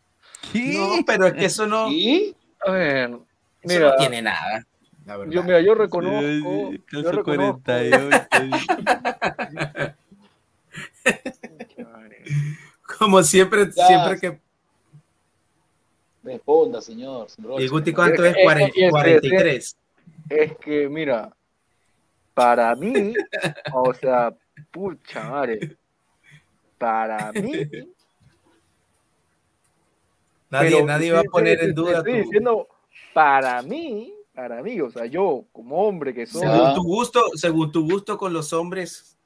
¿Qué? 0.53 0.75
No, 0.77 1.05
pero 1.07 1.27
es 1.29 1.35
que 1.35 1.45
eso 1.45 1.65
no, 1.69 1.91
¿Y? 1.93 2.35
A 2.67 2.73
ver, 2.73 3.11
eso 3.11 3.19
mira, 3.63 3.91
no 3.91 3.97
tiene 3.97 4.23
nada. 4.23 4.67
La 5.07 5.17
verdad. 5.17 5.33
yo, 5.33 5.43
mira, 5.45 5.61
yo 5.61 5.75
reconozco, 5.77 6.21
sí, 6.21 6.43
yo 6.91 7.03
calzo 7.05 7.13
reconozco, 7.13 7.61
48. 7.63 8.27
Como 12.99 13.23
siempre, 13.23 13.67
Ya. 13.77 13.87
siempre 13.87 14.19
que. 14.21 14.44
Responda, 16.25 16.81
señor. 16.81 17.29
¿Y 17.59 17.69
Guti 17.69 17.93
cuánto 17.93 18.25
es? 18.25 18.35
Eh, 18.35 18.41
eh, 18.41 18.45
Cuaren- 18.47 18.73
eh, 18.75 18.87
eh, 18.87 18.91
43. 18.91 19.77
es 20.31 20.57
que, 20.57 20.89
mira, 20.89 21.31
para 22.33 22.75
mí, 22.75 23.13
o 23.75 23.93
sea, 23.93 24.35
pucha 24.73 25.31
madre, 25.31 25.77
para 26.79 27.31
mí, 27.33 27.53
Nadie, 30.51 30.71
pero 30.71 30.87
nadie 30.87 31.13
va 31.13 31.21
a 31.21 31.25
poner 31.25 31.61
en 31.63 31.75
duda 31.75 31.99
Estoy 31.99 32.23
diciendo, 32.23 32.69
para 33.13 33.61
mí, 33.63 34.15
para 34.33 34.63
mí, 34.63 34.81
o 34.81 34.91
sea, 34.91 35.05
yo 35.07 35.45
como 35.53 35.85
hombre 35.85 36.15
que 36.15 36.27
soy, 36.27 36.43
según 36.43 36.75
tu 36.75 36.83
gusto, 36.85 37.21
según 37.35 37.73
tu 37.73 37.91
gusto 37.91 38.17
con 38.17 38.33
los 38.33 38.53
hombres. 38.53 39.19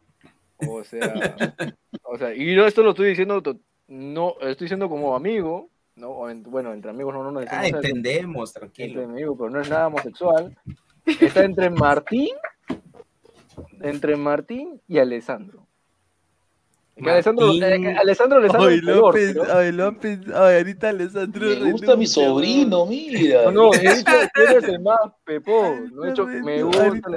o 0.57 0.83
sea, 0.85 1.55
o 2.02 2.17
sea, 2.18 2.35
y 2.35 2.55
yo 2.55 2.67
esto 2.67 2.83
lo 2.83 2.91
estoy 2.91 3.10
diciendo, 3.10 3.43
no, 3.89 4.35
estoy 4.41 4.65
diciendo 4.65 4.89
como 4.89 5.15
amigo, 5.15 5.68
no, 5.99 6.10
o 6.10 6.28
en- 6.31 6.43
bueno, 6.43 6.73
entre 6.73 6.91
amigos 6.91 7.15
no, 7.15 7.23
no 7.25 7.31
nos 7.31 7.43
Ah, 7.49 7.62
decimos 7.62 7.67
eso, 7.67 7.77
entendemos, 7.78 8.49
entre 8.57 8.60
tranquilo. 8.60 9.05
amigos, 9.05 9.36
pero 9.39 9.51
no 9.51 9.60
es 9.60 9.68
nada 9.70 9.86
homosexual, 9.89 10.57
está 11.07 11.44
entre 11.44 11.70
Martín, 11.70 12.35
entre 13.83 14.17
Martín 14.17 14.81
y 14.89 14.99
Alessandro. 14.99 15.68
Alessandro, 17.07 17.52
eh, 17.52 17.97
Alessandro, 18.01 18.39
Alessandro 18.39 18.68
Ay, 18.68 18.81
peor, 18.81 18.97
López, 18.97 19.33
pero- 19.39 19.57
ay, 19.59 19.73
López, 19.73 20.18
ay, 20.35 20.57
ahorita 20.59 20.89
Alessandro 20.89 21.47
Me 21.49 21.73
gusta 21.73 21.97
mi 21.97 22.07
sobrino, 22.07 22.86
mira. 22.86 23.44
No, 23.44 23.51
no, 23.52 23.75
he 23.75 23.78
dicho 23.78 24.12
que 24.35 24.43
eres 24.43 24.65
el 24.65 24.81
más 24.81 24.99
pepón. 25.25 25.93
No 25.94 26.05
he 26.05 26.09
dicho 26.10 26.23
Ahorita 26.23 26.44
me 26.44 26.62
gusta. 26.62 26.85
ahorita- 26.85 27.09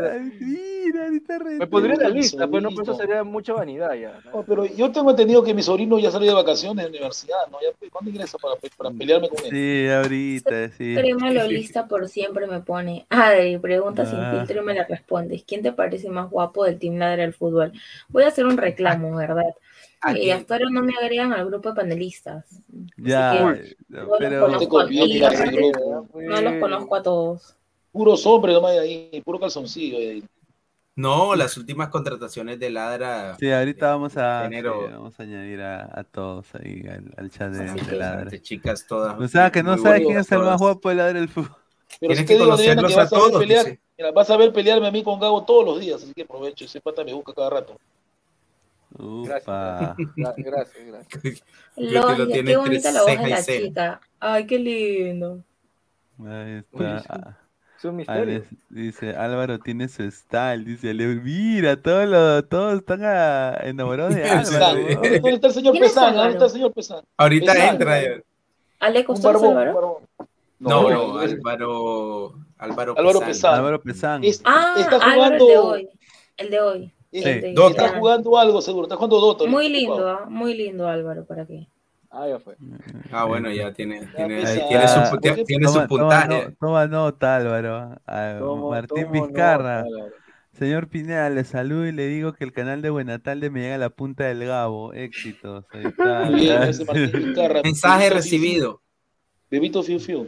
Mira, 0.84 1.04
ahorita 1.06 1.40
Me 1.60 1.68
pondría 1.68 1.94
en 1.96 2.02
la 2.02 2.10
lista, 2.10 2.48
pues 2.48 2.64
no, 2.64 2.70
pero 2.70 2.82
eso 2.84 2.94
sobrino. 2.94 3.08
sería 3.14 3.24
mucha 3.24 3.54
vanidad 3.54 3.94
ya. 3.94 4.20
¿no? 4.34 4.44
Pero 4.44 4.66
yo 4.66 4.92
tengo 4.92 5.12
entendido 5.12 5.44
que 5.44 5.54
mi 5.54 5.64
sobrino 5.64 5.98
ya 6.00 6.12
salió 6.12 6.30
de 6.30 6.36
vacaciones 6.36 6.84
de 6.86 6.90
universidad, 6.90 7.38
¿no? 7.52 7.58
Ya, 7.62 7.70
pues, 7.80 7.92
¿Cuándo 7.92 8.10
ingresa 8.12 8.38
para, 8.38 8.56
para 8.78 8.92
pelearme 8.92 9.30
con 9.30 9.40
él? 9.46 9.52
Sí, 9.52 9.88
ahorita, 9.90 10.70
sí. 10.70 10.96
Crema 10.96 11.32
Lolista 11.32 11.88
por 11.88 12.08
siempre 12.10 12.48
me 12.48 12.60
pone, 12.62 13.06
Adri, 13.10 13.58
pregunta 13.60 14.06
sin 14.06 14.20
Ah. 14.20 14.34
filtro 14.38 14.62
y 14.62 14.66
me 14.66 14.74
la 14.74 14.84
respondes. 14.86 15.44
¿Quién 15.46 15.62
te 15.62 15.72
parece 15.72 16.10
más 16.10 16.30
guapo 16.30 16.66
del 16.66 16.78
Team 16.80 16.96
Ladra 16.98 17.22
del 17.24 17.34
Fútbol? 17.34 17.72
Voy 18.10 18.24
a 18.24 18.28
hacer 18.28 18.46
un 18.46 18.58
reclamo, 18.58 19.16
¿verdad? 19.16 19.46
¿A 20.02 20.18
Y 20.18 20.32
hasta 20.32 20.56
ahora 20.56 20.66
no 20.72 20.82
me 20.82 20.94
agregan 21.00 21.32
al 21.34 21.46
grupo 21.46 21.70
de 21.70 21.76
panelistas. 21.76 22.46
Ya, 22.98 23.32
Así 23.32 23.76
no, 23.88 24.04
no 24.04 24.08
los 24.08 24.20
pero 24.20 24.48
No 24.48 24.68
conozco 24.68 24.80
a. 24.80 24.86
No 24.90 26.42
los 26.42 26.54
conozco 26.60 26.96
a 26.96 27.04
todos. 27.04 27.56
Puros 27.92 28.26
hombres 28.26 28.56
nomás 28.56 28.74
de 28.74 28.80
ahí, 28.80 29.22
puro 29.24 29.40
calzoncillo. 29.40 29.98
ahí. 29.98 30.24
No, 30.96 31.36
las 31.36 31.56
últimas 31.58 31.90
contrataciones 31.90 32.60
de 32.60 32.70
Ladra. 32.70 33.36
sí, 33.40 33.50
ahorita 33.50 33.92
vamos 33.92 34.18
a, 34.18 34.50
sí, 34.50 34.62
vamos 34.62 35.20
a 35.20 35.24
añadir 35.24 35.62
a, 35.62 35.90
a 36.00 36.04
todos 36.04 36.54
ahí 36.56 36.84
al, 36.88 37.14
al 37.18 37.32
chat 37.32 37.52
de, 37.52 37.64
Así 37.64 37.86
de 37.86 37.96
ladra. 37.98 38.26
de 38.26 38.42
chicas 38.42 38.86
todas. 38.88 39.18
O 39.20 39.28
sea, 39.28 39.52
que 39.52 39.64
no 39.64 39.72
muy 39.74 39.82
sabe 39.82 40.00
bonitas 40.04 40.08
quién 40.08 40.20
es 40.20 40.32
el 40.32 40.40
más 40.40 40.60
guapo 40.60 40.90
de 40.90 40.96
ladra 40.96 41.20
del 41.20 41.30
fútbol. 41.30 41.56
Pero 42.00 42.14
Tienes 42.14 42.18
si 42.20 42.26
que 42.26 42.38
conocerlos 42.38 42.94
que 42.94 43.00
a 43.00 43.04
vas 43.04 43.14
a 43.14 43.16
ver 43.16 43.24
todos, 43.30 43.40
pelear, 43.42 43.80
mira, 43.98 44.12
vas 44.12 44.30
a 44.30 44.38
ver 44.38 44.54
pelearme 44.54 44.88
a 44.88 44.92
mí 44.92 45.04
con 45.04 45.20
Gabo 45.20 45.44
todos 45.46 45.66
los 45.66 45.80
días, 45.80 46.02
así 46.04 46.14
que 46.14 46.24
aprovecho, 46.24 46.66
ese 46.66 46.82
pata 46.82 47.04
me 47.04 47.14
busca 47.14 47.34
cada 47.34 47.50
rato. 47.50 47.78
Upa. 48.98 49.96
Gra- 50.18 50.34
Gracias, 50.38 50.86
gracias. 50.86 51.44
Logia, 51.78 52.28
tiene 52.28 52.52
qué 52.52 52.58
bonita 52.58 52.92
la 52.92 53.02
voz 53.04 53.18
de 53.18 53.28
la 53.30 53.44
chica. 53.44 54.02
Ay, 54.20 54.46
qué 54.46 54.60
lindo. 54.60 55.44
Ahí 56.26 56.62
Uy, 56.72 56.86
está. 56.86 57.38
Alex 58.08 58.48
dice, 58.70 59.16
Álvaro 59.16 59.58
tiene 59.60 59.88
su 59.88 60.04
style, 60.12 60.64
dice, 60.66 60.92
Ale- 60.92 61.08
mira, 61.16 61.82
todos, 61.82 62.08
los, 62.08 62.48
todos 62.48 62.76
están 62.80 63.02
ah, 63.04 63.58
enamorados 63.64 64.14
de. 64.14 64.24
Álvaro. 64.30 64.76
¿Dónde, 64.84 65.30
está 65.34 65.48
el 65.48 65.54
señor 65.54 65.72
¿Quién 65.74 65.84
es 65.86 65.90
Pesán? 65.92 66.04
¿Dónde 66.06 66.20
Álvaro? 66.20 66.32
está 66.34 66.46
el 66.46 66.52
señor 66.52 66.74
Pesán? 66.74 67.02
Ahorita 67.18 67.54
Pesán. 67.54 67.70
entra. 67.70 68.02
eh. 68.04 68.24
¿Ale 68.80 69.06
un 69.08 69.26
Álvaro? 69.26 70.02
No, 70.60 70.70
No, 70.90 71.18
Álvaro. 71.20 72.36
Álvaro 72.60 72.96
Álvaro 72.98 73.20
Pesán. 73.20 73.28
Pesán. 73.28 73.54
Álvaro 73.56 73.82
Pesán. 73.82 74.24
Es- 74.24 74.42
Ah, 74.46 74.76
está 74.78 74.98
Álvaro, 74.98 75.14
jugando. 75.16 75.34
el 75.46 75.50
de 75.50 75.58
hoy. 75.58 75.90
El 76.38 76.50
de 76.52 76.62
hoy. 76.62 76.94
Sí. 77.12 77.22
El 77.24 77.42
de- 77.42 77.54
Dota. 77.54 77.86
Está 77.86 77.98
jugando 78.00 78.38
algo 78.38 78.62
seguro, 78.62 78.86
está 78.86 78.96
jugando 78.96 79.20
Dota. 79.20 79.46
Muy 79.46 79.70
lindo, 79.70 80.22
muy 80.30 80.54
lindo 80.56 80.88
Álvaro, 80.88 81.26
¿para 81.26 81.46
qué? 81.46 81.68
Ah, 82.10 82.28
ya 82.28 82.40
fue. 82.40 82.56
Ah, 83.12 83.24
bueno, 83.26 83.50
ya 83.52 83.72
tiene, 83.74 84.06
tiene, 84.16 84.46
su, 84.46 85.10
¿Por 85.10 85.22
tiene 85.46 85.66
Toma, 85.66 85.74
toma, 85.74 85.88
puntaje. 85.88 86.56
toma 86.60 86.88
nota, 86.88 87.36
Álvaro. 87.38 87.96
A 88.06 88.36
Tomo- 88.40 88.70
Martín 88.70 89.04
tomo 89.06 89.12
Vizcarra. 89.28 89.84
nota, 89.84 89.88
Álvaro. 89.96 90.14
Señor 90.52 90.88
Pineda, 90.90 91.30
le 91.30 91.46
saludo 91.46 91.88
y 91.88 91.94
le 91.94 92.08
digo 92.08 92.34
que 92.34 92.44
el 92.44 92.52
canal 92.52 92.82
de 92.82 92.90
Buenatalde 92.90 93.50
me 93.50 93.62
llega 93.62 93.76
a 93.76 93.78
la 93.78 93.90
punta 93.90 94.26
del 94.26 94.44
Gabo. 94.46 94.92
Éxitos. 94.94 95.66
Ahí 95.72 95.86
está. 95.86 96.26
Muy 96.26 96.42
bien, 96.42 96.64
ese 96.64 96.84
Martín 96.84 97.12
Vizcarra. 97.14 97.62
Mensaje 97.64 98.10
Bebito 98.10 98.10
Fiu 98.10 98.16
recibido. 98.18 98.72
Fiu. 98.72 98.80
Bebito 99.50 99.84
Fiu 99.84 100.00
Fiu. 100.00 100.28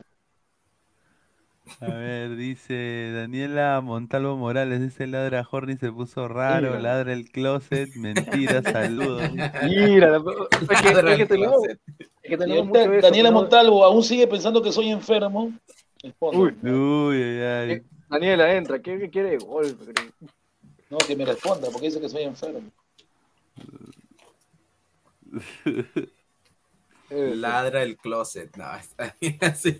A 1.82 1.88
ver, 1.88 2.35
dice 2.35 3.11
Daniela 3.14 3.82
Montalvo 3.82 4.38
Morales, 4.38 4.80
dice 4.82 5.06
ladra 5.08 5.45
Horny 5.50 5.76
se 5.77 5.92
puso 5.92 6.27
raro, 6.27 6.68
Mira. 6.69 6.80
ladra 6.80 7.14
el 7.14 7.30
closet, 7.30 7.93
mentira, 7.95 8.61
saludos. 8.64 9.30
Mira, 9.64 10.18
es 10.18 10.82
que, 10.82 10.90
es 10.90 11.18
que 11.18 11.26
tenemos, 11.26 11.68
es 11.68 11.77
que 12.22 12.34
Y 12.34 12.38
tenemos 12.38 12.68
ahorita 12.68 12.80
mucho 12.80 12.93
eso, 12.93 13.02
Daniela 13.02 13.32
¿no? 13.32 13.42
Montalvo 13.42 13.84
aún 13.84 14.03
sigue 14.03 14.27
pensando 14.27 14.61
que 14.61 14.72
soy 14.72 14.90
enfermo. 14.92 15.52
Uy, 16.19 16.56
Uy, 16.64 17.18
ay, 17.22 17.42
ay. 17.42 17.72
Eh, 17.72 17.84
Daniela, 18.10 18.53
entra. 18.53 18.80
¿Qué, 18.82 19.00
qué 19.00 19.10
quiere? 19.10 19.38
Golpe. 19.38 19.93
No, 20.90 20.98
que 21.00 21.16
me 21.16 21.26
responda, 21.26 21.69
porque 21.72 21.88
dice 21.88 22.00
que 22.00 22.10
soy 22.10 22.24
enfermo. 22.24 22.69
Ladra 27.35 27.83
el 27.83 27.98
closet. 27.98 28.56
No, 28.58 28.75
está 28.75 29.16
bien 29.22 29.38
así. 29.42 29.80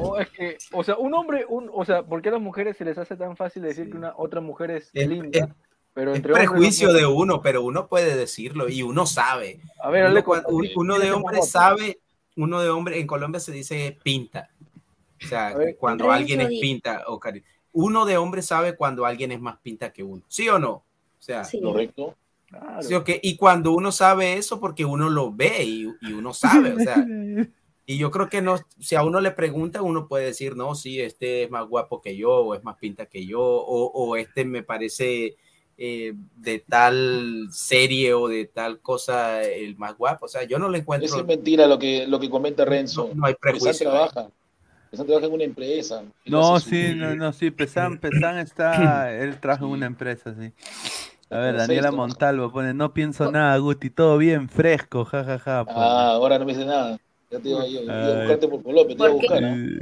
o 0.00 0.18
es 0.18 0.28
que, 0.30 0.58
o 0.72 0.84
sea, 0.84 0.96
un 0.96 1.14
hombre, 1.14 1.44
un, 1.48 1.70
o 1.72 1.84
sea, 1.84 2.02
¿por 2.02 2.22
qué 2.22 2.28
a 2.28 2.32
las 2.32 2.40
mujeres 2.40 2.76
se 2.76 2.84
les 2.84 2.96
hace 2.98 3.16
tan 3.16 3.36
fácil 3.36 3.62
decir 3.62 3.86
Sí. 3.86 3.90
que 3.90 3.96
una 3.96 4.14
otra 4.16 4.40
mujer 4.40 4.70
es, 4.70 4.90
Es- 4.92 5.08
linda? 5.08 5.38
es- 5.38 5.48
pero 5.92 6.12
Es 6.12 6.18
entre 6.18 6.32
no 6.32 6.38
prejuicio 6.38 6.92
de 6.92 7.04
uno, 7.04 7.42
pero 7.42 7.62
uno 7.62 7.88
puede 7.88 8.16
decirlo 8.16 8.68
y 8.68 8.82
uno 8.82 9.06
sabe. 9.06 9.60
A 9.82 9.90
ver, 9.90 10.02
Uno, 10.04 10.08
dale 10.10 10.24
cuan- 10.24 10.42
con- 10.44 10.54
un- 10.54 10.68
uno 10.76 10.98
de 11.00 11.10
hombre 11.10 11.42
sabe, 11.42 11.98
uno 12.36 12.60
de 12.62 12.68
hombre, 12.70 13.00
en 13.00 13.06
Colombia 13.08 13.40
se 13.40 13.50
dice 13.52 13.98
pinta. 14.02 14.48
O 15.22 15.26
sea, 15.26 15.52
ver, 15.54 15.76
cuando 15.76 16.10
alguien 16.12 16.40
es 16.42 16.48
pinta 16.60 17.02
o 17.08 17.18
cari- 17.18 17.42
Uno 17.72 18.04
de 18.06 18.16
hombre 18.16 18.42
sabe 18.42 18.74
cuando 18.76 19.04
alguien 19.04 19.32
es 19.32 19.40
más 19.40 19.58
pinta 19.58 19.92
que 19.92 20.02
uno. 20.02 20.22
¿Sí 20.28 20.48
o 20.48 20.58
no? 20.58 20.70
O 20.72 20.84
sea, 21.18 21.44
Sí. 21.44 21.60
Correcto. 21.60 22.16
Claro. 22.50 22.82
sí 22.82 22.94
o 22.94 23.04
qué? 23.04 23.20
y 23.22 23.36
cuando 23.36 23.72
uno 23.72 23.92
sabe 23.92 24.34
eso 24.34 24.58
porque 24.58 24.84
uno 24.84 25.08
lo 25.08 25.32
ve 25.32 25.62
y, 25.64 25.86
y 26.00 26.12
uno 26.12 26.34
sabe, 26.34 26.72
o 26.74 26.78
sea, 26.80 26.96
y 27.86 27.96
yo 27.96 28.10
creo 28.10 28.28
que 28.28 28.42
no, 28.42 28.56
si 28.78 28.96
a 28.96 29.04
uno 29.04 29.20
le 29.20 29.30
pregunta, 29.30 29.82
uno 29.82 30.08
puede 30.08 30.26
decir, 30.26 30.56
no, 30.56 30.74
sí, 30.74 31.00
este 31.00 31.44
es 31.44 31.50
más 31.50 31.66
guapo 31.68 32.00
que 32.00 32.16
yo, 32.16 32.30
o 32.30 32.54
es 32.54 32.64
más 32.64 32.76
pinta 32.76 33.06
que 33.06 33.24
yo, 33.24 33.40
o, 33.40 33.86
o 33.92 34.16
este 34.16 34.44
me 34.44 34.62
parece 34.64 35.36
eh, 35.78 36.12
de 36.36 36.58
tal 36.58 37.48
serie 37.50 38.12
o 38.14 38.28
de 38.28 38.44
tal 38.44 38.80
cosa 38.80 39.42
el 39.42 39.76
más 39.76 39.96
guapo. 39.96 40.26
O 40.26 40.28
sea, 40.28 40.42
yo 40.44 40.58
no 40.58 40.68
le 40.68 40.78
encuentro. 40.78 41.06
Eso 41.06 41.20
es 41.20 41.26
mentira 41.26 41.66
lo 41.66 41.78
que, 41.78 42.06
lo 42.06 42.20
que 42.20 42.28
comenta 42.28 42.64
Renzo. 42.66 43.08
No, 43.08 43.14
no 43.14 43.26
hay 43.26 43.34
prejuicio. 43.34 43.90
trabaja. 43.90 44.28
Pesán 44.90 45.06
trabaja 45.06 45.26
en 45.28 45.32
una 45.32 45.44
empresa. 45.44 46.04
No, 46.26 46.60
su- 46.60 46.68
sí, 46.70 46.94
no, 46.94 47.14
no, 47.14 47.32
sí, 47.32 47.50
Pesan, 47.50 47.98
Pesan 47.98 48.38
está, 48.38 49.14
él 49.16 49.38
trabaja 49.40 49.64
en 49.64 49.70
una 49.70 49.86
empresa, 49.86 50.34
sí. 50.38 50.52
A 51.30 51.38
ver, 51.38 51.56
Daniela. 51.56 51.92
Montalvo 51.92 52.50
pone, 52.50 52.74
no 52.74 52.92
pienso 52.92 53.30
nada, 53.30 53.56
Guti, 53.58 53.90
todo 53.90 54.18
bien, 54.18 54.48
fresco, 54.48 55.04
jajaja. 55.04 55.64
pone. 55.64 55.76
Ah, 55.78 56.10
ahora 56.12 56.38
no 56.38 56.44
me 56.44 56.52
dice 56.52 56.66
nada. 56.66 56.98
Ya 57.30 57.38
te 57.38 57.48
iba, 57.48 57.64
yo, 57.66 57.82
iba 57.82 57.94
a 57.94 58.18
buscarte 58.18 58.48
por 58.48 58.62
Colombia, 58.62 58.96
te 58.96 59.02
iba 59.02 59.10
a 59.10 59.14
buscar. 59.14 59.42
Eh. 59.44 59.80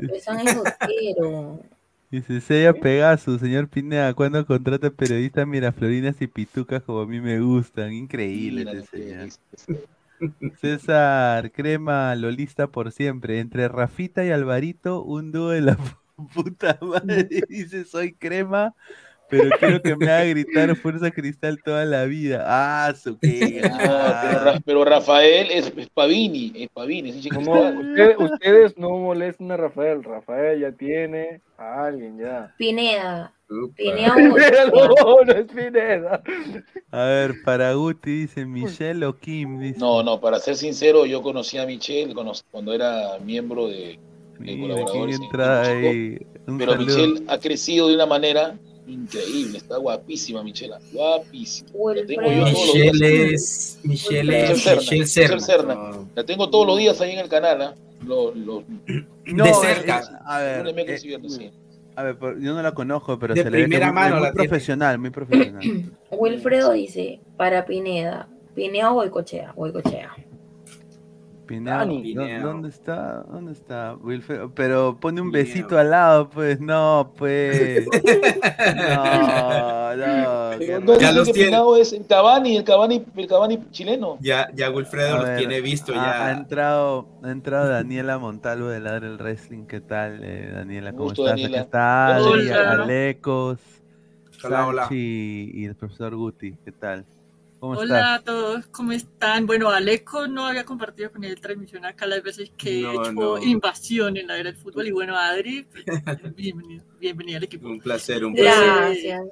Dice, 2.10 2.40
Sella 2.40 2.72
Pegasus, 2.72 3.38
señor 3.40 3.68
Pineda, 3.68 4.14
¿cuándo 4.14 4.46
contrata 4.46 4.88
periodistas 4.88 5.46
miraflorinas 5.46 6.20
y 6.22 6.26
pitucas 6.26 6.82
como 6.82 7.00
a 7.00 7.06
mí 7.06 7.20
me 7.20 7.38
gustan? 7.38 7.92
Increíble 7.92 8.64
Mira 8.64 8.72
este 8.72 8.96
señor. 8.96 9.24
dice. 9.24 9.88
César 10.60 11.52
Crema, 11.52 12.14
Lolista 12.14 12.66
por 12.68 12.92
siempre. 12.92 13.40
Entre 13.40 13.68
Rafita 13.68 14.24
y 14.24 14.30
Alvarito, 14.30 15.02
un 15.02 15.32
dúo 15.32 15.50
de 15.50 15.60
la 15.60 15.76
puta 16.34 16.78
madre. 16.80 17.28
Dice, 17.48 17.84
soy 17.84 18.14
Crema, 18.14 18.74
pero 19.30 19.50
quiero 19.58 19.82
que 19.82 19.96
me 19.96 20.06
haga 20.10 20.24
gritar 20.24 20.74
Fuerza 20.76 21.10
Cristal 21.10 21.58
toda 21.64 21.84
la 21.84 22.04
vida. 22.04 22.44
Ah, 22.46 22.92
su 22.94 23.18
que. 23.18 23.60
No, 23.68 23.78
pero, 23.78 24.44
Ra- 24.44 24.60
pero 24.64 24.84
Rafael 24.84 25.48
es, 25.50 25.72
es 25.76 25.88
Pavini, 25.90 26.52
es 26.56 26.68
Pavini. 26.72 27.10
Ustedes, 27.10 28.16
ustedes 28.18 28.78
no 28.78 28.90
molesten 28.90 29.50
a 29.52 29.56
Rafael. 29.56 30.02
Rafael 30.04 30.60
ya 30.60 30.72
tiene 30.72 31.40
a 31.56 31.84
alguien 31.86 32.18
ya. 32.18 32.54
Pineda. 32.58 33.32
Upa. 33.50 33.74
Pineda 33.76 34.14
no, 34.72 35.24
no 35.24 35.32
es 35.32 35.46
Pineda. 35.46 36.22
A 36.90 37.04
ver, 37.04 37.34
para 37.44 37.72
Guti 37.74 38.20
dice 38.20 38.44
Michelle 38.46 39.04
o 39.06 39.16
Kim. 39.16 39.58
Dice, 39.60 39.78
No, 39.78 40.02
no, 40.02 40.20
para 40.20 40.38
ser 40.38 40.56
sincero, 40.56 41.06
yo 41.06 41.22
conocí 41.22 41.58
a 41.58 41.66
Michelle 41.66 42.14
cuando 42.50 42.72
era 42.72 43.18
miembro 43.24 43.68
de. 43.68 43.98
mira, 44.38 44.60
colaboradores 44.74 45.18
quién 45.18 45.22
en- 45.22 45.22
entra 45.24 45.70
en 45.72 45.86
ahí. 45.86 46.18
Un 46.46 46.58
Pero 46.58 46.72
saludo. 46.72 46.86
Michelle 46.86 47.24
ha 47.28 47.38
crecido 47.38 47.88
de 47.88 47.94
una 47.94 48.06
manera 48.06 48.58
increíble, 48.88 49.58
está 49.58 49.76
guapísima 49.76 50.42
Michelle, 50.42 50.74
guapísima. 50.92 51.68
La 51.94 52.06
tengo 52.06 52.22
yo 52.22 52.28
Wilfredo. 52.44 52.52
todos 52.52 52.66
los 52.66 52.74
días. 52.74 52.92
Michelle 52.94 53.34
es. 53.34 53.78
Michelle 53.82 54.22
Michelle 54.24 54.52
es. 54.52 54.62
Serna, 54.62 54.80
Michelle 54.80 55.00
Michelle 55.00 55.06
Serna. 55.06 55.40
Serna. 55.40 56.06
La 56.14 56.24
tengo 56.24 56.50
todos 56.50 56.66
los 56.66 56.78
días 56.78 57.00
ahí 57.00 57.12
en 57.12 57.18
el 57.20 57.28
canal, 57.28 57.62
¿ah? 57.62 57.74
Lo- 58.06 58.32
lo- 58.34 58.64
No, 59.26 59.44
de 59.44 59.50
eh, 59.50 59.54
cerca. 59.54 60.00
eh, 60.00 60.16
a 60.24 60.38
ver, 60.38 60.78
eh, 60.78 60.98
sí. 60.98 61.50
a 61.96 62.02
yo 62.40 62.54
no 62.54 62.62
la 62.62 62.72
conozco, 62.72 63.18
pero 63.18 63.34
De 63.34 63.42
se 63.42 63.50
le 63.50 63.58
ve 63.58 63.68
que 63.68 63.92
mano 63.92 64.16
muy 64.16 64.24
la 64.24 64.32
profesional, 64.32 64.98
muy 64.98 65.10
profesional. 65.10 65.62
Wilfredo 66.10 66.72
dice, 66.72 67.20
para 67.36 67.66
Pineda. 67.66 68.28
Pineda 68.54 68.90
o 68.92 68.94
Boicochea. 68.94 69.52
Boicochea. 69.52 70.14
¿Dó- 71.48 72.02
Pineo. 72.02 72.46
¿dónde 72.46 72.68
está? 72.68 73.22
¿Dónde 73.30 73.52
está? 73.52 73.94
Wilfredo? 74.00 74.52
Pero 74.54 74.96
pone 75.00 75.20
un 75.20 75.30
Pineo. 75.30 75.44
besito 75.44 75.78
al 75.78 75.90
lado, 75.90 76.28
pues, 76.30 76.60
no, 76.60 77.12
pues. 77.16 77.86
No, 78.76 79.96
no. 79.96 80.50
Pero 80.58 80.58
qué 80.58 80.80
no 80.84 80.98
Ya 80.98 81.12
los 81.12 81.26
que 81.28 81.32
tiene. 81.34 81.58
Es 81.80 81.92
el 81.92 82.06
Cabani, 82.06 82.56
el 82.56 82.64
Cabani, 82.64 83.04
el 83.16 83.26
Cabani 83.26 83.58
chileno. 83.70 84.18
Ya, 84.20 84.48
ya 84.54 84.70
Wilfredo 84.70 85.14
A 85.14 85.18
los 85.18 85.28
ver, 85.28 85.38
tiene 85.38 85.60
visto. 85.60 85.92
ha, 85.94 86.26
ha 86.26 86.32
Ya. 86.32 86.38
entrado, 86.38 87.08
ha 87.22 87.30
entrado 87.30 87.68
Daniela 87.68 88.18
Montalvo 88.18 88.66
de 88.68 88.80
Ladre 88.80 89.06
el 89.08 89.16
Wrestling. 89.18 89.66
¿Qué 89.66 89.80
tal, 89.80 90.20
eh, 90.22 90.50
Daniela? 90.54 90.92
¿Cómo 90.92 91.04
Gusto, 91.04 91.26
estás? 91.34 92.22
Adri, 92.22 92.48
Hola. 92.48 92.70
Alecos, 92.82 93.58
Hola, 94.44 94.66
hola. 94.66 94.82
Sanchi 94.82 95.50
y 95.54 95.64
el 95.64 95.74
profesor 95.74 96.14
Guti. 96.14 96.54
¿Qué 96.64 96.72
tal? 96.72 97.04
¿Cómo 97.58 97.72
Hola 97.72 97.98
estás? 97.98 98.18
a 98.20 98.22
todos, 98.24 98.66
¿cómo 98.68 98.92
están? 98.92 99.46
Bueno, 99.46 99.68
Aleco 99.70 100.28
no 100.28 100.46
había 100.46 100.64
compartido 100.64 101.10
con 101.10 101.24
él 101.24 101.40
transmisión 101.40 101.84
acá 101.84 102.06
las 102.06 102.22
veces 102.22 102.52
que 102.56 102.82
No, 102.82 102.90
he 102.92 102.94
hecho 102.94 103.12
no. 103.12 103.38
invasión 103.42 104.16
en 104.16 104.28
la 104.28 104.34
era 104.38 104.44
del 104.52 104.56
fútbol. 104.56 104.86
Y 104.86 104.92
bueno, 104.92 105.16
Adri, 105.16 105.62
pues, 105.72 105.84
bienvenido, 106.36 106.84
bienvenido 107.00 107.38
al 107.38 107.44
equipo. 107.44 107.66
Un 107.68 107.80
placer, 107.80 108.24
un 108.24 108.34
placer. 108.34 108.64
Gracias. 108.64 109.22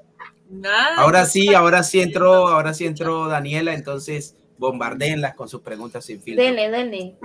Nada, 0.51 0.97
Ahora 0.97 1.21
pues, 1.21 1.33
sí, 1.33 1.55
ahora 1.55 1.83
sí 1.85 2.01
entró, 2.01 2.49
ahora 2.49 2.75
sí 2.75 2.85
entró 2.87 3.29
Daniela, 3.29 3.75
entonces 3.75 4.37
bombardeenlas 4.59 5.35
con 5.35 5.49
sus 5.49 5.61
preguntas 5.61 6.05
sin 6.05 6.21
filtro. 6.21 6.45
Denle, 6.45 6.71
denle. 6.71 7.17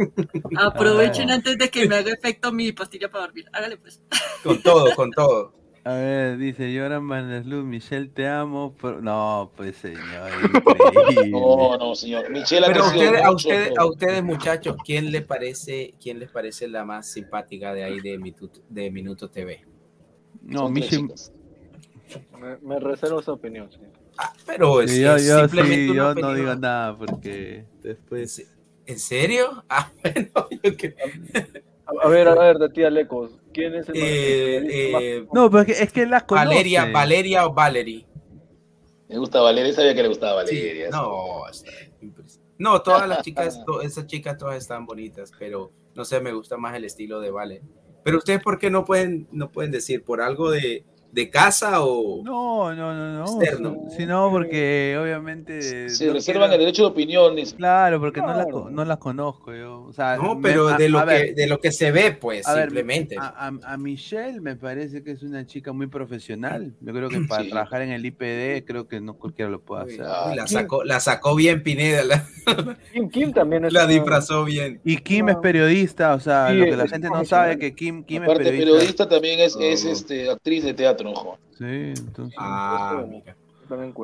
aprovechen 0.58 1.32
Ah. 1.32 1.36
antes 1.36 1.58
de 1.58 1.70
que 1.70 1.88
me 1.88 1.96
haga 1.96 2.12
efecto 2.12 2.52
mi 2.52 2.72
pastilla 2.74 3.10
para 3.10 3.26
dormir. 3.26 3.46
Hágale 3.54 3.78
pues. 3.78 4.02
Con 4.44 4.62
todo, 4.62 4.94
con 4.96 5.10
todo. 5.12 5.54
A 5.84 5.94
ver, 5.96 6.38
dice 6.38 6.78
Joran 6.78 7.08
Vanderluz, 7.08 7.64
Michelle, 7.66 8.08
te 8.10 8.28
amo. 8.28 8.76
pero- 8.80 9.02
No, 9.02 9.52
pues 9.56 9.78
señor, 9.78 10.00
increíble. 10.54 11.30
No, 11.32 11.78
no, 11.78 11.96
señor. 11.96 12.30
Michelle 12.30 12.68
Pero 12.68 12.84
a 12.84 12.88
ustedes, 12.88 13.24
a 13.24 13.32
ustedes, 13.32 13.78
a 13.78 13.86
ustedes, 13.88 14.24
muchachos, 14.24 14.76
¿quién 14.86 15.12
le 15.12 15.22
parece, 15.22 15.96
quién 16.02 16.20
les 16.20 16.30
parece 16.30 16.68
la 16.68 16.86
más 16.86 17.08
simpática 17.08 17.74
de 17.74 17.84
ahí 17.84 18.00
de 18.00 18.18
Minuto, 18.20 18.62
de 18.70 18.92
Minuto 18.92 19.30
TV? 19.30 19.66
No, 20.44 20.70
Michelle. 20.70 21.08
Me, 22.40 22.58
me 22.58 22.80
reservo 22.80 23.20
esa 23.20 23.32
opinión. 23.34 23.72
sí. 23.72 23.80
Ah, 24.18 24.34
pero 24.46 24.82
es, 24.82 24.92
Sí, 24.92 25.02
yo, 25.02 25.16
es 25.16 25.26
yo 25.28 25.40
simplemente 25.40 25.88
sí, 25.88 25.96
yo 25.96 26.14
no 26.14 26.34
digo 26.34 26.54
nada 26.56 26.96
porque 26.98 27.66
después. 27.82 28.46
¿En 28.86 29.00
serio? 29.00 29.64
Ah, 29.70 29.90
bueno, 30.04 30.48
yo 30.64 30.78
que- 30.78 30.96
A 31.86 32.08
ver, 32.08 32.28
a 32.28 32.36
ver, 32.36 32.58
de 32.58 32.70
tía 32.70 32.90
Lecos. 32.90 33.32
¿Quién 33.54 33.76
es 33.76 33.90
el 33.90 33.96
más- 33.96 34.04
Eh, 34.06 34.90
más- 34.94 35.02
eh, 35.04 35.26
No, 35.34 35.50
pero 35.52 35.62
es 35.64 35.66
que, 35.78 35.84
es 35.84 35.92
que 35.94 36.06
las 36.06 36.24
conoce. 36.24 36.46
Valeria, 36.48 36.86
Valeria 36.92 37.46
o 37.48 37.54
Valerie. 37.54 38.06
Me 39.10 39.18
gusta 39.18 39.42
Valeria, 39.42 39.74
sabía 39.74 39.94
que 39.94 40.04
le 40.04 40.08
gustaba 40.08 40.36
Valeria. 40.36 40.90
No, 40.90 41.44
no, 42.58 42.82
todas 42.82 43.08
las 43.10 43.22
chicas, 43.24 43.64
to- 43.66 43.82
esas 43.82 44.06
chicas 44.08 44.38
todas 44.38 44.56
están 44.58 44.86
bonitas, 44.86 45.32
pero 45.38 45.72
no 45.96 46.06
sé, 46.06 46.22
me 46.22 46.32
gusta 46.32 46.58
más 46.58 46.76
el 46.76 46.86
estilo 46.86 47.20
de 47.20 47.32
Vale. 47.32 47.62
Pero 48.04 48.18
ustedes, 48.18 48.42
¿por 48.42 48.58
qué 48.58 48.70
no 48.72 48.86
pueden, 48.86 49.28
no 49.32 49.52
pueden 49.52 49.72
decir 49.72 50.04
por 50.04 50.22
algo 50.22 50.50
de, 50.50 50.86
de 51.12 51.30
casa 51.30 51.84
o 51.84 52.22
No, 52.24 52.74
no, 52.74 52.94
no, 52.94 53.14
no. 53.20 53.42
Externo. 53.42 53.78
Sino 53.98 54.30
porque 54.32 54.98
obviamente. 55.02 55.90
Se 55.90 56.08
no 56.08 56.14
reservan 56.14 56.44
quiero- 56.50 56.54
el 56.54 56.60
derecho 56.60 56.82
de 56.84 56.88
opinión. 56.90 57.36
dice. 57.36 57.56
Claro, 57.56 58.00
porque 58.00 58.22
no, 58.22 58.34
la, 58.34 58.46
co- 58.46 58.70
no 58.70 58.86
las 58.86 58.98
conozco 58.98 59.54
yo. 59.54 59.84
O 59.84 59.94
sea, 59.94 60.16
no? 60.18 60.36
me- 60.36 60.42
Pero 60.50 60.70
a- 60.70 60.78
de 60.78 60.90
lo 60.90 61.00
que 61.00 61.06
ver, 61.06 61.36
de 61.36 61.48
lo 61.48 61.60
que 61.60 61.72
se 61.72 61.92
ve, 61.92 62.12
pues 62.14 62.48
a 62.48 62.56
simplemente. 62.62 63.18
a, 63.18 63.26
a- 63.48 63.74
a 63.74 63.78
Michelle 63.78 64.40
me 64.42 64.56
parece 64.56 65.04
que 65.04 65.12
es 65.12 65.24
una 65.24 65.46
chica 65.46 65.74
muy 65.74 65.88
profesional. 65.88 66.74
Yo 66.80 66.94
creo 66.94 67.10
que 67.10 67.22
para 67.22 67.44
Sí. 67.44 67.50
trabajar 67.50 67.82
en 67.82 67.92
el 67.92 68.06
IPD, 68.06 68.66
creo 68.66 68.88
que 68.88 69.02
no 69.02 69.16
cualquiera 69.16 69.50
lo 69.52 69.62
puede 69.62 69.84
hacer. 69.84 70.02
Uy, 70.30 70.36
la 70.36 70.48
sacó, 70.48 70.84
la 70.84 71.00
sacó 71.00 71.36
bien 71.36 71.62
Pineda, 71.64 72.04
la, 72.04 72.26
Kim, 72.94 73.10
Kim 73.10 73.34
también 73.34 73.66
es 73.66 73.74
la 73.74 73.86
una- 73.86 73.94
disfrazó 73.94 74.44
bien. 74.46 74.80
Y 74.84 74.98
Kim 74.98 75.30
es 75.30 75.36
periodista, 75.38 76.14
o 76.14 76.20
sea, 76.20 76.48
Sí, 76.50 76.56
lo 76.58 76.66
que 76.66 76.76
la 76.78 76.88
gente 76.88 77.10
no 77.10 77.24
sabe 77.26 77.58
que 77.58 77.74
Kim, 77.76 78.04
Kim 78.04 78.24
es 78.24 78.30
Aparte, 78.30 78.44
periodista. 78.46 78.72
periodista 78.72 79.10
también 79.10 79.40
es, 79.40 79.56
es 79.60 79.86
este, 79.86 80.30
actriz 80.30 80.64
de 80.64 80.74
teatro, 80.74 81.01
ojo. 81.08 81.38
Sí, 81.58 81.66
entonces. 81.66 82.36
Ah, 82.40 83.04
mira. 83.08 83.36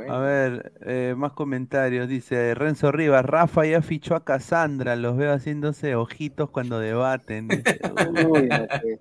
A 0.10 0.18
ver, 0.20 0.72
eh, 0.86 1.14
más 1.18 1.34
comentarios. 1.34 2.08
Dice 2.08 2.54
Renzo 2.56 2.92
Rivas, 2.92 3.26
Rafa 3.26 3.66
ya 3.66 3.82
fichó 3.82 4.16
a 4.16 4.24
Cassandra, 4.24 4.96
los 4.96 5.18
veo 5.18 5.34
haciéndose 5.34 5.96
ojitos 5.96 6.50
cuando 6.50 6.80
debaten. 6.80 7.50
Dice, 7.50 7.80
Uy, 8.18 8.50
no, 8.50 8.66
pues. 8.82 9.00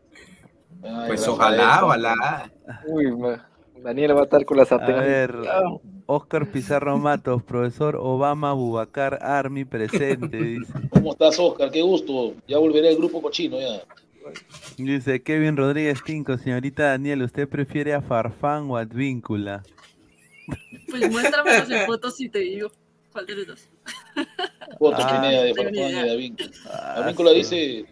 Pues 1.07 1.28
ojalá, 1.28 1.84
ojalá. 1.84 2.52
Uy, 2.84 3.16
ma- 3.16 3.49
Daniela 3.76 4.15
va 4.15 4.20
a 4.23 4.25
estar 4.25 4.44
con 4.44 4.57
la 4.57 4.62
A 4.65 4.66
sartén. 4.66 4.97
ver, 4.97 5.36
Ah, 5.49 5.76
Oscar 6.07 6.47
Pizarro 6.47 6.99
Matos, 6.99 7.42
profesor 7.42 7.97
Obama 8.00 8.52
Bubacar 8.52 9.18
Army 9.23 9.65
presente, 9.65 10.36
dice. 10.42 10.73
¿Cómo 10.91 11.12
estás, 11.12 11.39
Oscar? 11.39 11.70
Qué 11.70 11.83
gusto. 11.83 12.34
Ya 12.49 12.58
volveré 12.58 12.89
al 12.89 12.97
grupo 12.97 13.20
cochino, 13.23 13.58
ya. 13.60 13.83
Dice 14.77 15.23
Kevin 15.23 15.57
Rodríguez 15.57 16.03
Tinco, 16.05 16.37
señorita 16.39 16.85
Daniel, 16.91 17.23
¿usted 17.23 17.49
prefiere 17.49 17.95
a 17.95 18.03
Farfán 18.03 18.71
o 18.71 18.77
a 18.77 18.81
Advíncula? 18.81 19.63
Pues 20.91 21.11
muéstramelos 21.11 21.71
en 21.71 21.87
fotos 21.87 22.21
y 22.21 22.29
te 22.29 22.39
digo 22.41 22.71
cuál 23.13 23.27
de 23.27 23.35
los 23.37 23.47
dos. 23.47 23.69
Fotos 24.79 25.05
Ah, 25.05 25.21
Pineda 25.23 25.43
de 25.43 25.55
Farfán 25.55 25.73
ni 25.73 25.81
y 25.81 25.93
de 25.93 26.11
Advíncula. 26.11 26.51
Ah, 26.71 26.95
Advíncula 26.97 27.31
sí. 27.31 27.37
dice, 27.37 27.87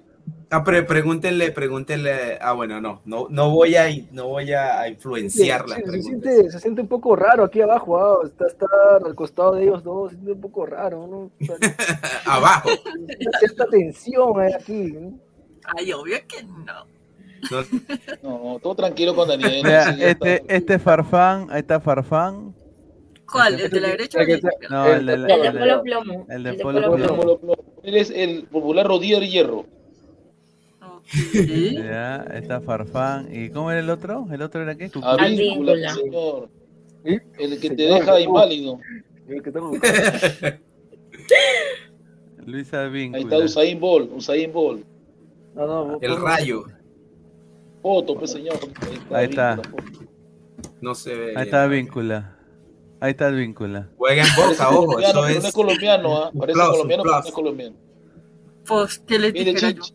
Ah, 0.51 0.63
pero 0.63 0.87
pregúntenle, 0.87 1.51
pregúntenle. 1.51 2.39
Ah, 2.41 2.53
bueno, 2.53 2.81
no, 2.81 3.03
no, 3.05 3.27
no 3.29 3.51
voy 3.51 3.75
a, 3.77 3.87
no 4.13 4.29
voy 4.29 4.53
a 4.53 4.87
influenciar 4.89 5.69
las 5.69 5.81
se, 5.81 6.03
siente, 6.03 6.51
se 6.51 6.61
siente 6.61 6.81
un 6.83 6.89
poco 6.89 7.17
raro 7.17 7.45
aquí 7.45 7.61
abajo, 7.61 7.99
ah, 7.99 8.25
está 8.25 8.47
estar 8.47 8.69
al 9.05 9.15
costado 9.15 9.55
de 9.55 9.65
ellos 9.65 9.83
dos, 9.83 10.11
se 10.11 10.17
siente 10.17 10.33
un 10.33 10.41
poco 10.41 10.65
raro, 10.65 11.07
¿no? 11.09 11.17
O 11.17 11.33
sea, 11.45 11.57
Abajo. 12.27 12.69
Una 12.97 13.39
cierta 13.41 13.67
tensión 13.67 14.41
hay 14.41 14.53
aquí. 14.53 14.93
¿no? 14.93 15.19
Ay, 15.77 15.93
obvio 15.93 16.17
que 16.29 16.43
no. 16.45 16.87
No, 18.23 18.45
no, 18.55 18.59
todo 18.61 18.75
tranquilo 18.75 19.15
con 19.15 19.29
Daniel. 19.29 19.63
Sí, 19.63 20.03
este, 20.03 20.35
está. 20.37 20.55
este 20.55 20.79
Farfán, 20.79 21.49
ahí 21.51 21.61
está 21.61 21.79
Farfán. 21.81 22.55
¿Cuál? 23.31 23.61
¿El 23.61 23.71
de 23.71 23.81
la 23.81 23.89
derecha 23.89 24.19
o 24.19 24.21
el 24.23 24.27
de 24.29 24.33
la 24.33 24.49
izquierda? 24.51 24.69
No, 24.71 24.87
el 24.87 25.07
de, 25.07 25.17
la- 25.19 25.35
El 25.35 25.41
de 25.43 25.47
el 25.49 25.53
de- 25.55 25.59
Polo 25.61 25.83
Plomo. 25.83 26.27
el 26.31 26.43
de 26.43 26.51
El 26.51 26.57
de 26.57 26.63
Polo 26.63 27.39
Plomo. 27.39 27.57
Él 27.83 27.97
es 27.97 28.11
el 28.11 28.45
popular 28.45 28.87
Rodier 28.87 29.23
Hierro. 29.25 29.67
Ok. 30.81 31.07
Ya, 31.75 32.17
está 32.35 32.61
Farfán. 32.63 33.29
¿Y 33.31 33.51
cómo 33.51 33.71
era 33.71 33.81
el 33.81 33.91
otro? 33.91 34.27
¿El 34.33 34.41
otro 34.41 34.63
era 34.63 34.75
qué? 34.75 34.91
Advíncula. 35.03 35.93
señor. 35.95 36.49
El 37.05 37.61
que 37.61 37.71
te 37.71 37.83
deja 37.83 38.21
inválido. 38.21 38.79
yo 39.29 39.43
que 39.43 39.51
tengo- 39.51 39.73
Ahí 42.39 42.47
Luis 42.47 42.73
Ahí 42.75 42.87
Advíncula. 42.87 43.21
está 43.23 43.39
Usain 43.39 43.81
Bolt, 43.81 44.11
Usain 44.15 44.53
Bolt. 44.53 44.85
No, 45.55 45.67
no, 45.67 45.99
el 46.01 46.21
rayo. 46.21 46.65
Foto, 47.83 48.17
pues, 48.17 48.33
señor. 48.33 48.59
Ahí 49.13 49.27
está. 49.27 49.57
Foto. 49.57 50.05
No 50.81 50.95
se 50.95 51.15
ve. 51.15 51.35
Ahí 51.37 51.45
está 51.45 51.65
Advíncula. 51.65 52.37
Ahí 53.01 53.11
está 53.11 53.27
Advíncula. 53.27 53.91
Juega 53.97 54.23
en 54.23 54.35
Parece 54.35 54.53
boca, 54.65 54.69
ojo, 54.71 54.87
colombiano, 54.87 55.09
eso 55.11 55.21
pero 55.21 55.33
no 55.35 55.39
es. 55.39 55.45
es 55.45 55.53
colombiano, 55.53 56.17
¿ah? 56.19 56.31
Parece 56.39 56.53
plus, 56.59 56.69
colombiano, 56.71 57.03
pero 57.03 57.15
no 57.21 57.25
es 57.27 57.33
colombiano. 57.33 57.77
Pues, 58.67 58.99
¿qué 59.01 59.19
les 59.19 59.35
Es 59.35 59.45
de? 59.45 59.55
Chincha. 59.55 59.95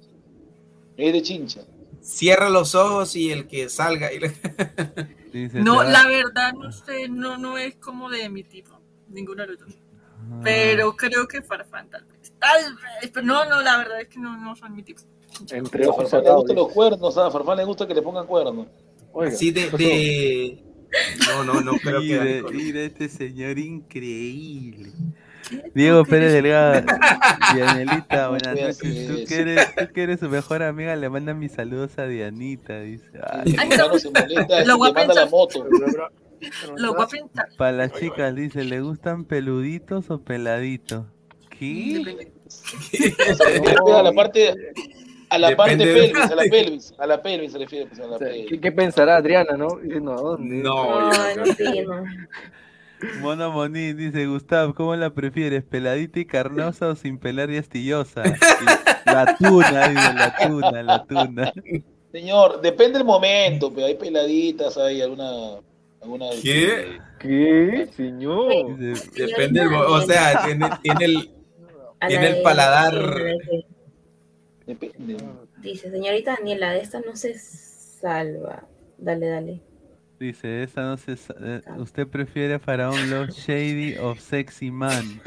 Es 0.97 1.13
de 1.13 1.21
Chincha. 1.21 1.61
Cierra 2.01 2.49
los 2.49 2.75
ojos 2.75 3.15
y 3.15 3.31
el 3.31 3.47
que 3.47 3.67
salga. 3.69 4.13
y 4.13 4.19
le- 4.19 4.31
Dice, 5.33 5.61
No, 5.61 5.83
la 5.83 6.07
verdad, 6.07 6.53
no 6.53 6.71
sé, 6.71 7.07
no, 7.09 7.38
no 7.38 7.57
es 7.57 7.75
como 7.77 8.09
de 8.09 8.29
mi 8.29 8.43
tipo, 8.43 8.79
ninguno 9.09 9.43
de 9.43 9.47
los 9.53 9.59
dos. 9.59 9.77
Ah. 10.31 10.41
Pero 10.43 10.95
creo 10.95 11.27
que 11.27 11.41
Farfán 11.41 11.89
tal 11.89 12.05
vez. 12.05 12.33
Tal 12.39 12.75
vez, 12.75 13.11
pero 13.13 13.25
no, 13.25 13.45
no, 13.45 13.61
la 13.61 13.77
verdad 13.77 14.01
es 14.01 14.07
que 14.07 14.19
no, 14.19 14.38
no 14.38 14.55
son 14.55 14.75
mi 14.75 14.83
tipo. 14.83 15.01
Entre 15.51 15.85
A 15.85 15.93
Farfán 15.93 16.24
le 16.24 16.32
gustan 16.32 16.56
los 16.56 16.72
cuernos. 16.72 17.17
A 17.17 17.32
Farfán 17.32 17.58
le 17.58 17.64
gusta 17.64 17.88
que 17.88 17.93
le 17.93 18.01
pongan 18.01 18.25
cuernos. 18.27 18.67
Oiga, 19.11 19.32
Así 19.32 19.51
de, 19.51 19.69
¿qué 19.75 20.64
No, 21.27 21.43
no, 21.43 21.61
no 21.61 21.72
creo 21.82 22.01
que. 22.01 22.43
Mira, 22.43 22.51
mira 22.51 22.82
este 22.82 23.09
señor 23.09 23.58
increíble. 23.58 24.91
Diego 25.74 26.06
Pérez 26.06 26.33
Delgado. 26.33 26.85
Dianelita, 27.56 28.30
buenas 28.30 28.56
noches. 28.56 28.80
Tú 28.80 29.25
que, 29.27 29.40
eres, 29.40 29.75
tú 29.75 29.93
que 29.93 30.03
eres 30.03 30.19
su 30.19 30.30
mejor 30.30 30.64
amiga, 30.64 30.95
le 30.95 31.09
manda 31.09 31.33
mis 31.33 31.53
saludos 31.53 31.98
a 31.98 32.06
Dianita. 32.06 32.82
Dice. 32.82 33.06
Ay, 33.24 33.56
Lo 34.66 34.77
voy 34.77 34.91
a 34.95 35.06
la 35.06 35.25
moto. 35.25 35.66
Lo 36.77 36.93
voy 36.93 37.03
a 37.03 37.08
pensar. 37.08 37.48
para 37.58 37.72
las 37.72 37.93
chicas, 37.93 38.35
dice, 38.35 38.64
¿le 38.64 38.82
gustan 38.82 39.25
peluditos 39.25 40.09
o 40.09 40.22
peladitos? 40.22 41.06
¿Qué? 41.49 42.27
Refiere 42.91 43.75
pues, 43.82 43.95
a 43.95 44.03
la 44.03 44.14
parte, 44.14 44.56
a 45.30 45.38
la 45.38 45.56
parte 45.56 45.75
Depende 45.77 45.85
de- 45.85 46.08
pelvis, 46.14 46.32
a 46.32 46.35
la 46.35 46.43
pelvis, 46.49 46.93
a 46.98 47.06
la 47.08 47.22
pelvis 47.22 47.51
se 47.51 47.58
refiere, 47.59 47.85
pues, 47.88 47.99
a 47.99 48.08
la 48.08 48.16
O 48.16 48.19
sea, 48.19 48.27
pelvis. 48.30 48.48
¿qué, 48.49 48.59
qué 48.59 48.72
pensará 48.72 49.17
Adriana, 49.17 49.56
no? 49.58 49.67
Diciendo, 49.82 50.14
¿a 50.14 50.16
dónde? 50.22 50.56
No, 50.58 51.09
no 51.09 51.11
creo. 51.56 52.03
Monín 53.51 53.95
dice, 53.98 54.25
Gustav, 54.27 54.74
¿cómo 54.74 54.95
la 54.95 55.14
prefieres? 55.14 55.64
¿Peladita 55.64 56.19
y 56.19 56.25
carnosa 56.25 56.88
o 56.90 56.95
sin 56.95 57.17
pelar 57.17 57.49
y 57.49 57.58
astillosa? 57.58 58.24
Y 58.25 59.09
La 59.09 59.35
tuna, 59.38 59.88
dice, 59.88 60.14
la 60.14 60.35
tuna, 60.48 60.83
la 60.83 61.06
tuna. 61.06 61.53
Señor, 62.11 62.59
depende 62.61 62.98
del 62.98 63.06
momento, 63.08 63.72
pero 63.74 63.88
hay 63.88 63.95
peladitas, 63.95 64.77
hay 64.77 65.01
alguna... 65.01 65.30
alguna 66.01 66.25
¿Qué? 66.41 66.98
¿Qué, 67.19 67.88
señor? 67.95 68.77
Dice, 68.77 69.09
Depende, 69.27 69.66
o 69.67 70.01
sea, 70.01 70.45
tiene, 70.45 70.69
tiene 70.82 71.06
el. 71.06 71.32
Tiene 72.08 72.27
el 72.30 72.35
de- 72.35 72.41
paladar. 72.41 72.93
Depende. 74.69 75.17
Dice, 75.61 75.89
señorita 75.89 76.35
Daniela, 76.38 76.69
de 76.72 76.81
esta 76.81 76.99
no 77.01 77.15
se 77.15 77.38
salva. 77.39 78.67
Dale, 78.98 79.27
dale. 79.27 79.61
Dice, 80.19 80.64
esa 80.64 80.81
no 80.83 80.98
se 80.98 81.15
sa- 81.17 81.33
eh, 81.39 81.61
¿Usted 81.77 82.06
prefiere 82.07 82.53
a 82.56 82.59
Faraón 82.59 83.09
Love 83.09 83.30
Shady 83.48 83.98
o 83.98 84.15
Sexy 84.15 84.69
Man? 84.69 85.22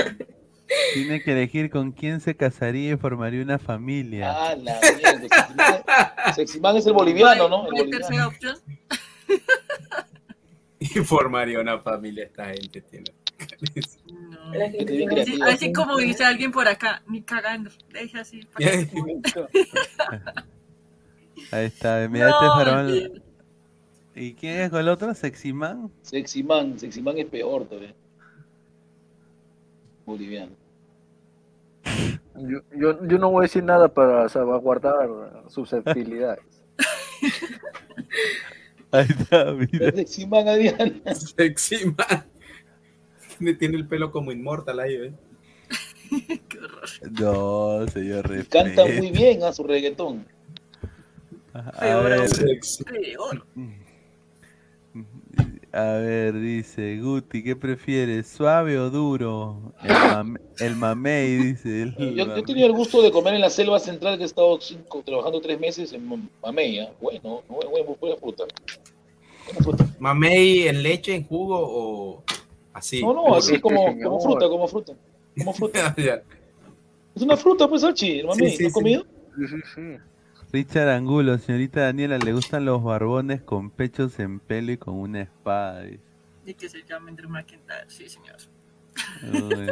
Tiene 0.95 1.23
que 1.23 1.33
elegir 1.33 1.71
con 1.71 1.93
quién 1.93 2.21
se 2.21 2.35
casaría 2.37 2.93
y 2.93 2.97
formaría 2.97 3.43
una 3.43 3.59
familia. 3.59 4.31
Ah, 4.31 4.55
la 4.57 4.79
mierda. 4.81 5.21
Seximán- 5.29 6.35
Seximán 6.35 6.77
es 6.77 6.87
el 6.87 6.93
boliviano, 6.93 7.49
¿no? 7.49 7.67
Y 10.79 10.87
formaría 11.01 11.61
una 11.61 11.79
familia 11.81 12.25
esta 12.25 12.47
gente. 12.47 12.81
Tiene. 12.83 13.13
No. 14.53 14.59
La 14.59 14.65
gente 14.71 14.79
Que 14.79 14.85
te 14.85 14.93
tiene 14.93 15.11
diga 15.15 15.23
Así, 15.23 15.33
Sí, 15.37 15.43
así 15.43 15.65
sí. 15.67 15.73
como 15.73 15.97
dice 15.97 16.25
alguien 16.25 16.53
por 16.53 16.69
acá, 16.69 17.03
ni 17.07 17.23
cagando. 17.23 17.71
Deja 17.93 18.21
así. 18.21 18.47
para 18.53 18.67
Ahí 21.51 21.67
está, 21.67 22.07
mira 22.09 22.31
este 22.31 22.45
No, 22.45 22.55
Faraón. 22.55 22.87
mentira. 22.87 23.23
¿Y 24.15 24.35
quién 24.35 24.61
es 24.61 24.71
con 24.71 24.81
el 24.81 24.89
otro? 24.89 25.13
¿Sexy 25.15 25.53
Man? 25.53 25.91
Seximán, 26.03 26.79
Seximán 26.79 27.19
es 27.19 27.27
peor 27.27 27.65
todavía. 27.67 27.95
Boliviano. 30.05 30.53
Yo, 32.35 32.61
yo, 32.77 33.07
yo 33.07 33.19
no 33.19 33.31
voy 33.31 33.41
a 33.41 33.43
decir 33.43 33.63
nada 33.65 33.89
para 33.89 34.29
salvaguardar 34.29 35.09
susceptibilidades. 35.49 36.45
Ahí 38.91 39.07
está, 39.09 39.53
mira. 39.53 39.91
Seximán, 39.93 40.49
Adriana. 40.49 41.15
Sexy 41.15 41.87
man. 41.87 42.25
Tiene- 43.43 43.59
Tiene 43.59 43.77
el 43.77 43.87
pelo 43.89 44.13
como 44.13 44.31
inmortal 44.31 44.79
ahí, 44.81 44.97
¿ves? 44.99 45.13
No, 47.21 47.87
señor 47.89 48.31
Y 48.41 48.45
canta 48.45 48.85
muy 48.87 49.11
bien 49.11 49.43
a 49.43 49.53
su 49.53 49.65
reggaetón. 49.65 50.27
A 51.55 51.97
ver. 51.97 52.29
A 55.75 55.85
ver, 55.95 56.35
dice 56.39 56.99
Guti, 57.01 57.43
¿qué 57.43 57.57
prefieres? 57.57 58.29
¿Suave 58.29 58.79
o 58.79 58.91
duro? 58.91 59.73
El, 59.83 59.91
mame- 59.91 60.41
el 60.59 60.77
mamey, 60.77 61.37
dice. 61.37 61.83
el 61.83 61.95
Yo, 61.97 62.05
yo 62.11 62.23
he 62.23 62.27
mamey. 62.27 62.43
tenido 62.45 62.67
el 62.67 62.75
gusto 62.75 63.01
de 63.01 63.11
comer 63.11 63.35
en 63.35 63.41
la 63.41 63.49
selva 63.49 63.81
central 63.81 64.19
que 64.19 64.25
he 64.25 64.27
estado 64.27 64.61
cinco- 64.61 65.03
trabajando 65.05 65.41
tres 65.41 65.59
meses 65.59 65.93
en 65.95 66.29
Mameya. 66.43 66.93
Bueno, 67.01 67.43
no, 67.49 67.57
bueno, 67.71 67.97
buena 67.99 68.17
fruta. 68.17 68.45
Mamey 69.99 70.69
en 70.69 70.83
leche, 70.83 71.15
en 71.15 71.25
jugo 71.27 71.59
o 71.59 72.23
así. 72.73 73.03
No, 73.03 73.13
no, 73.15 73.35
así 73.35 73.61
como, 73.61 73.97
como 74.01 74.21
fruta, 74.21 74.49
como 74.49 74.69
fruta. 74.69 74.93
Como 75.39 75.53
fruta. 75.53 75.95
Es 77.15 77.21
una 77.23 77.37
fruta, 77.37 77.69
pues, 77.69 77.85
Archie, 77.85 78.21
el 78.21 78.27
mamey. 78.27 78.51
Sí, 78.53 78.57
sí, 78.57 78.63
¿No 78.63 78.69
has 78.69 78.73
comido? 78.75 79.07
Sí, 79.37 79.47
sí, 79.49 79.57
sí. 79.75 79.97
Richard 80.51 80.89
Angulo, 80.89 81.37
señorita 81.37 81.83
Daniela, 81.83 82.17
¿le 82.17 82.33
gustan 82.33 82.65
los 82.65 82.83
barbones 82.83 83.43
con 83.43 83.69
pechos 83.71 84.19
en 84.19 84.41
pelo 84.41 84.73
y 84.73 84.79
con 84.79 84.95
una 84.95 85.21
espada? 85.21 85.83
dice. 85.83 86.01
Y 86.47 86.55
que 86.55 86.69
se 86.71 86.83
llamen 86.85 87.15
Drew 87.15 87.29
McIntyre, 87.29 87.85
sí, 87.89 88.09
señor. 88.09 88.37
Uy. 89.23 89.69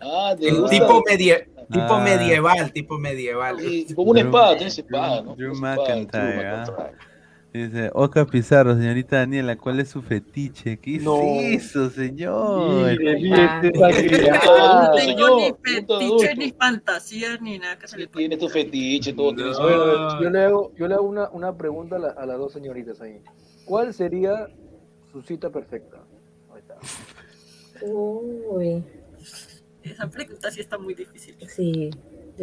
Ah, 0.00 0.34
de 0.38 0.48
El 0.48 0.64
tipo, 0.68 1.02
medie- 1.04 1.46
tipo 1.70 1.94
Ah. 1.94 2.00
medieval, 2.04 2.72
tipo 2.72 2.98
medieval. 2.98 3.58
Sí, 3.60 3.86
con 3.94 4.08
una 4.08 4.20
espada, 4.20 4.56
tienes 4.56 4.78
espada, 4.78 5.22
¿no? 5.22 5.34
Drew 5.36 5.54
McIntyre, 5.54 6.32
Drew 6.36 6.46
ah. 6.46 6.64
McIntyre. 6.66 7.09
Dice, 7.52 7.90
Oscar 7.94 8.26
Pizarro, 8.28 8.76
señorita 8.76 9.16
Daniela, 9.16 9.56
¿cuál 9.56 9.80
es 9.80 9.88
su 9.88 10.02
fetiche? 10.02 10.78
¿Qué 10.78 10.98
No. 10.98 11.16
es 11.20 11.64
eso, 11.66 11.90
señor? 11.90 12.96
Mire, 12.96 13.14
mire, 13.16 13.44
este 13.62 13.72
No 14.30 14.36
Ah, 14.48 14.92
tengo 14.96 15.36
ni 15.40 15.52
fetiche, 15.60 16.34
ni 16.36 16.52
fantasías, 16.52 17.40
ni 17.42 17.58
nada 17.58 17.76
que 17.76 17.88
se 17.88 17.98
le 17.98 18.06
pueda. 18.06 18.18
Tienes 18.20 18.38
tu 18.38 18.48
fetiche, 18.48 19.12
todo 19.14 19.34
ver, 19.34 20.22
yo 20.22 20.30
le 20.30 20.44
hago, 20.44 20.72
yo 20.76 20.86
le 20.86 20.94
hago 20.94 21.02
una, 21.08 21.28
una 21.30 21.56
pregunta 21.56 21.96
a, 21.96 21.98
la- 21.98 22.10
a 22.10 22.24
las 22.24 22.38
dos 22.38 22.52
señoritas 22.52 23.00
ahí. 23.00 23.20
¿Cuál 23.64 23.92
sería 23.94 24.46
su 25.10 25.20
cita 25.22 25.50
perfecta? 25.50 25.98
Ahí 26.54 26.60
está. 26.60 26.76
Uy, 27.84 28.84
Esa 29.82 30.08
pregunta 30.08 30.52
sí 30.52 30.60
está 30.60 30.78
muy 30.78 30.94
difícil. 30.94 31.34
sí. 31.48 31.90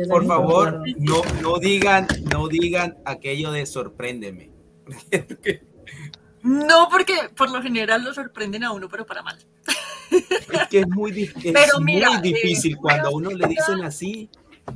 Por 0.10 0.26
favor, 0.26 0.84
no, 1.00 1.22
no 1.42 1.58
digan, 1.60 2.06
no 2.32 2.48
digan 2.50 2.98
aquello 3.06 3.52
de 3.52 3.66
sorpréndeme. 3.66 4.52
No, 6.43 6.88
porque 6.90 7.14
por 7.35 7.49
lo 7.51 7.61
general 7.61 8.03
lo 8.03 8.14
sorprenden 8.14 8.64
a 8.64 8.72
uno, 8.72 8.88
pero 8.88 9.06
para 9.06 9.22
mal. 9.22 9.38
Es 10.11 10.67
que 10.69 10.80
es 10.80 10.88
muy, 10.88 11.24
es 11.24 11.33
Pero 11.53 11.80
mira, 11.82 12.11
muy 12.11 12.22
difícil 12.22 12.74
eh, 12.74 12.77
cuando 12.80 13.09
a 13.09 13.11
uno 13.11 13.30
le 13.32 13.48
dicen 13.48 13.83
así. 13.83 14.30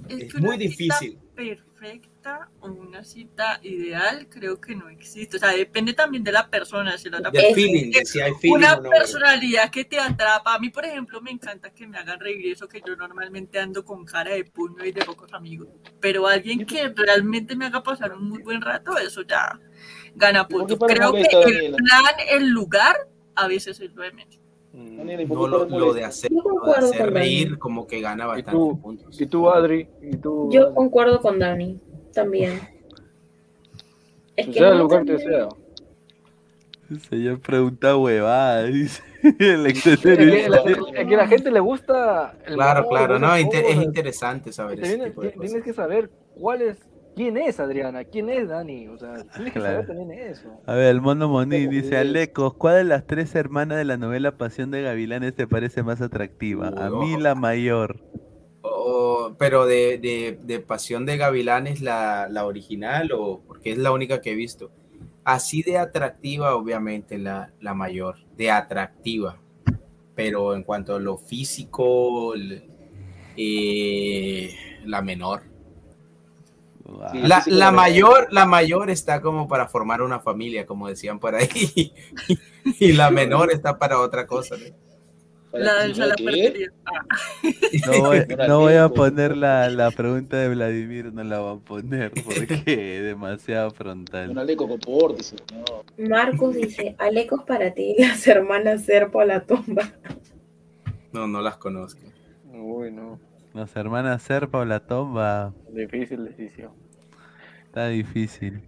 Es 0.10 0.24
Es 0.24 0.34
que 0.34 0.42
muy 0.42 0.58
difícil. 0.58 1.18
perfecta 1.36 2.50
o 2.60 2.68
una 2.72 3.04
cita 3.04 3.60
ideal 3.64 4.28
creo 4.30 4.60
que 4.60 4.76
no 4.76 4.90
existe. 4.90 5.38
O 5.38 5.40
sea, 5.40 5.50
depende 5.52 5.94
también 5.94 6.24
de 6.24 6.32
la 6.32 6.50
persona. 6.50 6.98
Si 6.98 7.10
la 7.10 7.20
otra 7.20 7.32
persona 7.32 7.56
feeling, 7.56 7.92
si 8.06 8.20
hay 8.22 8.34
feeling 8.42 8.56
una 8.56 8.76
no. 8.76 8.90
personalidad 8.90 9.70
que 9.70 9.86
te 9.86 10.00
atrapa. 10.00 10.54
A 10.56 10.60
mí, 10.60 10.70
por 10.70 10.86
ejemplo, 10.86 11.22
me 11.22 11.32
encanta 11.32 11.72
que 11.74 11.88
me 11.88 11.98
hagan 11.98 12.20
reír 12.20 12.52
eso 12.52 12.68
que 12.68 12.82
yo 12.86 12.96
normalmente 12.96 13.60
ando 13.60 13.84
con 13.86 14.06
cara 14.06 14.32
de 14.34 14.44
puño 14.46 14.84
y 14.86 14.92
de 14.92 15.04
pocos 15.06 15.32
amigos. 15.34 15.70
Pero 16.00 16.28
alguien 16.28 16.66
que 16.66 16.90
realmente 16.90 17.56
me 17.56 17.66
haga 17.66 17.82
pasar 17.84 18.14
un 18.14 18.30
muy 18.30 18.42
buen 18.44 18.62
rato, 18.62 18.98
eso 18.98 19.22
ya 19.24 19.60
gana 20.16 20.48
¿Por 20.48 20.68
qué 20.68 20.76
puntos. 20.78 20.96
Creo 20.98 21.12
que 21.14 21.22
el 21.22 21.28
Daniela? 21.32 21.78
plan, 21.78 22.16
el 22.30 22.50
lugar, 22.50 22.96
a 23.36 23.48
veces 23.48 23.80
es 23.80 23.94
lo 23.94 24.04
de 24.04 24.12
menos. 24.12 24.38
Daniela, 24.74 25.22
¿y 25.22 25.26
por 25.26 25.38
No 25.38 25.48
lo, 25.48 25.66
lo 25.66 25.94
de 25.94 26.06
hacer, 26.06 26.32
lo 26.32 26.72
de 26.72 26.78
hacer 26.78 27.12
reír 27.14 27.48
Dani. 27.50 27.60
como 27.60 27.88
que 27.88 28.00
gana 28.02 28.24
¿Y 28.24 28.28
bastantes 28.28 28.54
tú, 28.54 28.80
puntos. 28.82 29.20
y 29.22 29.26
tú, 29.26 29.50
Adri? 29.50 29.88
¿Y 30.02 30.16
tú, 30.18 30.50
Yo 30.52 30.64
Adri? 30.64 30.76
concuerdo 30.76 31.20
con 31.22 31.40
Dani 31.40 31.80
también. 32.14 32.60
Es 34.36 34.48
que 34.48 34.54
sea 34.54 34.70
el 34.70 34.80
lugar 34.80 35.06
que 35.06 35.18
sea. 35.20 35.50
El 36.90 37.00
señor 37.02 37.40
pregunta 37.42 37.96
huevada, 37.98 38.64
dice. 38.64 39.02
El 39.40 39.68
Es 39.68 39.84
que, 39.84 40.50
la, 40.50 40.58
es 40.58 41.08
que 41.08 41.16
la 41.16 41.28
gente 41.28 41.52
le 41.52 41.60
gusta 41.60 42.36
el 42.46 42.56
Claro, 42.56 42.88
claro, 42.90 43.20
no, 43.20 43.36
es 43.36 43.46
interesante 43.76 44.52
saber 44.52 44.78
Te 44.80 44.86
ese 44.88 44.96
viene- 44.96 45.10
tipo 45.12 45.22
de 45.22 45.28
ti- 45.30 45.34
tienes 45.40 45.52
cosas. 45.52 45.66
que 45.66 45.74
saber 45.74 46.10
cuál 46.36 46.62
es, 46.64 46.78
quién 47.16 47.38
es 47.38 47.60
Adriana, 47.60 48.04
quién 48.04 48.30
es 48.30 48.48
Dani, 48.48 48.88
o 48.88 48.98
sea, 48.98 49.24
tienes 49.34 49.54
que 49.54 49.60
Claro. 49.60 49.82
saber 49.84 49.88
también 49.88 50.12
eso. 50.20 50.62
A 50.66 50.74
ver, 50.76 50.88
el 50.88 51.02
mono 51.02 51.28
Monín 51.30 51.70
dice, 51.70 51.90
que- 51.92 51.98
Alecos, 51.98 52.54
¿cuál 52.56 52.76
de 52.78 52.84
las 52.86 53.06
tres 53.06 53.34
hermanas 53.36 53.78
de 53.78 53.86
la 53.86 53.98
novela 53.98 54.38
Pasión 54.38 54.72
de 54.72 54.82
Gavilanes 54.82 55.36
te 55.36 55.48
parece 55.48 55.84
más 55.84 56.02
atractiva? 56.02 56.70
A 56.70 56.90
mí 56.90 57.16
Uy, 57.16 57.22
la 57.22 57.36
mayor. 57.36 58.00
O- 58.64 59.34
pero 59.38 59.66
de, 59.66 59.98
de, 59.98 60.40
de 60.44 60.60
Pasión 60.60 61.06
de 61.06 61.18
Gavilanes, 61.18 61.82
la, 61.82 62.28
la 62.30 62.46
original, 62.46 63.12
o 63.14 63.42
porque 63.48 63.72
es 63.72 63.78
la 63.78 63.92
única 63.92 64.22
que 64.22 64.32
he 64.32 64.36
visto. 64.36 64.72
Así 65.24 65.62
de 65.64 65.78
atractiva, 65.78 66.56
obviamente, 66.56 67.18
la, 67.18 67.52
la 67.60 67.74
mayor, 67.74 68.18
de 68.38 68.52
atractiva. 68.52 69.38
Pero 70.16 70.56
en 70.56 70.64
cuanto 70.64 70.96
a 70.96 71.00
lo 71.00 71.18
físico, 71.18 72.34
el- 72.34 72.64
eh, 73.38 74.50
la 74.86 75.02
menor. 75.02 75.44
Wow. 76.92 77.08
La, 77.14 77.44
la 77.48 77.72
mayor, 77.72 78.28
la 78.32 78.46
mayor 78.46 78.90
está 78.90 79.22
como 79.22 79.48
para 79.48 79.68
formar 79.68 80.02
una 80.02 80.20
familia, 80.20 80.66
como 80.66 80.88
decían 80.88 81.20
por 81.20 81.36
ahí. 81.36 81.94
Y 82.80 82.92
la 82.94 83.10
menor 83.10 83.52
está 83.52 83.80
para 83.80 84.00
otra 84.00 84.28
cosa. 84.28 84.56
¿no? 84.56 84.66
Ah. 86.86 87.02
No 87.88 88.00
voy, 88.02 88.18
Era 88.30 88.48
no 88.48 88.60
voy 88.60 88.74
a 88.74 88.86
Alecos. 88.86 88.98
poner 88.98 89.36
la, 89.36 89.70
la 89.70 89.92
pregunta 89.92 90.38
de 90.38 90.50
Vladimir, 90.50 91.12
no 91.12 91.24
la 91.24 91.40
voy 91.40 91.58
a 91.58 91.60
poner 91.60 92.12
porque 92.24 92.98
es 92.98 93.04
demasiado 93.04 93.70
Un 93.70 93.76
frontal. 93.76 94.34
Marcos 95.98 96.56
dice, 96.56 96.96
Alecos 97.00 97.44
para 97.44 97.74
ti, 97.74 97.96
las 97.98 98.26
hermanas 98.28 98.84
Serpo 98.86 99.20
a 99.22 99.26
la 99.26 99.46
tumba. 99.46 99.92
No, 101.12 101.28
no 101.28 101.42
las 101.42 101.58
conozco. 101.58 102.02
Uy, 102.54 102.92
no, 102.92 103.20
Las 103.54 103.76
hermanas 103.76 104.24
Serpa 104.24 104.60
o 104.60 104.66
la 104.66 104.80
tomba, 104.80 105.54
difícil 105.74 106.24
decisión. 106.26 106.72
está 107.66 107.88
difícil. 107.88 108.62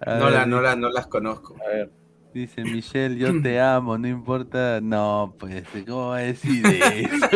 A 0.00 0.14
No, 0.18 0.24
ver, 0.26 0.32
la, 0.34 0.46
no, 0.46 0.60
la, 0.60 0.76
no 0.76 0.88
las 0.90 1.06
conozco. 1.08 1.56
A 1.66 1.68
ver, 1.68 1.90
Dice 2.34 2.62
Michelle, 2.62 3.16
yo 3.16 3.40
te 3.42 3.60
amo, 3.60 3.98
no 3.98 4.06
importa. 4.06 4.80
No, 4.80 5.34
pues, 5.38 5.64
¿cómo 5.88 6.08
va 6.10 6.18
a 6.18 6.20
decir 6.20 6.62
eso? 6.66 7.26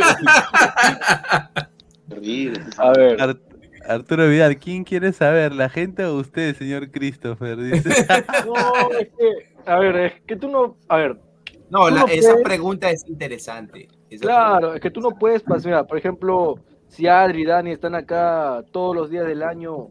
A 2.79 2.93
ver, 2.93 3.21
Ar- 3.21 3.41
Arturo 3.89 4.29
Vidal, 4.29 4.57
¿quién 4.59 4.85
quiere 4.85 5.13
saber? 5.13 5.53
¿La 5.53 5.69
gente 5.69 6.05
o 6.05 6.17
usted, 6.17 6.55
señor 6.57 6.91
Christopher? 6.91 7.57
Dice. 7.57 7.89
no, 8.47 8.91
es 8.99 9.09
que, 9.19 9.71
a 9.71 9.79
ver, 9.79 9.97
es 9.97 10.13
que 10.27 10.37
tú 10.37 10.49
no, 10.49 10.77
a 10.89 10.97
ver, 10.99 11.17
No, 11.71 11.89
Tú 11.89 11.95
la- 11.95 12.01
no 12.03 12.07
esa 12.09 12.31
puedes- 12.33 12.45
pregunta 12.45 12.91
es 12.91 13.05
interesante. 13.09 13.89
Claro, 14.21 14.75
es 14.75 14.81
que 14.81 14.91
tú 14.91 15.01
no 15.01 15.11
puedes 15.11 15.43
pasar, 15.43 15.87
por 15.87 15.99
ejemplo, 15.99 16.57
si 16.89 17.07
Adri 17.07 17.43
y 17.43 17.47
Dani 17.47 17.71
están 17.73 17.95
acá 17.95 18.65
todos 18.71 18.95
los 18.95 19.11
días 19.11 19.27
del 19.27 19.43
año, 19.43 19.89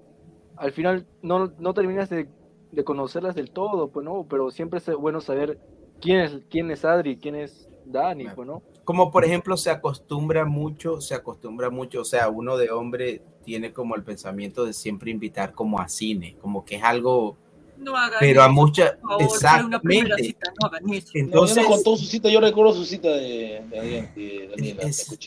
al 0.58 0.72
final 0.72 1.06
no, 1.22 1.52
no 1.58 1.74
terminas 1.74 2.10
de, 2.10 2.28
de 2.72 2.84
conocerlas 2.84 3.36
del 3.36 3.52
todo, 3.52 3.90
pues 3.90 4.06
no, 4.06 4.26
pero 4.30 4.52
siempre 4.52 4.80
es 4.80 4.96
bueno 4.96 5.22
saber 5.22 5.60
quién 6.00 6.20
es, 6.20 6.40
quién 6.50 6.72
es 6.72 6.86
Adri, 6.86 7.18
quién 7.18 7.36
es 7.36 7.70
Dani, 7.86 8.26
pues 8.36 8.48
no. 8.48 8.62
como 8.84 9.12
por 9.12 9.26
ejemplo 9.26 9.58
se 9.58 9.70
acostumbra 9.70 10.46
mucho, 10.46 11.02
se 11.02 11.16
acostumbra 11.16 11.70
mucho, 11.70 12.02
o 12.02 12.06
sea, 12.06 12.30
uno 12.30 12.58
de 12.58 12.72
hombre 12.72 13.22
tiene 13.44 13.74
como 13.74 13.96
el 13.96 14.04
pensamiento 14.04 14.66
de 14.66 14.74
siempre 14.74 15.12
invitar 15.12 15.54
como 15.54 15.80
a 15.80 15.88
cine, 15.88 16.38
como 16.40 16.64
que 16.64 16.76
es 16.76 16.84
algo, 16.84 17.38
No 17.82 17.96
hagan 17.98 18.18
pero 18.20 18.44
a 18.44 18.48
muchas, 18.50 18.92
por 18.92 19.10
favor, 19.20 19.40
fue 19.40 19.64
una 19.66 19.80
primera 19.82 20.16
exactamente. 20.16 20.26
cita, 20.26 20.54
no 20.62 20.68
hagan 20.68 20.90
eso. 20.94 21.08
No, 21.08 21.14
yo 21.14 21.20
Entonces, 21.26 21.58
no 21.64 21.70
contó 21.70 21.98
su 21.98 22.06
cita, 22.06 22.30
yo 22.30 22.40
recuerdo 22.40 22.74
su 22.74 22.86
cita 22.86 23.08
de, 23.10 23.64
de, 23.72 24.08
de 24.16 24.48
Daniela, 24.56 24.84
Es- 24.84 25.18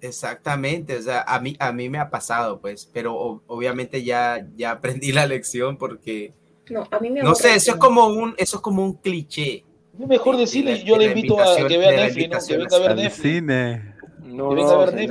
exactamente, 0.00 0.96
o 0.96 1.02
sea, 1.02 1.22
a 1.22 1.40
mí, 1.40 1.56
a 1.58 1.72
mí 1.72 1.88
me 1.88 1.98
ha 1.98 2.08
pasado, 2.10 2.58
pues, 2.60 2.88
pero 2.92 3.14
o- 3.14 3.42
obviamente 3.46 4.02
ya, 4.02 4.46
ya 4.56 4.70
aprendí 4.72 5.12
la 5.12 5.26
lección 5.26 5.76
porque, 5.76 6.32
No, 6.70 6.86
a 6.90 6.98
mí 7.00 7.10
me 7.10 7.22
no 7.22 7.34
sé, 7.34 7.54
eso 7.54 7.72
es 7.72 7.76
como 7.76 8.06
un, 8.06 8.34
eso 8.38 8.56
es 8.56 8.62
como 8.62 8.82
un 8.84 8.94
cliché. 8.94 9.64
Es 10.00 10.06
mejor 10.06 10.36
de 10.36 10.42
decirle, 10.42 10.82
yo 10.84 10.94
de 10.96 11.00
le 11.00 11.06
invito 11.12 11.38
a 11.38 11.66
que 11.68 11.76
vea 11.76 11.90
de 11.90 11.96
Netflix, 11.98 12.30
¿no? 12.32 12.46
Que 12.48 12.56
venga 12.56 12.76
a 12.76 12.78
ver 12.80 12.96
Netflix. 12.96 13.22
cine. 13.34 13.94
No, 14.24 14.48
Que 14.50 14.54
venga 14.54 14.70
a 14.70 14.74
no, 14.76 14.86
Netflix, 14.86 15.08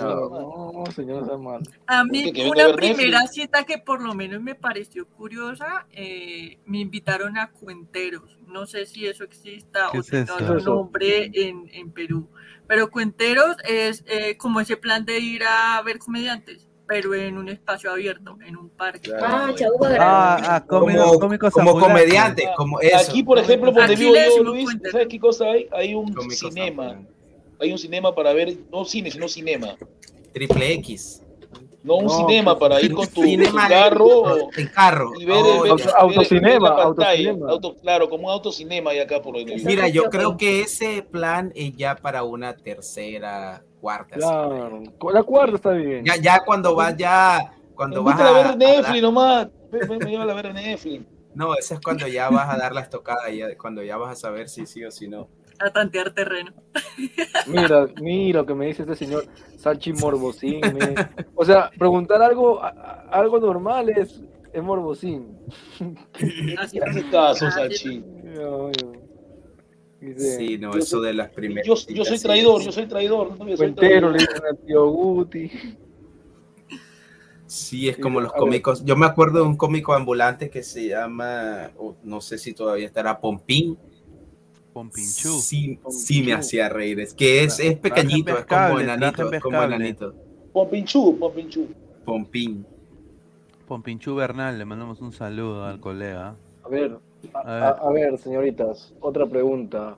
no, 0.86 0.92
señor 0.92 1.26
Salman. 1.28 1.64
A 1.88 2.02
¿Por 2.04 2.12
mí, 2.12 2.32
una 2.50 2.68
Netflix. 2.68 2.96
primera 2.98 3.28
cita 3.28 3.64
que 3.64 3.78
por 3.78 4.02
lo 4.02 4.14
menos 4.14 4.42
me 4.42 4.56
pareció 4.56 5.08
curiosa, 5.08 5.86
eh, 5.92 6.58
me 6.66 6.80
invitaron 6.80 7.38
a 7.38 7.52
Cuenteros. 7.52 8.38
No 8.48 8.66
sé 8.66 8.86
si 8.86 9.06
eso 9.06 9.24
exista 9.24 9.90
¿Qué 9.92 9.98
o 10.00 10.02
es 10.02 10.08
tenga 10.08 10.34
otro 10.36 10.60
nombre 10.60 11.30
en, 11.34 11.70
en 11.72 11.92
Perú. 11.92 12.28
Pero 12.68 12.90
Cuenteros 12.92 13.56
es 13.68 14.04
eh, 14.08 14.38
como 14.38 14.60
ese 14.62 14.78
plan 14.78 15.06
de 15.06 15.20
ir 15.20 15.44
a 15.44 15.82
ver 15.84 16.00
comediantes, 16.00 16.68
pero 16.88 17.14
en 17.14 17.38
un 17.38 17.50
espacio 17.50 17.92
abierto, 17.92 18.38
en 18.46 18.58
un 18.58 18.70
parque. 18.70 19.10
Claro. 19.10 19.26
Ah. 19.28 19.54
Ah, 20.00 20.56
ah, 20.56 20.66
Como, 20.68 21.80
comediante, 21.80 22.48
como 22.58 22.80
eso. 22.80 22.98
Aquí, 23.10 23.24
por 23.24 23.38
ejemplo, 23.38 23.72
donde 23.72 23.94
Aquí 23.94 24.04
vivo 24.04 24.14
le 24.14 24.20
yo, 24.20 24.26
decimos 24.30 24.54
Luis, 24.54 24.66
cuenta. 24.66 24.92
¿sabes 24.92 25.08
qué 25.08 25.20
cosa 25.20 25.46
hay? 25.46 25.68
Hay 25.72 25.94
un 25.96 26.14
cinema. 26.32 27.00
Hay 27.62 27.72
un 27.72 27.78
cinema 27.78 28.16
para 28.16 28.34
ver, 28.34 28.56
no 28.72 28.86
cine, 28.86 29.12
sino 29.12 29.28
cinema. 29.28 29.76
Triple 30.32 30.74
X. 30.74 31.24
No 31.82 31.96
un 31.96 32.06
No, 32.06 32.10
cinema 32.10 32.58
pues, 32.58 32.70
para 32.70 32.82
ir 32.82 32.94
con 32.94 33.08
tu, 33.08 33.22
Cinema 33.24 33.64
tu 33.64 33.74
carro 33.74 34.50
en 34.56 34.68
carro. 34.68 35.14
y 35.18 35.26
ver, 35.26 35.38
Oh, 35.38 35.62
ver- 35.64 35.78
ya. 35.78 35.86
ver- 35.86 35.94
Autocinema, 35.98 36.76
ver. 36.76 37.50
Auto- 37.50 37.76
claro, 37.76 38.10
como 38.10 38.28
un 38.28 38.34
autocinema 38.34 38.94
y 38.94 39.00
acá 39.00 39.22
por 39.22 39.38
el 39.38 39.46
Mira, 39.64 39.88
yo 39.88 40.10
creo 40.10 40.36
que 40.38 40.62
ese 40.62 41.04
plan 41.04 41.52
es 41.56 41.76
ya 41.76 41.96
para 41.96 42.24
una 42.24 42.56
tercera, 42.56 43.64
cuarta. 43.80 44.16
Claro, 44.16 44.84
la 45.14 45.24
cuarta 45.24 45.56
está 45.56 45.72
bien. 45.72 46.04
Ya, 46.06 46.18
ya 46.18 46.44
cuando 46.46 46.76
vas 46.76 46.96
ya, 46.98 47.54
cuando 47.76 48.04
vas 48.04 48.20
a 48.20 48.32
ver 48.34 48.46
a, 48.48 48.56
Netflix 48.56 49.02
nomás. 49.02 49.48
Ven, 49.72 49.88
ven, 49.88 50.00
ven, 50.00 50.10
llévala 50.10 50.34
a 50.34 50.36
ver 50.36 50.54
Netflix. 50.54 51.06
no, 51.34 51.56
ese 51.56 51.76
es 51.76 51.80
cuando 51.80 52.08
ya 52.08 52.30
vas 52.30 52.50
a 52.54 52.58
dar 52.58 52.74
la 52.74 52.82
estocada, 52.82 53.30
ya, 53.30 53.56
cuando 53.58 53.82
ya 53.84 53.96
vas 53.98 54.12
a 54.12 54.16
saber 54.16 54.50
si 54.50 54.66
sí 54.66 54.84
o 54.84 54.92
si 54.92 55.08
no. 55.08 55.30
A 55.60 55.70
tantear 55.72 56.14
terreno. 56.14 56.54
Mira, 57.48 57.88
mira 58.02 58.40
lo 58.42 58.46
que 58.46 58.54
me 58.54 58.68
dice 58.68 58.84
este 58.84 58.96
señor 58.96 59.26
Salchi 59.58 59.94
Morbosín. 59.94 60.62
me- 60.62 60.96
O 61.36 61.44
sea, 61.44 61.70
preguntar 61.78 62.22
algo, 62.22 62.62
algo 62.64 63.40
normal 63.40 63.90
es, 63.90 64.22
es 64.54 64.64
Morbosín. 64.64 65.38
Así 66.58 66.80
caso, 67.12 67.48
dice, 67.68 67.94
Sí, 70.38 70.58
no, 70.58 70.72
Yo 70.74 70.80
eso 70.80 71.02
de 71.02 71.14
las 71.14 71.30
primeras. 71.30 71.68
Yo, 71.68 71.76
yo 71.94 72.06
soy 72.06 72.20
traidor, 72.20 72.62
yo 72.62 72.72
soy 72.72 72.86
traidor. 72.86 73.38
No, 73.38 73.58
Cuentero, 73.58 74.12
le 74.12 74.20
dicen 74.20 74.42
a 74.50 74.56
tío 74.66 74.88
Guti. 74.88 75.52
Sí, 77.46 77.90
es 77.90 77.98
como 77.98 78.22
los 78.22 78.32
cómicos. 78.32 78.86
Yo 78.86 78.96
me 78.96 79.08
acuerdo 79.08 79.40
de 79.40 79.46
un 79.46 79.58
cómico 79.58 79.94
ambulante 79.94 80.50
que 80.52 80.62
se 80.62 80.88
llama, 80.88 81.72
no 82.04 82.22
sé 82.22 82.38
si 82.38 82.54
todavía 82.54 82.86
estará, 82.86 83.20
Pompín. 83.20 83.78
Pompinchú. 84.74 85.40
Sí, 85.40 85.80
sí 85.90 86.24
me 86.24 86.34
hacía 86.34 86.70
reír. 86.70 87.00
Es 87.00 87.14
que 87.14 87.44
es, 87.44 87.60
es 87.60 87.78
pequeñito, 87.78 88.38
es 88.38 88.46
como 88.46 88.80
enanito, 88.80 89.32
es 89.32 89.42
como 89.42 89.62
enanito. 89.64 90.14
Pompinchú, 90.54 91.18
Pompinchú. 91.20 91.68
Pompín. 92.06 92.66
Pompinchú 93.68 94.16
Bernal, 94.16 94.58
le 94.58 94.66
mandamos 94.66 95.00
un 95.02 95.12
saludo 95.14 95.66
al 95.66 95.80
colega. 95.80 96.36
A 96.64 96.70
ver, 96.70 96.98
a, 97.34 97.40
A 97.40 97.54
ver. 97.54 97.64
a- 97.64 97.70
a 97.70 97.92
ver, 97.92 98.18
señoritas, 98.18 98.94
otra 99.00 99.26
pregunta. 99.28 99.98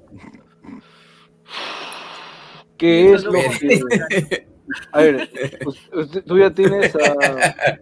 ¿Qué 2.77 3.13
es 3.13 3.23
lo 3.23 3.31
que... 3.33 4.47
A 4.93 5.01
ver, 5.01 5.29
us- 5.65 5.89
usted- 5.93 6.23
tú 6.23 6.37
ya 6.37 6.49
tienes 6.53 6.95
a... 6.95 7.77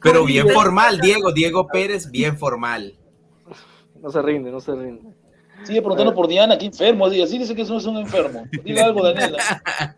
Pero 0.00 0.24
bien 0.24 0.48
formal, 0.50 1.00
Diego, 1.00 1.32
Diego 1.32 1.66
Pérez, 1.66 2.08
bien 2.10 2.38
formal. 2.38 2.94
No 4.00 4.10
se 4.10 4.22
rinde, 4.22 4.52
no 4.52 4.60
se 4.60 4.74
rinde. 4.76 5.13
Sigue 5.62 5.80
preguntando 5.80 6.14
por 6.14 6.28
Diana, 6.28 6.58
qué 6.58 6.66
enfermo. 6.66 7.08
Diga, 7.08 7.26
sí 7.26 7.38
dice 7.38 7.54
que 7.54 7.62
eso 7.62 7.76
es 7.76 7.86
un 7.86 7.96
enfermo. 7.96 8.44
Dile 8.64 8.82
algo, 8.82 9.02
Daniela. 9.02 9.38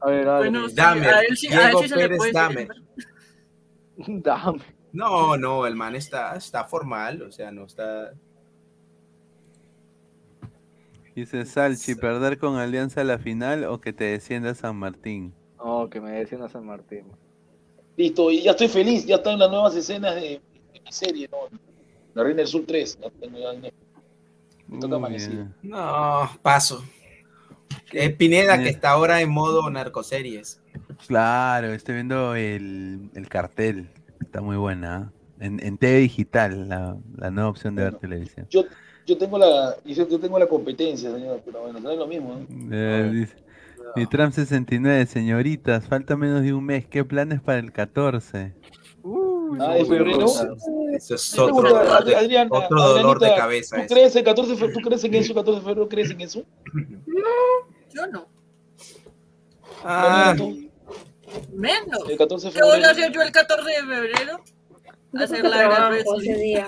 A 0.00 0.10
ver. 0.10 0.26
Bueno, 0.26 0.68
sí, 0.68 0.74
Dame, 0.74 1.06
a 1.06 1.20
él 1.20 1.36
sí, 1.36 1.48
a 1.48 1.50
él 1.50 1.58
Diego 1.66 1.82
sí 1.82 1.88
se 1.88 1.96
le 1.96 2.02
Pérez 2.02 2.18
puede 2.18 2.32
Dame. 2.32 2.68
Dame. 3.96 4.60
No, 4.92 5.36
no, 5.36 5.66
el 5.66 5.74
man 5.74 5.96
está, 5.96 6.36
está 6.36 6.64
formal, 6.64 7.22
o 7.22 7.32
sea, 7.32 7.50
no 7.50 7.64
está. 7.64 8.12
Dice 11.14 11.44
Salchi, 11.46 11.94
perder 11.94 12.38
con 12.38 12.56
Alianza 12.56 13.00
a 13.00 13.04
la 13.04 13.18
final 13.18 13.64
o 13.64 13.80
que 13.80 13.92
te 13.92 14.04
descienda 14.04 14.54
San 14.54 14.76
Martín. 14.76 15.32
No, 15.56 15.88
que 15.88 16.00
me 16.00 16.10
decían 16.10 16.42
a 16.42 16.48
San 16.48 16.66
Martín. 16.66 17.06
Listo, 17.96 18.30
y 18.30 18.42
ya 18.42 18.50
estoy 18.50 18.68
feliz. 18.68 19.06
Ya 19.06 19.16
están 19.16 19.38
las 19.38 19.50
nuevas 19.50 19.74
escenas 19.74 20.14
de, 20.16 20.40
de 20.72 20.80
mi 20.84 20.92
serie, 20.92 21.28
¿no? 21.30 21.48
La 22.14 22.24
Reina 22.24 22.38
del 22.38 22.46
Sur 22.48 22.64
3. 22.66 22.98
Ya 23.00 23.10
tengo 23.10 23.38
ya 23.38 23.52
en 23.52 23.62
Netflix. 23.62 23.83
Me 24.68 24.78
toca 24.78 24.88
Muy 24.88 24.96
amanecido. 24.96 25.32
bien. 25.34 25.54
No, 25.62 26.30
paso. 26.42 26.84
Es 27.92 28.12
Pineda 28.14 28.58
que 28.62 28.68
está 28.68 28.90
ahora 28.90 29.20
en 29.20 29.30
modo 29.30 29.68
narcoseries. 29.70 30.60
Claro, 31.06 31.72
estoy 31.72 31.96
viendo 31.96 32.34
el, 32.34 33.10
el 33.14 33.28
cartel. 33.28 33.90
Está 34.20 34.40
muy 34.40 34.56
buena. 34.56 35.12
¿eh? 35.40 35.46
En, 35.46 35.64
en 35.64 35.78
TV 35.78 35.98
Digital, 35.98 36.68
la, 36.68 36.96
la 37.16 37.30
nueva 37.30 37.50
opción 37.50 37.74
de 37.74 37.84
ver 37.84 37.94
televisión. 37.96 38.46
Yo, 38.50 38.64
yo 39.06 39.18
tengo 39.18 39.38
la, 39.38 39.76
yo 39.84 40.08
yo 40.08 40.18
tengo 40.18 40.38
la 40.38 40.46
competencia, 40.46 41.12
señor, 41.12 41.42
pero 41.44 41.62
bueno, 41.62 41.80
no 41.80 41.90
es 41.90 41.98
lo 41.98 42.06
mismo. 42.06 42.40
¿no? 42.48 42.74
Eh, 42.74 43.10
dice, 43.12 43.36
mi 43.96 44.06
tram 44.06 44.32
69, 44.32 45.06
señoritas, 45.06 45.86
falta 45.86 46.16
menos 46.16 46.42
de 46.42 46.54
un 46.54 46.64
mes. 46.64 46.86
¿Qué 46.86 47.04
planes 47.04 47.40
para 47.40 47.58
el 47.58 47.72
14? 47.72 48.52
Ah, 49.60 49.74
de 49.74 49.84
febrero. 49.84 50.26
Eso 50.92 51.14
es 51.14 51.38
otro, 51.38 51.56
pregunta, 51.62 52.00
de- 52.02 52.16
Adriana, 52.16 52.50
otro 52.52 52.80
dolor 52.80 53.18
de 53.18 53.26
Adrianita, 53.26 53.36
cabeza. 53.36 53.76
¿Tú 53.86 53.94
crees, 53.94 54.16
el 54.16 54.24
14 54.24 54.50
de 54.52 54.56
fe- 54.58 54.68
¿Tú 54.72 54.80
crees 54.80 55.04
en 55.04 55.14
eso? 55.14 55.34
14 55.34 55.60
de 55.60 55.64
febrero 55.66 55.88
crees 55.88 56.10
en 56.10 56.20
eso? 56.20 56.42
Yo 57.92 58.06
no. 58.08 58.26
Ah. 59.84 60.34
Menos. 61.52 62.08
El 62.08 62.16
14 62.16 62.48
de 62.48 62.52
¿Qué 62.54 62.60
voy 62.62 62.70
a 62.70 62.74
febrero. 62.74 62.90
hacer 62.92 63.12
yo 63.12 63.22
el 63.22 63.32
14 63.32 63.70
de 63.70 63.76
febrero? 63.82 64.40
Yo 65.12 65.24
Hacer 65.24 65.44
la 65.44 65.96
ese 65.96 66.34
día. 66.34 66.66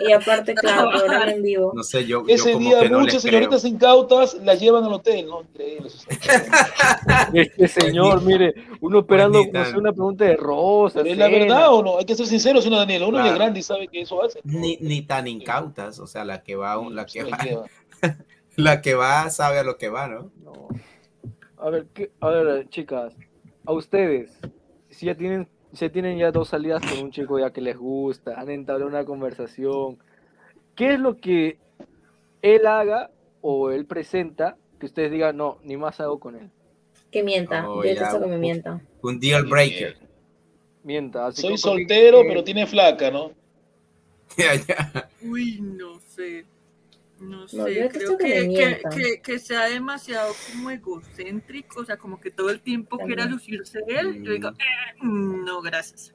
Y 0.00 0.12
aparte, 0.12 0.54
claro, 0.56 0.90
programa 0.90 1.30
en 1.30 1.42
vivo. 1.42 1.72
No 1.74 1.82
sé, 1.84 2.04
yo, 2.04 2.26
yo 2.26 2.34
Ese 2.34 2.52
como 2.52 2.68
día 2.68 2.80
que 2.80 2.88
no 2.90 2.98
les 2.98 3.06
muchas 3.06 3.22
creo. 3.22 3.32
señoritas 3.32 3.64
incautas 3.64 4.34
las 4.42 4.60
llevan 4.60 4.84
al 4.84 4.92
hotel, 4.94 5.26
¿no? 5.26 5.42
Increíble. 5.42 5.88
Este 7.32 7.68
señor, 7.68 8.22
mire, 8.22 8.54
uno 8.80 9.00
esperando 9.00 9.40
no 9.52 9.64
sé, 9.64 9.76
una 9.76 9.92
pregunta 9.92 10.24
de 10.24 10.36
rosa. 10.36 11.00
Es 11.02 11.16
la 11.16 11.28
verdad 11.28 11.72
o 11.72 11.82
no, 11.82 11.98
hay 11.98 12.04
que 12.04 12.14
ser 12.14 12.26
sincero, 12.26 12.60
señor 12.60 12.80
Daniela. 12.80 13.06
Uno 13.06 13.24
es 13.24 13.34
grande 13.34 13.60
y 13.60 13.62
sabe 13.62 13.88
que 13.88 14.00
eso 14.02 14.22
hace. 14.22 14.40
Ni, 14.44 14.76
ni 14.80 15.02
tan 15.02 15.26
incautas, 15.26 15.98
o 15.98 16.06
sea, 16.06 16.24
la 16.24 16.42
que 16.42 16.56
va, 16.56 16.76
la 16.90 17.06
que 17.06 17.24
va, 17.24 17.38
la 18.56 18.80
que 18.82 18.94
va 18.94 19.30
sabe 19.30 19.58
a 19.58 19.62
lo 19.64 19.76
que 19.76 19.88
va, 19.88 20.08
¿no? 20.08 20.30
No. 20.42 20.68
A 21.58 21.70
ver, 21.70 21.86
¿qué- 21.94 22.10
a 22.20 22.28
ver, 22.28 22.68
chicas, 22.68 23.14
a 23.64 23.72
ustedes, 23.72 24.38
si 24.90 25.06
ya 25.06 25.14
tienen, 25.14 25.48
si 25.76 25.88
tienen 25.90 26.18
ya 26.18 26.30
dos 26.32 26.48
salidas 26.48 26.82
con 26.84 26.98
un 27.04 27.10
chico 27.10 27.38
ya 27.38 27.50
que 27.52 27.60
les 27.60 27.76
gusta, 27.76 28.40
han 28.40 28.50
entablado 28.50 28.88
una 28.90 29.04
conversación, 29.04 29.98
¿qué 30.74 30.94
es 30.94 31.00
lo 31.00 31.16
que 31.18 31.58
él 32.42 32.66
haga 32.66 33.10
o 33.40 33.70
él 33.70 33.86
presenta 33.86 34.56
que 34.80 34.86
ustedes 34.86 35.10
digan, 35.10 35.36
no, 35.36 35.58
ni 35.62 35.76
más 35.76 36.00
hago 36.00 36.18
con 36.18 36.36
él? 36.36 36.50
Que 37.10 37.22
mienta. 37.22 37.68
Oh, 37.68 37.84
yo 37.84 37.92
ya, 37.92 38.10
que 38.10 38.18
me 38.26 38.34
un- 38.34 38.40
mienta. 38.40 38.80
Un 39.02 39.20
deal 39.20 39.44
breaker. 39.46 39.96
Mienta. 40.82 41.26
Así 41.26 41.42
Soy 41.42 41.56
soltero, 41.58 42.22
que- 42.22 42.28
pero 42.28 42.44
tiene 42.44 42.66
flaca, 42.66 43.10
¿no? 43.10 43.30
Ya, 44.36 44.54
ya. 44.54 45.08
Uy, 45.22 45.60
no 45.60 45.98
sé. 46.08 46.44
No 47.18 47.48
sé, 47.48 47.56
No, 47.56 47.66
yo 47.68 47.82
detesto 47.82 48.16
creo 48.16 48.18
que 48.18 48.48
que, 48.48 48.54
que, 48.54 48.96
que, 48.96 49.22
que 49.22 49.38
sea 49.38 49.64
demasiado 49.64 50.32
como 50.52 50.70
egocéntrico, 50.70 51.80
o 51.80 51.84
sea, 51.84 51.96
como 51.96 52.20
que 52.20 52.30
todo 52.30 52.50
el 52.50 52.60
tiempo 52.60 52.98
quiera 52.98 53.22
También. 53.22 53.30
lucirse 53.32 53.80
él. 53.88 54.22
Yo 54.22 54.32
digo, 54.32 54.50
Mm. 55.00 55.34
"Eh, 55.34 55.42
no, 55.46 55.62
gracias. 55.62 56.12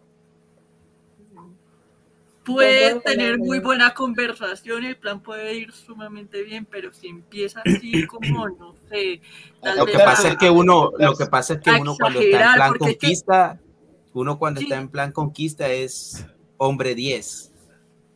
Puede 2.44 3.00
tener 3.02 3.38
muy 3.38 3.60
buena 3.60 3.94
conversación, 3.94 4.84
el 4.84 4.98
plan 4.98 5.22
puede 5.22 5.54
ir 5.54 5.72
sumamente 5.72 6.42
bien, 6.42 6.66
pero 6.66 6.92
si 6.92 7.08
empieza 7.08 7.62
así 7.64 8.08
como, 8.08 8.50
no 8.60 8.76
sé, 8.90 9.22
tal 9.62 9.78
Lo 9.78 9.86
vez 9.86 9.96
que 9.96 10.04
pasa 10.04 10.28
a- 10.28 10.32
es 10.32 10.38
que 10.38 10.50
uno, 10.50 10.92
lo 10.98 11.16
que 11.16 11.28
pasa 11.28 11.54
es 11.54 11.60
que 11.62 11.70
uno 11.72 11.96
cuando 12.00 12.20
está 12.20 12.40
en 12.40 12.56
plan 12.56 12.70
porque 12.70 12.86
es 12.86 12.98
que- 12.98 13.00
conquista, 13.00 13.60
uno 14.14 14.40
cuando 14.40 14.60
Sí. 14.60 14.66
está 14.66 14.78
en 14.80 14.90
plan 14.90 15.12
conquista 15.12 15.68
es 15.70 16.26
hombre 16.58 16.96
10. 16.96 17.51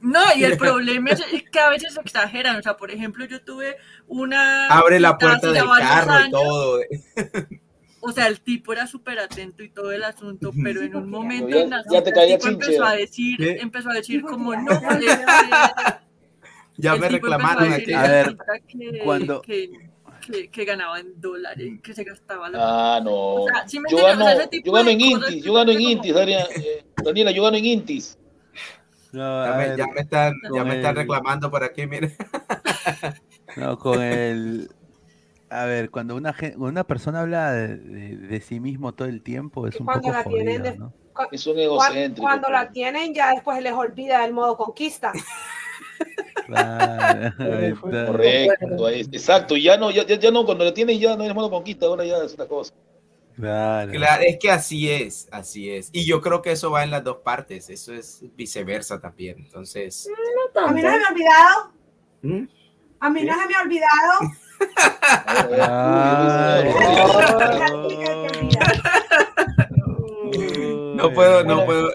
No, 0.06 0.22
y 0.35 0.43
el 0.43 0.58
problema 0.58 1.09
es, 1.11 1.22
que 1.51 1.59
a 1.59 1.69
veces 1.69 1.98
exageran. 1.98 2.56
O 2.58 2.61
sea, 2.61 2.77
por 2.77 2.92
ejemplo, 2.92 3.25
yo 3.25 3.42
tuve 3.43 3.75
una. 4.08 4.67
Abre 4.67 5.00
la 5.00 5.17
puerta 5.17 5.51
del 5.51 5.64
carro 5.80 6.25
y 6.27 6.32
todo. 6.32 6.80
O 8.08 8.11
sea, 8.11 8.27
el 8.27 8.40
tipo 8.40 8.72
era 8.72 8.85
súper 8.85 9.17
atento 9.17 9.64
y 9.64 9.69
todo 9.69 9.92
el 9.92 10.03
asunto, 10.03 10.51
pero 10.64 10.82
en 10.84 10.95
un 10.95 11.09
momento 11.09 11.50
Ya- 11.58 11.64
en 11.64 11.69
la 11.72 11.84
ya 11.90 12.03
te 12.03 12.11
el 12.11 12.38
tipo 12.38 12.48
empezó 12.50 12.85
a 12.85 12.93
decir, 12.95 13.38
¿Qué? 13.38 13.58
empezó 13.59 13.90
a 13.90 13.93
decir 13.95 14.22
como 14.22 14.56
no, 14.56 14.72
este, 14.72 15.08
Ya 16.77 16.95
me 16.98 17.09
reclamaron 17.09 17.72
a 17.72 17.77
decir 17.77 17.95
A 17.95 18.03
ver, 18.03 18.38
que, 18.67 19.00
cuando- 19.03 19.42
que, 19.42 19.72
que, 20.22 20.50
que 20.50 20.66
ganaba 20.66 21.00
en 21.00 21.19
dólares, 21.19 21.80
que 21.82 21.93
se 21.95 22.03
gastaba 22.03 22.48
la 22.50 22.58
Ah, 22.98 23.01
no. 23.01 23.11
O 23.11 23.48
sea, 23.48 23.67
¿sí 23.67 23.80
me 23.80 23.90
Yo 23.90 23.98
entiendes? 23.98 24.16
O 24.16 24.19
gano, 24.19 24.25
sea, 24.25 24.34
ese 24.40 24.48
tipo 24.50 24.66
yo 24.67 24.74
gano 24.74 24.90
en 24.92 25.01
Intis, 25.01 25.43
yo 25.43 25.53
gano 25.53 25.72
en 25.72 25.82
Intis, 25.82 26.14
Daniela, 26.14 27.32
yo 27.32 27.43
gano 27.43 27.58
en 27.58 27.66
Intis. 27.66 28.19
No, 29.16 29.45
Ya 29.45 29.52
me, 29.53 29.58
ver, 29.69 29.77
ya 29.77 29.88
me 29.88 30.02
están, 30.02 30.34
ya 30.53 30.64
me 30.66 30.76
están 30.76 30.92
el- 30.92 30.98
reclamando 30.98 31.50
por 31.50 31.64
aquí, 31.64 31.88
mire. 31.88 32.16
No, 33.56 33.80
con 33.80 34.02
el. 34.02 34.69
A 35.50 35.64
ver, 35.66 35.90
cuando 35.90 36.16
una, 36.16 36.34
gen- 36.34 36.61
una 36.61 36.84
persona 36.84 37.22
habla 37.22 37.53
de, 37.53 37.77
de- 37.77 38.18
de 38.18 38.42
sí 38.42 38.60
mismo 38.60 38.94
todo 38.94 39.08
el 39.08 39.22
tiempo 39.22 39.68
es 39.68 39.80
un 39.80 39.85
cuando 39.85 40.10
poco 40.10 40.18
la 40.18 40.24
tienen 40.26 40.58
jodido, 40.61 40.72
de- 40.74 40.77
¿no? 40.80 40.94
Es 41.32 41.48
un 41.48 41.58
egocéntrico. 41.58 42.22
cuando 42.27 42.50
la 42.50 42.64
pues. 42.64 42.74
tienen 42.74 43.14
ya 43.14 43.32
después 43.32 43.61
les 43.64 43.72
olvida 43.72 44.26
el 44.26 44.34
modo 44.34 44.58
conquista. 44.58 45.14
Claro, 46.45 47.32
ahí 47.40 47.66
está. 47.72 48.06
Correcto, 48.08 48.85
ahí- 48.85 49.02
exacto, 49.11 49.56
ya 49.56 49.77
no, 49.77 49.92
ya, 49.92 50.06
ya, 50.06 50.16
ya 50.19 50.32
no, 50.32 50.45
cuando 50.45 50.66
la 50.66 50.74
tienen 50.74 51.00
ya 51.00 51.16
no 51.16 51.24
es 51.24 51.34
modo 51.34 51.50
conquista, 51.50 51.85
ahora 51.85 52.03
ya 52.03 52.18
es 52.18 52.34
otra 52.34 52.48
cosa. 52.48 52.74
Claro. 53.36 53.92
Claro, 53.92 54.24
es 54.26 54.38
que 54.40 54.50
así 54.50 54.90
es, 54.90 55.28
así 55.32 55.70
es. 55.70 55.90
Y 55.92 56.06
yo 56.06 56.22
creo 56.22 56.42
que 56.42 56.52
eso 56.52 56.72
va 56.72 56.84
en 56.84 56.92
las 56.92 57.04
dos 57.04 57.18
partes, 57.18 57.70
eso 57.70 57.94
es 57.94 58.24
viceversa 58.36 59.00
también. 59.00 59.38
Entonces, 59.40 60.10
No 60.56 60.68
A 60.68 60.72
mí 60.72 60.82
no 60.82 60.92
se 60.92 60.98
me 60.98 61.04
ha 61.04 61.10
olvidado. 61.10 61.72
¿Mm? 62.22 62.46
A 63.00 63.10
mí 63.10 63.24
no 63.24 63.34
se 63.42 63.48
me 63.48 63.56
ha 63.56 63.62
olvidado. 63.62 64.20
Ay. 65.68 66.74
No 70.96 71.14
puedo, 71.14 71.44
no 71.44 71.66
puedo. 71.66 71.92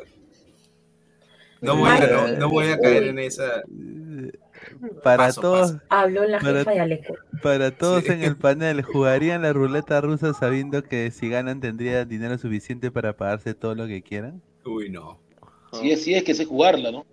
No 1.62 1.76
voy, 1.76 1.90
a, 1.90 2.06
no, 2.06 2.28
no 2.28 2.48
voy 2.48 2.70
a 2.70 2.78
caer 2.78 3.04
en 3.04 3.18
esa. 3.18 3.62
Para 5.02 5.26
Paso, 5.26 5.40
todos, 5.40 5.72
paso. 5.72 5.84
Habló 5.88 6.24
la 6.26 6.38
Para- 6.40 6.58
jefa 6.60 6.70
de 6.72 6.80
Aleco. 6.80 7.14
para 7.42 7.70
todos 7.70 8.04
Sí. 8.04 8.12
en 8.12 8.22
el 8.22 8.36
panel, 8.36 8.82
¿jugarían 8.82 9.42
la 9.42 9.52
ruleta 9.52 10.00
rusa 10.00 10.32
sabiendo 10.34 10.82
que 10.82 11.10
si 11.10 11.28
ganan 11.28 11.60
tendrían 11.60 12.08
dinero 12.08 12.38
suficiente 12.38 12.90
para 12.90 13.16
pagarse 13.16 13.54
todo 13.54 13.74
lo 13.74 13.86
que 13.86 14.02
quieran? 14.02 14.42
Uy, 14.64 14.88
no. 14.90 15.18
Es, 15.82 16.02
si 16.04 16.14
es 16.14 16.24
que 16.24 16.34
sé 16.34 16.44
jugarla, 16.44 16.90
¿no? 16.90 17.06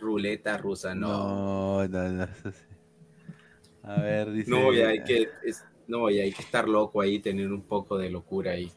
Ruleta 0.00 0.58
rusa, 0.58 0.94
no. 0.94 1.08
No, 1.08 1.88
no, 1.88 2.08
no, 2.10 2.24
eso 2.24 2.50
sí. 2.52 2.64
A 3.82 4.00
ver, 4.02 4.32
dice. 4.32 4.50
No, 4.50 4.72
y 4.72 4.80
hay 4.80 5.02
que, 5.04 5.28
es- 5.44 5.64
no, 5.86 6.10
y 6.10 6.18
hay 6.18 6.32
que 6.32 6.42
estar 6.42 6.68
loco 6.68 7.00
ahí, 7.00 7.20
tener 7.20 7.52
un 7.52 7.62
poco 7.62 7.96
de 7.96 8.10
locura 8.10 8.52
ahí. 8.52 8.70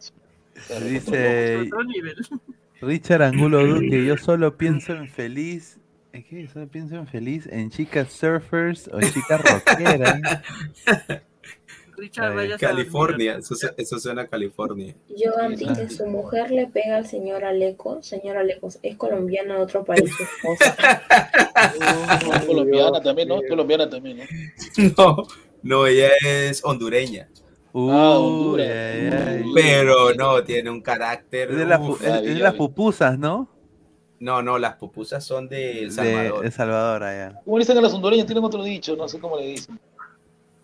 Dice. 0.83 1.69
Richard 2.81 3.21
Angulo 3.23 3.65
Duque, 3.65 4.05
yo 4.05 4.15
solo 4.17 4.55
pienso 4.57 4.93
en 4.93 5.07
feliz. 5.09 5.78
¿En 6.13 6.23
¿Qué? 6.23 6.47
Solo 6.47 6.67
pienso 6.67 6.95
en 6.95 7.07
feliz 7.07 7.47
en 7.51 7.69
chicas 7.69 8.11
surfers 8.11 8.89
o 8.93 8.99
chicas 9.01 9.41
rockeras. 9.41 10.21
Richard 11.97 12.33
vaya 12.33 12.57
California, 12.57 13.35
eso, 13.39 13.55
su- 13.55 13.69
eso 13.75 13.99
suena 13.99 14.21
a 14.21 14.27
California. 14.27 14.95
Joan 15.17 15.55
dice, 15.55 15.89
su 15.89 16.05
mujer 16.07 16.49
le 16.49 16.67
pega 16.67 16.95
al 16.95 17.05
señor 17.05 17.43
Aleco. 17.43 18.01
Señor 18.01 18.37
Aleco, 18.37 18.69
es 18.81 18.95
colombiano 18.95 19.55
de 19.55 19.59
otro 19.61 19.83
país 19.83 20.09
su 20.15 20.23
esposa. 20.23 20.77
Es 22.39 22.45
colombiana 22.45 23.01
también, 23.01 23.27
¿no? 23.27 23.41
Es 23.41 23.49
colombiana 23.49 23.89
también, 23.89 24.19
¿no? 24.19 24.23
No, 24.97 25.27
no, 25.61 25.87
ella 25.87 26.07
es 26.23 26.63
hondureña. 26.63 27.27
Uy, 27.73 27.91
Ah, 27.93 28.17
Honduras. 28.17 29.43
Pero 29.53 30.13
no, 30.13 30.41
tiene 30.45 30.69
un 30.69 30.81
carácter. 30.81 31.51
Es 31.51 31.57
de, 31.57 31.65
la 31.65 31.79
pu- 31.81 31.89
uf. 31.91 32.01
es- 32.01 32.07
es 32.13 32.33
de 32.35 32.39
las 32.39 32.53
pupusas, 32.55 33.19
¿no? 33.19 33.49
No, 34.19 34.41
no, 34.41 34.57
las 34.57 34.75
pupusas 34.75 35.23
son 35.23 35.47
de 35.47 35.83
El 35.83 35.89
De 35.89 35.95
Salvador. 35.95 36.45
El 36.45 36.51
Salvador, 36.51 37.03
allá. 37.03 37.41
¿Cómo 37.45 37.57
le 37.57 37.63
dicen 37.63 37.77
a 37.77 37.81
las 37.81 37.93
hondureñas? 37.93 38.25
Tienen 38.25 38.43
otro 38.43 38.63
dicho, 38.63 38.95
no 38.95 39.07
sé 39.07 39.19
cómo 39.19 39.37
le 39.37 39.47
dicen. 39.47 39.79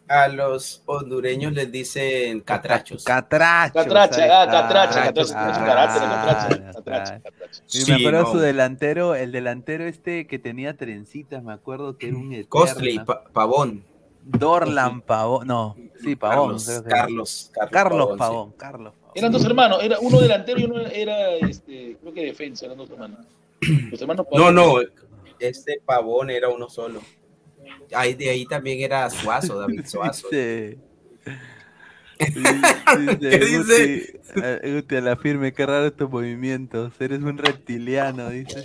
A 0.08 0.28
los 0.28 0.84
hondureños 0.86 1.54
les 1.54 1.72
dicen 1.72 2.42
catrachos. 2.42 3.04
Catracho. 3.04 3.74
Catracha, 3.74 4.42
ah, 4.44 4.46
catracha, 4.46 5.04
catracha, 5.06 5.34
catracha, 5.34 6.74
catracha, 6.74 7.22
me 7.88 7.94
acuerdo 7.96 8.22
no. 8.22 8.32
su 8.32 8.38
delantero, 8.38 9.16
el 9.16 9.32
delantero 9.32 9.86
este 9.86 10.28
que 10.28 10.38
tenía 10.38 10.78
trencitas, 10.78 11.42
me 11.42 11.54
acuerdo 11.54 11.98
que 11.98 12.10
era 12.10 12.18
un 12.18 12.34
eterno. 12.34 12.50
Costley, 12.50 13.00
Pa- 13.00 13.24
Pavón. 13.34 13.84
Dorlan 14.26 15.02
Pavón, 15.02 15.48
no, 15.48 15.76
sí, 16.02 16.16
Pavón. 16.16 16.58
Carlos, 16.58 16.84
Carlos, 16.88 17.52
Carlos, 17.54 17.72
Carlos 17.72 18.08
Pavón, 18.08 18.18
Pavón, 18.18 18.52
Carlos 18.58 18.94
Pavón. 18.94 19.12
Eran 19.16 19.32
dos 19.32 19.46
hermanos, 19.46 19.80
era 19.84 20.00
uno 20.00 20.20
delantero 20.20 20.60
y 20.60 20.66
uno 20.66 20.82
era, 20.82 21.30
este, 21.36 21.98
creo 22.02 22.14
que 22.14 22.26
defensa, 22.26 22.66
eran 22.66 22.78
dos 22.78 22.90
hermanos. 22.90 23.20
Los 23.62 24.02
hermanos 24.02 24.26
sí. 24.30 24.38
No, 24.38 24.52
no, 24.52 24.76
este 25.40 25.82
Pavón 25.86 26.30
era 26.30 26.50
uno 26.50 26.70
solo. 26.70 27.02
Ahí 27.94 28.14
de 28.14 28.30
ahí 28.30 28.46
también 28.46 28.82
era 28.82 29.10
Suazo, 29.10 29.60
David 29.60 29.86
Suazo. 29.86 30.28
Dice, 32.18 33.18
¿Qué 33.20 33.40
dice? 33.40 34.20
Guti, 34.34 34.72
Guti, 34.72 34.96
a 34.96 35.02
la 35.02 35.18
firme, 35.18 35.54
qué 35.54 35.66
raro 35.66 35.88
estos 35.88 36.10
movimientos. 36.10 36.94
Eres 37.00 37.22
un 37.22 37.38
reptiliano, 37.38 38.30
dice. 38.30 38.64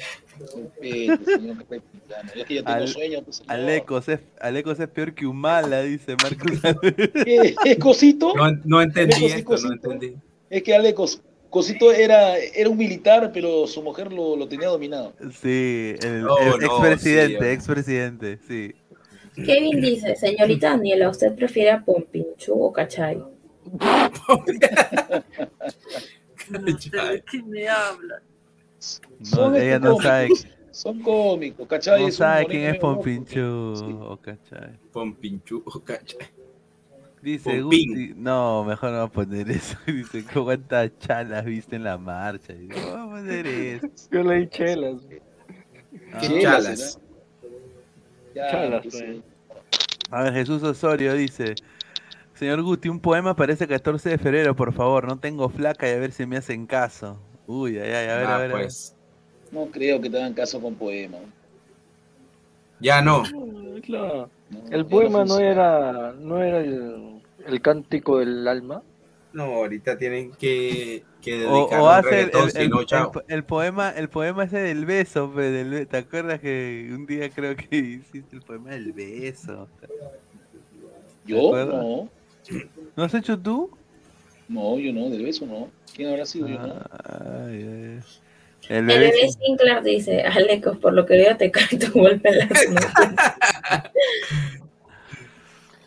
Pues. 0.78 1.10
Alecos 3.49 4.09
es, 4.09 4.20
Alecos 4.41 4.78
es 4.78 4.89
peor 4.89 5.15
que 5.15 5.27
Humala, 5.27 5.83
dice 5.83 6.15
Marcos. 6.23 6.60
¿Qué, 7.25 7.57
qué 7.62 7.78
cosito? 7.78 8.35
No, 8.36 8.52
no 8.65 8.83
entendí 8.83 9.27
esto, 9.27 9.57
no 9.57 9.73
entendí. 9.73 10.15
Es 10.49 10.62
que 10.62 10.75
Alecos, 10.75 11.20
Cosito 11.51 11.91
era, 11.93 12.39
era 12.39 12.70
un 12.70 12.77
militar, 12.79 13.31
pero 13.35 13.67
su 13.67 13.83
mujer 13.83 14.12
lo, 14.12 14.37
lo 14.37 14.49
tenía 14.49 14.69
dominado. 14.69 15.12
Sí, 15.43 15.95
el, 16.01 16.27
Oh, 16.29 16.39
el 16.39 16.61
no, 16.61 16.67
expresidente, 16.67 17.45
sí, 17.45 17.53
expresidente, 17.53 18.39
sí. 18.47 18.75
Kevin 19.35 19.81
dice, 19.81 20.17
señorita 20.17 20.70
Daniela, 20.70 21.09
¿usted 21.09 21.35
prefiere 21.35 21.70
a 21.70 21.85
Pompinchu 21.85 22.53
o 22.53 22.73
Cachay? 22.73 23.23
No 26.49 26.79
sé 26.79 26.91
de 26.91 27.23
qué 27.31 27.43
me 27.43 27.69
habla. 27.69 28.23
No, 29.19 29.25
Son 29.25 29.57
ella 29.57 29.79
no 29.79 29.97
sabe, 30.01 30.29
cómicos, 30.29 30.49
Son 30.70 31.03
cómicos, 31.03 31.69
¿cachai? 31.69 32.03
no 32.03 32.09
Es 32.09 32.17
sabe 32.17 32.47
quién 32.47 32.75
es. 32.75 32.79
Pompinchu 32.79 33.41
o 33.43 34.17
Cachay. 34.20 34.79
Pompinchu, 34.93 35.62
¿cachai? 35.85 36.29
Dice. 37.23 37.61
Guti, 37.61 38.15
no, 38.17 38.65
mejor 38.65 38.91
no 38.93 38.97
va 38.99 39.03
a 39.05 39.09
poner 39.09 39.51
eso. 39.51 39.77
Dice, 39.87 40.25
¿cuántas 40.33 40.91
chalas 40.99 41.45
viste 41.45 41.77
en 41.77 41.85
la 41.85 41.99
marcha? 41.99 42.53
Dice, 42.55 42.75
no 42.81 42.93
va 42.95 43.03
a 43.05 43.09
poner 43.11 43.47
eso. 43.47 43.87
Yo 44.11 44.23
leí 44.23 44.49
chelas. 44.49 44.97
Ah, 46.13 46.19
¿Qué 46.21 46.27
Chelas, 46.29 46.43
chalas? 46.65 47.01
Ya, 48.35 48.51
Chalas, 48.51 48.87
pues. 48.91 49.05
A 50.11 50.23
ver, 50.23 50.33
Jesús 50.35 50.63
Osorio 50.63 51.15
dice, 51.15 51.55
señor 52.35 52.63
Guti, 52.63 52.89
un 52.89 53.01
poema 53.01 53.35
para 53.37 53.53
ese 53.53 53.67
14 53.69 54.09
de 54.11 54.19
febrero, 54.19 54.57
por 54.57 54.73
favor. 54.73 55.07
No 55.07 55.19
tengo 55.19 55.49
flaca 55.49 55.89
y 55.89 55.93
a 55.93 55.99
ver 55.99 56.13
si 56.13 56.27
me 56.27 56.37
hacen 56.37 56.67
caso. 56.67 57.21
Uy, 57.47 57.79
ay, 57.79 57.91
ay, 57.93 58.09
a 58.09 58.17
ver, 58.17 58.27
Ah, 58.27 58.35
a 58.37 58.39
ver. 58.39 58.51
a 58.53 58.55
ver. 58.55 58.65
pues. 58.67 58.97
No 59.53 59.67
creo 59.67 60.01
que 60.01 60.09
te 60.09 60.17
hagan 60.17 60.33
caso 60.35 60.61
con 60.61 60.75
poema. 60.77 61.19
Ya 62.81 63.03
no. 63.03 63.23
Ah, 63.27 63.81
Claro. 63.83 64.31
No, 64.51 64.61
El 64.71 64.85
poema 64.87 65.21
no 65.21 65.27
funciona. 65.27 65.51
era, 65.51 66.13
no 66.19 66.43
era 66.43 66.59
el, 66.61 67.10
el 67.47 67.60
cántico 67.60 68.19
del 68.19 68.47
alma. 68.47 68.83
No, 69.33 69.44
ahorita 69.44 69.97
tienen 69.97 70.33
que, 70.33 71.05
que 71.23 71.39
dedicar 71.39 71.81
o 71.81 71.85
un 71.85 71.91
hace 71.91 72.31
el, 73.28 73.44
poema, 73.44 73.91
el 73.91 74.09
poema 74.09 74.44
ese 74.44 74.59
del 74.59 74.86
beso, 74.86 75.28
del 75.28 75.86
¿te 75.86 75.99
acuerdas 75.99 76.41
que 76.41 76.91
un 76.93 77.07
día 77.07 77.31
creo 77.31 77.55
que 77.55 77.77
hiciste 77.77 78.36
el 78.36 78.43
poema 78.43 78.70
del 78.70 78.93
beso? 78.93 79.69
Yo 81.25 81.52
no. 81.65 82.09
¿No 82.97 83.05
has 83.05 83.15
hecho 83.15 83.39
tú? 83.39 83.70
No, 84.49 84.78
yo 84.78 84.93
no, 84.93 85.09
del 85.10 85.23
beso 85.23 85.47
no. 85.47 85.70
¿Quién 85.94 86.10
habrá 86.10 86.27
sido 86.27 86.49
yo? 86.49 86.59
No. 86.59 86.75
Ay, 87.05 87.62
ay. 87.62 88.01
El 88.69 88.77
El 88.77 88.86
bebé 88.86 89.10
bebé 89.10 89.28
Sinclair 89.28 89.83
dice, 89.83 90.23
Alecos, 90.23 90.77
por 90.78 90.93
lo 90.93 91.07
que 91.07 91.17
veo 91.17 91.36
te 91.36 91.51
cae 91.52 91.78
tu 91.78 91.93
golpe 91.93 92.28
en 92.28 92.39
las 92.39 92.49
nubes". 92.69 92.86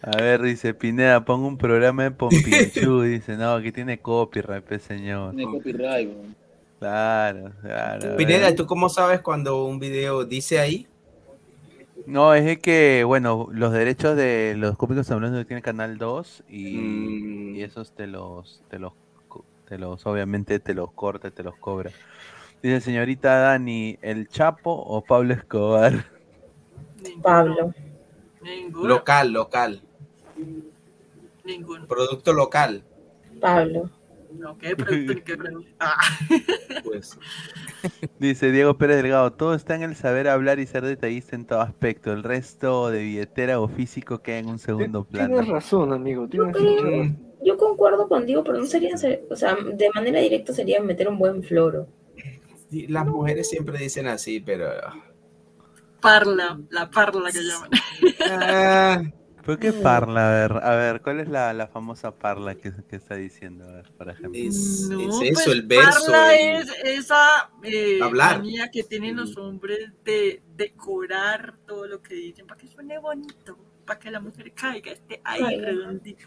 A 0.05 0.17
ver, 0.17 0.41
dice 0.41 0.73
Pineda, 0.73 1.23
pongo 1.23 1.47
un 1.47 1.57
programa 1.57 2.03
de 2.03 2.11
Pompinchu. 2.11 3.01
dice, 3.03 3.37
no, 3.37 3.61
que 3.61 3.71
tiene 3.71 3.99
copyright, 3.99 4.63
pe, 4.63 4.77
señor. 4.77 5.33
Tiene 5.33 5.51
copyright, 5.51 6.09
weón. 6.09 6.35
Claro, 6.79 7.53
claro. 7.61 8.17
Pineda. 8.17 8.53
¿tú 8.53 8.65
cómo 8.65 8.89
sabes 8.89 9.21
cuando 9.21 9.63
un 9.65 9.79
video 9.79 10.25
dice 10.25 10.59
ahí? 10.59 10.85
No, 12.05 12.33
es 12.33 12.43
de 12.43 12.59
que, 12.59 13.05
bueno, 13.05 13.47
los 13.53 13.71
derechos 13.71 14.17
de 14.17 14.55
los 14.57 14.75
cómicos 14.75 15.09
hablando 15.09 15.45
tiene 15.45 15.61
Canal 15.61 15.97
2 15.97 16.43
y, 16.49 16.75
Mm. 16.75 17.55
y 17.55 17.63
esos 17.63 17.93
te 17.93 18.05
los, 18.07 18.61
te 18.69 18.79
los, 18.79 18.91
te 19.69 19.77
los, 19.77 20.05
obviamente 20.05 20.59
te 20.59 20.73
los 20.73 20.91
corta, 20.91 21.31
te 21.31 21.43
los 21.43 21.55
cobra. 21.55 21.91
Dice 22.61 22.81
señorita 22.81 23.37
Dani, 23.39 23.97
¿el 24.01 24.27
Chapo 24.27 24.73
o 24.73 25.01
Pablo 25.01 25.33
Escobar? 25.33 26.05
Pablo. 27.21 27.73
Local, 28.73 29.31
local. 29.31 29.81
Ninguno. 31.43 31.87
Producto 31.87 32.33
local. 32.33 32.83
Pablo. 33.41 33.89
No, 34.37 34.57
¿qué 34.57 34.75
producto 34.75 35.13
ni 35.13 35.21
qué 35.21 35.37
producto? 35.37 35.69
Ah, 35.79 35.97
Pues. 36.83 37.17
Dice 38.19 38.51
Diego 38.51 38.77
Pérez 38.77 38.97
Delgado, 38.97 39.33
todo 39.33 39.53
está 39.53 39.75
en 39.75 39.83
el 39.83 39.95
saber 39.95 40.27
hablar 40.27 40.59
y 40.59 40.65
ser 40.65 40.83
detallista 40.83 41.35
en 41.35 41.45
todo 41.45 41.61
aspecto. 41.61 42.11
El 42.13 42.23
resto 42.23 42.89
de 42.89 43.03
billetera 43.03 43.59
o 43.59 43.67
físico 43.67 44.19
queda 44.23 44.39
en 44.39 44.49
un 44.49 44.57
segundo 44.59 45.05
Tienes 45.05 45.29
plano. 45.29 45.51
razón, 45.53 45.93
amigo. 45.93 46.27
Tienes 46.27 46.55
creo-. 46.55 47.15
Yo 47.45 47.57
concuerdo 47.57 48.07
contigo, 48.07 48.43
pero 48.43 48.57
no 48.57 48.65
sería, 48.65 48.95
ser- 48.97 49.23
o 49.29 49.35
sea, 49.35 49.55
de 49.55 49.89
manera 49.93 50.19
directa 50.21 50.53
sería 50.53 50.81
meter 50.81 51.09
un 51.09 51.19
buen 51.19 51.43
floro. 51.43 51.87
Sí, 52.71 52.87
Las 52.87 53.05
mujeres 53.05 53.49
siempre 53.49 53.77
dicen 53.77 54.07
así, 54.07 54.39
pero. 54.39 54.65
parla, 56.01 56.59
la 56.71 56.89
parla 56.89 57.31
que 57.31 57.39
llaman. 57.43 57.69
Ah, 58.31 59.01
¿Por 59.45 59.59
qué 59.59 59.73
parla? 59.73 60.29
A 60.29 60.31
ver, 60.31 60.63
a 60.63 60.75
ver, 60.75 61.01
¿cuál 61.01 61.19
es 61.19 61.27
la, 61.27 61.51
la 61.53 61.67
famosa 61.67 62.15
parla 62.17 62.55
que, 62.55 62.71
que 62.89 62.95
está 62.95 63.15
diciendo? 63.15 63.65
A 63.67 63.73
ver, 63.73 63.91
por 63.97 64.09
ejemplo. 64.09 64.39
es, 64.41 64.87
No, 64.89 64.99
es 65.01 65.17
pues, 65.33 65.39
eso, 65.39 65.51
el 65.51 65.61
verso. 65.63 66.11
Parla 66.11 66.35
el- 66.35 66.61
es 66.61 66.75
esa 66.83 67.49
eh, 67.63 67.99
Hablar. 68.01 68.37
manía 68.37 68.71
que 68.71 68.83
tienen 68.83 69.17
los 69.17 69.35
hombres 69.37 69.91
de 70.05 70.41
decorar 70.55 71.55
todo 71.67 71.87
lo 71.87 72.01
que 72.01 72.15
dicen 72.15 72.47
para 72.47 72.59
que 72.61 72.67
suene 72.67 72.97
bonito, 72.99 73.57
para 73.85 73.99
que 73.99 74.11
la 74.11 74.21
mujer 74.21 74.53
caiga, 74.53 74.91
esté 74.93 75.19
ahí 75.25 75.43
Ay. 75.43 75.59
redondita. 75.59 76.25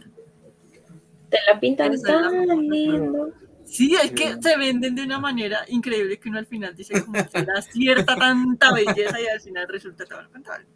Te 1.30 1.38
la 1.52 1.58
pintan 1.58 1.94
es 1.94 2.02
tan 2.02 2.68
lindo. 2.68 3.32
Sí, 3.64 3.96
es 4.00 4.12
que 4.12 4.40
se 4.40 4.56
venden 4.56 4.94
de 4.94 5.02
una 5.02 5.18
manera 5.18 5.64
increíble 5.68 6.18
que 6.20 6.28
uno 6.28 6.38
al 6.38 6.46
final 6.46 6.76
dice 6.76 7.02
como 7.04 7.16
será 7.28 7.60
cierta 7.62 8.14
tanta 8.14 8.72
belleza 8.72 9.20
y 9.20 9.26
al 9.26 9.40
final 9.40 9.66
resulta 9.68 10.04
todo 10.04 10.22
lo 10.22 10.30
contrario. 10.30 10.66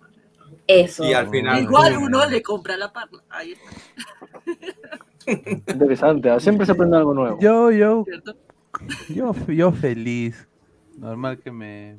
Eso. 0.70 1.04
Y 1.04 1.12
al 1.12 1.28
final. 1.28 1.62
Igual 1.62 1.96
uno 1.98 2.26
le 2.28 2.42
compra 2.42 2.76
la 2.76 2.92
parla. 2.92 3.22
Ahí 3.28 3.52
está, 3.52 3.70
Interesante. 5.72 6.30
¿ah? 6.30 6.40
Siempre 6.40 6.66
se 6.66 6.72
aprende 6.72 6.96
algo 6.96 7.14
nuevo. 7.14 7.38
Yo, 7.40 7.70
yo, 7.70 8.04
¿cierto? 8.04 8.36
Yo, 9.08 9.34
yo 9.48 9.72
feliz. 9.72 10.48
Normal 10.96 11.38
que 11.38 11.50
me. 11.50 11.98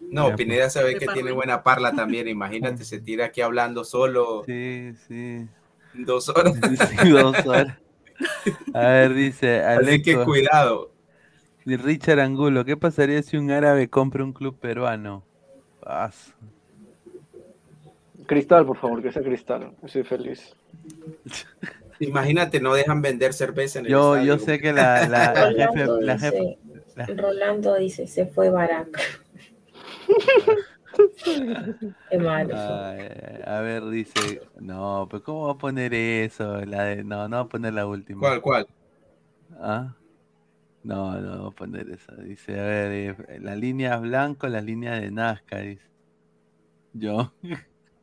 No, 0.00 0.34
Pineda 0.36 0.68
sabe 0.70 0.96
que 0.98 1.06
tiene 1.06 1.32
buena 1.32 1.62
parla 1.62 1.92
también. 1.96 2.28
Imagínate, 2.28 2.84
se 2.84 3.00
tira 3.00 3.26
aquí 3.26 3.40
hablando 3.40 3.84
solo 3.84 4.42
Sí, 4.44 4.92
sí. 5.06 5.46
dos 5.94 6.28
horas. 6.28 6.54
Sí, 7.00 7.10
dos 7.10 7.44
horas. 7.46 7.78
A 8.72 8.80
ver, 8.80 9.14
dice 9.14 9.62
Así 9.62 10.02
que 10.02 10.12
Aleco. 10.12 10.24
cuidado. 10.24 10.90
Y 11.64 11.76
Richard 11.76 12.20
Angulo, 12.20 12.64
¿qué 12.64 12.76
pasaría 12.76 13.22
si 13.22 13.36
un 13.36 13.50
árabe 13.50 13.88
compra 13.90 14.22
un 14.24 14.32
club 14.32 14.56
peruano? 14.58 15.24
Ah, 15.84 16.10
su- 16.12 16.32
Cristal, 18.26 18.66
por 18.66 18.76
favor, 18.76 19.02
que 19.02 19.12
sea 19.12 19.22
cristal. 19.22 19.72
Estoy 19.82 20.02
feliz. 20.04 20.54
Imagínate, 22.00 22.60
no 22.60 22.74
dejan 22.74 23.00
vender 23.00 23.32
cerveza 23.32 23.78
en 23.78 23.86
el 23.86 23.92
Yo, 23.92 24.14
estadio. 24.16 24.34
yo 24.36 24.44
sé 24.44 24.60
que 24.60 24.72
la, 24.72 25.08
la, 25.08 25.32
la 25.34 25.46
jefe, 25.52 25.86
Rolando 25.86 26.00
la 26.00 26.12
dice, 26.14 26.30
jefe, 26.30 26.58
la- 26.96 27.06
Rolando 27.06 27.74
dice, 27.76 28.06
se 28.06 28.26
fue 28.26 28.50
Barack. 28.50 29.00
Qué 32.10 32.18
malo. 32.18 32.54
Ay, 32.56 33.00
ay, 33.00 33.42
a 33.44 33.60
ver, 33.60 33.84
dice, 33.86 34.40
no, 34.60 35.06
pero 35.10 35.22
¿cómo 35.22 35.46
va 35.46 35.52
a 35.52 35.58
poner 35.58 35.92
eso? 35.94 36.64
La 36.64 36.84
de, 36.84 37.04
no, 37.04 37.28
no 37.28 37.36
va 37.36 37.42
a 37.42 37.48
poner 37.48 37.74
la 37.74 37.86
última. 37.86 38.20
¿Cuál, 38.20 38.40
cuál? 38.40 38.66
¿Ah? 39.60 39.94
No, 40.82 41.20
no 41.20 41.42
va 41.42 41.48
a 41.48 41.52
poner 41.52 41.90
esa. 41.90 42.14
Dice, 42.16 42.58
a 42.60 42.64
ver, 42.64 43.16
eh, 43.28 43.38
la 43.40 43.56
línea 43.56 43.96
blanco, 43.98 44.48
la 44.48 44.60
línea 44.60 44.94
de 44.94 45.10
Nazca, 45.10 45.58
dice. 45.58 45.84
Yo, 46.92 47.32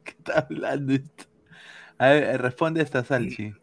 ¿qué 0.05 0.11
está 0.11 0.39
hablando 0.39 0.93
esto? 0.93 1.25
A 1.97 2.07
ver, 2.09 2.23
eh, 2.23 2.37
responde 2.37 2.81
esta 2.81 3.03
Salchi. 3.03 3.53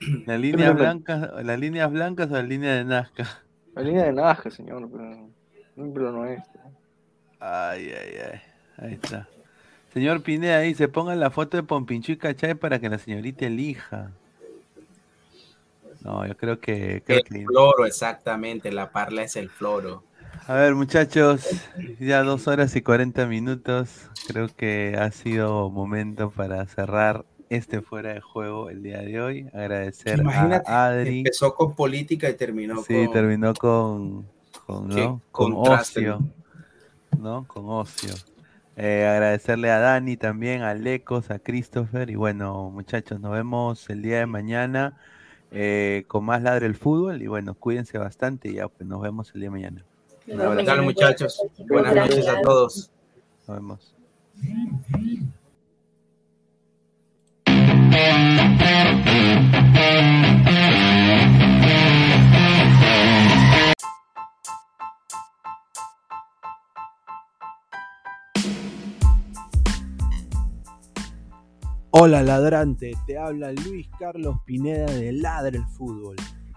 ¿La 0.26 0.38
línea 0.38 0.72
blanca, 0.72 1.32
las 1.42 1.58
líneas 1.58 1.90
blancas 1.90 2.30
o 2.30 2.34
la 2.34 2.42
línea 2.42 2.74
de 2.74 2.84
Nazca? 2.84 3.42
La 3.74 3.82
línea 3.82 4.04
de 4.04 4.12
Naja, 4.12 4.50
señor, 4.50 4.88
pero, 4.90 5.28
pero 5.94 6.12
no 6.12 6.24
es. 6.26 6.42
Ay, 7.38 7.90
ay, 7.90 8.16
ay. 8.32 8.40
Ahí 8.78 8.94
está. 8.94 9.28
Señor 9.92 10.22
Pineda 10.22 10.60
dice, 10.60 10.88
pongan 10.88 11.20
la 11.20 11.30
foto 11.30 11.56
de 11.56 11.62
Pompinchu 11.62 12.12
y 12.12 12.16
Cachay 12.16 12.54
para 12.54 12.78
que 12.78 12.88
la 12.88 12.98
señorita 12.98 13.46
elija. 13.46 14.12
No, 16.02 16.26
yo 16.26 16.36
creo 16.36 16.60
que, 16.60 17.02
creo 17.04 17.18
El 17.18 17.24
que... 17.24 17.44
floro, 17.44 17.84
exactamente. 17.84 18.72
La 18.72 18.90
parla 18.90 19.22
es 19.22 19.36
el 19.36 19.50
floro. 19.50 20.04
A 20.46 20.54
ver, 20.54 20.74
muchachos, 20.74 21.46
ya 22.00 22.22
dos 22.22 22.48
horas 22.48 22.74
y 22.74 22.82
40 22.82 23.26
minutos. 23.26 24.10
Creo 24.26 24.48
que 24.48 24.96
ha 24.98 25.10
sido 25.12 25.70
momento 25.70 26.30
para 26.30 26.66
cerrar 26.66 27.24
este 27.48 27.82
fuera 27.82 28.14
de 28.14 28.20
juego 28.20 28.70
el 28.70 28.82
día 28.82 29.00
de 29.02 29.20
hoy. 29.20 29.46
Agradecer 29.52 30.20
Imagínate, 30.20 30.70
a 30.70 30.86
Adri. 30.86 31.18
empezó 31.18 31.54
con 31.54 31.74
política 31.74 32.28
y 32.28 32.34
terminó 32.34 32.82
Sí, 32.82 33.04
con... 33.06 33.12
terminó 33.12 33.54
con, 33.54 34.26
con, 34.66 34.88
¿no? 34.88 35.20
con 35.30 35.52
ocio. 35.56 36.20
¿No? 37.18 37.46
Con 37.46 37.68
ocio. 37.68 38.14
Eh, 38.76 39.06
agradecerle 39.06 39.70
a 39.70 39.78
Dani 39.78 40.16
también, 40.16 40.62
a 40.62 40.74
Lecos, 40.74 41.30
a 41.30 41.38
Christopher. 41.38 42.08
Y 42.10 42.14
bueno, 42.16 42.70
muchachos, 42.70 43.20
nos 43.20 43.32
vemos 43.32 43.88
el 43.90 44.02
día 44.02 44.18
de 44.18 44.26
mañana 44.26 44.96
eh, 45.50 46.04
con 46.08 46.24
más 46.24 46.42
Ladre 46.42 46.66
el 46.66 46.76
Fútbol. 46.76 47.20
Y 47.22 47.26
bueno, 47.26 47.54
cuídense 47.54 47.98
bastante 47.98 48.48
y 48.48 48.54
ya 48.54 48.68
pues 48.68 48.88
nos 48.88 49.00
vemos 49.02 49.30
el 49.34 49.40
día 49.40 49.48
de 49.50 49.52
mañana. 49.52 49.84
Abrazo. 50.26 50.46
Dale, 50.46 50.54
mañana. 50.54 50.82
muchachos. 50.82 51.42
Buenas 51.68 51.94
noches 51.94 52.28
a 52.28 52.40
todos. 52.42 52.90
Nos 53.46 53.56
vemos. 53.56 53.94
Hola 71.92 72.22
ladrante, 72.22 72.92
te 73.06 73.18
habla 73.18 73.52
Luis 73.52 73.88
Carlos 73.98 74.36
Pineda 74.46 74.86
de 74.86 75.12
Ladre 75.12 75.58
el 75.58 75.66
Fútbol. 75.66 76.16